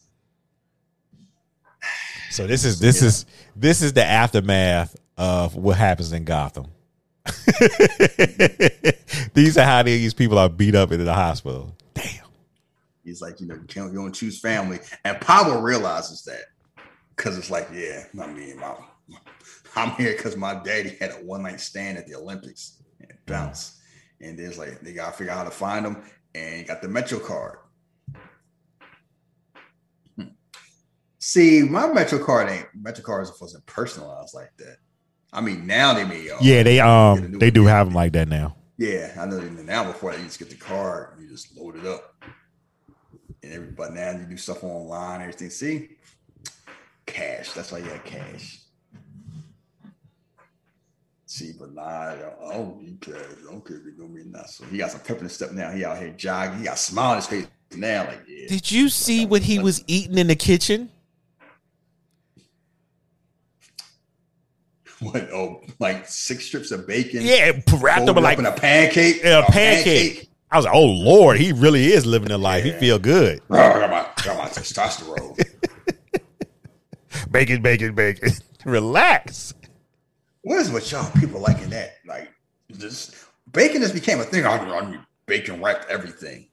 So 2.34 2.48
this 2.48 2.64
is 2.64 2.80
this 2.80 3.00
is 3.00 3.26
this 3.54 3.80
is 3.80 3.92
the 3.92 4.04
aftermath 4.04 4.96
of 5.16 5.54
what 5.54 5.76
happens 5.76 6.12
in 6.12 6.24
Gotham. 6.24 6.66
these 9.34 9.56
are 9.56 9.64
how 9.64 9.84
these 9.84 10.12
people 10.14 10.36
are 10.36 10.48
beat 10.48 10.74
up 10.74 10.90
in 10.90 11.04
the 11.04 11.14
hospital. 11.14 11.76
Damn. 11.94 12.26
He's 13.04 13.22
like, 13.22 13.40
you 13.40 13.46
know, 13.46 13.54
you 13.54 13.66
can't 13.68 13.92
you 13.92 14.00
don't 14.00 14.12
choose 14.12 14.40
family. 14.40 14.80
And 15.04 15.20
Pablo 15.20 15.60
realizes 15.60 16.24
that. 16.24 16.42
Cause 17.14 17.38
it's 17.38 17.50
like, 17.52 17.68
yeah, 17.72 18.02
I 18.20 18.26
mean, 18.26 18.58
my, 18.58 18.74
I'm 19.76 19.90
here 19.92 20.16
because 20.16 20.36
my 20.36 20.54
daddy 20.56 20.96
had 21.00 21.12
a 21.12 21.24
one 21.24 21.44
night 21.44 21.60
stand 21.60 21.98
at 21.98 22.08
the 22.08 22.16
Olympics 22.16 22.82
and 22.98 23.12
mm. 23.12 23.26
bounce. 23.26 23.80
And 24.20 24.36
there's 24.36 24.58
like 24.58 24.80
they 24.80 24.92
gotta 24.92 25.16
figure 25.16 25.32
out 25.32 25.38
how 25.38 25.44
to 25.44 25.52
find 25.52 25.86
him, 25.86 26.02
and 26.34 26.56
he 26.56 26.64
got 26.64 26.82
the 26.82 26.88
Metro 26.88 27.20
card. 27.20 27.58
See, 31.26 31.62
my 31.62 31.90
Metro 31.90 32.22
card 32.22 32.50
ain't 32.50 32.66
Metro 32.74 33.02
cards 33.02 33.32
wasn't 33.40 33.64
personalized 33.64 34.34
like 34.34 34.50
that. 34.58 34.76
I 35.32 35.40
mean, 35.40 35.66
now 35.66 35.94
they 35.94 36.04
may. 36.04 36.28
Uh, 36.28 36.36
Yeah, 36.42 36.62
they 36.62 36.80
um 36.80 37.32
new 37.32 37.38
they 37.38 37.46
one. 37.46 37.54
do 37.54 37.64
have 37.64 37.86
them 37.86 37.94
like 37.94 38.12
that 38.12 38.28
now. 38.28 38.54
Yeah, 38.76 39.10
I 39.18 39.24
know. 39.24 39.38
that 39.40 39.64
Now 39.64 39.84
before 39.84 40.12
that, 40.12 40.18
you 40.18 40.26
just 40.26 40.38
get 40.38 40.50
the 40.50 40.56
card, 40.56 41.18
you 41.18 41.26
just 41.30 41.56
load 41.56 41.76
it 41.78 41.86
up, 41.86 42.22
and 43.42 43.54
everybody 43.54 43.94
now 43.94 44.10
you 44.10 44.26
do 44.26 44.36
stuff 44.36 44.62
online, 44.64 45.22
everything. 45.22 45.48
See, 45.48 45.96
cash. 47.06 47.52
That's 47.54 47.72
why 47.72 47.78
you 47.78 47.86
have 47.86 48.04
cash. 48.04 48.60
See, 51.24 51.52
but 51.58 51.72
nah, 51.72 51.82
I 51.84 52.16
don't, 52.16 52.50
I 52.50 52.52
don't 52.52 52.82
need 52.82 53.00
cash. 53.00 53.14
I 53.48 53.50
don't 53.50 53.66
care 53.66 53.78
if 53.78 53.84
you 53.86 53.94
know 53.96 54.08
me 54.08 54.20
or 54.20 54.24
not. 54.26 54.50
So 54.50 54.66
he 54.66 54.76
got 54.76 54.90
some 54.90 55.00
pep 55.00 55.16
in 55.16 55.24
his 55.24 55.32
step 55.32 55.52
now. 55.52 55.70
He 55.70 55.86
out 55.86 55.96
here 55.96 56.10
jogging. 56.10 56.58
He 56.58 56.64
got 56.64 56.74
a 56.74 56.76
smile 56.76 57.12
on 57.12 57.16
his 57.16 57.26
face 57.26 57.46
now. 57.74 58.04
Like, 58.08 58.24
yeah. 58.28 58.48
Did 58.48 58.70
you 58.70 58.90
see 58.90 59.24
what 59.24 59.40
he 59.40 59.58
was 59.58 59.82
eating 59.86 60.18
in 60.18 60.26
the 60.26 60.36
kitchen? 60.36 60.90
What? 65.04 65.30
Oh, 65.32 65.62
like 65.78 66.08
six 66.08 66.46
strips 66.46 66.70
of 66.70 66.86
bacon. 66.86 67.20
Yeah, 67.22 67.52
wrapped 67.80 68.08
up 68.08 68.16
like 68.16 68.38
in 68.38 68.46
a 68.46 68.52
pancake. 68.52 69.22
Yeah, 69.22 69.46
a 69.46 69.50
pancake. 69.50 70.28
I 70.50 70.56
was 70.56 70.66
like, 70.66 70.74
oh 70.74 70.86
Lord, 70.86 71.38
he 71.38 71.52
really 71.52 71.92
is 71.92 72.06
living 72.06 72.28
the 72.28 72.38
life. 72.38 72.64
He 72.64 72.72
feel 72.72 72.98
good. 72.98 73.40
Oh, 73.50 73.56
I 73.56 73.80
got 73.80 73.90
my, 73.90 74.24
got 74.24 74.38
my 74.38 74.48
testosterone. 74.48 75.40
Bacon, 77.30 77.62
bacon, 77.62 77.94
bacon. 77.94 78.30
Relax. 78.64 79.54
What 80.42 80.60
is 80.60 80.70
with 80.70 80.90
y'all 80.90 81.10
people 81.12 81.40
liking 81.40 81.70
that? 81.70 81.96
Like, 82.06 82.32
just 82.76 83.14
bacon 83.52 83.80
just 83.80 83.94
became 83.94 84.20
a 84.20 84.24
thing. 84.24 84.46
I 84.46 84.62
mean, 84.64 84.70
I 84.70 84.90
mean 84.90 85.00
bacon 85.26 85.62
wrapped 85.62 85.90
everything. 85.90 86.48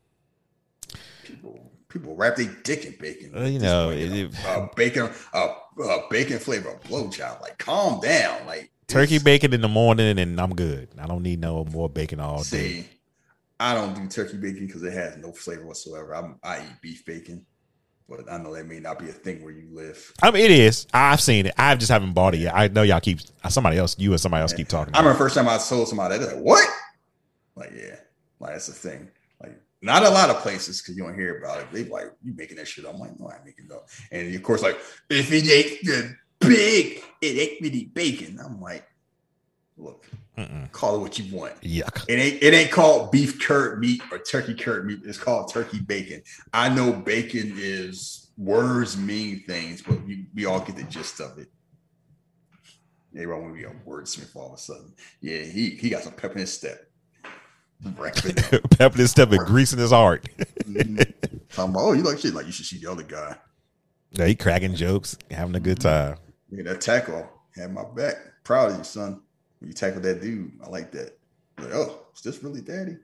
People, 1.24 1.71
people 1.92 2.16
wrap 2.16 2.36
their 2.36 2.48
dick 2.64 2.86
in 2.86 2.96
bacon. 3.00 3.32
Well, 3.34 3.48
you 3.48 3.60
know, 3.60 3.90
it- 3.92 4.12
it- 4.12 4.46
uh, 4.46 4.68
bacon, 4.76 5.10
uh, 5.34 5.54
uh, 5.84 5.98
bacon 6.10 6.40
flavor 6.40 6.80
blowjob. 6.86 7.42
Like, 7.42 7.58
calm 7.58 8.00
down. 8.02 8.46
Like, 8.46 8.72
turkey 8.88 9.20
bacon 9.20 9.54
in 9.54 9.62
the 9.62 9.68
morning, 9.68 10.18
and 10.20 10.40
I'm 10.40 10.56
good. 10.56 10.90
I 11.00 11.08
don't 11.08 11.24
need 11.24 11.40
no 11.40 11.66
more 11.66 11.90
bacon 11.90 12.20
all 12.20 12.44
day. 12.44 12.86
I 13.60 13.74
don't 13.76 13.94
do 13.94 14.08
turkey 14.08 14.38
bacon 14.38 14.66
because 14.66 14.82
it 14.84 14.94
has 14.94 15.18
no 15.18 15.32
flavor 15.32 15.66
whatsoever. 15.66 16.16
I'm, 16.16 16.40
I 16.44 16.60
eat 16.62 16.82
beef 16.82 17.06
bacon, 17.06 17.46
but 18.10 18.22
I 18.32 18.38
know 18.40 18.54
that 18.56 18.66
may 18.66 18.80
not 18.80 18.98
be 18.98 19.08
a 19.08 19.14
thing 19.14 19.44
where 19.44 19.54
you 19.54 19.68
live. 19.72 20.12
I 20.24 20.32
mean, 20.32 20.44
it 20.46 20.52
is. 20.52 20.88
I've 20.94 21.22
seen 21.22 21.46
it. 21.46 21.54
I 21.58 21.76
just 21.76 21.92
haven't 21.92 22.14
bought 22.14 22.34
it 22.34 22.40
yet. 22.40 22.56
I 22.56 22.70
know 22.70 22.82
y'all 22.82 23.00
keep 23.00 23.20
somebody 23.50 23.78
else, 23.78 23.96
you 24.00 24.12
and 24.12 24.20
somebody 24.20 24.42
else 24.42 24.54
keep 24.54 24.68
talking. 24.68 24.96
I 24.96 24.98
remember 25.00 25.14
the 25.18 25.24
first 25.24 25.36
time 25.36 25.48
I 25.48 25.58
told 25.60 25.88
somebody 25.88 26.18
that, 26.18 26.26
they're 26.26 26.36
like, 26.38 26.44
what? 26.44 26.68
Like, 27.56 27.72
yeah, 27.76 27.98
like 28.40 28.54
that's 28.54 28.68
a 28.70 28.74
thing. 28.74 29.10
Not 29.82 30.04
a 30.04 30.10
lot 30.10 30.30
of 30.30 30.38
places 30.38 30.82
because 30.82 30.96
you 30.96 31.04
don't 31.04 31.16
hear 31.16 31.40
about 31.40 31.60
it. 31.60 31.72
They 31.72 31.86
like, 31.86 32.12
you 32.24 32.34
making 32.36 32.58
that 32.58 32.68
shit. 32.68 32.86
I'm 32.86 33.00
like, 33.00 33.20
no, 33.20 33.28
I 33.28 33.36
ain't 33.36 33.46
making 33.46 33.66
it 33.66 33.72
up. 33.72 33.90
And 34.12 34.34
of 34.34 34.44
course, 34.44 34.62
like, 34.62 34.80
if 35.10 35.32
it 35.32 35.50
ain't 35.50 35.84
the 35.84 36.16
big, 36.40 37.04
it 37.22 37.38
ain't 37.38 37.62
really 37.62 37.86
bacon. 37.86 38.40
I'm 38.44 38.62
like, 38.62 38.88
look, 39.78 40.06
call 40.72 40.98
it 40.98 41.00
what 41.00 41.20
you 41.20 41.36
want. 41.36 41.54
it. 41.62 41.68
Yuck. 41.68 42.06
It 42.08 42.20
ain't 42.20 42.44
it 42.44 42.54
ain't 42.54 42.72
called 42.72 43.12
beef 43.12 43.40
curd 43.40 43.80
meat 43.80 44.02
or 44.12 44.20
turkey 44.20 44.54
curd 44.54 44.86
meat. 44.86 45.02
It's 45.04 45.18
called 45.18 45.52
turkey 45.52 45.80
bacon. 45.80 46.22
I 46.54 46.70
know 46.70 46.92
bacon 46.94 47.54
is 47.58 48.32
words 48.38 48.98
mean 48.98 49.44
things, 49.48 49.82
but 49.82 50.04
we, 50.06 50.28
we 50.34 50.46
all 50.46 50.60
get 50.60 50.76
the 50.76 50.84
gist 50.84 51.20
of 51.20 51.38
it. 51.38 51.48
Everyone 53.16 53.42
want 53.44 53.56
to 53.56 53.62
be 53.62 53.66
a 53.66 53.90
wordsmith 53.90 54.36
all 54.36 54.48
of 54.48 54.54
a 54.54 54.58
sudden. 54.58 54.94
Yeah, 55.20 55.42
he 55.42 55.72
he 55.72 55.90
got 55.90 56.04
some 56.04 56.14
pep 56.14 56.34
in 56.34 56.40
his 56.40 56.54
step. 56.54 56.86
Pepper 57.84 58.98
this 58.98 59.12
stuff 59.12 59.32
and 59.32 59.46
greasing 59.46 59.80
his 59.80 59.92
heart. 59.92 60.28
Talking 60.60 61.72
about, 61.72 61.80
oh, 61.80 61.94
you 61.94 62.04
like 62.04 62.20
shit. 62.20 62.34
Like 62.34 62.46
you 62.46 62.52
should 62.52 62.66
see 62.66 62.78
the 62.78 62.92
other 62.92 63.04
guy. 63.04 63.36
yeah, 64.12 64.28
he 64.28 64.36
cracking 64.36 64.76
jokes, 64.76 65.18
having 65.30 65.56
a 65.56 65.60
good 65.60 65.80
time. 65.80 66.18
Yeah, 66.50 66.64
that 66.64 66.82
tackle 66.82 67.28
had 67.56 67.74
my 67.74 67.84
back. 67.84 68.16
Proud 68.44 68.72
of 68.72 68.78
you, 68.78 68.84
son. 68.84 69.22
When 69.60 69.68
you 69.70 69.74
tackle 69.74 70.02
that 70.02 70.22
dude, 70.22 70.52
I 70.64 70.70
like 70.70 70.92
that. 70.92 71.18
Like, 71.58 71.74
oh, 71.74 72.06
is 72.16 72.22
this 72.22 72.44
really 72.44 72.62
daddy? 72.62 72.98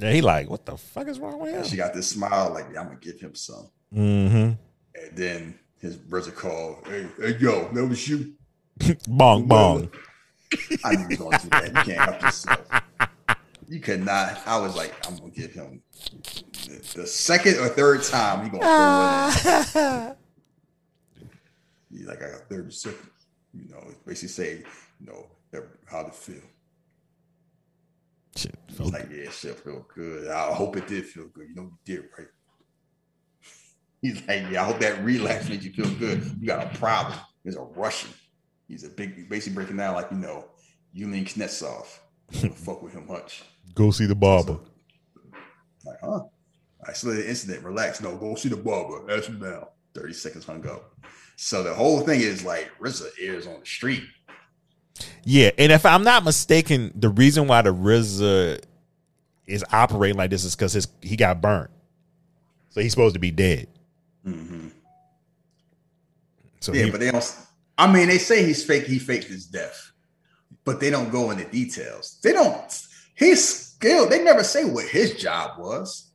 Yeah, 0.00 0.12
he 0.12 0.22
like, 0.22 0.48
what 0.48 0.64
the 0.64 0.76
fuck 0.76 1.08
is 1.08 1.18
wrong 1.18 1.40
with 1.40 1.52
him? 1.52 1.64
She 1.64 1.76
got 1.76 1.92
this 1.92 2.08
smile, 2.08 2.50
like, 2.52 2.66
yeah, 2.72 2.80
I'm 2.80 2.86
gonna 2.86 2.98
give 3.00 3.20
him 3.20 3.34
some. 3.34 3.68
Mm-hmm. 3.94 4.36
And 4.36 5.16
then 5.16 5.58
his 5.80 5.96
brother 5.96 6.30
called, 6.30 6.86
hey, 6.86 7.06
hey, 7.20 7.36
yo, 7.38 7.68
that 7.72 7.86
was 7.86 8.08
you. 8.08 8.34
Bong 9.08 9.46
bong. 9.46 9.90
I 10.84 10.94
knew 10.94 11.16
you 11.16 11.24
was 11.24 11.36
gonna 11.36 11.38
do 11.38 11.48
that. 11.48 11.66
You 11.66 11.94
can't 11.94 12.10
help 12.10 12.22
yourself. 12.22 12.81
You 13.72 13.80
could 13.80 14.04
not. 14.04 14.38
I 14.46 14.58
was 14.58 14.76
like, 14.76 14.94
I'm 15.08 15.16
gonna 15.16 15.30
give 15.30 15.54
him 15.54 15.80
the, 16.12 16.92
the 16.94 17.06
second 17.06 17.56
or 17.56 17.68
third 17.68 18.02
time 18.02 18.44
he 18.44 18.50
gonna 18.50 19.32
throw 19.32 20.10
it. 20.10 20.16
He's 21.90 22.06
like, 22.06 22.22
I 22.22 22.32
got 22.32 22.50
30 22.50 22.70
seconds. 22.70 23.08
You 23.54 23.70
know, 23.70 23.82
basically 24.06 24.28
say, 24.28 24.64
you 25.00 25.06
know, 25.06 25.26
how 25.86 26.02
to 26.02 26.10
feel. 26.10 26.42
Shit, 28.36 28.54
He's 28.68 28.92
like, 28.92 29.08
yeah, 29.10 29.30
shit 29.30 29.58
feel 29.60 29.86
good. 29.94 30.28
I 30.28 30.52
hope 30.52 30.76
it 30.76 30.86
did 30.86 31.06
feel 31.06 31.28
good. 31.28 31.48
You 31.48 31.54
know, 31.54 31.62
you 31.62 31.78
did 31.96 32.04
right. 32.18 32.28
He's 34.02 34.16
like, 34.28 34.50
yeah, 34.50 34.64
I 34.64 34.66
hope 34.66 34.80
that 34.80 35.02
relapse 35.02 35.48
made 35.48 35.62
you 35.62 35.72
feel 35.72 35.88
good. 35.94 36.22
You 36.38 36.46
got 36.46 36.74
a 36.74 36.78
problem. 36.78 37.18
There's 37.42 37.56
a 37.56 37.62
Russian. 37.62 38.10
He's 38.68 38.84
a 38.84 38.90
big, 38.90 39.30
basically 39.30 39.54
breaking 39.54 39.78
down 39.78 39.94
like, 39.94 40.10
you 40.10 40.18
know, 40.18 40.50
Yulian 40.94 41.24
Kuznetsov. 41.24 41.86
Fuck 42.54 42.82
with 42.82 42.92
him 42.94 43.06
much. 43.06 43.42
Go 43.74 43.90
see 43.90 44.06
the 44.06 44.14
barber. 44.14 44.58
Like, 45.84 45.98
huh? 46.00 46.20
Isolated 46.86 47.26
incident. 47.28 47.64
Relax. 47.64 48.00
No, 48.00 48.16
go 48.16 48.34
see 48.34 48.48
the 48.48 48.56
barber. 48.56 49.10
Ask 49.10 49.28
him 49.28 49.38
now. 49.38 49.68
30 49.94 50.12
seconds 50.14 50.44
hung 50.46 50.66
up. 50.66 50.94
So 51.36 51.62
the 51.62 51.74
whole 51.74 52.00
thing 52.00 52.20
is 52.20 52.44
like 52.44 52.70
RZA 52.80 53.10
is 53.18 53.46
on 53.46 53.60
the 53.60 53.66
street. 53.66 54.02
Yeah, 55.24 55.50
and 55.58 55.72
if 55.72 55.84
I'm 55.86 56.04
not 56.04 56.24
mistaken, 56.24 56.92
the 56.94 57.08
reason 57.08 57.46
why 57.46 57.62
the 57.62 57.74
RZA 57.74 58.62
is 59.46 59.64
operating 59.72 60.16
like 60.16 60.30
this 60.30 60.44
is 60.44 60.54
because 60.54 60.72
his 60.72 60.86
he 61.00 61.16
got 61.16 61.40
burnt, 61.40 61.70
so 62.68 62.80
he's 62.80 62.92
supposed 62.92 63.14
to 63.14 63.18
be 63.18 63.30
dead. 63.30 63.68
Mm-hmm. 64.26 64.68
So 66.60 66.72
yeah, 66.72 66.84
he- 66.84 66.90
but 66.90 67.00
they 67.00 67.10
don't. 67.10 67.36
I 67.78 67.92
mean, 67.92 68.08
they 68.08 68.18
say 68.18 68.44
he's 68.44 68.64
fake. 68.64 68.84
He 68.84 68.98
faked 68.98 69.24
his 69.24 69.46
death, 69.46 69.91
but 70.64 70.80
they 70.80 70.90
don't 70.90 71.10
go 71.10 71.30
into 71.30 71.44
details. 71.50 72.18
They 72.22 72.32
don't. 72.32 72.86
His 73.14 73.46
skill. 73.46 74.08
They 74.08 74.22
never 74.22 74.44
say 74.44 74.64
what 74.64 74.86
his 74.86 75.14
job 75.14 75.58
was. 75.58 76.10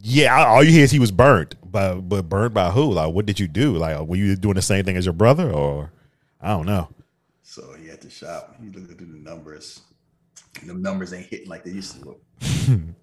yeah, 0.00 0.44
all 0.46 0.62
you 0.64 0.72
hear 0.72 0.84
is 0.84 0.90
he 0.90 0.98
was 0.98 1.10
burnt, 1.10 1.56
but 1.64 2.02
but 2.02 2.28
burnt 2.28 2.54
by 2.54 2.70
who? 2.70 2.92
Like, 2.92 3.12
what 3.12 3.26
did 3.26 3.40
you 3.40 3.48
do? 3.48 3.76
Like, 3.76 3.98
were 4.06 4.16
you 4.16 4.36
doing 4.36 4.54
the 4.54 4.62
same 4.62 4.84
thing 4.84 4.96
as 4.96 5.06
your 5.06 5.12
brother, 5.14 5.50
or 5.50 5.92
I 6.40 6.48
don't 6.48 6.66
know. 6.66 6.88
So 7.42 7.74
he 7.74 7.88
had 7.88 8.00
to 8.02 8.10
shop. 8.10 8.56
He 8.62 8.70
looked 8.70 8.90
at 8.90 8.98
the 8.98 9.06
numbers. 9.06 9.82
The 10.64 10.74
numbers 10.74 11.12
ain't 11.12 11.26
hitting 11.26 11.48
like 11.48 11.64
they 11.64 11.72
used 11.72 11.98
to 12.00 12.04
look. 12.06 12.22
you 12.68 12.94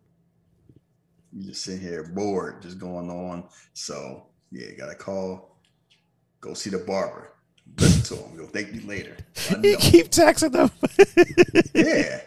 just 1.42 1.64
sit 1.64 1.82
here 1.82 2.12
bored, 2.16 2.62
just 2.62 2.80
going 2.80 3.10
on. 3.10 3.46
So 3.74 4.28
yeah, 4.52 4.68
you 4.68 4.78
got 4.78 4.90
to 4.90 4.96
call. 4.96 5.58
Go 6.42 6.54
see 6.54 6.70
the 6.70 6.80
barber. 6.80 7.35
Listen 7.78 8.18
to 8.18 8.24
him. 8.24 8.38
You'll 8.38 8.48
thank 8.48 8.74
me 8.74 8.80
later. 8.82 9.18
You 9.62 9.78
keep 9.78 10.10
texting 10.10 10.52
them. 10.52 10.72
yeah. 11.76 12.22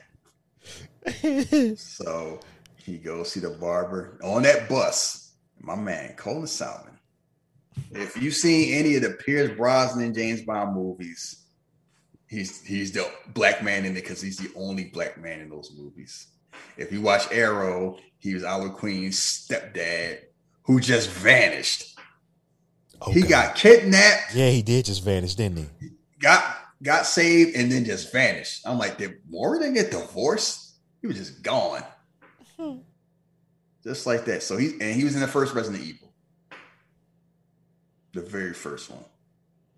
so 1.76 2.40
he 2.76 2.98
goes 2.98 3.32
see 3.32 3.40
the 3.40 3.50
barber 3.50 4.18
on 4.22 4.42
that 4.42 4.68
bus. 4.68 5.32
My 5.60 5.74
man, 5.74 6.14
Colin 6.16 6.46
Salmon. 6.46 6.98
If 7.90 8.20
you've 8.20 8.34
seen 8.34 8.74
any 8.74 8.96
of 8.96 9.02
the 9.02 9.10
Pierce 9.10 9.56
Brosnan 9.56 10.14
James 10.14 10.42
Bond 10.42 10.74
movies, 10.74 11.44
he's 12.28 12.64
he's 12.64 12.92
the 12.92 13.10
black 13.34 13.62
man 13.62 13.84
in 13.84 13.92
it 13.92 14.02
because 14.02 14.20
he's 14.20 14.38
the 14.38 14.50
only 14.56 14.84
black 14.84 15.18
man 15.18 15.40
in 15.40 15.50
those 15.50 15.72
movies. 15.76 16.28
If 16.76 16.92
you 16.92 17.00
watch 17.00 17.30
Arrow, 17.32 17.98
he 18.18 18.34
was 18.34 18.44
Oliver 18.44 18.74
Queen's 18.74 19.18
stepdad 19.18 20.20
who 20.62 20.80
just 20.80 21.10
vanished. 21.10 21.97
He 23.06 23.22
got 23.22 23.54
kidnapped, 23.54 24.34
Yeah, 24.34 24.50
he 24.50 24.62
did 24.62 24.84
just 24.84 25.04
vanish, 25.04 25.34
didn't 25.34 25.58
he? 25.80 25.88
got 26.18 26.56
got 26.82 27.06
saved, 27.06 27.56
and 27.56 27.70
then 27.70 27.84
just 27.84 28.12
vanished. 28.12 28.66
I'm 28.66 28.78
like, 28.78 28.98
did 28.98 29.18
Morgan 29.28 29.74
get 29.74 29.90
divorced? 29.90 30.74
He 31.00 31.06
was 31.06 31.16
just 31.16 31.42
gone. 31.42 31.82
Just 33.84 34.06
like 34.06 34.24
that. 34.26 34.42
So 34.42 34.56
he 34.56 34.72
and 34.80 34.94
he 34.94 35.04
was 35.04 35.14
in 35.14 35.20
the 35.20 35.28
first 35.28 35.54
Resident 35.54 35.82
Evil. 35.82 36.12
The 38.12 38.22
very 38.22 38.52
first 38.52 38.90
one. 38.90 39.04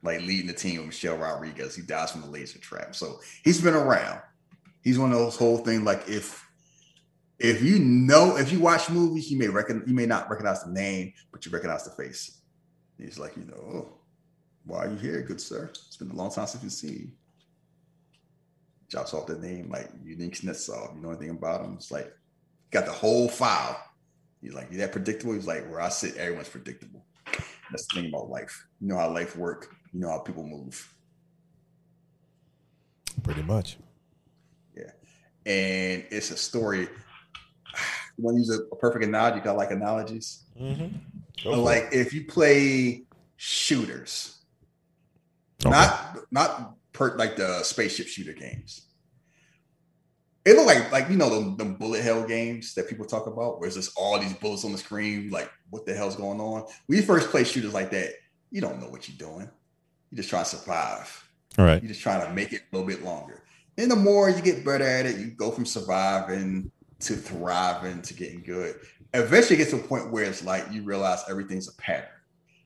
Like 0.02 0.22
leading 0.22 0.46
the 0.46 0.54
team 0.54 0.78
with 0.78 0.86
Michelle 0.86 1.18
Rodriguez. 1.18 1.76
He 1.76 1.82
dies 1.82 2.10
from 2.10 2.22
the 2.22 2.28
laser 2.28 2.58
trap. 2.58 2.94
So 2.96 3.20
he's 3.44 3.60
been 3.60 3.74
around. 3.74 4.20
He's 4.82 4.98
one 4.98 5.12
of 5.12 5.18
those 5.18 5.36
whole 5.36 5.58
things 5.58 5.82
like 5.82 6.08
if 6.08 6.46
if 7.38 7.62
you 7.62 7.78
know 7.78 8.36
if 8.36 8.50
you 8.50 8.60
watch 8.60 8.88
movies, 8.88 9.30
you 9.30 9.38
may 9.38 9.48
reckon 9.48 9.82
you 9.86 9.94
may 9.94 10.06
not 10.06 10.28
recognize 10.30 10.64
the 10.64 10.72
name, 10.72 11.12
but 11.32 11.44
you 11.44 11.52
recognize 11.52 11.84
the 11.84 11.90
face. 11.90 12.39
He's 13.02 13.18
like, 13.18 13.36
you 13.36 13.44
know, 13.44 13.54
oh, 13.56 13.88
why 14.64 14.84
are 14.84 14.90
you 14.90 14.96
here, 14.96 15.22
good 15.22 15.40
sir? 15.40 15.70
It's 15.70 15.96
been 15.96 16.10
a 16.10 16.14
long 16.14 16.30
time 16.30 16.46
since 16.46 16.62
we've 16.62 16.72
seen 16.72 16.92
you. 16.92 17.08
Drops 18.88 19.14
off 19.14 19.26
the 19.26 19.38
name 19.38 19.70
like 19.70 19.90
Yulian 20.04 20.30
Kuznetsov. 20.30 20.96
You 20.96 21.02
know 21.02 21.10
anything 21.10 21.30
about 21.30 21.64
him? 21.64 21.74
It's 21.74 21.90
like 21.90 22.12
got 22.70 22.86
the 22.86 22.92
whole 22.92 23.28
file. 23.28 23.80
He's 24.42 24.54
like, 24.54 24.70
you 24.70 24.78
that 24.78 24.92
predictable? 24.92 25.34
He's 25.34 25.46
like, 25.46 25.68
where 25.70 25.80
I 25.80 25.90
sit, 25.90 26.16
everyone's 26.16 26.48
predictable. 26.48 27.04
That's 27.70 27.86
the 27.86 28.00
thing 28.00 28.08
about 28.08 28.30
life. 28.30 28.66
You 28.80 28.88
know 28.88 28.96
how 28.96 29.12
life 29.12 29.36
work. 29.36 29.74
You 29.92 30.00
know 30.00 30.08
how 30.08 30.18
people 30.18 30.44
move. 30.44 30.92
Pretty 33.22 33.42
much. 33.42 33.76
Yeah. 34.76 34.90
And 35.46 36.04
it's 36.10 36.30
a 36.30 36.36
story. 36.36 36.88
You 38.18 38.24
want 38.24 38.34
to 38.34 38.40
use 38.40 38.50
a, 38.50 38.64
a 38.70 38.76
perfect 38.76 39.02
analogy? 39.02 39.40
Got 39.40 39.56
like 39.56 39.70
analogies. 39.70 40.44
Mm-hmm. 40.60 40.94
Like 41.44 41.88
if 41.92 42.12
you 42.12 42.24
play 42.24 43.04
shooters, 43.36 44.38
not 45.64 46.18
not 46.30 46.74
per 46.92 47.16
like 47.16 47.36
the 47.36 47.62
spaceship 47.62 48.06
shooter 48.06 48.32
games. 48.32 48.86
It 50.44 50.56
look 50.56 50.66
like 50.66 50.90
like 50.90 51.10
you 51.10 51.16
know 51.16 51.28
the, 51.28 51.56
them 51.56 51.74
bullet 51.74 52.02
hell 52.02 52.26
games 52.26 52.74
that 52.74 52.88
people 52.88 53.06
talk 53.06 53.26
about, 53.26 53.60
where 53.60 53.66
it's 53.66 53.76
just 53.76 53.92
all 53.96 54.18
these 54.18 54.34
bullets 54.34 54.64
on 54.64 54.72
the 54.72 54.78
screen. 54.78 55.30
Like, 55.30 55.50
what 55.68 55.86
the 55.86 55.94
hell's 55.94 56.16
going 56.16 56.40
on? 56.40 56.64
When 56.86 56.98
you 56.98 57.04
first 57.04 57.30
play 57.30 57.44
shooters 57.44 57.74
like 57.74 57.90
that, 57.90 58.14
you 58.50 58.60
don't 58.60 58.80
know 58.80 58.88
what 58.88 59.08
you're 59.08 59.18
doing. 59.18 59.48
You're 60.10 60.16
just 60.16 60.30
trying 60.30 60.44
to 60.44 60.50
survive. 60.50 61.30
All 61.58 61.64
right. 61.64 61.82
You're 61.82 61.88
just 61.88 62.00
trying 62.00 62.26
to 62.26 62.32
make 62.32 62.52
it 62.52 62.62
a 62.72 62.76
little 62.76 62.88
bit 62.88 63.04
longer. 63.04 63.42
And 63.76 63.90
the 63.90 63.96
more 63.96 64.28
you 64.28 64.42
get 64.42 64.64
better 64.64 64.86
at 64.86 65.06
it, 65.06 65.16
you 65.16 65.28
go 65.28 65.50
from 65.50 65.66
surviving 65.66 66.70
to 67.00 67.14
thriving 67.14 68.02
to 68.02 68.14
getting 68.14 68.42
good. 68.42 68.76
Eventually, 69.12 69.56
gets 69.56 69.70
to 69.70 69.76
a 69.76 69.82
point 69.82 70.10
where 70.10 70.24
it's 70.24 70.44
like 70.44 70.70
you 70.70 70.82
realize 70.82 71.24
everything's 71.28 71.68
a 71.68 71.74
pattern. 71.74 72.08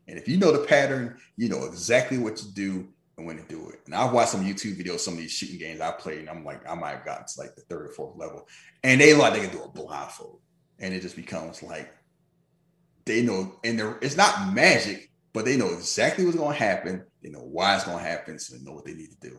And 0.08 0.18
if 0.18 0.28
you 0.28 0.36
know 0.36 0.52
the 0.52 0.66
pattern, 0.66 1.16
you 1.36 1.48
know 1.48 1.64
exactly 1.64 2.18
what 2.18 2.36
to 2.36 2.52
do 2.52 2.88
and 3.16 3.26
when 3.26 3.36
to 3.36 3.42
do 3.44 3.68
it. 3.70 3.80
And 3.86 3.94
I've 3.94 4.12
watched 4.12 4.30
some 4.30 4.44
YouTube 4.44 4.76
videos, 4.76 5.00
some 5.00 5.14
of 5.14 5.20
these 5.20 5.32
shooting 5.32 5.58
games 5.58 5.80
I 5.80 5.92
played, 5.92 6.18
and 6.18 6.28
I'm 6.28 6.44
like, 6.44 6.68
I 6.68 6.74
might 6.74 6.90
have 6.90 7.04
gotten 7.04 7.26
to 7.26 7.40
like 7.40 7.54
the 7.54 7.62
third 7.62 7.86
or 7.86 7.90
fourth 7.90 8.16
level. 8.16 8.46
And 8.82 9.00
they 9.00 9.14
like 9.14 9.34
they 9.34 9.40
can 9.40 9.50
do 9.50 9.62
a 9.62 9.68
blindfold. 9.68 10.40
And 10.78 10.92
it 10.92 11.00
just 11.00 11.16
becomes 11.16 11.62
like 11.62 11.94
they 13.04 13.22
know, 13.22 13.54
and 13.64 13.78
they're, 13.78 13.98
it's 14.00 14.16
not 14.16 14.52
magic, 14.52 15.10
but 15.32 15.44
they 15.44 15.56
know 15.56 15.72
exactly 15.72 16.24
what's 16.24 16.36
going 16.36 16.56
to 16.56 16.64
happen. 16.64 17.04
They 17.22 17.30
know 17.30 17.40
why 17.40 17.74
it's 17.74 17.84
going 17.84 17.98
to 17.98 18.04
happen, 18.04 18.38
so 18.38 18.56
they 18.56 18.62
know 18.62 18.72
what 18.72 18.84
they 18.84 18.94
need 18.94 19.10
to 19.10 19.28
do. 19.28 19.38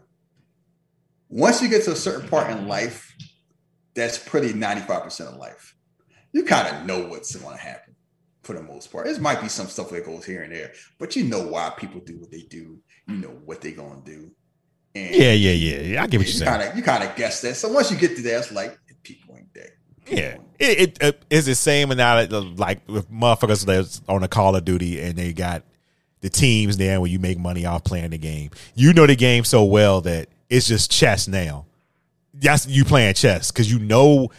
Once 1.30 1.61
you 1.61 1.68
get 1.68 1.84
to 1.84 1.91
a 1.91 1.95
certain 1.95 2.27
part 2.30 2.49
in 2.49 2.68
life, 2.68 3.15
that's 3.95 4.18
pretty 4.18 4.53
95% 4.53 5.34
of 5.34 5.36
life. 5.36 5.74
You 6.36 6.44
kind 6.44 6.68
of 6.68 6.86
know 6.86 7.07
what's 7.07 7.34
going 7.34 7.56
to 7.56 7.64
happen 7.64 7.95
for 8.44 8.52
the 8.52 8.62
most 8.62 8.91
part. 8.91 9.06
There 9.06 9.18
might 9.22 9.41
be 9.41 9.48
some 9.48 9.68
stuff 9.68 9.90
that 9.91 10.06
goes 10.06 10.26
here 10.26 10.44
and 10.44 10.53
there, 10.53 10.74
but 10.99 11.16
you 11.16 11.24
know 11.24 11.48
why 11.48 11.72
people 11.78 12.02
do 12.02 12.20
what 12.20 12.30
they 12.30 12.41
do. 12.41 12.78
You 13.07 13.16
know 13.16 13.40
what 13.45 13.62
they're 13.62 13.72
going 13.72 14.03
to 14.03 14.12
do. 14.12 14.32
And 14.94 15.16
Yeah, 15.16 15.32
yeah, 15.32 15.52
yeah. 15.52 15.80
yeah. 15.80 16.03
I 16.03 16.07
get 16.07 16.18
what 16.18 16.28
you 16.28 16.34
you're 16.34 16.45
saying. 16.45 16.60
kind 16.60 16.70
of 16.70 16.76
you 16.76 16.84
kind 16.84 17.06
of 17.06 17.16
guess 17.16 17.40
that. 17.40 17.56
So 17.56 17.70
once 17.70 17.90
you 17.90 17.95
get 17.95 18.18
to 18.18 18.22
there, 18.22 18.38
it's 18.38 18.52
like 18.52 18.78
people 19.02 19.38
ain't 19.38 19.53
that. 19.53 19.70
Yeah, 20.07 20.38
it, 20.60 20.80
it, 20.80 21.03
uh, 21.03 21.07
it 21.07 21.24
is 21.30 21.45
the 21.45 21.56
same 21.56 21.90
analogy 21.90 22.36
like 22.36 22.86
with 22.86 23.10
motherfuckers 23.10 23.66
that's 23.66 24.02
on 24.10 24.22
a 24.22 24.28
Call 24.28 24.57
of 24.57 24.66
Duty 24.66 24.99
and 24.99 25.16
they 25.16 25.32
got 25.32 25.64
the 26.20 26.30
teams 26.30 26.76
there 26.76 26.99
where 26.99 27.10
you 27.10 27.18
make 27.18 27.40
money 27.40 27.66
off 27.66 27.86
playing 27.86 28.10
the 28.10 28.18
game. 28.18 28.52
You 28.74 28.91
know 28.91 29.07
the 29.07 29.16
game 29.16 29.45
so 29.45 29.64
well 29.64 30.02
that 30.02 30.28
it's 30.49 30.68
just 30.68 30.91
chess 30.91 31.30
now. 31.30 31.66
That's 32.34 32.68
you 32.68 32.84
playing 32.84 33.14
chess 33.14 33.52
because 33.52 33.72
you 33.72 33.80
know 33.80 34.32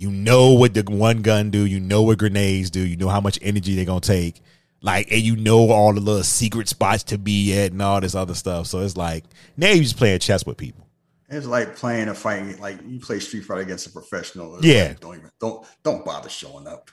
you 0.00 0.10
know 0.10 0.52
what 0.52 0.72
the 0.74 0.82
one 0.82 1.20
gun 1.22 1.50
do. 1.50 1.66
You 1.66 1.78
know 1.78 2.02
what 2.02 2.18
grenades 2.18 2.70
do. 2.70 2.80
You 2.80 2.96
know 2.96 3.08
how 3.08 3.20
much 3.20 3.38
energy 3.42 3.74
they're 3.76 3.84
gonna 3.84 4.00
take. 4.00 4.40
Like 4.82 5.12
and 5.12 5.20
you 5.20 5.36
know 5.36 5.70
all 5.70 5.92
the 5.92 6.00
little 6.00 6.22
secret 6.24 6.66
spots 6.68 7.02
to 7.04 7.18
be 7.18 7.52
at 7.58 7.72
and 7.72 7.82
all 7.82 8.00
this 8.00 8.14
other 8.14 8.34
stuff. 8.34 8.66
So 8.66 8.80
it's 8.80 8.96
like 8.96 9.24
now 9.58 9.70
you 9.70 9.82
just 9.82 9.98
playing 9.98 10.20
chess 10.20 10.46
with 10.46 10.56
people. 10.56 10.86
It's 11.28 11.46
like 11.46 11.76
playing 11.76 12.08
a 12.08 12.14
fight, 12.14 12.58
like 12.60 12.78
you 12.88 12.98
play 12.98 13.20
Street 13.20 13.44
Fighter 13.44 13.60
against 13.60 13.86
a 13.86 13.90
professional. 13.90 14.56
It's 14.56 14.64
Yeah. 14.64 14.88
like, 14.88 15.00
don't 15.00 15.16
even 15.18 15.30
don't 15.38 15.66
don't 15.84 16.04
bother 16.04 16.30
showing 16.30 16.66
up. 16.66 16.90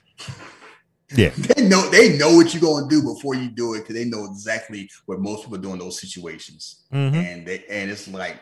Yeah. 1.16 1.30
They 1.38 1.66
know 1.66 1.90
they 1.90 2.18
know 2.18 2.36
what 2.36 2.54
you're 2.54 2.62
gonna 2.62 2.90
do 2.90 3.02
before 3.02 3.36
you 3.36 3.48
do 3.50 3.74
it 3.76 3.80
because 3.80 3.96
they 3.96 4.04
know 4.04 4.26
exactly 4.26 4.90
what 5.06 5.22
most 5.22 5.44
people 5.44 5.58
do 5.58 5.72
in 5.72 5.80
those 5.80 6.00
situations. 6.02 6.84
Mhm. 6.94 7.14
And 7.16 7.48
they 7.48 7.64
and 7.70 7.90
it's 7.90 8.10
like 8.10 8.36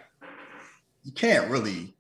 you 1.04 1.12
can't 1.12 1.52
really. 1.52 1.94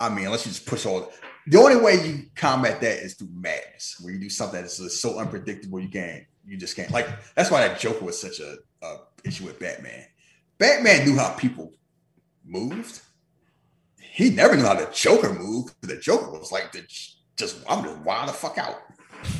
I 0.00 0.08
mean, 0.08 0.24
unless 0.26 0.46
you 0.46 0.52
just 0.52 0.64
push 0.66 0.86
all. 0.86 1.12
The 1.46 1.58
only 1.58 1.76
way 1.76 2.04
you 2.04 2.24
combat 2.34 2.80
that 2.80 2.98
is 2.98 3.14
through 3.14 3.30
madness, 3.32 3.96
where 4.00 4.12
you 4.12 4.18
do 4.18 4.28
something 4.28 4.60
that's 4.60 4.78
just 4.78 5.00
so 5.00 5.18
unpredictable 5.18 5.78
you 5.78 5.88
can't. 5.88 6.24
You 6.44 6.56
just 6.56 6.76
can't. 6.76 6.90
Like 6.90 7.08
that's 7.34 7.50
why 7.50 7.66
that 7.66 7.78
Joker 7.78 8.04
was 8.04 8.20
such 8.20 8.40
a, 8.40 8.56
a 8.82 8.96
issue 9.24 9.44
with 9.44 9.58
Batman. 9.58 10.06
Batman 10.58 11.06
knew 11.06 11.16
how 11.16 11.34
people 11.34 11.72
moved. 12.44 13.00
He 14.00 14.30
never 14.30 14.56
knew 14.56 14.64
how 14.64 14.74
the 14.74 14.88
Joker 14.92 15.32
moved. 15.32 15.74
The 15.82 15.96
Joker 15.96 16.30
was 16.30 16.50
like 16.50 16.72
the 16.72 16.84
just 17.36 17.58
I'm 17.68 17.84
just 17.84 17.98
wild 17.98 18.28
the 18.28 18.32
fuck 18.32 18.58
out. 18.58 18.82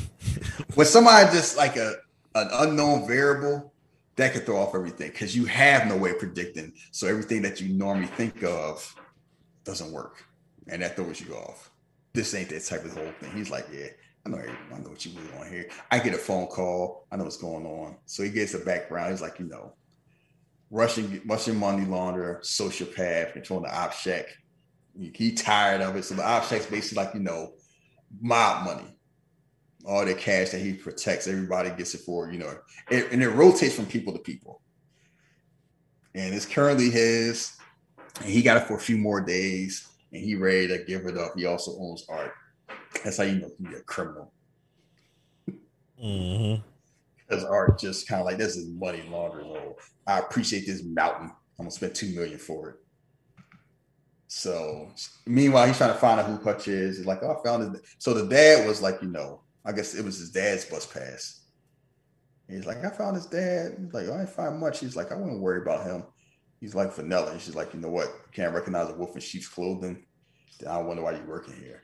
when 0.74 0.87
somebody 0.87 1.33
just 1.33 1.57
like 1.57 1.77
a 1.77 1.95
an 2.35 2.49
unknown 2.53 3.07
variable, 3.07 3.73
that 4.16 4.33
could 4.33 4.47
throw 4.47 4.59
off 4.59 4.74
everything 4.74 5.11
because 5.11 5.35
you 5.35 5.47
have 5.47 5.87
no 5.87 5.97
way 5.97 6.11
of 6.11 6.19
predicting. 6.19 6.73
So 6.91 7.07
everything 7.07 7.43
that 7.43 7.61
you 7.61 7.73
normally 7.74 8.09
think 8.09 8.43
of 8.43 8.95
doesn't 9.65 9.93
work, 9.93 10.24
and 10.69 10.83
that 10.83 10.97
throws 10.97 11.20
you 11.20 11.35
off. 11.35 11.70
This 12.17 12.33
ain't 12.33 12.49
that 12.49 12.65
type 12.65 12.83
of 12.87 12.95
whole 12.95 13.13
thing. 13.21 13.31
He's 13.33 13.51
like, 13.51 13.67
yeah, 13.71 13.89
I 14.25 14.31
know, 14.31 14.39
I 14.39 14.79
know 14.79 14.89
what 14.89 15.05
you 15.05 15.13
really 15.15 15.37
want 15.37 15.51
here. 15.51 15.69
I 15.91 15.99
get 15.99 16.15
a 16.15 16.19
phone 16.19 16.47
call. 16.47 17.07
I 17.13 17.17
know 17.17 17.25
what's 17.25 17.37
going 17.37 17.67
on. 17.67 17.99
So 18.07 18.23
he 18.23 18.31
gets 18.31 18.53
the 18.53 18.59
background. 18.59 19.11
He's 19.11 19.21
like, 19.21 19.39
you 19.39 19.45
know, 19.45 19.75
Russian 20.71 21.21
Russian 21.27 21.59
money 21.59 21.85
launderer, 21.85 22.41
sociopath, 22.41 23.35
controlling 23.35 23.65
the 23.65 23.77
obshchak. 23.77 24.25
He, 24.99 25.13
he 25.15 25.33
tired 25.33 25.83
of 25.83 25.95
it. 25.95 26.07
So 26.07 26.15
the 26.15 26.23
obshchak's 26.23 26.65
basically 26.65 27.05
like, 27.05 27.13
you 27.13 27.21
know, 27.21 27.53
mob 28.19 28.65
money. 28.65 28.97
All 29.85 30.07
the 30.07 30.15
cash 30.15 30.51
that 30.51 30.63
he 30.63 30.73
protects, 30.73 31.29
everybody 31.29 31.69
gets 31.69 31.95
it 31.95 32.01
for, 32.01 32.33
you 32.33 32.39
know, 32.39 32.59
it, 32.91 33.13
and 33.13 33.23
it 33.23 33.29
rotates 33.29 33.75
from 33.75 33.85
people 33.85 34.15
to 34.15 34.19
people. 34.21 34.63
And 36.15 36.35
it's 36.35 36.47
currently 36.47 36.89
his, 36.89 37.53
and 38.23 38.31
he 38.31 38.41
got 38.41 38.57
it 38.57 38.67
for 38.67 38.75
a 38.75 38.81
few 38.81 38.97
more 38.97 39.21
days, 39.21 39.87
and 40.12 40.23
he 40.23 40.35
ready 40.35 40.69
to 40.69 40.78
give 40.85 41.07
it 41.07 41.16
up. 41.16 41.33
He 41.37 41.47
also 41.47 41.77
owns 41.78 42.07
art. 42.09 42.33
That's 43.05 43.19
how 43.19 43.24
you 43.24 43.41
know 43.41 43.51
he's 43.59 43.78
a 43.78 43.83
criminal. 43.83 44.33
Mm-hmm. 46.03 46.62
Because 47.28 47.45
art 47.45 47.78
just 47.78 48.09
kind 48.09 48.20
of 48.20 48.27
like 48.27 48.39
this 48.39 48.57
is 48.57 48.69
money 48.69 49.03
laundering. 49.11 49.53
Role. 49.53 49.78
I 50.07 50.19
appreciate 50.19 50.66
this 50.66 50.85
mountain. 50.85 51.31
I'm 51.59 51.65
gonna 51.65 51.70
spend 51.70 51.95
two 51.95 52.15
million 52.15 52.39
for 52.39 52.70
it. 52.70 52.77
So 54.28 54.91
meanwhile, 55.24 55.66
he's 55.66 55.78
trying 55.78 55.93
to 55.93 55.99
find 55.99 56.20
out 56.20 56.27
who 56.27 56.37
Hutch 56.43 56.69
is. 56.69 56.99
He's 56.99 57.07
like, 57.07 57.23
oh, 57.23 57.37
I 57.39 57.45
found 57.47 57.77
it. 57.77 57.83
So 57.99 58.12
the 58.12 58.27
dad 58.27 58.66
was 58.66 58.83
like, 58.83 59.01
you 59.01 59.09
know, 59.09 59.41
I 59.65 59.73
guess 59.73 59.95
it 59.95 60.05
was 60.05 60.19
his 60.19 60.31
dad's 60.31 60.65
bus 60.65 60.87
pass. 60.87 61.43
He's 62.49 62.66
like, 62.66 62.85
I 62.85 62.91
found 62.91 63.16
his 63.16 63.27
dad. 63.27 63.77
He's 63.83 63.93
like, 63.93 64.05
I 64.05 64.19
didn't 64.19 64.31
find 64.31 64.61
much. 64.61 64.81
He's 64.81 64.97
like, 64.97 65.11
I 65.11 65.16
wouldn't 65.16 65.41
worry 65.41 65.62
about 65.62 65.85
him. 65.85 66.05
He's 66.61 66.74
like 66.74 66.95
vanilla. 66.95 67.39
She's 67.39 67.55
like, 67.55 67.74
you 67.74 67.81
know 67.81 67.91
what? 67.91 68.09
Can't 68.33 68.55
recognize 68.55 68.91
a 68.91 68.95
wolf 68.95 69.15
in 69.15 69.20
sheep's 69.20 69.49
clothing. 69.49 70.05
Then 70.59 70.70
I 70.70 70.78
wonder 70.78 71.03
why 71.03 71.12
you're 71.12 71.27
working 71.27 71.55
here. 71.55 71.83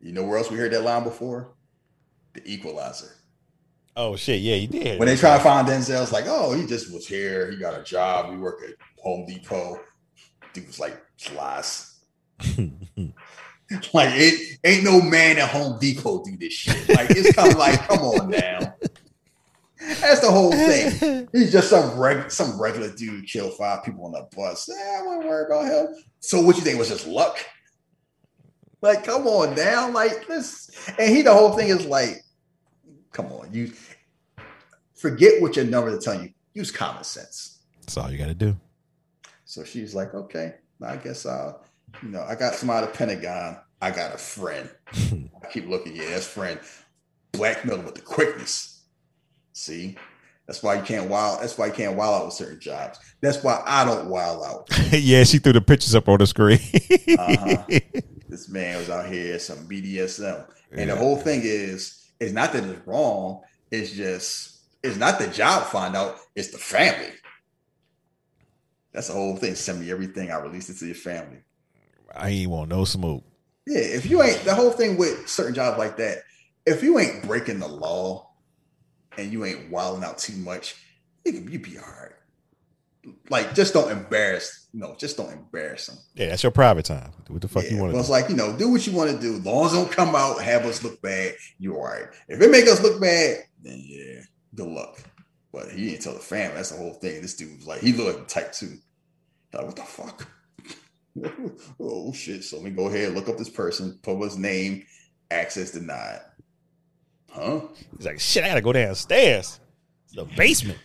You 0.00 0.12
know 0.12 0.24
where 0.24 0.38
else 0.38 0.50
we 0.50 0.56
heard 0.56 0.72
that 0.72 0.82
line 0.82 1.02
before? 1.02 1.54
The 2.34 2.42
Equalizer. 2.44 3.14
Oh 3.96 4.14
shit, 4.14 4.40
yeah, 4.40 4.54
you 4.54 4.68
did. 4.68 5.00
When 5.00 5.08
they 5.08 5.16
try 5.16 5.36
to 5.36 5.42
find 5.42 5.66
Denzel, 5.66 6.00
it's 6.00 6.12
like, 6.12 6.26
oh, 6.28 6.52
he 6.52 6.66
just 6.66 6.92
was 6.92 7.06
here. 7.06 7.50
He 7.50 7.56
got 7.56 7.78
a 7.78 7.82
job. 7.82 8.30
We 8.30 8.36
work 8.36 8.62
at 8.62 8.74
Home 9.02 9.26
Depot. 9.26 9.80
Dude 10.52 10.68
was 10.68 10.78
like, 10.78 11.02
slice. 11.16 11.98
like 13.92 14.10
it 14.14 14.58
ain't 14.64 14.84
no 14.84 15.00
man 15.00 15.38
at 15.38 15.48
Home 15.48 15.80
Depot 15.80 16.22
do 16.24 16.36
this 16.36 16.52
shit. 16.52 16.88
Like 16.88 17.10
it's 17.10 17.34
kind 17.34 17.52
of 17.52 17.58
like, 17.58 17.80
come 17.88 17.98
on 17.98 18.30
now. 18.30 18.76
That's 20.00 20.20
the 20.20 20.30
whole 20.30 20.52
thing. 20.52 21.28
He's 21.32 21.50
just 21.50 21.70
some 21.70 21.98
reg- 21.98 22.30
some 22.30 22.60
regular 22.60 22.90
dude 22.90 23.26
kill 23.26 23.50
five 23.50 23.84
people 23.84 24.04
on 24.04 24.12
the 24.12 24.28
bus. 24.36 24.68
Eh, 24.68 24.98
I 24.98 25.02
wouldn't 25.02 25.26
worry 25.26 25.46
about 25.46 25.64
him. 25.64 25.94
So 26.20 26.40
what 26.40 26.56
you 26.56 26.62
think 26.62 26.78
was 26.78 26.88
just 26.88 27.06
luck? 27.06 27.38
Like, 28.82 29.04
come 29.04 29.26
on 29.26 29.54
now. 29.54 29.90
Like 29.90 30.26
this, 30.26 30.70
and 30.98 31.14
he 31.14 31.22
the 31.22 31.32
whole 31.32 31.52
thing 31.56 31.68
is 31.68 31.86
like, 31.86 32.22
come 33.12 33.26
on, 33.26 33.52
you 33.52 33.72
forget 34.94 35.40
what 35.40 35.56
your 35.56 35.64
numbers 35.64 35.94
are 35.94 36.00
telling 36.00 36.28
you. 36.28 36.34
Use 36.54 36.70
common 36.70 37.04
sense. 37.04 37.62
That's 37.80 37.96
all 37.96 38.10
you 38.10 38.18
got 38.18 38.26
to 38.26 38.34
do. 38.34 38.56
So 39.44 39.64
she's 39.64 39.94
like, 39.94 40.14
okay, 40.14 40.54
I 40.82 40.96
guess 40.96 41.24
I'll, 41.24 41.64
you 42.02 42.10
know, 42.10 42.22
I 42.22 42.34
got 42.34 42.54
some 42.54 42.68
out 42.70 42.84
of 42.84 42.92
Pentagon. 42.92 43.58
I 43.80 43.90
got 43.90 44.14
a 44.14 44.18
friend. 44.18 44.68
I 44.92 45.46
keep 45.50 45.68
looking, 45.68 45.96
yeah, 45.96 46.10
that's 46.10 46.26
friend. 46.26 46.60
Blackmail 47.32 47.80
with 47.82 47.94
the 47.94 48.02
quickness. 48.02 48.77
See, 49.58 49.96
that's 50.46 50.62
why 50.62 50.76
you 50.76 50.82
can't 50.82 51.10
wild. 51.10 51.42
That's 51.42 51.58
why 51.58 51.66
you 51.66 51.72
can't 51.72 51.96
wild 51.96 52.14
out 52.14 52.24
with 52.26 52.34
certain 52.34 52.60
jobs. 52.60 53.00
That's 53.20 53.42
why 53.42 53.60
I 53.66 53.84
don't 53.84 54.08
wild 54.08 54.44
out. 54.44 54.92
yeah, 54.92 55.24
she 55.24 55.38
threw 55.38 55.52
the 55.52 55.60
pictures 55.60 55.96
up 55.96 56.08
on 56.08 56.18
the 56.18 56.28
screen. 56.28 56.60
uh-huh. 57.18 57.64
This 58.28 58.48
man 58.48 58.78
was 58.78 58.88
out 58.88 59.06
here 59.06 59.36
some 59.40 59.68
BDSM, 59.68 60.46
and 60.70 60.80
yeah. 60.80 60.86
the 60.86 60.96
whole 60.96 61.16
thing 61.16 61.40
is, 61.42 62.08
it's 62.20 62.32
not 62.32 62.52
that 62.52 62.62
it's 62.62 62.86
wrong. 62.86 63.40
It's 63.72 63.90
just, 63.90 64.60
it's 64.82 64.96
not 64.96 65.18
the 65.18 65.26
job 65.26 65.64
find 65.64 65.96
out. 65.96 66.18
It's 66.36 66.52
the 66.52 66.58
family. 66.58 67.12
That's 68.92 69.08
the 69.08 69.14
whole 69.14 69.36
thing. 69.36 69.56
Send 69.56 69.80
me 69.80 69.90
everything. 69.90 70.30
I 70.30 70.38
release 70.38 70.70
it 70.70 70.78
to 70.78 70.86
your 70.86 70.94
family. 70.94 71.38
I 72.14 72.28
ain't 72.28 72.50
want 72.50 72.70
no 72.70 72.84
smoke. 72.84 73.24
Yeah, 73.66 73.80
if 73.80 74.06
you 74.06 74.22
ain't 74.22 74.44
the 74.44 74.54
whole 74.54 74.70
thing 74.70 74.96
with 74.96 75.28
certain 75.28 75.54
jobs 75.54 75.78
like 75.78 75.96
that, 75.96 76.18
if 76.64 76.82
you 76.82 76.98
ain't 77.00 77.24
breaking 77.24 77.58
the 77.58 77.68
law 77.68 78.27
and 79.18 79.32
you 79.32 79.44
ain't 79.44 79.70
wilding 79.70 80.04
out 80.04 80.18
too 80.18 80.36
much, 80.36 80.76
you 81.24 81.32
can 81.32 81.52
you 81.52 81.58
be 81.58 81.76
all 81.78 81.84
right. 81.84 82.12
Like, 83.30 83.54
just 83.54 83.72
don't 83.72 83.90
embarrass, 83.90 84.68
you 84.72 84.80
know, 84.80 84.94
just 84.98 85.16
don't 85.16 85.32
embarrass 85.32 85.86
them. 85.86 85.96
Yeah, 86.14 86.28
that's 86.28 86.42
your 86.42 86.52
private 86.52 86.84
time. 86.84 87.12
Do 87.26 87.34
what 87.34 87.42
the 87.42 87.48
fuck 87.48 87.64
yeah, 87.64 87.70
you 87.70 87.76
want 87.78 87.90
to 87.90 87.94
do. 87.94 88.00
It's 88.00 88.10
like, 88.10 88.28
you 88.28 88.36
know, 88.36 88.56
do 88.56 88.70
what 88.70 88.86
you 88.86 88.92
want 88.92 89.10
to 89.10 89.18
do. 89.18 89.36
As 89.36 89.44
long 89.44 89.66
as 89.66 89.72
don't 89.72 89.90
come 89.90 90.14
out, 90.14 90.42
have 90.42 90.66
us 90.66 90.82
look 90.82 91.00
bad, 91.00 91.34
you 91.58 91.74
all 91.74 91.84
right. 91.84 92.06
If 92.28 92.40
it 92.40 92.50
make 92.50 92.66
us 92.66 92.82
look 92.82 93.00
bad, 93.00 93.44
then 93.62 93.82
yeah, 93.84 94.20
good 94.54 94.68
luck. 94.68 94.98
But 95.52 95.70
he 95.70 95.90
didn't 95.90 96.02
tell 96.02 96.14
the 96.14 96.20
family. 96.20 96.56
That's 96.56 96.70
the 96.70 96.78
whole 96.78 96.94
thing. 96.94 97.22
This 97.22 97.34
dude 97.34 97.56
was 97.56 97.66
like, 97.66 97.80
he 97.80 97.92
looked 97.92 98.18
like 98.18 98.28
type 98.28 98.52
two. 98.52 98.76
Like, 99.52 99.64
what 99.64 99.76
the 99.76 99.82
fuck? 99.82 100.28
oh 101.80 102.12
shit. 102.12 102.44
So 102.44 102.56
let 102.56 102.64
me 102.66 102.70
go 102.70 102.88
ahead, 102.88 103.14
look 103.14 103.28
up 103.28 103.38
this 103.38 103.48
person, 103.48 103.98
put 104.02 104.22
his 104.22 104.36
name, 104.36 104.84
access 105.30 105.70
denied. 105.70 106.20
Huh? 107.38 107.60
He's 107.96 108.06
like, 108.06 108.20
shit, 108.20 108.44
I 108.44 108.48
gotta 108.48 108.60
go 108.60 108.72
downstairs. 108.72 109.60
The 110.12 110.24
basement. 110.24 110.78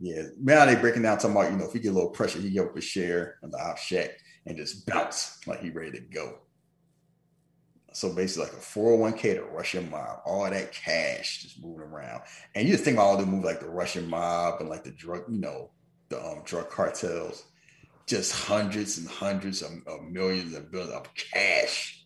Yeah, 0.00 0.22
man, 0.36 0.66
they 0.66 0.80
breaking 0.80 1.02
down 1.02 1.18
talking 1.18 1.30
about, 1.30 1.52
you 1.52 1.56
know, 1.56 1.64
if 1.64 1.72
he 1.72 1.78
get 1.78 1.92
a 1.92 1.94
little 1.94 2.10
pressure, 2.10 2.40
he 2.40 2.50
get 2.50 2.66
up 2.66 2.76
a 2.76 2.80
share 2.80 3.36
on 3.44 3.50
the 3.52 3.58
obshchak 3.58 4.10
and 4.46 4.56
just 4.56 4.84
bounce 4.86 5.38
like 5.46 5.60
he 5.60 5.70
ready 5.70 5.92
to 5.92 6.00
go. 6.00 6.38
So 7.92 8.12
basically, 8.12 8.46
like 8.46 8.54
a 8.54 8.56
401k 8.56 9.34
to 9.34 9.44
Russian 9.44 9.90
mob, 9.90 10.20
all 10.24 10.48
that 10.48 10.72
cash 10.72 11.42
just 11.42 11.62
moving 11.62 11.82
around. 11.82 12.22
And 12.54 12.66
you 12.66 12.72
just 12.72 12.84
think 12.84 12.96
about 12.96 13.04
all 13.04 13.16
the 13.16 13.26
moves 13.26 13.44
like 13.44 13.60
the 13.60 13.68
Russian 13.68 14.08
mob 14.08 14.60
and 14.60 14.68
like 14.68 14.82
the 14.82 14.90
drug, 14.90 15.24
you 15.28 15.38
know, 15.38 15.70
the 16.08 16.20
um, 16.24 16.42
drug 16.44 16.70
cartels, 16.70 17.44
just 18.06 18.32
hundreds 18.32 18.98
and 18.98 19.08
hundreds 19.08 19.62
of, 19.62 19.70
of 19.86 20.02
millions 20.10 20.54
and 20.54 20.70
billions 20.70 20.92
of 20.92 21.06
cash. 21.14 22.04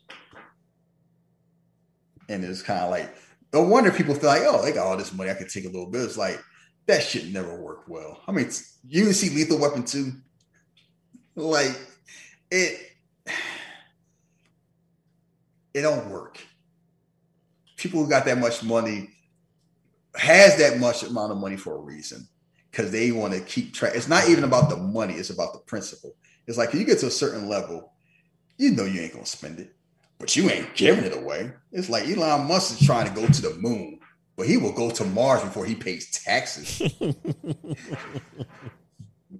And 2.28 2.44
it's 2.44 2.62
kind 2.62 2.80
of 2.80 2.90
like, 2.90 3.14
no 3.56 3.62
wonder 3.62 3.90
people 3.90 4.14
feel 4.14 4.28
like, 4.28 4.42
oh, 4.44 4.62
they 4.62 4.70
got 4.70 4.86
all 4.86 4.98
this 4.98 5.14
money. 5.14 5.30
I 5.30 5.34
could 5.34 5.48
take 5.48 5.64
a 5.64 5.68
little 5.68 5.86
bit. 5.86 6.02
It's 6.02 6.18
like, 6.18 6.38
that 6.84 7.02
shit 7.02 7.32
never 7.32 7.58
worked 7.58 7.88
well. 7.88 8.20
I 8.28 8.32
mean, 8.32 8.50
you 8.86 9.10
see 9.14 9.34
Lethal 9.34 9.58
Weapon 9.58 9.82
2. 9.82 10.12
Like, 11.36 11.74
it, 12.50 12.92
it 15.72 15.80
don't 15.80 16.10
work. 16.10 16.38
People 17.78 18.04
who 18.04 18.10
got 18.10 18.26
that 18.26 18.36
much 18.36 18.62
money 18.62 19.08
has 20.16 20.58
that 20.58 20.78
much 20.78 21.02
amount 21.02 21.32
of 21.32 21.38
money 21.38 21.56
for 21.56 21.76
a 21.76 21.80
reason 21.80 22.28
because 22.70 22.90
they 22.90 23.10
want 23.10 23.32
to 23.32 23.40
keep 23.40 23.72
track. 23.72 23.92
It's 23.94 24.06
not 24.06 24.28
even 24.28 24.44
about 24.44 24.68
the 24.68 24.76
money, 24.76 25.14
it's 25.14 25.30
about 25.30 25.54
the 25.54 25.60
principle. 25.60 26.14
It's 26.46 26.58
like 26.58 26.74
you 26.74 26.84
get 26.84 26.98
to 26.98 27.06
a 27.06 27.10
certain 27.10 27.48
level, 27.48 27.94
you 28.58 28.72
know 28.72 28.84
you 28.84 29.00
ain't 29.00 29.14
gonna 29.14 29.24
spend 29.24 29.60
it, 29.60 29.74
but 30.18 30.36
you 30.36 30.50
ain't 30.50 30.74
giving 30.74 31.04
it 31.04 31.16
away. 31.16 31.52
It's 31.72 31.88
like 31.88 32.08
Elon 32.08 32.46
Musk 32.48 32.80
is 32.80 32.86
trying 32.86 33.08
to 33.08 33.14
go 33.14 33.26
to 33.26 33.42
the 33.42 33.54
moon, 33.56 34.00
but 34.36 34.46
he 34.46 34.56
will 34.56 34.72
go 34.72 34.90
to 34.90 35.04
Mars 35.04 35.42
before 35.42 35.66
he 35.66 35.74
pays 35.74 36.10
taxes. 36.10 36.80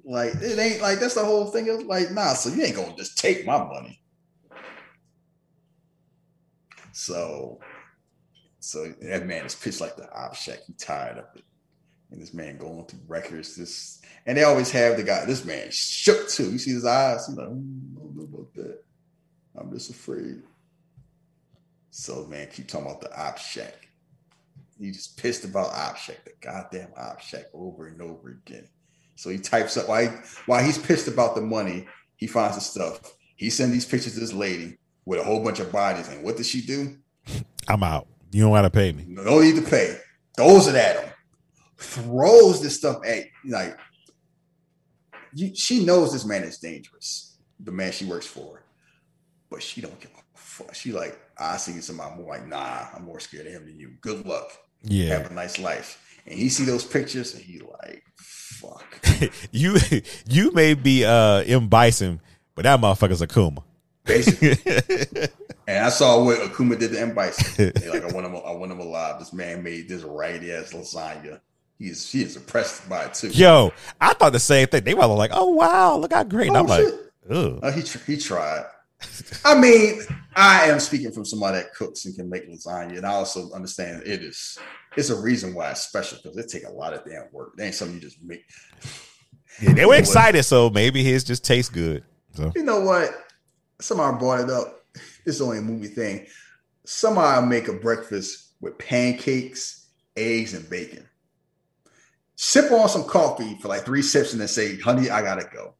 like 0.05 0.35
it 0.35 0.59
ain't 0.59 0.83
like 0.83 0.99
that's 1.01 1.15
the 1.15 1.25
whole 1.25 1.47
thing. 1.47 1.67
It's 1.69 1.85
like, 1.85 2.11
nah, 2.11 2.35
so 2.35 2.51
you 2.51 2.63
ain't 2.63 2.77
gonna 2.77 2.97
just 2.97 3.19
take 3.19 3.47
my 3.47 3.59
money. 3.59 4.01
So 6.93 7.61
so 8.61 8.93
that 9.03 9.27
man 9.27 9.47
is 9.47 9.55
pitched 9.55 9.81
like 9.81 9.97
the 9.97 10.13
object. 10.13 10.65
He 10.67 10.73
tired 10.75 11.19
of 11.19 11.27
it 11.37 11.45
and 12.11 12.21
this 12.21 12.35
man 12.35 12.57
going 12.57 12.85
through 12.87 13.01
records. 13.07 13.57
This 13.57 14.01
and 14.27 14.37
they 14.37 14.45
always 14.45 14.71
have 14.71 14.97
the 14.97 15.03
guy. 15.03 15.25
This 15.25 15.45
man 15.45 15.71
shook 15.71 16.29
too. 16.29 16.51
You 16.51 16.59
see 16.59 16.73
his 16.73 16.85
eyes. 16.85 17.27
He's 17.27 17.37
like, 17.37 17.49
mm, 17.49 17.97
I 17.97 18.01
don't 18.01 18.17
know 18.17 18.23
about 18.25 18.55
that. 18.55 18.83
I'm 19.59 19.73
just 19.73 19.91
afraid. 19.91 20.43
So 21.97 22.26
man, 22.26 22.49
keep 22.52 22.68
talking 22.68 22.86
about 22.86 23.00
the 23.00 23.08
obshchak. 23.08 23.73
He 24.78 24.91
just 24.91 25.16
pissed 25.16 25.44
about 25.44 25.70
obshchak, 25.70 26.25
the 26.25 26.33
goddamn 26.41 26.91
obshchak, 26.99 27.44
over 27.55 27.86
and 27.86 28.00
over 28.02 28.41
again. 28.44 28.68
So 29.15 29.31
he 29.31 29.39
types 29.39 29.76
up 29.76 29.86
he, 29.86 30.08
while 30.44 30.62
he's 30.62 30.78
pissed 30.78 31.08
about 31.08 31.34
the 31.34 31.41
money. 31.41 31.86
He 32.16 32.26
finds 32.26 32.57
the 32.57 32.62
stuff. 32.62 33.15
He 33.36 33.50
sends 33.50 33.73
these 33.73 33.84
pictures 33.84 34.15
to 34.15 34.20
this 34.20 34.33
lady 34.33 34.78
with 35.05 35.20
a 35.20 35.25
whole 35.25 35.44
bunch 35.44 35.60
of 35.60 35.70
bodies. 35.70 36.08
And 36.08 36.25
what 36.25 36.36
does 36.36 36.49
she 36.49 36.62
do? 36.62 36.97
I'm 37.68 37.83
out. 37.83 38.07
You 38.31 38.42
don't 38.42 38.50
want 38.50 38.65
to 38.65 38.70
pay 38.70 38.92
me. 38.92 39.05
No 39.07 39.41
need 39.41 39.57
to 39.57 39.62
pay. 39.62 39.99
Throws 40.36 40.66
it 40.66 40.75
at 40.75 41.02
him 41.02 41.12
throws 41.78 42.62
this 42.62 42.76
stuff 42.76 42.99
at 43.05 43.25
like 43.44 43.78
you, 45.34 45.55
she 45.55 45.84
knows 45.84 46.12
this 46.12 46.25
man 46.25 46.42
is 46.42 46.58
dangerous, 46.58 47.36
the 47.60 47.73
man 47.73 47.92
she 47.92 48.07
works 48.07 48.26
for, 48.26 48.62
but 49.50 49.62
she 49.62 49.81
don't 49.81 49.99
give 50.00 50.10
a. 50.12 50.26
She 50.73 50.92
like, 50.92 51.18
I 51.39 51.57
see 51.57 51.81
somebody 51.81 52.16
more 52.16 52.34
like, 52.34 52.47
nah, 52.47 52.86
I'm 52.94 53.05
more 53.05 53.20
scared 53.20 53.47
of 53.47 53.52
him 53.52 53.66
than 53.66 53.78
you. 53.78 53.92
Good 54.00 54.26
luck. 54.26 54.50
Yeah. 54.83 55.18
Have 55.18 55.31
a 55.31 55.34
nice 55.34 55.58
life. 55.58 56.02
And 56.26 56.39
he 56.39 56.49
see 56.49 56.65
those 56.65 56.84
pictures 56.84 57.34
and 57.34 57.42
he 57.42 57.60
like, 57.60 58.02
fuck. 58.16 58.84
you 59.52 59.76
you 60.28 60.50
may 60.52 60.75
be 60.75 61.05
uh 61.05 61.42
M 61.47 61.68
Bison, 61.68 62.20
but 62.55 62.62
that 62.62 62.81
motherfucker's 62.81 63.23
Akuma. 63.23 63.62
Basically. 64.05 64.57
and 65.66 65.84
I 65.84 65.89
saw 65.89 66.25
what 66.25 66.39
Akuma 66.39 66.78
did 66.78 66.92
to 66.92 67.00
M 67.00 67.15
Bison. 67.15 67.73
like 67.91 68.02
I 68.02 68.12
want 68.12 68.26
him 68.26 68.36
I 68.36 68.52
want 68.52 68.73
him 68.73 68.81
alive. 68.81 69.18
This 69.18 69.33
man 69.33 69.62
made 69.62 69.89
this 69.89 70.02
right 70.02 70.42
ass 70.42 70.73
lasagna 70.73 71.41
he's 71.78 72.10
he 72.10 72.23
is 72.23 72.36
impressed 72.36 72.89
by 72.89 73.05
it 73.05 73.15
too. 73.15 73.28
Yo, 73.28 73.73
I 74.00 74.15
thought 74.15 74.33
the 74.33 74.41
same 74.41 74.68
thing. 74.68 74.84
They 74.84 74.94
were 74.94 75.07
like, 75.07 75.31
"Oh 75.34 75.50
wow, 75.50 75.97
look 75.97 76.12
how 76.12 76.25
great!" 76.25 76.49
And 76.49 76.57
oh, 76.57 76.60
I'm 76.60 76.68
shit. 76.68 76.94
like, 76.94 77.36
"Ugh." 77.36 77.60
Uh, 77.62 77.73
he 77.73 77.83
he 78.07 78.16
tried. 78.16 78.65
I 79.44 79.58
mean, 79.58 80.02
I 80.34 80.66
am 80.66 80.81
speaking 80.81 81.12
from 81.12 81.25
somebody 81.25 81.58
that 81.58 81.75
cooks 81.75 82.05
and 82.05 82.15
can 82.15 82.28
make 82.28 82.49
lasagna, 82.49 82.97
and 82.97 83.07
I 83.07 83.12
also 83.12 83.50
understand 83.52 84.02
it 84.05 84.23
is 84.23 84.58
it's 84.97 85.10
a 85.10 85.20
reason 85.20 85.55
why 85.55 85.70
it's 85.70 85.83
special 85.83 86.18
because 86.23 86.36
it 86.36 86.49
take 86.49 86.66
a 86.66 86.73
lot 86.73 86.94
of 86.94 87.05
damn 87.05 87.26
work. 87.33 87.55
It 87.58 87.62
ain't 87.62 87.75
something 87.75 87.97
you 87.97 88.00
just 88.00 88.23
make. 88.23 88.44
Yeah, 89.60 89.73
they 89.73 89.86
were 89.86 89.94
excited, 89.97 90.42
so 90.42 90.70
maybe 90.70 91.02
his 91.02 91.25
just 91.25 91.44
tastes 91.44 91.70
good. 91.70 92.05
So. 92.34 92.52
You 92.55 92.62
know 92.62 92.81
what? 92.81 93.10
Somebody 93.81 94.18
brought 94.18 94.41
it 94.41 94.50
up. 94.50 94.84
This 95.25 95.36
is 95.36 95.42
only 95.42 95.58
a 95.58 95.62
movie 95.62 95.89
thing. 95.89 96.26
Somebody 96.84 97.47
make 97.47 97.68
a 97.68 97.73
breakfast 97.73 98.52
with 98.60 98.78
pancakes, 98.78 99.89
eggs, 100.16 100.55
and 100.55 100.68
bacon 100.68 101.07
sip 102.36 102.70
on 102.70 102.89
some 102.89 103.05
coffee 103.05 103.57
for 103.60 103.68
like 103.68 103.84
three 103.84 104.02
sips 104.02 104.33
and 104.33 104.41
then 104.41 104.49
say, 104.49 104.78
honey, 104.78 105.10
I 105.10 105.23
gotta 105.23 105.49
go. 105.52 105.75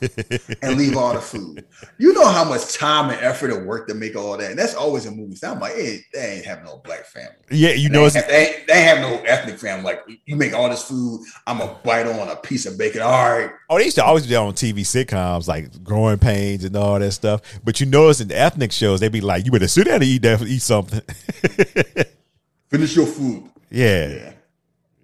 and 0.62 0.76
leave 0.78 0.96
all 0.96 1.12
the 1.14 1.20
food. 1.20 1.64
You 1.98 2.12
know 2.12 2.26
how 2.28 2.44
much 2.44 2.74
time 2.74 3.10
and 3.10 3.20
effort 3.20 3.50
and 3.50 3.66
work 3.66 3.88
to 3.88 3.94
make 3.94 4.14
all 4.14 4.36
that. 4.36 4.50
And 4.50 4.58
that's 4.58 4.74
always 4.74 5.04
in 5.04 5.16
movies. 5.16 5.42
I'm 5.42 5.58
like, 5.58 5.74
hey, 5.74 6.00
they 6.12 6.36
ain't 6.36 6.44
have 6.44 6.62
no 6.64 6.80
black 6.84 7.06
family. 7.06 7.34
Yeah, 7.50 7.70
you 7.70 7.86
And 7.86 7.94
know 7.94 8.08
they, 8.08 8.18
it's 8.20 8.26
they, 8.28 8.46
ain't- 8.46 8.66
they 8.68 8.82
have 8.82 9.00
no 9.00 9.20
ethnic 9.22 9.58
family. 9.58 9.82
Like 9.84 10.02
you 10.26 10.36
make 10.36 10.54
all 10.54 10.68
this 10.70 10.82
food, 10.84 11.24
I'm 11.46 11.58
gonna 11.58 11.76
bite 11.82 12.06
on 12.06 12.28
a 12.28 12.36
piece 12.36 12.66
of 12.66 12.78
bacon. 12.78 13.02
All 13.02 13.10
right, 13.10 13.50
Oh, 13.68 13.78
they 13.78 13.84
used 13.84 13.96
to 13.96 14.04
always 14.04 14.26
be 14.26 14.36
on 14.36 14.52
TV 14.52 14.80
sitcoms 14.80 15.48
like 15.48 15.82
Growing 15.82 16.18
Pains 16.18 16.62
and 16.64 16.76
all 16.76 16.98
that 17.00 17.10
stuff. 17.12 17.40
But 17.64 17.80
you 17.80 17.86
notice 17.86 18.20
in 18.20 18.28
the 18.28 18.38
ethnic 18.38 18.70
shows, 18.72 19.00
they 19.00 19.08
be 19.08 19.20
like, 19.20 19.44
"You 19.44 19.50
better 19.50 19.66
sit 19.68 19.86
down 19.86 19.94
and 19.96 20.04
eat 20.04 20.22
that, 20.22 20.40
eat 20.42 20.62
something." 20.62 21.00
finish 22.70 22.94
your 22.94 23.06
food. 23.06 23.50
yeah. 23.70 24.34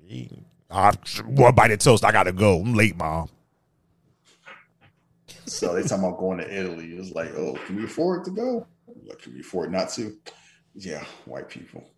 I, 0.08 0.28
ah, 0.70 0.92
one 1.26 1.55
bite 1.55 1.70
of 1.73 1.78
toast. 1.81 2.05
I 2.05 2.12
gotta 2.12 2.33
go. 2.33 2.60
I'm 2.60 2.75
late, 2.75 2.97
mom. 2.97 3.28
So 5.47 5.75
they 5.75 5.83
talking 5.83 6.05
about 6.05 6.18
going 6.18 6.39
to 6.39 6.52
Italy. 6.52 6.92
It 6.92 6.99
was 6.99 7.12
like, 7.12 7.31
oh, 7.36 7.55
can 7.66 7.76
we 7.76 7.84
afford 7.84 8.25
to 8.25 8.31
go? 8.31 8.66
Like, 9.05 9.20
can 9.20 9.34
we 9.34 9.41
afford 9.41 9.70
not 9.73 9.91
to? 9.91 10.16
Yeah, 10.75 11.05
white 11.25 11.49
people. 11.49 11.89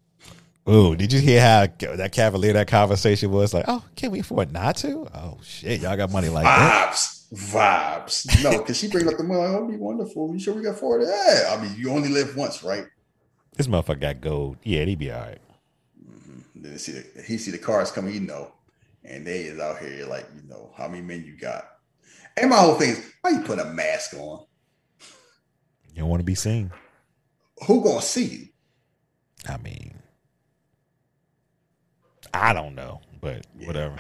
Oh, 0.70 0.94
did 0.94 1.15
you 1.15 1.20
hear 1.20 1.41
how 1.41 1.67
that 1.97 2.12
cavalier 2.12 2.52
that 2.52 2.68
conversation 2.68 3.31
was? 3.31 3.55
Like, 3.55 3.65
oh, 3.68 3.83
can 3.97 4.10
we 4.10 4.20
afford 4.20 4.52
not 4.52 4.77
to? 4.77 5.09
Oh 5.15 5.39
shit, 5.43 5.81
y'all 5.81 5.97
got 5.97 6.12
money 6.12 6.28
like 6.28 6.44
that. 6.44 6.93
Vibes, 6.93 7.33
vibes. 7.33 8.44
No, 8.44 8.59
because 8.59 8.77
she 8.77 8.89
bring 8.89 9.09
up 9.09 9.17
the 9.17 9.25
money. 9.25 9.41
Like, 9.41 9.51
oh, 9.51 9.67
be 9.67 9.77
wonderful. 9.77 10.31
You 10.35 10.39
sure 10.39 10.52
we 10.52 10.62
got 10.62 10.75
afford 10.75 11.02
it? 11.02 11.09
Yeah. 11.09 11.57
I 11.57 11.62
mean, 11.62 11.75
you 11.78 11.91
only 11.91 12.10
live 12.10 12.36
once, 12.36 12.62
right? 12.62 12.85
This 13.57 13.67
motherfucker 13.67 14.01
got 14.01 14.20
gold. 14.20 14.59
Yeah, 14.62 14.85
he'd 14.85 14.99
be 14.99 15.10
all 15.10 15.20
right. 15.23 15.41
Mm-hmm. 16.07 16.62
Then 16.62 16.73
he 16.73 16.78
see 16.78 16.93
the 16.93 17.23
he 17.23 17.39
see 17.39 17.51
the 17.51 17.59
cars 17.59 17.91
coming, 17.91 18.12
you 18.12 18.20
know, 18.20 18.52
and 19.05 19.27
they 19.27 19.44
is 19.44 19.59
out 19.59 19.78
here 19.78 20.05
like, 20.05 20.27
you 20.36 20.47
know, 20.51 20.70
how 20.77 20.86
many 20.86 21.01
men 21.01 21.25
you 21.25 21.39
got? 21.39 21.77
And 22.41 22.50
my 22.50 22.57
whole 22.57 22.75
thing 22.75 22.91
is, 22.91 23.12
why 23.20 23.31
you 23.31 23.41
put 23.41 23.58
a 23.58 23.65
mask 23.65 24.15
on? 24.15 24.44
You 25.92 26.02
don't 26.02 26.08
want 26.08 26.20
to 26.20 26.25
be 26.25 26.34
seen. 26.34 26.70
Who 27.67 27.83
gonna 27.83 28.00
see 28.02 28.25
you? 28.25 28.49
I 29.49 29.57
mean, 29.58 29.99
I 32.33 32.52
don't 32.52 32.75
know, 32.75 33.00
but 33.20 33.47
whatever. 33.65 33.97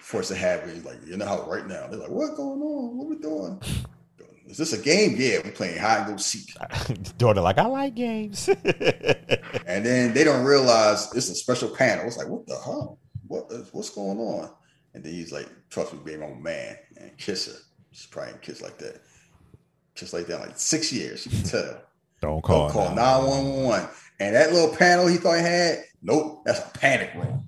Force 0.00 0.28
to 0.28 0.34
have 0.34 0.60
it. 0.60 0.84
Like 0.84 0.98
you're 1.04 1.14
in 1.14 1.18
the 1.18 1.26
house 1.26 1.46
right 1.46 1.66
now. 1.66 1.86
They're 1.88 1.98
like, 1.98 2.10
what 2.10 2.36
going 2.36 2.60
on? 2.60 2.96
What 2.96 3.08
we 3.08 3.16
doing? 3.18 3.60
Is 4.46 4.58
this 4.58 4.72
a 4.72 4.78
game? 4.78 5.14
Yeah, 5.16 5.38
we're 5.44 5.52
playing 5.52 5.78
hide 5.78 5.98
and 5.98 6.06
go 6.08 6.16
seek. 6.16 6.54
Daughter, 7.18 7.40
like 7.40 7.58
I 7.58 7.66
like 7.66 7.94
games. 7.94 8.48
and 9.66 9.86
then 9.86 10.12
they 10.12 10.24
don't 10.24 10.44
realize 10.44 11.14
it's 11.14 11.30
a 11.30 11.34
special 11.34 11.70
panel. 11.70 12.06
It's 12.06 12.18
like, 12.18 12.28
what 12.28 12.46
the 12.46 12.58
hell? 12.58 12.98
What 13.28 13.46
is, 13.50 13.72
what's 13.72 13.90
going 13.90 14.18
on? 14.18 14.50
And 14.94 15.04
then 15.04 15.12
he's 15.12 15.32
like, 15.32 15.48
trust 15.70 15.94
me, 15.94 16.00
baby, 16.04 16.22
I'm 16.24 16.32
a 16.32 16.40
man. 16.40 16.76
And 16.98 17.16
kiss 17.16 17.46
her. 17.46 17.58
She's 17.92 18.06
probably 18.06 18.34
kiss 18.40 18.60
like 18.62 18.78
that. 18.78 19.00
Kiss 19.94 20.12
like 20.12 20.26
that, 20.26 20.40
like 20.40 20.58
six 20.58 20.92
years. 20.92 21.26
You 21.26 21.32
can 21.32 21.42
tell. 21.42 21.82
Don't 22.20 22.42
call. 22.42 22.68
Don't 22.68 22.72
call 22.72 22.94
911. 22.94 23.88
And 24.20 24.34
that 24.34 24.52
little 24.52 24.74
panel 24.74 25.06
he 25.06 25.16
thought 25.16 25.36
he 25.36 25.42
had, 25.42 25.84
nope, 26.02 26.42
that's 26.44 26.60
a 26.60 26.78
panic 26.78 27.12
room. 27.14 27.46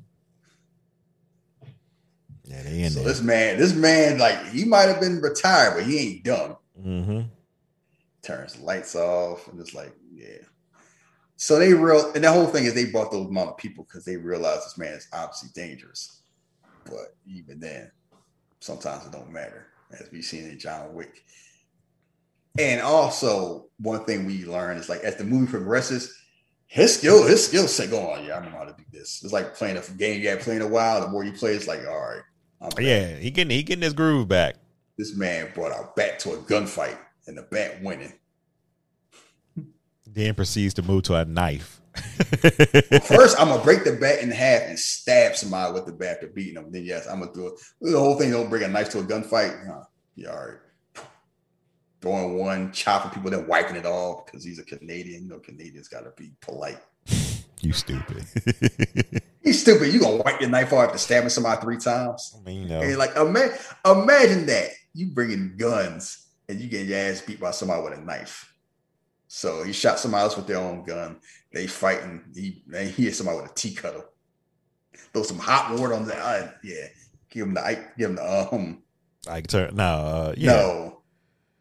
Yeah, 2.44 2.62
they 2.62 2.82
in 2.82 2.90
So 2.90 3.00
there. 3.00 3.08
this 3.08 3.23
man, 3.23 3.58
this 3.58 3.74
man, 3.74 4.18
like 4.18 4.48
he 4.48 4.64
might 4.64 4.89
have 4.89 5.00
been 5.00 5.20
retired, 5.20 5.74
but 5.74 5.84
he 5.84 5.98
ain't 5.98 6.24
dumb. 6.24 6.56
Mm-hmm. 6.81 7.20
Turns 8.23 8.55
the 8.55 8.64
lights 8.64 8.94
off 8.94 9.48
and 9.48 9.60
it's 9.60 9.74
like, 9.74 9.94
yeah. 10.12 10.39
So 11.36 11.58
they 11.58 11.73
real 11.73 12.12
and 12.14 12.24
the 12.24 12.32
whole 12.32 12.47
thing 12.47 12.64
is 12.64 12.74
they 12.74 12.86
brought 12.86 13.10
those 13.10 13.26
amount 13.26 13.50
of 13.50 13.56
people 13.56 13.84
because 13.84 14.05
they 14.05 14.16
realized 14.16 14.64
this 14.64 14.78
man 14.78 14.92
is 14.94 15.08
obviously 15.12 15.50
dangerous. 15.55 16.23
But 16.84 17.16
even 17.26 17.60
then, 17.60 17.90
sometimes 18.60 19.06
it 19.06 19.12
don't 19.12 19.32
matter, 19.32 19.68
as 20.00 20.10
we've 20.10 20.24
seen 20.24 20.44
in 20.44 20.58
John 20.58 20.94
Wick. 20.94 21.24
And 22.58 22.81
also, 22.81 23.66
one 23.78 24.05
thing 24.05 24.26
we 24.26 24.44
learn 24.44 24.76
is 24.76 24.89
like 24.89 25.00
as 25.00 25.16
the 25.16 25.24
movie 25.24 25.50
progresses, 25.50 26.16
his 26.66 26.97
skill, 26.97 27.26
his 27.26 27.47
skill 27.47 27.66
set 27.68 27.90
going 27.90 28.06
on. 28.06 28.18
Oh, 28.18 28.23
yeah, 28.23 28.39
I 28.39 28.42
don't 28.42 28.52
know 28.52 28.58
how 28.58 28.64
to 28.64 28.74
do 28.76 28.84
this. 28.92 29.23
It's 29.23 29.32
like 29.32 29.55
playing 29.55 29.76
a 29.76 29.81
game 29.97 30.20
you 30.23 30.28
haven't 30.28 30.44
played 30.44 30.56
in 30.56 30.62
a 30.62 30.68
while. 30.68 31.00
The 31.00 31.08
more 31.08 31.24
you 31.24 31.32
play, 31.32 31.55
it's 31.55 31.66
like, 31.66 31.81
all 31.86 31.98
right, 31.98 32.23
I'm 32.60 32.70
back. 32.70 32.81
Yeah, 32.81 33.16
he 33.16 33.31
getting 33.31 33.50
he 33.50 33.62
getting 33.62 33.82
his 33.82 33.92
groove 33.92 34.28
back. 34.28 34.56
This 34.97 35.16
man 35.16 35.50
brought 35.55 35.73
our 35.73 35.92
bat 35.97 36.20
to 36.20 36.34
a 36.34 36.36
gunfight, 36.36 36.97
and 37.26 37.36
the 37.36 37.42
bat 37.42 37.82
winning. 37.82 38.12
Then 40.06 40.34
proceeds 40.34 40.74
to 40.74 40.82
move 40.82 41.02
to 41.05 41.16
a 41.16 41.24
knife. 41.24 41.81
First, 43.05 43.39
I'm 43.39 43.48
gonna 43.48 43.62
break 43.62 43.84
the 43.84 43.97
bat 44.00 44.20
in 44.20 44.31
half 44.31 44.62
and 44.62 44.78
stab 44.78 45.36
somebody 45.36 45.73
with 45.73 45.86
the 45.86 45.92
bat 45.92 46.16
after 46.16 46.28
beating 46.28 46.55
them. 46.55 46.70
Then 46.70 46.84
yes, 46.84 47.06
I'm 47.06 47.20
gonna 47.20 47.32
do 47.32 47.48
it. 47.48 47.55
The 47.81 47.98
whole 47.98 48.16
thing 48.16 48.31
don't 48.31 48.50
bring 48.50 48.64
a 48.64 48.68
knife 48.68 48.90
to 48.90 49.00
a 49.00 49.02
gunfight. 49.02 49.66
Huh. 49.66 49.84
Yeah, 50.16 50.31
all 50.31 50.47
right. 50.47 50.58
Throwing 52.00 52.39
one, 52.39 52.73
chopping 52.73 53.12
people, 53.12 53.31
then 53.31 53.47
wiping 53.47 53.76
it 53.76 53.86
off 53.86 54.26
because 54.26 54.44
he's 54.44 54.58
a 54.58 54.64
Canadian. 54.64 55.23
You 55.23 55.28
know, 55.28 55.39
Canadians 55.39 55.89
gotta 55.89 56.12
be 56.16 56.32
polite. 56.40 56.81
You 57.60 57.73
stupid. 57.73 58.24
He's 59.42 59.60
stupid. 59.60 59.92
You 59.92 60.00
gonna 60.00 60.16
wipe 60.16 60.40
your 60.40 60.50
knife 60.50 60.73
off 60.73 60.86
after 60.86 60.98
stabbing 60.98 61.28
somebody 61.28 61.60
three 61.60 61.76
times? 61.76 62.34
I 62.39 62.42
mean, 62.44 62.62
you 62.62 62.68
know. 62.68 62.81
And 62.81 62.97
like, 62.97 63.14
ima- 63.14 63.56
imagine 63.84 64.47
that 64.47 64.70
you 64.94 65.08
bringing 65.08 65.55
guns 65.56 66.26
and 66.48 66.60
you 66.60 66.68
getting 66.68 66.89
your 66.89 66.98
ass 66.98 67.20
beat 67.20 67.40
by 67.40 67.50
somebody 67.50 67.82
with 67.82 67.98
a 67.98 68.00
knife. 68.00 68.55
So 69.28 69.62
he 69.62 69.73
shot 69.73 69.98
somebody 69.98 70.23
else 70.23 70.36
with 70.36 70.47
their 70.47 70.58
own 70.58 70.84
gun. 70.84 71.18
They 71.55 71.66
fighting. 71.68 72.23
He 72.34 72.62
man, 72.66 72.89
he 72.89 73.05
hit 73.05 73.15
somebody 73.15 73.41
with 73.41 73.50
a 73.52 73.55
tea 73.55 73.74
kettle. 73.74 74.05
Throw 75.12 75.23
some 75.23 75.39
hot 75.39 75.78
water 75.78 75.94
on 75.94 76.05
the 76.07 76.16
uh, 76.16 76.50
yeah. 76.65 76.86
Give 77.31 77.47
him 77.47 77.55
the 77.55 77.65
I- 77.65 77.86
give 77.97 78.10
him 78.10 78.16
the 78.16 78.49
um 78.52 78.83
Like 79.26 79.47
turn 79.47 79.76
no, 79.76 79.84
uh, 79.84 80.34
yeah. 80.36 80.52
no 80.52 81.02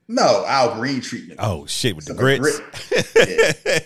no 0.08 0.46
Al 0.48 0.76
Green 0.76 1.00
treatment. 1.00 1.40
Oh 1.42 1.66
shit 1.68 1.96
with 1.96 2.06
the 2.06 2.16
grits. 2.16 2.60
grit. 2.60 3.08
Yeah. 3.66 3.80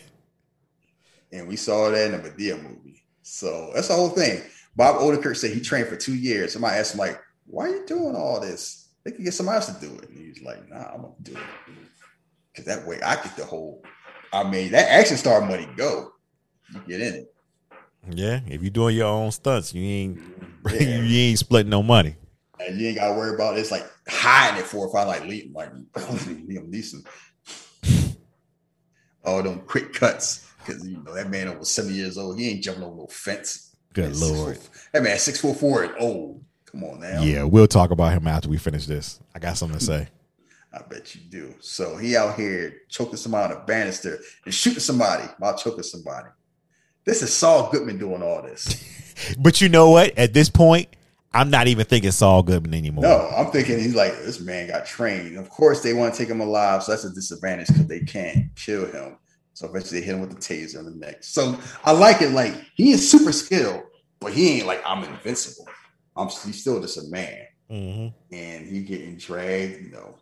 and 1.40 1.48
we 1.48 1.56
saw 1.58 1.92
that 1.92 2.06
in 2.14 2.22
the 2.22 2.30
Madea 2.30 2.62
movie. 2.62 3.04
So 3.22 3.72
that's 3.76 3.90
the 3.90 3.94
whole 3.94 4.10
thing. 4.10 4.42
Bob 4.76 5.02
Odenkirk 5.02 5.36
said 5.36 5.52
he 5.52 5.60
trained 5.60 5.88
for 5.88 5.98
two 5.98 6.16
years. 6.16 6.54
Somebody 6.54 6.78
asked 6.78 6.94
him 6.94 7.00
like, 7.00 7.20
"Why 7.46 7.66
are 7.66 7.76
you 7.76 7.86
doing 7.86 8.16
all 8.16 8.40
this? 8.40 8.90
They 9.04 9.12
can 9.12 9.24
get 9.26 9.34
somebody 9.34 9.56
else 9.58 9.66
to 9.74 9.86
do 9.86 9.94
it." 9.96 10.10
And 10.10 10.18
he's 10.18 10.42
like, 10.42 10.70
"Nah, 10.70 10.94
I'm 10.94 11.02
gonna 11.02 11.14
do 11.24 11.34
it 11.34 11.76
because 12.54 12.66
that 12.66 12.88
way 12.88 13.02
I 13.02 13.16
get 13.16 13.36
the 13.36 13.46
whole. 13.46 13.84
I 14.34 14.44
mean, 14.50 14.72
that 14.72 14.90
action 14.90 15.18
star 15.18 15.42
money 15.42 15.68
go. 15.76 16.12
You 16.74 16.82
get 16.88 17.02
in 17.02 17.14
it. 17.16 17.34
Yeah, 18.10 18.40
if 18.48 18.62
you're 18.62 18.70
doing 18.72 18.96
your 18.96 19.08
own 19.08 19.32
stunts, 19.32 19.74
you 19.74 19.84
ain't 19.84 20.20
Yeah. 20.72 21.02
you 21.02 21.18
ain't 21.30 21.40
splitting 21.40 21.70
no 21.70 21.82
money. 21.84 22.16
and 22.60 22.80
you 22.80 22.88
ain't 22.90 22.98
got 22.98 23.10
to 23.10 23.14
worry 23.14 23.34
about 23.36 23.58
it. 23.58 23.62
It's 23.62 23.72
like 23.72 23.86
hiding 24.08 24.60
it 24.60 24.66
for 24.66 24.88
if 24.88 24.96
I 24.96 25.04
like 25.04 25.24
Liam, 25.24 25.54
like 25.54 25.72
Liam 25.94 26.70
Neeson. 26.72 27.06
All 29.26 29.44
them 29.44 29.60
quick 29.62 29.94
cuts 29.94 30.50
because 30.60 30.88
you 30.88 31.02
know 31.04 31.14
that 31.14 31.30
man 31.30 31.48
over 31.50 31.66
seventy 31.66 31.96
years 31.96 32.18
old. 32.18 32.40
He 32.40 32.50
ain't 32.50 32.64
jumping 32.64 32.84
over 32.84 32.96
no 32.96 33.08
fence. 33.08 33.76
Good 33.94 34.12
Man, 34.12 34.20
lord. 34.20 34.60
that 34.94 35.04
man 35.04 35.18
six 35.20 35.42
foot 35.42 35.58
four 35.58 35.84
and 35.84 35.94
old. 36.00 36.44
Come 36.72 36.84
on 36.86 37.00
now. 37.02 37.22
Yeah, 37.24 37.44
we'll 37.44 37.68
talk 37.68 37.92
about 37.92 38.14
him 38.14 38.28
after 38.28 38.48
we 38.48 38.58
finish 38.58 38.86
this. 38.86 39.20
I 39.36 39.40
got 39.40 39.58
something 39.58 39.80
to 39.80 39.84
say. 39.84 40.08
I 40.74 40.82
bet 40.90 41.16
you 41.16 41.22
do. 41.30 41.56
So 41.60 41.98
he 41.98 42.16
out 42.18 42.36
here 42.36 42.82
choking 42.90 43.18
somebody 43.18 43.54
on 43.54 43.62
a 43.62 43.66
banister 43.66 44.20
and 44.46 44.54
shooting 44.54 44.80
somebody 44.80 45.24
while 45.40 45.58
choking 45.58 45.84
somebody. 45.84 46.28
This 47.06 47.22
is 47.22 47.34
Saul 47.34 47.72
Goodman 47.72 47.98
doing 47.98 48.22
all 48.22 48.42
this. 48.42 48.94
But 49.40 49.62
you 49.62 49.68
know 49.70 49.90
what? 49.90 50.16
At 50.16 50.36
this 50.36 50.48
point, 50.48 50.90
I'm 51.34 51.50
not 51.50 51.66
even 51.68 51.88
thinking 51.88 52.12
Saul 52.12 52.44
Goodman 52.44 52.76
anymore. 52.76 53.02
No, 53.04 53.28
I'm 53.36 53.48
thinking 53.52 53.80
he's 53.80 53.96
like, 53.96 54.12
this 54.20 54.40
man 54.40 54.68
got 54.68 54.86
trained. 54.86 55.38
Of 55.38 55.50
course, 55.50 55.82
they 55.82 55.94
want 55.96 56.14
to 56.14 56.20
take 56.20 56.30
him 56.30 56.40
alive, 56.40 56.84
so 56.84 56.92
that's 56.92 57.04
a 57.04 57.10
disadvantage 57.12 57.68
because 57.68 57.88
they 57.88 58.02
can't 58.02 58.56
kill 58.56 58.86
him. 58.86 59.18
So 59.54 59.68
eventually, 59.68 60.02
they 60.02 60.06
hit 60.06 60.14
him 60.16 60.22
with 60.22 60.30
the 60.30 60.36
taser 60.36 60.78
in 60.78 60.86
the 60.86 60.92
neck. 60.92 61.24
So 61.24 61.60
I 61.84 61.94
like 61.94 62.22
it. 62.22 62.30
Like 62.30 62.54
he 62.76 62.92
is 62.92 63.10
super 63.10 63.32
skilled, 63.32 63.82
but 64.20 64.34
he 64.34 64.58
ain't 64.60 64.68
like 64.68 64.84
I'm 64.86 65.04
invincible. 65.04 65.68
I'm 66.16 66.28
he's 66.28 66.62
still 66.62 66.80
just 66.80 67.00
a 67.00 67.10
man, 67.10 67.40
Mm-hmm. 67.72 68.36
and 68.36 68.68
he 68.68 68.82
getting 68.84 69.18
dragged. 69.18 69.84
You 69.84 69.92
know, 69.94 70.16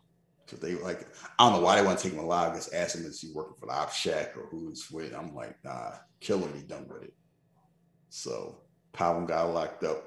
so 0.47 0.57
they 0.57 0.75
like 0.75 1.07
I 1.39 1.49
don't 1.49 1.59
know 1.59 1.65
why 1.65 1.75
they 1.75 1.85
want 1.85 1.97
to 1.99 2.03
take 2.03 2.13
him 2.13 2.23
alive. 2.23 2.55
Just 2.55 2.73
ask 2.73 2.95
him 2.95 3.05
is 3.05 3.21
he 3.21 3.31
working 3.33 3.55
for 3.59 3.65
the 3.65 3.73
obshchak 3.73 4.37
or 4.37 4.47
who's 4.51 4.89
with. 4.91 5.15
I'm 5.15 5.33
like, 5.33 5.55
nah, 5.63 5.91
kill 6.19 6.39
him. 6.39 6.51
Be 6.51 6.59
done 6.59 6.87
with 6.87 7.03
it. 7.03 7.13
So 8.09 8.61
Powell 8.93 9.25
got 9.25 9.53
locked 9.53 9.83
up. 9.83 10.03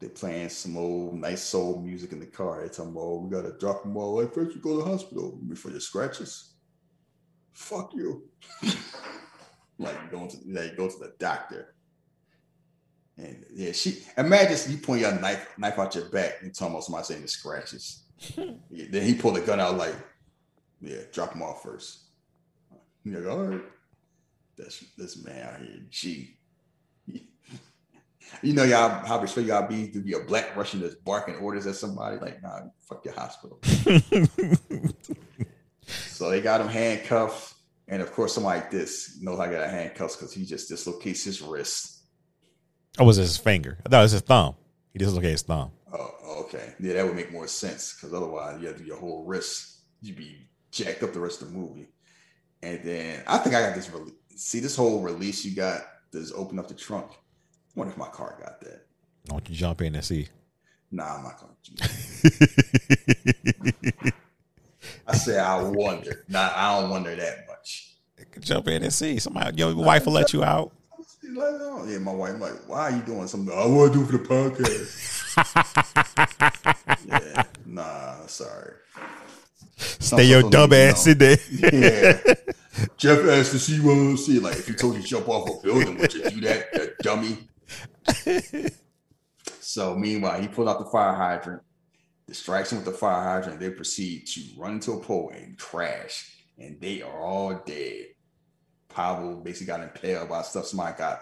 They 0.00 0.08
playing 0.08 0.48
some 0.48 0.76
old 0.76 1.14
nice 1.14 1.42
soul 1.42 1.80
music 1.80 2.12
in 2.12 2.20
the 2.20 2.26
car. 2.26 2.62
They 2.62 2.68
tell 2.68 2.86
him, 2.86 2.96
"Oh, 2.96 3.18
we 3.18 3.30
gotta 3.30 3.56
drop 3.58 3.84
him 3.84 3.96
all. 3.96 4.16
Like 4.20 4.34
first, 4.34 4.54
you 4.54 4.60
go 4.60 4.78
to 4.78 4.84
the 4.84 4.90
hospital 4.90 5.38
before 5.48 5.70
your 5.70 5.80
scratches." 5.80 6.54
Fuck 7.52 7.92
you. 7.94 8.28
like 9.78 10.10
going 10.10 10.28
to 10.28 10.38
like 10.46 10.76
go 10.76 10.88
to 10.88 10.98
the 10.98 11.14
doctor. 11.18 11.74
And 13.16 13.44
yeah, 13.52 13.72
she 13.72 14.04
imagine 14.16 14.72
you 14.72 14.78
point 14.78 15.00
your 15.00 15.18
knife 15.20 15.48
knife 15.58 15.78
out 15.78 15.94
your 15.94 16.08
back 16.10 16.34
and 16.42 16.54
tell 16.54 16.68
talking 16.68 16.74
about 16.74 16.84
somebody 16.84 17.04
saying 17.06 17.22
the 17.22 17.28
scratches. 17.28 18.04
Yeah, 18.70 18.86
then 18.90 19.02
he 19.02 19.14
pulled 19.14 19.36
the 19.36 19.40
gun 19.40 19.60
out 19.60 19.76
like, 19.76 19.94
yeah, 20.80 21.02
drop 21.12 21.34
him 21.34 21.42
off 21.42 21.62
first. 21.62 22.04
You're 23.04 23.20
like, 23.20 23.32
all 23.32 23.44
right. 23.44 23.62
That's 24.56 24.84
this 24.96 25.24
man 25.24 25.46
out 25.46 25.60
here, 25.60 25.80
G. 25.90 26.36
You 28.42 28.52
know, 28.52 28.64
y'all 28.64 28.90
how 29.06 29.24
sure 29.24 29.42
y'all 29.42 29.66
be 29.66 29.88
to 29.88 30.00
be 30.00 30.12
a 30.12 30.20
black 30.20 30.54
Russian 30.54 30.80
that's 30.80 30.96
barking 30.96 31.36
orders 31.36 31.66
at 31.66 31.76
somebody. 31.76 32.18
Like, 32.18 32.42
nah, 32.42 32.60
fuck 32.86 33.02
your 33.02 33.14
hospital. 33.14 33.58
so 35.86 36.28
they 36.28 36.42
got 36.42 36.60
him 36.60 36.68
handcuffed. 36.68 37.54
And 37.88 38.02
of 38.02 38.12
course, 38.12 38.34
somebody 38.34 38.60
like 38.60 38.70
this 38.70 39.18
knows 39.22 39.40
I 39.40 39.50
got 39.50 39.62
a 39.62 39.68
handcuffs 39.68 40.16
because 40.16 40.34
he 40.34 40.44
just 40.44 40.68
dislocates 40.68 41.24
his 41.24 41.40
wrist. 41.40 42.02
Oh, 42.98 43.04
was 43.04 43.16
it 43.16 43.22
his 43.22 43.38
finger? 43.38 43.78
I 43.86 43.88
thought 43.88 44.00
it 44.00 44.02
was 44.02 44.12
his 44.12 44.20
thumb. 44.20 44.56
He 44.92 44.98
dislocated 44.98 45.32
his 45.32 45.42
thumb. 45.42 45.70
Oh, 45.92 46.10
oh, 46.22 46.40
okay. 46.44 46.74
Yeah, 46.80 46.94
that 46.94 47.06
would 47.06 47.16
make 47.16 47.32
more 47.32 47.46
sense 47.46 47.94
because 47.94 48.12
otherwise 48.14 48.60
you 48.60 48.66
have 48.68 48.76
to 48.76 48.82
do 48.82 48.88
your 48.88 48.98
whole 48.98 49.24
wrist. 49.24 49.78
You'd 50.02 50.16
be 50.16 50.48
jacked 50.70 51.02
up 51.02 51.12
the 51.12 51.20
rest 51.20 51.40
of 51.42 51.50
the 51.52 51.58
movie. 51.58 51.88
And 52.62 52.82
then 52.84 53.22
I 53.26 53.38
think 53.38 53.54
I 53.54 53.62
got 53.62 53.74
this. 53.74 53.90
Re- 53.90 54.12
See 54.36 54.60
this 54.60 54.76
whole 54.76 55.00
release 55.00 55.44
you 55.44 55.56
got. 55.56 55.82
does 56.12 56.32
open 56.32 56.58
up 56.58 56.68
the 56.68 56.74
trunk. 56.74 57.10
I 57.10 57.16
wonder 57.74 57.92
if 57.92 57.98
my 57.98 58.08
car 58.08 58.36
got 58.40 58.60
that. 58.60 58.86
Why 59.26 59.38
don't 59.38 59.48
you 59.50 59.56
jump 59.56 59.80
in 59.82 59.94
and 59.94 60.04
see? 60.04 60.28
Nah, 60.90 61.16
I'm 61.16 61.22
not 61.24 61.40
gonna. 61.40 61.54
I 65.06 65.14
say 65.16 65.38
I 65.38 65.62
wonder. 65.62 66.24
Nah, 66.28 66.52
I 66.54 66.80
don't 66.80 66.90
wonder 66.90 67.14
that 67.16 67.46
much. 67.48 67.94
Jump 68.40 68.68
in 68.68 68.82
and 68.82 68.92
see. 68.92 69.18
Somebody, 69.18 69.58
your 69.58 69.74
wife 69.74 70.06
will 70.06 70.12
let 70.12 70.32
you 70.32 70.44
out. 70.44 70.72
Like, 71.34 71.46
oh, 71.60 71.86
yeah, 71.86 71.98
my 71.98 72.12
wife 72.12 72.40
like, 72.40 72.66
why 72.66 72.90
are 72.90 72.90
you 72.90 73.02
doing 73.02 73.28
something? 73.28 73.54
I 73.56 73.66
want 73.66 73.92
to 73.92 73.98
do 73.98 74.04
for 74.06 74.12
the 74.12 74.24
podcast. 74.24 75.16
yeah, 77.06 77.42
nah, 77.66 78.26
sorry. 78.26 78.72
Stay 79.76 80.24
your 80.24 80.48
dumb 80.48 80.72
ass 80.72 81.06
in 81.06 81.18
there. 81.18 81.38
yeah. 81.50 82.18
Jeff 82.96 83.26
asked 83.26 83.52
to 83.52 83.58
see 83.58 83.80
one 83.80 84.16
see 84.16 84.38
like 84.38 84.56
if 84.56 84.68
you 84.68 84.74
told 84.74 84.96
you 84.96 85.02
to 85.02 85.06
jump 85.06 85.28
off 85.28 85.48
a 85.48 85.62
building, 85.66 85.98
would 85.98 86.14
you 86.14 86.30
do 86.30 86.40
that, 86.42 86.66
you 86.72 86.90
dummy? 87.02 87.48
so 89.60 89.94
meanwhile, 89.94 90.40
he 90.40 90.48
pulled 90.48 90.68
out 90.68 90.78
the 90.78 90.86
fire 90.86 91.14
hydrant, 91.14 91.62
distracts 92.26 92.72
him 92.72 92.78
with 92.78 92.86
the 92.86 92.92
fire 92.92 93.22
hydrant. 93.22 93.60
They 93.60 93.70
proceed 93.70 94.26
to 94.28 94.42
run 94.56 94.74
into 94.74 94.92
a 94.92 95.00
pole 95.00 95.30
and 95.34 95.58
crash, 95.58 96.32
and 96.56 96.80
they 96.80 97.02
are 97.02 97.20
all 97.20 97.62
dead. 97.66 98.06
Pablo 98.88 99.36
basically 99.36 99.66
got 99.66 99.80
impaled 99.80 100.28
by 100.28 100.42
stuff. 100.42 100.66
Somebody 100.66 100.96
got 100.98 101.20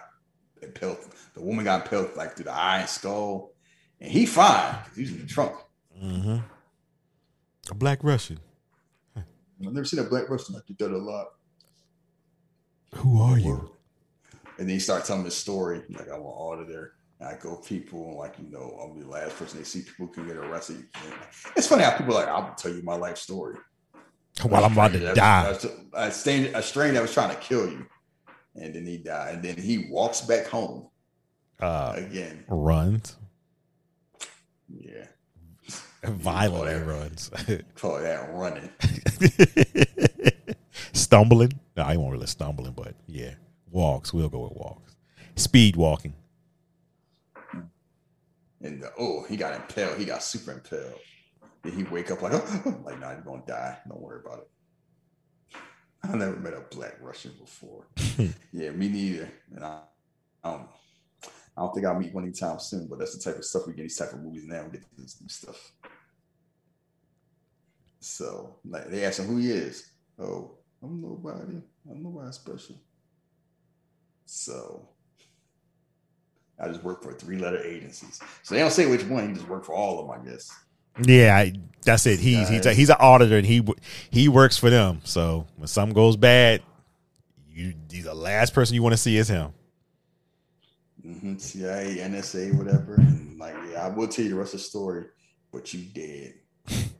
impaled. 0.61 0.97
The 1.33 1.41
woman 1.41 1.65
got 1.65 1.83
impaled 1.83 2.15
like 2.15 2.35
through 2.35 2.45
the 2.45 2.53
eye 2.53 2.79
and 2.79 2.89
skull, 2.89 3.53
and 3.99 4.11
he 4.11 4.25
fine 4.25 4.75
because 4.83 4.97
he's 4.97 5.11
in 5.11 5.19
the 5.19 5.27
trunk. 5.27 5.53
Mm-hmm. 6.01 6.37
A 7.69 7.75
black 7.75 8.03
Russian. 8.03 8.39
I've 9.15 9.73
never 9.73 9.85
seen 9.85 9.99
a 9.99 10.03
black 10.03 10.29
Russian 10.29 10.55
like 10.55 10.65
that 10.77 10.91
a 10.91 10.97
lot. 10.97 11.27
Who 12.95 13.21
are 13.21 13.39
you? 13.39 13.71
And 14.59 14.67
then 14.67 14.75
he 14.75 14.79
starts 14.79 15.07
telling 15.07 15.25
his 15.25 15.35
story. 15.35 15.83
Like, 15.89 16.07
I'm 16.07 16.21
an 16.21 16.25
auditor. 16.25 16.93
And 17.19 17.29
I 17.29 17.35
go 17.35 17.55
people 17.57 18.17
like, 18.17 18.35
you 18.39 18.49
know, 18.51 18.79
I'm 18.79 18.99
the 18.99 19.07
last 19.07 19.35
person 19.35 19.57
they 19.57 19.65
see 19.65 19.81
people 19.81 20.07
can 20.07 20.27
get 20.27 20.37
arrested. 20.37 20.85
It's 21.55 21.67
funny 21.67 21.83
how 21.83 21.97
people 21.97 22.15
are 22.15 22.25
like, 22.25 22.29
I'll 22.29 22.53
tell 22.55 22.71
you 22.71 22.83
my 22.83 22.95
life 22.95 23.17
story. 23.17 23.57
While 24.43 24.65
I'm 24.65 24.73
about 24.73 24.93
to 24.93 25.13
die. 25.13 25.57
A 25.93 26.11
strain, 26.11 26.55
a 26.55 26.61
strain 26.61 26.93
that 26.93 27.01
was 27.01 27.13
trying 27.13 27.29
to 27.29 27.41
kill 27.41 27.69
you. 27.69 27.85
And 28.55 28.73
then 28.73 28.85
he 28.85 28.97
died. 28.97 29.35
And 29.35 29.43
then 29.43 29.57
he 29.57 29.87
walks 29.89 30.21
back 30.21 30.47
home. 30.47 30.87
Uh, 31.59 31.93
again. 31.95 32.45
Runs. 32.47 33.15
Yeah. 34.69 35.05
Violently 36.03 36.75
runs. 36.75 37.31
Call 37.75 37.99
that 37.99 38.29
running. 38.33 38.69
stumbling. 40.93 41.59
No, 41.75 41.83
I 41.83 41.97
won't 41.97 42.11
really 42.11 42.27
stumbling, 42.27 42.73
but 42.73 42.93
yeah, 43.07 43.33
walks. 43.71 44.13
We'll 44.13 44.29
go 44.29 44.39
with 44.39 44.53
walks. 44.53 44.95
Speed 45.35 45.75
walking. 45.75 46.13
And 48.61 48.81
the, 48.81 48.91
oh, 48.97 49.23
he 49.27 49.37
got 49.37 49.53
impaled. 49.53 49.97
He 49.97 50.05
got 50.05 50.23
super 50.23 50.51
impaled. 50.51 50.99
Then 51.67 51.75
he 51.75 51.83
wake 51.83 52.11
up 52.11 52.21
like, 52.21 52.31
oh, 52.33 52.81
like, 52.85 52.97
nah, 53.01 53.11
you're 53.11 53.21
gonna 53.21 53.43
die. 53.45 53.77
Don't 53.89 53.99
worry 53.99 54.21
about 54.25 54.39
it. 54.39 55.59
I 56.01 56.15
never 56.15 56.37
met 56.37 56.53
a 56.53 56.61
black 56.73 56.95
Russian 57.01 57.33
before. 57.37 57.87
yeah, 58.53 58.69
me 58.71 58.87
neither. 58.87 59.29
And 59.53 59.65
I, 59.65 59.81
I 60.45 60.51
don't, 60.51 60.69
I 61.57 61.61
don't 61.61 61.73
think 61.73 61.85
I'll 61.85 61.99
meet 61.99 62.13
one 62.13 62.23
anytime 62.23 62.57
soon. 62.59 62.87
But 62.87 62.99
that's 62.99 63.17
the 63.17 63.21
type 63.21 63.37
of 63.37 63.43
stuff 63.43 63.67
we 63.67 63.73
get 63.73 63.81
these 63.81 63.97
type 63.97 64.13
of 64.13 64.21
movies 64.21 64.45
now. 64.45 64.63
We 64.63 64.77
get 64.77 64.83
this 64.97 65.19
new 65.19 65.27
stuff. 65.27 65.73
So 67.99 68.55
like 68.63 68.89
they 68.89 69.03
ask 69.03 69.19
him 69.19 69.25
who 69.25 69.35
he 69.35 69.51
is. 69.51 69.89
Oh, 70.17 70.51
I'm 70.81 71.01
nobody. 71.01 71.61
I'm 71.91 72.01
nobody 72.01 72.31
special. 72.31 72.79
So 74.25 74.87
I 76.57 76.69
just 76.69 76.85
work 76.85 77.03
for 77.03 77.11
three 77.11 77.37
letter 77.37 77.61
agencies. 77.61 78.21
So 78.43 78.55
they 78.55 78.61
don't 78.61 78.71
say 78.71 78.85
which 78.85 79.03
one. 79.03 79.27
He 79.27 79.33
just 79.33 79.49
worked 79.49 79.65
for 79.65 79.75
all 79.75 79.99
of 79.99 80.07
them, 80.07 80.21
I 80.21 80.31
guess. 80.31 80.49
Yeah, 80.99 81.35
I, 81.35 81.53
that's 81.83 82.05
it. 82.05 82.19
He's 82.19 82.49
he's 82.49 82.65
a, 82.65 82.73
he's 82.73 82.89
an 82.89 82.97
auditor 82.99 83.37
and 83.37 83.45
he 83.45 83.65
he 84.09 84.27
works 84.27 84.57
for 84.57 84.69
them. 84.69 85.01
So 85.03 85.47
when 85.55 85.67
something 85.67 85.93
goes 85.93 86.17
bad, 86.17 86.61
you 87.49 87.73
the 87.89 88.13
last 88.13 88.53
person 88.53 88.75
you 88.75 88.83
want 88.83 88.93
to 88.93 88.97
see 88.97 89.17
is 89.17 89.27
him. 89.27 89.53
Mm-hmm. 91.05 91.37
CIA, 91.37 91.97
NSA, 91.97 92.57
whatever. 92.57 92.95
And 92.95 93.39
like, 93.39 93.55
yeah, 93.71 93.85
I 93.85 93.89
will 93.89 94.07
tell 94.07 94.25
you 94.25 94.31
the 94.31 94.37
rest 94.37 94.53
of 94.53 94.59
the 94.59 94.65
story, 94.65 95.05
but 95.51 95.73
you 95.73 95.81
dead. 95.83 96.33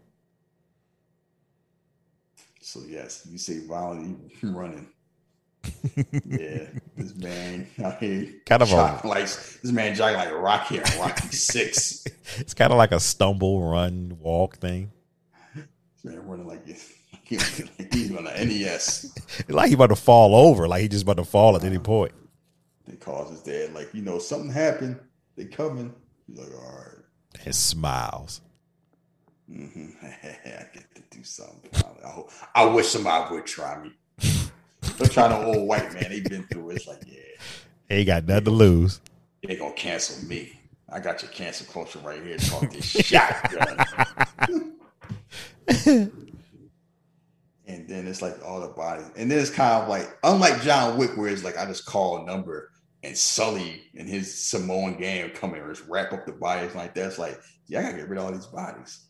So 2.67 2.81
yes, 2.85 3.25
you 3.31 3.37
say 3.37 3.59
violently 3.65 4.17
running. 4.43 4.89
Yeah, 6.25 6.67
this 6.95 7.15
man 7.15 7.67
out 7.83 7.97
here 7.99 8.31
kind 8.45 8.61
of 8.61 8.71
a, 8.71 9.01
like 9.05 9.25
this 9.25 9.71
man 9.71 9.95
jogging 9.95 10.17
like 10.17 10.33
Rocky 10.33 10.77
and 10.77 10.95
Rocky 10.95 11.29
Six. 11.29 12.05
It's 12.37 12.53
kind 12.53 12.71
of 12.71 12.77
like 12.77 12.91
a 12.91 12.99
stumble, 12.99 13.61
run, 13.69 14.17
walk 14.19 14.57
thing. 14.57 14.91
This 15.55 15.65
man 16.03 16.25
running 16.25 16.47
like 16.47 16.65
he's 17.23 18.15
on 18.15 18.23
the 18.23 18.45
NES. 18.45 19.13
like 19.49 19.67
he 19.67 19.73
about 19.73 19.87
to 19.87 19.95
fall 19.95 20.35
over, 20.35 20.67
like 20.67 20.81
he 20.81 20.87
just 20.87 21.03
about 21.03 21.17
to 21.17 21.25
fall 21.25 21.55
at 21.55 21.63
any 21.63 21.79
point. 21.79 22.13
They 22.87 22.95
calls 22.95 23.31
his 23.31 23.41
dad, 23.41 23.73
like 23.73 23.93
you 23.93 24.01
know 24.01 24.19
something 24.19 24.51
happened. 24.51 24.99
They 25.35 25.45
coming. 25.45 25.93
He's 26.27 26.39
like, 26.39 26.53
all 26.53 26.77
right, 26.77 27.43
and 27.45 27.55
smiles. 27.55 28.41
Mm-hmm. 29.49 29.89
I 30.05 30.65
get 30.73 30.95
to 30.95 31.01
do 31.11 31.23
something. 31.23 31.71
I, 32.05 32.23
I 32.55 32.65
wish 32.65 32.87
somebody 32.87 33.35
would 33.35 33.45
try 33.45 33.81
me. 33.81 33.91
They're 34.97 35.07
trying 35.07 35.29
to 35.29 35.45
old 35.45 35.67
white 35.67 35.93
man. 35.93 36.07
They've 36.09 36.23
been 36.23 36.43
through 36.47 36.71
it. 36.71 36.75
It's 36.77 36.87
like, 36.87 37.03
yeah. 37.05 37.19
Ain't 37.89 38.07
got 38.07 38.25
nothing 38.25 38.45
to 38.45 38.51
lose. 38.51 38.99
They 39.43 39.55
gonna 39.55 39.73
cancel 39.73 40.27
me. 40.27 40.59
I 40.89 40.99
got 40.99 41.21
your 41.21 41.31
cancel 41.31 41.67
culture 41.71 41.99
right 41.99 42.21
here. 42.23 42.37
Talk 42.37 42.71
this 42.71 42.85
shotgun. 43.05 43.85
and 47.67 47.87
then 47.87 48.07
it's 48.07 48.21
like 48.21 48.43
all 48.43 48.61
the 48.61 48.69
bodies. 48.69 49.07
And 49.15 49.29
then 49.29 49.39
it's 49.39 49.49
kind 49.49 49.83
of 49.83 49.89
like, 49.89 50.17
unlike 50.23 50.61
John 50.61 50.97
Wick, 50.97 51.15
where 51.15 51.29
it's 51.29 51.43
like 51.43 51.57
I 51.57 51.65
just 51.65 51.85
call 51.85 52.23
a 52.23 52.25
number 52.25 52.71
and 53.03 53.17
Sully 53.17 53.83
and 53.95 54.09
his 54.09 54.33
Samoan 54.33 54.97
gang 54.97 55.29
come 55.31 55.53
in 55.53 55.61
and 55.61 55.75
just 55.75 55.87
wrap 55.87 56.13
up 56.13 56.25
the 56.25 56.31
bodies 56.33 56.73
like 56.75 56.95
that. 56.95 57.05
It's 57.05 57.19
like, 57.19 57.39
yeah, 57.67 57.79
I 57.79 57.83
gotta 57.83 57.97
get 57.97 58.09
rid 58.09 58.19
of 58.19 58.25
all 58.25 58.31
these 58.31 58.47
bodies. 58.47 59.05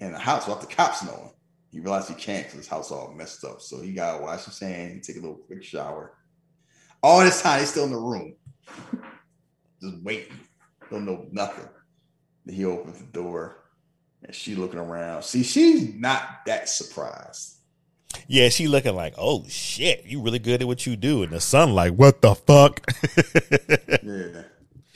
And 0.00 0.14
the 0.14 0.18
house 0.18 0.46
without 0.46 0.62
the 0.62 0.74
cops 0.74 1.04
knowing. 1.04 1.32
He 1.70 1.80
realized 1.80 2.08
he 2.08 2.14
can't 2.14 2.44
because 2.44 2.58
his 2.58 2.68
house 2.68 2.90
all 2.90 3.12
messed 3.12 3.44
up. 3.44 3.60
So 3.60 3.80
he 3.80 3.92
got 3.92 4.16
to 4.16 4.22
wash 4.22 4.44
his 4.44 4.58
hands, 4.58 5.06
take 5.06 5.16
a 5.16 5.20
little 5.20 5.36
quick 5.36 5.62
shower. 5.62 6.14
All 7.02 7.20
this 7.20 7.40
time, 7.42 7.60
he's 7.60 7.70
still 7.70 7.84
in 7.84 7.92
the 7.92 7.96
room, 7.96 8.34
just 9.80 10.02
waiting. 10.02 10.38
Don't 10.90 11.06
know 11.06 11.26
nothing. 11.30 11.68
Then 12.44 12.54
he 12.54 12.64
opens 12.64 12.98
the 12.98 13.06
door, 13.06 13.64
and 14.24 14.34
she 14.34 14.54
looking 14.54 14.80
around. 14.80 15.22
See, 15.22 15.42
she's 15.42 15.94
not 15.94 16.44
that 16.46 16.68
surprised. 16.68 17.56
Yeah, 18.26 18.48
she 18.48 18.68
looking 18.68 18.94
like, 18.94 19.14
oh 19.16 19.44
shit, 19.48 20.04
you 20.04 20.20
really 20.20 20.38
good 20.38 20.60
at 20.60 20.66
what 20.66 20.86
you 20.86 20.96
do. 20.96 21.22
And 21.22 21.32
the 21.32 21.40
son 21.40 21.74
like, 21.74 21.94
what 21.94 22.20
the 22.20 22.34
fuck? 22.34 22.80
yeah. 24.02 24.42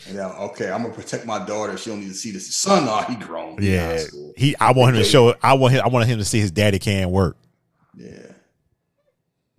And 0.07 0.17
now, 0.17 0.33
okay, 0.51 0.71
I'm 0.71 0.83
gonna 0.83 0.95
protect 0.95 1.25
my 1.25 1.45
daughter. 1.45 1.77
She 1.79 1.91
don't 1.91 2.01
need 2.01 2.09
to 2.09 2.15
see 2.15 2.31
this. 2.31 2.55
Son, 2.55 2.87
oh, 2.87 3.03
he 3.03 3.17
grown. 3.17 3.57
Yeah, 3.61 4.03
he. 4.37 4.55
I 4.57 4.73
want 4.73 4.95
him 4.95 5.03
to 5.03 5.09
show. 5.09 5.35
I 5.43 5.55
want 5.55 5.73
him. 5.73 5.83
I 5.85 5.89
want 5.89 6.07
him 6.07 6.19
to 6.19 6.25
see 6.25 6.41
his 6.41 6.51
daddy 6.51 6.79
can 6.79 7.11
work. 7.11 7.37
Yeah. 7.97 8.33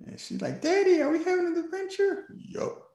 And 0.06 0.20
she's 0.20 0.42
like, 0.42 0.62
"Daddy, 0.62 1.02
are 1.02 1.10
we 1.10 1.24
having 1.24 1.48
an 1.48 1.58
adventure?" 1.58 2.26
Yup. 2.36 2.90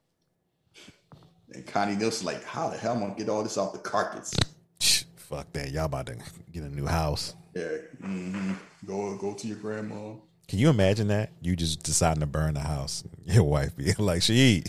And 1.53 1.67
Connie 1.67 1.97
Nielsen 1.97 2.27
like, 2.27 2.45
"How 2.45 2.69
the 2.69 2.77
hell 2.77 2.93
am 2.93 2.99
I 2.99 3.07
gonna 3.07 3.19
get 3.19 3.29
all 3.29 3.43
this 3.43 3.59
off 3.59 3.73
the 3.73 3.79
carpets?" 3.79 4.33
Fuck 5.17 5.53
that! 5.55 5.70
Y'all 5.73 5.87
about 5.87 6.07
to 6.07 6.17
get 6.53 6.62
a 6.62 6.69
new 6.69 6.87
house. 6.87 7.35
Yeah. 7.55 7.69
Mm-hmm. 8.03 8.53
Go 8.87 9.17
go 9.17 9.35
to 9.35 9.47
your 9.47 9.59
grandma. 9.59 10.15
Can 10.47 10.59
you 10.59 10.69
imagine 10.69 11.09
that? 11.09 11.31
You 11.41 11.57
just 11.57 11.83
deciding 11.83 12.20
to 12.20 12.27
burn 12.27 12.55
the 12.55 12.61
house. 12.61 13.05
Your 13.25 13.45
wife 13.45 13.77
be 13.77 13.93
like, 13.99 14.23
"She, 14.23 14.65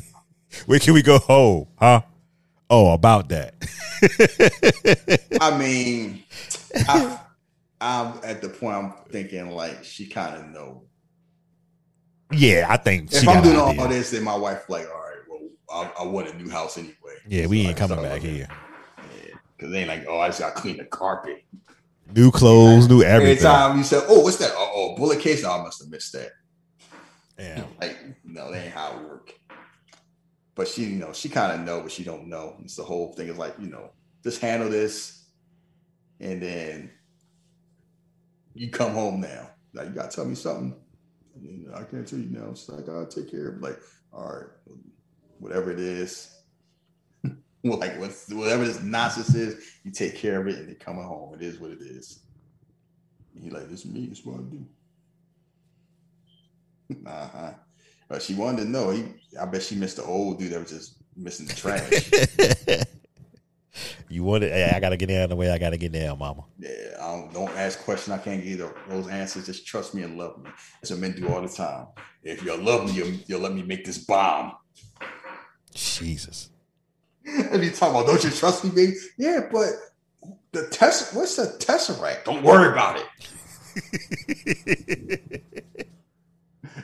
where 0.65 0.79
can 0.79 0.93
we 0.93 1.03
go 1.03 1.19
home? 1.19 1.67
Huh?" 1.77 2.01
Oh, 2.73 2.93
about 2.93 3.27
that. 3.29 3.55
I 5.41 5.57
mean, 5.57 6.23
I, 6.87 7.19
am 7.81 8.19
at 8.23 8.41
the 8.41 8.47
point 8.47 8.77
I'm 8.77 8.93
thinking 9.11 9.51
like 9.51 9.83
she 9.83 10.07
kind 10.07 10.37
of 10.37 10.47
know. 10.47 10.83
Yeah, 12.31 12.67
I 12.69 12.77
think 12.77 13.11
if 13.11 13.27
I'm 13.27 13.43
doing 13.43 13.57
all 13.57 13.87
this, 13.89 14.11
then 14.11 14.23
my 14.23 14.37
wife 14.37 14.69
like, 14.69 14.87
all 14.87 15.01
right, 15.01 15.17
well, 15.27 15.91
I, 15.99 16.03
I 16.03 16.05
want 16.05 16.29
a 16.29 16.37
new 16.37 16.49
house 16.49 16.77
anyway. 16.77 16.95
Yeah, 17.27 17.47
we 17.47 17.63
So 17.63 17.69
ain't 17.69 17.77
coming 17.77 18.01
back 18.01 18.21
here. 18.21 18.47
Cause 19.59 19.69
they 19.69 19.79
ain't 19.79 19.89
like, 19.89 20.05
oh, 20.07 20.19
I 20.19 20.29
just 20.29 20.39
got 20.39 20.55
to 20.55 20.61
clean 20.61 20.77
the 20.77 20.85
carpet. 20.85 21.43
New 22.15 22.31
clothes, 22.31 22.87
new 22.87 23.03
everything 23.03 23.45
Every 23.45 23.67
time 23.67 23.77
you 23.77 23.83
said, 23.83 24.03
"Oh, 24.07 24.21
what's 24.21 24.37
that? 24.37 24.51
Oh, 24.55 24.71
oh 24.73 24.95
bullet 24.95 25.19
case." 25.19 25.43
Oh, 25.45 25.51
I 25.51 25.61
must 25.61 25.81
have 25.81 25.91
missed 25.91 26.13
that. 26.13 26.31
Yeah. 27.37 27.63
Like, 27.79 27.97
no, 28.23 28.51
that 28.51 28.65
ain't 28.65 28.73
how 28.73 28.97
it 28.97 29.03
work. 29.03 29.33
But 30.55 30.67
she, 30.67 30.83
you 30.83 30.99
know, 30.99 31.13
she 31.13 31.29
kind 31.29 31.59
of 31.59 31.65
know, 31.65 31.81
but 31.81 31.91
she 31.91 32.03
don't 32.03 32.27
know. 32.27 32.57
It's 32.61 32.75
the 32.75 32.83
whole 32.83 33.13
thing 33.13 33.29
is 33.29 33.37
like, 33.37 33.55
you 33.59 33.67
know, 33.67 33.91
just 34.23 34.41
handle 34.41 34.69
this, 34.69 35.25
and 36.19 36.41
then 36.41 36.91
you 38.53 38.69
come 38.69 38.93
home 38.93 39.21
now. 39.21 39.49
Like, 39.73 39.87
you 39.87 39.93
gotta 39.93 40.13
tell 40.13 40.25
me 40.25 40.35
something. 40.35 40.75
I 41.73 41.83
can't 41.83 42.07
tell 42.07 42.19
you 42.19 42.29
now. 42.29 42.49
It's 42.51 42.67
like, 42.67 42.89
I'll 42.89 43.07
take 43.07 43.31
care 43.31 43.49
of. 43.49 43.61
Like, 43.61 43.79
all 44.11 44.25
right, 44.25 44.75
whatever 45.39 45.71
it 45.71 45.79
is. 45.79 46.37
like 47.63 47.99
what's 47.99 48.29
whatever 48.29 48.65
this 48.65 48.81
nonsense 48.81 49.35
is, 49.35 49.63
you 49.83 49.91
take 49.91 50.15
care 50.15 50.41
of 50.41 50.47
it 50.47 50.57
and 50.57 50.67
then 50.67 50.75
coming 50.75 51.03
home. 51.03 51.33
It 51.33 51.41
is 51.41 51.59
what 51.59 51.71
it 51.71 51.81
is. 51.81 52.19
And 53.35 53.43
you 53.43 53.51
like, 53.51 53.69
this 53.69 53.85
is 53.85 53.91
me, 53.91 54.03
is 54.05 54.25
what 54.25 54.39
I 54.39 54.43
do. 54.43 54.65
uh-huh. 57.07 57.53
But 58.11 58.21
she 58.21 58.35
wanted 58.35 58.63
to 58.63 58.69
know. 58.69 58.89
He 58.89 59.05
I 59.39 59.45
bet 59.45 59.63
she 59.63 59.75
missed 59.75 59.95
the 59.95 60.03
old 60.03 60.37
dude 60.37 60.51
that 60.51 60.59
was 60.59 60.69
just 60.69 60.95
missing 61.15 61.45
the 61.47 61.53
trash. 61.53 62.85
You 64.09 64.25
want 64.25 64.43
it? 64.43 64.51
Hey, 64.51 64.69
I 64.75 64.81
gotta 64.81 64.97
get 64.97 65.07
down 65.07 65.29
the 65.29 65.37
way 65.37 65.49
I 65.49 65.57
gotta 65.57 65.77
get 65.77 65.93
down, 65.93 66.19
mama. 66.19 66.43
yeah, 66.59 66.97
I 66.99 67.15
don't, 67.15 67.33
don't 67.33 67.51
ask 67.51 67.79
questions. 67.79 68.13
I 68.13 68.17
can't 68.17 68.43
give 68.43 68.59
you 68.59 68.73
those 68.89 69.07
answers. 69.07 69.45
Just 69.45 69.65
trust 69.65 69.95
me 69.95 70.03
and 70.03 70.17
love 70.17 70.43
me. 70.43 70.49
That's 70.81 70.91
what 70.91 70.99
men 70.99 71.13
do 71.13 71.29
all 71.29 71.41
the 71.41 71.47
time. 71.47 71.87
If 72.21 72.43
you 72.43 72.53
love 72.57 72.87
me, 72.87 72.91
you'll, 72.91 73.13
you'll 73.27 73.39
let 73.39 73.53
me 73.53 73.63
make 73.63 73.85
this 73.85 73.99
bomb. 73.99 74.57
Jesus. 75.73 76.49
And 77.25 77.63
you 77.63 77.71
talk 77.71 77.91
about, 77.91 78.07
don't 78.07 78.21
you 78.21 78.31
trust 78.31 78.65
me, 78.65 78.71
baby? 78.71 78.97
Yeah, 79.17 79.47
but 79.49 79.69
the 80.51 80.67
test. 80.67 81.15
What's 81.15 81.37
the 81.37 81.55
tesseract? 81.65 82.25
Don't 82.25 82.43
worry 82.43 82.67
about 82.69 82.99
it. 82.99 83.05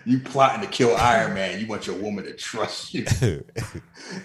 you 0.08 0.19
plotting 0.19 0.61
to 0.61 0.68
kill 0.68 0.95
Iron 0.95 1.34
Man. 1.34 1.60
You 1.60 1.68
want 1.68 1.86
your 1.86 1.98
woman 1.98 2.24
to 2.24 2.34
trust 2.34 2.94
you. 2.94 3.03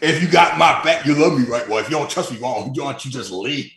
if 0.00 0.22
you 0.22 0.28
got 0.28 0.56
my 0.56 0.80
back, 0.84 1.04
you 1.04 1.16
love 1.16 1.36
me, 1.36 1.44
right? 1.44 1.68
Well, 1.68 1.78
if 1.78 1.90
you 1.90 1.96
don't 1.96 2.08
trust 2.08 2.30
me, 2.30 2.38
why 2.38 2.70
don't 2.72 3.04
you 3.04 3.10
just 3.10 3.32
leave? 3.32 3.72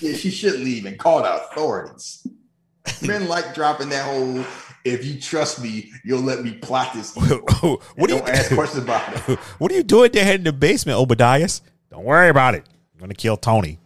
yeah, 0.00 0.12
she 0.12 0.30
should 0.30 0.60
leave 0.60 0.84
and 0.84 0.98
call 0.98 1.22
the 1.22 1.34
authorities. 1.34 2.26
Men 3.02 3.26
like 3.26 3.54
dropping 3.54 3.88
that 3.88 4.04
whole. 4.04 4.44
If 4.84 5.04
you 5.04 5.18
trust 5.18 5.62
me, 5.62 5.90
you'll 6.04 6.20
let 6.20 6.44
me 6.44 6.52
plot 6.52 6.92
this. 6.92 7.16
evil." 7.16 7.80
what 7.96 8.08
do 8.08 8.16
you 8.16 8.22
ask 8.22 8.52
questions 8.52 8.84
about 8.84 9.30
it. 9.30 9.38
What 9.58 9.72
are 9.72 9.74
you 9.74 9.82
doing 9.82 10.12
there 10.12 10.34
in 10.34 10.44
the 10.44 10.52
basement, 10.52 10.98
Obadiah? 10.98 11.48
Don't 11.90 12.04
worry 12.04 12.28
about 12.28 12.54
it. 12.54 12.64
I'm 12.94 13.00
gonna 13.00 13.14
kill 13.14 13.38
Tony. 13.38 13.80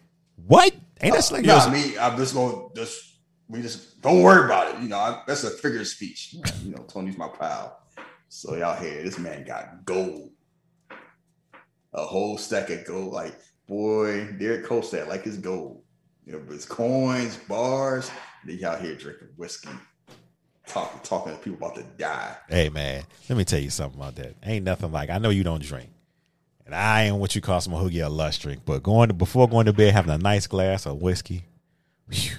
What? 0.44 0.74
Ain't 1.00 1.14
that 1.14 1.30
uh, 1.30 1.36
like 1.36 1.44
no, 1.44 1.70
me, 1.70 1.96
I'm 1.96 2.16
just 2.16 2.34
going 2.34 2.52
to 2.52 2.74
just 2.74 3.14
we 3.48 3.62
just 3.62 3.89
don't 4.00 4.22
worry 4.22 4.44
about 4.44 4.74
it. 4.74 4.82
You 4.82 4.88
know, 4.88 4.98
I, 4.98 5.22
that's 5.26 5.44
a 5.44 5.50
figure 5.50 5.80
of 5.80 5.86
speech. 5.86 6.34
You 6.64 6.72
know, 6.72 6.84
Tony's 6.84 7.18
my 7.18 7.28
pal. 7.28 7.78
So 8.28 8.54
y'all 8.54 8.76
here, 8.76 9.02
this 9.02 9.18
man 9.18 9.44
got 9.44 9.84
gold, 9.84 10.30
a 11.92 12.04
whole 12.04 12.38
stack 12.38 12.70
of 12.70 12.84
gold. 12.86 13.12
Like 13.12 13.34
boy, 13.66 14.26
Derek 14.38 14.66
Kolstad 14.66 15.08
like 15.08 15.24
his 15.24 15.38
gold. 15.38 15.82
You 16.24 16.32
know, 16.32 16.52
his 16.52 16.64
coins, 16.64 17.36
bars. 17.48 18.10
They 18.46 18.62
out 18.64 18.80
here 18.80 18.94
drinking 18.94 19.28
whiskey, 19.36 19.68
talking 20.66 21.00
talking 21.02 21.32
to 21.32 21.38
people 21.38 21.58
about 21.58 21.76
to 21.76 21.82
die. 21.98 22.36
Hey 22.48 22.68
man, 22.68 23.02
let 23.28 23.36
me 23.36 23.44
tell 23.44 23.60
you 23.60 23.70
something 23.70 24.00
about 24.00 24.16
that. 24.16 24.36
Ain't 24.44 24.64
nothing 24.64 24.92
like 24.92 25.10
I 25.10 25.18
know 25.18 25.30
you 25.30 25.44
don't 25.44 25.62
drink. 25.62 25.90
And 26.64 26.74
I 26.74 27.06
ain't 27.06 27.16
what 27.16 27.34
you 27.34 27.40
call 27.40 27.60
some 27.60 27.72
hoogie 27.72 28.06
or 28.06 28.08
lush 28.08 28.38
drink, 28.38 28.62
but 28.64 28.84
going 28.84 29.08
to 29.08 29.14
before 29.14 29.48
going 29.48 29.66
to 29.66 29.72
bed 29.72 29.92
having 29.92 30.14
a 30.14 30.18
nice 30.18 30.46
glass 30.46 30.86
of 30.86 31.02
whiskey, 31.02 31.42
whew, 32.08 32.36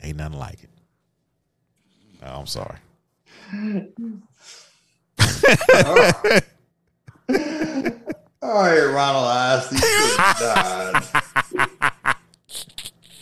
ain't 0.00 0.16
nothing 0.16 0.38
like 0.38 0.62
it. 0.62 0.70
Oh, 2.24 2.40
I'm 2.40 2.46
sorry. 2.46 2.76
Oh, 5.76 6.12
All 8.42 8.60
right, 8.60 8.84
Ronald 8.84 9.26
Isley. 9.26 9.78
Good 9.78 10.16
God. 10.40 11.04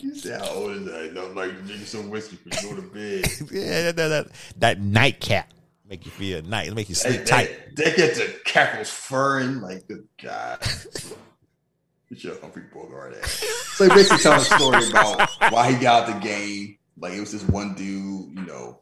You 0.00 0.14
say 0.16 0.36
how 0.38 0.48
old 0.50 0.72
is 0.72 0.84
that? 0.86 1.32
Like 1.34 1.52
drinking 1.64 1.86
some 1.86 2.10
whiskey 2.10 2.36
for 2.36 2.48
you 2.48 2.74
go 2.74 2.80
to 2.80 2.88
bed. 2.88 3.26
yeah, 3.52 3.82
that, 3.92 3.96
that, 3.96 4.08
that, 4.08 4.26
that 4.58 4.80
nightcap 4.80 5.52
make 5.88 6.04
you 6.04 6.10
feel 6.10 6.42
nice, 6.42 6.72
make 6.72 6.88
you 6.88 6.94
sleep 6.94 7.20
They, 7.20 7.24
tight. 7.24 7.76
they, 7.76 7.84
they 7.90 7.96
get 7.96 8.14
the 8.16 8.34
cackles 8.44 8.90
furring. 8.90 9.60
Like, 9.60 9.86
the 9.86 10.04
God. 10.22 10.58
Get 12.08 12.24
your 12.24 12.40
Humphrey 12.40 12.64
Bogart 12.74 13.14
ass. 13.22 13.44
So 13.76 13.84
he 13.84 13.90
basically 13.90 14.18
telling 14.18 14.40
a 14.40 14.44
story 14.44 14.88
about 14.90 15.30
why 15.52 15.72
he 15.72 15.78
got 15.80 16.08
out 16.08 16.14
the 16.20 16.26
game. 16.26 16.76
Like, 16.98 17.12
it 17.14 17.20
was 17.20 17.32
this 17.32 17.44
one 17.44 17.74
dude, 17.74 18.36
you 18.36 18.44
know, 18.46 18.80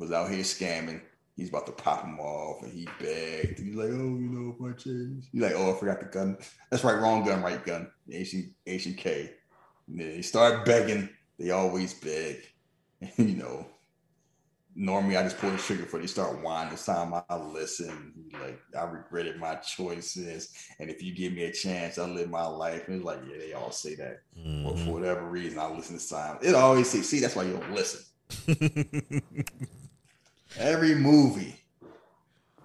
was 0.00 0.10
out 0.10 0.30
here 0.30 0.42
scamming. 0.42 1.02
He's 1.36 1.50
about 1.50 1.66
to 1.66 1.72
pop 1.72 2.04
him 2.04 2.18
off, 2.18 2.62
and 2.62 2.72
he 2.72 2.88
begged. 2.98 3.60
He's 3.60 3.74
like, 3.74 3.88
"Oh, 3.88 4.18
you 4.18 4.28
know, 4.28 4.56
if 4.58 4.60
I 4.60 4.76
change." 4.76 5.28
He's 5.32 5.42
like, 5.42 5.54
"Oh, 5.54 5.72
I 5.72 5.78
forgot 5.78 6.00
the 6.00 6.06
gun. 6.06 6.36
That's 6.70 6.82
right, 6.82 7.00
wrong 7.00 7.24
gun, 7.24 7.42
right 7.42 7.64
gun. 7.64 7.90
K." 8.08 9.30
And 9.88 10.00
then 10.00 10.10
he 10.12 10.22
started 10.22 10.64
begging. 10.64 11.08
They 11.38 11.50
always 11.50 11.94
beg, 11.94 12.44
you 13.16 13.36
know. 13.36 13.66
Normally, 14.76 15.16
I 15.16 15.22
just 15.22 15.38
pull 15.38 15.50
the 15.50 15.58
trigger 15.58 15.84
for 15.84 15.98
they 15.98 16.06
start 16.06 16.42
whining. 16.42 16.70
This 16.70 16.86
time, 16.86 17.12
I 17.14 17.36
listen. 17.36 18.12
Like, 18.32 18.60
I 18.78 18.84
regretted 18.84 19.38
my 19.38 19.56
choices, 19.56 20.52
and 20.78 20.90
if 20.90 21.02
you 21.02 21.14
give 21.14 21.32
me 21.32 21.44
a 21.44 21.52
chance, 21.52 21.98
I'll 21.98 22.06
live 22.06 22.30
my 22.30 22.46
life. 22.46 22.86
And 22.86 22.96
it's 22.96 23.04
like, 23.04 23.20
yeah, 23.28 23.38
they 23.38 23.52
all 23.52 23.72
say 23.72 23.94
that. 23.96 24.20
But 24.34 24.42
mm-hmm. 24.42 24.84
for 24.84 24.92
whatever 24.92 25.28
reason, 25.28 25.58
I 25.58 25.68
listen 25.70 25.98
to 25.98 26.08
time. 26.08 26.38
It 26.42 26.54
always 26.54 26.88
say, 26.88 27.02
"See, 27.02 27.20
that's 27.20 27.34
why 27.34 27.44
you 27.44 27.54
don't 27.54 27.72
listen." 27.72 28.02
Every 30.58 30.94
movie. 30.94 31.56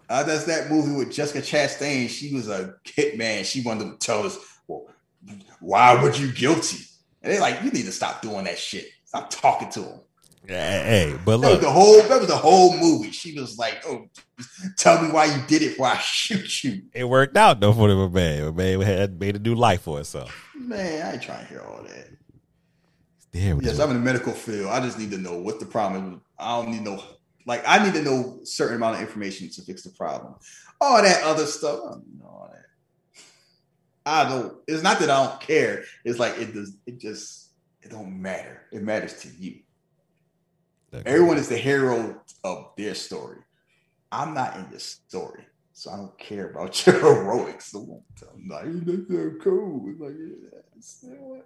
Uh, 0.09 0.23
that's 0.23 0.45
that 0.45 0.69
movie 0.69 0.95
with 0.95 1.11
Jessica 1.11 1.39
Chastain. 1.41 2.09
She 2.09 2.33
was 2.33 2.47
a 2.47 2.75
hitman. 2.85 3.43
She 3.43 3.61
wanted 3.61 3.85
to 3.91 3.97
tell 4.05 4.23
us, 4.25 4.37
well, 4.67 4.85
why 5.59 6.01
were 6.01 6.11
you 6.13 6.31
guilty? 6.31 6.77
And 7.23 7.33
they're 7.33 7.41
like, 7.41 7.63
you 7.63 7.71
need 7.71 7.85
to 7.85 7.91
stop 7.91 8.21
doing 8.21 8.45
that 8.45 8.59
shit. 8.59 8.85
Stop 9.05 9.29
talking 9.31 9.69
to 9.71 9.81
him. 9.81 9.99
Hey, 10.47 11.17
but 11.25 11.39
look, 11.39 11.59
the 11.59 11.71
whole 11.71 12.03
that 12.03 12.19
was 12.19 12.27
the 12.27 12.35
whole 12.35 12.77
movie. 12.77 13.09
She 13.09 13.33
was 13.39 13.57
like, 13.57 13.83
Oh, 13.87 14.05
tell 14.77 15.01
me 15.01 15.09
why 15.09 15.25
you 15.25 15.41
did 15.47 15.63
it 15.63 15.69
before 15.69 15.87
I 15.87 15.97
shoot 16.03 16.63
you. 16.63 16.83
it 16.93 17.05
worked 17.05 17.35
out 17.35 17.59
though 17.59 17.73
for 17.73 17.87
the 17.87 18.09
man. 18.09 18.55
Man 18.55 18.81
had 18.81 19.19
made 19.19 19.37
a 19.37 19.39
new 19.39 19.55
life 19.55 19.81
for 19.81 19.97
herself. 19.97 20.31
Man, 20.55 21.03
I 21.03 21.13
ain't 21.13 21.21
trying 21.23 21.39
to 21.39 21.49
hear 21.49 21.61
all 21.61 21.81
that. 21.81 22.09
There 23.31 23.55
we 23.55 23.65
Yes. 23.65 23.79
I'm 23.79 23.89
in 23.89 23.95
the 23.95 24.03
medical 24.03 24.33
field. 24.33 24.67
I 24.69 24.81
just 24.81 24.99
need 24.99 25.09
to 25.11 25.17
know 25.17 25.35
what 25.35 25.59
the 25.59 25.65
problem 25.65 26.13
is. 26.13 26.19
I 26.37 26.61
don't 26.61 26.69
need 26.71 26.83
know 26.83 27.01
like 27.45 27.63
I 27.67 27.83
need 27.83 27.93
to 27.93 28.01
know 28.01 28.39
certain 28.43 28.75
amount 28.77 28.95
of 28.95 29.01
information 29.01 29.49
to 29.51 29.61
fix 29.61 29.83
the 29.83 29.91
problem. 29.91 30.35
All 30.81 31.01
that 31.01 31.23
other 31.23 31.45
stuff, 31.45 31.79
I 31.85 31.89
don't 31.91 32.19
know 32.19 32.25
all 32.25 32.49
that. 32.51 32.65
I 34.05 34.29
don't. 34.29 34.57
It's 34.67 34.83
not 34.83 34.99
that 34.99 35.09
I 35.09 35.25
don't 35.25 35.39
care. 35.41 35.83
It's 36.03 36.19
like 36.19 36.37
it 36.37 36.53
does. 36.53 36.75
It 36.85 36.99
just 36.99 37.49
it 37.81 37.89
don't 37.91 38.21
matter. 38.21 38.63
It 38.71 38.83
matters 38.83 39.19
to 39.21 39.27
you. 39.29 39.59
Everyone 41.05 41.37
is 41.37 41.49
the 41.49 41.57
hero 41.57 42.21
of 42.43 42.71
their 42.77 42.95
story. 42.95 43.39
I'm 44.11 44.33
not 44.33 44.55
in 44.55 44.69
this 44.71 45.01
story, 45.07 45.45
so 45.73 45.91
I 45.91 45.97
don't 45.97 46.17
care 46.17 46.51
about 46.51 46.85
your 46.85 46.99
heroics. 46.99 47.71
So 47.71 47.79
won't 47.79 48.03
tell 48.17 48.31
me 48.37 48.47
like 48.49 48.85
that's 48.85 49.07
so 49.09 49.31
cool. 49.43 49.85
It's 49.89 49.99
like 49.99 50.13
yeah, 50.17 50.59
it's- 50.77 50.99
you 51.03 51.09
know? 51.11 51.41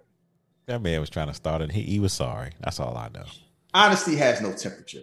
That 0.66 0.82
man 0.82 1.00
was 1.00 1.10
trying 1.10 1.26
to 1.26 1.34
start 1.34 1.62
it. 1.62 1.72
He, 1.72 1.82
he 1.82 1.98
was 1.98 2.12
sorry. 2.12 2.52
That's 2.60 2.78
all 2.78 2.96
I 2.96 3.08
know. 3.12 3.24
honesty 3.74 4.14
has 4.16 4.40
no 4.40 4.52
temperature. 4.52 5.00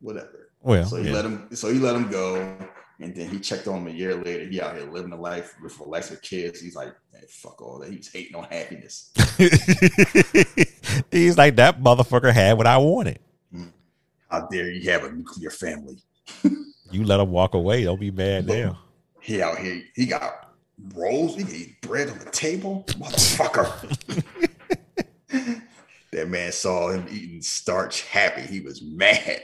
Whatever. 0.00 0.50
Well, 0.62 0.84
so 0.84 0.96
he 0.96 1.08
yeah. 1.08 1.14
let 1.14 1.24
him. 1.24 1.48
So 1.54 1.72
he 1.72 1.78
let 1.78 1.96
him 1.96 2.10
go, 2.10 2.36
and 3.00 3.14
then 3.14 3.28
he 3.28 3.38
checked 3.38 3.66
on 3.68 3.82
him 3.82 3.88
a 3.88 3.90
year 3.90 4.14
later. 4.14 4.46
He 4.46 4.60
out 4.60 4.76
here 4.76 4.90
living 4.90 5.12
a 5.12 5.20
life 5.20 5.54
with 5.62 5.78
relaxed 5.78 6.20
kids. 6.22 6.60
He's 6.60 6.76
like, 6.76 6.92
man, 7.12 7.22
fuck 7.28 7.60
all 7.62 7.78
that. 7.78 7.90
He's 7.90 8.12
hating 8.12 8.36
on 8.36 8.44
happiness. 8.44 9.12
He's 11.10 11.38
like 11.38 11.56
that 11.56 11.80
motherfucker 11.80 12.32
had 12.32 12.56
what 12.58 12.66
I 12.66 12.76
wanted. 12.78 13.20
Mm. 13.54 13.72
How 14.30 14.46
dare 14.46 14.70
you 14.70 14.90
have 14.90 15.04
a 15.04 15.12
nuclear 15.12 15.50
family? 15.50 15.98
You 16.90 17.04
let 17.04 17.20
him 17.20 17.30
walk 17.30 17.54
away. 17.54 17.84
Don't 17.84 18.00
be 18.00 18.10
mad 18.10 18.46
now. 18.46 18.78
He 19.20 19.40
out 19.40 19.58
here. 19.58 19.82
He 19.94 20.06
got 20.06 20.54
rolls. 20.94 21.36
He 21.36 21.44
can 21.44 21.54
eat 21.54 21.80
bread 21.82 22.08
on 22.08 22.18
the 22.18 22.30
table. 22.30 22.84
Motherfucker. 22.88 23.96
that 26.12 26.28
man 26.28 26.50
saw 26.50 26.90
him 26.90 27.06
eating 27.10 27.42
starch 27.42 28.02
happy. 28.02 28.42
He 28.42 28.60
was 28.60 28.82
mad. 28.82 29.42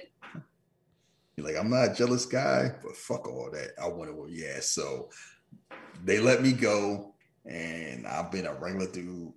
Like, 1.39 1.57
I'm 1.57 1.69
not 1.69 1.91
a 1.91 1.95
jealous 1.95 2.25
guy, 2.25 2.73
but 2.83 2.97
fuck 2.97 3.29
all 3.29 3.51
that. 3.53 3.73
I 3.83 3.89
want 3.89 4.11
to, 4.11 4.27
yeah. 4.31 4.61
So 4.61 5.11
they 6.05 6.19
let 6.19 6.43
me 6.43 6.53
go, 6.53 7.15
and 7.45 8.07
I've 8.07 8.31
been 8.31 8.47
a 8.47 8.55
regular 8.55 8.91
dude. 8.91 9.33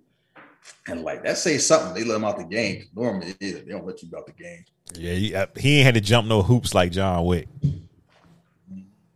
And 0.88 1.02
like 1.02 1.22
that 1.24 1.38
says 1.38 1.66
something. 1.66 1.94
They 1.94 2.08
let 2.08 2.16
him 2.16 2.24
out 2.24 2.38
the 2.38 2.44
game. 2.44 2.84
Normally, 2.94 3.34
they 3.40 3.62
don't 3.68 3.86
let 3.86 4.02
you 4.02 4.10
out 4.16 4.26
the 4.26 4.32
game. 4.32 4.64
Yeah, 4.94 5.12
he, 5.12 5.34
uh, 5.34 5.46
he 5.56 5.78
ain't 5.78 5.86
had 5.86 5.94
to 5.94 6.00
jump 6.00 6.26
no 6.26 6.42
hoops 6.42 6.74
like 6.74 6.92
John 6.92 7.24
Wick. 7.24 7.48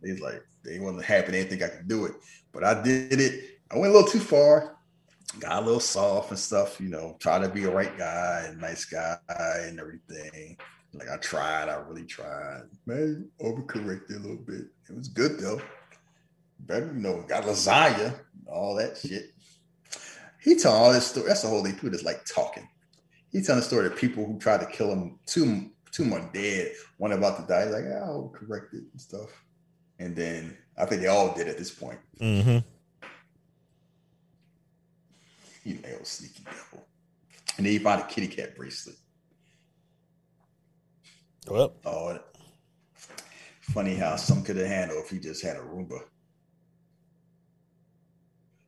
He's 0.02 0.20
like, 0.20 0.42
they 0.62 0.78
wasn't 0.78 1.04
happy. 1.04 1.32
They 1.32 1.38
didn't 1.38 1.50
think 1.50 1.62
I 1.62 1.68
could 1.68 1.88
do 1.88 2.04
it, 2.06 2.12
but 2.52 2.64
I 2.64 2.82
did 2.82 3.20
it. 3.20 3.60
I 3.70 3.78
went 3.78 3.92
a 3.92 3.96
little 3.96 4.10
too 4.10 4.20
far. 4.20 4.76
Got 5.40 5.62
a 5.62 5.66
little 5.66 5.80
soft 5.80 6.30
and 6.30 6.38
stuff, 6.38 6.80
you 6.80 6.88
know. 6.88 7.16
Try 7.18 7.38
to 7.38 7.48
be 7.48 7.64
a 7.64 7.70
right 7.70 7.96
guy 7.98 8.44
and 8.46 8.60
nice 8.60 8.84
guy 8.84 9.18
and 9.28 9.80
everything. 9.80 10.56
Like 10.94 11.08
I 11.10 11.16
tried, 11.16 11.68
I 11.68 11.74
really 11.74 12.04
tried. 12.04 12.62
Man, 12.86 13.28
overcorrected 13.40 14.16
a 14.16 14.20
little 14.20 14.36
bit. 14.36 14.66
It 14.88 14.96
was 14.96 15.08
good 15.08 15.40
though. 15.40 15.60
Better, 16.60 16.86
you 16.86 17.00
know, 17.00 17.24
got 17.28 17.44
lasagna, 17.44 18.18
all 18.46 18.74
that 18.76 18.96
shit. 18.96 19.32
He 20.40 20.56
told 20.56 20.76
all 20.76 20.92
this 20.92 21.06
story. 21.06 21.28
That's 21.28 21.42
the 21.42 21.48
whole 21.48 21.64
thing. 21.64 21.74
People 21.74 21.90
just 21.90 22.04
like 22.04 22.24
talking. 22.24 22.68
He 23.32 23.42
telling 23.42 23.60
the 23.60 23.66
story 23.66 23.86
of 23.86 23.96
people 23.96 24.24
who 24.24 24.38
tried 24.38 24.60
to 24.60 24.66
kill 24.66 24.92
him, 24.92 25.18
two 25.26 25.70
two 25.90 26.04
more 26.04 26.28
dead, 26.32 26.72
one 26.98 27.12
about 27.12 27.40
to 27.40 27.46
die. 27.46 27.64
He's 27.64 27.72
like, 27.72 27.84
oh, 27.84 28.32
corrected 28.34 28.84
and 28.90 29.00
stuff. 29.00 29.30
And 29.98 30.14
then 30.16 30.56
I 30.76 30.86
think 30.86 31.02
they 31.02 31.08
all 31.08 31.32
did 31.34 31.48
at 31.48 31.56
this 31.56 31.70
point. 31.70 31.98
Mm-hmm. 32.20 32.58
You 35.64 35.74
nailed 35.76 36.06
sneaky 36.06 36.42
devil. 36.44 36.84
And 37.56 37.64
then 37.64 37.72
he 37.72 37.78
found 37.78 38.02
a 38.02 38.06
kitty 38.06 38.26
cat 38.26 38.56
bracelet. 38.56 38.96
Well, 41.46 41.74
Oh, 41.84 42.18
funny 43.60 43.94
how 43.96 44.16
some 44.16 44.42
could 44.42 44.56
have 44.56 44.66
handled 44.66 45.04
if 45.04 45.10
he 45.10 45.18
just 45.18 45.42
had 45.42 45.56
a 45.56 45.60
Roomba. 45.60 46.00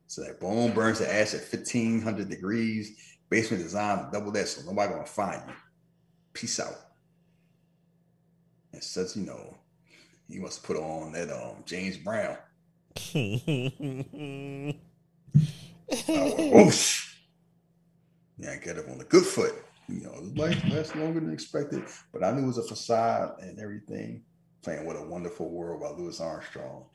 So 0.07 0.23
that 0.23 0.39
bone 0.39 0.73
burns 0.73 0.99
the 0.99 1.13
ash 1.13 1.33
at 1.33 1.41
1500 1.41 2.29
degrees. 2.29 2.95
Basement 3.29 3.61
design 3.63 4.09
double 4.11 4.31
that, 4.31 4.47
so 4.47 4.61
nobody 4.69 4.93
gonna 4.93 5.05
find 5.05 5.41
you. 5.47 5.53
Peace 6.33 6.59
out. 6.59 6.75
And 8.73 8.83
such, 8.83 9.15
you 9.17 9.25
know, 9.25 9.57
he 10.29 10.39
must 10.39 10.63
put 10.63 10.77
on 10.77 11.11
that 11.13 11.29
um 11.29 11.63
James 11.65 11.97
Brown. 11.97 12.37
Oh, 16.09 16.49
whoosh. 16.51 17.15
Yeah, 18.37 18.57
get 18.57 18.77
up 18.77 18.89
on 18.89 18.97
the 18.97 19.05
good 19.05 19.25
foot. 19.25 19.53
You 19.89 20.01
know, 20.01 20.31
life 20.35 20.61
lasts 20.69 20.95
longer 20.95 21.21
than 21.21 21.31
expected, 21.31 21.83
but 22.11 22.23
I 22.23 22.31
knew 22.31 22.43
it 22.43 22.47
was 22.47 22.57
a 22.57 22.63
facade 22.63 23.35
and 23.39 23.59
everything. 23.59 24.23
Playing 24.61 24.85
What 24.85 24.97
a 24.97 25.03
Wonderful 25.03 25.49
World 25.49 25.81
by 25.81 25.89
Louis 25.91 26.19
Armstrong. 26.19 26.85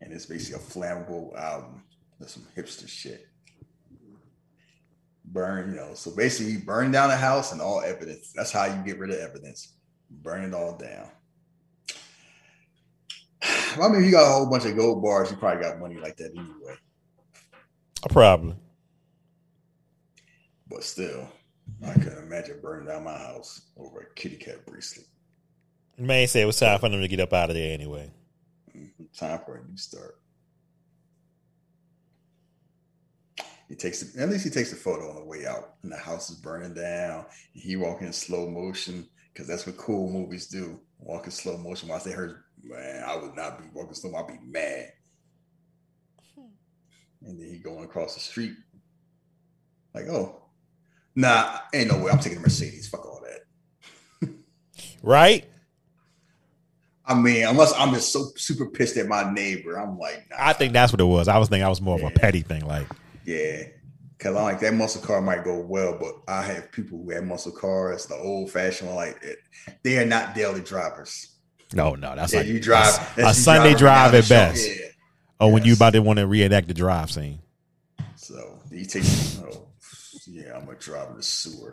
And 0.00 0.12
it's 0.12 0.26
basically 0.26 0.62
a 0.62 0.64
flammable 0.64 1.36
album. 1.36 1.82
Some 2.24 2.46
hipster 2.56 2.88
shit. 2.88 3.26
Burn, 5.24 5.70
you 5.70 5.76
know, 5.76 5.94
so 5.94 6.14
basically 6.14 6.52
you 6.52 6.60
burn 6.60 6.92
down 6.92 7.08
the 7.08 7.16
house 7.16 7.50
and 7.52 7.60
all 7.60 7.80
evidence. 7.80 8.32
That's 8.32 8.52
how 8.52 8.66
you 8.66 8.80
get 8.84 8.98
rid 8.98 9.10
of 9.10 9.18
evidence. 9.18 9.74
Burn 10.08 10.44
it 10.44 10.54
all 10.54 10.76
down. 10.76 11.08
I 13.82 13.88
mean, 13.88 14.00
if 14.00 14.06
you 14.06 14.12
got 14.12 14.28
a 14.28 14.32
whole 14.32 14.48
bunch 14.48 14.66
of 14.66 14.76
gold 14.76 15.02
bars, 15.02 15.30
you 15.30 15.36
probably 15.36 15.64
got 15.64 15.80
money 15.80 15.96
like 15.96 16.16
that 16.18 16.30
anyway. 16.30 16.76
Probably. 18.08 18.54
But 20.68 20.84
still, 20.84 21.28
I 21.84 21.92
couldn't 21.92 22.24
imagine 22.24 22.60
burning 22.60 22.88
down 22.88 23.04
my 23.04 23.16
house 23.16 23.70
over 23.76 24.00
a 24.00 24.14
kitty 24.14 24.36
cat 24.36 24.64
bracelet. 24.66 25.06
Man 25.98 26.26
said 26.26 26.42
it 26.42 26.46
was 26.46 26.58
time 26.58 26.78
for 26.78 26.88
them 26.88 27.00
to 27.00 27.08
get 27.08 27.20
up 27.20 27.32
out 27.32 27.50
of 27.50 27.56
there 27.56 27.72
anyway. 27.72 28.10
Mm-hmm. 28.76 29.04
Time 29.14 29.40
for 29.44 29.56
a 29.56 29.68
new 29.68 29.76
start. 29.76 30.16
He 33.68 33.74
takes 33.74 34.02
it, 34.02 34.20
at 34.20 34.28
least 34.28 34.44
he 34.44 34.50
takes 34.50 34.72
a 34.72 34.76
photo 34.76 35.10
on 35.10 35.16
the 35.16 35.24
way 35.24 35.46
out, 35.46 35.74
and 35.82 35.90
the 35.90 35.96
house 35.96 36.30
is 36.30 36.36
burning 36.36 36.74
down. 36.74 37.26
And 37.54 37.62
he 37.62 37.76
walking 37.76 38.06
in 38.06 38.12
slow 38.12 38.48
motion 38.48 39.08
because 39.32 39.48
that's 39.48 39.66
what 39.66 39.76
cool 39.76 40.10
movies 40.10 40.46
do. 40.46 40.80
Walk 40.98 41.24
in 41.24 41.32
slow 41.32 41.56
motion. 41.58 41.88
Once 41.88 42.04
they 42.04 42.12
heard, 42.12 42.42
man, 42.62 43.02
I 43.04 43.16
would 43.16 43.34
not 43.34 43.58
be 43.58 43.64
walking 43.72 43.94
slow. 43.94 44.14
I'd 44.14 44.28
be 44.28 44.38
mad. 44.46 44.92
Hmm. 46.34 46.46
And 47.22 47.40
then 47.40 47.48
he 47.48 47.58
going 47.58 47.84
across 47.84 48.14
the 48.14 48.20
street, 48.20 48.52
like, 49.94 50.06
oh, 50.06 50.45
nah, 51.16 51.58
ain't 51.74 51.90
no 51.90 51.98
way. 51.98 52.12
I'm 52.12 52.20
taking 52.20 52.38
a 52.38 52.42
Mercedes. 52.42 52.88
Fuck 52.88 53.04
all 53.04 53.22
that. 53.24 54.30
Right? 55.02 55.44
I 57.04 57.14
mean, 57.14 57.46
unless 57.46 57.72
I'm 57.76 57.94
just 57.94 58.12
so 58.12 58.30
super 58.36 58.66
pissed 58.66 58.96
at 58.96 59.06
my 59.06 59.32
neighbor, 59.32 59.78
I'm 59.78 59.98
like, 59.98 60.26
nah, 60.30 60.36
I 60.38 60.52
think 60.52 60.72
that's 60.72 60.92
what 60.92 61.00
it 61.00 61.04
was. 61.04 61.28
I 61.28 61.38
was 61.38 61.48
thinking 61.48 61.64
I 61.64 61.68
was 61.68 61.80
more 61.80 61.96
of 61.96 62.02
a 62.04 62.10
petty 62.10 62.42
thing. 62.42 62.66
Like, 62.66 62.86
yeah. 63.24 63.62
Cause 64.18 64.34
I'm 64.34 64.44
like 64.44 64.60
that 64.60 64.72
muscle 64.72 65.02
car 65.02 65.20
might 65.20 65.44
go 65.44 65.60
well, 65.60 65.98
but 66.00 66.14
I 66.26 66.40
have 66.42 66.72
people 66.72 66.98
who 66.98 67.10
have 67.10 67.24
muscle 67.24 67.52
cars, 67.52 68.06
the 68.06 68.14
old 68.14 68.50
fashioned 68.50 68.88
one, 68.88 68.96
like 68.96 69.22
it. 69.22 69.38
They 69.84 69.98
are 69.98 70.06
not 70.06 70.34
daily 70.34 70.62
drivers. 70.62 71.36
no, 71.74 71.94
no, 71.94 72.16
that's 72.16 72.32
Yeah, 72.32 72.40
like 72.40 72.48
you 72.48 72.58
drive 72.58 72.96
that's 73.14 73.18
a 73.18 73.38
you 73.38 73.44
Sunday 73.44 73.74
drive 73.74 74.14
at 74.14 74.26
best. 74.26 74.66
Yeah. 74.66 74.86
Or 75.38 75.52
when 75.52 75.64
you 75.64 75.74
about 75.74 75.92
to 75.92 76.00
want 76.00 76.18
to 76.18 76.26
reenact 76.26 76.66
the 76.66 76.72
drive 76.72 77.10
scene. 77.10 77.40
So 78.14 78.58
you 78.70 78.86
take. 78.86 79.04
oh, 79.42 79.68
yeah, 80.26 80.56
I'm 80.56 80.64
gonna 80.64 80.78
drive 80.78 81.10
in 81.10 81.16
the 81.16 81.22
sewer. 81.22 81.72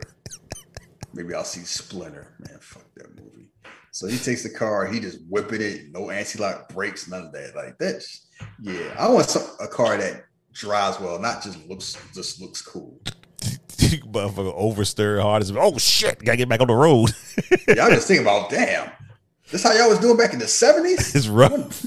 Maybe 1.12 1.34
I'll 1.34 1.44
see 1.44 1.60
Splinter. 1.60 2.34
Man, 2.40 2.58
fuck 2.60 2.84
that 2.96 3.10
movie. 3.16 3.48
So 3.92 4.08
he 4.08 4.18
takes 4.18 4.42
the 4.42 4.50
car, 4.50 4.86
he 4.86 4.98
just 4.98 5.20
whipping 5.28 5.62
it, 5.62 5.92
no 5.92 6.10
anti-lock 6.10 6.68
brakes, 6.70 7.08
none 7.08 7.26
of 7.26 7.32
that. 7.32 7.54
Like 7.54 7.78
that's 7.78 8.26
yeah. 8.60 8.94
I 8.98 9.08
want 9.08 9.26
some, 9.26 9.46
a 9.60 9.68
car 9.68 9.96
that 9.96 10.24
drives 10.52 10.98
well, 10.98 11.18
not 11.20 11.42
just 11.42 11.64
looks 11.68 11.96
just 12.14 12.40
looks 12.40 12.60
cool. 12.62 13.00
Motherfucker 13.38 14.58
overstir 14.58 15.20
hard 15.22 15.42
as 15.42 15.52
oh 15.52 15.78
shit, 15.78 16.24
gotta 16.24 16.36
get 16.36 16.48
back 16.48 16.60
on 16.60 16.68
the 16.68 16.74
road. 16.74 17.10
Yeah, 17.68 17.84
I'm 17.84 17.92
just 17.92 18.08
thinking 18.08 18.26
about 18.26 18.50
damn. 18.50 18.90
This 19.50 19.62
how 19.62 19.72
y'all 19.72 19.88
was 19.88 19.98
doing 19.98 20.16
back 20.16 20.32
in 20.32 20.38
the 20.38 20.46
70s? 20.46 21.14
it's 21.14 21.28
rough. 21.28 21.86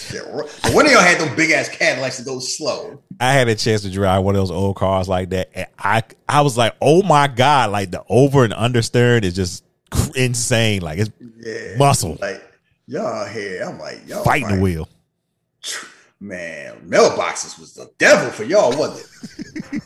Shit, 0.00 0.22
but 0.32 0.74
When 0.74 0.86
of 0.86 0.92
y'all 0.92 1.00
had 1.02 1.20
those 1.20 1.36
big 1.36 1.50
ass 1.50 1.68
Cadillacs 1.68 2.18
that 2.18 2.24
go 2.24 2.38
slow? 2.40 3.02
I 3.20 3.32
had 3.32 3.48
a 3.48 3.54
chance 3.54 3.82
to 3.82 3.90
drive 3.90 4.22
one 4.24 4.34
of 4.34 4.40
those 4.40 4.50
old 4.50 4.76
cars 4.76 5.08
like 5.08 5.30
that, 5.30 5.50
and 5.54 5.66
I 5.78 6.02
I 6.28 6.40
was 6.40 6.56
like, 6.56 6.74
oh 6.80 7.02
my 7.02 7.28
god, 7.28 7.70
like 7.70 7.90
the 7.90 8.02
over 8.08 8.44
and 8.44 8.52
understeer 8.52 9.22
is 9.22 9.34
just 9.34 9.64
insane. 10.14 10.80
Like 10.82 10.98
it's 10.98 11.10
Yeah. 11.38 11.76
muscle 11.76 12.16
Like 12.20 12.42
y'all 12.86 13.26
here, 13.26 13.62
I'm 13.64 13.78
like, 13.78 14.06
y'all 14.08 14.24
fighting 14.24 14.56
the 14.56 14.60
wheel. 14.60 14.88
Man, 16.22 16.76
mailboxes 16.86 17.58
was 17.58 17.72
the 17.74 17.90
devil 17.96 18.30
for 18.30 18.44
y'all, 18.44 18.76
wasn't 18.76 19.08
it? 19.72 19.82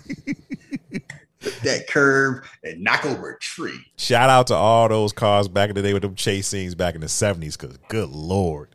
that 1.62 1.86
curve 1.88 2.48
and 2.62 2.82
knock 2.82 3.04
over 3.04 3.32
a 3.32 3.38
tree. 3.38 3.78
Shout 3.96 4.30
out 4.30 4.48
to 4.48 4.54
all 4.54 4.88
those 4.88 5.12
cars 5.12 5.48
back 5.48 5.68
in 5.68 5.76
the 5.76 5.82
day 5.82 5.92
with 5.92 6.02
them 6.02 6.14
chase 6.14 6.48
scenes 6.48 6.74
back 6.74 6.94
in 6.94 7.00
the 7.00 7.08
seventies. 7.08 7.56
Because 7.56 7.76
good 7.88 8.08
lord, 8.10 8.73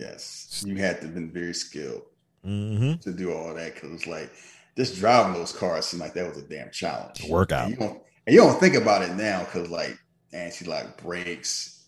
Yes, 0.00 0.64
you 0.66 0.76
had 0.76 1.00
to 1.00 1.06
have 1.06 1.14
been 1.14 1.30
very 1.30 1.52
skilled 1.52 2.02
mm-hmm. 2.44 2.94
to 2.94 3.12
do 3.12 3.34
all 3.34 3.54
that 3.54 3.74
because 3.74 3.92
it's 3.92 4.06
like 4.06 4.32
just 4.74 4.96
driving 4.96 5.34
those 5.34 5.52
cars 5.52 5.84
seemed 5.84 6.00
like 6.00 6.14
that 6.14 6.26
was 6.26 6.38
a 6.38 6.48
damn 6.48 6.70
challenge. 6.70 7.22
Workout. 7.28 7.64
And 7.64 7.72
you 7.72 7.76
don't, 7.76 8.02
and 8.26 8.34
you 8.34 8.40
don't 8.40 8.58
think 8.58 8.76
about 8.76 9.02
it 9.02 9.14
now 9.14 9.40
because 9.40 9.68
like 9.68 9.98
anti-lock 10.32 11.02
brakes, 11.02 11.84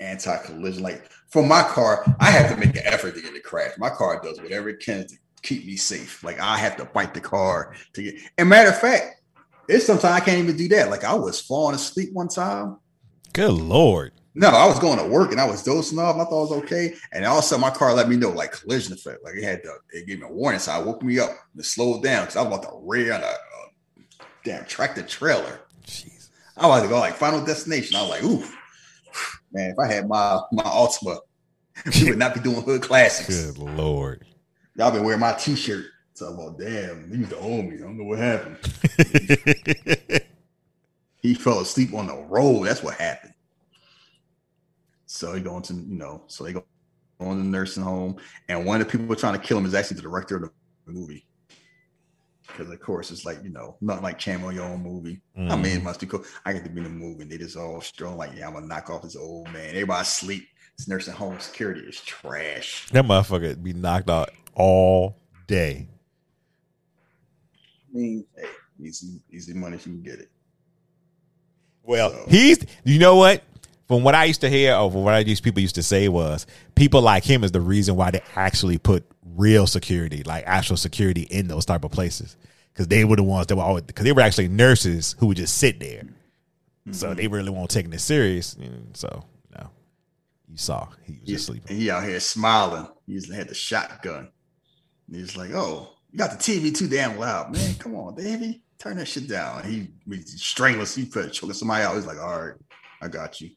anti-collision. 0.00 0.82
Like 0.82 1.08
for 1.28 1.46
my 1.46 1.62
car, 1.62 2.04
I 2.18 2.30
have 2.32 2.50
to 2.50 2.56
make 2.56 2.74
an 2.74 2.82
effort 2.84 3.14
to 3.14 3.22
get 3.22 3.34
it 3.34 3.44
crashed. 3.44 3.78
My 3.78 3.90
car 3.90 4.20
does 4.20 4.40
whatever 4.40 4.68
it 4.70 4.80
can 4.80 5.06
to 5.06 5.14
keep 5.42 5.64
me 5.64 5.76
safe. 5.76 6.24
Like 6.24 6.40
I 6.40 6.56
have 6.56 6.76
to 6.78 6.86
fight 6.86 7.14
the 7.14 7.20
car 7.20 7.76
to 7.92 8.02
get. 8.02 8.16
And 8.38 8.48
matter 8.48 8.70
of 8.70 8.80
fact, 8.80 9.20
it's 9.68 9.86
sometimes 9.86 10.20
I 10.20 10.24
can't 10.24 10.38
even 10.38 10.56
do 10.56 10.66
that. 10.68 10.90
Like 10.90 11.04
I 11.04 11.14
was 11.14 11.40
falling 11.40 11.76
asleep 11.76 12.12
one 12.12 12.28
time. 12.28 12.78
good 13.32 13.52
lord. 13.52 14.12
No, 14.38 14.48
I 14.48 14.66
was 14.66 14.78
going 14.78 14.98
to 14.98 15.06
work 15.06 15.32
and 15.32 15.40
I 15.40 15.46
was 15.46 15.62
dozing 15.62 15.98
off. 15.98 16.16
I 16.16 16.24
thought 16.24 16.44
it 16.44 16.50
was 16.50 16.64
okay. 16.64 16.94
And 17.12 17.24
all 17.24 17.38
of 17.38 17.44
a 17.44 17.46
sudden, 17.46 17.62
my 17.62 17.70
car 17.70 17.94
let 17.94 18.06
me 18.06 18.16
know 18.16 18.28
like 18.28 18.52
collision 18.52 18.92
effect. 18.92 19.24
Like 19.24 19.34
it 19.34 19.42
had 19.42 19.62
to, 19.62 19.72
it 19.94 20.06
gave 20.06 20.18
me 20.18 20.26
a 20.26 20.32
warning. 20.32 20.60
So 20.60 20.72
I 20.72 20.78
woke 20.78 21.02
me 21.02 21.18
up 21.18 21.30
and 21.54 21.64
slowed 21.64 22.02
down 22.02 22.26
because 22.26 22.36
I 22.36 22.42
was 22.42 22.58
about 22.58 22.70
to 22.70 22.78
rear 22.82 23.14
on 23.14 23.22
a, 23.22 23.24
a 23.24 24.26
damn 24.44 24.66
tractor 24.66 25.00
trailer. 25.02 25.60
Jeez. 25.86 26.28
I 26.54 26.66
was 26.66 26.82
to 26.82 26.88
go 26.88 26.98
like 26.98 27.14
final 27.14 27.42
destination. 27.42 27.96
I 27.96 28.02
was 28.02 28.10
like, 28.10 28.24
ooh, 28.24 28.44
man, 29.52 29.70
if 29.70 29.78
I 29.78 29.90
had 29.90 30.06
my 30.06 30.38
my 30.52 30.64
Altima, 30.64 31.18
we 32.02 32.10
would 32.10 32.18
not 32.18 32.34
be 32.34 32.40
doing 32.40 32.60
hood 32.60 32.82
classics. 32.82 33.52
Good 33.52 33.56
lord. 33.56 34.26
Y'all 34.76 34.90
been 34.90 35.04
wearing 35.04 35.20
my 35.20 35.32
t-shirt. 35.32 35.86
So 36.12 36.26
I'm 36.26 36.56
damn, 36.58 37.10
he 37.10 37.18
used 37.18 37.30
to 37.30 37.38
owe 37.38 37.62
me. 37.62 37.76
I 37.76 37.80
don't 37.80 37.96
know 37.96 38.04
what 38.04 38.18
happened. 38.18 38.58
he 41.22 41.34
fell 41.34 41.60
asleep 41.60 41.94
on 41.94 42.06
the 42.06 42.16
road. 42.28 42.64
That's 42.64 42.82
what 42.82 42.94
happened. 42.94 43.32
So 45.16 45.32
he 45.32 45.40
going 45.40 45.62
to, 45.62 45.74
you 45.74 45.96
know, 45.96 46.22
so 46.26 46.44
they 46.44 46.52
go 46.52 46.64
on 47.20 47.38
the 47.38 47.44
nursing 47.44 47.82
home. 47.82 48.16
And 48.48 48.66
one 48.66 48.80
of 48.80 48.86
the 48.86 48.98
people 48.98 49.14
trying 49.16 49.38
to 49.38 49.44
kill 49.44 49.58
him 49.58 49.66
is 49.66 49.74
actually 49.74 49.96
the 49.96 50.02
director 50.02 50.36
of 50.36 50.42
the 50.42 50.92
movie. 50.92 51.26
Because 52.46 52.70
of 52.70 52.80
course 52.80 53.10
it's 53.10 53.24
like, 53.24 53.42
you 53.42 53.50
know, 53.50 53.76
not 53.80 54.02
like 54.02 54.22
Camo 54.22 54.50
your 54.50 54.64
own 54.64 54.82
movie. 54.82 55.20
I 55.36 55.56
mean, 55.56 55.66
it 55.66 55.80
mm. 55.80 55.84
must 55.84 56.00
be 56.00 56.06
cool. 56.06 56.24
I 56.44 56.52
get 56.52 56.64
to 56.64 56.70
be 56.70 56.78
in 56.78 56.84
the 56.84 56.90
movie 56.90 57.22
and 57.22 57.30
they 57.30 57.38
just 57.38 57.56
all 57.56 57.80
strong, 57.80 58.16
like, 58.16 58.36
yeah, 58.36 58.46
I'm 58.46 58.54
gonna 58.54 58.66
knock 58.66 58.88
off 58.88 59.02
this 59.02 59.16
old 59.16 59.50
man. 59.52 59.70
Everybody 59.70 60.04
sleep. 60.04 60.48
This 60.78 60.88
nursing 60.88 61.14
home 61.14 61.40
security 61.40 61.80
is 61.80 62.00
trash. 62.02 62.88
that 62.90 63.04
motherfucker 63.04 63.60
be 63.62 63.72
knocked 63.72 64.10
out 64.10 64.30
all 64.54 65.16
day. 65.46 65.88
I 67.88 67.98
mean, 67.98 68.26
hey, 68.36 68.48
easy, 68.84 69.20
easy 69.32 69.54
money 69.54 69.76
if 69.76 69.86
you 69.86 69.94
can 69.94 70.02
get 70.02 70.18
it. 70.18 70.30
Well, 71.82 72.10
So- 72.10 72.26
he's 72.28 72.58
you 72.84 72.98
know 72.98 73.16
what? 73.16 73.42
From 73.88 74.02
what 74.02 74.14
I 74.14 74.24
used 74.24 74.40
to 74.40 74.48
hear, 74.48 74.74
or 74.74 74.90
from 74.90 75.04
what 75.04 75.14
I 75.14 75.20
used 75.20 75.42
people 75.42 75.60
used 75.60 75.76
to 75.76 75.82
say 75.82 76.08
was 76.08 76.46
people 76.74 77.02
like 77.02 77.24
him 77.24 77.44
is 77.44 77.52
the 77.52 77.60
reason 77.60 77.96
why 77.96 78.10
they 78.10 78.22
actually 78.34 78.78
put 78.78 79.04
real 79.36 79.66
security, 79.66 80.22
like 80.24 80.44
actual 80.46 80.76
security, 80.76 81.22
in 81.22 81.48
those 81.48 81.64
type 81.64 81.84
of 81.84 81.92
places 81.92 82.36
because 82.76 82.88
they 82.88 83.04
were 83.04 83.16
the 83.16 83.22
ones 83.22 83.46
that 83.46 83.56
were 83.56 83.62
always 83.62 83.84
because 83.84 84.04
they 84.04 84.12
were 84.12 84.20
actually 84.20 84.48
nurses 84.48 85.16
who 85.18 85.28
would 85.28 85.38
just 85.38 85.56
sit 85.56 85.80
there, 85.80 86.02
so 86.90 87.08
mm-hmm. 87.08 87.16
they 87.16 87.26
really 87.26 87.50
weren't 87.50 87.70
taking 87.70 87.92
it 87.92 88.00
serious. 88.00 88.52
And 88.54 88.94
so 88.94 89.24
you 89.50 89.58
know, 89.58 89.70
you 90.50 90.58
saw 90.58 90.88
he 91.04 91.18
was 91.20 91.28
just 91.28 91.46
sleeping. 91.46 91.70
And 91.70 91.78
he 91.78 91.90
out 91.90 92.04
here 92.04 92.20
smiling. 92.20 92.86
He 93.06 93.14
had 93.32 93.48
the 93.48 93.54
shotgun. 93.54 94.28
And 95.08 95.16
he's 95.16 95.36
like, 95.36 95.52
"Oh, 95.52 95.94
you 96.10 96.18
got 96.18 96.32
the 96.32 96.36
TV 96.36 96.74
too 96.74 96.88
damn 96.88 97.18
loud, 97.18 97.52
man. 97.52 97.76
Come 97.76 97.94
on, 97.94 98.14
Davey, 98.14 98.62
turn 98.78 98.98
that 98.98 99.08
shit 99.08 99.26
down." 99.26 99.64
He, 99.64 99.88
he 100.10 100.20
strangless. 100.22 100.94
He 100.94 101.06
put 101.06 101.32
choking 101.32 101.54
somebody 101.54 101.82
out. 101.82 101.94
He's 101.94 102.06
like, 102.06 102.20
"All 102.20 102.40
right, 102.40 102.54
I 103.02 103.08
got 103.08 103.40
you." 103.40 103.50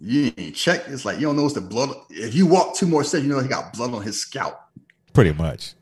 You 0.00 0.32
ain't 0.38 0.54
check. 0.54 0.84
It's 0.86 1.04
like 1.04 1.16
you 1.18 1.26
don't 1.26 1.36
notice 1.36 1.54
the 1.54 1.60
blood. 1.60 1.90
If 2.10 2.34
you 2.34 2.46
walk 2.46 2.76
two 2.76 2.86
more 2.86 3.02
steps, 3.02 3.24
you 3.24 3.28
know 3.30 3.40
he 3.40 3.48
got 3.48 3.72
blood 3.72 3.92
on 3.92 4.02
his 4.02 4.20
scalp. 4.20 4.56
Pretty 5.12 5.32
much. 5.32 5.74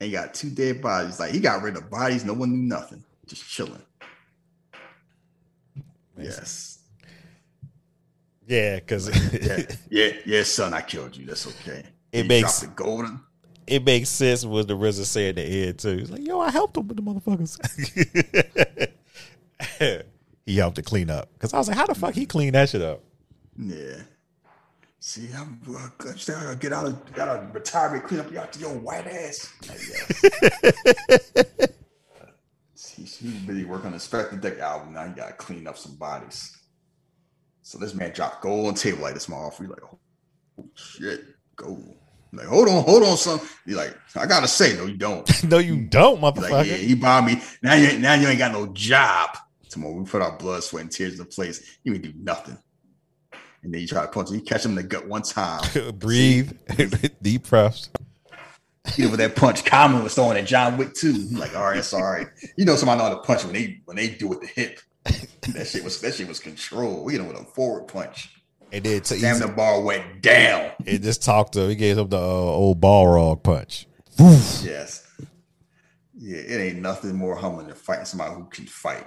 And 0.00 0.08
he 0.08 0.12
got 0.12 0.34
two 0.34 0.50
dead 0.50 0.82
bodies. 0.82 1.20
Like 1.20 1.30
he 1.32 1.38
got 1.38 1.62
rid 1.62 1.76
of 1.76 1.88
bodies. 1.88 2.24
No 2.24 2.32
one 2.32 2.50
knew 2.50 2.62
nothing. 2.68 3.04
Just 3.26 3.48
chilling. 3.48 3.80
Yes. 6.18 6.78
Yeah, 8.46 8.76
because 8.76 9.08
yeah, 9.32 9.62
yeah, 9.90 10.12
yeah, 10.26 10.42
son, 10.42 10.74
I 10.74 10.80
killed 10.82 11.16
you. 11.16 11.24
That's 11.26 11.46
okay. 11.46 11.84
It 12.12 12.22
He 12.22 12.28
makes- 12.28 12.60
the 12.60 12.66
golden. 12.68 13.20
it 13.66 13.84
makes 13.84 14.08
sense 14.10 14.44
what 14.44 14.68
the 14.68 14.76
RZA 14.76 15.04
said 15.04 15.38
at 15.38 15.46
the 15.46 15.66
end 15.68 15.78
too. 15.78 15.96
He's 15.98 16.10
like, 16.10 16.26
"Yo, 16.26 16.40
I 16.40 16.50
helped 16.50 16.76
him 16.76 16.86
with 16.88 16.96
the 16.96 17.02
motherfuckers." 17.02 17.58
he 20.46 20.56
helped 20.56 20.76
to 20.76 20.82
clean 20.82 21.10
up 21.10 21.32
because 21.34 21.52
I 21.52 21.58
was 21.58 21.68
like, 21.68 21.76
"How 21.76 21.86
the 21.86 21.94
fuck 21.94 22.14
he 22.14 22.26
clean 22.26 22.52
that 22.52 22.68
shit 22.68 22.82
up?" 22.82 23.02
Yeah. 23.58 24.02
See, 25.00 25.28
I'm 25.36 25.60
uh. 25.68 26.14
Still 26.16 26.40
gotta 26.40 26.56
get 26.56 26.72
out 26.72 26.86
of 26.86 27.14
got 27.14 27.28
out 27.28 27.44
of 27.44 27.54
retirement, 27.54 28.04
clean 28.04 28.20
up 28.20 28.32
your, 28.32 28.48
your 28.58 28.78
white 28.78 29.06
ass. 29.06 29.52
He 32.96 33.02
was 33.02 33.18
busy 33.46 33.64
working 33.64 33.86
on 33.86 33.92
the 33.92 34.00
Spectre 34.00 34.36
Deck 34.36 34.58
album. 34.58 34.94
Now 34.94 35.06
he 35.06 35.12
gotta 35.12 35.32
clean 35.32 35.66
up 35.66 35.76
some 35.76 35.96
bodies. 35.96 36.56
So 37.62 37.78
this 37.78 37.94
man 37.94 38.12
dropped 38.12 38.42
gold 38.42 38.66
on 38.66 38.74
table 38.74 39.02
like 39.02 39.14
this 39.14 39.26
motherfucker. 39.26 39.60
He's 39.60 39.68
like, 39.68 39.82
oh 39.82 39.98
shit, 40.74 41.24
gold. 41.56 41.96
I'm 42.32 42.38
like, 42.38 42.46
hold 42.46 42.68
on, 42.68 42.84
hold 42.84 43.02
on, 43.02 43.16
son. 43.16 43.40
He's 43.64 43.76
like, 43.76 43.96
I 44.16 44.26
gotta 44.26 44.48
say, 44.48 44.76
no, 44.76 44.86
you 44.86 44.96
don't. 44.96 45.44
no, 45.44 45.58
you 45.58 45.82
don't, 45.82 46.20
motherfucker. 46.20 46.50
like, 46.50 46.66
yeah, 46.66 46.76
he 46.76 46.94
bombed 46.94 47.28
me. 47.28 47.42
Now 47.62 47.74
you 47.74 47.98
now 47.98 48.14
you 48.14 48.28
ain't 48.28 48.38
got 48.38 48.52
no 48.52 48.66
job. 48.68 49.30
Tomorrow 49.74 49.94
we 49.94 50.04
put 50.04 50.22
our 50.22 50.38
blood, 50.38 50.62
sweat, 50.62 50.82
and 50.82 50.90
tears 50.90 51.18
into 51.18 51.24
place. 51.24 51.78
You 51.82 51.94
ain't 51.94 52.02
do 52.02 52.12
nothing. 52.16 52.56
And 53.64 53.74
then 53.74 53.80
you 53.80 53.88
try 53.88 54.02
to 54.02 54.08
punch 54.08 54.28
him. 54.28 54.36
You 54.36 54.42
catch 54.42 54.64
him 54.64 54.70
in 54.70 54.76
the 54.76 54.82
gut 54.84 55.08
one 55.08 55.22
time. 55.22 55.62
Breathe, 55.98 56.52
deep 57.22 57.48
breaths. 57.48 57.90
You 58.96 59.06
know, 59.06 59.10
with 59.10 59.18
that 59.18 59.34
punch, 59.34 59.64
Common 59.64 60.04
was 60.04 60.14
throwing 60.14 60.38
at 60.38 60.46
John 60.46 60.76
Wick 60.76 60.94
too. 60.94 61.12
Like, 61.32 61.56
all 61.56 61.64
right, 61.64 61.74
that's 61.74 61.92
all 61.92 62.04
right. 62.04 62.28
You 62.56 62.64
know, 62.64 62.76
somebody 62.76 62.98
know 62.98 63.08
how 63.08 63.14
to 63.14 63.22
punch 63.22 63.42
when 63.44 63.54
they 63.54 63.80
when 63.86 63.96
they 63.96 64.10
do 64.10 64.32
it 64.34 64.42
the 64.42 64.46
hip. 64.46 64.78
that 65.54 65.66
shit 65.66 65.82
was 65.82 66.00
that 66.02 66.14
shit 66.14 66.28
was 66.28 66.38
control. 66.38 67.10
You 67.10 67.18
know, 67.18 67.24
with 67.24 67.40
a 67.40 67.44
forward 67.44 67.88
punch. 67.88 68.30
And 68.70 68.84
then 68.84 69.00
to 69.00 69.18
Damn, 69.18 69.40
the 69.40 69.48
ball 69.48 69.82
went 69.82 70.22
down. 70.22 70.70
It 70.86 71.02
just 71.02 71.24
talked 71.24 71.54
to 71.54 71.62
him. 71.62 71.70
He 71.70 71.74
gave 71.74 71.98
him 71.98 72.08
the 72.08 72.18
uh, 72.18 72.20
old 72.20 72.80
Balrog 72.80 73.42
punch. 73.42 73.88
Yes. 74.18 75.04
Yeah, 76.16 76.38
it 76.38 76.60
ain't 76.60 76.82
nothing 76.82 77.16
more 77.16 77.34
humbling 77.34 77.66
than 77.66 77.76
fighting 77.76 78.04
somebody 78.04 78.34
who 78.34 78.44
can 78.44 78.66
fight 78.66 79.06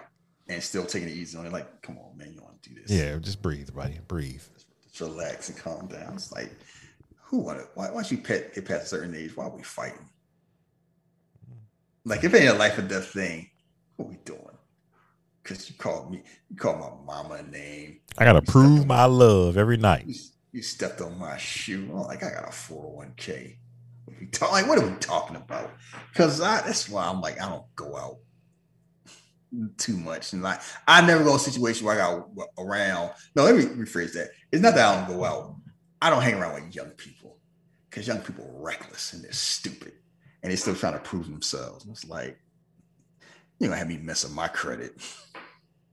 and 0.50 0.64
still 0.64 0.85
taking 0.85 1.09
it 1.09 1.16
easy 1.16 1.38
on 1.38 1.45
it. 1.45 1.51
Like, 1.51 1.82
come 1.82 1.98
on, 1.98 2.17
man, 2.17 2.34
you 2.34 2.42
want 2.42 2.61
to 2.64 2.69
do 2.69 2.82
this? 2.82 2.92
Yeah, 2.92 3.17
just 3.17 3.42
breathe, 3.42 3.74
buddy. 3.74 4.00
Breathe. 4.08 4.42
Just 4.88 5.01
relax 5.01 5.50
and 5.50 5.58
calm 5.58 5.88
down. 5.88 6.14
It's 6.14 6.32
like, 6.32 6.51
who 7.24 7.40
want 7.40 7.59
to? 7.59 7.67
Why, 7.76 7.92
once 7.92 8.11
you 8.11 8.17
pet, 8.17 8.53
get 8.53 8.66
past 8.66 8.85
a 8.85 8.88
certain 8.88 9.16
age, 9.16 9.35
why 9.35 9.45
are 9.45 9.56
we 9.56 9.64
fighting? 9.64 10.09
Like, 12.06 12.24
if 12.24 12.34
it 12.34 12.42
ain't 12.42 12.56
a 12.56 12.58
life 12.58 12.77
or 12.77 12.84
death 12.84 13.08
thing, 13.08 13.50
what 13.98 14.08
we 14.08 14.16
doing? 14.24 14.42
Because 15.43 15.69
you 15.69 15.76
called 15.77 16.11
me, 16.11 16.24
you 16.50 16.56
called 16.56 16.80
my 16.80 17.14
mama 17.14 17.35
a 17.35 17.43
name. 17.43 18.00
I 18.17 18.26
gotta 18.26 18.42
prove 18.42 18.85
my 18.85 19.06
love 19.06 19.58
every 19.58 19.77
night. 19.77 20.06
You, 20.08 20.16
you 20.53 20.61
stepped 20.61 21.01
on 21.01 21.17
my 21.19 21.38
shoe. 21.38 21.90
I'm 21.92 22.03
like, 22.03 22.24
I 22.24 22.32
got 22.32 22.45
a 22.45 22.51
401k. 22.51 23.56
What 24.06 24.19
we 24.19 24.27
talk, 24.27 24.51
like, 24.51 24.67
what 24.67 24.77
are 24.77 24.88
we 24.88 24.95
talking 24.98 25.35
about? 25.35 25.72
Because 26.11 26.40
that's 26.40 26.90
why 26.90 27.08
I'm 27.08 27.22
like, 27.22 27.42
I 27.42 27.50
don't 27.50 27.66
go 27.76 27.98
out 27.98 28.17
too 29.77 29.98
much. 29.98 30.34
And 30.34 30.42
like, 30.42 30.61
I 30.88 31.06
never 31.06 31.24
go 31.24 31.36
a 31.36 31.40
situation 31.40 31.86
where 31.86 31.95
I 31.95 31.98
got 31.98 32.27
around. 32.58 33.11
No, 33.36 33.44
let 33.44 33.56
me 33.56 33.64
rephrase 33.64 34.14
that. 34.14 34.30
It's 34.52 34.61
not 34.61 34.76
that 34.76 34.88
I 34.88 35.06
don't 35.06 35.18
go 35.18 35.24
out. 35.24 35.56
I 36.02 36.10
don't 36.10 36.22
hang 36.22 36.36
around 36.36 36.64
with 36.64 36.76
young 36.76 36.92
people 36.92 37.38
because 37.90 38.08
young 38.08 38.19
people 38.19 38.45
are 38.45 38.61
reckless 38.61 39.14
and 39.14 39.24
they're 39.24 39.32
stupid 39.32 39.94
and 40.44 40.52
they're 40.52 40.58
still 40.58 40.76
trying 40.76 40.94
to 40.94 41.00
prove 41.00 41.26
themselves. 41.26 41.86
And 41.86 41.94
it's 41.94 42.06
like, 42.06 42.38
you're 43.60 43.69
gonna 43.69 43.80
have 43.80 43.88
me 43.88 43.98
messing 43.98 44.34
my 44.34 44.48
credit 44.48 45.02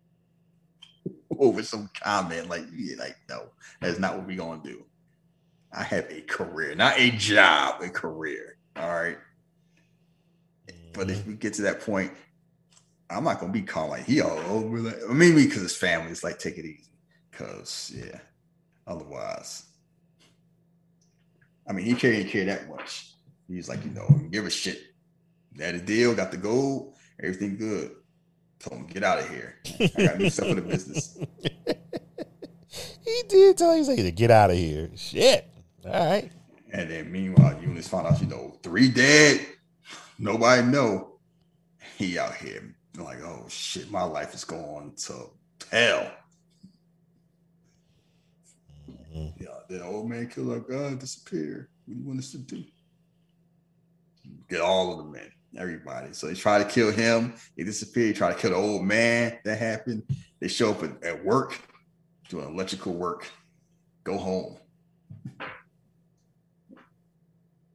over 1.38 1.62
some 1.62 1.88
comment. 2.02 2.50
Like, 2.50 2.64
yeah, 2.74 2.96
like, 2.98 3.16
no, 3.28 3.46
that's 3.80 3.98
not 3.98 4.16
what 4.16 4.26
we're 4.26 4.36
gonna 4.36 4.62
do. 4.62 4.84
I 5.72 5.82
have 5.82 6.06
a 6.10 6.20
career, 6.20 6.74
not 6.74 6.98
a 6.98 7.10
job, 7.10 7.82
a 7.82 7.88
career. 7.88 8.58
All 8.76 8.92
right. 8.92 9.18
But 10.92 11.10
if 11.10 11.18
mm-hmm. 11.18 11.30
we 11.30 11.36
get 11.36 11.54
to 11.54 11.62
that 11.62 11.80
point, 11.80 12.12
I'm 13.14 13.24
not 13.24 13.40
gonna 13.40 13.52
be 13.52 13.62
calm 13.62 13.90
like 13.90 14.04
he 14.04 14.20
all 14.20 14.38
over. 14.48 14.78
Like, 14.78 14.98
I 15.08 15.12
mean, 15.12 15.34
because 15.34 15.62
his 15.62 15.76
family 15.76 16.10
is 16.10 16.24
like, 16.24 16.38
take 16.38 16.58
it 16.58 16.64
easy. 16.64 16.90
Cause 17.32 17.92
yeah, 17.94 18.18
otherwise, 18.86 19.64
I 21.68 21.72
mean, 21.72 21.86
he 21.86 21.94
can't 21.94 22.28
care 22.28 22.44
that 22.46 22.68
much. 22.68 23.12
He's 23.48 23.68
like, 23.68 23.84
you 23.84 23.90
know, 23.90 24.08
give 24.30 24.46
a 24.46 24.50
shit. 24.50 24.80
That 25.56 25.74
a 25.74 25.78
deal, 25.78 26.14
got 26.14 26.30
the 26.30 26.36
gold, 26.36 26.94
everything 27.22 27.56
good. 27.56 27.92
Told 28.58 28.80
him, 28.80 28.86
get 28.86 29.04
out 29.04 29.18
of 29.18 29.28
here. 29.28 29.56
I 29.96 30.06
got 30.06 30.18
new 30.18 30.30
stuff 30.30 30.48
for 30.48 30.54
the 30.54 30.62
business. 30.62 31.18
He 33.04 33.22
did 33.28 33.58
tell 33.58 33.76
you 33.76 33.84
to 33.84 34.10
get 34.10 34.30
out 34.30 34.50
of 34.50 34.56
here. 34.56 34.90
Shit. 34.96 35.48
All 35.84 35.92
right. 35.92 36.32
And 36.72 36.90
then 36.90 37.12
meanwhile, 37.12 37.60
Eunice 37.60 37.86
found 37.86 38.06
out, 38.06 38.20
you 38.20 38.26
know, 38.26 38.58
three 38.62 38.88
dead. 38.88 39.46
Nobody 40.18 40.62
know. 40.62 41.18
He 41.98 42.18
out 42.18 42.34
here 42.34 42.73
like, 43.02 43.22
oh 43.22 43.46
shit, 43.48 43.90
my 43.90 44.02
life 44.02 44.34
is 44.34 44.44
going 44.44 44.92
to 44.96 45.30
hell. 45.70 46.10
Mm-hmm. 48.88 49.42
Yeah, 49.42 49.48
the 49.68 49.84
old 49.84 50.08
man 50.08 50.28
killed 50.28 50.50
our 50.50 50.60
God, 50.60 50.98
disappear. 50.98 51.68
What 51.86 51.94
do 51.94 52.00
you 52.00 52.06
want 52.06 52.18
us 52.18 52.30
to 52.32 52.38
do? 52.38 52.64
Get 54.48 54.60
all 54.60 54.92
of 54.92 54.98
the 54.98 55.12
men, 55.12 55.30
everybody. 55.56 56.12
So 56.12 56.26
they 56.26 56.34
try 56.34 56.58
to 56.58 56.64
kill 56.64 56.92
him. 56.92 57.34
He 57.56 57.64
disappeared. 57.64 58.16
Try 58.16 58.32
to 58.32 58.38
kill 58.38 58.50
the 58.50 58.56
old 58.56 58.84
man. 58.84 59.38
That 59.44 59.58
happened. 59.58 60.04
They 60.40 60.48
show 60.48 60.70
up 60.70 60.82
at, 60.82 61.02
at 61.02 61.24
work, 61.24 61.58
doing 62.28 62.48
electrical 62.48 62.94
work. 62.94 63.28
Go 64.04 64.18
home. 64.18 64.56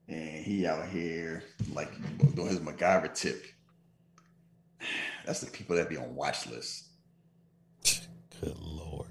And 0.07 0.43
he 0.43 0.65
out 0.65 0.88
here 0.88 1.43
like 1.73 1.91
doing 2.35 2.48
his 2.48 2.59
MacGyver 2.59 3.14
tip. 3.14 3.45
That's 5.25 5.41
the 5.41 5.51
people 5.51 5.75
that 5.75 5.90
be 5.90 5.98
on 5.98 6.16
watch 6.16 6.48
lists. 6.48 6.90
Good 8.41 8.58
lord. 8.59 9.08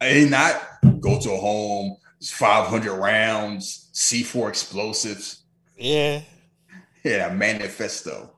And 0.00 0.30
not 0.30 0.60
go 1.00 1.18
to 1.20 1.32
a 1.32 1.36
home, 1.36 1.96
500 2.22 2.94
rounds, 2.94 3.90
C4 3.92 4.48
explosives. 4.48 5.42
Yeah. 5.76 6.22
Yeah, 7.04 7.32
manifesto. 7.32 8.36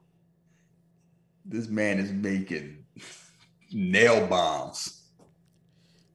This 1.44 1.68
man 1.68 1.98
is 1.98 2.12
making 2.12 2.84
nail 3.72 4.26
bombs. 4.26 5.02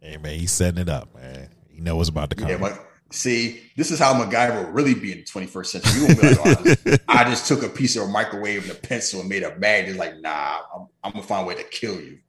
Hey 0.01 0.17
man, 0.17 0.39
he's 0.39 0.51
setting 0.51 0.79
it 0.79 0.89
up, 0.89 1.13
man. 1.13 1.49
He 1.69 1.81
know 1.81 1.97
what's 1.97 2.09
about 2.09 2.29
to 2.29 2.35
come. 2.35 2.49
Yeah, 2.49 2.57
but 2.57 2.86
see, 3.11 3.61
this 3.75 3.91
is 3.91 3.99
how 3.99 4.13
MacGyver 4.13 4.65
will 4.65 4.71
really 4.71 4.93
be 4.93 5.11
in 5.11 5.19
the 5.19 5.23
21st 5.23 5.65
century. 5.65 6.01
You 6.01 6.07
won't 6.07 6.21
be 6.21 6.27
like, 6.29 6.39
oh, 6.45 7.03
I, 7.07 7.23
just, 7.23 7.47
took 7.47 7.63
a 7.63 7.69
piece 7.69 7.95
of 7.95 8.03
a 8.03 8.07
microwave 8.07 8.63
and 8.63 8.71
a 8.71 8.75
pencil 8.75 9.21
and 9.21 9.29
made 9.29 9.43
a 9.43 9.51
bag. 9.51 9.87
It's 9.87 9.97
like, 9.97 10.19
nah, 10.19 10.59
I'm, 10.75 10.87
I'm 11.03 11.11
gonna 11.13 11.23
find 11.23 11.45
a 11.45 11.47
way 11.47 11.55
to 11.55 11.63
kill 11.63 11.99
you. 11.99 12.19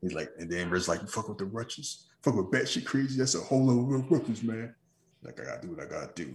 He's 0.00 0.12
like, 0.12 0.30
and 0.38 0.50
then 0.50 0.70
Rick's 0.70 0.88
like, 0.88 1.08
fuck 1.08 1.28
with 1.28 1.38
the 1.38 1.44
Russians, 1.44 2.06
fuck 2.22 2.34
with 2.34 2.50
batshit 2.50 2.84
crazy. 2.84 3.18
That's 3.18 3.34
a 3.34 3.40
whole 3.40 3.66
lot 3.66 3.94
of 3.94 4.10
Russians, 4.10 4.42
man. 4.42 4.74
Like, 5.22 5.40
I 5.40 5.44
gotta 5.44 5.66
do 5.66 5.74
what 5.74 5.84
I 5.84 5.88
gotta 5.88 6.12
do. 6.14 6.34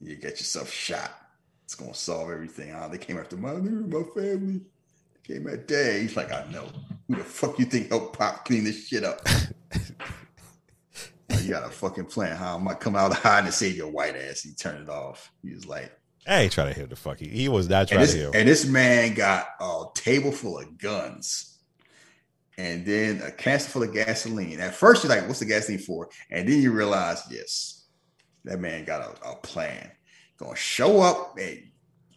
You 0.00 0.16
get 0.16 0.38
yourself 0.38 0.70
shot. 0.70 1.12
It's 1.64 1.74
gonna 1.74 1.94
solve 1.94 2.30
everything. 2.30 2.74
Oh, 2.74 2.88
they 2.88 2.98
came 2.98 3.18
after 3.18 3.36
my 3.36 3.52
my 3.52 4.02
family. 4.14 4.60
They 5.26 5.34
came 5.34 5.46
at 5.46 5.68
day. 5.68 6.02
He's 6.02 6.16
like, 6.16 6.32
I 6.32 6.44
know. 6.50 6.66
Who 7.06 7.16
the 7.16 7.24
fuck 7.24 7.58
you 7.58 7.64
think 7.64 7.90
helped 7.90 8.18
Pop 8.18 8.44
clean 8.44 8.64
this 8.64 8.88
shit 8.88 9.04
up? 9.04 9.20
you 11.44 11.50
got 11.50 11.64
a 11.66 11.70
fucking 11.70 12.06
plan. 12.06 12.36
How 12.36 12.56
am 12.56 12.68
I 12.68 12.74
come 12.74 12.96
out 12.96 13.10
of 13.10 13.18
hiding 13.22 13.46
and 13.46 13.54
save 13.54 13.76
your 13.76 13.90
white 13.90 14.16
ass? 14.16 14.42
He 14.42 14.52
turned 14.54 14.82
it 14.82 14.88
off. 14.88 15.30
He 15.42 15.54
was 15.54 15.66
like, 15.66 15.92
I 16.26 16.42
ain't 16.42 16.52
trying 16.52 16.72
to 16.72 16.78
hit 16.78 16.90
the 16.90 16.96
fuck. 16.96 17.18
He, 17.18 17.28
he 17.28 17.48
was 17.48 17.68
not 17.68 17.88
trying 17.88 18.00
this, 18.02 18.12
to 18.12 18.18
hit. 18.18 18.34
and 18.34 18.48
this 18.48 18.64
man 18.66 19.14
got 19.14 19.48
a 19.60 19.84
table 19.94 20.32
full 20.32 20.58
of 20.58 20.78
guns. 20.78 21.58
and 22.58 22.84
then 22.84 23.22
a 23.22 23.30
canister 23.30 23.70
full 23.70 23.82
of 23.84 23.94
gasoline. 23.94 24.60
At 24.60 24.74
first, 24.74 25.02
you're 25.02 25.10
like, 25.14 25.26
"What's 25.26 25.40
the 25.40 25.46
gasoline 25.46 25.78
for?" 25.78 26.10
And 26.30 26.46
then 26.46 26.60
you 26.60 26.72
realize, 26.72 27.22
yes, 27.30 27.86
that 28.44 28.60
man 28.60 28.84
got 28.84 29.00
a, 29.24 29.30
a 29.30 29.36
plan. 29.36 29.90
Gonna 30.36 30.56
show 30.56 31.00
up, 31.00 31.38
and 31.38 31.62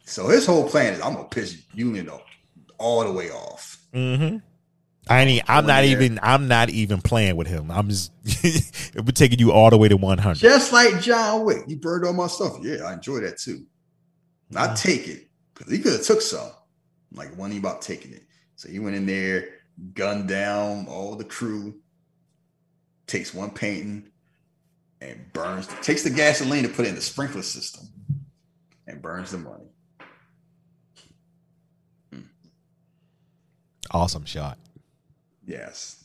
so 0.05 0.27
his 0.27 0.45
whole 0.45 0.67
plan 0.69 0.93
is, 0.93 1.01
"I'm 1.01 1.13
gonna 1.13 1.27
piss 1.29 1.63
Union 1.73 2.09
all 2.77 3.03
the 3.05 3.11
way 3.11 3.29
off." 3.31 3.77
Mm-hmm. 3.93 4.37
I 5.07 5.21
ain't. 5.21 5.49
I'm 5.49 5.65
not 5.65 5.83
even. 5.83 6.19
I'm 6.23 6.47
not 6.47 6.69
even 6.69 7.01
playing 7.01 7.35
with 7.35 7.47
him. 7.47 7.69
I'm 7.69 7.89
just. 7.89 8.11
we're 8.95 9.11
taking 9.11 9.39
you 9.39 9.51
all 9.51 9.69
the 9.69 9.77
way 9.77 9.89
to 9.89 9.97
100. 9.97 10.39
Just 10.39 10.71
like 10.71 11.01
John 11.01 11.43
Wick, 11.43 11.63
you 11.67 11.77
burned 11.77 12.05
all 12.05 12.13
my 12.13 12.27
stuff. 12.27 12.57
Yeah, 12.61 12.83
I 12.85 12.93
enjoy 12.93 13.19
that 13.19 13.37
too. 13.37 13.65
I 14.55 14.73
take 14.75 15.07
it 15.07 15.27
because 15.53 15.71
he 15.71 15.79
could 15.79 15.93
have 15.93 16.03
took 16.03 16.21
some. 16.21 16.51
Like 17.11 17.37
one 17.37 17.55
about 17.55 17.81
taking 17.81 18.13
it. 18.13 18.23
So 18.55 18.69
he 18.69 18.79
went 18.79 18.95
in 18.95 19.05
there, 19.05 19.49
gunned 19.93 20.27
down 20.27 20.87
all 20.87 21.15
the 21.15 21.23
crew, 21.23 21.75
takes 23.07 23.33
one 23.33 23.51
painting, 23.51 24.09
and 25.01 25.31
burns. 25.33 25.67
Takes 25.81 26.03
the 26.03 26.09
gasoline 26.09 26.63
to 26.63 26.69
put 26.69 26.85
it 26.85 26.89
in 26.89 26.95
the 26.95 27.01
sprinkler 27.01 27.43
system, 27.43 27.87
and 28.87 29.01
burns 29.01 29.31
the 29.31 29.37
money. 29.37 29.65
Hmm. 32.11 32.21
Awesome 33.91 34.25
shot. 34.25 34.57
Yes. 35.45 36.03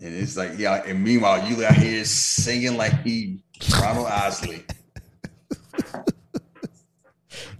And 0.00 0.14
it's 0.14 0.36
like, 0.36 0.58
yeah, 0.58 0.82
and 0.86 1.02
meanwhile, 1.02 1.48
you 1.48 1.64
out 1.64 1.74
here 1.74 2.04
singing 2.04 2.76
like 2.76 3.02
he 3.02 3.42
Ronald 3.80 4.06
Isley. 4.06 4.64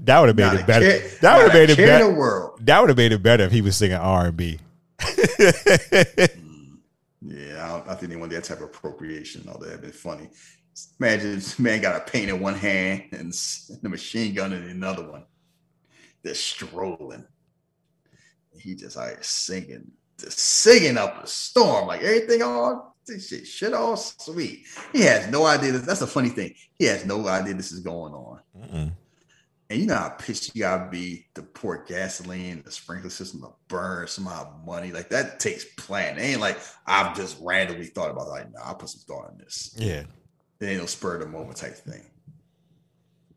That 0.00 0.20
would 0.20 0.28
have 0.28 0.36
made 0.36 0.44
Not 0.44 0.54
it 0.56 0.66
better. 0.66 0.86
care- 0.98 1.08
that 1.20 1.36
would 1.36 1.50
have 1.50 1.54
made 1.54 1.70
it 1.70 1.76
better. 1.76 2.10
world. 2.14 2.60
That 2.64 2.80
would 2.80 2.88
have 2.90 2.96
made 2.96 3.12
it 3.12 3.22
better 3.22 3.44
if 3.44 3.52
he 3.52 3.60
was 3.60 3.76
singing 3.76 3.96
R 3.96 4.26
and 4.28 4.36
B. 4.36 4.58
Mm. 5.00 6.78
Yeah, 7.22 7.64
I, 7.64 7.68
don't, 7.68 7.88
I 7.88 7.94
think 7.94 8.10
they 8.10 8.16
want 8.16 8.30
that 8.32 8.44
type 8.44 8.58
of 8.58 8.64
appropriation. 8.64 9.48
All 9.48 9.58
that 9.58 9.70
have 9.70 9.80
been 9.82 9.92
funny. 9.92 10.30
Imagine 11.00 11.34
this 11.34 11.58
man 11.58 11.80
got 11.82 11.96
a 11.96 12.10
paint 12.10 12.30
in 12.30 12.40
one 12.40 12.54
hand 12.54 13.04
and 13.12 13.32
the 13.82 13.88
machine 13.88 14.32
gun 14.34 14.52
in 14.52 14.62
another 14.62 15.10
one. 15.10 15.24
They're 16.22 16.34
strolling. 16.34 17.26
He 18.58 18.74
just 18.76 18.96
like 18.96 19.22
singing, 19.22 19.90
singing 20.18 20.98
up 20.98 21.22
a 21.22 21.26
storm, 21.26 21.86
like 21.86 22.02
everything 22.02 22.42
all 22.42 22.96
this 23.06 23.28
shit, 23.28 23.46
shit 23.46 23.72
all 23.72 23.96
sweet. 23.96 24.66
He 24.92 25.00
has 25.02 25.28
no 25.28 25.46
idea. 25.46 25.72
That, 25.72 25.86
that's 25.86 26.02
a 26.02 26.06
funny 26.06 26.28
thing. 26.28 26.54
He 26.78 26.84
has 26.86 27.04
no 27.04 27.26
idea 27.26 27.54
this 27.54 27.72
is 27.72 27.80
going 27.80 28.12
on. 28.12 28.40
Mm-mm. 28.56 28.92
And 29.70 29.80
you 29.80 29.86
know 29.86 29.96
how 29.96 30.08
pissed 30.10 30.54
you 30.54 30.62
gotta 30.62 30.90
be 30.90 31.26
to 31.34 31.42
pour 31.42 31.84
gasoline, 31.84 32.62
the 32.64 32.70
sprinkler 32.70 33.10
system 33.10 33.42
to 33.42 33.50
burn 33.68 34.06
some 34.06 34.26
of 34.26 34.32
our 34.32 34.54
money. 34.64 34.92
Like 34.92 35.10
that 35.10 35.40
takes 35.40 35.66
planning. 35.76 36.24
It 36.24 36.28
ain't 36.28 36.40
like 36.40 36.58
I've 36.86 37.14
just 37.14 37.36
randomly 37.42 37.86
thought 37.86 38.10
about 38.10 38.28
it. 38.28 38.30
like, 38.30 38.52
nah, 38.52 38.60
I'll 38.64 38.74
put 38.76 38.88
some 38.88 39.02
thought 39.06 39.30
in 39.32 39.38
this. 39.38 39.74
Yeah. 39.76 40.04
Then 40.58 40.70
It 40.70 40.72
ain't 40.72 40.80
no 40.80 40.86
spur 40.86 41.16
of 41.16 41.20
the 41.20 41.26
moment 41.26 41.58
type 41.58 41.76
thing. 41.76 42.04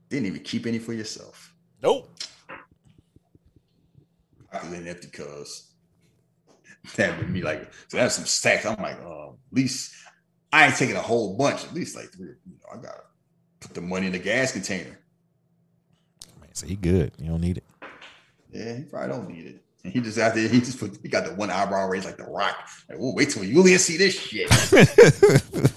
Didn't 0.10 0.28
even 0.28 0.42
keep 0.42 0.66
any 0.66 0.80
for 0.80 0.94
yourself. 0.94 1.54
Nope. 1.84 2.10
I 4.54 4.68
in 4.68 4.88
empty 4.88 5.08
cuz 5.10 5.71
that 6.96 7.18
would 7.18 7.34
be 7.34 7.42
like 7.42 7.72
so 7.88 7.98
that's 7.98 8.16
some 8.16 8.26
stacks. 8.26 8.66
I'm 8.66 8.82
like, 8.82 9.00
uh, 9.04 9.30
at 9.30 9.36
least 9.52 9.94
I 10.52 10.68
ain't 10.68 10.76
taking 10.76 10.96
a 10.96 11.02
whole 11.02 11.38
bunch, 11.38 11.64
at 11.64 11.74
least 11.74 11.96
like 11.96 12.12
three, 12.12 12.28
you 12.46 12.54
know, 12.54 12.80
I 12.80 12.82
gotta 12.82 13.04
put 13.60 13.74
the 13.74 13.82
money 13.82 14.08
in 14.08 14.14
the 14.14 14.20
gas 14.20 14.52
container. 14.52 15.00
Man, 16.40 16.54
so 16.54 16.68
he 16.68 16.76
good. 16.76 17.14
You 17.20 17.30
don't 17.30 17.42
need 17.42 17.58
it. 17.58 17.64
Yeah, 18.52 18.78
he 18.78 18.84
probably 18.84 19.10
don't 19.10 19.30
need 19.30 19.46
it. 19.46 19.64
And 19.84 19.94
he 19.94 20.02
just 20.02 20.18
out 20.18 20.36
there, 20.36 20.48
he 20.48 20.60
just 20.60 20.80
put 20.80 20.98
he 21.02 21.10
got 21.10 21.26
the 21.26 21.34
one 21.34 21.50
eyebrow 21.50 21.88
raised 21.88 22.06
like 22.06 22.18
the 22.18 22.26
rock. 22.26 22.56
Like, 22.90 22.98
oh, 23.00 23.14
wait 23.16 23.30
till 23.30 23.44
Julian 23.44 23.80
see 23.80 23.98
this 23.98 24.20
shit. 24.20 24.52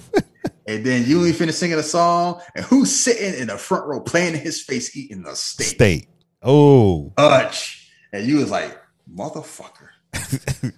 and 0.67 0.85
then 0.85 1.05
Julian 1.05 1.35
finished 1.35 1.59
singing 1.59 1.79
a 1.79 1.83
song, 1.83 2.41
and 2.55 2.65
who's 2.65 2.95
sitting 2.95 3.41
in 3.41 3.49
the 3.49 3.57
front 3.57 3.87
row 3.87 4.01
playing 4.01 4.35
in 4.35 4.41
his 4.41 4.63
face 4.63 4.95
eating 4.97 5.23
the 5.23 5.35
steak? 5.35 5.67
State. 5.67 6.09
Oh. 6.43 7.13
Hutch. 7.17 7.91
And 8.13 8.27
you 8.27 8.37
was 8.37 8.51
like, 8.51 8.79
motherfucker, 9.13 9.84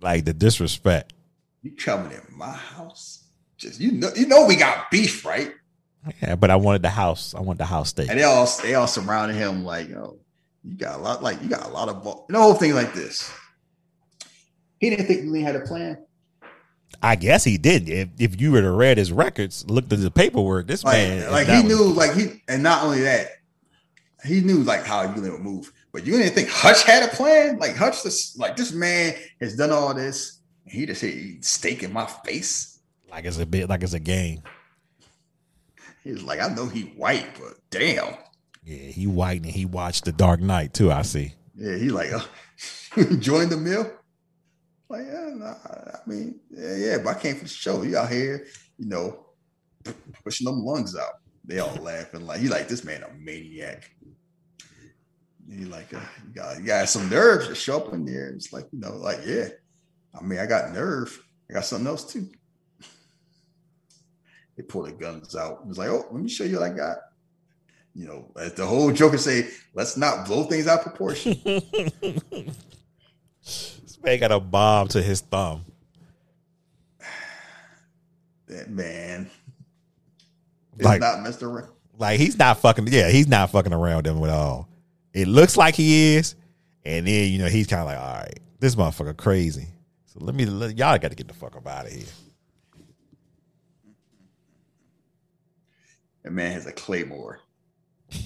Like 0.00 0.24
the 0.26 0.34
disrespect. 0.34 1.14
you 1.62 1.72
coming 1.76 2.12
in 2.12 2.20
my 2.36 2.50
house? 2.52 3.24
Just 3.56 3.80
you 3.80 3.92
know, 3.92 4.10
you 4.14 4.26
know 4.26 4.44
we 4.46 4.54
got 4.56 4.90
beef, 4.90 5.24
right? 5.24 5.52
Yeah, 6.20 6.34
but 6.36 6.50
I 6.50 6.56
wanted 6.56 6.82
the 6.82 6.90
house. 6.90 7.34
I 7.34 7.40
want 7.40 7.58
the 7.58 7.64
house 7.64 7.88
steak. 7.90 8.10
And 8.10 8.18
they 8.20 8.24
all 8.24 8.46
they 8.62 8.74
all 8.74 8.86
surrounded 8.86 9.34
him 9.36 9.64
like, 9.64 9.88
yo, 9.88 10.18
you 10.62 10.76
got 10.76 10.98
a 10.98 11.02
lot, 11.02 11.22
like 11.22 11.42
you 11.42 11.48
got 11.48 11.64
a 11.64 11.68
lot 11.68 11.88
of 11.88 12.04
ball. 12.04 12.26
The 12.28 12.38
whole 12.38 12.52
thing 12.54 12.74
like 12.74 12.92
this. 12.92 13.32
He 14.78 14.90
didn't 14.90 15.06
think 15.06 15.22
Julian 15.22 15.46
had 15.46 15.56
a 15.56 15.60
plan. 15.60 15.96
I 17.02 17.16
guess 17.16 17.42
he 17.44 17.56
did. 17.56 17.88
If 17.88 18.08
if 18.18 18.38
you 18.40 18.52
were 18.52 18.60
to 18.60 18.72
read 18.72 18.98
his 18.98 19.10
records, 19.10 19.64
looked 19.70 19.90
at 19.94 20.00
the 20.00 20.10
paperwork, 20.10 20.66
this 20.66 20.84
Like, 20.84 20.94
man, 20.96 21.32
like 21.32 21.46
he 21.48 21.54
was- 21.54 21.64
knew, 21.64 21.84
like 21.92 22.12
he, 22.14 22.42
and 22.46 22.62
not 22.62 22.84
only 22.84 23.00
that, 23.02 23.28
he 24.26 24.42
knew 24.42 24.58
like 24.58 24.84
how 24.84 25.06
Julian 25.14 25.32
would 25.32 25.42
move. 25.42 25.72
But 25.94 26.04
you 26.04 26.18
didn't 26.18 26.34
think 26.34 26.48
Hutch 26.48 26.82
had 26.82 27.04
a 27.04 27.14
plan? 27.14 27.56
Like 27.60 27.76
Hutch, 27.76 28.02
this, 28.02 28.36
like 28.36 28.56
this 28.56 28.72
man 28.72 29.14
has 29.40 29.54
done 29.54 29.70
all 29.70 29.94
this, 29.94 30.40
and 30.64 30.74
he 30.74 30.86
just 30.86 31.00
hit 31.00 31.44
steak 31.44 31.84
in 31.84 31.92
my 31.92 32.04
face. 32.04 32.80
like 33.12 33.24
it's 33.24 33.38
a 33.38 33.46
bit 33.46 33.68
like 33.68 33.84
it's 33.84 33.92
a 33.92 34.00
game. 34.00 34.42
He's 36.02 36.20
like, 36.24 36.40
I 36.40 36.48
know 36.48 36.66
he 36.66 36.82
white, 36.96 37.38
but 37.38 37.52
damn. 37.70 38.16
Yeah, 38.64 38.88
he 38.88 39.06
white 39.06 39.42
and 39.42 39.52
he 39.52 39.66
watched 39.66 40.04
The 40.04 40.10
Dark 40.10 40.40
Knight 40.40 40.74
too. 40.74 40.90
I 40.90 41.02
see. 41.02 41.32
Yeah, 41.54 41.76
he 41.76 41.90
like, 41.90 42.12
uh, 42.12 42.24
enjoying 42.96 43.48
the 43.48 43.56
meal. 43.56 43.88
Like, 44.88 45.06
yeah, 45.06 45.30
nah, 45.32 45.54
I 45.64 45.98
mean, 46.08 46.40
yeah, 46.50 46.74
yeah, 46.74 46.98
but 46.98 47.16
I 47.16 47.20
came 47.20 47.36
for 47.36 47.44
the 47.44 47.48
show. 47.48 47.82
You 47.82 47.98
out 47.98 48.10
here, 48.10 48.48
you 48.78 48.88
know, 48.88 49.26
pushing 50.24 50.46
them 50.46 50.64
lungs 50.64 50.96
out. 50.96 51.20
They 51.44 51.60
all 51.60 51.76
laughing 51.76 52.26
like 52.26 52.40
he 52.40 52.48
like 52.48 52.66
this 52.66 52.82
man 52.82 53.04
a 53.04 53.14
maniac. 53.14 53.88
He 55.50 55.64
like 55.64 55.92
uh, 55.94 56.00
you 56.26 56.34
got 56.34 56.58
you 56.58 56.64
got 56.64 56.88
some 56.88 57.08
nerves 57.10 57.48
to 57.48 57.54
show 57.54 57.76
up 57.78 57.92
in 57.92 58.04
there. 58.04 58.28
It's 58.30 58.52
like 58.52 58.66
you 58.72 58.80
know, 58.80 58.94
like 58.96 59.20
yeah. 59.26 59.48
I 60.18 60.22
mean, 60.22 60.38
I 60.38 60.46
got 60.46 60.72
nerve. 60.72 61.22
I 61.50 61.54
got 61.54 61.64
something 61.64 61.86
else 61.86 62.04
too. 62.12 62.28
They 64.56 64.62
pull 64.62 64.84
the 64.84 64.92
guns 64.92 65.34
out. 65.34 65.60
It 65.62 65.66
was 65.66 65.78
like, 65.78 65.88
oh, 65.88 66.06
let 66.12 66.22
me 66.22 66.28
show 66.28 66.44
you 66.44 66.60
what 66.60 66.70
I 66.70 66.74
got. 66.74 66.96
You 67.94 68.06
know, 68.06 68.32
as 68.40 68.54
the 68.54 68.64
whole 68.66 68.88
joke 68.88 68.96
Joker 69.12 69.18
say, 69.18 69.48
let's 69.74 69.96
not 69.96 70.26
blow 70.26 70.44
things 70.44 70.66
out 70.66 70.78
of 70.80 70.84
proportion. 70.84 71.40
This 73.46 73.98
man 74.02 74.20
got 74.20 74.32
a 74.32 74.40
bomb 74.40 74.88
to 74.88 75.02
his 75.02 75.20
thumb. 75.20 75.64
that 78.48 78.70
man 78.70 79.30
is 80.78 80.84
Like- 80.84 81.00
not 81.00 81.18
Mr. 81.18 81.68
Like 81.98 82.18
he's 82.18 82.36
not 82.38 82.58
fucking. 82.58 82.88
Yeah, 82.88 83.08
he's 83.10 83.28
not 83.28 83.50
fucking 83.50 83.72
around 83.72 84.06
them 84.06 84.22
at 84.24 84.30
all. 84.30 84.68
It 85.14 85.28
looks 85.28 85.56
like 85.56 85.76
he 85.76 86.16
is, 86.16 86.34
and 86.84 87.06
then 87.06 87.32
you 87.32 87.38
know 87.38 87.46
he's 87.46 87.68
kind 87.68 87.80
of 87.80 87.86
like, 87.86 87.98
all 87.98 88.14
right, 88.14 88.40
this 88.58 88.74
motherfucker 88.74 89.16
crazy. 89.16 89.68
So 90.06 90.18
let 90.20 90.34
me, 90.34 90.44
let, 90.44 90.76
y'all 90.76 90.98
got 90.98 91.10
to 91.10 91.14
get 91.14 91.28
the 91.28 91.34
fuck 91.34 91.56
up 91.56 91.66
out 91.66 91.86
of 91.86 91.92
here. 91.92 92.04
That 96.24 96.32
man 96.32 96.52
has 96.52 96.66
a 96.66 96.72
claymore. 96.72 97.40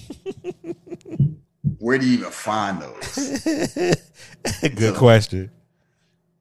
Where 1.79 1.97
do 1.97 2.07
you 2.07 2.19
even 2.19 2.31
find 2.31 2.81
those? 2.81 3.43
Good 4.75 4.95
question. 4.95 5.51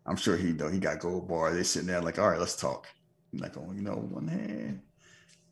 I'm 0.06 0.16
sure 0.16 0.36
he 0.36 0.52
know 0.52 0.68
he 0.68 0.78
got 0.78 1.00
gold 1.00 1.28
bar. 1.28 1.52
They 1.52 1.62
sitting 1.62 1.88
there 1.88 2.00
like, 2.00 2.18
all 2.18 2.30
right, 2.30 2.40
let's 2.40 2.56
talk. 2.56 2.86
I'm 3.32 3.40
like, 3.40 3.56
oh, 3.58 3.70
you 3.74 3.82
know, 3.82 3.96
one 4.10 4.28
hand. 4.28 4.80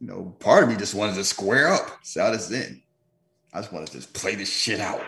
You 0.00 0.06
know, 0.06 0.36
part 0.40 0.62
of 0.62 0.68
me 0.70 0.76
just 0.76 0.94
wanted 0.94 1.16
to 1.16 1.24
square 1.24 1.68
up. 1.68 1.98
See 2.02 2.20
how 2.20 2.30
this 2.30 2.50
in. 2.50 2.82
I 3.56 3.60
just 3.60 3.72
want 3.72 3.86
to 3.86 3.92
just 3.94 4.12
play 4.12 4.34
this 4.34 4.52
shit 4.52 4.80
out 4.80 5.00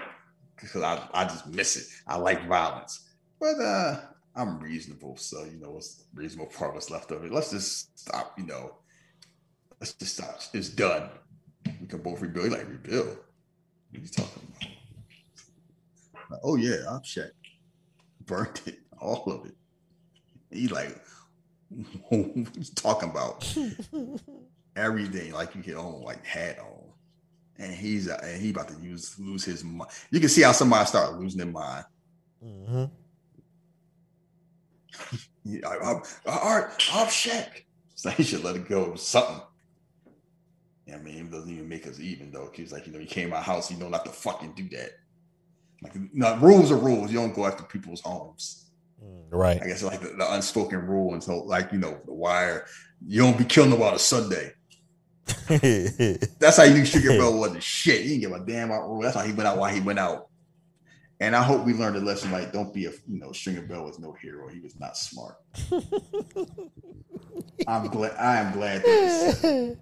because 0.57 0.83
I, 0.83 1.07
I 1.13 1.25
just 1.25 1.47
miss 1.49 1.77
it. 1.77 1.85
I 2.07 2.17
like 2.17 2.49
violence, 2.49 3.11
but 3.39 3.61
uh, 3.61 4.01
I'm 4.35 4.59
reasonable, 4.59 5.19
so 5.19 5.45
you 5.45 5.61
know 5.61 5.73
what's 5.73 6.05
reasonable 6.15 6.51
part 6.51 6.73
what's 6.73 6.91
left 6.91 7.11
of 7.11 7.27
it. 7.27 7.31
Let's 7.31 7.51
just 7.51 7.99
stop. 7.99 8.33
You 8.39 8.47
know, 8.47 8.77
let's 9.79 9.93
just 9.93 10.15
stop. 10.15 10.41
It's 10.55 10.71
done. 10.71 11.11
We 11.79 11.87
can 11.89 11.99
both 11.99 12.23
rebuild. 12.23 12.53
Like 12.53 12.67
rebuild. 12.67 13.19
What 13.91 13.99
are 13.99 14.01
you 14.01 14.09
talking 14.09 14.43
about? 14.57 14.71
Like, 16.31 16.41
oh 16.43 16.57
yeah, 16.57 16.77
I'm 16.89 17.03
check. 17.03 17.33
Burnt 18.25 18.63
it, 18.65 18.79
all 18.99 19.25
of 19.31 19.45
it. 19.45 19.57
He 20.51 20.69
like, 20.69 20.99
what 22.09 22.35
you 22.35 22.47
talking 22.77 23.11
about? 23.11 23.55
Everything 24.77 25.35
like 25.35 25.55
you 25.55 25.61
get 25.61 25.77
on, 25.77 26.01
like 26.01 26.25
hat 26.25 26.59
on, 26.61 26.78
and 27.59 27.73
he's 27.73 28.09
uh, 28.09 28.21
and 28.23 28.41
he 28.41 28.51
about 28.51 28.69
to 28.69 28.77
use 28.81 29.17
lose 29.19 29.45
his 29.45 29.65
mind. 29.65 29.91
You 30.11 30.21
can 30.21 30.29
see 30.29 30.43
how 30.43 30.53
somebody 30.53 30.87
start 30.87 31.19
losing 31.19 31.39
their 31.39 31.47
mind. 31.47 31.85
Mm-hmm. 32.45 32.85
Yeah, 35.45 35.67
I, 35.67 35.77
I, 35.77 35.93
all 36.27 36.61
right, 36.61 36.71
I'm 36.93 37.07
Shaq. 37.07 37.63
So 37.95 38.11
he 38.11 38.23
should 38.23 38.45
let 38.45 38.55
it 38.55 38.69
go. 38.69 38.95
Something. 38.97 39.41
Yeah, 40.87 40.97
I 40.97 40.99
mean, 40.99 41.17
it 41.17 41.31
doesn't 41.31 41.51
even 41.51 41.67
make 41.67 41.87
us 41.87 41.99
even 42.01 42.31
though. 42.31 42.51
He's 42.53 42.71
like, 42.71 42.87
you 42.87 42.93
know, 42.93 42.99
you 42.99 43.07
came 43.07 43.31
to 43.31 43.37
my 43.37 43.41
house, 43.41 43.71
you 43.71 43.79
know 43.79 43.89
not 43.89 44.05
to 44.05 44.11
fucking 44.11 44.53
do 44.55 44.69
that. 44.77 44.91
Like, 45.83 45.95
no, 46.13 46.37
rules 46.37 46.71
are 46.71 46.77
rules. 46.77 47.11
You 47.11 47.19
don't 47.19 47.35
go 47.35 47.47
after 47.47 47.63
people's 47.63 48.03
homes. 48.03 48.69
Right. 49.31 49.63
I 49.63 49.67
guess 49.67 49.83
like 49.83 50.01
the, 50.01 50.09
the 50.09 50.35
unspoken 50.35 50.81
rule 50.87 51.13
and 51.13 51.23
so 51.23 51.39
like 51.39 51.73
you 51.73 51.79
know 51.79 51.99
the 52.07 52.15
wire. 52.15 52.67
You 53.07 53.23
don't 53.23 53.39
be 53.39 53.45
killing 53.45 53.71
nobody 53.71 53.99
Sunday. 53.99 54.53
That's 56.39 56.57
how 56.57 56.65
you 56.65 56.75
knew 56.75 56.87
Stringer 56.87 57.19
Bell 57.19 57.39
wasn't 57.39 57.63
shit. 57.63 58.03
He 58.03 58.09
didn't 58.09 58.21
give 58.21 58.33
a 58.33 58.41
damn 58.45 58.71
about 58.71 58.89
rule. 58.89 59.03
That's 59.03 59.17
how 59.17 59.23
he 59.23 59.33
went 59.33 59.49
out. 59.49 59.59
Why 59.59 59.73
he 59.73 59.81
went 59.81 59.99
out. 59.99 60.29
And 61.21 61.35
I 61.35 61.43
hope 61.43 61.67
we 61.67 61.75
learned 61.75 61.97
a 61.97 62.01
lesson. 62.01 62.31
Like, 62.31 62.53
don't 62.53 62.73
be 62.73 62.87
a 62.87 62.91
you 62.91 63.19
know 63.19 63.33
Stringer 63.33 63.63
Bell 63.63 63.85
was 63.85 63.99
no 63.99 64.13
hero. 64.13 64.49
He 64.49 64.61
was 64.61 64.79
not 64.79 64.97
smart. 64.97 65.37
I'm 67.67 67.89
glad. 67.89 68.13
I 68.17 68.37
am 68.37 68.53
glad. 68.53 68.83
That 68.83 69.77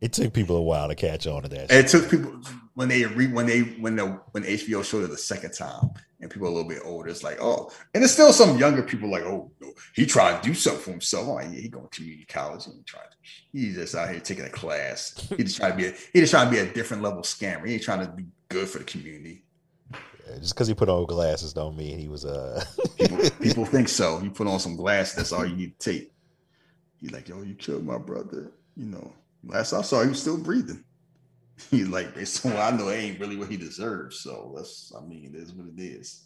it 0.00 0.12
took 0.12 0.32
people 0.32 0.56
a 0.56 0.62
while 0.62 0.88
to 0.88 0.94
catch 0.94 1.26
on 1.26 1.42
to 1.42 1.48
that. 1.48 1.70
It 1.70 1.88
took 1.88 2.10
people 2.10 2.40
when 2.74 2.88
they 2.88 3.04
re 3.04 3.26
when 3.26 3.46
they 3.46 3.60
when 3.60 3.96
the 3.96 4.06
when 4.32 4.44
HBO 4.44 4.84
showed 4.84 5.04
it 5.04 5.10
the 5.10 5.18
second 5.18 5.52
time, 5.52 5.90
and 6.20 6.30
people 6.30 6.48
a 6.48 6.50
little 6.50 6.68
bit 6.68 6.82
older. 6.84 7.08
It's 7.08 7.22
like, 7.22 7.38
oh, 7.40 7.70
and 7.94 8.02
there's 8.02 8.12
still 8.12 8.32
some 8.32 8.58
younger 8.58 8.82
people 8.82 9.10
like, 9.10 9.22
oh, 9.22 9.50
he 9.94 10.04
tried 10.04 10.42
to 10.42 10.48
do 10.48 10.54
something 10.54 10.82
for 10.82 10.90
himself. 10.90 11.28
Oh, 11.28 11.40
yeah, 11.40 11.60
he 11.60 11.68
going 11.68 11.88
to 11.88 11.96
community 11.96 12.26
college 12.26 12.66
and 12.66 12.76
he 12.76 12.82
tried. 12.82 13.06
He's 13.52 13.74
just 13.74 13.94
out 13.94 14.10
here 14.10 14.20
taking 14.20 14.44
a 14.44 14.50
class. 14.50 15.28
He 15.36 15.44
just 15.44 15.56
trying 15.56 15.72
to 15.72 15.76
be 15.76 15.86
a 15.86 15.94
he 16.12 16.20
just 16.20 16.32
trying 16.32 16.46
to 16.46 16.50
be 16.50 16.58
a 16.58 16.72
different 16.72 17.02
level 17.02 17.22
scammer. 17.22 17.66
He 17.66 17.74
ain't 17.74 17.82
trying 17.82 18.04
to 18.04 18.10
be 18.10 18.26
good 18.48 18.68
for 18.68 18.78
the 18.78 18.84
community. 18.84 19.44
Yeah, 19.92 20.38
just 20.38 20.54
because 20.54 20.68
he 20.68 20.74
put 20.74 20.88
on 20.88 21.06
glasses 21.06 21.52
don't 21.52 21.76
mean 21.76 21.98
he 21.98 22.08
was 22.08 22.24
uh 22.24 22.64
people, 22.98 23.30
people 23.40 23.64
think 23.64 23.88
so. 23.88 24.20
You 24.20 24.30
put 24.30 24.46
on 24.46 24.60
some 24.60 24.76
glasses, 24.76 25.16
that's 25.16 25.32
all 25.32 25.46
you 25.46 25.56
need 25.56 25.78
to 25.78 25.92
take. 25.92 26.12
He's 27.00 27.12
like, 27.12 27.28
yo, 27.28 27.42
you 27.42 27.54
killed 27.54 27.86
my 27.86 27.98
brother. 27.98 28.50
You 28.76 28.86
know, 28.86 29.12
last 29.44 29.72
I 29.72 29.82
saw, 29.82 30.02
he 30.02 30.08
was 30.08 30.20
still 30.20 30.38
breathing. 30.38 30.84
He's 31.70 31.88
like, 31.88 32.16
I 32.16 32.70
know, 32.70 32.88
it 32.88 32.96
ain't 32.96 33.20
really 33.20 33.36
what 33.36 33.48
he 33.48 33.56
deserves. 33.56 34.20
So 34.20 34.52
that's, 34.56 34.92
I 34.96 35.04
mean, 35.04 35.32
it 35.34 35.36
is 35.36 35.52
what 35.52 35.66
it 35.66 35.80
is. 35.80 36.24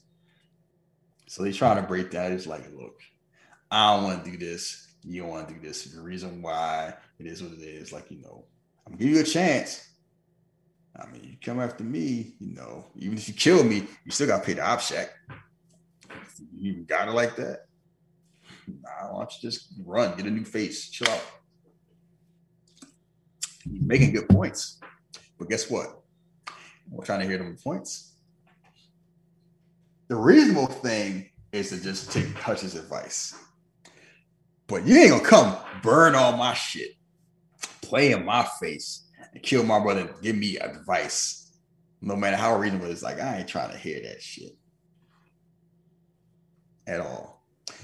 So 1.26 1.42
they 1.42 1.52
trying 1.52 1.76
to 1.76 1.88
break 1.88 2.10
that. 2.10 2.32
It's 2.32 2.46
like, 2.46 2.70
look, 2.76 3.00
I 3.70 3.94
don't 3.94 4.04
want 4.04 4.24
to 4.24 4.30
do 4.30 4.36
this. 4.36 4.88
You 5.04 5.22
don't 5.22 5.30
want 5.30 5.48
to 5.48 5.54
do 5.54 5.60
this. 5.60 5.84
The 5.84 6.00
reason 6.00 6.42
why 6.42 6.94
it 7.18 7.26
is 7.26 7.42
what 7.42 7.52
it 7.52 7.62
is, 7.62 7.92
like, 7.92 8.10
you 8.10 8.20
know, 8.20 8.44
I'm 8.86 8.96
give 8.96 9.08
you 9.08 9.20
a 9.20 9.24
chance. 9.24 9.88
I 10.94 11.06
mean, 11.06 11.24
you 11.24 11.36
come 11.42 11.60
after 11.60 11.82
me, 11.82 12.34
you 12.38 12.54
know, 12.54 12.84
even 12.96 13.16
if 13.16 13.26
you 13.26 13.34
kill 13.34 13.64
me, 13.64 13.86
you 14.04 14.10
still 14.10 14.26
got 14.26 14.40
to 14.40 14.44
pay 14.44 14.52
the 14.52 14.60
obshchak. 14.60 15.08
You 16.54 16.72
even 16.72 16.84
got 16.84 17.08
it 17.08 17.12
like 17.12 17.34
that. 17.36 17.66
Nah, 18.68 19.12
why 19.12 19.18
don't 19.20 19.32
you 19.32 19.50
just 19.50 19.68
run, 19.84 20.14
get 20.16 20.26
a 20.26 20.30
new 20.30 20.44
face, 20.44 20.90
chill 20.90 21.08
out. 21.08 21.22
He's 23.64 23.82
making 23.82 24.12
good 24.12 24.28
points. 24.28 24.81
But 25.42 25.48
guess 25.48 25.68
what? 25.68 26.04
We're 26.88 27.04
trying 27.04 27.18
to 27.18 27.26
hear 27.26 27.36
them 27.36 27.56
points. 27.64 28.14
The 30.06 30.14
reasonable 30.14 30.68
thing 30.68 31.30
is 31.50 31.70
to 31.70 31.82
just 31.82 32.12
take 32.12 32.28
Hutch's 32.34 32.76
advice. 32.76 33.34
But 34.68 34.86
you 34.86 34.94
ain't 34.96 35.10
gonna 35.10 35.24
come 35.24 35.56
burn 35.82 36.14
all 36.14 36.36
my 36.36 36.54
shit, 36.54 36.92
play 37.80 38.12
in 38.12 38.24
my 38.24 38.46
face, 38.60 39.08
and 39.34 39.42
kill 39.42 39.64
my 39.64 39.80
brother 39.80 40.02
and 40.02 40.22
give 40.22 40.36
me 40.36 40.58
advice. 40.58 41.58
No 42.00 42.14
matter 42.14 42.36
how 42.36 42.56
reasonable 42.56 42.92
it's 42.92 43.02
like, 43.02 43.18
I 43.18 43.38
ain't 43.38 43.48
trying 43.48 43.72
to 43.72 43.76
hear 43.76 44.00
that 44.00 44.22
shit 44.22 44.52
at 46.86 47.00
all. 47.00 47.31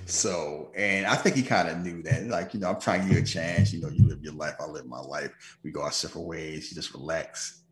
So, 0.06 0.70
and 0.74 1.06
I 1.06 1.14
think 1.16 1.36
he 1.36 1.42
kind 1.42 1.68
of 1.68 1.78
knew 1.78 2.02
that. 2.02 2.26
Like, 2.26 2.54
you 2.54 2.60
know, 2.60 2.70
I'm 2.70 2.80
trying 2.80 3.02
to 3.02 3.06
give 3.06 3.16
you 3.16 3.22
a 3.22 3.26
chance. 3.26 3.72
You 3.72 3.80
know, 3.80 3.88
you 3.88 4.08
live 4.08 4.22
your 4.22 4.32
life, 4.32 4.54
I 4.60 4.66
live 4.66 4.86
my 4.86 5.00
life. 5.00 5.30
We 5.62 5.70
go 5.70 5.82
our 5.82 5.92
separate 5.92 6.22
ways. 6.22 6.70
You 6.70 6.74
just 6.74 6.94
relax. 6.94 7.62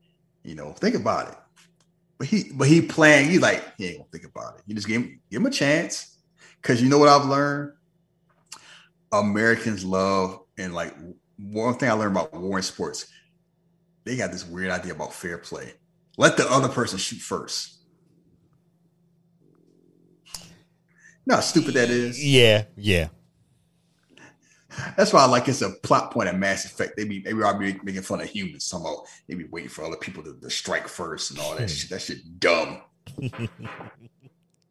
You 0.44 0.54
know, 0.54 0.72
think 0.72 0.94
about 0.94 1.28
it. 1.28 1.38
But 2.18 2.28
he, 2.28 2.50
but 2.54 2.68
he 2.68 2.80
playing. 2.80 3.30
He 3.30 3.38
like 3.38 3.76
he 3.76 3.86
ain't 3.86 3.98
gonna 3.98 4.08
think 4.10 4.24
about 4.24 4.58
it. 4.58 4.62
You 4.66 4.74
just 4.74 4.86
give 4.86 5.02
him, 5.02 5.20
give 5.30 5.40
him 5.40 5.46
a 5.46 5.50
chance. 5.50 6.18
Cause 6.62 6.80
you 6.80 6.88
know 6.88 6.98
what 6.98 7.08
I've 7.08 7.26
learned. 7.26 7.72
Americans 9.12 9.84
love 9.84 10.40
and 10.58 10.74
like 10.74 10.94
one 11.38 11.74
thing 11.74 11.88
I 11.88 11.92
learned 11.92 12.16
about 12.16 12.34
war 12.34 12.56
and 12.56 12.64
sports. 12.64 13.06
They 14.04 14.16
got 14.16 14.32
this 14.32 14.46
weird 14.46 14.70
idea 14.70 14.92
about 14.92 15.12
fair 15.12 15.38
play. 15.38 15.74
Let 16.16 16.36
the 16.36 16.50
other 16.50 16.68
person 16.68 16.98
shoot 16.98 17.20
first. 17.20 17.75
Know 21.26 21.34
how 21.36 21.40
stupid 21.40 21.74
that 21.74 21.90
is? 21.90 22.24
Yeah, 22.24 22.64
yeah. 22.76 23.08
That's 24.96 25.12
why 25.12 25.22
I 25.22 25.26
like 25.26 25.48
it's 25.48 25.62
a 25.62 25.70
plot 25.82 26.10
point 26.10 26.28
of 26.28 26.36
Mass 26.36 26.64
Effect. 26.64 26.96
They 26.96 27.04
be 27.04 27.22
maybe 27.24 27.42
I'll 27.42 27.58
be 27.58 27.78
making 27.82 28.02
fun 28.02 28.20
of 28.20 28.28
humans 28.28 28.64
somehow. 28.64 28.96
They 29.26 29.34
be 29.34 29.44
waiting 29.44 29.70
for 29.70 29.84
other 29.84 29.96
people 29.96 30.22
to, 30.22 30.38
to 30.38 30.50
strike 30.50 30.88
first 30.88 31.30
and 31.30 31.40
all 31.40 31.56
that 31.56 31.70
shit. 31.70 31.90
That 31.90 32.02
shit 32.02 32.38
dumb. 32.38 32.82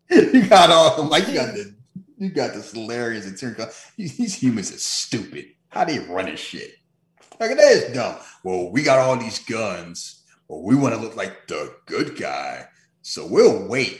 you 0.10 0.48
got 0.48 0.70
all 0.70 1.06
like 1.06 1.28
you 1.28 1.34
got 1.34 1.54
the 1.54 1.76
you 2.18 2.30
got 2.30 2.54
the 2.54 2.62
hilarious 2.62 3.26
and. 3.26 3.70
These 3.98 4.36
humans 4.36 4.72
are 4.74 4.78
stupid. 4.78 5.46
How 5.70 5.86
they 5.86 6.00
running 6.00 6.36
shit? 6.36 6.76
Like 7.40 7.52
that 7.52 7.60
is 7.60 7.94
dumb. 7.94 8.18
Well, 8.44 8.72
we 8.72 8.84
got 8.84 9.00
all 9.00 9.18
these 9.18 9.40
guns, 9.40 10.24
but 10.48 10.62
we 10.62 10.76
want 10.76 10.94
to 10.94 11.02
look 11.02 11.16
like 11.16 11.48
the 11.48 11.76
good 11.86 12.18
guy. 12.18 12.68
So 13.02 13.28
we'll 13.28 13.68
wait 13.68 14.00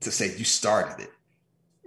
to 0.00 0.10
say 0.10 0.36
you 0.36 0.44
started 0.44 1.02
it 1.04 1.10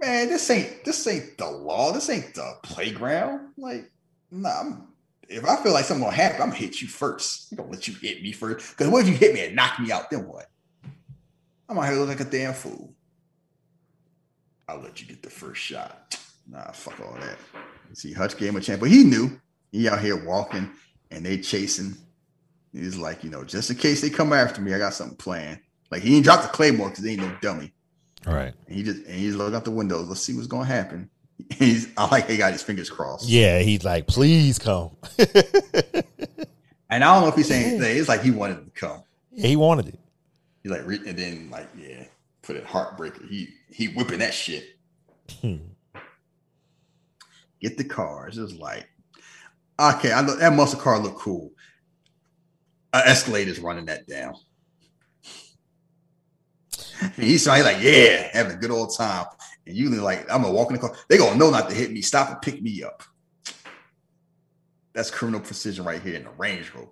man, 0.00 0.28
this 0.28 0.50
ain't 0.50 0.84
this 0.84 1.06
ain't 1.06 1.38
the 1.38 1.50
law. 1.50 1.92
This 1.92 2.10
ain't 2.10 2.34
the 2.34 2.54
playground. 2.62 3.52
Like, 3.56 3.90
nah, 4.30 4.60
I'm, 4.60 4.88
if 5.28 5.44
I 5.44 5.56
feel 5.62 5.72
like 5.72 5.84
something 5.84 6.04
gonna 6.04 6.16
happen, 6.16 6.42
I'm 6.42 6.48
gonna 6.48 6.60
hit 6.60 6.80
you 6.80 6.88
first. 6.88 7.52
I'm 7.52 7.58
gonna 7.58 7.70
let 7.70 7.88
you 7.88 7.94
hit 7.94 8.22
me 8.22 8.32
first. 8.32 8.70
Because 8.70 8.88
what 8.88 9.02
if 9.02 9.08
you 9.08 9.14
hit 9.14 9.34
me 9.34 9.44
and 9.46 9.56
knock 9.56 9.78
me 9.78 9.92
out? 9.92 10.10
Then 10.10 10.26
what? 10.26 10.46
I'm 11.68 11.78
out 11.78 11.84
here 11.84 11.98
look 11.98 12.08
like 12.08 12.20
a 12.20 12.24
damn 12.24 12.54
fool. 12.54 12.94
I'll 14.68 14.80
let 14.80 15.00
you 15.00 15.06
get 15.06 15.22
the 15.22 15.30
first 15.30 15.60
shot. 15.60 16.18
Nah, 16.46 16.70
fuck 16.72 17.00
all 17.00 17.14
that. 17.20 17.38
See, 17.92 18.12
Hutch 18.12 18.36
gave 18.36 18.50
him 18.50 18.56
a 18.56 18.60
chance, 18.60 18.80
but 18.80 18.90
he 18.90 19.04
knew 19.04 19.38
he 19.70 19.88
out 19.88 20.00
here 20.00 20.22
walking 20.24 20.70
and 21.10 21.24
they 21.24 21.38
chasing. 21.38 21.96
He's 22.72 22.96
like, 22.96 23.24
you 23.24 23.30
know, 23.30 23.44
just 23.44 23.70
in 23.70 23.76
case 23.76 24.00
they 24.00 24.10
come 24.10 24.32
after 24.32 24.60
me, 24.60 24.74
I 24.74 24.78
got 24.78 24.94
something 24.94 25.16
planned. 25.16 25.60
Like 25.90 26.02
he 26.02 26.16
ain't 26.16 26.24
dropped 26.24 26.42
the 26.42 26.48
claymore 26.50 26.90
because 26.90 27.04
he 27.04 27.12
ain't 27.12 27.22
no 27.22 27.34
dummy. 27.40 27.72
Right. 28.26 28.54
And 28.66 28.76
he 28.76 28.82
just 28.82 29.04
and 29.06 29.14
he's 29.14 29.34
looking 29.34 29.54
out 29.54 29.64
the 29.64 29.70
windows. 29.70 30.08
Let's 30.08 30.20
see 30.20 30.34
what's 30.34 30.46
gonna 30.46 30.64
happen. 30.64 31.10
He's 31.52 31.88
I 31.96 32.08
like 32.08 32.28
he 32.28 32.36
got 32.36 32.52
his 32.52 32.62
fingers 32.62 32.90
crossed. 32.90 33.28
Yeah, 33.28 33.60
he's 33.60 33.84
like, 33.84 34.08
please 34.08 34.58
come. 34.58 34.96
and 35.18 35.34
I 36.90 36.98
don't 36.98 37.22
know 37.22 37.28
if 37.28 37.36
he's 37.36 37.46
saying 37.46 37.74
anything, 37.74 37.96
it's 37.96 38.08
like 38.08 38.22
he 38.22 38.32
wanted 38.32 38.64
to 38.64 38.70
come. 38.72 39.04
Yeah, 39.32 39.46
he 39.46 39.56
wanted 39.56 39.88
it. 39.88 40.00
He's 40.62 40.72
like, 40.72 40.82
and 40.82 41.16
then 41.16 41.48
like, 41.50 41.68
yeah, 41.78 42.04
put 42.42 42.56
it 42.56 42.66
heartbreaker. 42.66 43.28
He 43.28 43.50
he 43.70 43.86
whipping 43.86 44.18
that 44.18 44.34
shit. 44.34 44.64
Hmm. 45.40 45.58
Get 47.60 47.78
the 47.78 47.84
cars. 47.84 48.36
It's 48.36 48.50
just 48.50 48.60
like, 48.60 48.88
okay, 49.78 50.10
I 50.10 50.20
look 50.22 50.40
that 50.40 50.54
muscle 50.54 50.80
car 50.80 50.98
look 50.98 51.16
cool. 51.18 51.52
Uh, 52.92 53.02
Escalade's 53.06 53.60
running 53.60 53.84
that 53.86 54.08
down. 54.08 54.34
he's 57.16 57.46
like, 57.46 57.78
yeah, 57.80 58.28
having 58.32 58.52
a 58.52 58.56
good 58.56 58.70
old 58.70 58.96
time. 58.96 59.26
And 59.66 59.76
you 59.76 59.90
like, 59.90 60.20
I'm 60.30 60.42
gonna 60.42 60.54
walk 60.54 60.68
in 60.70 60.74
the 60.74 60.80
car. 60.80 60.96
They 61.08 61.18
gonna 61.18 61.36
know 61.36 61.50
not 61.50 61.68
to 61.68 61.74
hit 61.74 61.92
me, 61.92 62.02
stop 62.02 62.30
and 62.30 62.40
pick 62.40 62.62
me 62.62 62.82
up. 62.82 63.02
That's 64.92 65.10
criminal 65.10 65.40
precision 65.40 65.84
right 65.84 66.02
here 66.02 66.16
in 66.16 66.24
the 66.24 66.30
Range 66.30 66.72
Rover. 66.74 66.90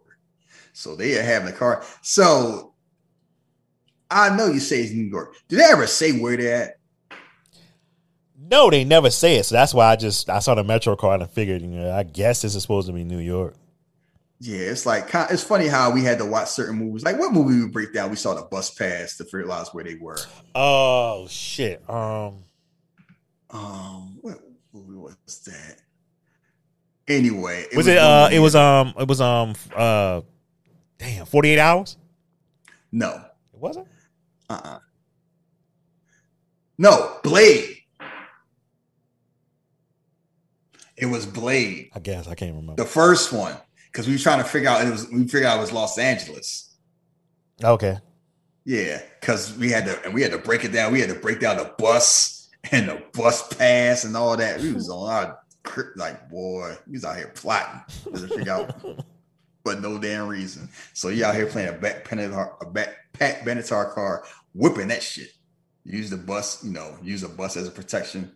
So 0.73 0.95
they 0.95 1.19
are 1.19 1.23
having 1.23 1.47
the 1.47 1.53
car. 1.53 1.83
So 2.03 2.75
I 4.11 4.35
know 4.37 4.47
you 4.47 4.61
say 4.61 4.83
it's 4.83 4.93
New 4.93 5.05
York. 5.05 5.35
Did 5.49 5.61
they 5.61 5.65
ever 5.65 5.87
say 5.87 6.13
where 6.19 6.37
they're 6.37 6.63
at? 6.63 6.79
No, 8.39 8.71
they 8.71 8.85
never 8.85 9.11
say 9.11 9.37
it. 9.37 9.47
So 9.47 9.55
that's 9.55 9.75
why 9.75 9.91
I 9.91 9.97
just 9.97 10.31
I 10.31 10.39
saw 10.39 10.55
the 10.55 10.63
Metro 10.63 10.95
card 10.95 11.21
and 11.21 11.29
I 11.29 11.33
figured, 11.33 11.63
you 11.63 11.69
know, 11.69 11.93
I 11.93 12.05
guess 12.05 12.43
this 12.43 12.55
is 12.55 12.63
supposed 12.63 12.87
to 12.87 12.93
be 12.93 13.03
New 13.03 13.19
York. 13.19 13.57
Yeah, 14.39 14.59
it's 14.59 14.85
like 14.85 15.09
it's 15.31 15.43
funny 15.43 15.67
how 15.67 15.91
we 15.91 16.03
had 16.03 16.19
to 16.19 16.27
watch 16.27 16.49
certain 16.49 16.77
movies. 16.77 17.05
Like 17.05 17.19
what 17.19 17.33
movie 17.33 17.59
we 17.59 17.69
break 17.69 17.95
down? 17.95 18.11
We 18.11 18.17
saw 18.17 18.35
the 18.35 18.43
bus 18.43 18.71
pass 18.71 19.17
to 19.17 19.27
realize 19.33 19.69
where 19.73 19.83
they 19.85 19.95
were. 19.95 20.19
Oh 20.55 21.27
shit. 21.29 21.83
Um 21.89 22.45
um 23.51 24.19
what 24.21 24.41
movie 24.73 24.97
was 24.99 25.17
that? 25.47 25.81
Anyway, 27.09 27.63
it 27.71 27.77
was, 27.77 27.87
was 27.87 27.87
it 27.87 27.99
uh 27.99 28.29
it 28.31 28.39
was 28.41 28.55
um 28.55 28.93
it 28.99 29.09
was 29.09 29.21
um 29.23 29.55
uh 29.75 30.21
damn 30.99 31.25
48 31.25 31.59
hours? 31.59 31.97
No. 32.93 33.15
It 33.55 33.61
wasn't? 33.61 33.89
Uh-uh. 34.51 34.81
No, 36.79 37.17
Blade. 37.23 37.79
It 40.97 41.07
was 41.07 41.25
Blade. 41.25 41.91
I 41.95 42.01
guess 42.01 42.29
I 42.29 42.35
can't 42.35 42.55
remember. 42.55 42.83
The 42.83 42.89
first 42.89 43.33
one 43.33 43.57
because 43.97 44.07
we 44.07 44.13
were 44.13 44.19
trying 44.19 44.43
to 44.43 44.45
figure 44.45 44.69
out 44.69 44.87
it 44.87 44.91
was 44.91 45.09
we 45.09 45.23
figured 45.23 45.45
out 45.45 45.57
it 45.57 45.63
was 45.63 45.73
Los 45.73 45.97
Angeles. 45.97 46.77
Okay. 47.65 47.97
Yeah, 48.67 49.01
because 49.19 49.57
we 49.57 49.71
had 49.71 49.87
to 49.87 50.05
and 50.05 50.13
we 50.13 50.21
had 50.21 50.33
to 50.33 50.39
break 50.39 50.65
it 50.65 50.73
down. 50.73 50.93
We 50.93 51.01
had 51.01 51.09
to 51.09 51.15
break 51.15 51.41
down 51.41 51.57
the 51.57 51.73
bus 51.79 52.51
and 52.71 52.91
the 52.91 53.03
bus 53.15 53.49
pass 53.55 54.05
and 54.05 54.15
all 54.15 54.37
that. 54.37 54.61
We 54.61 54.75
was 54.75 54.91
on 54.91 55.11
our 55.11 55.39
like 55.97 56.29
boy, 56.29 56.77
was 56.87 57.07
out 57.07 57.17
here 57.17 57.33
plotting 57.35 57.81
to 58.15 58.29
figure 58.29 58.53
out, 58.53 58.85
but 59.65 59.81
no 59.81 59.99
damn 59.99 60.29
reason. 60.29 60.69
So 60.93 61.09
you 61.09 61.25
out 61.25 61.35
here 61.35 61.47
playing 61.47 61.71
a 61.71 61.73
back 61.73 62.07
Benatar, 62.07 62.55
a 62.61 62.71
back 62.71 62.97
Pat 63.15 63.47
Benatar 63.47 63.95
car, 63.95 64.27
whipping 64.53 64.89
that 64.89 65.03
shit. 65.03 65.31
use 65.85 66.11
the 66.11 66.19
bus, 66.19 66.63
you 66.63 66.73
know, 66.73 66.99
use 67.03 67.23
a 67.23 67.31
bus 67.31 67.57
as 67.57 67.67
a 67.67 67.71
protection. 67.71 68.31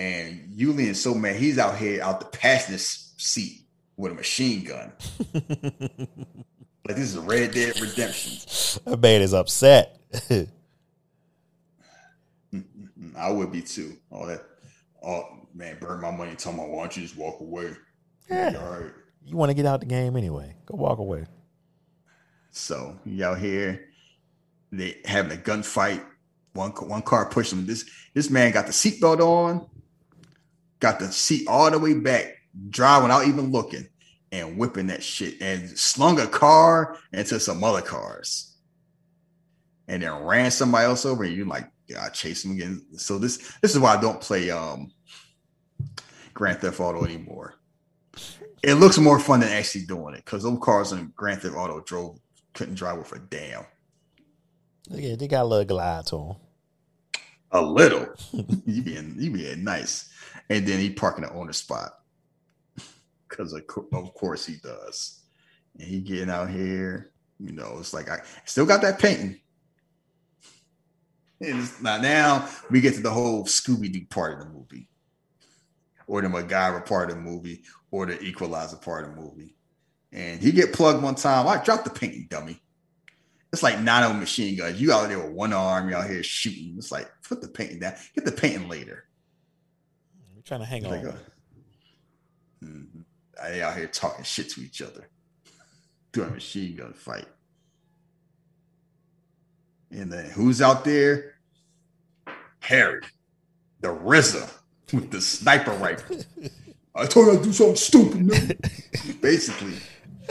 And 0.00 0.52
Julian 0.56 0.90
is 0.90 1.00
so 1.00 1.14
mad, 1.14 1.36
he's 1.36 1.58
out 1.58 1.78
here 1.78 2.02
out 2.02 2.18
the 2.18 2.26
passenger 2.26 2.78
seat 2.78 3.63
with 3.96 4.12
a 4.12 4.14
machine 4.14 4.64
gun. 4.64 4.92
like 5.34 6.96
this 6.96 6.98
is 6.98 7.16
a 7.16 7.20
Red 7.20 7.52
Dead 7.52 7.80
Redemption. 7.80 8.82
That 8.84 9.00
man 9.00 9.22
is 9.22 9.32
upset. 9.34 9.98
I 13.16 13.30
would 13.30 13.52
be 13.52 13.62
too. 13.62 13.96
All 14.10 14.26
that, 14.26 14.42
oh 15.02 15.24
man, 15.54 15.78
burn 15.80 16.00
my 16.00 16.10
money. 16.10 16.34
Tell 16.34 16.52
my 16.52 16.64
why 16.64 16.82
don't 16.82 16.96
you 16.96 17.02
just 17.02 17.16
walk 17.16 17.40
away? 17.40 17.74
Yeah. 18.28 18.54
All 18.60 18.80
right. 18.80 18.92
You 19.24 19.36
want 19.36 19.50
to 19.50 19.54
get 19.54 19.66
out 19.66 19.80
the 19.80 19.86
game 19.86 20.16
anyway. 20.16 20.54
Go 20.66 20.76
walk 20.76 20.98
away. 20.98 21.26
So 22.50 22.98
you 23.04 23.24
out 23.24 23.38
here, 23.38 23.88
they 24.70 24.98
having 25.04 25.32
a 25.32 25.40
gunfight. 25.40 26.04
One 26.52 26.70
one 26.70 27.02
car 27.02 27.28
pushed 27.28 27.52
him. 27.52 27.66
This 27.66 27.88
this 28.14 28.30
man 28.30 28.52
got 28.52 28.66
the 28.66 28.72
seatbelt 28.72 29.20
on, 29.20 29.66
got 30.78 31.00
the 31.00 31.10
seat 31.10 31.48
all 31.48 31.70
the 31.70 31.78
way 31.78 31.94
back, 31.94 32.33
driving 32.70 33.08
without 33.08 33.26
even 33.26 33.50
looking, 33.50 33.88
and 34.32 34.58
whipping 34.58 34.88
that 34.88 35.02
shit, 35.02 35.40
and 35.40 35.78
slung 35.78 36.20
a 36.20 36.26
car 36.26 36.96
into 37.12 37.38
some 37.38 37.62
other 37.62 37.82
cars, 37.82 38.56
and 39.88 40.02
then 40.02 40.24
ran 40.24 40.50
somebody 40.50 40.86
else 40.86 41.04
over. 41.04 41.24
And 41.24 41.34
you 41.34 41.44
like, 41.44 41.70
yeah, 41.86 42.02
I 42.02 42.08
chase 42.08 42.44
him 42.44 42.52
again. 42.52 42.84
So 42.96 43.18
this 43.18 43.56
this 43.60 43.74
is 43.74 43.78
why 43.78 43.94
I 43.94 44.00
don't 44.00 44.20
play 44.20 44.50
um 44.50 44.90
Grand 46.32 46.60
Theft 46.60 46.80
Auto 46.80 47.04
anymore. 47.04 47.54
It 48.62 48.74
looks 48.74 48.98
more 48.98 49.18
fun 49.18 49.40
than 49.40 49.50
actually 49.50 49.84
doing 49.84 50.14
it 50.14 50.24
because 50.24 50.42
those 50.42 50.58
cars 50.60 50.92
in 50.92 51.12
Grand 51.16 51.42
Theft 51.42 51.54
Auto 51.54 51.80
drove 51.80 52.18
couldn't 52.54 52.76
drive 52.76 52.98
with 52.98 53.12
a 53.12 53.18
damn. 53.18 53.64
Yeah, 54.88 55.16
they 55.16 55.28
got 55.28 55.42
a 55.42 55.44
little 55.44 55.64
glide 55.64 56.06
to 56.06 56.16
them. 56.16 56.36
A 57.52 57.62
little. 57.62 58.06
you 58.66 58.82
being 58.82 59.14
you 59.18 59.30
being 59.30 59.64
nice. 59.64 60.10
And 60.50 60.66
then 60.66 60.80
he 60.80 60.90
parking 60.90 61.24
the 61.24 61.32
owner 61.32 61.52
spot. 61.52 61.92
Cause 63.36 63.52
of, 63.52 63.62
of 63.92 64.14
course 64.14 64.46
he 64.46 64.56
does. 64.62 65.22
And 65.78 65.88
he 65.88 66.00
getting 66.00 66.30
out 66.30 66.50
here, 66.50 67.10
you 67.40 67.52
know, 67.52 67.76
it's 67.80 67.92
like 67.92 68.08
I 68.08 68.20
still 68.44 68.64
got 68.66 68.80
that 68.82 69.00
painting. 69.00 69.40
And 71.40 71.60
it's, 71.60 71.80
now 71.82 72.00
now 72.00 72.48
we 72.70 72.80
get 72.80 72.94
to 72.94 73.00
the 73.02 73.10
whole 73.10 73.44
Scooby-Doo 73.44 74.06
part 74.08 74.34
of 74.34 74.46
the 74.46 74.52
movie. 74.54 74.88
Or 76.06 76.22
the 76.22 76.28
MacGyver 76.28 76.86
part 76.86 77.10
of 77.10 77.16
the 77.16 77.22
movie, 77.22 77.62
or 77.90 78.06
the 78.06 78.20
Equalizer 78.22 78.76
part 78.76 79.08
of 79.08 79.14
the 79.14 79.20
movie. 79.20 79.56
And 80.12 80.40
he 80.40 80.52
get 80.52 80.72
plugged 80.72 81.02
one 81.02 81.14
time. 81.16 81.48
I 81.48 81.62
dropped 81.64 81.84
the 81.84 81.90
painting, 81.90 82.26
dummy. 82.30 82.60
It's 83.52 83.62
like 83.62 83.80
nano 83.80 84.12
machine 84.12 84.56
guns. 84.56 84.80
You 84.80 84.92
out 84.92 85.08
there 85.08 85.18
with 85.18 85.32
one 85.32 85.52
arm, 85.52 85.88
you 85.88 85.96
out 85.96 86.08
here 86.08 86.22
shooting. 86.22 86.74
It's 86.76 86.92
like 86.92 87.10
put 87.26 87.40
the 87.40 87.48
painting 87.48 87.80
down. 87.80 87.94
Get 88.14 88.24
the 88.26 88.32
painting 88.32 88.68
later. 88.68 89.06
We're 90.36 90.42
trying 90.42 90.60
to 90.60 90.66
hang 90.66 90.84
Like 90.84 91.00
on. 91.00 91.06
a, 91.06 92.64
Mhm. 92.64 92.93
They 93.42 93.62
out 93.62 93.76
here 93.76 93.86
talking 93.86 94.24
shit 94.24 94.50
to 94.50 94.60
each 94.60 94.82
other, 94.82 95.08
doing 96.12 96.28
a 96.28 96.32
machine 96.32 96.76
gun 96.76 96.92
fight. 96.92 97.26
And 99.90 100.12
then 100.12 100.30
who's 100.30 100.60
out 100.60 100.84
there? 100.84 101.34
Harry, 102.60 103.02
the 103.80 103.88
RZA 103.88 104.50
with 104.92 105.10
the 105.10 105.20
sniper 105.20 105.72
rifle. 105.72 106.18
I 106.94 107.06
told 107.06 107.26
you 107.26 107.38
I'd 107.38 107.42
do 107.42 107.52
something 107.52 107.76
stupid. 107.76 108.20
nigga. 108.28 109.20
Basically. 109.20 109.74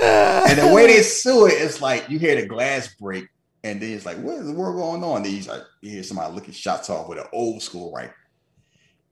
And 0.02 0.60
the 0.60 0.74
way 0.74 0.88
they 0.88 1.02
sue 1.04 1.48
it, 1.48 1.54
it's 1.54 1.82
like 1.82 2.10
you 2.10 2.18
hear 2.18 2.40
the 2.40 2.48
glass 2.48 2.96
break, 2.96 3.28
and 3.64 3.82
then 3.82 3.92
it's 3.92 4.06
like, 4.06 4.18
what 4.18 4.36
is 4.36 4.48
the 4.48 4.54
world 4.54 4.78
going 4.78 5.04
on? 5.04 5.24
Then 5.24 5.32
he's 5.32 5.48
like, 5.48 5.62
you 5.82 5.92
hear 5.92 6.04
somebody 6.04 6.34
looking 6.34 6.54
shots 6.54 6.90
off 6.90 7.08
with 7.08 7.20
an 7.20 7.26
old 7.32 7.62
school 7.62 7.92
rifle. 7.94 8.14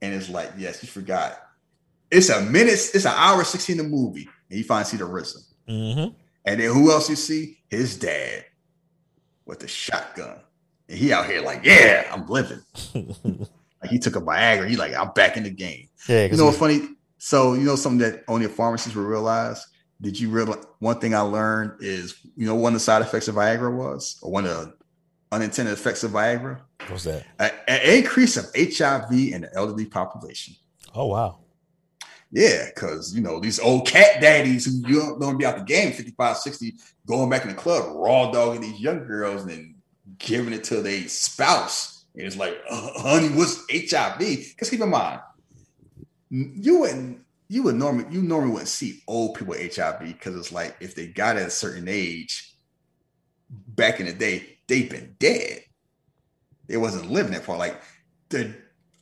And 0.01 0.13
it's 0.13 0.29
like, 0.29 0.51
yes, 0.57 0.81
you 0.81 0.89
forgot. 0.89 1.37
It's 2.11 2.29
a 2.29 2.41
minute, 2.41 2.73
it's 2.93 3.05
an 3.05 3.13
hour 3.15 3.43
16 3.43 3.77
the 3.77 3.83
movie, 3.83 4.27
and 4.49 4.59
you 4.59 4.65
finally 4.65 4.85
see 4.85 4.97
the 4.97 5.05
RZA. 5.05 5.37
Mm-hmm. 5.69 6.13
And 6.45 6.59
then 6.59 6.71
who 6.73 6.91
else 6.91 7.09
you 7.09 7.15
see? 7.15 7.59
His 7.69 7.97
dad 7.97 8.45
with 9.45 9.59
the 9.59 9.67
shotgun. 9.67 10.39
And 10.89 10.97
he 10.97 11.13
out 11.13 11.25
here 11.25 11.41
like, 11.41 11.63
yeah, 11.63 12.09
I'm 12.11 12.27
living. 12.27 12.59
like 12.93 13.89
he 13.89 13.99
took 13.99 14.15
a 14.15 14.21
Viagra. 14.21 14.67
He 14.67 14.75
like, 14.75 14.93
I'm 14.93 15.11
back 15.11 15.37
in 15.37 15.43
the 15.43 15.49
game. 15.49 15.87
Yeah, 16.07 16.25
You 16.25 16.37
know 16.37 16.45
what's 16.45 16.57
funny? 16.57 16.81
So 17.17 17.53
you 17.53 17.61
know 17.63 17.75
something 17.75 17.99
that 17.99 18.23
only 18.27 18.47
pharmacists 18.47 18.95
will 18.95 19.05
realize. 19.05 19.65
Did 20.01 20.19
you 20.19 20.29
realize 20.29 20.63
one 20.79 20.99
thing 20.99 21.13
I 21.13 21.19
learned 21.19 21.73
is 21.79 22.15
you 22.35 22.47
know 22.47 22.55
one 22.55 22.73
of 22.73 22.79
the 22.79 22.83
side 22.83 23.03
effects 23.03 23.27
of 23.27 23.35
Viagra 23.35 23.71
was, 23.71 24.17
or 24.23 24.31
one 24.31 24.45
of 24.45 24.51
the 24.51 24.73
unintended 25.31 25.73
effects 25.73 26.03
of 26.03 26.11
Viagra, 26.11 26.61
What's 26.87 27.03
that? 27.03 27.23
A- 27.39 27.69
an 27.69 27.97
increase 27.97 28.37
of 28.37 28.45
HIV 28.55 29.11
in 29.11 29.41
the 29.41 29.49
elderly 29.55 29.85
population. 29.85 30.55
Oh 30.95 31.05
wow. 31.05 31.37
Yeah, 32.31 32.67
because 32.73 33.13
you 33.13 33.21
know 33.21 33.39
these 33.39 33.59
old 33.59 33.85
cat 33.87 34.21
daddies 34.21 34.65
who 34.65 34.87
you 34.89 34.99
don't, 34.99 35.19
don't 35.19 35.37
be 35.37 35.45
out 35.45 35.57
the 35.57 35.63
game 35.63 35.91
55, 35.91 36.37
60, 36.37 36.73
going 37.05 37.29
back 37.29 37.43
in 37.43 37.49
the 37.49 37.55
club, 37.55 37.93
raw 37.93 38.31
dogging 38.31 38.61
these 38.61 38.79
young 38.79 39.05
girls 39.05 39.41
and 39.41 39.51
then 39.51 39.75
giving 40.17 40.53
it 40.53 40.63
to 40.65 40.81
their 40.81 41.07
spouse. 41.09 42.05
And 42.15 42.25
it's 42.25 42.37
like, 42.37 42.57
uh, 42.69 42.89
honey, 43.01 43.29
what's 43.29 43.65
HIV? 43.69 44.19
Because 44.19 44.69
keep 44.69 44.79
in 44.81 44.89
mind, 44.89 45.19
you 46.29 46.79
wouldn't 46.79 47.21
you 47.49 47.63
would 47.63 47.75
normally 47.75 48.05
you 48.09 48.21
normally 48.21 48.51
wouldn't 48.51 48.69
see 48.69 49.01
old 49.09 49.35
people 49.35 49.49
with 49.49 49.75
HIV 49.75 49.99
because 49.99 50.37
it's 50.37 50.53
like 50.53 50.77
if 50.79 50.95
they 50.95 51.07
got 51.07 51.35
at 51.35 51.47
a 51.47 51.51
certain 51.51 51.89
age 51.89 52.55
back 53.49 53.99
in 53.99 54.05
the 54.05 54.13
day, 54.13 54.57
they've 54.67 54.89
been 54.89 55.17
dead. 55.19 55.63
They 56.67 56.77
wasn't 56.77 57.11
living 57.11 57.33
it 57.33 57.43
for 57.43 57.57
Like 57.57 57.81
the 58.29 58.55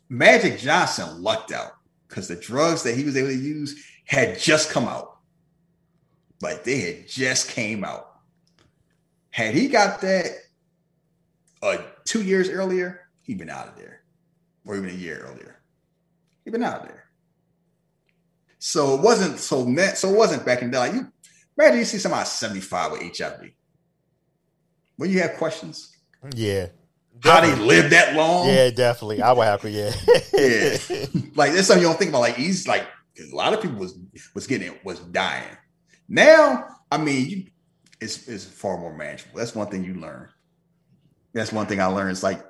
Magic 0.10 0.58
Johnson 0.58 1.22
lucked 1.22 1.52
out 1.52 1.74
because 2.10 2.28
the 2.28 2.36
drugs 2.36 2.84
that 2.84 2.96
he 2.96 3.04
was 3.04 3.16
able 3.16 3.30
to 3.30 3.36
use 3.36 3.86
had 4.06 4.40
just 4.40 4.72
come 4.72 4.86
out. 4.86 5.20
Like 6.42 6.64
they 6.64 6.80
had 6.80 7.08
just 7.08 7.50
came 7.50 7.84
out. 7.84 8.08
Had 9.30 9.54
he 9.54 9.68
got 9.68 10.02
that 10.02 10.28
uh 11.62 11.78
two 12.06 12.24
years 12.24 12.50
earlier, 12.50 13.02
he'd 13.24 13.38
been 13.38 13.50
out 13.50 13.68
of 13.68 13.76
there. 13.78 14.02
Or 14.66 14.76
even 14.76 14.90
a 14.90 14.94
year 14.94 15.26
earlier. 15.30 15.62
He'd 16.44 16.52
been 16.52 16.64
out 16.64 16.82
of 16.82 16.88
there. 16.88 17.06
So 18.60 18.96
it 18.96 19.02
wasn't 19.02 19.40
so 19.40 19.64
net, 19.64 19.98
so 19.98 20.10
it 20.10 20.18
wasn't 20.18 20.46
back 20.46 20.62
in 20.62 20.72
the. 20.72 20.80
Like 20.80 20.94
you 20.94 21.12
imagine 21.58 21.80
you 21.80 21.86
see 21.86 21.98
somebody 21.98 22.26
75 22.26 22.92
with 22.92 23.18
HIV. 23.18 23.52
When 24.98 25.10
you 25.10 25.20
have 25.22 25.36
questions, 25.36 25.96
Yeah. 26.36 26.68
How 27.24 27.42
they 27.42 27.56
live 27.56 27.90
that 27.92 28.16
long. 28.16 28.48
Yeah, 28.48 28.70
definitely. 28.70 29.22
I 29.22 29.32
would 29.32 29.46
have 29.46 29.62
to. 29.62 29.70
Yeah. 29.70 29.92
yeah. 30.34 31.06
like 31.36 31.54
that's 31.54 31.68
something 31.68 31.82
you 31.82 31.88
don't 31.88 31.98
think 31.98 32.10
about. 32.10 32.22
Like 32.22 32.36
he's 32.36 32.68
like 32.68 32.88
a 33.20 33.36
lot 33.36 33.54
of 33.54 33.62
people 33.62 33.78
was 33.78 33.98
was 34.34 34.48
getting 34.48 34.74
was 34.84 35.00
dying. 35.00 35.58
Now, 36.08 36.68
I 36.92 36.98
mean, 36.98 37.30
you 37.30 37.46
it's 38.02 38.28
it's 38.28 38.46
far 38.46 38.78
more 38.78 38.96
manageable. 38.96 39.38
That's 39.38 39.56
one 39.56 39.68
thing 39.68 39.84
you 39.84 39.96
learn. 39.96 40.30
That's 41.34 41.52
one 41.52 41.68
thing 41.68 41.82
I 41.82 41.86
learned. 41.86 42.12
It's 42.12 42.24
like 42.24 42.44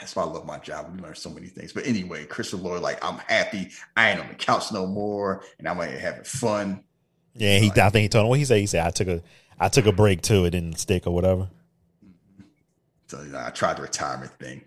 that's 0.00 0.14
why 0.14 0.22
I 0.22 0.26
love 0.26 0.44
my 0.44 0.58
job. 0.58 0.92
We 0.94 1.00
learn 1.00 1.14
so 1.14 1.30
many 1.30 1.46
things. 1.46 1.72
But 1.72 1.86
anyway, 1.86 2.24
Christopher 2.26 2.62
Lloyd, 2.62 2.82
like 2.82 3.02
I'm 3.04 3.18
happy. 3.18 3.70
I 3.96 4.10
ain't 4.10 4.20
on 4.20 4.28
the 4.28 4.34
couch 4.34 4.72
no 4.72 4.86
more, 4.86 5.42
and 5.58 5.68
I'm 5.68 5.78
having 5.78 6.24
fun. 6.24 6.84
Yeah, 7.34 7.58
he. 7.58 7.70
I 7.70 7.88
think 7.88 8.02
he 8.02 8.08
told 8.08 8.24
him 8.24 8.28
what 8.28 8.38
he 8.38 8.44
said. 8.44 8.58
He 8.58 8.66
said, 8.66 8.86
"I 8.86 8.90
took 8.90 9.08
a, 9.08 9.22
I 9.58 9.68
took 9.68 9.86
a 9.86 9.92
break 9.92 10.22
too. 10.22 10.44
It 10.44 10.50
didn't 10.50 10.78
stick 10.78 11.06
or 11.06 11.14
whatever." 11.14 11.48
So 13.12 13.22
I 13.36 13.50
tried 13.50 13.76
the 13.76 13.82
retirement 13.82 14.32
thing. 14.38 14.62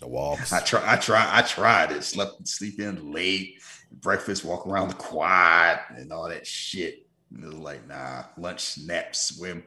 The 0.00 0.06
walks. 0.06 0.52
I 0.52 0.60
try, 0.60 0.82
I 0.84 0.96
try, 0.96 1.26
I 1.32 1.40
tried 1.40 1.92
it. 1.92 2.04
Slept, 2.04 2.46
sleep 2.46 2.78
in 2.78 3.10
late, 3.10 3.54
breakfast, 3.90 4.44
walk 4.44 4.66
around 4.66 4.88
the 4.88 4.96
quad, 4.96 5.80
and 5.96 6.12
all 6.12 6.28
that 6.28 6.46
shit. 6.46 7.06
And 7.32 7.42
it 7.42 7.46
was 7.46 7.56
like, 7.56 7.88
nah, 7.88 8.24
lunch, 8.36 8.76
nap, 8.84 9.16
swim. 9.16 9.64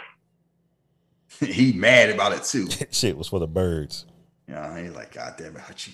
he 1.40 1.74
mad 1.74 2.08
about 2.08 2.32
it 2.32 2.44
too. 2.44 2.66
Shit 2.90 3.18
was 3.18 3.28
for 3.28 3.38
the 3.38 3.46
birds. 3.46 4.06
You 4.46 4.54
know, 4.54 4.76
he's 4.82 4.94
like, 4.94 5.12
God 5.12 5.34
damn 5.36 5.56
it, 5.56 5.62
Hutchie. 5.62 5.92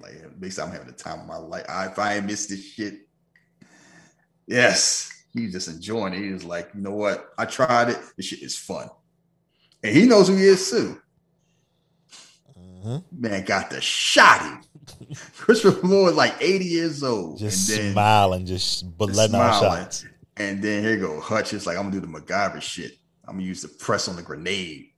Like, 0.00 0.14
at 0.24 0.40
least 0.40 0.58
I'm 0.58 0.72
having 0.72 0.88
the 0.88 0.92
time 0.92 1.20
of 1.20 1.26
my 1.26 1.36
life. 1.36 1.66
I, 1.68 1.86
if 1.86 2.00
I 2.00 2.16
ain't 2.16 2.26
missed 2.26 2.48
this 2.48 2.64
shit, 2.64 2.94
yes, 4.48 5.13
he's 5.34 5.52
just 5.52 5.68
enjoying 5.68 6.14
it. 6.14 6.22
He 6.22 6.30
was 6.30 6.44
like, 6.44 6.70
you 6.74 6.80
know 6.80 6.92
what? 6.92 7.32
I 7.36 7.44
tried 7.44 7.90
it. 7.90 7.98
This 8.16 8.26
shit 8.26 8.42
is 8.42 8.56
fun. 8.56 8.88
And 9.82 9.94
he 9.94 10.06
knows 10.06 10.28
who 10.28 10.36
he 10.36 10.44
is 10.44 10.70
too. 10.70 11.00
Mm-hmm. 12.58 13.20
Man 13.20 13.44
got 13.44 13.70
the 13.70 13.76
shotty. 13.76 14.64
Christopher 15.36 15.86
Lloyd 15.86 16.14
like 16.14 16.34
80 16.40 16.64
years 16.64 17.02
old. 17.02 17.38
Just 17.38 17.70
and 17.70 17.78
then 17.78 17.92
smiling, 17.92 18.46
just 18.46 18.84
letting 18.98 19.36
out 19.36 19.60
shots. 19.60 20.06
And 20.36 20.62
then 20.62 20.82
here 20.82 20.96
go 20.96 21.20
Hutch. 21.20 21.52
It's 21.52 21.66
like, 21.66 21.76
I'm 21.76 21.90
gonna 21.90 22.00
do 22.00 22.06
the 22.06 22.20
MacGyver 22.20 22.60
shit. 22.60 22.92
I'm 23.26 23.36
gonna 23.36 23.46
use 23.46 23.62
the 23.62 23.68
press 23.68 24.08
on 24.08 24.16
the 24.16 24.22
grenade. 24.22 24.90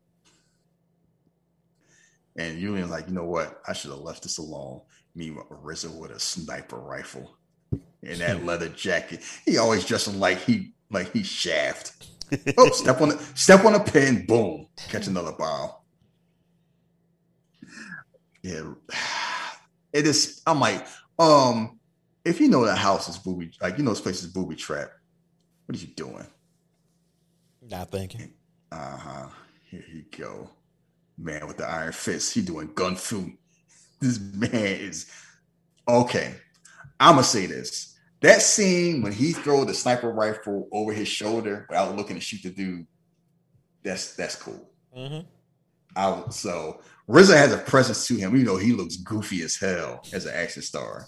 And 2.39 2.59
Julian's 2.59 2.91
like, 2.91 3.09
you 3.09 3.15
know 3.15 3.25
what? 3.25 3.63
I 3.67 3.73
should 3.73 3.91
have 3.91 4.01
left 4.01 4.23
this 4.23 4.39
alone. 4.39 4.83
Meanwhile, 5.15 5.47
RZA 5.51 5.99
with 5.99 6.11
a 6.11 6.21
sniper 6.21 6.79
rifle 6.79 7.36
and 7.73 8.21
that 8.21 8.45
leather 8.45 8.69
jacket. 8.69 9.23
He 9.45 9.59
always 9.59 9.85
dressing 9.85 10.19
like 10.19 10.39
he 10.39 10.73
like 10.91 11.13
he 11.13 11.23
shaft. 11.23 12.07
oh, 12.57 12.71
step 12.73 13.01
on 13.01 13.11
the 13.11 13.19
step 13.35 13.65
on 13.65 13.75
a 13.75 13.81
pin, 13.81 14.27
boom, 14.27 14.69
catch 14.89 15.07
another 15.07 15.33
bomb. 15.33 15.71
Yeah, 18.43 18.73
it 19.93 20.07
is. 20.07 20.43
I'm 20.47 20.61
like, 20.61 20.87
um, 21.19 21.79
if 22.25 22.41
you 22.41 22.49
know 22.49 22.65
that 22.65 22.79
house 22.79 23.09
is 23.09 23.19
booby, 23.19 23.51
like 23.61 23.79
you 23.79 23.85
know 23.85 23.91
this 23.91 24.01
place 24.01 24.23
is 24.23 24.33
booby 24.33 24.57
trap, 24.57 24.91
what 25.67 25.77
are 25.77 25.81
you 25.81 25.89
doing? 25.89 26.27
Not 27.63 27.91
thinking. 27.91 28.33
Uh 28.71 28.97
huh. 28.97 29.29
Here 29.69 29.85
you 29.93 30.05
go, 30.17 30.51
man 31.19 31.47
with 31.47 31.57
the 31.57 31.67
iron 31.67 31.93
fist. 31.93 32.35
He 32.35 32.43
doing 32.43 32.71
gun 32.75 32.97
fu. 32.97 33.33
This 34.01 34.21
man 34.21 34.51
is 34.53 35.11
okay. 35.89 36.35
I'm 37.01 37.15
gonna 37.15 37.25
say 37.25 37.47
this. 37.47 37.95
That 38.21 38.41
scene 38.43 39.03
when 39.03 39.13
he 39.13 39.33
throw 39.33 39.65
the 39.65 39.75
sniper 39.75 40.11
rifle 40.11 40.69
over 40.73 40.93
his 40.93 41.09
shoulder 41.09 41.67
without 41.69 41.97
looking 41.97 42.17
to 42.17 42.21
shoot 42.21 42.43
the 42.43 42.51
dude, 42.51 42.87
that's 43.83 44.15
that's 44.17 44.37
cool. 44.37 44.69
Mm-hmm. 44.97 45.27
I, 45.95 46.23
so 46.31 46.81
RZA 47.09 47.37
has 47.37 47.53
a 47.53 47.59
presence 47.59 48.07
to 48.09 48.17
him. 48.17 48.35
You 48.37 48.45
know 48.45 48.57
he 48.57 48.73
looks 48.73 48.97
goofy 48.97 49.43
as 49.43 49.57
hell 49.57 50.03
as 50.13 50.27
an 50.27 50.35
action 50.35 50.63
star. 50.63 51.07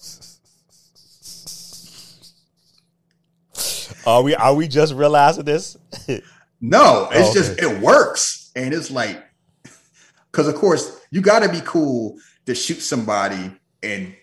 Are 4.07 4.23
we 4.23 4.34
are 4.34 4.55
we 4.55 4.68
just 4.68 4.94
realizing 4.94 5.44
this? 5.44 5.76
no, 6.60 7.08
it's 7.12 7.31
Oh, 7.31 7.34
just 7.34 7.52
okay. 7.58 7.75
it 7.75 7.81
works, 7.83 8.50
and 8.55 8.73
it's 8.73 8.91
like 8.91 9.23
because 10.31 10.47
of 10.49 10.55
course 10.55 11.00
you 11.10 11.20
got 11.20 11.41
to 11.41 11.49
be 11.49 11.60
cool 11.65 12.17
to 12.47 12.55
shoot 12.55 12.81
somebody 12.81 13.50
and 13.83 14.15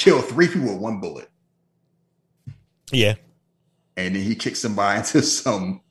kill 0.00 0.22
three 0.22 0.48
people 0.48 0.72
with 0.72 0.80
one 0.80 0.98
bullet. 0.98 1.28
Yeah. 2.90 3.14
and 3.96 4.16
then 4.16 4.22
he 4.22 4.34
kicks 4.34 4.58
somebody 4.58 4.98
into 5.00 5.22
some. 5.22 5.82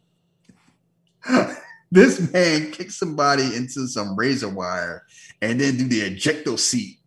this 1.91 2.31
man 2.33 2.71
kicks 2.71 2.97
somebody 2.97 3.55
into 3.55 3.88
some 3.88 4.15
razor 4.15 4.49
wire, 4.49 5.03
and 5.41 5.61
then 5.61 5.77
do 5.77 5.88
the 5.88 6.01
ejecto 6.01 6.57
seat. 6.57 6.97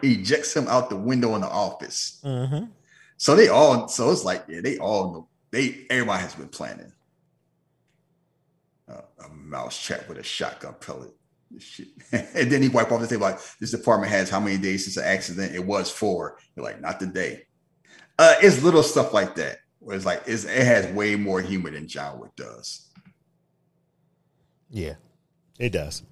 He 0.00 0.14
ejects 0.14 0.54
him 0.54 0.68
out 0.68 0.88
the 0.90 0.96
window 0.96 1.34
in 1.34 1.40
the 1.40 1.48
office. 1.48 2.20
Mm-hmm. 2.24 2.66
So 3.16 3.34
they 3.34 3.48
all, 3.48 3.88
so 3.88 4.10
it's 4.10 4.24
like, 4.24 4.44
yeah, 4.46 4.60
they 4.60 4.78
all 4.78 5.12
know. 5.12 5.28
They 5.50 5.86
everybody 5.90 6.22
has 6.22 6.34
been 6.34 6.48
planning. 6.48 6.92
Uh, 8.88 9.00
a 9.24 9.28
mouse 9.30 9.82
trap 9.82 10.08
with 10.08 10.18
a 10.18 10.22
shotgun 10.22 10.74
pellet. 10.80 11.15
This 11.50 11.62
Shit. 11.62 11.88
and 12.12 12.50
then 12.50 12.62
he 12.62 12.68
wipe 12.68 12.90
off 12.90 13.00
the 13.00 13.06
table 13.06 13.22
like 13.22 13.40
this 13.60 13.70
department 13.70 14.10
has 14.10 14.30
how 14.30 14.40
many 14.40 14.58
days 14.58 14.84
since 14.84 14.96
the 14.96 15.06
accident? 15.06 15.54
It 15.54 15.64
was 15.64 15.90
four. 15.90 16.38
You're 16.54 16.64
like, 16.64 16.80
not 16.80 16.98
today. 17.00 17.42
Uh, 18.18 18.34
it's 18.42 18.62
little 18.62 18.82
stuff 18.82 19.12
like 19.12 19.34
that. 19.36 19.58
Where 19.78 19.96
it's 19.96 20.06
like 20.06 20.22
it's, 20.26 20.44
it 20.44 20.64
has 20.64 20.86
way 20.94 21.16
more 21.16 21.40
humor 21.40 21.70
than 21.70 21.86
John 21.86 22.18
Wick 22.18 22.34
does. 22.36 22.90
Yeah. 24.70 24.94
It 25.58 25.70
does. 25.70 26.02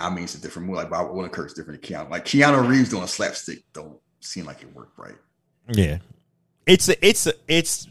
I 0.00 0.10
mean, 0.10 0.24
it's 0.24 0.34
a 0.34 0.40
different 0.40 0.66
movie. 0.68 0.78
Like 0.78 0.90
Bob 0.90 1.08
Odenkirk's 1.08 1.54
different 1.54 1.82
than 1.82 1.90
Keanu. 1.90 2.10
Like 2.10 2.24
Keanu 2.24 2.66
Reeves 2.66 2.90
doing 2.90 3.02
a 3.02 3.08
slapstick 3.08 3.64
don't 3.72 3.98
seem 4.20 4.44
like 4.44 4.62
it 4.62 4.72
worked 4.74 4.98
right. 4.98 5.16
Yeah. 5.68 5.98
It's 6.66 6.88
a, 6.88 7.06
it's 7.06 7.26
a, 7.26 7.34
it's 7.48 7.88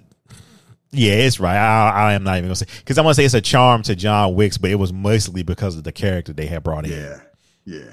yeah, 0.91 1.13
it's 1.13 1.39
right. 1.39 1.57
I, 1.57 1.89
I 1.89 2.13
am 2.13 2.23
not 2.23 2.37
even 2.37 2.45
gonna 2.45 2.55
say 2.55 2.67
because 2.77 2.97
I'm 2.97 3.03
gonna 3.03 3.13
say 3.13 3.25
it's 3.25 3.33
a 3.33 3.41
charm 3.41 3.83
to 3.83 3.95
John 3.95 4.35
Wicks, 4.35 4.57
but 4.57 4.71
it 4.71 4.75
was 4.75 4.93
mostly 4.93 5.43
because 5.43 5.75
of 5.75 5.83
the 5.83 5.91
character 5.91 6.33
they 6.33 6.45
had 6.45 6.63
brought 6.63 6.85
in. 6.85 6.91
Yeah, 6.91 7.19
yeah. 7.65 7.91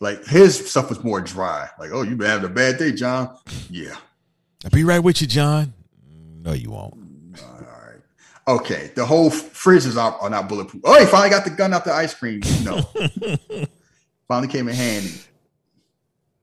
Like 0.00 0.24
his 0.26 0.70
stuff 0.70 0.88
was 0.88 1.02
more 1.02 1.20
dry. 1.20 1.68
Like, 1.78 1.90
oh, 1.92 2.02
you 2.02 2.16
been 2.16 2.28
having 2.28 2.44
a 2.44 2.52
bad 2.52 2.78
day, 2.78 2.92
John? 2.92 3.36
Yeah. 3.70 3.96
I'll 4.64 4.70
be 4.70 4.84
right 4.84 4.98
with 4.98 5.20
you, 5.20 5.26
John. 5.26 5.72
No, 6.42 6.52
you 6.52 6.70
won't. 6.70 6.94
All 7.42 7.60
right. 7.60 8.00
Okay. 8.46 8.90
The 8.94 9.06
whole 9.06 9.30
fridges 9.30 9.96
are, 9.96 10.14
are 10.18 10.30
not 10.30 10.48
bulletproof. 10.48 10.82
Oh, 10.84 10.98
he 10.98 11.06
finally 11.06 11.30
got 11.30 11.44
the 11.44 11.50
gun 11.50 11.72
out 11.72 11.84
the 11.84 11.92
ice 11.92 12.14
cream. 12.14 12.40
No. 12.62 12.82
finally 14.28 14.48
came 14.48 14.68
in 14.68 14.74
handy. 14.74 15.14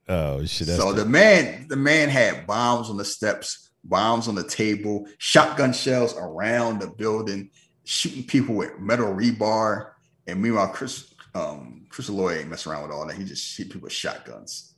Oh 0.07 0.43
shit! 0.45 0.67
So 0.67 0.91
the 0.91 1.05
man, 1.05 1.67
the 1.69 1.77
man 1.77 2.09
had 2.09 2.45
bombs 2.45 2.89
on 2.89 2.97
the 2.97 3.05
steps, 3.05 3.69
bombs 3.83 4.27
on 4.27 4.35
the 4.35 4.47
table, 4.47 5.07
shotgun 5.17 5.73
shells 5.73 6.15
around 6.17 6.79
the 6.79 6.87
building, 6.87 7.49
shooting 7.83 8.23
people 8.23 8.55
with 8.55 8.79
metal 8.79 9.13
rebar. 9.13 9.91
And 10.27 10.41
meanwhile, 10.41 10.69
Chris, 10.69 11.13
um, 11.33 11.85
Chris 11.89 12.09
Lloyd 12.09 12.39
ain't 12.39 12.49
messing 12.49 12.71
around 12.71 12.83
with 12.83 12.91
all 12.91 13.07
that. 13.07 13.17
He 13.17 13.23
just 13.23 13.57
hit 13.57 13.67
people 13.67 13.81
with 13.81 13.93
shotguns 13.93 14.73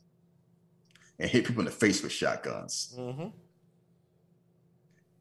and 1.18 1.30
hit 1.30 1.46
people 1.46 1.60
in 1.60 1.66
the 1.66 1.70
face 1.70 2.02
with 2.02 2.12
shotguns. 2.12 2.94
Mm-hmm. 2.98 3.28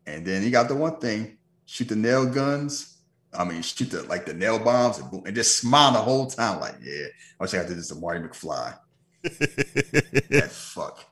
And 0.05 0.25
then 0.25 0.41
he 0.41 0.51
got 0.51 0.67
the 0.67 0.75
one 0.75 0.97
thing: 0.97 1.37
shoot 1.65 1.89
the 1.89 1.95
nail 1.95 2.25
guns. 2.25 2.97
I 3.33 3.43
mean, 3.45 3.61
shoot 3.61 3.89
the 3.89 4.03
like 4.03 4.25
the 4.25 4.33
nail 4.33 4.59
bombs 4.59 4.99
and, 4.99 5.09
boom, 5.09 5.23
and 5.25 5.35
just 5.35 5.57
smile 5.57 5.93
the 5.93 5.99
whole 5.99 6.27
time. 6.27 6.59
Like, 6.59 6.75
yeah, 6.81 7.05
I 7.39 7.43
wish 7.43 7.53
I 7.53 7.65
did 7.65 7.77
this 7.77 7.87
to 7.89 7.95
Marty 7.95 8.19
McFly. 8.19 8.77
that 9.23 10.49
fuck. 10.51 11.05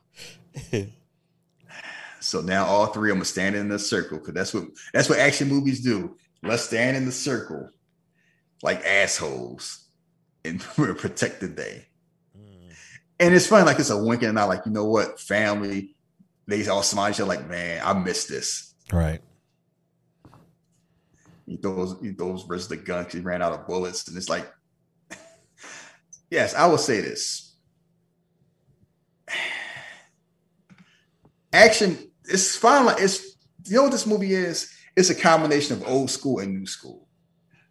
So 2.32 2.40
now 2.40 2.64
all 2.64 2.86
three 2.86 3.10
of 3.10 3.16
them 3.16 3.20
are 3.20 3.26
standing 3.26 3.60
in 3.60 3.70
a 3.72 3.78
circle 3.78 4.16
because 4.16 4.32
that's 4.32 4.54
what 4.54 4.64
that's 4.94 5.10
what 5.10 5.18
action 5.18 5.48
movies 5.48 5.82
do. 5.82 6.16
Let's 6.42 6.62
stand 6.62 6.96
in 6.96 7.04
the 7.04 7.12
circle 7.12 7.68
like 8.62 8.82
assholes 8.86 9.86
and 10.42 10.58
protect 10.76 11.42
the 11.42 11.48
day. 11.48 11.88
Mm. 12.34 12.74
And 13.20 13.34
it's 13.34 13.46
funny, 13.46 13.66
like 13.66 13.78
it's 13.78 13.90
a 13.90 14.02
wink 14.02 14.22
and 14.22 14.38
I 14.38 14.44
like, 14.44 14.64
you 14.64 14.72
know 14.72 14.86
what, 14.86 15.20
family, 15.20 15.94
they 16.46 16.66
all 16.68 16.82
smile 16.82 17.08
at 17.08 17.16
each 17.16 17.20
other 17.20 17.28
like, 17.28 17.46
man, 17.50 17.82
I 17.84 17.92
miss 17.92 18.24
this. 18.24 18.72
Right. 18.90 19.20
He 21.44 21.58
throws 21.58 21.96
he 22.00 22.12
throws 22.12 22.44
versus 22.44 22.68
the 22.68 22.78
gun 22.78 23.04
because 23.04 23.12
he 23.12 23.20
ran 23.20 23.42
out 23.42 23.52
of 23.52 23.66
bullets. 23.66 24.08
And 24.08 24.16
it's 24.16 24.30
like, 24.30 24.50
yes, 26.30 26.54
I 26.54 26.64
will 26.64 26.78
say 26.78 27.02
this. 27.02 27.56
Action, 31.52 32.08
it's 32.32 32.56
fine. 32.56 32.94
It's 32.98 33.36
you 33.66 33.76
know 33.76 33.84
what 33.84 33.92
this 33.92 34.06
movie 34.06 34.34
is? 34.34 34.72
It's 34.96 35.10
a 35.10 35.14
combination 35.14 35.76
of 35.76 35.88
old 35.88 36.10
school 36.10 36.40
and 36.40 36.54
new 36.54 36.66
school. 36.66 37.06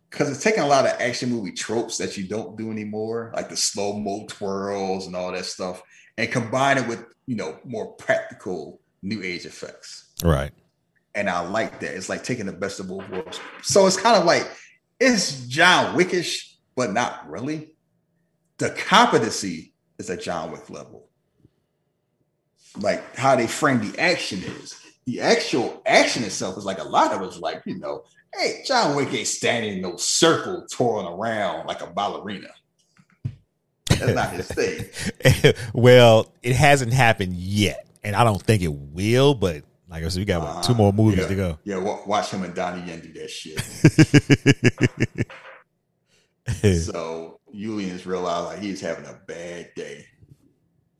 Because 0.09 0.29
it's 0.29 0.43
taking 0.43 0.63
a 0.63 0.67
lot 0.67 0.85
of 0.85 0.99
action 0.99 1.29
movie 1.29 1.53
tropes 1.53 1.97
that 1.97 2.17
you 2.17 2.27
don't 2.27 2.57
do 2.57 2.69
anymore, 2.69 3.31
like 3.33 3.47
the 3.47 3.55
slow-mo 3.55 4.25
twirls 4.27 5.07
and 5.07 5.15
all 5.15 5.31
that 5.31 5.45
stuff, 5.45 5.81
and 6.17 6.29
combine 6.31 6.77
it 6.77 6.87
with 6.87 7.05
you 7.27 7.35
know 7.35 7.59
more 7.63 7.93
practical 7.93 8.81
new 9.01 9.23
age 9.23 9.45
effects. 9.45 10.13
Right. 10.23 10.51
And 11.15 11.29
I 11.29 11.41
like 11.41 11.79
that. 11.81 11.95
It's 11.95 12.09
like 12.09 12.23
taking 12.23 12.45
the 12.45 12.53
best 12.53 12.79
of 12.79 12.87
both 12.87 13.07
worlds. 13.09 13.39
So 13.63 13.85
it's 13.87 13.97
kind 13.97 14.17
of 14.17 14.25
like 14.25 14.49
it's 14.99 15.45
John 15.47 15.95
Wickish, 15.95 16.55
but 16.75 16.93
not 16.93 17.29
really. 17.29 17.75
The 18.57 18.69
competency 18.71 19.73
is 19.97 20.09
at 20.09 20.21
John 20.21 20.51
Wick 20.51 20.69
level. 20.69 21.09
Like 22.79 23.15
how 23.15 23.35
they 23.35 23.47
frame 23.47 23.79
the 23.91 23.99
action 23.99 24.43
is. 24.43 24.77
The 25.05 25.21
actual 25.21 25.81
action 25.85 26.23
itself 26.23 26.57
is 26.57 26.65
like 26.65 26.79
a 26.79 26.83
lot 26.83 27.11
of 27.11 27.21
it's 27.23 27.39
like, 27.39 27.63
you 27.65 27.79
know, 27.79 28.03
hey, 28.35 28.63
John 28.65 28.95
Wick 28.95 29.13
ain't 29.13 29.27
standing 29.27 29.73
in 29.73 29.81
no 29.81 29.95
circle 29.97 30.65
twirling 30.71 31.07
around 31.07 31.65
like 31.67 31.81
a 31.81 31.87
ballerina. 31.87 32.49
That's 33.87 34.13
not 34.13 34.31
his 34.31 34.47
thing. 34.47 35.53
well, 35.73 36.31
it 36.41 36.55
hasn't 36.55 36.93
happened 36.93 37.35
yet, 37.35 37.87
and 38.03 38.15
I 38.15 38.23
don't 38.23 38.41
think 38.41 38.63
it 38.63 38.73
will. 38.73 39.33
But 39.33 39.63
like 39.89 40.03
I 40.03 40.07
said, 40.07 40.19
we 40.19 40.25
got 40.25 40.41
what, 40.41 40.63
two 40.63 40.73
uh, 40.73 40.75
more 40.75 40.93
movies 40.93 41.19
yeah, 41.19 41.27
to 41.27 41.35
go. 41.35 41.59
Yeah, 41.63 41.77
wa- 41.77 41.99
watch 42.05 42.31
him 42.31 42.43
and 42.43 42.53
Donnie 42.55 42.87
Yen 42.87 43.01
do 43.01 43.13
that 43.13 43.29
shit. 43.29 43.59
so 46.83 47.39
Yulian's 47.53 48.05
realized 48.05 48.45
like 48.45 48.59
he's 48.59 48.81
having 48.81 49.05
a 49.05 49.19
bad 49.27 49.71
day. 49.75 50.05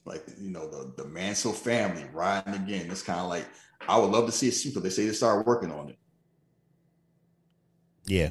Like 0.06 0.26
you 0.40 0.50
know, 0.50 0.68
the 0.68 1.04
the 1.04 1.08
Mansell 1.10 1.54
family 1.54 2.06
riding 2.14 2.56
again. 2.56 2.90
It's 2.90 3.04
kind 3.04 3.20
of 3.20 3.30
like 3.30 3.48
I 3.88 3.98
would 3.98 4.12
love 4.12 4.26
to 4.26 4.32
see 4.32 4.50
a 4.50 4.52
sequel. 4.52 4.82
They 4.82 4.90
say 4.90 5.06
they 5.06 5.14
started 5.14 5.46
working 5.46 5.72
on 5.72 5.90
it. 5.90 5.98
Yeah. 8.06 8.30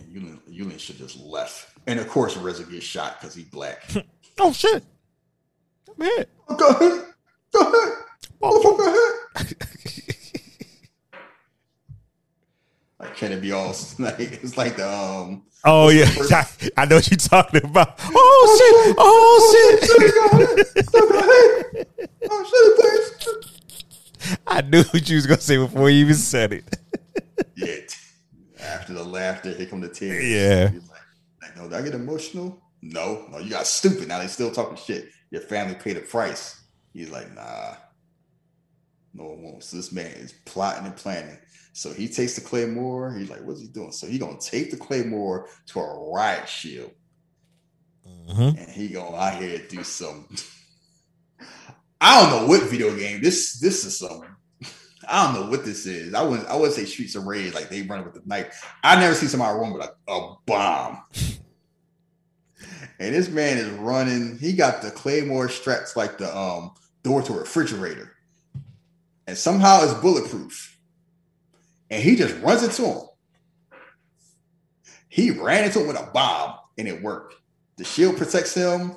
Yulian 0.50 0.78
should 0.78 0.98
just 0.98 1.18
left. 1.20 1.76
And 1.86 2.00
of 2.00 2.08
course, 2.08 2.36
RZA 2.36 2.70
gets 2.70 2.84
shot 2.84 3.20
because 3.20 3.34
he 3.34 3.44
black. 3.44 3.84
oh 4.40 4.52
shit! 4.52 4.84
Come 5.86 6.06
here. 6.06 6.26
Go 6.56 6.68
ahead. 6.68 7.04
Go 7.52 7.60
ahead. 7.60 7.94
Motherfucker, 8.42 8.88
ahead. 9.36 9.56
Like, 13.00 13.16
can 13.16 13.32
it 13.32 13.40
be 13.40 13.50
all 13.52 13.68
like 13.98 14.20
it's 14.20 14.56
like 14.56 14.76
the 14.76 14.88
um 14.88 15.42
Oh 15.64 15.88
yeah, 15.90 16.06
I, 16.30 16.46
I 16.78 16.84
know 16.86 16.96
what 16.96 17.10
you're 17.10 17.18
talking 17.18 17.64
about. 17.64 17.98
Oh, 18.02 18.56
shit! 18.58 18.94
Oh 18.98 19.76
shit! 24.20 24.36
I 24.46 24.60
knew 24.62 24.82
what 24.84 25.08
you 25.08 25.16
was 25.16 25.26
gonna 25.26 25.40
say 25.40 25.56
before 25.56 25.90
you 25.90 26.00
even 26.04 26.14
said 26.14 26.52
it. 26.52 26.64
yeah. 27.56 27.76
After 28.62 28.92
the 28.92 29.02
laughter, 29.04 29.52
here 29.52 29.66
come 29.66 29.80
the 29.80 29.88
tears. 29.88 30.24
Yeah. 30.24 30.70
Like, 30.90 31.00
like, 31.42 31.56
no, 31.56 31.62
did 31.64 31.72
I 31.74 31.82
get 31.82 31.94
emotional? 31.94 32.60
No, 32.82 33.26
no, 33.30 33.38
you 33.38 33.50
got 33.50 33.66
stupid. 33.66 34.08
Now 34.08 34.18
they 34.18 34.26
still 34.26 34.50
talking 34.50 34.76
shit. 34.76 35.08
Your 35.30 35.40
family 35.42 35.74
paid 35.74 35.96
a 35.96 36.00
price. 36.00 36.60
He's 36.92 37.10
like, 37.10 37.34
nah, 37.34 37.74
No 39.14 39.24
one 39.24 39.42
won't. 39.42 39.60
This 39.70 39.92
man 39.92 40.06
is 40.06 40.32
plotting 40.44 40.86
and 40.86 40.96
planning. 40.96 41.38
So 41.80 41.94
he 41.94 42.08
takes 42.08 42.34
the 42.34 42.42
claymore. 42.42 43.14
He's 43.16 43.30
like, 43.30 43.40
"What's 43.42 43.62
he 43.62 43.66
doing?" 43.66 43.90
So 43.90 44.06
he 44.06 44.18
gonna 44.18 44.38
take 44.38 44.70
the 44.70 44.76
claymore 44.76 45.48
to 45.68 45.80
a 45.80 46.10
riot 46.12 46.46
shield, 46.46 46.90
Mhm. 48.04 48.58
and 48.58 48.68
he 48.70 48.88
gonna 48.88 49.16
out 49.16 49.40
here 49.42 49.66
do 49.66 49.82
some. 49.82 50.28
I 52.02 52.20
don't 52.20 52.30
know 52.42 52.46
what 52.48 52.64
video 52.64 52.94
game 52.94 53.22
this. 53.22 53.58
This 53.60 53.86
is 53.86 53.98
some. 53.98 54.20
I 55.08 55.24
don't 55.32 55.40
know 55.42 55.50
what 55.50 55.64
this 55.64 55.86
is. 55.86 56.12
I 56.12 56.20
wouldn't. 56.20 56.48
I 56.50 56.56
would 56.56 56.72
say 56.72 56.84
Streets 56.84 57.14
of 57.14 57.24
Rage, 57.24 57.54
like 57.54 57.70
they 57.70 57.80
run 57.80 58.04
with 58.04 58.12
the 58.12 58.20
knife. 58.26 58.62
I 58.84 59.00
never 59.00 59.14
see 59.14 59.26
somebody 59.26 59.58
run 59.58 59.72
with 59.72 59.88
a, 59.88 60.12
a 60.12 60.36
bomb. 60.44 61.02
And 62.98 63.14
this 63.14 63.30
man 63.30 63.56
is 63.56 63.70
running. 63.78 64.36
He 64.36 64.52
got 64.52 64.82
the 64.82 64.90
claymore 64.90 65.48
straps 65.48 65.96
like 65.96 66.18
the 66.18 66.36
um 66.36 66.72
door 67.02 67.22
to 67.22 67.32
a 67.32 67.38
refrigerator, 67.38 68.12
and 69.26 69.38
somehow 69.38 69.82
it's 69.82 69.94
bulletproof. 69.94 70.69
And 71.90 72.02
he 72.02 72.16
just 72.16 72.36
runs 72.42 72.62
into 72.62 72.86
him. 72.86 73.02
He 75.08 75.30
ran 75.32 75.64
into 75.64 75.80
him 75.80 75.88
with 75.88 75.98
a 75.98 76.08
bomb, 76.12 76.56
and 76.78 76.86
it 76.86 77.02
worked. 77.02 77.34
The 77.76 77.84
shield 77.84 78.16
protects 78.16 78.54
him. 78.54 78.96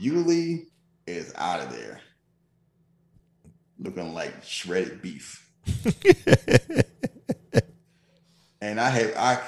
Yuli 0.00 0.66
is 1.06 1.32
out 1.36 1.60
of 1.60 1.72
there, 1.72 2.00
looking 3.78 4.12
like 4.12 4.44
shredded 4.44 5.00
beef. 5.00 5.50
and 8.60 8.80
I 8.80 8.90
have 8.90 9.14
I 9.16 9.40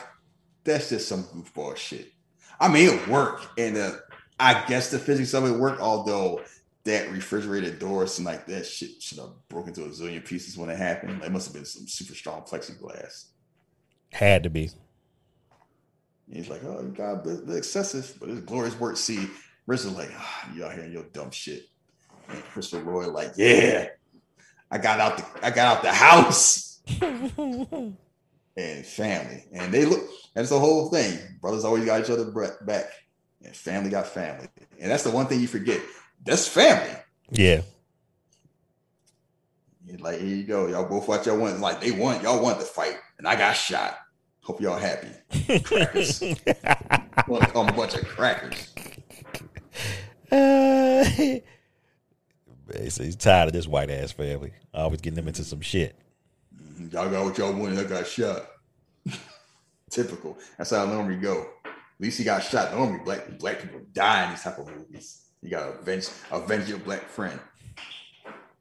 that's 0.65 0.89
just 0.89 1.09
some 1.09 1.25
goofball 1.25 1.77
shit. 1.77 2.13
I 2.61 2.69
mean, 2.69 2.89
it 2.89 3.09
worked, 3.09 3.59
and 3.59 3.77
uh, 3.77 3.93
I 4.39 4.65
guess 4.67 4.91
the 4.91 4.99
physics 4.99 5.35
of 5.35 5.45
it 5.45 5.59
worked. 5.59 5.81
Although 5.81 6.43
that 6.89 7.13
refrigerated 7.13 7.79
door 7.79 8.07
seemed 8.07 8.25
like 8.25 8.47
that 8.47 8.65
shit 8.65 9.03
should 9.03 9.19
have 9.19 9.33
broken 9.51 9.75
to 9.75 9.85
a 9.85 9.89
zillion 9.89 10.25
pieces 10.25 10.57
when 10.57 10.71
it 10.71 10.79
happened. 10.79 11.23
It 11.23 11.31
must 11.31 11.49
have 11.49 11.55
been 11.55 11.67
some 11.67 11.87
super 11.87 12.15
strong 12.15 12.43
plexiglass. 12.43 13.27
Had 14.11 14.43
to 14.45 14.51
be. 14.51 14.71
And 16.29 16.37
he's 16.37 16.49
like, 16.49 16.65
"Oh, 16.65 16.83
God, 16.97 17.25
the, 17.25 17.33
the 17.33 17.57
excessive, 17.59 18.17
but 18.19 18.31
it's 18.31 18.41
glorious 18.41 18.79
work." 18.81 18.97
See, 18.97 19.29
RZA's 19.69 19.97
like, 19.97 20.09
ah, 20.17 20.51
"You 20.55 20.65
out 20.65 20.73
here 20.73 20.85
in 20.85 20.93
your 20.93 21.05
dumb 21.13 21.31
shit," 21.31 21.65
and 22.31 22.43
Christopher 22.45 22.91
Lloyd 22.91 23.09
like, 23.09 23.33
"Yeah, 23.37 23.89
I 24.71 24.79
got 24.79 24.99
out 24.99 25.19
the 25.19 25.47
I 25.47 25.51
got 25.51 25.77
out 25.77 25.83
the 25.83 25.93
house." 25.93 26.81
and 28.57 28.87
family. 28.87 29.45
And 29.53 29.73
they 29.73 29.85
look, 29.85 30.01
that's 30.33 30.49
the 30.49 30.59
whole 30.59 30.89
thing. 30.89 31.19
Brothers 31.43 31.67
always 31.67 31.85
got 31.85 32.01
each 32.01 32.11
other 32.11 32.31
back, 32.63 32.87
and 33.45 33.55
family 33.55 33.91
got 33.91 34.07
family. 34.07 34.49
And 34.81 34.91
that's 34.91 35.03
the 35.03 35.11
one 35.11 35.27
thing 35.27 35.41
you 35.41 35.47
forget. 35.47 35.83
That's 36.25 36.47
family. 36.47 36.95
Yeah. 37.31 37.63
Like, 39.99 40.21
here 40.21 40.37
you 40.37 40.45
go. 40.45 40.67
Y'all 40.67 40.89
both 40.89 41.09
watch 41.09 41.27
y'all 41.27 41.39
want. 41.39 41.61
Like 41.61 41.81
they 41.81 41.91
won. 41.91 42.23
Y'all 42.23 42.43
wanted 42.43 42.61
to 42.61 42.67
fight, 42.67 42.97
and 43.19 43.27
I 43.27 43.37
got 43.37 43.55
shot. 43.55 43.97
Hope 44.43 44.61
y'all 44.61 44.79
happy. 44.79 45.09
Crackers. 45.61 46.23
well, 47.29 47.43
I'm 47.55 47.69
a 47.69 47.73
bunch 47.73 47.95
of 47.95 48.07
crackers. 48.07 48.73
Uh, 52.71 52.83
he's 52.83 53.17
tired 53.17 53.47
of 53.47 53.55
this 53.55 53.67
white 53.67 53.91
ass 53.91 54.13
family. 54.13 54.53
Always 54.75 55.01
getting 55.01 55.17
them 55.17 55.29
into 55.29 55.43
some 55.43 55.63
shit. 55.63 55.99
Y'all 56.91 57.09
got 57.09 57.25
what 57.25 57.39
y'all 57.39 57.55
wanted. 57.55 57.79
I 57.79 57.85
got 57.85 58.07
shot. 58.07 58.47
Typical. 59.91 60.37
That's 60.59 60.71
how 60.71 60.85
normally 60.85 61.17
go. 61.17 61.47
At 61.65 61.73
least 61.99 62.19
he 62.19 62.25
got 62.25 62.43
shot. 62.43 62.75
Normally, 62.75 63.01
black 63.05 63.39
black 63.39 63.63
people 63.63 63.81
die 63.95 64.25
in 64.25 64.31
these 64.31 64.43
type 64.43 64.59
of 64.59 64.67
movies. 64.67 65.28
You 65.43 65.51
got 65.51 65.65
to 65.65 65.79
avenge 65.79 66.09
avenge 66.31 66.69
your 66.69 66.79
black 66.79 67.05
friend. 67.05 67.39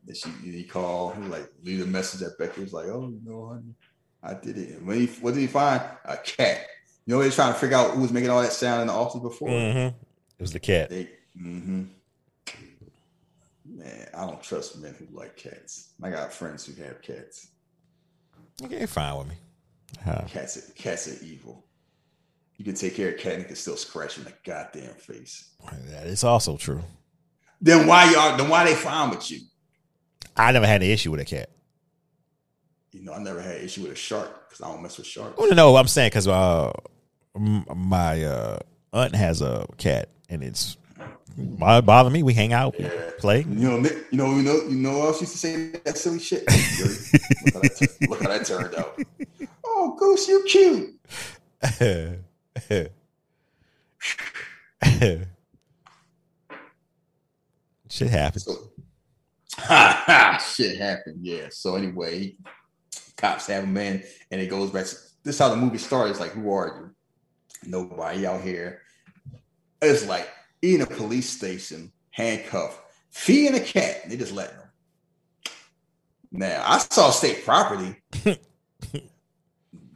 Then 0.05 0.15
she 0.15 0.29
he 0.43 0.63
called. 0.63 1.15
He 1.15 1.23
like 1.23 1.51
leave 1.63 1.83
a 1.83 1.87
message 1.87 2.21
at 2.21 2.37
Becky. 2.37 2.61
He's 2.61 2.73
like, 2.73 2.87
oh 2.87 3.13
no, 3.23 3.49
honey, 3.49 3.75
I 4.23 4.33
did 4.33 4.57
it. 4.57 4.77
And 4.77 4.87
when 4.87 4.99
he 4.99 5.07
what 5.21 5.33
did 5.33 5.41
he 5.41 5.47
find? 5.47 5.81
A 6.05 6.17
cat. 6.17 6.65
You 7.05 7.15
know, 7.15 7.21
he's 7.21 7.35
trying 7.35 7.53
to 7.53 7.59
figure 7.59 7.77
out 7.77 7.91
who 7.91 8.01
was 8.01 8.11
making 8.11 8.29
all 8.29 8.41
that 8.41 8.51
sound 8.51 8.81
in 8.81 8.87
the 8.87 8.93
office 8.93 9.21
before. 9.21 9.49
Mm-hmm. 9.49 9.95
It 9.95 10.41
was 10.41 10.51
the 10.51 10.59
cat. 10.59 10.89
They, 10.89 11.09
mm-hmm. 11.39 11.83
Man, 13.65 14.07
I 14.13 14.25
don't 14.25 14.41
trust 14.41 14.77
men 14.79 14.95
who 14.97 15.07
like 15.15 15.37
cats. 15.37 15.93
I 16.01 16.09
got 16.09 16.33
friends 16.33 16.65
who 16.65 16.81
have 16.83 17.01
cats. 17.01 17.47
Okay, 18.63 18.85
fine 18.87 19.17
with 19.17 19.27
me. 19.27 19.35
Huh. 20.03 20.23
Cats, 20.27 20.57
are, 20.57 20.73
cats 20.73 21.07
are 21.07 21.23
evil. 21.23 21.63
You 22.57 22.65
can 22.65 22.73
take 22.73 22.95
care 22.95 23.09
of 23.09 23.15
a 23.15 23.17
cat 23.17 23.33
and 23.33 23.43
it 23.43 23.47
can 23.47 23.55
still 23.55 23.77
scratch 23.77 24.17
in 24.17 24.23
the 24.23 24.33
goddamn 24.43 24.95
face. 24.95 25.49
That 25.89 26.07
is 26.07 26.23
also 26.23 26.57
true. 26.57 26.81
Then 27.61 27.87
why 27.87 28.11
y'all? 28.11 28.35
Then 28.37 28.49
why 28.49 28.65
they 28.65 28.73
fine 28.73 29.11
with 29.11 29.29
you? 29.29 29.39
I 30.35 30.51
never 30.51 30.67
had 30.67 30.81
an 30.81 30.89
issue 30.89 31.11
with 31.11 31.19
a 31.19 31.25
cat. 31.25 31.49
You 32.91 33.03
know, 33.03 33.13
I 33.13 33.19
never 33.19 33.41
had 33.41 33.57
an 33.57 33.65
issue 33.65 33.83
with 33.83 33.91
a 33.91 33.95
shark 33.95 34.49
because 34.49 34.61
I 34.61 34.71
don't 34.71 34.81
mess 34.81 34.97
with 34.97 35.07
sharks. 35.07 35.37
Well, 35.37 35.53
no, 35.53 35.75
I'm 35.75 35.87
saying 35.87 36.09
because 36.09 36.27
uh, 36.27 36.71
my 37.35 38.23
uh, 38.23 38.59
aunt 38.93 39.15
has 39.15 39.41
a 39.41 39.67
cat 39.77 40.09
and 40.29 40.43
it's 40.43 40.77
why 41.35 41.81
bother 41.81 42.09
me. 42.09 42.23
We 42.23 42.33
hang 42.33 42.53
out, 42.53 42.75
play. 43.19 43.41
You 43.41 43.45
know, 43.45 43.79
Nick- 43.79 44.05
you 44.11 44.17
know, 44.17 44.35
you 44.35 44.41
know, 44.41 44.55
you 44.63 44.75
know. 44.75 45.01
Else 45.03 45.21
used 45.21 45.33
to 45.33 45.37
say 45.37 45.71
that 45.85 45.97
silly 45.97 46.19
shit? 46.19 46.43
look, 46.49 47.53
how 47.53 47.59
that 47.59 47.97
look 48.09 48.21
how 48.21 48.29
that 48.29 48.45
turned 48.45 48.75
out. 48.75 48.99
Oh, 49.69 49.95
Goose, 49.99 50.27
you 50.27 50.43
cute. 50.47 52.19
Shit 57.89 58.09
happens. 58.09 58.43
So, 58.43 58.71
ha 59.57 60.03
ha, 60.05 60.37
shit 60.37 60.77
happened. 60.77 61.19
Yeah. 61.21 61.47
So 61.51 61.75
anyway, 61.75 62.35
cops 63.15 63.47
have 63.47 63.63
him 63.63 63.77
in, 63.77 64.03
and 64.31 64.41
it 64.41 64.47
goes 64.47 64.71
back. 64.71 64.85
To, 64.85 64.95
this 65.23 65.35
is 65.35 65.39
how 65.39 65.49
the 65.49 65.55
movie 65.55 65.77
starts. 65.77 66.11
It's 66.11 66.19
like, 66.19 66.31
who 66.31 66.51
are 66.51 66.67
you? 66.67 67.69
Nobody 67.69 68.25
out 68.25 68.41
here. 68.41 68.81
It's 69.81 70.07
like 70.07 70.29
in 70.61 70.81
a 70.81 70.85
police 70.85 71.29
station, 71.29 71.91
handcuffed, 72.11 72.79
feeding 73.11 73.55
a 73.55 73.63
cat. 73.63 74.07
They 74.07 74.17
just 74.17 74.33
letting 74.33 74.57
them. 74.57 74.67
Now 76.31 76.63
I 76.65 76.77
saw 76.79 77.09
state 77.09 77.45
property. 77.45 77.95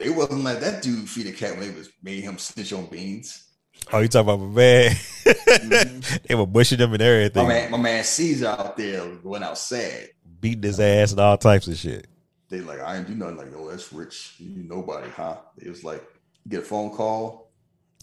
they 0.01 0.09
wasn't 0.09 0.43
let 0.43 0.61
that 0.61 0.81
dude 0.81 1.07
feed 1.09 1.27
a 1.27 1.31
cat 1.31 1.51
when 1.57 1.61
they 1.69 1.75
was 1.75 1.89
made 2.01 2.23
him 2.23 2.37
snitch 2.37 2.73
on 2.73 2.85
beans. 2.87 3.47
Oh, 3.91 3.99
you 3.99 4.07
talking 4.07 4.29
about 4.33 4.45
my 4.45 4.53
man? 4.55 4.95
they 6.27 6.35
were 6.35 6.45
bushing 6.45 6.77
him 6.79 6.93
and 6.93 7.01
My 7.01 7.07
everything, 7.07 7.47
man, 7.47 7.71
my 7.71 7.77
man 7.77 8.03
Caesar 8.03 8.47
out 8.47 8.77
there 8.77 9.07
going 9.17 9.43
outside. 9.43 10.09
beating 10.39 10.63
his 10.63 10.79
ass 10.79 11.11
and 11.11 11.19
all 11.19 11.37
types 11.37 11.67
of 11.67 11.77
shit. 11.77 12.07
They 12.49 12.59
like, 12.61 12.79
I 12.79 12.97
ain't 12.97 13.07
do 13.07 13.15
nothing. 13.15 13.37
Like, 13.37 13.53
oh, 13.55 13.69
that's 13.69 13.91
rich. 13.93 14.35
You 14.37 14.63
nobody, 14.63 15.09
huh? 15.09 15.37
It 15.57 15.69
was 15.69 15.83
like, 15.83 16.03
get 16.47 16.61
a 16.61 16.63
phone 16.65 16.91
call. 16.91 17.51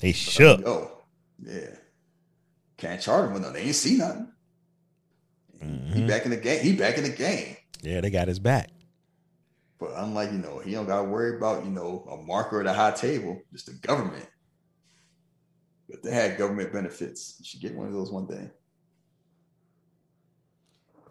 They 0.00 0.12
shook. 0.12 0.66
Oh, 0.66 0.90
yeah. 1.44 1.74
Can't 2.76 3.00
charge 3.00 3.26
him 3.26 3.34
with 3.34 3.42
nothing. 3.42 3.56
They 3.56 3.66
ain't 3.68 3.74
see 3.74 3.96
nothing. 3.98 4.32
He 5.60 5.66
Mhm. 5.66 6.08
back 6.08 6.24
in 6.24 6.30
the 6.30 6.36
game. 6.36 6.62
He 6.62 6.74
back 6.76 6.96
in 6.98 7.02
the 7.04 7.10
game. 7.10 7.56
Yeah, 7.82 8.00
they 8.00 8.10
got 8.10 8.28
his 8.28 8.38
back. 8.38 8.70
But 9.78 9.92
unlike, 9.94 10.32
you 10.32 10.38
know, 10.38 10.58
he 10.58 10.72
don't 10.72 10.86
gotta 10.86 11.08
worry 11.08 11.36
about, 11.36 11.64
you 11.64 11.70
know, 11.70 12.06
a 12.10 12.16
marker 12.16 12.60
at 12.60 12.66
a 12.66 12.72
high 12.72 12.90
table, 12.90 13.40
just 13.52 13.66
the 13.66 13.74
government. 13.86 14.26
If 15.88 16.02
they 16.02 16.10
had 16.12 16.36
government 16.36 16.72
benefits, 16.72 17.36
you 17.38 17.44
should 17.44 17.60
get 17.60 17.74
one 17.74 17.86
of 17.86 17.92
those 17.92 18.10
one 18.10 18.26
day. 18.26 18.50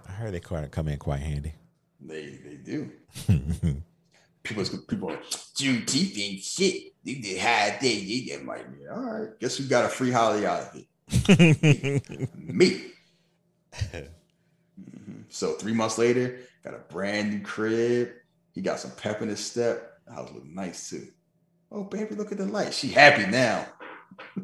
I 0.07 0.11
heard 0.11 0.33
they 0.33 0.39
kind 0.39 0.65
of 0.65 0.71
come 0.71 0.87
in 0.87 0.99
quite 0.99 1.21
handy. 1.21 1.53
They 1.99 2.39
they 2.43 2.55
do. 2.55 2.91
People 4.43 4.63
people 4.87 5.11
are 5.11 5.17
Juneteenth 5.17 6.17
ain't 6.17 6.41
shit. 6.41 6.93
They 7.03 7.15
did 7.15 7.41
high 7.41 7.77
day. 7.81 8.05
They 8.05 8.21
get 8.21 8.45
like, 8.45 8.69
money. 8.69 8.87
All 8.89 9.01
right. 9.01 9.39
Guess 9.39 9.57
who 9.57 9.65
got 9.65 9.85
a 9.85 9.89
free 9.89 10.11
holiday 10.11 10.45
out 10.45 10.73
of 10.73 10.75
it? 10.75 12.29
Me. 12.37 12.83
Mhm. 14.79 15.23
So 15.29 15.53
three 15.53 15.73
months 15.73 15.97
later, 15.97 16.39
got 16.63 16.75
a 16.75 16.93
brand 16.93 17.31
new 17.31 17.41
crib. 17.41 18.09
He 18.57 18.63
got 18.63 18.79
some 18.79 18.89
pep 18.89 19.21
in 19.21 19.29
his 19.29 19.45
step. 19.45 19.99
The 20.07 20.13
house 20.13 20.31
look 20.33 20.43
nice 20.43 20.89
too. 20.89 21.09
Oh, 21.71 21.83
baby, 21.83 22.15
look 22.15 22.31
at 22.31 22.39
the 22.39 22.45
light. 22.47 22.73
She 22.73 22.87
happy 22.87 23.27
now. 23.29 23.67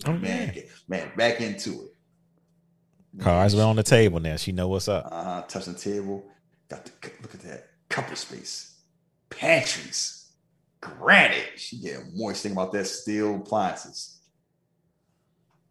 Oh, 0.05 0.11
man, 0.13 0.53
get- 0.53 0.69
man, 0.87 1.11
back 1.17 1.41
into 1.41 1.71
it. 1.71 3.19
Cards 3.19 3.55
are 3.55 3.63
on 3.67 3.75
the 3.75 3.81
table 3.81 4.19
now. 4.19 4.35
She 4.35 4.51
know 4.51 4.67
what's 4.67 4.87
up. 4.87 5.07
Uh-huh. 5.11 5.41
Touching 5.47 5.73
the 5.73 5.79
table. 5.79 6.23
Got 6.69 6.85
the 6.85 6.91
look 7.23 7.33
at 7.33 7.41
that. 7.41 7.69
Couple 7.89 8.15
space. 8.15 8.75
Pantries. 9.31 10.31
Granite. 10.79 11.53
She 11.59 11.79
getting 11.79 12.11
moist 12.15 12.43
thinking 12.43 12.55
about 12.59 12.71
that 12.73 12.85
steel 12.85 13.37
appliances. 13.37 14.19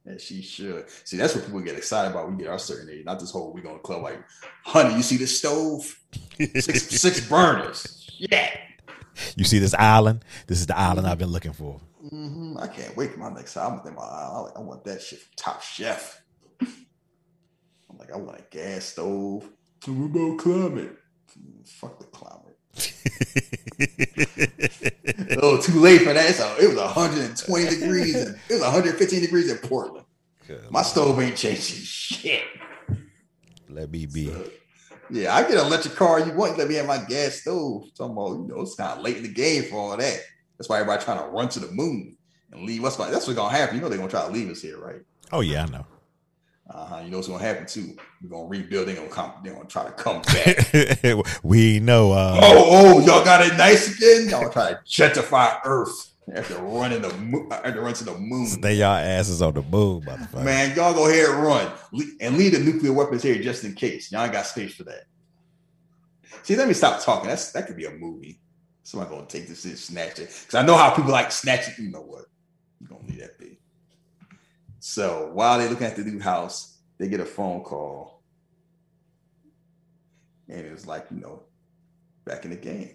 And 0.04 0.20
she 0.20 0.42
should. 0.42 0.86
See, 1.04 1.16
that's 1.16 1.36
what 1.36 1.44
people 1.44 1.60
get 1.60 1.76
excited 1.76 2.10
about. 2.10 2.28
We 2.28 2.36
get 2.38 2.48
our 2.48 2.58
certain 2.58 2.90
age, 2.90 3.04
not 3.04 3.20
this 3.20 3.30
whole 3.30 3.52
we 3.52 3.60
going 3.60 3.76
to 3.76 3.82
club 3.82 4.02
like, 4.02 4.20
honey, 4.64 4.96
you 4.96 5.02
see 5.02 5.16
the 5.16 5.28
stove? 5.28 5.96
Six 6.40 6.82
six 7.00 7.28
burners. 7.28 8.01
Yeah. 8.18 8.50
You 9.36 9.44
see 9.44 9.58
this 9.58 9.74
island? 9.74 10.24
This 10.46 10.60
is 10.60 10.66
the 10.66 10.78
island 10.78 11.06
I've 11.06 11.18
been 11.18 11.28
looking 11.28 11.52
for. 11.52 11.80
hmm 12.08 12.56
I 12.58 12.68
can't 12.68 12.96
wait 12.96 13.12
for 13.12 13.20
my 13.20 13.30
next 13.30 13.54
time. 13.54 13.80
I'm 13.84 13.94
my 13.94 14.02
I, 14.02 14.50
I 14.56 14.60
want 14.60 14.84
that 14.84 15.02
shit 15.02 15.20
from 15.20 15.30
Top 15.36 15.62
Chef. 15.62 16.22
I'm 16.60 17.98
like, 17.98 18.12
I 18.12 18.16
want 18.16 18.38
a 18.38 18.44
gas 18.50 18.86
stove. 18.86 19.48
So 19.84 19.92
what 19.92 20.06
about 20.06 20.38
climate? 20.38 20.96
Fuck 21.66 21.98
the 21.98 22.06
climate. 22.06 22.56
a 25.30 25.34
little 25.34 25.58
too 25.58 25.80
late 25.80 26.02
for 26.02 26.12
that. 26.12 26.30
It's 26.30 26.40
a, 26.40 26.56
it 26.58 26.68
was 26.68 26.76
120 26.76 27.68
degrees. 27.68 28.14
And, 28.14 28.38
it 28.48 28.52
was 28.54 28.62
115 28.62 29.20
degrees 29.20 29.50
in 29.50 29.58
Portland. 29.58 30.06
My 30.70 30.82
stove 30.82 31.20
ain't 31.20 31.36
changing 31.36 31.82
shit. 31.82 32.44
Let 33.68 33.90
me 33.90 34.06
be. 34.06 34.32
Yeah, 35.12 35.34
I 35.34 35.42
get 35.42 35.52
an 35.52 35.66
electric 35.66 35.94
car. 35.94 36.20
You 36.20 36.32
want 36.32 36.56
let 36.56 36.68
me 36.68 36.74
have 36.76 36.86
my 36.86 36.96
gas 36.96 37.42
stove. 37.42 37.84
Talking 37.94 38.12
about, 38.12 38.30
you 38.30 38.46
know, 38.48 38.62
it's 38.62 38.74
kind 38.74 38.98
of 38.98 39.04
late 39.04 39.18
in 39.18 39.24
the 39.24 39.28
game 39.28 39.64
for 39.64 39.76
all 39.76 39.96
that. 39.96 40.20
That's 40.56 40.70
why 40.70 40.80
everybody 40.80 41.04
trying 41.04 41.18
to 41.18 41.26
run 41.26 41.50
to 41.50 41.60
the 41.60 41.70
moon 41.70 42.16
and 42.50 42.64
leave 42.64 42.82
us. 42.84 42.96
That's 42.96 43.26
what's 43.26 43.34
gonna 43.34 43.54
happen. 43.54 43.76
You 43.76 43.82
know 43.82 43.90
they're 43.90 43.98
gonna 43.98 44.10
try 44.10 44.26
to 44.26 44.32
leave 44.32 44.48
us 44.48 44.62
here, 44.62 44.78
right? 44.78 45.02
Oh 45.30 45.40
yeah, 45.40 45.64
I 45.64 45.66
know. 45.66 45.86
Uh-huh. 46.70 47.02
You 47.04 47.10
know 47.10 47.18
what's 47.18 47.28
gonna 47.28 47.44
happen 47.44 47.66
too. 47.66 47.94
We're 48.22 48.30
gonna 48.30 48.48
rebuild. 48.48 48.88
They're 48.88 48.96
gonna 48.96 49.08
come. 49.08 49.32
They're 49.44 49.52
gonna 49.52 49.66
try 49.66 49.84
to 49.84 49.92
come 49.92 50.22
back. 50.22 51.26
we 51.42 51.78
know. 51.80 52.12
Uh, 52.12 52.40
oh, 52.42 52.64
oh, 52.70 53.00
y'all 53.00 53.22
got 53.22 53.44
it 53.44 53.54
nice 53.58 53.94
again. 53.94 54.30
Y'all 54.30 54.50
try 54.50 54.70
to 54.70 54.80
gentrify 54.86 55.60
Earth 55.66 56.11
after 56.32 56.56
running 56.62 57.02
the 57.02 57.12
moon. 57.14 57.48
After 57.50 57.80
run 57.80 57.94
to 57.94 58.04
the 58.04 58.16
moon. 58.18 58.46
Stay 58.46 58.74
y'all 58.74 58.96
asses 58.96 59.42
on 59.42 59.54
the 59.54 59.62
moon, 59.62 60.02
motherfucker. 60.02 60.44
Man, 60.44 60.76
y'all 60.76 60.94
go 60.94 61.08
ahead 61.08 61.30
and 61.30 61.42
run 61.42 61.70
and 62.20 62.36
leave 62.36 62.52
the 62.52 62.60
nuclear 62.60 62.92
weapons 62.92 63.22
here 63.22 63.40
just 63.42 63.64
in 63.64 63.74
case. 63.74 64.12
Y'all 64.12 64.22
ain't 64.22 64.32
got 64.32 64.46
space 64.46 64.74
for 64.74 64.84
that. 64.84 65.04
See, 66.42 66.56
let 66.56 66.68
me 66.68 66.74
stop 66.74 67.02
talking. 67.02 67.28
That's 67.28 67.52
that 67.52 67.66
could 67.66 67.76
be 67.76 67.86
a 67.86 67.90
movie. 67.90 68.40
Somebody 68.82 69.10
gonna 69.10 69.26
take 69.26 69.48
this 69.48 69.64
and 69.64 69.78
snatch 69.78 70.18
it 70.18 70.28
because 70.28 70.54
I 70.54 70.62
know 70.62 70.76
how 70.76 70.90
people 70.90 71.12
like 71.12 71.30
snatch 71.30 71.68
it. 71.68 71.78
You 71.78 71.90
know 71.90 72.02
what? 72.02 72.24
You're 72.80 72.88
gonna 72.88 73.06
leave 73.06 73.20
that 73.20 73.38
be. 73.38 73.58
So 74.80 75.30
while 75.32 75.58
they're 75.58 75.70
looking 75.70 75.86
at 75.86 75.96
the 75.96 76.02
new 76.02 76.20
house, 76.20 76.78
they 76.98 77.08
get 77.08 77.20
a 77.20 77.24
phone 77.24 77.62
call, 77.62 78.22
and 80.48 80.66
it 80.66 80.72
was 80.72 80.86
like 80.86 81.06
you 81.10 81.20
know, 81.20 81.42
back 82.24 82.44
in 82.44 82.50
the 82.50 82.56
game. 82.56 82.90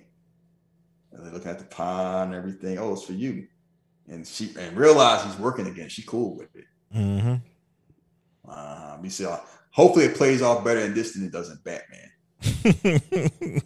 And 1.18 1.26
they're 1.26 1.34
looking 1.34 1.50
at 1.50 1.60
the 1.60 1.66
pond 1.66 2.34
and 2.34 2.36
everything. 2.36 2.78
Oh, 2.78 2.94
it's 2.94 3.04
for 3.04 3.14
you. 3.14 3.48
And 4.08 4.26
she 4.26 4.52
and 4.58 4.78
realize 4.78 5.24
he's 5.26 5.38
working 5.38 5.68
again. 5.68 5.90
She 5.90 6.04
cool 6.04 6.38
with 6.38 6.56
it. 6.56 6.66
Mm-hmm. 6.96 7.36
Uh, 8.48 8.98
we 9.02 9.10
see. 9.10 9.26
Hopefully, 9.72 10.06
it 10.06 10.16
plays 10.16 10.42
off 10.42 10.64
better 10.64 10.80
in 10.80 10.94
this 10.94 11.14
than 11.14 11.26
it 11.26 11.32
does 11.32 11.50
in 11.50 11.60
Batman. 11.64 12.10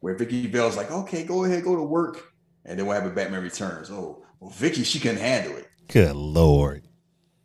Where 0.00 0.14
Vicki 0.14 0.46
Vale's 0.46 0.76
like, 0.76 0.90
okay, 0.90 1.24
go 1.24 1.44
ahead, 1.44 1.64
go 1.64 1.74
to 1.74 1.82
work, 1.82 2.32
and 2.64 2.78
then 2.78 2.86
what 2.86 2.94
happened? 2.94 3.16
Batman 3.16 3.42
Returns. 3.42 3.90
Oh, 3.90 4.22
well, 4.38 4.50
Vicki, 4.50 4.84
she 4.84 5.00
couldn't 5.00 5.18
handle 5.18 5.56
it. 5.56 5.68
Good 5.88 6.14
lord, 6.14 6.84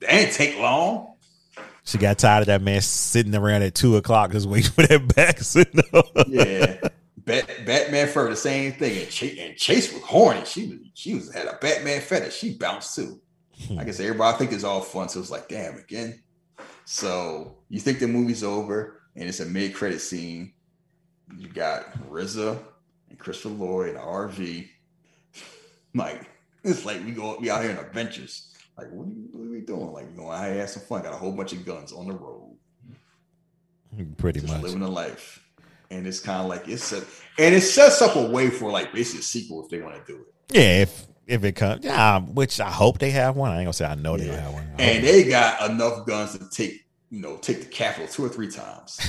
that 0.02 0.14
ain't 0.14 0.34
take 0.34 0.60
long. 0.60 1.16
She 1.86 1.98
got 1.98 2.18
tired 2.20 2.42
of 2.42 2.48
that 2.48 2.62
man 2.62 2.82
sitting 2.82 3.36
around 3.36 3.64
at 3.64 3.76
two 3.76 3.98
o'clock 3.98 4.32
just 4.32 4.48
waiting 4.48 4.72
for 4.72 4.88
that 4.88 5.16
bat 5.16 5.40
signal. 5.40 6.04
yeah, 6.28 6.78
Bat- 7.18 7.66
Batman 7.66 8.08
for 8.08 8.30
the 8.30 8.36
same 8.36 8.74
thing, 8.74 9.04
and 9.04 9.10
Chase, 9.10 9.40
and 9.40 9.56
Chase 9.56 9.94
was 9.94 10.02
horny. 10.04 10.46
She 10.46 10.68
was 10.68 10.78
she 10.94 11.14
was 11.16 11.34
had 11.34 11.48
a 11.48 11.58
Batman 11.62 12.02
fetish. 12.02 12.36
She 12.36 12.56
bounced 12.56 12.96
too. 12.96 13.22
Hmm. 13.68 13.80
I 13.80 13.84
guess 13.84 14.00
everybody 14.00 14.38
think 14.38 14.52
it's 14.52 14.64
all 14.64 14.82
fun, 14.82 15.10
so 15.10 15.20
it's 15.20 15.30
like, 15.30 15.48
damn, 15.48 15.78
again. 15.78 16.22
So 16.86 17.58
you 17.70 17.80
think 17.80 18.00
the 18.00 18.08
movie's 18.08 18.44
over, 18.44 19.02
and 19.16 19.30
it's 19.30 19.40
a 19.40 19.46
mid 19.46 19.74
credit 19.74 20.00
scene. 20.00 20.54
You 21.38 21.48
got 21.48 21.94
RZA 22.10 22.60
and 23.10 23.20
Christopher 23.20 23.56
Lloyd 23.56 23.90
and 23.90 24.00
RV. 24.00 24.70
Like 25.96 26.28
it's 26.64 26.86
like 26.86 27.06
we 27.06 27.12
go 27.12 27.38
we 27.40 27.52
out 27.52 27.62
here 27.62 27.70
in 27.70 27.78
adventures. 27.78 28.52
Like 28.76 28.90
what 28.90 29.04
are, 29.04 29.12
we, 29.12 29.14
what 29.32 29.46
are 29.46 29.52
we 29.52 29.62
doing? 29.62 29.92
Like 29.94 30.10
we 30.10 30.16
going 30.16 30.36
out 30.36 30.46
here 30.46 30.56
have 30.56 30.70
some 30.72 30.82
fun. 30.82 31.04
Got 31.04 31.14
a 31.14 31.18
whole 31.18 31.32
bunch 31.32 31.54
of 31.54 31.64
guns 31.64 31.94
on 31.94 32.08
the 32.08 32.16
road. 32.16 32.58
Pretty 34.18 34.40
Just 34.40 34.52
much 34.52 34.64
living 34.64 34.82
a 34.82 34.90
life. 34.90 35.43
And 35.94 36.08
it's 36.08 36.20
kind 36.20 36.42
of 36.42 36.48
like 36.48 36.68
it's 36.68 36.92
a, 36.92 37.04
and 37.38 37.54
it 37.54 37.62
sets 37.62 38.02
up 38.02 38.16
a 38.16 38.28
way 38.30 38.50
for 38.50 38.72
like 38.72 38.94
basically 38.94 39.20
a 39.20 39.24
sequel 39.24 39.64
if 39.64 39.70
they 39.70 39.80
want 39.80 39.96
to 39.96 40.12
do 40.12 40.20
it. 40.20 40.56
Yeah, 40.56 40.82
if 40.82 41.08
if 41.28 41.44
it 41.44 41.54
comes, 41.54 41.86
yeah, 41.86 42.20
which 42.20 42.60
I 42.60 42.70
hope 42.70 42.98
they 42.98 43.12
have 43.12 43.36
one. 43.36 43.52
I 43.52 43.58
ain't 43.58 43.66
gonna 43.66 43.74
say 43.74 43.86
I 43.86 43.96
know 43.96 44.18
they 44.18 44.26
have 44.26 44.54
one. 44.54 44.68
And 44.80 45.04
they 45.04 45.24
got 45.24 45.70
enough 45.70 46.06
guns 46.06 46.38
to 46.38 46.50
take, 46.50 46.86
you 47.10 47.22
know, 47.22 47.38
take 47.38 47.60
the 47.60 47.68
capital 47.68 48.08
two 48.08 48.26
or 48.26 48.30
three 48.30 48.50
times. 48.50 49.00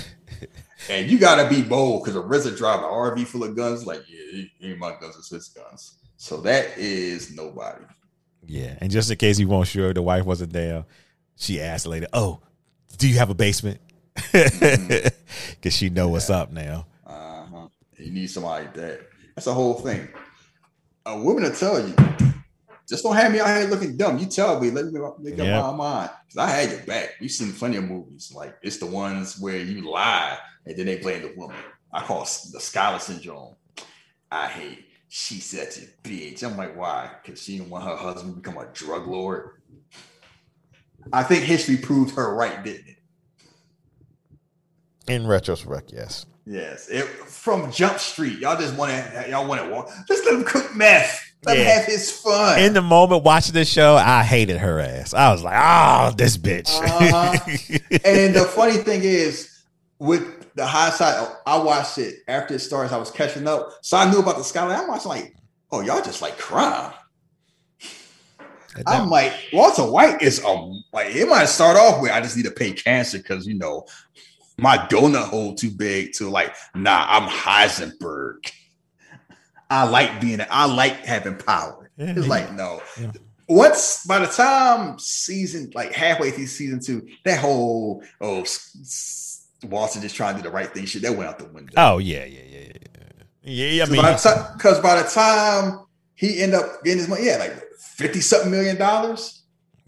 and 0.91 1.11
you 1.11 1.19
gotta 1.19 1.49
be 1.49 1.63
bold 1.63 2.05
because 2.05 2.17
a 2.17 2.23
RZA 2.23 2.57
drive 2.57 2.81
an 2.81 2.85
RV 2.85 3.27
full 3.27 3.45
of 3.45 3.57
guns, 3.57 3.87
like, 3.87 4.03
yeah, 4.09 4.45
ain't 4.61 4.79
my 4.79 4.91
guns, 5.01 5.17
it's 5.17 5.31
his 5.31 5.49
guns. 5.49 5.99
So 6.17 6.41
that 6.43 6.77
is 6.77 7.35
nobody. 7.35 7.85
Yeah, 8.47 8.77
and 8.81 8.91
just 8.91 9.11
in 9.11 9.17
case 9.17 9.39
you 9.39 9.49
weren't 9.49 9.69
sure 9.69 9.93
the 9.95 10.03
wife 10.03 10.25
wasn't 10.25 10.53
there, 10.53 10.85
she 11.37 11.61
asked 11.61 11.87
later, 11.87 12.07
"Oh, 12.13 12.41
do 12.99 13.09
you 13.09 13.19
have 13.19 13.31
a 13.31 13.35
basement?" 13.35 13.81
Because 15.51 15.75
she 15.75 15.89
know 15.91 16.09
what's 16.09 16.31
up 16.31 16.53
now. 16.53 16.87
Uh-huh. 17.07 17.69
You 17.99 18.11
need 18.13 18.29
somebody 18.29 18.65
like 18.67 18.75
that. 18.75 19.01
That's 19.35 19.47
the 19.47 19.55
whole 19.55 19.75
thing. 19.75 20.09
A 21.07 21.19
woman 21.19 21.43
will 21.43 21.51
tell 21.53 21.87
you, 21.87 21.95
just 22.89 23.03
don't 23.03 23.17
have 23.17 23.33
me 23.33 23.41
out 23.41 23.49
here 23.57 23.67
looking 23.69 23.97
dumb. 23.97 24.19
You 24.19 24.27
tell 24.27 24.61
me, 24.61 24.71
let 24.71 24.87
me 24.87 24.93
make 24.93 25.39
up 25.39 25.47
Yeah. 25.47 25.61
my 25.61 25.73
mind. 25.75 26.11
Because 26.27 26.37
I 26.49 26.51
had 26.51 26.71
your 26.71 26.81
back. 26.81 27.11
We've 27.21 27.31
seen 27.31 27.53
plenty 27.53 27.79
of 27.79 27.85
movies. 27.85 28.33
Like 28.35 28.57
it's 28.63 28.77
the 28.79 28.87
ones 28.87 29.39
where 29.41 29.57
you 29.59 29.91
lie 29.91 30.39
and 30.67 30.77
then 30.77 30.87
they 30.87 30.97
blame 30.99 31.23
the 31.23 31.33
woman. 31.37 31.57
I 31.93 32.03
call 32.03 32.23
it 32.23 32.39
the 32.53 32.59
Skyler 32.59 33.01
syndrome. 33.01 33.57
I 34.31 34.47
hate. 34.49 34.87
She 35.09 35.37
such 35.41 35.79
a 35.79 35.87
bitch. 36.03 36.43
I'm 36.43 36.57
like, 36.57 36.77
why? 36.77 37.11
Because 37.23 37.43
she 37.43 37.57
didn't 37.59 37.71
want 37.71 37.85
her 37.85 37.97
husband 37.97 38.35
to 38.35 38.41
become 38.41 38.59
a 38.59 38.67
drug 38.73 39.07
lord. 39.07 39.61
I 41.13 41.23
think 41.23 41.45
history 41.45 41.77
proved 41.77 42.15
her 42.17 42.35
right, 42.35 42.63
didn't 42.65 42.89
it? 42.89 42.94
In 45.09 45.27
retrospect, 45.27 45.93
yes. 45.93 46.27
Yes, 46.47 46.89
it, 46.89 47.05
from 47.07 47.73
Jump 47.73 47.99
Street, 47.99 48.39
y'all 48.39 48.59
just 48.59 48.77
want 48.77 48.93
to 48.93 49.27
y'all 49.31 49.49
want 49.49 49.63
to 49.63 49.71
walk. 49.71 49.91
Just 50.07 50.25
let 50.27 50.35
him 50.35 50.45
cook 50.45 50.75
meth. 50.75 51.23
Let 51.47 51.57
him 51.57 51.67
have 51.67 51.85
his 51.87 52.11
fun. 52.11 52.59
In 52.59 52.75
the 52.75 52.83
moment 52.83 53.25
watching 53.25 53.55
this 53.55 53.69
show, 53.69 53.97
I 53.97 54.23
hated 54.23 54.59
her 54.59 54.79
ass. 54.81 55.15
I 55.15 55.33
was 55.33 55.43
like, 55.43 55.55
"Oh, 55.57 56.15
this 56.17 56.37
bitch." 56.37 56.71
Uh-huh. 56.83 57.33
and 58.05 58.35
the 58.35 58.45
funny 58.45 58.77
thing 58.77 59.01
is, 59.05 59.63
with 59.99 60.55
the 60.55 60.67
high 60.67 60.91
side, 60.91 61.35
I 61.47 61.59
watched 61.59 61.99
it 61.99 62.17
after 62.29 62.55
it 62.55 62.61
starts. 62.61 62.93
I 62.93 62.99
was 62.99 63.11
catching 63.11 63.47
up, 63.47 63.71
so 63.83 63.97
I 63.97 64.11
knew 64.11 64.19
about 64.21 64.37
the 64.37 64.45
skyline. 64.45 64.79
I'm 64.79 64.89
watching 64.89 65.09
like, 65.09 65.35
oh, 65.73 65.81
y'all 65.81 66.03
just 66.03 66.21
like 66.21 66.37
crime. 66.37 66.93
I'm 68.87 69.09
like, 69.09 69.33
Walter 69.53 69.85
White 69.85 70.21
is 70.21 70.45
um 70.45 70.83
like 70.93 71.15
it 71.15 71.29
might 71.29 71.47
start 71.47 71.77
off 71.77 72.03
with 72.03 72.11
I 72.11 72.21
just 72.21 72.37
need 72.37 72.45
to 72.45 72.51
pay 72.51 72.73
cancer 72.73 73.19
because 73.19 73.47
you 73.47 73.55
know 73.55 73.87
my 74.57 74.79
donut 74.79 75.25
hole 75.29 75.55
too 75.55 75.71
big 75.71 76.13
to 76.15 76.29
like 76.31 76.55
nah 76.75 77.07
I'm 77.09 77.29
Heisenberg. 77.29 78.51
I 79.71 79.85
like 79.89 80.21
being 80.21 80.41
I 80.51 80.67
like 80.67 81.05
having 81.05 81.37
power. 81.37 81.91
Yeah, 81.97 82.11
it's 82.11 82.23
yeah. 82.23 82.29
like 82.29 82.53
no. 82.53 82.81
Yeah. 83.01 83.13
Once 83.49 84.05
by 84.07 84.21
the 84.21 84.27
time 84.27 84.99
season 84.99 85.71
like 85.75 85.93
halfway 85.93 86.31
through 86.31 86.47
season 86.47 86.81
two, 86.81 87.07
that 87.25 87.39
whole 87.41 88.03
oh 88.21 88.43
s- 88.43 89.47
Walter 89.65 90.01
just 90.01 90.15
trying 90.15 90.37
to 90.37 90.43
do 90.43 90.49
the 90.49 90.55
right 90.55 90.73
thing 90.73 90.87
shit 90.87 91.03
that 91.03 91.17
went 91.17 91.29
out 91.29 91.39
the 91.39 91.47
window. 91.47 91.73
oh 91.77 91.99
yeah, 91.99 92.25
yeah, 92.25 92.41
yeah, 92.49 92.59
yeah. 92.61 92.71
Yeah, 93.47 93.85
I 93.85 93.89
mean, 93.91 94.01
because 94.01 94.81
by 94.81 95.03
the 95.03 95.09
time 95.09 95.85
he 96.15 96.43
end 96.43 96.55
up 96.55 96.83
getting 96.83 96.99
his 97.01 97.09
money, 97.09 97.27
yeah, 97.27 97.37
like 97.37 97.53
fifty 97.79 98.21
something 98.21 98.51
million 98.51 98.77
dollars. 98.77 99.43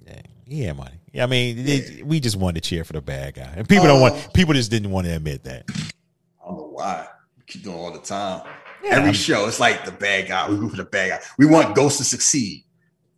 yeah, 0.06 0.20
he 0.46 0.62
had 0.62 0.76
money. 0.76 0.96
I 1.18 1.26
mean, 1.26 1.58
it- 1.66 2.06
we 2.06 2.20
just 2.20 2.36
wanted 2.36 2.62
to 2.62 2.68
cheer 2.68 2.84
for 2.84 2.92
the 2.92 3.00
bad 3.02 3.34
guy, 3.34 3.52
and 3.56 3.68
people 3.68 3.86
don't 3.86 3.98
Oh. 3.98 4.10
want. 4.10 4.32
People 4.34 4.54
just 4.54 4.70
didn't 4.70 4.90
want 4.90 5.06
to 5.06 5.14
admit 5.16 5.44
that. 5.44 5.64
I 5.70 6.48
don't 6.48 6.56
know 6.58 6.70
why. 6.72 7.06
We 7.38 7.44
keep 7.46 7.62
doing 7.64 7.76
it 7.76 7.80
all 7.80 7.92
the 7.92 7.98
time. 8.00 8.42
Yeah, 8.84 8.90
Every 8.92 9.04
I'm- 9.06 9.14
show, 9.14 9.46
it's 9.48 9.58
like 9.60 9.84
the 9.84 9.92
bad 9.92 10.28
guy. 10.28 10.48
We 10.48 10.56
root 10.56 10.70
for 10.70 10.76
the 10.76 10.84
bad 10.84 11.08
guy. 11.10 11.20
We 11.38 11.46
want 11.46 11.74
Ghost 11.74 11.98
to 11.98 12.04
succeed. 12.04 12.64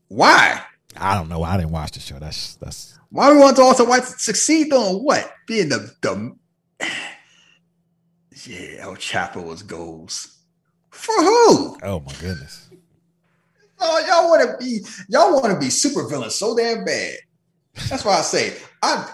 Why? 0.08 0.62
I 0.96 1.14
don't 1.14 1.28
know. 1.28 1.42
I 1.42 1.56
didn't 1.58 1.72
watch 1.72 1.92
the 1.92 2.00
show. 2.00 2.18
That's 2.18 2.54
that's. 2.56 2.94
Why 3.10 3.30
we 3.32 3.38
want 3.38 3.58
Walter 3.58 3.84
White 3.84 4.04
to 4.04 4.18
succeed 4.18 4.72
on 4.72 4.96
what? 5.04 5.30
Being 5.46 5.68
the 5.68 5.90
the 6.02 6.34
yeah, 8.46 8.82
El 8.82 8.94
Chapo 8.96 9.44
was 9.44 9.62
goals 9.62 10.38
for 10.90 11.14
who? 11.16 11.76
Oh 11.82 12.00
my 12.00 12.12
goodness. 12.20 12.70
Oh, 13.80 14.04
y'all 14.06 14.28
want 14.28 14.42
to 14.50 14.64
be 14.64 14.84
y'all 15.08 15.32
want 15.34 15.52
to 15.52 15.58
be 15.60 15.70
super 15.70 16.08
villains 16.08 16.34
so 16.34 16.56
damn 16.56 16.84
bad. 16.84 17.14
That's 17.88 18.04
why 18.04 18.18
I 18.18 18.22
say 18.22 18.56
I 18.82 19.10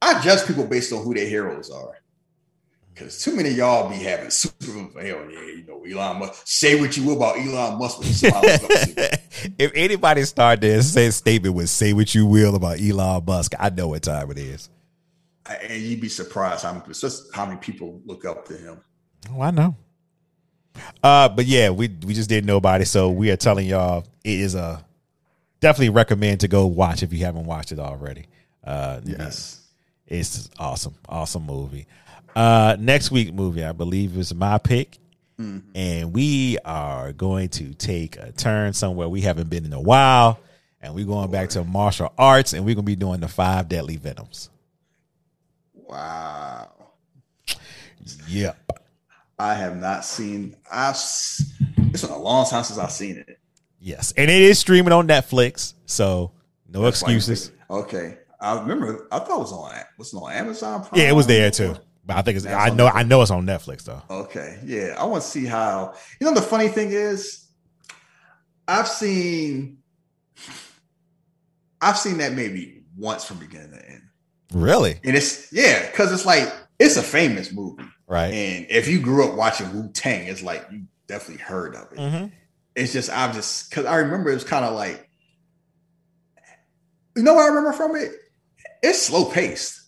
I 0.00 0.20
judge 0.22 0.46
people 0.46 0.64
based 0.66 0.92
on 0.92 1.02
who 1.02 1.14
their 1.14 1.28
heroes 1.28 1.70
are. 1.70 1.96
Cause 2.94 3.22
too 3.22 3.36
many 3.36 3.50
of 3.50 3.56
y'all 3.58 3.90
be 3.90 3.96
having 3.96 4.30
super 4.30 5.02
hell 5.02 5.30
yeah, 5.30 5.40
you 5.40 5.64
know 5.68 5.84
Elon 5.84 6.18
Musk. 6.18 6.42
Say 6.46 6.80
what 6.80 6.96
you 6.96 7.04
will 7.04 7.16
about 7.16 7.36
Elon 7.36 7.78
Musk, 7.78 7.98
but 7.98 8.06
somebody 8.06 8.52
look 8.52 8.62
up 8.62 8.70
to. 8.70 9.20
if 9.58 9.72
anybody 9.74 10.22
start 10.24 10.62
their 10.62 10.80
say 10.80 11.10
statement 11.10 11.54
with 11.54 11.68
"Say 11.68 11.92
what 11.92 12.14
you 12.14 12.24
will 12.24 12.54
about 12.54 12.80
Elon 12.80 13.22
Musk," 13.26 13.52
I 13.58 13.68
know 13.68 13.88
what 13.88 14.02
time 14.02 14.30
it 14.30 14.38
is. 14.38 14.70
and 15.46 15.82
you'd 15.82 16.00
be 16.00 16.08
surprised 16.08 16.64
how 16.64 16.72
many, 16.72 16.84
how 17.34 17.44
many 17.44 17.58
people 17.58 18.00
look 18.06 18.24
up 18.24 18.46
to 18.46 18.56
him. 18.56 18.80
Oh, 19.30 19.42
I 19.42 19.50
know. 19.50 19.76
Uh, 21.02 21.28
but 21.28 21.44
yeah, 21.44 21.68
we 21.68 21.88
we 22.06 22.14
just 22.14 22.30
didn't 22.30 22.46
know 22.46 22.56
about 22.56 22.80
it, 22.80 22.86
so 22.86 23.10
we 23.10 23.30
are 23.30 23.36
telling 23.36 23.66
y'all 23.66 24.06
it 24.24 24.40
is 24.40 24.54
a 24.54 24.82
definitely 25.60 25.90
recommend 25.90 26.40
to 26.40 26.48
go 26.48 26.66
watch 26.66 27.02
if 27.02 27.12
you 27.12 27.24
haven't 27.24 27.44
watched 27.44 27.72
it 27.72 27.78
already. 27.78 28.26
Uh, 28.64 29.00
Yes. 29.04 29.62
it's 30.06 30.50
awesome, 30.58 30.94
awesome 31.08 31.44
movie. 31.44 31.86
Uh, 32.34 32.76
next 32.78 33.10
week 33.10 33.32
movie 33.32 33.64
I 33.64 33.72
believe 33.72 34.16
is 34.16 34.34
my 34.34 34.58
pick 34.58 34.98
and 35.74 36.14
we 36.14 36.56
are 36.64 37.12
going 37.12 37.50
to 37.50 37.74
take 37.74 38.16
a 38.16 38.32
turn 38.32 38.72
somewhere 38.72 39.06
we 39.06 39.20
haven't 39.20 39.50
been 39.50 39.66
in 39.66 39.72
a 39.74 39.80
while, 39.80 40.38
and 40.80 40.94
we're 40.94 41.04
going 41.04 41.30
back 41.30 41.50
to 41.50 41.62
martial 41.62 42.10
arts, 42.16 42.54
and 42.54 42.64
we're 42.64 42.74
gonna 42.74 42.84
be 42.86 42.96
doing 42.96 43.20
the 43.20 43.28
five 43.28 43.68
deadly 43.68 43.96
venoms. 43.96 44.48
Wow. 45.74 46.70
Yep. 48.28 48.80
I 49.38 49.54
have 49.54 49.76
not 49.76 50.04
seen. 50.06 50.56
I've. 50.72 50.94
It's 50.94 52.02
been 52.02 52.10
a 52.10 52.18
long 52.18 52.46
time 52.48 52.64
since 52.64 52.78
I've 52.78 52.90
seen 52.92 53.16
it. 53.18 53.35
Yes, 53.86 54.12
and 54.16 54.28
it 54.28 54.42
is 54.42 54.58
streaming 54.58 54.92
on 54.92 55.06
Netflix, 55.06 55.74
so 55.84 56.32
no 56.68 56.82
That's 56.82 57.00
excuses. 57.00 57.52
Okay, 57.70 58.18
I 58.40 58.58
remember. 58.58 59.06
I 59.12 59.20
thought 59.20 59.36
it 59.36 59.38
was 59.38 59.52
on. 59.52 59.72
Was 59.96 60.12
it 60.12 60.16
on 60.16 60.32
Amazon? 60.32 60.80
Prime? 60.80 61.00
Yeah, 61.00 61.08
it 61.08 61.14
was 61.14 61.28
there 61.28 61.52
too, 61.52 61.76
but 62.04 62.16
I 62.16 62.22
think 62.22 62.36
it's. 62.36 62.46
I 62.46 62.70
know. 62.70 62.88
I 62.88 63.04
know 63.04 63.22
it's 63.22 63.30
on 63.30 63.46
Netflix 63.46 63.84
though. 63.84 64.02
Okay, 64.10 64.58
yeah, 64.64 64.96
I 64.98 65.04
want 65.04 65.22
to 65.22 65.28
see 65.28 65.44
how. 65.46 65.94
You 66.20 66.26
know, 66.26 66.34
the 66.34 66.42
funny 66.42 66.66
thing 66.66 66.88
is, 66.90 67.46
I've 68.66 68.88
seen, 68.88 69.78
I've 71.80 71.96
seen 71.96 72.18
that 72.18 72.32
maybe 72.32 72.82
once 72.96 73.24
from 73.24 73.38
beginning 73.38 73.70
to 73.70 73.88
end, 73.88 74.02
Really? 74.52 74.98
and 75.04 75.14
it's 75.16 75.52
yeah, 75.52 75.88
because 75.88 76.12
it's 76.12 76.26
like 76.26 76.52
it's 76.80 76.96
a 76.96 77.02
famous 77.04 77.52
movie, 77.52 77.84
Right. 78.08 78.34
and 78.34 78.66
if 78.68 78.88
you 78.88 78.98
grew 79.00 79.28
up 79.28 79.36
watching 79.36 79.72
Wu 79.72 79.90
Tang, 79.92 80.26
it's 80.26 80.42
like 80.42 80.66
you 80.72 80.86
definitely 81.06 81.44
heard 81.44 81.76
of 81.76 81.92
it. 81.92 81.98
Mm-hmm. 82.00 82.26
It's 82.76 82.92
just 82.92 83.10
I'm 83.10 83.32
just 83.32 83.70
because 83.70 83.86
I 83.86 83.96
remember 83.96 84.30
it 84.30 84.34
was 84.34 84.44
kind 84.44 84.64
of 84.64 84.74
like, 84.74 85.08
you 87.16 87.22
know 87.22 87.32
what 87.32 87.44
I 87.44 87.48
remember 87.48 87.72
from 87.72 87.96
it? 87.96 88.12
It's 88.82 89.02
slow 89.02 89.24
paced. 89.24 89.82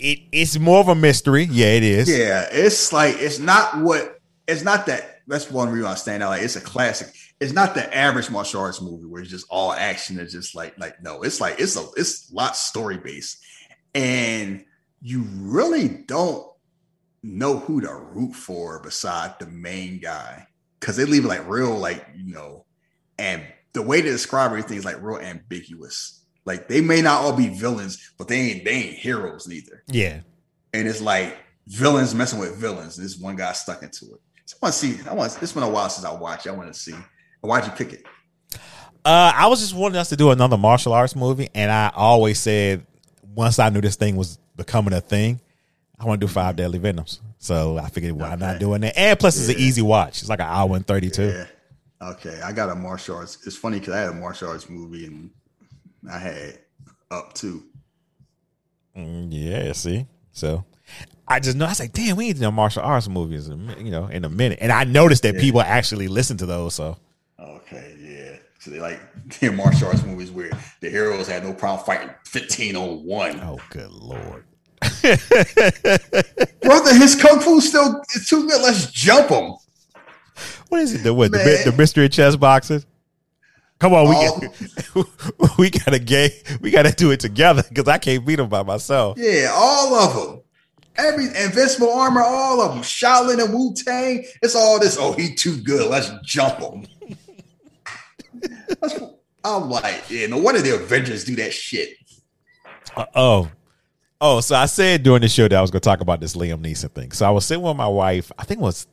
It 0.00 0.18
it's 0.32 0.58
more 0.58 0.80
of 0.80 0.88
a 0.88 0.94
mystery. 0.96 1.44
Yeah, 1.44 1.68
it 1.68 1.84
is. 1.84 2.10
Yeah, 2.10 2.48
it's 2.50 2.92
like 2.92 3.14
it's 3.18 3.38
not 3.38 3.78
what 3.78 4.20
it's 4.48 4.64
not 4.64 4.86
that. 4.86 5.20
That's 5.28 5.48
one 5.48 5.70
reason 5.70 5.86
I 5.86 5.94
stand 5.94 6.24
out. 6.24 6.30
Like 6.30 6.42
it's 6.42 6.56
a 6.56 6.60
classic. 6.60 7.14
It's 7.40 7.52
not 7.52 7.76
the 7.76 7.96
average 7.96 8.28
martial 8.28 8.60
arts 8.60 8.82
movie 8.82 9.06
where 9.06 9.22
it's 9.22 9.30
just 9.30 9.46
all 9.48 9.72
action. 9.72 10.18
It's 10.18 10.32
just 10.32 10.56
like 10.56 10.76
like 10.78 11.00
no. 11.00 11.22
It's 11.22 11.40
like 11.40 11.60
it's 11.60 11.76
a 11.76 11.86
it's 11.96 12.28
a 12.32 12.34
lot 12.34 12.56
story 12.56 12.98
based, 12.98 13.38
and 13.94 14.64
you 15.00 15.22
really 15.30 15.86
don't 15.88 16.44
know 17.22 17.60
who 17.60 17.80
to 17.80 17.94
root 17.94 18.34
for 18.34 18.80
beside 18.80 19.38
the 19.38 19.46
main 19.46 20.00
guy 20.00 20.48
because 20.84 20.96
they 20.96 21.06
leave 21.06 21.24
it 21.24 21.28
like 21.28 21.48
real 21.48 21.78
like 21.78 22.06
you 22.14 22.34
know, 22.34 22.66
and 23.18 23.42
the 23.72 23.80
way 23.80 24.02
to 24.02 24.08
describe 24.10 24.50
everything 24.50 24.76
is 24.76 24.84
like 24.84 25.00
real 25.02 25.18
ambiguous. 25.18 26.20
Like 26.44 26.68
they 26.68 26.82
may 26.82 27.00
not 27.00 27.22
all 27.22 27.32
be 27.32 27.48
villains, 27.48 28.12
but 28.18 28.28
they 28.28 28.36
ain't 28.38 28.64
they 28.66 28.70
ain't 28.72 28.98
heroes 28.98 29.48
neither 29.48 29.82
Yeah. 29.88 30.20
and 30.74 30.86
it's 30.86 31.00
like 31.00 31.38
villains 31.66 32.14
messing 32.14 32.38
with 32.38 32.56
villains. 32.56 32.96
This 32.96 33.16
one 33.18 33.34
guy 33.36 33.52
stuck 33.54 33.82
into 33.82 34.04
it. 34.12 34.20
So 34.44 34.56
I 34.62 34.66
want 34.66 34.74
to 34.74 34.78
see. 34.78 35.08
I 35.08 35.14
want. 35.14 35.38
It's 35.42 35.52
been 35.52 35.62
a 35.62 35.68
while 35.70 35.88
since 35.88 36.04
I 36.04 36.12
watched. 36.12 36.46
I 36.46 36.50
want 36.50 36.70
to 36.72 36.78
see. 36.78 36.94
Why'd 37.40 37.64
you 37.64 37.72
pick 37.72 37.94
it? 37.94 38.04
Uh, 39.06 39.32
I 39.34 39.46
was 39.46 39.60
just 39.60 39.74
wanting 39.74 39.96
us 39.96 40.10
to 40.10 40.16
do 40.16 40.30
another 40.32 40.58
martial 40.58 40.92
arts 40.92 41.16
movie, 41.16 41.48
and 41.54 41.70
I 41.72 41.90
always 41.94 42.38
said 42.40 42.86
once 43.34 43.58
I 43.58 43.70
knew 43.70 43.80
this 43.80 43.96
thing 43.96 44.16
was 44.16 44.38
becoming 44.56 44.92
a 44.92 45.00
thing, 45.00 45.40
I 45.98 46.04
want 46.06 46.20
to 46.20 46.26
do 46.26 46.32
Five 46.32 46.56
Deadly 46.56 46.78
Venoms. 46.78 47.20
So 47.38 47.78
I 47.78 47.88
figured 47.88 48.12
why 48.14 48.34
not 48.36 48.58
doing 48.58 48.80
that? 48.82 48.98
And 48.98 49.18
plus, 49.18 49.38
it's 49.38 49.48
an 49.48 49.62
easy 49.62 49.82
watch. 49.82 50.20
It's 50.20 50.28
like 50.28 50.40
an 50.40 50.46
hour 50.48 50.74
and 50.76 50.86
thirty 50.86 51.10
two. 51.10 51.28
Yeah. 51.28 51.46
Okay, 52.10 52.40
I 52.42 52.52
got 52.52 52.68
a 52.70 52.74
martial 52.74 53.16
arts. 53.16 53.38
It's 53.46 53.56
funny 53.56 53.78
because 53.78 53.94
I 53.94 53.98
had 54.00 54.08
a 54.10 54.14
martial 54.14 54.48
arts 54.50 54.68
movie 54.68 55.06
and 55.06 55.30
I 56.10 56.18
had 56.18 56.58
up 57.10 57.32
too. 57.34 57.64
Mm, 58.96 59.28
yeah. 59.30 59.72
See, 59.72 60.06
so 60.32 60.64
I 61.26 61.40
just 61.40 61.56
know 61.56 61.64
I 61.66 61.70
was 61.70 61.80
like, 61.80 61.92
damn, 61.92 62.16
we 62.16 62.26
need 62.28 62.34
to 62.36 62.40
do 62.42 62.50
martial 62.50 62.82
arts 62.82 63.08
movies, 63.08 63.46
in 63.48 63.52
a 63.52 63.56
mi- 63.56 63.84
you 63.84 63.90
know, 63.90 64.06
in 64.06 64.24
a 64.24 64.28
minute. 64.28 64.58
And 64.60 64.70
I 64.72 64.84
noticed 64.84 65.22
that 65.22 65.34
Yeah. 65.36 65.40
people 65.40 65.60
actually 65.62 66.08
listen 66.08 66.36
to 66.38 66.46
those. 66.46 66.74
So 66.74 66.96
Okay, 67.38 67.96
yeah. 68.00 68.36
So 68.58 68.70
they 68.70 68.80
like 68.80 69.00
the 69.40 69.50
martial 69.52 69.88
arts 69.88 70.02
movies 70.04 70.30
where 70.30 70.50
the 70.80 70.90
heroes 70.90 71.26
had 71.28 71.44
no 71.44 71.52
problem 71.52 71.84
fighting 71.86 72.10
fifteen 72.24 72.76
on 72.76 73.04
one. 73.04 73.40
Oh, 73.40 73.58
good 73.70 73.90
lord. 73.90 74.44
Brother, 76.62 76.94
his 76.94 77.14
kung 77.20 77.40
fu 77.40 77.60
still 77.60 78.02
is 78.14 78.28
too 78.28 78.48
good. 78.48 78.60
Let's 78.62 78.90
jump 78.90 79.30
him. 79.30 79.54
What 80.68 80.80
is 80.82 80.94
it? 80.94 80.98
The 81.04 81.14
what? 81.14 81.32
The, 81.32 81.62
the 81.64 81.72
mystery 81.76 82.08
chess 82.08 82.36
boxes. 82.36 82.86
Come 83.78 83.92
on, 83.94 84.08
we 84.08 84.14
Oh. 84.16 85.04
got, 85.38 85.58
we 85.58 85.70
gotta 85.70 85.98
game. 85.98 86.30
We 86.60 86.70
gotta 86.70 86.92
do 86.92 87.10
it 87.10 87.20
together 87.20 87.62
because 87.68 87.88
I 87.88 87.98
can't 87.98 88.24
beat 88.24 88.36
them 88.36 88.48
by 88.48 88.62
myself. 88.62 89.18
Yeah, 89.18 89.50
all 89.52 89.94
of 89.94 90.14
them. 90.14 90.40
Every 90.96 91.26
invincible 91.26 91.92
armor, 91.92 92.22
all 92.22 92.60
of 92.62 92.72
them. 92.72 92.82
Shaolin 92.82 93.42
and 93.44 93.52
Wu 93.52 93.74
Tang. 93.74 94.24
It's 94.42 94.54
all 94.54 94.78
this. 94.78 94.96
Oh, 94.98 95.12
he 95.12 95.34
too 95.34 95.56
good. 95.60 95.90
Let's 95.90 96.10
jump 96.22 96.60
him. 96.60 96.86
I'm 99.44 99.68
like, 99.68 100.08
yeah, 100.08 100.26
no 100.28 100.38
wonder 100.38 100.62
the 100.62 100.74
Avengers 100.76 101.24
do 101.24 101.36
that 101.36 101.52
shit. 101.52 101.90
Uh, 102.96 103.04
oh, 103.14 103.50
oh. 104.24 104.40
So 104.40 104.56
I 104.56 104.66
said 104.66 105.02
during 105.02 105.22
the 105.22 105.28
show 105.28 105.46
that 105.46 105.56
I 105.56 105.60
was 105.60 105.70
gonna 105.70 105.80
talk 105.80 106.00
about 106.00 106.20
this 106.20 106.34
Liam 106.34 106.60
Neeson 106.60 106.90
thing. 106.90 107.12
So 107.12 107.26
I 107.26 107.30
was 107.30 107.44
sitting 107.46 107.62
with 107.62 107.76
my 107.76 107.88
wife. 107.88 108.32
I 108.38 108.44
think 108.44 108.60
it 108.60 108.64
was 108.64 108.86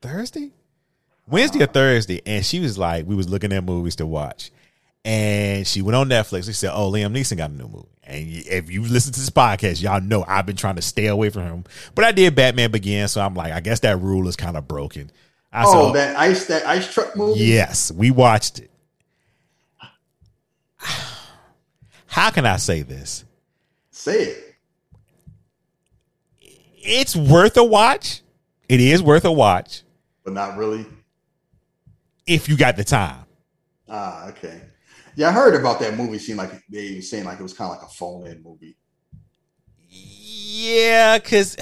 Thursday, 0.00 0.50
Wednesday 1.26 1.62
or 1.62 1.66
Thursday, 1.66 2.22
and 2.26 2.44
she 2.44 2.60
was 2.60 2.78
like, 2.78 3.06
we 3.06 3.14
was 3.14 3.28
looking 3.28 3.52
at 3.52 3.64
movies 3.64 3.96
to 3.96 4.06
watch, 4.06 4.50
and 5.04 5.66
she 5.66 5.82
went 5.82 5.96
on 5.96 6.08
Netflix. 6.08 6.44
She 6.44 6.52
said, 6.52 6.70
"Oh, 6.72 6.90
Liam 6.90 7.16
Neeson 7.16 7.36
got 7.36 7.50
a 7.50 7.54
new 7.54 7.68
movie." 7.68 7.88
And 8.04 8.26
if 8.28 8.70
you 8.70 8.82
listen 8.82 9.12
to 9.12 9.20
this 9.20 9.30
podcast, 9.30 9.82
y'all 9.82 10.00
know 10.00 10.24
I've 10.26 10.46
been 10.46 10.56
trying 10.56 10.76
to 10.76 10.82
stay 10.82 11.06
away 11.06 11.30
from 11.30 11.42
him, 11.42 11.64
but 11.94 12.04
I 12.04 12.12
did 12.12 12.34
Batman 12.34 12.70
Begins, 12.70 13.12
so 13.12 13.20
I'm 13.20 13.34
like, 13.34 13.52
I 13.52 13.60
guess 13.60 13.80
that 13.80 14.00
rule 14.00 14.28
is 14.28 14.36
kind 14.36 14.56
of 14.56 14.66
broken. 14.66 15.10
I 15.52 15.64
Oh, 15.66 15.92
that 15.92 16.16
ice, 16.16 16.46
that 16.46 16.66
ice 16.66 16.92
truck 16.92 17.16
movie. 17.16 17.40
Yes, 17.40 17.90
we 17.90 18.10
watched 18.10 18.60
it. 18.60 18.70
How 22.06 22.30
can 22.30 22.46
I 22.46 22.56
say 22.56 22.82
this? 22.82 23.24
Say 23.90 24.22
it. 24.22 24.47
It's 26.82 27.14
worth 27.16 27.56
a 27.56 27.64
watch. 27.64 28.22
It 28.68 28.80
is 28.80 29.02
worth 29.02 29.24
a 29.24 29.32
watch 29.32 29.82
but 30.24 30.34
not 30.34 30.58
really. 30.58 30.84
if 32.26 32.48
you 32.50 32.56
got 32.56 32.76
the 32.76 32.84
time. 32.84 33.24
Ah, 33.88 34.28
okay. 34.28 34.60
Yeah, 35.16 35.30
I 35.30 35.32
heard 35.32 35.58
about 35.58 35.80
that 35.80 35.96
movie. 35.96 36.18
Seemed 36.18 36.36
like 36.38 36.52
they 36.68 36.96
were 36.96 37.00
saying 37.00 37.24
like 37.24 37.40
it 37.40 37.42
was 37.42 37.54
kind 37.54 37.70
of 37.72 37.78
like 37.78 37.88
a 37.88 37.90
phone-in 37.92 38.42
movie. 38.42 38.76
Yeah, 39.88 41.18
because 41.18 41.56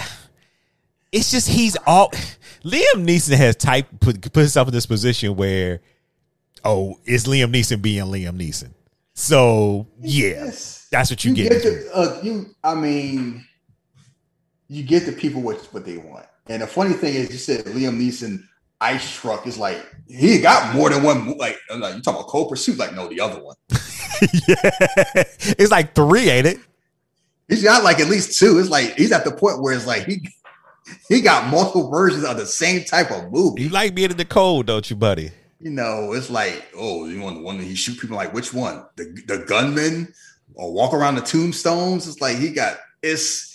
it's 1.12 1.31
just 1.31 1.49
he's 1.49 1.77
all 1.86 2.11
Liam 2.65 3.07
Neeson 3.07 3.36
has 3.36 3.57
type 3.57 3.86
put 4.01 4.20
put 4.20 4.41
himself 4.41 4.69
in 4.69 4.75
this 4.75 4.86
position 4.86 5.36
where 5.36 5.81
oh, 6.65 6.99
it's 7.05 7.27
Liam 7.27 7.53
Neeson 7.55 7.81
being 7.81 8.05
Liam 8.07 8.36
Neeson. 8.36 8.73
So 9.15 9.86
yeah, 10.01 10.28
Yes. 10.45 10.89
that's 10.91 11.11
what 11.11 11.25
you, 11.25 11.31
you 11.33 11.49
get. 11.49 11.53
get 11.53 11.62
the 11.62 11.91
uh, 11.95 12.20
you. 12.23 12.47
I 12.65 12.75
mean, 12.75 13.47
you 14.69 14.83
get 14.83 15.07
the 15.07 15.12
people 15.12 15.43
what 15.43 15.59
what 15.73 15.85
they 15.85 15.97
want. 15.97 16.27
And 16.49 16.62
the 16.62 16.67
funny 16.67 16.95
thing 16.95 17.15
is, 17.15 17.31
you 17.31 17.39
said 17.39 17.65
Liam 17.67 18.01
Neeson 18.01 18.43
ice 18.81 19.17
truck 19.17 19.47
is 19.47 19.59
like 19.59 19.78
he 20.09 20.41
got 20.41 20.75
more 20.75 20.91
than 20.91 21.03
one. 21.03 21.36
Like, 21.36 21.59
like 21.70 21.95
you 21.95 22.03
talking 22.03 22.20
about 22.20 22.28
Cold 22.28 22.51
Pursuit? 22.51 22.78
Like, 22.78 22.95
no, 22.95 23.09
the 23.09 23.20
other 23.20 23.43
one. 23.43 23.57
yeah, 24.49 25.25
it's 25.59 25.70
like 25.70 25.95
three, 25.95 26.31
ain't 26.31 26.47
it? 26.47 26.59
He's 27.49 27.62
got 27.62 27.85
like 27.85 28.01
at 28.01 28.09
least 28.09 28.39
two. 28.39 28.59
It's 28.59 28.70
like 28.70 28.95
he's 28.97 29.12
at 29.12 29.25
the 29.25 29.33
point 29.33 29.61
where 29.62 29.75
it's 29.75 29.86
like 29.86 30.05
he 30.05 30.28
he 31.09 31.20
got 31.20 31.51
multiple 31.51 31.91
versions 31.91 32.25
of 32.25 32.36
the 32.36 32.47
same 32.47 32.85
type 32.85 33.11
of 33.11 33.33
movie. 33.33 33.62
You 33.62 33.69
like 33.69 33.95
being 33.95 34.11
in 34.11 34.17
the 34.17 34.25
cold, 34.25 34.67
don't 34.67 34.89
you, 34.89 34.97
buddy? 34.97 35.31
You 35.61 35.70
know, 35.70 36.12
it's 36.12 36.31
like, 36.31 36.67
oh, 36.77 37.07
you 37.07 37.20
want 37.20 37.36
the 37.36 37.43
one 37.43 37.59
that 37.59 37.65
he 37.65 37.75
shoot 37.75 37.99
people 37.99 38.17
like 38.17 38.35
which 38.35 38.53
one? 38.53 38.85
The 38.97 39.05
the 39.27 39.39
gunman 39.47 40.12
or 40.55 40.73
walk 40.73 40.93
around 40.93 41.17
the 41.17 41.23
tombstones? 41.23 42.07
It's 42.09 42.20
like 42.20 42.36
he 42.36 42.51
got 42.51 42.78
it's 43.03 43.45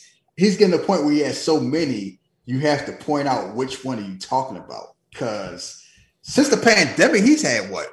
he's 0.41 0.57
getting 0.57 0.71
to 0.71 0.77
the 0.79 0.83
point 0.83 1.03
where 1.03 1.13
he 1.13 1.19
has 1.19 1.39
so 1.41 1.59
many, 1.59 2.19
you 2.45 2.59
have 2.59 2.85
to 2.87 2.93
point 2.93 3.27
out 3.27 3.55
which 3.55 3.85
one 3.85 3.99
are 3.99 4.01
you 4.07 4.17
talking 4.17 4.57
about. 4.57 4.95
Cause 5.15 5.85
since 6.23 6.49
the 6.49 6.57
pandemic, 6.57 7.23
he's 7.23 7.41
had 7.43 7.69
what 7.69 7.87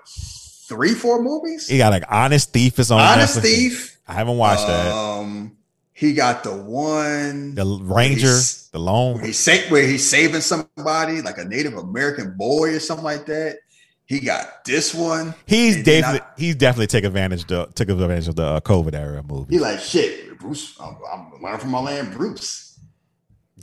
three, 0.69 0.95
four 0.95 1.23
movies? 1.23 1.69
He 1.69 1.79
got 1.79 1.93
like 1.93 2.05
Honest 2.11 2.53
Thief 2.53 2.79
is 2.79 2.91
on. 2.91 3.01
Honest 3.01 3.39
Netflix. 3.39 3.43
Thief. 3.43 3.99
I 4.07 4.15
haven't 4.15 4.39
watched 4.39 4.67
that. 4.67 4.93
Um 4.93 5.57
he 5.93 6.15
got 6.15 6.45
the 6.45 6.55
one 6.55 7.55
The 7.57 7.65
Ranger, 7.83 8.37
the 8.73 8.79
Lone. 8.79 9.21
he's 9.23 9.39
sa- 9.39 9.69
where 9.69 9.85
he's 9.87 10.09
saving 10.09 10.41
somebody, 10.43 11.21
like 11.23 11.39
a 11.39 11.45
Native 11.45 11.75
American 11.77 12.35
boy 12.39 12.75
or 12.75 12.79
something 12.81 13.05
like 13.05 13.27
that. 13.27 13.59
He 14.07 14.21
got 14.21 14.65
this 14.65 14.95
one. 14.95 15.35
He's 15.45 15.83
then 15.85 16.05
I- 16.05 16.13
definitely 16.13 16.45
he's 16.45 16.55
definitely 16.55 16.87
take 16.87 17.05
advantage 17.05 17.45
the 17.47 17.67
took 17.75 17.89
advantage 17.91 18.29
of 18.29 18.37
the 18.37 18.45
uh, 18.45 18.61
COVID 18.61 18.95
era 18.95 19.23
movie. 19.23 19.55
He 19.57 19.59
like 19.61 19.81
shit, 19.81 20.28
Bruce. 20.39 20.79
I'm, 20.81 20.97
I'm 21.13 21.43
learning 21.43 21.61
from 21.61 21.71
my 21.71 21.81
land, 21.81 22.13
Bruce. 22.13 22.79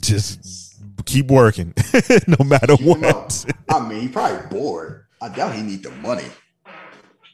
Just 0.00 0.76
keep 1.04 1.28
working, 1.28 1.72
no 2.26 2.44
matter 2.44 2.76
Keep 2.76 2.86
him 2.86 3.04
up. 3.04 3.16
what. 3.32 3.46
I 3.70 3.88
mean, 3.88 4.00
he 4.00 4.08
probably 4.08 4.46
bored. 4.48 5.06
I 5.20 5.30
doubt 5.30 5.54
he 5.54 5.62
need 5.62 5.82
the 5.82 5.90
money. 5.90 6.26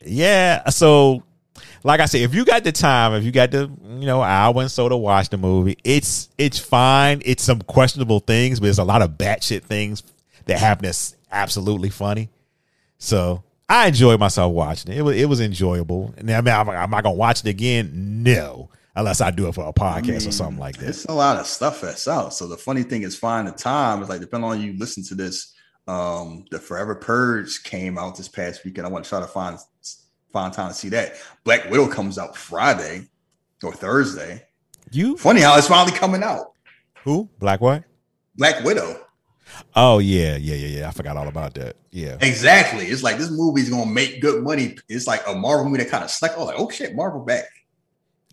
Yeah. 0.04 0.68
So 0.70 1.22
like 1.84 2.00
I 2.00 2.06
said, 2.06 2.20
if 2.20 2.34
you 2.34 2.44
got 2.44 2.64
the 2.64 2.72
time, 2.72 3.12
if 3.14 3.24
you 3.24 3.32
got 3.32 3.50
the 3.50 3.70
you 3.82 4.06
know 4.06 4.22
hour 4.22 4.60
and 4.60 4.70
so 4.70 4.88
to 4.88 4.96
watch 4.96 5.28
the 5.30 5.36
movie, 5.38 5.76
it's 5.84 6.28
it's 6.38 6.58
fine. 6.58 7.22
It's 7.24 7.42
some 7.42 7.60
questionable 7.60 8.20
things, 8.20 8.60
but 8.60 8.64
there's 8.64 8.78
a 8.78 8.84
lot 8.84 9.02
of 9.02 9.12
batshit 9.12 9.62
things 9.64 10.02
that 10.46 10.58
happen 10.58 10.84
that's 10.84 11.16
absolutely 11.30 11.90
funny. 11.90 12.30
So 12.98 13.42
I 13.68 13.88
enjoyed 13.88 14.20
myself 14.20 14.52
watching 14.52 14.92
it. 14.92 14.98
It 14.98 15.02
was 15.02 15.16
it 15.16 15.28
was 15.28 15.40
enjoyable. 15.40 16.14
And 16.16 16.30
I 16.30 16.40
mean, 16.40 16.54
I'm, 16.54 16.68
I'm 16.68 16.90
not 16.90 17.02
gonna 17.02 17.16
watch 17.16 17.40
it 17.40 17.46
again. 17.46 18.22
No, 18.22 18.70
unless 18.94 19.20
I 19.20 19.30
do 19.30 19.48
it 19.48 19.54
for 19.54 19.66
a 19.66 19.72
podcast 19.72 20.06
mean, 20.06 20.28
or 20.28 20.32
something 20.32 20.58
like 20.58 20.76
that. 20.78 20.88
It's 20.88 21.04
a 21.06 21.12
lot 21.12 21.38
of 21.38 21.46
stuff 21.46 21.80
that's 21.80 22.06
out. 22.08 22.34
So 22.34 22.46
the 22.46 22.56
funny 22.56 22.82
thing 22.82 23.02
is, 23.02 23.16
find 23.16 23.48
the 23.48 23.52
time. 23.52 24.00
It's 24.00 24.10
like 24.10 24.20
depending 24.20 24.50
on 24.50 24.60
you 24.60 24.76
listen 24.78 25.04
to 25.04 25.14
this. 25.14 25.54
Um, 25.88 26.44
the 26.52 26.60
Forever 26.60 26.94
Purge 26.94 27.64
came 27.64 27.98
out 27.98 28.16
this 28.16 28.28
past 28.28 28.64
weekend. 28.64 28.86
I 28.86 28.90
want 28.90 29.04
to 29.04 29.08
try 29.08 29.20
to 29.20 29.26
find 29.26 29.58
find 30.32 30.52
time 30.52 30.68
to 30.68 30.74
see 30.74 30.88
that. 30.90 31.14
Black 31.44 31.68
Widow 31.70 31.88
comes 31.88 32.18
out 32.18 32.36
Friday 32.36 33.08
or 33.62 33.72
Thursday. 33.72 34.46
You 34.90 35.16
funny 35.16 35.40
how 35.40 35.56
it's 35.56 35.68
finally 35.68 35.96
coming 35.96 36.22
out. 36.22 36.52
Who? 37.04 37.28
Black 37.38 37.60
what? 37.60 37.84
Black 38.36 38.62
Widow. 38.64 39.06
Oh 39.74 39.98
yeah, 39.98 40.36
yeah, 40.36 40.54
yeah, 40.54 40.78
yeah. 40.78 40.88
I 40.88 40.92
forgot 40.92 41.16
all 41.16 41.28
about 41.28 41.54
that. 41.54 41.76
Yeah. 41.90 42.16
Exactly. 42.20 42.86
It's 42.86 43.02
like 43.02 43.18
this 43.18 43.30
movie's 43.30 43.68
gonna 43.68 43.90
make 43.90 44.20
good 44.20 44.42
money. 44.42 44.76
It's 44.88 45.06
like 45.06 45.22
a 45.26 45.34
Marvel 45.34 45.66
movie 45.66 45.82
that 45.82 45.90
kind 45.90 46.04
of 46.04 46.10
stuck. 46.10 46.32
Oh, 46.36 46.44
like, 46.44 46.58
oh 46.58 46.70
shit, 46.70 46.94
Marvel 46.94 47.24
back. 47.24 47.44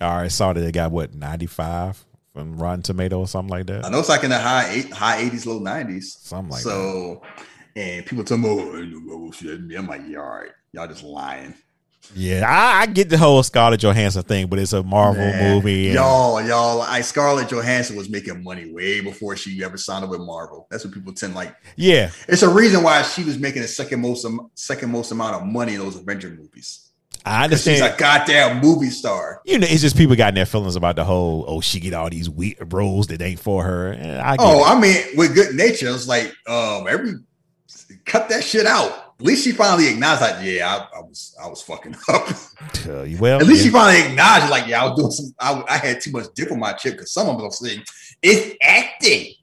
All 0.01 0.17
right, 0.17 0.31
saw 0.31 0.53
that 0.53 0.61
they 0.61 0.71
got 0.71 0.91
what 0.91 1.13
95 1.13 2.05
from 2.33 2.57
Rotten 2.57 2.81
Tomato 2.81 3.19
or 3.19 3.27
something 3.27 3.49
like 3.49 3.65
that. 3.67 3.85
I 3.85 3.89
know 3.89 3.99
it's 3.99 4.09
like 4.09 4.23
in 4.23 4.29
the 4.29 4.39
high 4.39 4.69
eight, 4.71 4.91
high 4.91 5.23
80s, 5.23 5.45
low 5.45 5.59
90s. 5.59 6.03
Something 6.03 6.51
like 6.51 6.63
that. 6.63 6.69
so, 6.69 7.21
that. 7.35 7.45
and 7.75 8.05
people 8.05 8.23
tell 8.23 8.37
me, 8.37 8.47
oh, 8.49 9.31
I'm 9.77 9.87
like, 9.87 10.01
yeah, 10.07 10.19
all 10.19 10.29
right, 10.29 10.51
y'all 10.71 10.87
just 10.87 11.03
lying. 11.03 11.53
Yeah, 12.15 12.43
I, 12.47 12.81
I, 12.81 12.85
get 12.87 13.09
the 13.09 13.17
whole 13.17 13.43
Scarlett 13.43 13.81
Johansson 13.81 14.23
thing, 14.23 14.47
but 14.47 14.57
it's 14.57 14.73
a 14.73 14.81
Marvel 14.81 15.23
Man, 15.23 15.55
movie. 15.55 15.87
And- 15.87 15.95
y'all, 15.95 16.41
y'all, 16.41 16.81
I 16.81 17.01
Scarlett 17.01 17.49
Johansson 17.49 17.95
was 17.95 18.09
making 18.09 18.43
money 18.43 18.71
way 18.71 19.01
before 19.01 19.35
she 19.35 19.63
ever 19.63 19.77
signed 19.77 20.03
up 20.03 20.09
with 20.09 20.21
Marvel. 20.21 20.65
That's 20.71 20.83
what 20.83 20.93
people 20.93 21.13
tend 21.13 21.35
like. 21.35 21.55
Yeah, 21.75 22.09
it's 22.27 22.41
a 22.41 22.49
reason 22.49 22.83
why 22.83 23.03
she 23.03 23.23
was 23.23 23.37
making 23.37 23.61
the 23.61 23.67
second 23.67 24.01
most 24.01 24.25
second 24.55 24.91
most 24.91 25.11
amount 25.11 25.35
of 25.35 25.45
money 25.45 25.75
in 25.75 25.81
those 25.81 25.97
Avenger 25.97 26.29
movies. 26.29 26.88
I 27.25 27.43
understand. 27.43 27.77
She's 27.77 27.93
a 27.93 27.97
goddamn 27.97 28.61
movie 28.61 28.89
star. 28.89 29.41
You 29.45 29.59
know, 29.59 29.67
it's 29.69 29.81
just 29.81 29.97
people 29.97 30.15
got 30.15 30.33
their 30.35 30.45
feelings 30.45 30.75
about 30.75 30.95
the 30.95 31.03
whole. 31.03 31.45
Oh, 31.47 31.61
she 31.61 31.79
get 31.79 31.93
all 31.93 32.09
these 32.09 32.29
weird 32.29 32.73
roles 32.73 33.07
that 33.07 33.21
ain't 33.21 33.39
for 33.39 33.63
her. 33.63 33.93
I 33.93 34.35
oh, 34.39 34.61
it. 34.61 34.67
I 34.67 34.79
mean, 34.79 35.17
with 35.17 35.35
good 35.35 35.55
nature, 35.55 35.89
it's 35.89 36.07
like 36.07 36.33
um 36.47 36.87
every 36.87 37.15
cut 38.05 38.29
that 38.29 38.43
shit 38.43 38.65
out. 38.65 39.15
At 39.19 39.25
least 39.25 39.43
she 39.43 39.51
finally 39.51 39.89
acknowledged, 39.89 40.21
like, 40.21 40.35
yeah, 40.43 40.87
I, 40.93 40.97
I 40.97 41.01
was, 41.01 41.35
I 41.43 41.47
was 41.47 41.61
fucking 41.61 41.93
up. 42.09 42.29
Uh, 42.87 43.05
well, 43.19 43.41
at 43.41 43.47
least 43.47 43.65
yeah. 43.65 43.67
she 43.67 43.69
finally 43.69 44.07
acknowledged, 44.07 44.49
like, 44.49 44.67
yeah, 44.67 44.81
I 44.81 44.87
was 44.87 44.97
doing 44.97 45.11
some. 45.11 45.35
I, 45.39 45.63
I 45.75 45.77
had 45.77 45.99
too 45.99 46.11
much 46.11 46.27
dip 46.35 46.51
on 46.51 46.59
my 46.59 46.73
chip 46.73 46.93
because 46.93 47.11
some 47.11 47.27
of 47.27 47.37
them 47.37 47.51
saying 47.51 47.83
it's 48.21 48.55
acting. 48.61 49.33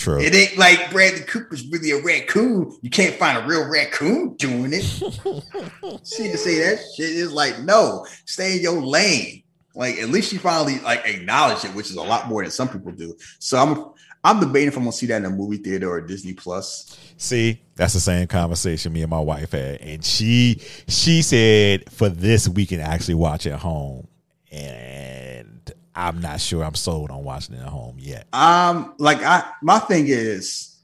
True. 0.00 0.18
It 0.18 0.34
ain't 0.34 0.56
like 0.56 0.90
Bradley 0.90 1.20
Cooper's 1.20 1.68
really 1.68 1.90
a 1.90 2.00
raccoon. 2.00 2.74
You 2.80 2.88
can't 2.88 3.16
find 3.16 3.36
a 3.36 3.46
real 3.46 3.68
raccoon 3.68 4.34
doing 4.36 4.72
it. 4.72 4.82
she 6.06 6.22
just 6.30 6.42
say 6.42 6.58
that 6.58 6.82
shit 6.96 7.10
is 7.10 7.34
like, 7.34 7.60
no, 7.60 8.06
stay 8.24 8.56
in 8.56 8.62
your 8.62 8.80
lane. 8.80 9.42
Like 9.74 9.98
at 9.98 10.08
least 10.08 10.30
she 10.30 10.38
finally 10.38 10.78
like 10.78 11.02
acknowledged 11.04 11.66
it, 11.66 11.74
which 11.74 11.90
is 11.90 11.96
a 11.96 12.02
lot 12.02 12.28
more 12.28 12.40
than 12.42 12.50
some 12.50 12.70
people 12.70 12.92
do. 12.92 13.14
So 13.40 13.58
I'm 13.58 13.92
I'm 14.24 14.40
debating 14.40 14.68
if 14.68 14.76
I'm 14.78 14.84
gonna 14.84 14.92
see 14.92 15.04
that 15.04 15.18
in 15.18 15.26
a 15.26 15.30
movie 15.30 15.58
theater 15.58 15.90
or 15.90 16.00
Disney 16.00 16.32
Plus. 16.32 16.98
See, 17.18 17.60
that's 17.74 17.92
the 17.92 18.00
same 18.00 18.26
conversation 18.26 18.94
me 18.94 19.02
and 19.02 19.10
my 19.10 19.20
wife 19.20 19.52
had, 19.52 19.82
and 19.82 20.02
she 20.02 20.62
she 20.88 21.20
said 21.20 21.92
for 21.92 22.08
this 22.08 22.48
we 22.48 22.64
can 22.64 22.80
actually 22.80 23.16
watch 23.16 23.46
at 23.46 23.58
home, 23.58 24.08
and 24.50 25.70
I'm 25.94 26.20
not 26.20 26.40
sure 26.40 26.64
I'm 26.64 26.74
sold 26.74 27.10
on 27.10 27.24
watching 27.24 27.56
it 27.56 27.60
at 27.60 27.68
home 27.68 27.96
yet. 27.98 28.26
Um, 28.32 28.94
like 28.98 29.22
I 29.22 29.44
my 29.62 29.78
thing 29.78 30.06
is, 30.08 30.78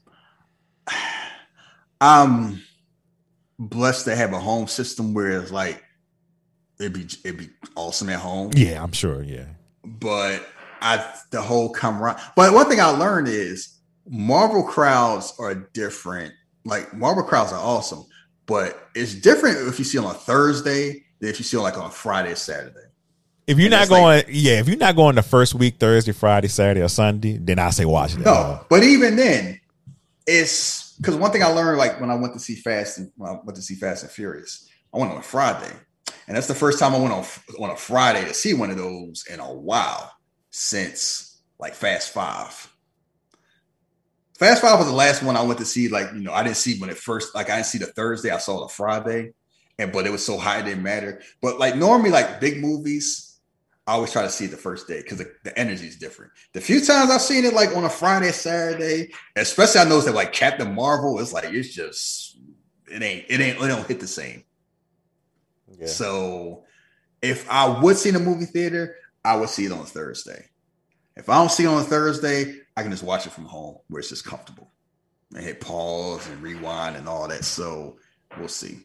I'm 2.01 2.61
blessed 3.59 4.05
to 4.05 4.15
have 4.15 4.33
a 4.33 4.39
home 4.39 4.67
system 4.67 5.13
where 5.13 5.41
it's 5.41 5.51
like 5.51 5.83
it'd 6.79 6.93
be 6.93 7.07
it'd 7.23 7.37
be 7.37 7.49
awesome 7.75 8.09
at 8.09 8.19
home. 8.19 8.51
Yeah, 8.55 8.83
I'm 8.83 8.91
sure. 8.91 9.23
Yeah, 9.23 9.45
but 9.83 10.47
I 10.81 11.05
the 11.31 11.41
whole 11.41 11.69
come 11.69 12.01
around. 12.01 12.19
But 12.35 12.53
one 12.53 12.67
thing 12.67 12.79
I 12.79 12.87
learned 12.87 13.27
is 13.27 13.77
Marvel 14.07 14.63
crowds 14.63 15.33
are 15.39 15.55
different. 15.73 16.33
Like 16.65 16.93
Marvel 16.93 17.23
crowds 17.23 17.53
are 17.53 17.59
awesome, 17.59 18.05
but 18.45 18.89
it's 18.93 19.13
different 19.13 19.67
if 19.67 19.79
you 19.79 19.85
see 19.85 19.97
them 19.97 20.07
on 20.07 20.15
a 20.15 20.17
Thursday 20.17 21.03
than 21.19 21.29
if 21.29 21.39
you 21.39 21.45
see 21.45 21.57
on 21.57 21.63
like 21.63 21.77
on 21.77 21.91
Friday 21.91 22.31
or 22.31 22.35
Saturday. 22.35 22.86
If 23.47 23.57
you're 23.57 23.67
and 23.67 23.79
not 23.79 23.87
going, 23.87 24.03
like, 24.03 24.27
yeah, 24.29 24.59
if 24.59 24.67
you're 24.67 24.77
not 24.77 24.97
going 24.97 25.15
the 25.15 25.23
first 25.23 25.55
week, 25.55 25.77
Thursday, 25.79 26.11
Friday, 26.11 26.49
Saturday, 26.49 26.81
or 26.81 26.89
Sunday, 26.89 27.37
then 27.37 27.59
I 27.59 27.69
say 27.69 27.85
watch 27.85 28.13
it. 28.13 28.19
No, 28.19 28.59
but 28.69 28.83
even 28.83 29.15
then, 29.15 29.61
it's 30.27 30.93
because 30.97 31.15
one 31.15 31.31
thing 31.31 31.43
I 31.43 31.47
learned, 31.47 31.77
like 31.77 32.01
when 32.01 32.11
I 32.11 32.15
went 32.15 32.33
to 32.33 32.39
see 32.39 32.55
Fast 32.55 32.97
and 32.97 33.11
when 33.15 33.29
I 33.29 33.33
went 33.43 33.55
to 33.55 33.61
see 33.61 33.75
Fast 33.75 34.03
and 34.03 34.11
Furious, 34.11 34.67
I 34.93 34.97
went 34.97 35.11
on 35.11 35.17
a 35.17 35.23
Friday, 35.23 35.71
and 36.27 36.35
that's 36.35 36.47
the 36.47 36.55
first 36.55 36.77
time 36.77 36.93
I 36.93 36.99
went 36.99 37.13
on 37.13 37.25
on 37.57 37.69
a 37.69 37.77
Friday 37.77 38.25
to 38.25 38.33
see 38.33 38.53
one 38.53 38.69
of 38.69 38.77
those 38.77 39.25
in 39.31 39.39
a 39.39 39.53
while 39.53 40.11
since 40.51 41.41
like 41.57 41.73
Fast 41.73 42.13
Five. 42.13 42.73
Fast 44.37 44.61
Five 44.61 44.77
was 44.77 44.87
the 44.89 44.93
last 44.93 45.23
one 45.23 45.37
I 45.37 45.41
went 45.41 45.59
to 45.59 45.65
see. 45.65 45.87
Like 45.87 46.11
you 46.13 46.19
know, 46.19 46.33
I 46.33 46.43
didn't 46.43 46.57
see 46.57 46.77
when 46.79 46.89
it 46.89 46.97
first. 46.97 47.33
Like 47.33 47.49
I 47.49 47.55
didn't 47.55 47.67
see 47.67 47.77
the 47.77 47.85
Thursday. 47.85 48.29
I 48.29 48.39
saw 48.39 48.67
the 48.67 48.73
Friday, 48.73 49.31
and 49.79 49.93
but 49.93 50.05
it 50.05 50.11
was 50.11 50.25
so 50.25 50.37
high 50.37 50.59
it 50.59 50.65
didn't 50.65 50.83
matter. 50.83 51.21
But 51.41 51.59
like 51.59 51.77
normally, 51.77 52.11
like 52.11 52.41
big 52.41 52.59
movies, 52.59 53.26
I 53.87 53.93
always 53.93 54.11
try 54.11 54.21
to 54.23 54.29
see 54.29 54.45
it 54.45 54.51
the 54.51 54.57
first 54.57 54.87
day 54.87 55.01
because 55.01 55.17
the, 55.17 55.31
the 55.45 55.57
energy 55.57 55.87
is 55.87 55.95
different. 55.95 56.33
The 56.53 56.59
few 56.59 56.81
times 56.81 57.09
I've 57.09 57.21
seen 57.21 57.45
it 57.45 57.53
like 57.53 57.75
on 57.75 57.85
a 57.85 57.89
Friday, 57.89 58.33
Saturday, 58.33 59.13
especially 59.37 59.79
I 59.79 59.85
noticed 59.85 60.07
that 60.07 60.15
like 60.15 60.33
Captain 60.33 60.75
Marvel, 60.75 61.19
it's 61.19 61.31
like 61.31 61.45
it's 61.45 61.73
just 61.73 62.37
it 62.91 63.01
ain't 63.01 63.25
it 63.29 63.39
ain't 63.39 63.61
it 63.61 63.67
don't 63.67 63.87
hit 63.87 64.01
the 64.01 64.07
same. 64.07 64.43
Yeah. 65.79 65.87
So 65.87 66.65
if 67.21 67.49
I 67.49 67.81
would 67.81 67.95
see 67.95 68.09
in 68.09 68.15
a 68.15 68.19
movie 68.19 68.45
theater, 68.45 68.95
I 69.23 69.37
would 69.37 69.49
see 69.49 69.65
it 69.65 69.71
on 69.71 69.79
a 69.79 69.85
Thursday. 69.85 70.45
If 71.15 71.29
I 71.29 71.35
don't 71.35 71.51
see 71.51 71.63
it 71.63 71.67
on 71.67 71.81
a 71.81 71.85
Thursday, 71.85 72.55
I 72.75 72.81
can 72.81 72.91
just 72.91 73.03
watch 73.03 73.25
it 73.25 73.31
from 73.31 73.45
home 73.45 73.77
where 73.87 73.99
it's 73.99 74.09
just 74.09 74.25
comfortable 74.25 74.71
and 75.33 75.43
hit 75.43 75.61
pause 75.61 76.27
and 76.27 76.41
rewind 76.41 76.97
and 76.97 77.07
all 77.07 77.27
that. 77.29 77.45
So 77.45 77.97
we'll 78.37 78.49
see. 78.49 78.79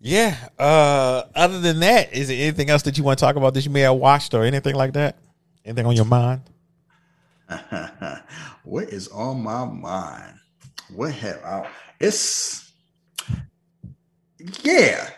Yeah. 0.00 0.36
Uh, 0.58 1.22
other 1.34 1.60
than 1.60 1.80
that, 1.80 2.12
is 2.12 2.28
there 2.28 2.36
anything 2.36 2.70
else 2.70 2.82
that 2.82 2.98
you 2.98 3.04
want 3.04 3.18
to 3.18 3.24
talk 3.24 3.36
about 3.36 3.54
that 3.54 3.64
you 3.64 3.70
may 3.70 3.80
have 3.80 3.96
watched 3.96 4.34
or 4.34 4.44
anything 4.44 4.74
like 4.74 4.92
that? 4.92 5.16
Anything 5.64 5.86
on 5.86 5.96
your 5.96 6.04
mind? 6.04 6.42
what 8.64 8.88
is 8.90 9.08
on 9.08 9.42
my 9.42 9.64
mind? 9.64 10.34
What 10.94 11.12
have 11.12 11.42
I? 11.44 11.68
It's 12.00 12.72
yeah, 14.62 15.08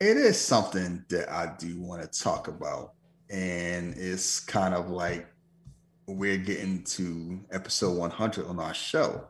it 0.00 0.16
is 0.16 0.40
something 0.40 1.04
that 1.08 1.30
I 1.30 1.54
do 1.58 1.80
want 1.80 2.02
to 2.02 2.20
talk 2.20 2.48
about, 2.48 2.92
and 3.30 3.94
it's 3.96 4.40
kind 4.40 4.74
of 4.74 4.90
like 4.90 5.26
we're 6.06 6.36
getting 6.36 6.84
to 6.84 7.40
episode 7.50 7.96
100 7.96 8.46
on 8.46 8.60
our 8.60 8.74
show, 8.74 9.24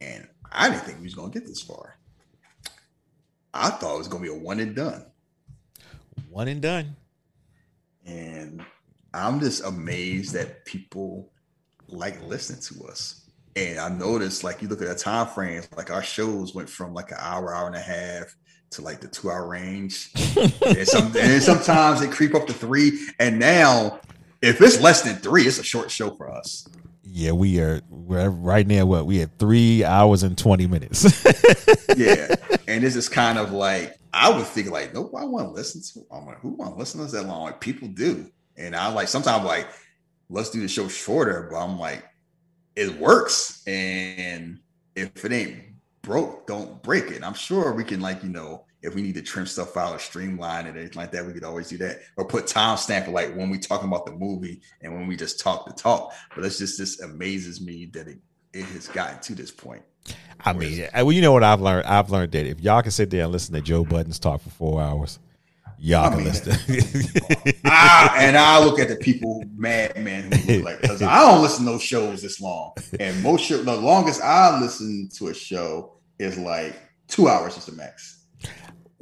and 0.00 0.28
I 0.50 0.68
didn't 0.70 0.82
think 0.82 0.98
we 0.98 1.04
was 1.04 1.14
gonna 1.14 1.32
get 1.32 1.46
this 1.46 1.62
far. 1.62 1.98
I 3.54 3.70
thought 3.70 3.94
it 3.94 3.98
was 3.98 4.08
going 4.08 4.22
to 4.22 4.30
be 4.30 4.34
a 4.34 4.38
one 4.38 4.60
and 4.60 4.74
done. 4.74 5.04
One 6.30 6.48
and 6.48 6.62
done. 6.62 6.96
And 8.06 8.64
I'm 9.14 9.40
just 9.40 9.64
amazed 9.64 10.34
that 10.34 10.64
people 10.64 11.30
like 11.88 12.22
listening 12.22 12.60
to 12.60 12.86
us. 12.88 13.30
And 13.54 13.78
I 13.78 13.90
noticed, 13.90 14.44
like, 14.44 14.62
you 14.62 14.68
look 14.68 14.80
at 14.80 14.88
the 14.88 14.94
time 14.94 15.26
frames, 15.26 15.68
like 15.76 15.90
our 15.90 16.02
shows 16.02 16.54
went 16.54 16.70
from 16.70 16.94
like 16.94 17.10
an 17.10 17.18
hour, 17.20 17.54
hour 17.54 17.66
and 17.66 17.76
a 17.76 17.80
half 17.80 18.34
to 18.70 18.82
like 18.82 19.00
the 19.00 19.08
two 19.08 19.30
hour 19.30 19.46
range. 19.46 20.10
and, 20.66 20.88
some, 20.88 21.14
and 21.16 21.42
sometimes 21.42 22.00
they 22.00 22.08
creep 22.08 22.34
up 22.34 22.46
to 22.46 22.54
three. 22.54 23.06
And 23.20 23.38
now, 23.38 24.00
if 24.40 24.60
it's 24.60 24.80
less 24.80 25.02
than 25.02 25.16
three, 25.16 25.46
it's 25.46 25.58
a 25.58 25.62
short 25.62 25.90
show 25.90 26.10
for 26.14 26.30
us. 26.30 26.66
Yeah, 27.04 27.32
we 27.32 27.60
are 27.60 27.80
we're 27.90 28.28
right 28.28 28.66
now. 28.66 28.86
What 28.86 29.06
we 29.06 29.18
had 29.18 29.36
three 29.38 29.84
hours 29.84 30.22
and 30.22 30.38
twenty 30.38 30.66
minutes. 30.66 31.04
yeah, 31.96 32.34
and 32.68 32.84
this 32.84 32.94
is 32.94 33.08
kind 33.08 33.38
of 33.38 33.52
like 33.52 33.96
I 34.14 34.30
would 34.30 34.46
think 34.46 34.70
like, 34.70 34.94
nope, 34.94 35.12
I 35.16 35.24
want 35.24 35.48
to 35.48 35.52
listen 35.52 35.82
to. 35.82 36.06
I'm 36.14 36.26
like, 36.26 36.38
who 36.40 36.50
want 36.50 36.74
to 36.74 36.78
listen 36.78 37.00
to 37.00 37.06
us 37.06 37.12
that 37.12 37.26
long? 37.26 37.42
Like 37.42 37.60
people 37.60 37.88
do, 37.88 38.30
and 38.56 38.76
I 38.76 38.92
like 38.92 39.08
sometimes 39.08 39.44
like, 39.44 39.68
let's 40.30 40.50
do 40.50 40.60
the 40.60 40.68
show 40.68 40.86
shorter. 40.88 41.48
But 41.50 41.58
I'm 41.58 41.78
like, 41.78 42.04
it 42.76 42.98
works, 42.98 43.66
and 43.66 44.60
if 44.94 45.24
it 45.24 45.32
ain't 45.32 45.64
broke, 46.02 46.46
don't 46.46 46.82
break 46.82 47.10
it. 47.10 47.24
I'm 47.24 47.34
sure 47.34 47.72
we 47.72 47.84
can 47.84 48.00
like 48.00 48.22
you 48.22 48.30
know 48.30 48.64
if 48.82 48.94
we 48.94 49.02
need 49.02 49.14
to 49.14 49.22
trim 49.22 49.46
stuff 49.46 49.76
out 49.76 49.94
or 49.94 49.98
streamline 49.98 50.66
it, 50.66 50.76
anything 50.76 50.96
like 50.96 51.12
that, 51.12 51.24
we 51.24 51.32
could 51.32 51.44
always 51.44 51.68
do 51.68 51.78
that. 51.78 52.00
Or 52.16 52.24
put 52.24 52.46
timestamp 52.46 53.06
for 53.06 53.12
like 53.12 53.34
when 53.34 53.50
we 53.50 53.58
talking 53.58 53.88
about 53.88 54.06
the 54.06 54.12
movie 54.12 54.60
and 54.80 54.92
when 54.92 55.06
we 55.06 55.16
just 55.16 55.40
talk 55.40 55.66
the 55.66 55.72
talk. 55.72 56.12
But 56.34 56.44
it's 56.44 56.58
just 56.58 56.78
this 56.78 57.00
amazes 57.00 57.60
me 57.60 57.86
that 57.92 58.08
it, 58.08 58.18
it 58.52 58.64
has 58.64 58.88
gotten 58.88 59.20
to 59.20 59.34
this 59.34 59.50
point. 59.50 59.82
I 60.44 60.52
mean, 60.52 60.88
well, 60.92 61.12
you 61.12 61.22
know 61.22 61.32
what 61.32 61.44
I've 61.44 61.60
learned? 61.60 61.86
I've 61.86 62.10
learned 62.10 62.32
that 62.32 62.46
if 62.46 62.60
y'all 62.60 62.82
can 62.82 62.90
sit 62.90 63.10
there 63.10 63.22
and 63.22 63.32
listen 63.32 63.54
to 63.54 63.60
Joe 63.60 63.84
Budden's 63.84 64.18
talk 64.18 64.40
for 64.40 64.50
four 64.50 64.82
hours, 64.82 65.20
Y'all 65.84 66.04
I 66.04 66.08
can 66.10 66.18
mean, 66.18 66.26
listen. 66.28 66.52
I, 66.52 67.54
ah, 67.64 68.14
and 68.16 68.36
I 68.36 68.64
look 68.64 68.78
at 68.78 68.86
the 68.86 68.94
people, 68.94 69.42
madmen, 69.56 70.30
who 70.30 70.58
look 70.58 70.64
like 70.64 70.80
because 70.80 71.02
I 71.02 71.18
don't 71.18 71.42
listen 71.42 71.64
to 71.64 71.72
those 71.72 71.82
shows 71.82 72.22
this 72.22 72.40
long. 72.40 72.74
And 73.00 73.20
most 73.20 73.44
show, 73.44 73.60
the 73.64 73.74
longest 73.74 74.22
I 74.22 74.60
listen 74.60 75.08
to 75.14 75.28
a 75.28 75.34
show 75.34 75.94
is 76.20 76.38
like 76.38 76.80
two 77.08 77.26
hours 77.26 77.56
is 77.56 77.66
the 77.66 77.72
max. 77.72 78.21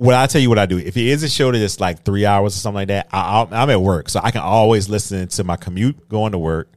Well, 0.01 0.19
I'll 0.19 0.27
tell 0.27 0.41
you 0.41 0.49
what 0.49 0.59
I 0.59 0.65
do. 0.65 0.79
If 0.79 0.97
it 0.97 1.05
is 1.05 1.23
a 1.23 1.29
show 1.29 1.53
that's 1.53 1.79
like 1.79 2.07
three 2.07 2.25
hours 2.25 2.57
or 2.57 2.59
something 2.59 2.77
like 2.77 2.89
that, 2.89 3.09
I, 3.13 3.47
I'm 3.51 3.69
at 3.69 3.83
work, 3.83 4.09
so 4.09 4.19
I 4.23 4.31
can 4.31 4.41
always 4.41 4.89
listen 4.89 5.29
to 5.29 5.45
my 5.45 5.57
commute 5.57 6.09
going 6.09 6.33
to 6.33 6.39
work, 6.39 6.73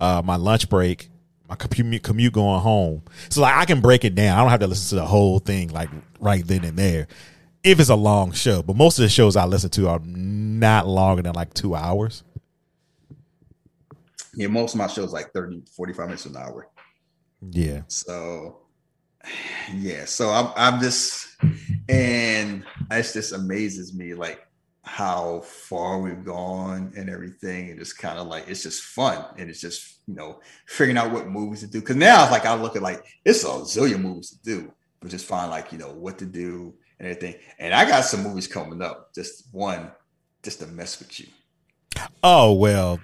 uh, 0.00 0.22
my 0.24 0.34
lunch 0.34 0.68
break, 0.68 1.08
my 1.48 1.54
commute 1.54 2.02
commute 2.02 2.32
going 2.32 2.60
home. 2.60 3.04
So 3.28 3.42
like 3.42 3.54
I 3.54 3.64
can 3.64 3.80
break 3.80 4.04
it 4.04 4.16
down. 4.16 4.36
I 4.36 4.40
don't 4.40 4.50
have 4.50 4.58
to 4.58 4.66
listen 4.66 4.98
to 4.98 5.02
the 5.02 5.06
whole 5.06 5.38
thing 5.38 5.68
like 5.68 5.88
right 6.18 6.44
then 6.44 6.64
and 6.64 6.76
there. 6.76 7.06
If 7.62 7.78
it's 7.78 7.90
a 7.90 7.94
long 7.94 8.32
show, 8.32 8.60
but 8.60 8.74
most 8.74 8.98
of 8.98 9.04
the 9.04 9.08
shows 9.08 9.36
I 9.36 9.44
listen 9.44 9.70
to 9.70 9.88
are 9.88 10.00
not 10.04 10.88
longer 10.88 11.22
than 11.22 11.34
like 11.34 11.54
two 11.54 11.76
hours. 11.76 12.24
Yeah, 14.34 14.48
most 14.48 14.74
of 14.74 14.78
my 14.78 14.88
shows 14.88 15.12
like 15.12 15.32
30, 15.32 15.62
45 15.76 16.06
minutes 16.06 16.26
an 16.26 16.36
hour. 16.36 16.66
Yeah. 17.40 17.82
So 17.86 18.63
yeah, 19.74 20.04
so 20.04 20.30
I'm 20.30 20.52
I'm 20.56 20.80
just 20.80 21.36
and 21.88 22.64
it 22.90 23.10
just 23.12 23.32
amazes 23.32 23.94
me 23.94 24.14
like 24.14 24.46
how 24.82 25.40
far 25.40 25.98
we've 25.98 26.24
gone 26.24 26.92
and 26.96 27.08
everything, 27.08 27.70
and 27.70 27.78
just 27.78 27.98
kind 27.98 28.18
of 28.18 28.26
like 28.26 28.48
it's 28.48 28.62
just 28.62 28.82
fun 28.82 29.24
and 29.38 29.48
it's 29.48 29.60
just 29.60 30.00
you 30.06 30.14
know 30.14 30.40
figuring 30.66 30.98
out 30.98 31.10
what 31.10 31.28
movies 31.28 31.60
to 31.60 31.66
do. 31.66 31.80
Because 31.80 31.96
now 31.96 32.30
like 32.30 32.46
I 32.46 32.54
look 32.54 32.76
at 32.76 32.82
like 32.82 33.04
it's 33.24 33.44
a 33.44 33.48
zillion 33.48 34.00
movies 34.00 34.30
to 34.30 34.42
do, 34.42 34.72
but 35.00 35.10
just 35.10 35.26
find 35.26 35.50
like 35.50 35.72
you 35.72 35.78
know 35.78 35.92
what 35.92 36.18
to 36.18 36.26
do 36.26 36.74
and 36.98 37.08
everything. 37.08 37.40
And 37.58 37.74
I 37.74 37.88
got 37.88 38.04
some 38.04 38.22
movies 38.22 38.46
coming 38.46 38.82
up. 38.82 39.14
Just 39.14 39.48
one, 39.52 39.90
just 40.42 40.60
to 40.60 40.66
mess 40.66 40.98
with 40.98 41.20
you. 41.20 41.26
Oh 42.22 42.52
well, 42.52 43.00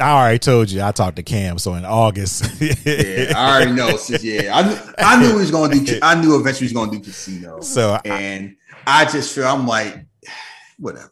I 0.00 0.10
already 0.10 0.38
told 0.38 0.70
you. 0.70 0.82
I 0.82 0.90
talked 0.92 1.16
to 1.16 1.22
Cam, 1.22 1.58
so 1.58 1.74
in 1.74 1.84
August. 1.84 2.44
yeah, 2.60 3.32
I 3.36 3.56
already 3.56 3.72
know. 3.72 3.96
Since, 3.96 4.24
yeah, 4.24 4.50
I, 4.56 4.62
knew- 4.68 4.94
I 4.98 5.20
knew 5.20 5.28
he 5.32 5.36
was 5.36 5.50
going 5.50 5.70
to 5.70 5.84
do. 5.84 5.98
I 6.02 6.14
knew 6.20 6.34
eventually 6.40 6.68
he 6.68 6.72
was 6.74 6.86
going 6.86 6.90
to 6.90 6.96
do 6.98 7.02
casino. 7.04 7.60
So 7.60 7.98
and 8.04 8.56
I 8.86 9.04
just 9.04 9.34
feel 9.34 9.44
I'm 9.46 9.66
like, 9.66 10.04
whatever. 10.78 11.08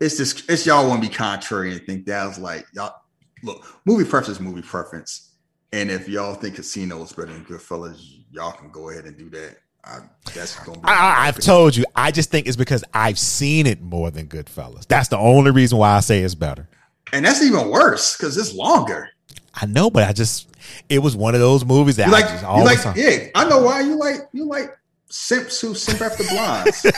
It's 0.00 0.16
just 0.16 0.48
it's 0.50 0.64
y'all 0.66 0.88
want 0.88 1.02
to 1.02 1.08
be 1.08 1.14
contrary 1.14 1.72
and 1.72 1.82
think 1.84 2.06
that 2.06 2.26
was 2.26 2.38
like 2.38 2.66
y'all. 2.72 2.94
Look, 3.42 3.64
movie 3.86 4.04
preference 4.08 4.38
movie 4.40 4.62
preference, 4.62 5.30
and 5.72 5.90
if 5.90 6.08
y'all 6.08 6.34
think 6.34 6.56
Casino 6.56 7.02
is 7.02 7.12
better 7.12 7.32
than 7.32 7.44
Goodfellas, 7.44 8.18
y'all 8.30 8.52
can 8.52 8.70
go 8.70 8.90
ahead 8.90 9.04
and 9.04 9.16
do 9.16 9.30
that. 9.30 9.56
I, 9.84 9.98
that's 10.34 10.58
gonna 10.64 10.78
be. 10.78 10.84
I, 10.88 10.92
I- 10.92 11.28
I've 11.28 11.38
told 11.38 11.74
you. 11.76 11.84
I 11.96 12.10
just 12.12 12.30
think 12.30 12.46
it's 12.46 12.56
because 12.56 12.84
I've 12.94 13.18
seen 13.18 13.66
it 13.66 13.80
more 13.80 14.10
than 14.10 14.26
Goodfellas. 14.28 14.86
That's 14.86 15.08
the 15.08 15.16
only 15.18 15.50
reason 15.50 15.78
why 15.78 15.96
I 15.96 16.00
say 16.00 16.20
it's 16.20 16.34
better. 16.34 16.68
And 17.12 17.24
that's 17.24 17.42
even 17.42 17.68
worse 17.70 18.16
because 18.16 18.36
it's 18.36 18.54
longer. 18.54 19.08
I 19.54 19.66
know, 19.66 19.90
but 19.90 20.04
I 20.08 20.12
just 20.12 20.48
it 20.88 21.00
was 21.00 21.16
one 21.16 21.34
of 21.34 21.40
those 21.40 21.64
movies 21.64 21.96
that 21.96 22.08
You 22.08 22.14
I 22.14 22.20
like, 22.20 22.28
just 22.30 22.42
you 22.42 22.48
always. 22.48 22.84
like, 22.84 22.96
yeah. 22.96 23.26
I 23.34 23.48
know 23.48 23.62
why 23.62 23.80
you 23.80 23.96
like 23.98 24.28
you 24.32 24.44
like 24.46 24.70
simps 25.08 25.60
who 25.60 25.74
simp 25.74 26.00
after 26.00 26.22
blondes. 26.24 26.86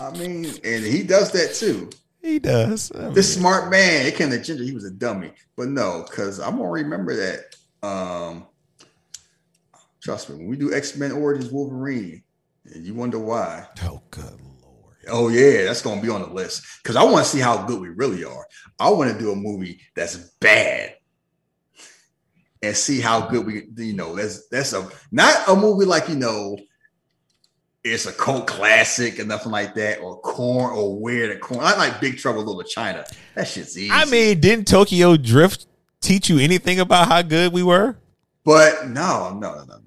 I 0.00 0.10
mean, 0.18 0.46
and 0.64 0.84
he 0.84 1.02
does 1.02 1.30
that 1.32 1.54
too. 1.54 1.90
he 2.20 2.38
does. 2.38 2.90
I 2.94 3.04
mean, 3.04 3.14
This 3.14 3.32
smart 3.34 3.70
man, 3.70 4.06
it 4.06 4.16
came 4.16 4.30
to 4.30 4.40
Ginger, 4.42 4.64
he 4.64 4.72
was 4.72 4.84
a 4.84 4.90
dummy. 4.90 5.32
But 5.56 5.68
no, 5.68 6.04
because 6.08 6.40
I'm 6.40 6.56
gonna 6.56 6.70
remember 6.70 7.14
that. 7.16 7.56
Um 7.86 8.46
trust 10.00 10.28
me, 10.30 10.36
when 10.36 10.48
we 10.48 10.56
do 10.56 10.74
X-Men 10.74 11.12
Origins 11.12 11.50
Wolverine, 11.50 12.22
and 12.72 12.84
you 12.84 12.94
wonder 12.94 13.18
why. 13.18 13.66
oh, 13.84 14.00
good! 14.10 14.38
Oh 15.08 15.28
yeah, 15.28 15.64
that's 15.64 15.82
gonna 15.82 16.00
be 16.00 16.08
on 16.08 16.22
the 16.22 16.28
list. 16.28 16.62
Because 16.82 16.96
I 16.96 17.04
want 17.04 17.24
to 17.24 17.30
see 17.30 17.40
how 17.40 17.64
good 17.64 17.80
we 17.80 17.88
really 17.88 18.24
are. 18.24 18.46
I 18.78 18.90
want 18.90 19.12
to 19.12 19.18
do 19.18 19.32
a 19.32 19.36
movie 19.36 19.80
that's 19.94 20.16
bad. 20.40 20.96
And 22.62 22.74
see 22.74 23.00
how 23.00 23.28
good 23.28 23.44
we, 23.44 23.68
you 23.76 23.92
know, 23.92 24.14
that's 24.14 24.48
that's 24.48 24.72
a 24.72 24.88
not 25.12 25.48
a 25.48 25.54
movie 25.54 25.84
like 25.84 26.08
you 26.08 26.16
know, 26.16 26.56
it's 27.82 28.06
a 28.06 28.12
cult 28.12 28.46
classic 28.46 29.18
and 29.18 29.28
nothing 29.28 29.52
like 29.52 29.74
that, 29.74 30.00
or 30.00 30.18
corn 30.20 30.74
or 30.74 30.98
weird 30.98 31.36
or 31.36 31.38
corn. 31.38 31.60
I 31.62 31.76
like 31.76 32.00
Big 32.00 32.16
Trouble 32.16 32.40
in 32.40 32.46
Little 32.46 32.62
China. 32.62 33.04
That 33.34 33.46
shit's 33.46 33.76
easy. 33.76 33.90
I 33.90 34.06
mean, 34.06 34.40
didn't 34.40 34.66
Tokyo 34.66 35.18
Drift 35.18 35.66
teach 36.00 36.30
you 36.30 36.38
anything 36.38 36.80
about 36.80 37.08
how 37.08 37.20
good 37.20 37.52
we 37.52 37.62
were? 37.62 37.98
But 38.44 38.88
no, 38.88 39.36
no, 39.38 39.64
no, 39.64 39.64
no. 39.64 39.83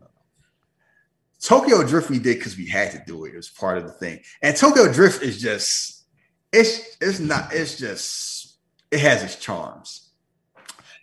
Tokyo 1.48 1.82
Drift 1.82 2.10
we 2.10 2.20
did 2.20 2.40
because 2.40 2.58
we 2.58 2.68
had 2.68 2.92
to 2.92 3.02
do 3.08 3.24
it. 3.24 3.30
It 3.30 3.38
was 3.38 3.48
part 3.48 3.78
of 3.78 3.86
the 3.86 3.94
thing. 3.94 4.20
And 4.42 4.54
Tokyo 4.54 4.92
Drift 4.92 5.24
is 5.24 5.42
just 5.42 6.04
it's 6.52 6.98
it's 7.00 7.22
not 7.22 7.54
it's 7.54 7.78
just 7.78 8.58
it 8.92 9.00
has 9.00 9.24
its 9.24 9.38
charms. 9.38 10.10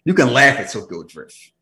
You 0.05 0.13
can 0.13 0.35
laugh 0.35 0.59
at 0.59 0.71
Tokyo 0.71 1.03
Drift. 1.03 1.53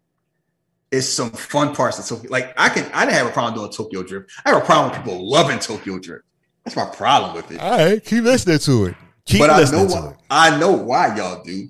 It's 0.91 1.09
some 1.09 1.31
fun 1.31 1.77
parts 1.77 2.01
of 2.01 2.07
Tokyo. 2.07 2.29
Like 2.29 2.55
I 2.57 2.71
can 2.71 2.91
I 2.93 3.05
didn't 3.05 3.19
have 3.19 3.29
a 3.29 3.31
problem 3.31 3.55
doing 3.55 3.71
Tokyo 3.71 4.03
Drift. 4.03 4.33
I 4.45 4.51
have 4.51 4.61
a 4.61 4.67
problem 4.67 4.91
with 4.91 4.99
people 4.99 5.31
loving 5.31 5.61
Tokyo 5.61 6.01
Drift. 6.01 6.25
That's 6.65 6.77
my 6.77 6.87
problem 6.87 7.37
with 7.37 7.53
it. 7.53 7.61
All 7.61 7.79
right, 7.79 8.05
keep 8.05 8.25
listening 8.25 8.59
to 8.59 8.87
it. 8.87 8.97
Keep 9.27 9.43
but 9.43 9.51
I 9.51 9.55
know 9.55 9.61
listening 9.61 9.87
to 9.87 9.95
why, 9.95 10.09
it. 10.09 10.17
I 10.29 10.59
know 10.59 10.73
why 10.73 11.17
y'all 11.17 11.45
do. 11.45 11.69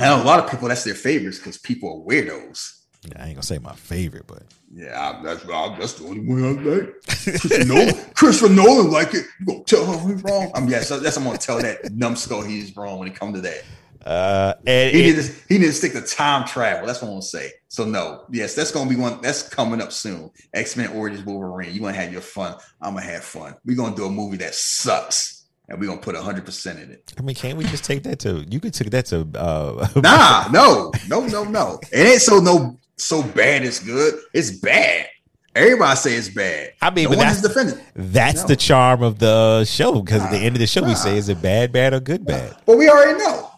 I 0.00 0.06
know 0.06 0.20
a 0.20 0.24
lot 0.24 0.42
of 0.42 0.50
people 0.50 0.66
that's 0.66 0.82
their 0.82 0.94
favorites 0.94 1.38
because 1.38 1.58
people 1.58 2.02
are 2.02 2.12
weirdos. 2.12 2.79
I 3.16 3.24
ain't 3.26 3.34
gonna 3.34 3.42
say 3.42 3.58
my 3.58 3.74
favorite, 3.74 4.26
but 4.26 4.42
Yeah, 4.72 4.98
I- 5.18 5.22
that's 5.22 5.44
I, 5.48 5.76
that's 5.78 5.94
the 5.94 6.04
only 6.06 6.20
one 6.20 6.44
I 6.44 6.62
like. 6.62 7.02
Christopher 7.06 7.64
Nolan, 7.64 7.94
Christopher 8.14 8.52
Nolan 8.52 8.90
like 8.90 9.14
it. 9.14 9.24
You 9.40 9.46
gonna 9.46 9.64
tell 9.64 9.86
him 9.86 10.10
he's 10.14 10.22
wrong? 10.24 10.50
I'm 10.54 10.68
yeah, 10.68 10.80
so 10.82 11.00
that's 11.00 11.16
I'm 11.16 11.24
gonna 11.24 11.38
tell 11.38 11.58
that 11.62 11.92
numbskull 11.92 12.42
he's 12.42 12.76
wrong 12.76 12.98
when 12.98 13.08
it 13.08 13.14
comes 13.18 13.36
to 13.36 13.40
that. 13.40 13.62
uh, 14.06 14.54
and 14.66 14.94
He 14.94 15.08
it- 15.08 15.16
need 15.16 15.22
to 15.24 15.32
he 15.48 15.58
need 15.58 15.66
to 15.66 15.72
stick 15.72 15.92
to 15.92 16.02
time 16.02 16.46
travel. 16.46 16.86
That's 16.86 17.00
what 17.00 17.08
I'm 17.08 17.14
gonna 17.14 17.22
say. 17.22 17.50
So 17.68 17.84
no, 17.86 18.24
yes, 18.30 18.54
that's 18.54 18.70
gonna 18.70 18.90
be 18.90 18.96
one 18.96 19.20
that's 19.22 19.48
coming 19.48 19.80
up 19.80 19.92
soon. 19.92 20.30
X 20.52 20.76
Men 20.76 20.90
Origins 20.92 21.24
Wolverine. 21.24 21.72
You 21.74 21.80
wanna 21.82 21.96
have 21.96 22.12
your 22.12 22.20
fun? 22.20 22.54
I'm 22.82 22.94
gonna 22.94 23.06
have 23.06 23.24
fun. 23.24 23.54
We're 23.64 23.76
gonna 23.76 23.96
do 23.96 24.04
a 24.06 24.10
movie 24.10 24.36
that 24.38 24.54
sucks, 24.54 25.46
and 25.68 25.80
we're 25.80 25.86
gonna 25.86 26.00
put 26.02 26.14
100 26.16 26.44
percent 26.44 26.78
in 26.80 26.90
it. 26.90 27.14
I 27.18 27.22
mean, 27.22 27.34
can't 27.36 27.56
we 27.56 27.64
just 27.64 27.84
take 27.84 28.02
that 28.02 28.18
to? 28.20 28.44
You 28.50 28.60
could 28.60 28.74
take 28.74 28.90
that 28.90 29.06
to. 29.06 29.26
Uh, 29.34 29.88
Nah, 29.96 30.48
no, 30.52 30.92
no, 31.08 31.26
no, 31.26 31.44
no. 31.44 31.80
It 31.92 32.06
ain't 32.06 32.20
so 32.22 32.40
no 32.40 32.76
so 33.04 33.22
bad. 33.22 33.64
It's 33.64 33.78
good. 33.80 34.20
It's 34.32 34.50
bad. 34.50 35.06
Everybody 35.54 35.96
say 35.96 36.14
it's 36.14 36.28
bad. 36.28 36.74
I 36.80 36.90
mean, 36.90 37.04
no 37.04 37.10
but 37.10 37.18
that's 37.18 37.42
defended. 37.42 37.80
That's 37.94 38.42
No. 38.42 38.46
the 38.48 38.56
charm 38.56 39.02
of 39.02 39.18
the 39.18 39.64
show 39.64 40.00
because 40.00 40.22
at 40.22 40.30
the 40.30 40.38
end 40.38 40.54
of 40.54 40.60
the 40.60 40.66
show, 40.66 40.82
we 40.84 40.94
say, 40.94 41.18
is 41.18 41.28
it 41.28 41.42
bad, 41.42 41.72
bad, 41.72 41.92
or 41.92 41.98
good, 42.00 42.24
bad? 42.24 42.56
But 42.66 42.78
we 42.78 42.88
already 42.88 43.18
know. 43.18 43.50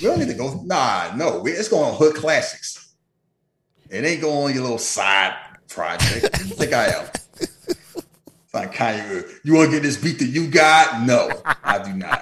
We 0.00 0.08
don't 0.08 0.18
need 0.18 0.28
to 0.28 0.34
go. 0.34 0.60
Nah, 0.64 1.12
no. 1.16 1.40
We, 1.40 1.52
it's 1.52 1.68
going 1.68 1.84
on 1.84 1.96
hood 1.96 2.14
classics. 2.16 2.92
It 3.88 4.04
ain't 4.04 4.20
going 4.20 4.44
on 4.48 4.52
your 4.54 4.62
little 4.62 4.78
side 4.78 5.34
project. 5.68 6.36
Think 6.36 6.72
I 6.72 6.86
am? 6.88 7.06
Like 8.52 8.74
Kanye. 8.74 9.26
You 9.44 9.54
want 9.54 9.70
to 9.70 9.76
get 9.76 9.82
this 9.82 9.96
beat 9.96 10.18
that 10.18 10.26
you 10.26 10.48
got? 10.48 11.06
No, 11.06 11.30
I 11.64 11.82
do 11.82 11.94
not. 11.94 12.21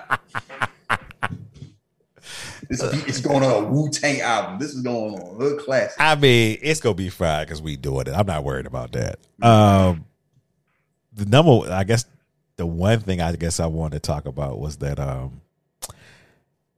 This 2.70 2.86
beat 2.86 3.08
is 3.08 3.20
going 3.20 3.42
on 3.42 3.64
a 3.64 3.66
Wu 3.66 3.90
Tang 3.90 4.20
album. 4.20 4.60
This 4.60 4.74
is 4.74 4.82
going 4.82 5.14
on 5.14 5.20
a 5.20 5.34
hood 5.34 5.58
classic. 5.58 5.96
I 5.98 6.14
mean, 6.14 6.56
it's 6.62 6.80
gonna 6.80 6.94
be 6.94 7.08
fried 7.08 7.48
because 7.48 7.60
we 7.60 7.74
doing 7.74 8.06
it. 8.06 8.14
I'm 8.14 8.26
not 8.26 8.44
worried 8.44 8.66
about 8.66 8.92
that. 8.92 9.18
Um, 9.42 10.06
the 11.12 11.26
number, 11.26 11.68
I 11.68 11.82
guess, 11.82 12.04
the 12.54 12.66
one 12.66 13.00
thing 13.00 13.20
I 13.20 13.34
guess 13.34 13.58
I 13.58 13.66
wanted 13.66 14.00
to 14.02 14.06
talk 14.06 14.24
about 14.24 14.60
was 14.60 14.76
that. 14.76 15.00
Um, 15.00 15.40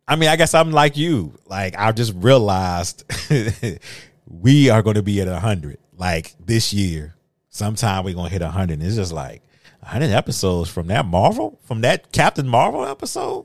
I 0.09 0.17
mean, 0.17 0.31
I 0.31 0.37
guess 0.37 0.55
I'm 0.55 0.73
like 0.73 0.97
you. 0.97 1.35
Like 1.47 1.75
I 1.79 1.93
just 1.93 2.15
realized 2.17 3.05
we 4.27 4.71
are 4.71 4.83
going 4.83 4.97
to 4.97 5.03
be 5.03 5.21
at 5.21 5.29
hundred. 5.29 5.77
Like 5.99 6.35
this 6.43 6.73
year, 6.73 7.15
sometime 7.51 8.05
we're 8.05 8.15
gonna 8.15 8.31
hit 8.31 8.41
hundred. 8.41 8.83
It's 8.83 8.97
just 8.97 9.12
like 9.12 9.43
hundred 9.83 10.12
episodes 10.12 10.71
from 10.71 10.87
that 10.87 11.05
Marvel, 11.05 11.61
from 11.65 11.83
that 11.83 12.12
Captain 12.12 12.49
Marvel 12.49 12.87
episode. 12.87 13.45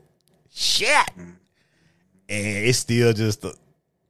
Shit. 0.50 1.10
And 2.28 2.46
it's 2.46 2.78
still 2.78 3.12
just 3.12 3.44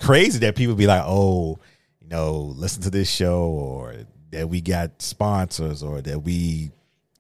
crazy 0.01 0.39
that 0.41 0.57
people 0.57 0.75
be 0.75 0.87
like, 0.87 1.03
oh, 1.05 1.59
you 2.01 2.09
know, 2.09 2.55
listen 2.57 2.83
to 2.83 2.91
this 2.91 3.11
show 3.11 3.43
or 3.43 3.95
that 4.31 4.49
we 4.49 4.61
got 4.61 5.01
sponsors 5.01 5.83
or 5.83 6.01
that 6.03 6.21
we 6.21 6.71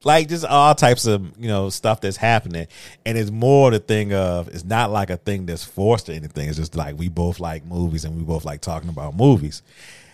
like 0.04 0.28
just 0.28 0.44
all 0.44 0.74
types 0.74 1.06
of, 1.06 1.38
you 1.38 1.48
know, 1.48 1.70
stuff 1.70 2.00
that's 2.00 2.16
happening. 2.16 2.66
And 3.04 3.18
it's 3.18 3.30
more 3.30 3.70
the 3.70 3.78
thing 3.78 4.12
of 4.12 4.48
it's 4.48 4.64
not 4.64 4.90
like 4.90 5.10
a 5.10 5.16
thing 5.16 5.46
that's 5.46 5.64
forced 5.64 6.08
or 6.08 6.12
anything. 6.12 6.48
It's 6.48 6.58
just 6.58 6.74
like 6.76 6.98
we 6.98 7.08
both 7.08 7.40
like 7.40 7.64
movies 7.64 8.04
and 8.04 8.16
we 8.16 8.22
both 8.22 8.44
like 8.44 8.60
talking 8.60 8.88
about 8.88 9.16
movies. 9.16 9.62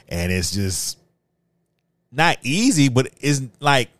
And 0.09 0.33
it's 0.33 0.53
just 0.53 0.99
not 2.13 2.39
easy, 2.43 2.89
but 2.89 3.11
it's 3.21 3.43
like 3.61 3.91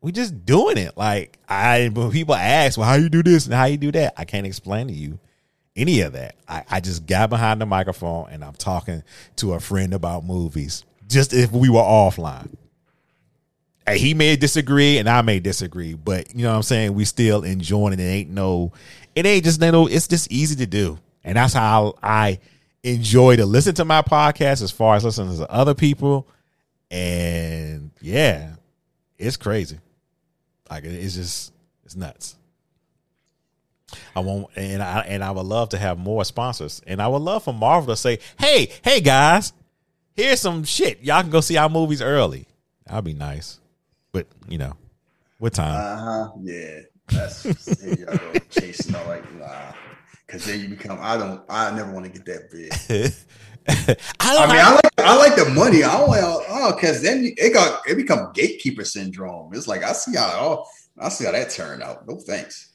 we 0.00 0.12
just 0.12 0.44
doing 0.44 0.78
it. 0.78 0.96
Like 0.96 1.38
I 1.48 1.90
when 1.92 2.10
people 2.10 2.34
ask, 2.34 2.78
well, 2.78 2.88
how 2.88 2.94
you 2.94 3.08
do 3.08 3.22
this 3.22 3.46
and 3.46 3.54
how 3.54 3.66
you 3.66 3.76
do 3.76 3.92
that, 3.92 4.14
I 4.16 4.24
can't 4.24 4.46
explain 4.46 4.88
to 4.88 4.94
you 4.94 5.18
any 5.76 6.00
of 6.00 6.14
that. 6.14 6.36
I, 6.48 6.64
I 6.70 6.80
just 6.80 7.06
got 7.06 7.30
behind 7.30 7.60
the 7.60 7.66
microphone 7.66 8.28
and 8.30 8.44
I'm 8.44 8.54
talking 8.54 9.02
to 9.36 9.54
a 9.54 9.60
friend 9.60 9.92
about 9.94 10.24
movies. 10.24 10.84
Just 11.08 11.32
if 11.32 11.52
we 11.52 11.68
were 11.68 11.80
offline. 11.80 12.54
Hey, 13.86 13.98
he 13.98 14.14
may 14.14 14.34
disagree 14.34 14.98
and 14.98 15.08
I 15.08 15.22
may 15.22 15.38
disagree, 15.38 15.94
but 15.94 16.34
you 16.34 16.42
know 16.42 16.50
what 16.50 16.56
I'm 16.56 16.62
saying? 16.62 16.94
We 16.94 17.04
still 17.04 17.44
enjoying 17.44 17.92
it. 17.92 18.00
It 18.00 18.04
ain't 18.04 18.30
no, 18.30 18.72
it 19.14 19.26
ain't 19.26 19.44
just 19.44 19.60
no, 19.60 19.86
it's 19.86 20.08
just 20.08 20.32
easy 20.32 20.56
to 20.56 20.66
do. 20.66 20.98
And 21.22 21.36
that's 21.36 21.54
how 21.54 21.94
I 22.02 22.40
enjoy 22.82 23.36
to 23.36 23.46
listen 23.46 23.74
to 23.76 23.84
my 23.84 24.02
podcast 24.02 24.62
as 24.62 24.70
far 24.70 24.96
as 24.96 25.04
listening 25.04 25.36
to 25.36 25.50
other 25.50 25.74
people. 25.74 26.26
And 26.90 27.90
yeah, 28.00 28.54
it's 29.18 29.36
crazy. 29.36 29.78
Like 30.70 30.84
it's 30.84 31.14
just 31.14 31.52
it's 31.84 31.96
nuts. 31.96 32.36
I 34.14 34.20
want 34.20 34.48
and 34.56 34.82
I 34.82 35.00
and 35.00 35.22
I 35.22 35.30
would 35.30 35.46
love 35.46 35.70
to 35.70 35.78
have 35.78 35.98
more 35.98 36.24
sponsors. 36.24 36.82
And 36.86 37.00
I 37.00 37.08
would 37.08 37.22
love 37.22 37.44
for 37.44 37.54
Marvel 37.54 37.94
to 37.94 37.96
say, 37.96 38.18
"Hey, 38.38 38.70
hey 38.82 39.00
guys, 39.00 39.52
here's 40.14 40.40
some 40.40 40.64
shit. 40.64 41.02
Y'all 41.02 41.22
can 41.22 41.30
go 41.30 41.40
see 41.40 41.56
our 41.56 41.68
movies 41.68 42.02
early." 42.02 42.46
That'd 42.86 43.04
be 43.04 43.14
nice. 43.14 43.60
But 44.12 44.26
you 44.48 44.58
know, 44.58 44.74
what 45.38 45.54
time? 45.54 45.76
Uh 45.76 45.96
huh. 45.96 46.32
Yeah, 46.42 46.80
that's 47.08 47.44
y'all 47.84 48.16
go 48.16 48.32
chasing 48.50 48.94
all 48.94 49.06
like 49.06 49.32
nah, 49.38 49.72
because 50.26 50.44
then 50.44 50.60
you 50.60 50.68
become. 50.68 50.98
I 51.00 51.16
don't. 51.16 51.42
I 51.48 51.70
never 51.74 51.92
want 51.92 52.06
to 52.06 52.12
get 52.12 52.24
that 52.26 52.50
big. 52.50 53.12
I, 53.68 53.96
I 54.20 54.46
mean, 54.46 54.58
I 54.58 54.74
like 54.74 54.92
I 54.98 55.16
like 55.16 55.36
the 55.36 55.50
money. 55.50 55.82
I 55.82 55.98
don't 55.98 56.08
oh, 56.10 56.72
because 56.74 57.02
then 57.02 57.32
it 57.36 57.52
got 57.52 57.88
it 57.88 57.96
become 57.96 58.32
gatekeeper 58.32 58.84
syndrome. 58.84 59.52
It's 59.54 59.66
like 59.66 59.82
I 59.82 59.92
see 59.92 60.16
how 60.16 60.28
all 60.38 60.70
I 60.98 61.08
see 61.08 61.24
how 61.24 61.32
that 61.32 61.50
turned 61.50 61.82
out. 61.82 62.06
No 62.06 62.16
thanks. 62.16 62.65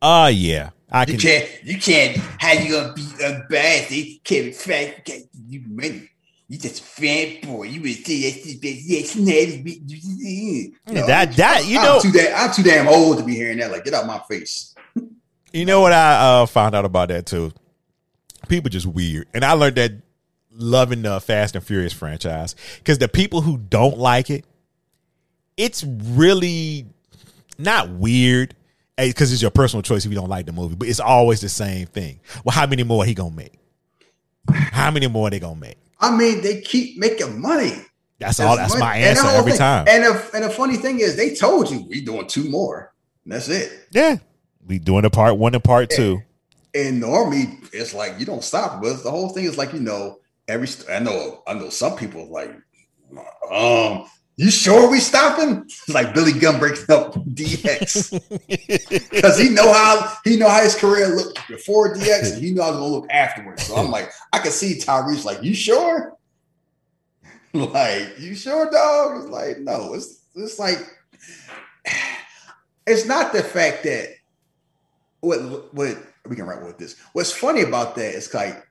Uh 0.00 0.30
yeah. 0.32 0.70
I 0.90 1.02
you 1.02 1.06
can 1.06 1.18
can't 1.18 1.64
you 1.64 1.78
can't 1.78 2.16
how 2.38 2.52
you 2.52 2.72
gonna 2.72 2.94
be 2.94 3.06
a 3.22 3.44
bad 3.50 3.88
they 3.90 4.20
can't 4.24 4.46
be 4.46 4.52
fat 4.52 4.96
you 4.96 5.02
can't 5.04 5.24
you 5.46 5.62
money. 5.66 6.08
You 6.48 6.56
just 6.56 6.82
fanboy. 6.82 7.70
You 7.70 7.82
would 7.82 8.06
say 8.06 8.30
that's 8.30 8.44
the 8.44 8.56
best. 8.56 8.84
Yes, 8.86 9.14
you 9.14 10.94
know, 10.94 11.06
that 11.06 11.36
that 11.36 11.66
you 11.66 11.78
I'm 11.78 11.84
know 11.84 12.00
too 12.00 12.10
damn 12.10 12.34
I'm 12.34 12.54
too 12.54 12.62
damn 12.62 12.88
old 12.88 13.18
to 13.18 13.24
be 13.24 13.34
hearing 13.34 13.58
that. 13.58 13.70
Like, 13.70 13.84
get 13.84 13.92
out 13.92 14.06
my 14.06 14.18
face. 14.20 14.74
You 15.52 15.66
know 15.66 15.82
what 15.82 15.92
I 15.92 16.40
uh, 16.40 16.46
found 16.46 16.74
out 16.74 16.86
about 16.86 17.08
that 17.08 17.26
too? 17.26 17.52
People 18.48 18.70
just 18.70 18.86
weird, 18.86 19.28
and 19.34 19.44
I 19.44 19.52
learned 19.52 19.76
that 19.76 19.92
loving 20.50 21.02
the 21.02 21.20
Fast 21.20 21.54
and 21.54 21.62
Furious 21.62 21.92
franchise 21.92 22.54
because 22.78 22.96
the 22.96 23.08
people 23.08 23.42
who 23.42 23.58
don't 23.58 23.98
like 23.98 24.30
it, 24.30 24.46
it's 25.58 25.84
really 25.84 26.86
not 27.58 27.90
weird 27.90 28.54
because 29.06 29.32
it's 29.32 29.42
your 29.42 29.50
personal 29.50 29.82
choice 29.82 30.04
if 30.04 30.10
you 30.10 30.16
don't 30.18 30.28
like 30.28 30.46
the 30.46 30.52
movie, 30.52 30.74
but 30.74 30.88
it's 30.88 31.00
always 31.00 31.40
the 31.40 31.48
same 31.48 31.86
thing. 31.86 32.20
Well, 32.44 32.54
how 32.54 32.66
many 32.66 32.82
more 32.82 33.04
he 33.04 33.14
gonna 33.14 33.34
make? 33.34 33.58
How 34.50 34.90
many 34.90 35.06
more 35.06 35.30
they 35.30 35.38
gonna 35.38 35.60
make? 35.60 35.76
I 36.00 36.14
mean, 36.16 36.42
they 36.42 36.60
keep 36.60 36.98
making 36.98 37.40
money. 37.40 37.74
That's 38.18 38.40
all. 38.40 38.56
That's 38.56 38.72
money. 38.72 38.80
my 38.80 38.96
answer 38.96 39.26
every 39.28 39.52
thing- 39.52 39.58
time. 39.58 39.86
And 39.88 40.04
the, 40.04 40.30
and 40.34 40.44
the 40.44 40.50
funny 40.50 40.76
thing 40.76 41.00
is, 41.00 41.16
they 41.16 41.34
told 41.34 41.70
you 41.70 41.86
we 41.88 42.04
doing 42.04 42.26
two 42.26 42.48
more. 42.50 42.92
And 43.24 43.32
that's 43.32 43.48
it. 43.48 43.86
Yeah, 43.92 44.16
we 44.66 44.78
doing 44.78 45.02
the 45.02 45.10
part 45.10 45.36
one 45.36 45.54
and 45.54 45.62
part 45.62 45.90
two. 45.90 46.20
And 46.74 47.00
normally 47.00 47.58
it's 47.72 47.94
like 47.94 48.18
you 48.18 48.26
don't 48.26 48.44
stop, 48.44 48.82
but 48.82 49.02
the 49.02 49.10
whole 49.10 49.30
thing 49.30 49.44
is 49.44 49.56
like 49.56 49.72
you 49.72 49.80
know 49.80 50.18
every. 50.48 50.68
I 50.90 50.98
know 50.98 51.42
I 51.46 51.54
know 51.54 51.70
some 51.70 51.96
people 51.96 52.30
like, 52.30 52.50
um, 53.50 54.06
you 54.38 54.52
sure 54.52 54.88
we 54.88 55.00
stopping? 55.00 55.64
It's 55.64 55.88
like 55.88 56.14
Billy 56.14 56.32
Gunn 56.32 56.60
breaking 56.60 56.94
up 56.94 57.14
DX 57.14 58.12
because 59.10 59.36
he 59.40 59.48
know 59.48 59.72
how 59.72 60.16
he 60.22 60.36
know 60.36 60.48
how 60.48 60.62
his 60.62 60.76
career 60.76 61.08
looked 61.08 61.40
before 61.48 61.92
DX, 61.92 62.34
and 62.34 62.42
he 62.42 62.52
know 62.52 62.62
how 62.62 62.68
it's 62.68 62.78
gonna 62.78 62.86
look 62.86 63.10
afterwards. 63.10 63.64
So 63.64 63.74
I'm 63.74 63.90
like, 63.90 64.12
I 64.32 64.38
can 64.38 64.52
see 64.52 64.78
Tyrese 64.78 65.24
like, 65.24 65.42
you 65.42 65.54
sure? 65.54 66.16
like, 67.52 68.20
you 68.20 68.36
sure, 68.36 68.70
dog? 68.70 69.22
It's 69.22 69.28
like, 69.28 69.58
no, 69.58 69.94
it's 69.94 70.20
it's 70.36 70.60
like 70.60 70.78
it's 72.86 73.06
not 73.06 73.32
the 73.32 73.42
fact 73.42 73.82
that 73.82 74.10
what 75.18 75.74
what 75.74 75.98
we 76.28 76.36
can 76.36 76.46
write 76.46 76.62
with 76.62 76.78
this. 76.78 76.94
What's 77.12 77.32
funny 77.32 77.62
about 77.62 77.96
that 77.96 78.14
is 78.14 78.32
like 78.32 78.67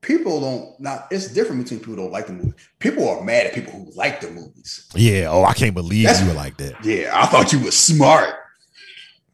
people 0.00 0.40
don't 0.40 0.80
not 0.80 1.06
it's 1.10 1.28
different 1.28 1.62
between 1.62 1.80
people 1.80 1.94
who 1.94 2.00
don't 2.02 2.12
like 2.12 2.26
the 2.26 2.32
movie. 2.32 2.54
People 2.78 3.08
are 3.08 3.22
mad 3.22 3.46
at 3.46 3.54
people 3.54 3.72
who 3.72 3.90
like 3.94 4.20
the 4.20 4.30
movies. 4.30 4.88
Yeah. 4.94 5.28
Oh, 5.30 5.44
I 5.44 5.52
can't 5.54 5.74
believe 5.74 6.04
That's- 6.06 6.22
you 6.22 6.28
were 6.28 6.34
like 6.34 6.56
that. 6.58 6.84
Yeah, 6.84 7.10
I 7.14 7.26
thought 7.26 7.52
you 7.52 7.62
were 7.62 7.70
smart. 7.70 8.34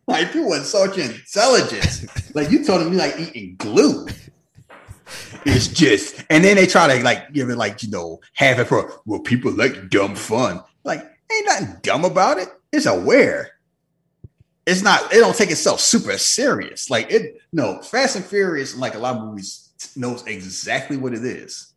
Like 0.09 0.35
you 0.35 0.53
insult 0.55 0.97
your 0.97 1.07
intelligence. 1.07 2.35
like 2.35 2.51
you 2.51 2.65
told 2.65 2.89
me 2.91 2.97
like 2.97 3.19
eating 3.19 3.57
glue. 3.59 4.07
It's 5.45 5.69
just, 5.69 6.25
and 6.31 6.43
then 6.45 6.57
they 6.57 6.67
try 6.67 6.97
to 6.97 7.05
like 7.05 7.33
give 7.33 7.51
it 7.51 7.57
like 7.57 7.83
you 7.83 7.91
know 7.91 8.21
have 8.35 8.59
it 8.59 8.67
for 8.67 9.01
well 9.07 9.21
people 9.21 9.53
like 9.53 9.89
dumb 9.91 10.15
fun. 10.17 10.63
Like 10.85 11.01
ain't 11.33 11.47
nothing 11.47 11.77
dumb 11.83 12.05
about 12.05 12.39
it. 12.39 12.49
It's 12.73 12.87
aware. 12.87 13.51
It's 14.67 14.83
not. 14.83 15.13
It 15.13 15.19
don't 15.19 15.37
take 15.37 15.51
itself 15.53 15.81
super 15.81 16.19
serious. 16.19 16.91
Like 16.91 17.11
it. 17.11 17.41
No, 17.53 17.81
Fast 17.83 18.17
and 18.17 18.25
Furious, 18.25 18.77
like 18.77 18.95
a 18.97 18.99
lot 18.99 19.17
of 19.17 19.23
movies, 19.23 19.66
knows 19.97 20.27
exactly 20.27 20.97
what 20.97 21.15
it 21.15 21.25
is. 21.25 21.75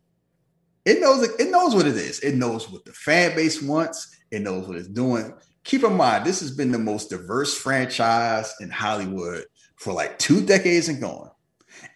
It 0.84 1.00
knows. 1.00 1.28
It 1.38 1.50
knows 1.50 1.74
what 1.74 1.86
it 1.86 1.96
is. 1.96 2.20
It 2.20 2.34
knows 2.34 2.70
what 2.70 2.84
the 2.84 2.92
fan 2.92 3.34
base 3.36 3.62
wants. 3.62 4.16
It 4.30 4.42
knows 4.42 4.66
what 4.66 4.76
it's 4.76 4.88
doing. 4.88 5.34
Keep 5.64 5.84
in 5.84 5.94
mind, 5.94 6.24
this 6.24 6.40
has 6.40 6.50
been 6.50 6.72
the 6.72 6.78
most 6.78 7.10
diverse 7.10 7.56
franchise 7.56 8.54
in 8.60 8.70
Hollywood 8.70 9.44
for 9.76 9.92
like 9.92 10.18
two 10.18 10.44
decades 10.44 10.88
and 10.88 11.00
going. 11.00 11.30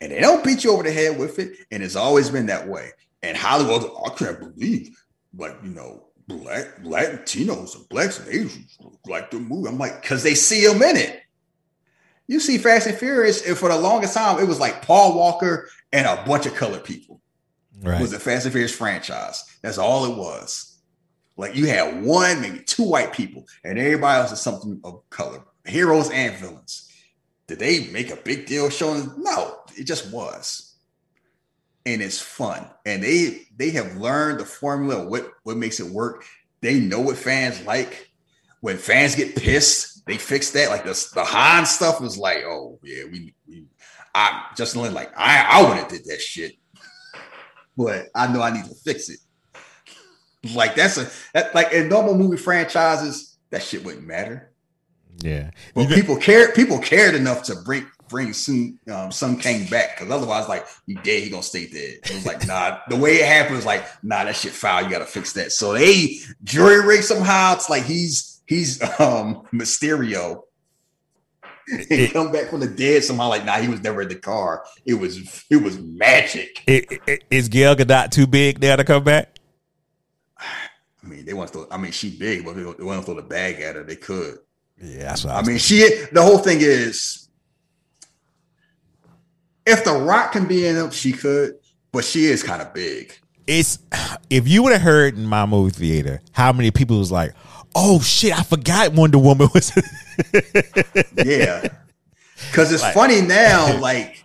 And 0.01 0.13
they 0.13 0.21
don't 0.21 0.45
beat 0.45 0.65
you 0.65 0.73
over 0.73 0.83
the 0.83 0.93
head 0.93 1.19
with 1.19 1.39
it. 1.39 1.57
And 1.71 1.83
it's 1.83 1.97
always 1.97 2.31
been 2.31 2.47
that 2.47 2.69
way. 2.69 2.91
And 3.23 3.37
Hollywood, 3.37 3.91
I 4.05 4.11
can't 4.15 4.39
believe, 4.39 4.95
like, 5.37 5.57
you 5.63 5.71
know, 5.71 6.09
black, 6.29 6.83
black 6.83 7.09
Latinos 7.09 7.77
and 7.77 7.89
blacks 7.89 8.19
and 8.19 8.29
Asians 8.29 8.79
like 9.07 9.31
the 9.31 9.39
movie. 9.39 9.69
I'm 9.69 9.79
like, 9.79 10.03
because 10.03 10.23
they 10.23 10.35
see 10.35 10.67
them 10.67 10.83
in 10.83 10.97
it. 10.97 11.23
You 12.27 12.41
see 12.41 12.59
Fast 12.59 12.87
and 12.87 12.97
Furious, 12.97 13.47
and 13.47 13.57
for 13.57 13.69
the 13.69 13.77
longest 13.77 14.15
time, 14.15 14.39
it 14.39 14.49
was 14.49 14.61
like 14.61 14.83
Paul 14.83 15.17
Walker 15.17 15.69
and 15.95 16.07
a 16.07 16.23
bunch 16.27 16.45
of 16.47 16.55
colored 16.55 16.85
people 16.85 17.21
Right. 17.83 18.01
was 18.01 18.11
the 18.13 18.21
Fast 18.21 18.45
and 18.45 18.53
Furious 18.53 18.75
franchise. 18.75 19.43
That's 19.63 19.79
all 19.79 20.05
it 20.05 20.17
was. 20.17 20.79
Like 21.37 21.57
you 21.57 21.67
had 21.67 22.05
one, 22.05 22.41
maybe 22.41 22.61
two 22.61 22.85
white 22.85 23.13
people, 23.13 23.47
and 23.65 23.79
everybody 23.79 24.21
else 24.21 24.31
is 24.33 24.41
something 24.41 24.81
of 24.85 25.09
color, 25.11 25.43
heroes 25.65 26.09
and 26.11 26.35
villains. 26.37 26.89
Did 27.49 27.59
they 27.59 27.89
make 27.89 28.11
a 28.11 28.17
big 28.17 28.47
deal 28.47 28.71
showing? 28.71 29.13
No, 29.19 29.57
it 29.77 29.85
just 29.85 30.13
was, 30.13 30.77
and 31.85 32.01
it's 32.01 32.21
fun. 32.21 32.69
And 32.87 33.03
they 33.03 33.43
they 33.57 33.71
have 33.71 33.97
learned 33.97 34.39
the 34.41 34.45
formula 34.45 35.03
of 35.03 35.09
what 35.09 35.31
what 35.43 35.57
makes 35.57 35.81
it 35.81 35.91
work. 35.91 36.25
They 36.61 36.79
know 36.79 37.01
what 37.01 37.17
fans 37.19 37.61
like. 37.67 38.11
When 38.61 38.79
fans 38.79 39.15
get 39.17 39.37
pissed, 39.37 40.07
they 40.07 40.17
fix 40.17 40.53
that. 40.53 40.71
Like 40.71 40.85
the 40.85 41.09
the 41.15 41.25
Han 41.25 41.67
stuff 41.67 42.01
was 42.01 42.17
like, 42.17 42.45
oh 42.47 42.79
yeah, 42.85 43.05
we 43.11 43.35
we. 43.49 43.65
I 44.15 44.47
just 44.57 44.77
like 44.77 45.13
I 45.17 45.47
I 45.51 45.69
would 45.69 45.77
have 45.79 45.89
did 45.89 46.05
that 46.05 46.21
shit 46.21 46.57
but 47.77 48.09
I 48.15 48.33
know 48.33 48.43
I 48.43 48.51
need 48.51 48.65
to 48.65 48.75
fix 48.75 49.09
it. 49.09 49.19
Like 50.55 50.75
that's 50.75 50.99
a 50.99 51.11
that, 51.33 51.55
like 51.55 51.73
in 51.73 51.89
normal 51.89 52.17
movie 52.17 52.37
franchises, 52.37 53.39
that 53.51 53.63
shit 53.63 53.85
wouldn't 53.85 54.07
matter. 54.07 54.53
Yeah. 55.19 55.51
But 55.75 55.89
people 55.89 56.17
care. 56.17 56.53
People 56.53 56.79
cared 56.79 57.15
enough 57.15 57.45
to 57.45 57.57
bring 57.65 57.87
bring 58.09 58.35
Sung 58.35 58.79
um, 58.93 59.11
Sung 59.11 59.39
Kang 59.39 59.67
back 59.69 59.97
because 59.97 60.13
otherwise, 60.13 60.49
like 60.49 60.67
he 60.87 60.95
dead, 60.97 61.23
he 61.23 61.31
gonna 61.31 61.43
stay 61.43 61.67
dead. 61.67 61.99
It 62.05 62.15
was 62.15 62.27
like 62.27 62.47
nah. 62.47 62.79
The 62.89 62.97
way 62.97 63.17
it 63.17 63.27
happened 63.27 63.57
was 63.57 63.65
like 63.65 63.87
nah, 64.03 64.25
that 64.25 64.37
shit 64.37 64.53
foul. 64.53 64.83
You 64.83 64.91
gotta 64.91 65.07
fix 65.07 65.33
that. 65.33 65.53
So 65.53 65.73
they 65.73 66.19
jury 66.43 66.85
rig 66.87 67.03
somehow. 67.03 67.55
It's 67.55 67.71
like 67.71 67.85
he's 67.85 68.43
he's 68.47 68.83
um 69.01 69.47
Mysterio. 69.53 70.43
And 71.91 72.13
come 72.13 72.31
back 72.33 72.51
from 72.51 72.61
the 72.61 72.67
dead 72.67 73.05
somehow, 73.05 73.29
like 73.29 73.45
nah, 73.45 73.55
he 73.59 73.69
was 73.69 73.83
never 73.83 74.03
in 74.03 74.09
the 74.09 74.15
car. 74.17 74.65
It 74.85 74.95
was 74.95 75.45
it 75.51 75.57
was 75.57 75.79
magic. 75.79 76.63
I- 76.69 76.87
I- 77.09 77.19
Is 77.31 77.49
Gal 77.49 77.75
Gadot 77.77 78.11
too 78.11 78.27
big 78.27 78.61
now 78.61 78.77
to 78.77 78.85
come 78.85 79.03
back? 79.05 79.39
I 80.39 81.07
mean, 81.07 81.25
they 81.25 81.33
want 81.35 81.53
to. 81.53 81.59
Throw, 81.59 81.67
I 81.71 81.77
mean, 81.77 81.93
she 81.93 82.11
big, 82.17 82.45
but 82.45 82.57
they 82.57 82.65
want 82.65 83.01
to 83.01 83.03
throw 83.07 83.15
the 83.15 83.23
bag 83.23 83.61
at 83.61 83.77
her. 83.77 83.83
They 83.85 83.97
could. 83.97 84.39
Yeah, 84.83 85.05
that's 85.05 85.25
what 85.25 85.35
I, 85.35 85.39
I 85.39 85.43
mean, 85.43 85.59
she. 85.59 85.89
The 86.13 86.23
whole 86.23 86.39
thing 86.39 86.59
is, 86.61 87.29
if 89.67 89.85
the 89.85 89.93
Rock 89.93 90.33
can 90.33 90.47
be 90.47 90.67
in 90.67 90.77
it, 90.77 90.93
she 90.93 91.13
could, 91.13 91.55
but 91.93 92.05
she 92.05 92.27
is 92.27 92.43
kind 92.43 92.61
of 92.63 92.73
big. 92.75 93.13
it's 93.47 93.79
if 94.31 94.47
you 94.49 94.63
would 94.63 94.73
have 94.73 94.83
heard 94.83 95.17
in 95.17 95.27
my 95.27 95.47
movie 95.47 95.71
theater 95.71 96.21
how 96.33 96.53
many 96.53 96.71
people 96.71 96.99
was 96.99 97.13
like, 97.13 97.33
"Oh 97.75 98.01
shit, 98.01 98.39
I 98.39 98.43
forgot 98.43 98.93
Wonder 98.93 99.19
Woman 99.19 99.49
was." 99.55 99.73
Yeah, 101.25 101.69
because 102.51 102.73
it's 102.73 102.83
Like- 102.83 102.95
funny 102.95 103.21
now. 103.21 103.79
Like 103.81 104.25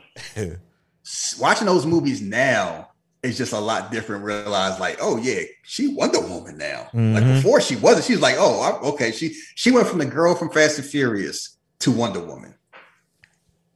watching 1.40 1.66
those 1.66 1.86
movies 1.86 2.22
now 2.22 2.90
is 3.24 3.38
just 3.38 3.52
a 3.54 3.60
lot 3.60 3.92
different. 3.92 4.24
Realize 4.24 4.80
like, 4.80 4.98
oh 5.02 5.18
yeah, 5.18 5.42
she 5.64 5.88
Wonder 5.90 6.20
Woman 6.22 6.58
now. 6.58 6.84
Like 6.94 7.24
Mhm. 7.24 7.36
before, 7.38 7.62
she 7.62 7.76
wasn't. 7.76 8.06
She 8.06 8.14
was 8.14 8.22
like, 8.22 8.36
oh, 8.38 8.62
I, 8.62 8.80
okay. 8.90 9.12
She 9.12 9.36
she 9.56 9.72
went 9.72 9.88
from 9.88 10.00
the 10.00 10.06
girl 10.06 10.36
from 10.36 10.50
Fast 10.52 10.78
and 10.80 10.88
Furious 10.88 11.58
to 11.80 11.92
Wonder 11.92 12.20
Woman. 12.20 12.54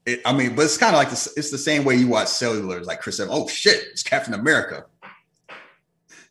It, 0.06 0.22
I 0.26 0.34
mean, 0.34 0.56
but 0.56 0.66
it's 0.66 0.78
kind 0.78 0.94
of 0.94 1.00
like 1.00 1.10
this, 1.10 1.32
it's 1.38 1.50
the 1.50 1.58
same 1.58 1.86
way 1.86 1.96
you 1.96 2.08
watch 2.08 2.28
Cellular, 2.28 2.84
like 2.84 3.00
Chris 3.02 3.16
said, 3.18 3.30
oh 3.32 3.48
shit, 3.48 3.86
it's 3.92 4.04
Captain 4.04 4.34
America. 4.34 4.86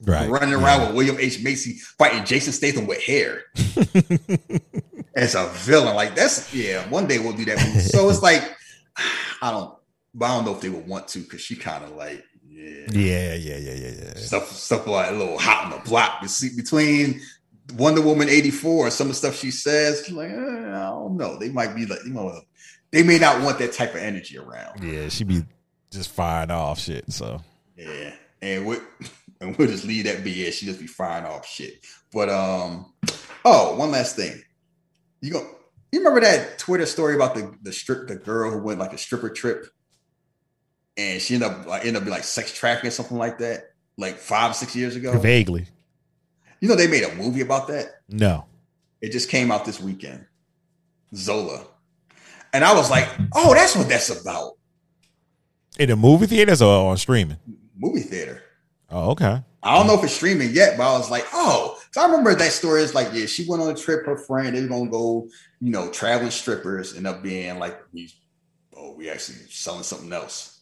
Right. 0.05 0.29
running 0.29 0.55
around 0.55 0.81
with 0.89 0.97
William 0.97 1.17
H 1.19 1.43
Macy 1.43 1.75
fighting 1.99 2.25
Jason 2.25 2.53
Statham 2.53 2.87
with 2.87 3.03
hair 3.03 3.43
as 5.17 5.35
a 5.35 5.47
villain. 5.55 5.95
Like 5.95 6.15
that's 6.15 6.53
yeah. 6.55 6.89
One 6.89 7.07
day 7.07 7.19
we'll 7.19 7.33
do 7.35 7.45
that. 7.47 7.59
Movie. 7.65 7.81
So 7.81 8.09
it's 8.11 8.23
like 8.23 8.43
I 9.41 9.51
don't, 9.51 9.75
I 10.21 10.29
don't 10.29 10.45
know 10.45 10.55
if 10.55 10.61
they 10.61 10.69
would 10.69 10.87
want 10.87 11.09
to 11.09 11.21
because 11.21 11.41
she 11.41 11.57
kind 11.57 11.85
of 11.85 11.93
like 11.93 12.25
yeah, 12.49 12.87
Yeah, 12.91 13.35
yeah, 13.35 13.57
yeah, 13.59 13.75
yeah, 13.75 13.91
yeah. 14.03 14.15
stuff 14.15 14.51
stuff 14.51 14.87
like 14.87 15.11
a 15.11 15.15
little 15.15 15.39
hot 15.39 15.67
on 15.67 15.71
the 15.83 15.89
block. 15.89 16.25
See, 16.27 16.51
between 16.57 17.21
Wonder 17.77 18.03
Woman 18.03 18.29
eighty 18.29 18.51
four 18.51 18.87
and 18.87 18.93
some 18.93 19.07
of 19.07 19.13
the 19.13 19.17
stuff 19.17 19.37
she 19.37 19.51
says, 19.51 20.11
like 20.11 20.31
eh, 20.31 20.35
I 20.35 20.87
don't 20.91 21.17
know. 21.17 21.39
They 21.39 21.49
might 21.51 21.75
be 21.75 21.87
like 21.87 22.01
you 22.05 22.13
know 22.13 22.41
they 22.91 23.03
may 23.03 23.19
not 23.19 23.41
want 23.43 23.59
that 23.61 23.73
type 23.73 23.95
of 23.95 24.01
energy 24.03 24.37
around. 24.37 24.83
Yeah, 24.83 25.09
she'd 25.09 25.29
be 25.29 25.45
just 25.91 26.11
firing 26.11 26.51
off 26.51 26.81
shit. 26.81 27.11
So 27.13 27.41
Yeah, 27.77 28.15
and 28.43 28.67
we 28.67 28.77
and 29.43 29.57
we'll 29.59 29.69
just 29.69 29.85
leave 29.85 30.05
that 30.05 30.25
be. 30.25 30.31
Yeah, 30.31 30.51
she 30.51 30.67
just 30.67 30.81
be 30.81 30.87
firing 30.87 31.27
off 31.27 31.47
shit. 31.47 31.85
But 32.13 32.29
um, 32.31 32.93
oh, 33.45 33.77
one 33.77 33.91
last 33.91 34.17
thing. 34.17 34.41
You 35.21 35.33
go. 35.33 35.47
You 35.91 35.99
remember 35.99 36.21
that 36.21 36.59
Twitter 36.59 36.87
story 36.87 37.15
about 37.15 37.35
the 37.35 37.55
the 37.63 37.73
strip 37.73 38.09
the 38.09 38.17
girl 38.17 38.51
who 38.51 38.59
went 38.59 38.79
like 38.79 38.93
a 38.95 38.99
stripper 38.99 39.29
trip, 39.29 39.67
and 40.97 41.21
she 41.21 41.35
ended 41.35 41.51
up 41.51 41.67
like 41.67 41.81
ended 41.83 41.97
up 41.97 42.05
being 42.05 42.15
like 42.15 42.25
sex 42.25 42.53
trafficking 42.53 42.89
or 42.89 42.93
something 42.93 43.19
like 43.19 43.39
that, 43.39 43.75
like 43.99 44.17
five 44.17 44.57
six 44.57 44.75
years 44.75 44.97
ago. 44.97 45.19
vaguely, 45.19 45.67
You 46.61 46.69
know 46.69 46.77
they 46.77 46.87
made 46.87 47.03
a 47.03 47.15
movie 47.15 47.43
about 47.43 47.69
that. 47.69 47.87
no. 48.09 48.47
It 49.03 49.11
just 49.11 49.29
came 49.29 49.51
out 49.51 49.65
this 49.65 49.81
weekend. 49.81 50.25
Zola, 51.15 51.67
and 52.55 52.65
I 52.65 52.73
was 52.75 52.89
like, 52.89 53.09
oh, 53.35 53.53
that's 53.53 53.75
what 53.77 53.89
that's 53.89 54.09
about. 54.09 54.53
In 55.79 55.89
the 55.89 55.97
movie 55.97 56.27
theaters 56.27 56.63
or 56.63 56.91
on 56.91 56.97
streaming? 56.97 57.37
Movie 57.77 58.01
theater. 58.03 58.41
Oh, 58.93 59.11
okay. 59.13 59.43
I 59.63 59.77
don't 59.77 59.87
know 59.87 59.95
if 59.95 60.05
it's 60.05 60.13
streaming 60.15 60.51
yet, 60.51 60.77
but 60.77 60.93
I 60.93 60.99
was 60.99 61.11
like, 61.11 61.25
oh, 61.33 61.79
so 61.93 62.03
I 62.03 62.05
remember 62.07 62.35
that 62.35 62.53
story. 62.53 62.83
It's 62.83 62.95
like, 62.95 63.09
yeah, 63.13 63.27
she 63.27 63.47
went 63.49 63.63
on 63.63 63.71
a 63.71 63.75
trip. 63.75 64.05
Her 64.05 64.19
friend, 64.19 64.55
they 64.55 64.61
were 64.61 64.69
gonna 64.69 64.91
go, 64.91 65.29
you 65.61 65.71
know, 65.71 65.91
traveling 65.91 66.31
strippers, 66.31 66.97
end 66.97 67.07
up 67.07 67.23
being 67.23 67.59
like, 67.59 67.81
we, 67.93 68.13
oh, 68.77 68.95
we 68.95 69.09
actually 69.09 69.39
selling 69.49 69.85
something 69.85 70.13
else, 70.13 70.61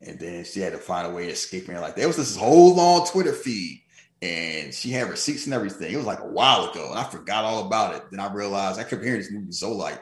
and 0.00 0.18
then 0.18 0.44
she 0.44 0.60
had 0.60 0.72
to 0.72 0.78
find 0.78 1.06
a 1.06 1.14
way 1.14 1.26
to 1.26 1.32
escape. 1.32 1.68
And 1.68 1.80
like, 1.80 1.94
there 1.94 2.08
was 2.08 2.16
this 2.16 2.36
whole 2.36 2.74
long 2.74 3.06
Twitter 3.06 3.32
feed, 3.32 3.82
and 4.22 4.72
she 4.72 4.90
had 4.90 5.10
receipts 5.10 5.44
and 5.44 5.54
everything. 5.54 5.92
It 5.92 5.96
was 5.96 6.06
like 6.06 6.20
a 6.20 6.26
while 6.26 6.70
ago, 6.70 6.90
and 6.90 6.98
I 6.98 7.04
forgot 7.04 7.44
all 7.44 7.66
about 7.66 7.94
it. 7.94 8.02
Then 8.10 8.18
I 8.18 8.32
realized 8.32 8.80
I 8.80 8.84
kept 8.84 9.04
hearing 9.04 9.20
this 9.20 9.30
movie 9.30 9.52
so 9.52 9.72
like, 9.72 10.00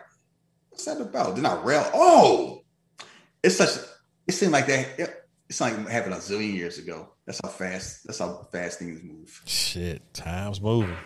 what's 0.71 0.85
that 0.85 1.01
about? 1.01 1.37
Then 1.37 1.47
I 1.47 1.61
realized, 1.63 1.91
oh, 1.95 2.63
it's 3.43 3.57
such. 3.57 3.85
It 4.27 4.33
seemed 4.33 4.53
like 4.53 4.67
that. 4.69 4.99
It, 4.99 5.20
it's 5.51 5.61
like 5.61 5.77
happened 5.89 6.15
a 6.15 6.19
zillion 6.19 6.55
years 6.55 6.79
ago. 6.79 7.09
That's 7.27 7.41
how 7.43 7.51
fast. 7.51 8.07
That's 8.07 8.21
how 8.21 8.47
fast 8.53 8.79
things 8.79 9.03
move. 9.03 9.43
Shit, 9.47 10.15
time's 10.15 10.61
moving. 10.61 10.97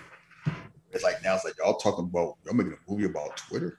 It's 0.93 1.03
like 1.03 1.25
now 1.25 1.35
it's 1.35 1.47
like 1.47 1.55
y'all 1.59 1.79
talking 1.79 2.05
about 2.05 2.35
y'all 2.45 2.55
making 2.55 2.75
a 2.75 2.91
movie 2.91 3.07
about 3.07 3.39
Twitter. 3.39 3.79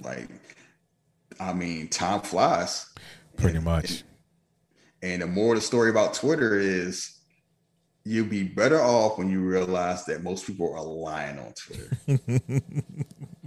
Like, 0.00 0.30
I 1.40 1.52
mean, 1.52 1.88
time 1.88 2.20
flies. 2.20 2.86
Pretty 3.36 3.58
much. 3.58 4.04
And 5.02 5.22
the 5.22 5.26
more 5.26 5.56
the 5.56 5.60
story 5.60 5.90
about 5.90 6.14
Twitter 6.14 6.56
is 6.56 7.18
you'll 8.04 8.28
be 8.28 8.44
better 8.44 8.80
off 8.80 9.18
when 9.18 9.28
you 9.28 9.40
realize 9.40 10.04
that 10.04 10.22
most 10.22 10.46
people 10.46 10.72
are 10.72 10.82
lying 10.82 11.40
on 11.40 11.52
Twitter. 11.54 12.62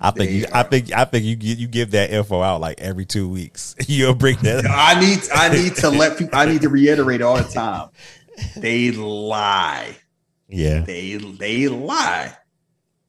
I 0.00 0.10
think 0.10 0.30
you, 0.30 0.46
I 0.52 0.62
think 0.62 0.92
I 0.92 1.04
think 1.04 1.24
you 1.24 1.36
you 1.40 1.66
give 1.68 1.90
that 1.92 2.10
info 2.10 2.42
out 2.42 2.60
like 2.60 2.80
every 2.80 3.04
two 3.06 3.28
weeks. 3.28 3.74
You'll 3.86 4.14
bring 4.14 4.36
that. 4.38 4.64
up. 4.64 4.70
I 4.74 4.98
need 5.00 5.20
I 5.34 5.48
need 5.48 5.74
to 5.76 5.90
let 5.90 6.18
people 6.18 6.38
I 6.38 6.46
need 6.46 6.62
to 6.62 6.68
reiterate 6.68 7.22
all 7.22 7.36
the 7.36 7.44
time. 7.44 7.90
They 8.56 8.90
lie. 8.92 9.96
Yeah, 10.48 10.80
They 10.80 11.16
they 11.16 11.68
lie. 11.68 12.34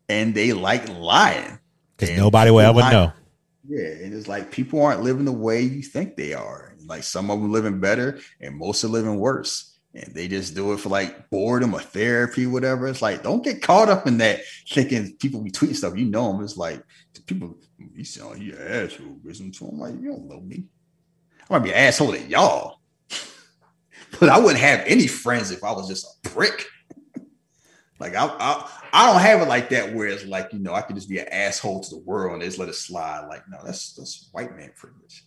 And 0.09 0.33
they 0.33 0.53
like 0.53 0.89
lying. 0.89 1.59
because 1.97 2.17
nobody 2.17 2.49
will 2.51 2.61
ever 2.61 2.79
lie- 2.79 2.91
know. 2.91 3.13
Yeah, 3.67 3.87
and 4.03 4.13
it's 4.13 4.27
like 4.27 4.51
people 4.51 4.81
aren't 4.83 5.03
living 5.03 5.25
the 5.25 5.31
way 5.31 5.61
you 5.61 5.83
think 5.83 6.15
they 6.15 6.33
are. 6.33 6.73
Like 6.87 7.03
some 7.03 7.29
of 7.29 7.39
them 7.39 7.51
living 7.51 7.79
better, 7.79 8.19
and 8.41 8.57
most 8.57 8.83
are 8.83 8.87
living 8.87 9.19
worse. 9.19 9.68
And 9.95 10.13
they 10.13 10.27
just 10.27 10.53
do 10.53 10.73
it 10.73 10.79
for 10.79 10.89
like 10.89 11.29
boredom 11.31 11.73
or 11.73 11.79
therapy, 11.79 12.45
whatever. 12.45 12.87
It's 12.87 13.01
like 13.01 13.23
don't 13.23 13.43
get 13.43 13.61
caught 13.61 13.89
up 13.89 14.05
in 14.05 14.19
that 14.19 14.41
thinking 14.69 15.15
people 15.17 15.41
be 15.41 15.51
tweeting 15.51 15.75
stuff. 15.75 15.97
You 15.97 16.05
know 16.05 16.31
them. 16.31 16.43
It's 16.43 16.57
like 16.57 16.83
people. 17.25 17.57
You 17.95 18.03
sound 18.05 18.41
you 18.41 18.55
an 18.55 18.85
asshole. 18.85 19.17
Listen 19.23 19.51
to 19.51 19.65
them 19.65 19.79
like 19.79 19.93
you 19.99 20.11
don't 20.11 20.27
know 20.27 20.41
me. 20.41 20.65
I 21.49 21.53
might 21.53 21.63
be 21.63 21.71
an 21.71 21.77
asshole 21.77 22.11
to 22.11 22.21
y'all, 22.21 22.81
but 24.19 24.29
I 24.29 24.37
wouldn't 24.37 24.59
have 24.59 24.83
any 24.85 25.07
friends 25.07 25.49
if 25.49 25.63
I 25.63 25.71
was 25.71 25.87
just 25.87 26.05
a 26.05 26.29
prick. 26.29 26.65
Like 27.99 28.15
I, 28.15 28.27
I, 28.27 28.71
I 28.93 29.11
don't 29.11 29.21
have 29.21 29.41
it 29.41 29.49
like 29.49 29.67
that 29.71 29.93
where 29.93 30.07
it's 30.07 30.23
like 30.23 30.53
you 30.53 30.59
know 30.59 30.73
I 30.73 30.81
could 30.81 30.95
just 30.95 31.09
be 31.09 31.19
an 31.19 31.27
asshole 31.33 31.81
to 31.81 31.89
the 31.89 32.01
world 32.03 32.31
and 32.31 32.41
just 32.41 32.57
let 32.57 32.69
it 32.69 32.75
slide. 32.75 33.27
Like 33.27 33.43
no, 33.49 33.57
that's 33.61 33.93
that's 33.93 34.29
white 34.31 34.55
man 34.55 34.71
privilege. 34.73 35.25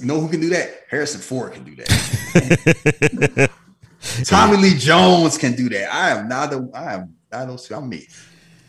You 0.00 0.06
know 0.06 0.20
who 0.20 0.28
can 0.28 0.40
do 0.40 0.50
that? 0.50 0.84
Harrison 0.88 1.20
Ford 1.20 1.52
can 1.52 1.64
do 1.64 1.76
that. 1.76 3.50
Tommy 4.24 4.56
Lee 4.56 4.74
Jones 4.76 5.38
can 5.38 5.54
do 5.54 5.68
that. 5.70 5.92
I 5.92 6.10
am 6.10 6.28
not 6.28 6.50
the 6.50 6.70
I 6.74 6.94
am 6.94 7.14
not 7.32 7.46
those 7.46 7.70
I'm 7.70 7.88
me. 7.88 8.06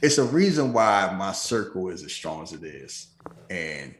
It's 0.02 0.18
a 0.18 0.24
reason 0.24 0.74
why 0.74 1.14
my 1.18 1.32
circle 1.32 1.90
is 1.90 2.03
as 2.03 2.14
strong 2.14 2.44
as 2.44 2.53
it 2.53 2.64
is. 2.64 3.08
And 3.50 3.95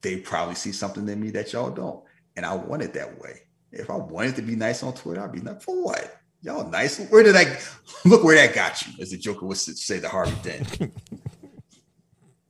they 0.00 0.16
probably 0.16 0.54
see 0.54 0.72
something 0.72 1.08
in 1.08 1.20
me 1.20 1.30
that 1.30 1.52
y'all 1.52 1.70
don't. 1.70 2.02
And 2.36 2.46
I 2.46 2.54
want 2.54 2.82
it 2.82 2.94
that 2.94 3.20
way. 3.20 3.42
If 3.72 3.90
I 3.90 3.96
wanted 3.96 4.36
to 4.36 4.42
be 4.42 4.56
nice 4.56 4.82
on 4.82 4.94
Twitter, 4.94 5.22
I'd 5.22 5.32
be 5.32 5.40
like, 5.40 5.62
for 5.62 5.84
what? 5.84 6.20
Y'all 6.42 6.68
nice. 6.68 6.98
Where 7.10 7.22
did 7.22 7.36
I 7.36 7.58
look 8.04 8.24
where 8.24 8.36
that 8.36 8.54
got 8.54 8.80
you? 8.86 8.94
As 9.00 9.10
the 9.10 9.18
Joker 9.18 9.46
would 9.46 9.58
say 9.58 10.00
to 10.00 10.08
Harvey 10.08 10.36
Dent. 10.42 10.92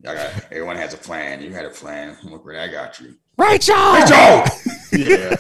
Y'all 0.03 0.15
got 0.15 0.45
everyone 0.51 0.77
has 0.77 0.95
a 0.95 0.97
plan. 0.97 1.43
You 1.43 1.53
had 1.53 1.65
a 1.67 1.70
plan. 1.70 2.17
Look 2.25 2.45
where 2.45 2.59
I 2.61 2.69
got 2.69 2.99
you. 3.01 3.15
Rachel. 3.37 3.75
Rachel! 3.93 4.45
yeah. 4.93 5.37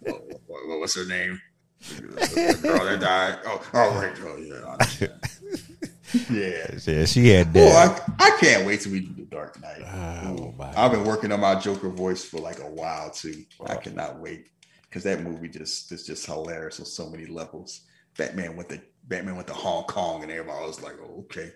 What- 0.00 0.22
what- 0.46 0.80
what's 0.80 0.94
her 0.96 1.06
name? 1.06 1.40
The 1.80 2.58
girl 2.62 2.84
that 2.84 3.00
died. 3.00 3.38
Oh, 3.46 3.70
oh 3.74 4.00
Rachel. 4.00 4.38
Yeah. 4.38 4.76
I. 4.78 4.86
Yeah. 5.00 5.08
Yeah, 6.28 7.04
she 7.04 7.28
had 7.28 7.48
Oh, 7.48 7.52
that. 7.52 8.02
I, 8.18 8.26
I 8.26 8.36
can't 8.40 8.66
wait 8.66 8.80
till 8.80 8.90
we 8.90 8.98
do 8.98 9.14
the 9.14 9.22
Dark 9.30 9.60
Knight. 9.62 9.82
Oh, 10.24 10.52
my 10.58 10.72
I've 10.76 10.90
been 10.90 11.04
working 11.04 11.30
on 11.30 11.38
my 11.38 11.54
Joker 11.54 11.88
voice 11.88 12.24
for 12.24 12.40
like 12.40 12.58
a 12.58 12.68
while 12.68 13.10
too. 13.10 13.44
I 13.64 13.74
oh. 13.74 13.78
cannot 13.78 14.18
wait 14.18 14.48
because 14.82 15.04
that 15.04 15.22
movie 15.22 15.48
just 15.48 15.92
is 15.92 16.04
just 16.04 16.26
hilarious 16.26 16.80
on 16.80 16.86
so 16.86 17.08
many 17.08 17.26
levels. 17.26 17.82
Batman 18.18 18.56
went 18.56 18.68
to 18.70 18.80
Batman 19.06 19.36
went 19.36 19.46
to 19.48 19.54
Hong 19.54 19.84
Kong 19.84 20.24
and 20.24 20.32
everybody 20.32 20.66
was 20.66 20.82
like, 20.82 20.96
oh, 21.00 21.20
okay. 21.30 21.52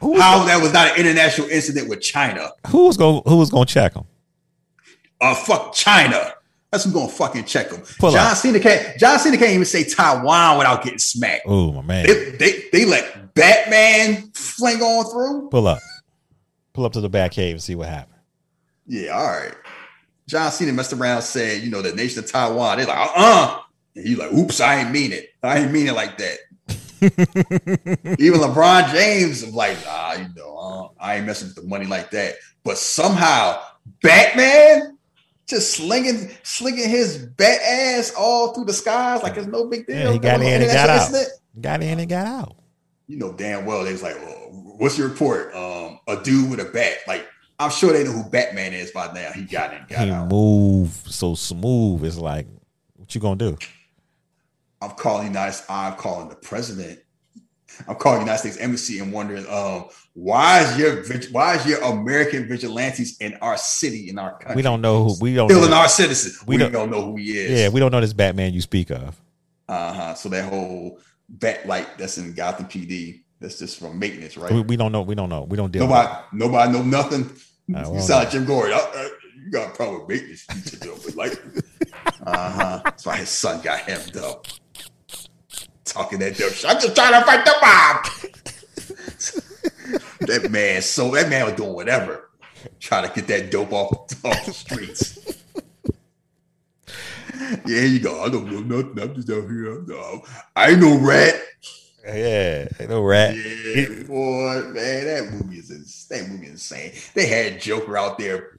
How 0.00 0.44
that 0.44 0.60
was 0.62 0.72
not 0.72 0.92
an 0.92 0.96
international 1.00 1.48
incident 1.48 1.88
with 1.88 2.00
China. 2.00 2.50
Who 2.68 2.86
was 2.86 2.96
going 2.96 3.22
Who 3.26 3.36
was 3.36 3.50
going 3.50 3.66
to 3.66 3.72
check 3.74 3.94
him? 3.94 4.04
Uh, 5.20 5.34
fuck 5.34 5.74
China. 5.74 6.34
That's 6.70 6.84
who's 6.84 6.92
gonna 6.92 7.08
fucking 7.08 7.44
check 7.46 7.70
them. 7.70 7.82
Pull 7.98 8.12
John 8.12 8.32
up. 8.32 8.36
Cena 8.36 8.60
can't. 8.60 8.98
John 8.98 9.18
Cena 9.18 9.38
can't 9.38 9.52
even 9.52 9.64
say 9.64 9.84
Taiwan 9.84 10.58
without 10.58 10.82
getting 10.84 10.98
smacked. 10.98 11.44
Oh 11.46 11.72
my 11.72 11.80
man, 11.80 12.06
They, 12.06 12.30
they 12.32 12.64
they 12.72 12.84
let 12.84 13.34
Batman 13.34 14.30
fling 14.34 14.82
on 14.82 15.10
through. 15.10 15.48
pull 15.48 15.66
up, 15.66 15.78
pull 16.74 16.84
up 16.84 16.92
to 16.92 17.00
the 17.00 17.08
back 17.08 17.32
cave 17.32 17.52
and 17.54 17.62
see 17.62 17.74
what 17.74 17.88
happened. 17.88 18.18
Yeah, 18.86 19.12
all 19.12 19.26
right. 19.26 19.54
John 20.28 20.52
Cena 20.52 20.72
messed 20.72 20.92
around, 20.92 21.22
said, 21.22 21.62
you 21.62 21.70
know, 21.70 21.80
the 21.80 21.94
nation 21.94 22.22
of 22.22 22.30
Taiwan. 22.30 22.76
They're 22.76 22.86
like, 22.86 22.96
uh 22.98 23.12
uh 23.16 23.60
And 23.96 24.06
he's 24.06 24.18
like, 24.18 24.30
oops, 24.32 24.60
I 24.60 24.80
ain't 24.80 24.90
mean 24.90 25.12
it. 25.12 25.30
I 25.42 25.60
ain't 25.60 25.72
mean 25.72 25.86
it 25.86 25.94
like 25.94 26.18
that. 26.18 26.36
Even 28.18 28.40
LeBron 28.40 28.90
James 28.90 29.44
was 29.44 29.54
like, 29.54 29.76
nah, 29.84 30.12
you 30.14 30.28
know, 30.36 30.92
I 31.00 31.16
ain't 31.16 31.26
messing 31.26 31.48
with 31.48 31.56
the 31.56 31.62
money 31.62 31.86
like 31.86 32.10
that. 32.10 32.34
But 32.64 32.78
somehow, 32.78 33.60
Batman 34.02 34.98
just 35.46 35.72
slinging, 35.72 36.30
slinging 36.42 36.88
his 36.88 37.18
bat 37.18 37.60
ass 37.62 38.12
all 38.16 38.52
through 38.52 38.66
the 38.66 38.72
skies 38.72 39.22
like 39.22 39.36
it's 39.36 39.46
no 39.46 39.66
big 39.66 39.86
deal. 39.86 39.96
Yeah, 39.96 40.12
he 40.12 40.18
got 40.18 40.40
in 40.40 40.46
an 40.46 40.62
and 40.62 40.70
got 40.70 40.90
out. 40.90 41.08
incident. 41.08 41.28
Got 41.60 41.82
in 41.82 41.98
and 41.98 42.08
got 42.08 42.26
out. 42.26 42.56
You 43.06 43.16
know 43.16 43.32
damn 43.32 43.64
well 43.64 43.84
they 43.84 43.92
was 43.92 44.02
like, 44.02 44.16
well, 44.16 44.34
what's 44.76 44.98
your 44.98 45.08
report? 45.08 45.54
Um, 45.54 46.00
a 46.06 46.16
dude 46.22 46.50
with 46.50 46.60
a 46.60 46.66
bat. 46.66 46.98
Like, 47.06 47.26
I'm 47.58 47.70
sure 47.70 47.92
they 47.92 48.04
know 48.04 48.12
who 48.12 48.28
Batman 48.28 48.72
is 48.74 48.90
by 48.90 49.12
now. 49.12 49.32
He 49.32 49.42
got 49.42 49.72
in, 49.72 49.80
got 49.88 50.04
He 50.04 50.10
out. 50.10 50.28
Move 50.28 50.90
so 51.06 51.34
smooth. 51.34 52.04
It's 52.04 52.18
like, 52.18 52.46
what 52.96 53.14
you 53.14 53.20
gonna 53.20 53.36
do? 53.36 53.56
I'm 54.80 54.90
calling 54.90 55.28
United. 55.28 55.60
I'm 55.68 55.94
calling 55.96 56.28
the 56.28 56.36
president. 56.36 57.00
I'm 57.86 57.96
calling 57.96 58.20
United 58.20 58.38
States 58.40 58.56
Embassy 58.56 58.98
and 58.98 59.12
wondering, 59.12 59.46
um, 59.48 59.84
why 60.14 60.60
is 60.62 60.78
your 60.78 61.04
why 61.30 61.56
is 61.56 61.66
your 61.66 61.80
American 61.82 62.48
vigilantes 62.48 63.16
in 63.18 63.34
our 63.40 63.56
city 63.56 64.08
in 64.08 64.18
our 64.18 64.32
country? 64.38 64.56
We 64.56 64.62
don't 64.62 64.80
know 64.80 65.04
who. 65.04 65.16
We 65.20 65.34
don't. 65.34 65.48
killing 65.48 65.70
know, 65.70 65.76
our 65.76 65.88
citizens. 65.88 66.44
we 66.46 66.56
We, 66.56 66.62
don't- 66.62 66.72
don't, 66.72 66.90
know 66.90 67.02
who 67.02 67.16
he 67.16 67.38
is. 67.38 67.60
yeah, 67.60 67.68
we 67.68 67.78
don't 67.80 67.92
know 67.92 68.00
this 68.00 68.12
Batman 68.12 68.52
you 68.52 68.60
speak 68.60 68.90
of. 68.90 69.20
uh 69.68 69.92
huh. 69.92 70.14
So 70.14 70.28
that 70.30 70.48
whole 70.48 70.98
bat 71.28 71.66
light 71.66 71.86
that's 71.98 72.18
in 72.18 72.32
Gotham 72.34 72.66
PD. 72.66 73.22
That's 73.40 73.58
just 73.60 73.78
from 73.78 74.00
maintenance, 74.00 74.36
right? 74.36 74.50
We, 74.52 74.62
we 74.62 74.76
don't 74.76 74.90
know. 74.90 75.02
We 75.02 75.14
don't 75.14 75.28
know. 75.28 75.44
We 75.44 75.56
don't 75.56 75.70
deal. 75.70 75.82
nobody, 75.86 76.08
with 76.32 76.40
nobody 76.40 76.72
know 76.72 76.82
nothing. 76.82 77.30
Uh, 77.72 77.92
you 77.92 78.00
sound 78.00 78.24
like 78.24 78.30
Jim 78.30 78.44
Gordon. 78.44 78.72
Uh, 78.76 78.80
uh, 78.96 79.08
you 79.44 79.50
got 79.52 79.68
a 79.68 79.76
problem 79.76 80.00
with 80.00 80.08
maintenance. 80.08 80.44
You 80.72 80.78
it, 80.94 81.02
but 81.04 81.14
like, 81.14 81.40
Uh 82.26 82.50
huh. 82.50 82.80
That's 82.84 83.06
why 83.06 83.16
his 83.18 83.28
son 83.28 83.60
got 83.62 83.78
hemmed 83.80 84.16
up. 84.16 84.46
Talking 85.88 86.18
that 86.20 86.36
dope 86.36 86.52
shit. 86.52 86.70
I'm 86.70 86.80
just 86.80 86.94
trying 86.94 87.12
to 87.18 87.26
fight 87.26 87.44
the 87.44 87.54
mob. 87.62 88.06
that 90.28 90.50
man, 90.50 90.82
so 90.82 91.10
that 91.12 91.28
man 91.30 91.46
was 91.46 91.54
doing 91.54 91.72
whatever, 91.72 92.30
trying 92.80 93.08
to 93.08 93.14
get 93.14 93.26
that 93.28 93.50
dope 93.50 93.72
off, 93.72 93.92
off 94.24 94.46
the 94.46 94.52
streets. 94.52 95.18
yeah, 97.66 97.82
you 97.82 98.00
go. 98.00 98.22
I 98.22 98.28
don't 98.28 98.50
know 98.52 98.60
nothing. 98.60 98.98
I'm 99.00 99.14
just 99.14 99.30
out 99.30 99.48
here. 99.48 99.82
No, 99.86 100.22
I 100.56 100.70
ain't 100.70 100.80
no 100.80 100.98
rat. 100.98 101.40
Yeah, 102.04 102.68
ain't 102.80 102.90
no 102.90 103.02
rat. 103.02 103.34
Yeah, 103.36 104.02
boy, 104.04 104.62
man, 104.72 105.04
that 105.06 105.28
movie 105.32 105.58
is 105.58 105.70
ins- 105.70 106.06
that 106.10 106.28
movie 106.28 106.46
is 106.46 106.52
insane. 106.52 106.92
They 107.14 107.26
had 107.26 107.60
Joker 107.60 107.96
out 107.96 108.18
there. 108.18 108.58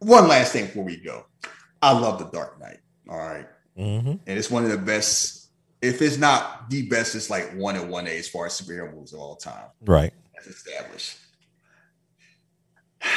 One 0.00 0.28
last 0.28 0.52
thing 0.52 0.66
before 0.66 0.84
we 0.84 0.96
go, 0.98 1.26
I 1.80 1.92
love 1.98 2.18
The 2.18 2.26
Dark 2.26 2.60
Knight. 2.60 2.78
All 3.08 3.16
right, 3.18 3.46
Mm-hmm. 3.78 4.10
and 4.26 4.38
it's 4.38 4.50
one 4.50 4.64
of 4.64 4.70
the 4.70 4.78
best. 4.78 5.41
If 5.82 6.00
it's 6.00 6.16
not 6.16 6.70
the 6.70 6.88
best, 6.88 7.16
it's 7.16 7.28
like 7.28 7.52
one 7.54 7.74
and 7.74 7.90
one 7.90 8.06
A 8.06 8.16
as 8.16 8.28
far 8.28 8.46
as 8.46 8.58
superhero 8.58 8.94
movies 8.94 9.12
of 9.12 9.18
all 9.18 9.34
time. 9.36 9.66
Right. 9.84 10.12
That's 10.34 10.46
established. 10.46 11.18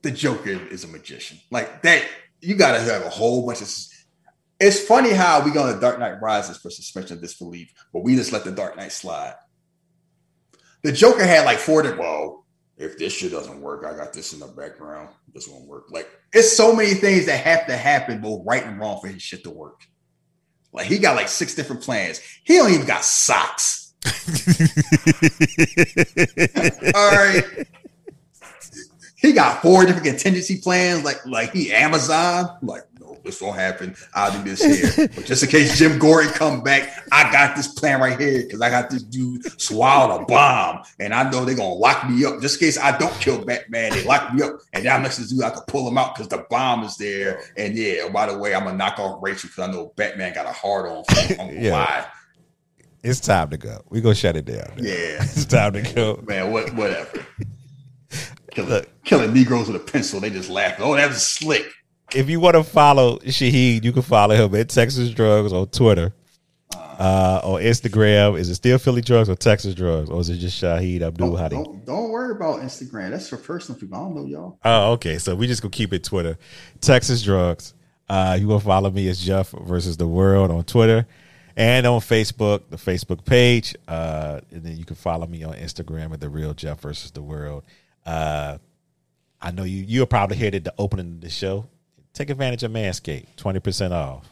The 0.00 0.12
Joker 0.12 0.50
is 0.50 0.84
a 0.84 0.86
magician. 0.86 1.40
Like 1.50 1.82
that, 1.82 2.04
you 2.40 2.54
got 2.54 2.72
to 2.72 2.80
have 2.80 3.04
a 3.04 3.08
whole 3.08 3.44
bunch 3.44 3.60
of. 3.60 3.68
It's 4.60 4.80
funny 4.80 5.10
how 5.10 5.44
we 5.44 5.50
go 5.50 5.64
on 5.64 5.74
the 5.74 5.80
Dark 5.80 5.98
Knight 5.98 6.22
Rises 6.22 6.56
for 6.56 6.70
suspension 6.70 7.16
of 7.16 7.20
disbelief, 7.20 7.72
but 7.92 8.04
we 8.04 8.14
just 8.14 8.32
let 8.32 8.44
the 8.44 8.52
Dark 8.52 8.76
Knight 8.76 8.92
slide. 8.92 9.34
The 10.84 10.92
Joker 10.92 11.24
had 11.24 11.44
like 11.44 11.58
four. 11.58 11.82
Di- 11.82 11.98
well, 11.98 12.46
if 12.76 12.96
this 12.96 13.12
shit 13.12 13.32
doesn't 13.32 13.60
work, 13.60 13.84
I 13.84 13.96
got 13.96 14.12
this 14.12 14.32
in 14.32 14.38
the 14.38 14.46
background. 14.46 15.08
This 15.34 15.48
won't 15.48 15.66
work. 15.66 15.90
Like 15.90 16.08
it's 16.32 16.56
so 16.56 16.72
many 16.72 16.94
things 16.94 17.26
that 17.26 17.44
have 17.44 17.66
to 17.66 17.76
happen, 17.76 18.20
both 18.20 18.46
right 18.46 18.64
and 18.64 18.78
wrong, 18.78 19.00
for 19.00 19.08
his 19.08 19.20
shit 19.20 19.42
to 19.42 19.50
work. 19.50 19.80
Like 20.72 20.86
he 20.86 20.98
got 20.98 21.16
like 21.16 21.28
six 21.28 21.54
different 21.54 21.82
plans. 21.82 22.20
He 22.44 22.56
don't 22.56 22.72
even 22.72 22.86
got 22.86 23.04
socks. 23.04 23.94
All 26.94 27.10
right. 27.10 27.44
He 29.16 29.32
got 29.32 29.62
four 29.62 29.84
different 29.84 30.06
contingency 30.06 30.60
plans, 30.60 31.04
like 31.04 31.24
like 31.26 31.52
he 31.52 31.72
Amazon. 31.72 32.56
Like, 32.62 32.84
this 33.24 33.40
won't 33.40 33.56
happen. 33.56 33.94
I'll 34.14 34.32
do 34.32 34.42
this 34.42 34.62
here. 34.62 35.08
But 35.14 35.24
just 35.24 35.42
in 35.42 35.48
case 35.48 35.78
Jim 35.78 35.98
Gordon 35.98 36.32
come 36.32 36.62
back, 36.62 37.04
I 37.12 37.30
got 37.32 37.56
this 37.56 37.68
plan 37.68 38.00
right 38.00 38.18
here 38.18 38.42
because 38.42 38.60
I 38.60 38.70
got 38.70 38.90
this 38.90 39.02
dude 39.02 39.60
swallowed 39.60 40.22
a 40.22 40.24
bomb, 40.24 40.82
and 41.00 41.14
I 41.14 41.28
know 41.30 41.44
they're 41.44 41.54
gonna 41.54 41.74
lock 41.74 42.08
me 42.08 42.24
up. 42.24 42.40
Just 42.40 42.60
in 42.60 42.66
case 42.66 42.78
I 42.78 42.96
don't 42.96 43.14
kill 43.20 43.44
Batman, 43.44 43.92
they 43.92 44.04
lock 44.04 44.32
me 44.34 44.42
up, 44.42 44.60
and 44.72 44.84
now 44.84 44.98
next 44.98 45.16
to 45.16 45.28
dude 45.28 45.42
I 45.42 45.50
can 45.50 45.62
pull 45.68 45.88
him 45.88 45.98
out 45.98 46.14
because 46.14 46.28
the 46.28 46.44
bomb 46.50 46.84
is 46.84 46.96
there. 46.96 47.42
And 47.56 47.74
yeah, 47.76 48.08
by 48.08 48.30
the 48.30 48.36
way, 48.38 48.54
I'm 48.54 48.64
gonna 48.64 48.76
knock 48.76 48.98
off 48.98 49.18
Rachel 49.22 49.48
because 49.48 49.68
I 49.68 49.72
know 49.72 49.92
Batman 49.96 50.34
got 50.34 50.46
a 50.46 50.52
hard 50.52 50.86
on. 50.86 51.04
Yeah. 51.58 51.72
Why? 51.72 52.06
It's 53.02 53.20
time 53.20 53.50
to 53.50 53.56
go. 53.56 53.82
We 53.88 54.00
gonna 54.00 54.14
shut 54.14 54.36
it 54.36 54.44
down. 54.44 54.72
Yeah. 54.76 55.18
It's 55.22 55.44
time 55.44 55.72
to 55.74 55.82
go. 55.82 56.22
Man, 56.26 56.52
what 56.52 56.74
whatever. 56.74 57.24
Killing, 58.50 58.84
killing 59.04 59.32
Negroes 59.32 59.68
with 59.68 59.76
a 59.80 59.84
pencil. 59.84 60.20
They 60.20 60.30
just 60.30 60.50
laugh. 60.50 60.76
Oh, 60.78 60.96
that 60.96 61.08
was 61.08 61.24
slick. 61.24 61.66
If 62.14 62.30
you 62.30 62.40
want 62.40 62.56
to 62.56 62.64
follow 62.64 63.18
Shahid, 63.18 63.84
you 63.84 63.92
can 63.92 64.02
follow 64.02 64.34
him 64.34 64.54
at 64.54 64.70
Texas 64.70 65.10
Drugs 65.10 65.52
on 65.52 65.68
Twitter. 65.68 66.14
Uh, 66.74 67.40
on 67.44 67.62
Instagram, 67.62 68.36
is 68.36 68.48
it 68.48 68.56
still 68.56 68.76
Philly 68.76 69.02
Drugs 69.02 69.28
or 69.28 69.36
Texas 69.36 69.72
Drugs, 69.72 70.10
or 70.10 70.20
is 70.20 70.30
it 70.30 70.38
just 70.38 70.60
Shahid 70.60 71.00
Abdul 71.00 71.36
Hadi? 71.36 71.54
don't, 71.54 71.86
don't 71.86 72.10
worry 72.10 72.34
about 72.34 72.60
Instagram. 72.60 73.10
That's 73.10 73.28
for 73.28 73.36
personal 73.36 73.80
people. 73.80 73.96
I 73.96 74.00
don't 74.00 74.16
know 74.16 74.26
y'all. 74.26 74.58
Oh, 74.64 74.92
okay. 74.92 75.18
So 75.18 75.36
we 75.36 75.46
just 75.46 75.62
gonna 75.62 75.70
keep 75.70 75.92
it 75.92 76.02
Twitter. 76.02 76.38
Texas 76.80 77.22
Drugs. 77.22 77.74
Uh, 78.08 78.36
you 78.40 78.48
gonna 78.48 78.58
follow 78.58 78.90
me 78.90 79.06
as 79.08 79.24
Jeff 79.24 79.50
versus 79.50 79.96
the 79.96 80.08
World 80.08 80.50
on 80.50 80.64
Twitter 80.64 81.06
and 81.56 81.86
on 81.86 82.00
Facebook, 82.00 82.62
the 82.68 82.76
Facebook 82.76 83.24
page. 83.24 83.76
Uh, 83.86 84.40
and 84.50 84.64
then 84.64 84.76
you 84.76 84.84
can 84.84 84.96
follow 84.96 85.26
me 85.26 85.44
on 85.44 85.54
Instagram 85.54 86.12
at 86.12 86.20
the 86.20 86.28
Real 86.28 86.52
Jeff 86.52 86.80
versus 86.80 87.12
the 87.12 87.22
World. 87.22 87.62
Uh, 88.04 88.58
I 89.40 89.52
know 89.52 89.62
you. 89.62 89.84
You're 89.86 90.06
probably 90.06 90.36
here 90.36 90.50
at 90.52 90.64
the 90.64 90.74
opening 90.78 91.14
of 91.14 91.20
the 91.20 91.30
show. 91.30 91.68
Take 92.18 92.30
advantage 92.30 92.64
of 92.64 92.72
Manscaped, 92.72 93.36
twenty 93.36 93.60
percent 93.60 93.94
off, 93.94 94.28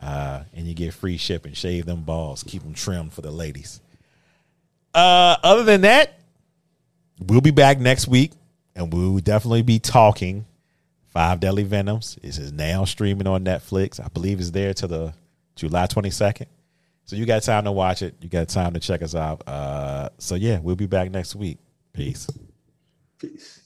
uh, 0.00 0.42
and 0.52 0.66
you 0.66 0.74
get 0.74 0.92
free 0.92 1.16
shipping. 1.16 1.52
Shave 1.52 1.86
them 1.86 2.02
balls, 2.02 2.42
keep 2.42 2.64
them 2.64 2.74
trimmed 2.74 3.12
for 3.12 3.20
the 3.20 3.30
ladies. 3.30 3.80
Uh, 4.92 5.36
other 5.44 5.62
than 5.62 5.82
that, 5.82 6.18
we'll 7.20 7.40
be 7.40 7.52
back 7.52 7.78
next 7.78 8.08
week, 8.08 8.32
and 8.74 8.92
we'll 8.92 9.20
definitely 9.20 9.62
be 9.62 9.78
talking 9.78 10.44
Five 11.06 11.38
Deadly 11.38 11.62
Venoms. 11.62 12.18
Is 12.20 12.50
now 12.50 12.84
streaming 12.84 13.28
on 13.28 13.44
Netflix. 13.44 14.04
I 14.04 14.08
believe 14.08 14.40
it's 14.40 14.50
there 14.50 14.74
to 14.74 14.88
the 14.88 15.14
July 15.54 15.86
22nd. 15.86 16.46
So 17.04 17.14
you 17.14 17.26
got 17.26 17.44
time 17.44 17.62
to 17.62 17.70
watch 17.70 18.02
it. 18.02 18.16
You 18.20 18.28
got 18.28 18.48
time 18.48 18.74
to 18.74 18.80
check 18.80 19.02
us 19.02 19.14
out. 19.14 19.46
Uh, 19.46 20.08
so 20.18 20.34
yeah, 20.34 20.58
we'll 20.58 20.74
be 20.74 20.86
back 20.86 21.12
next 21.12 21.36
week. 21.36 21.58
Peace. 21.92 22.28
Peace. 23.20 23.59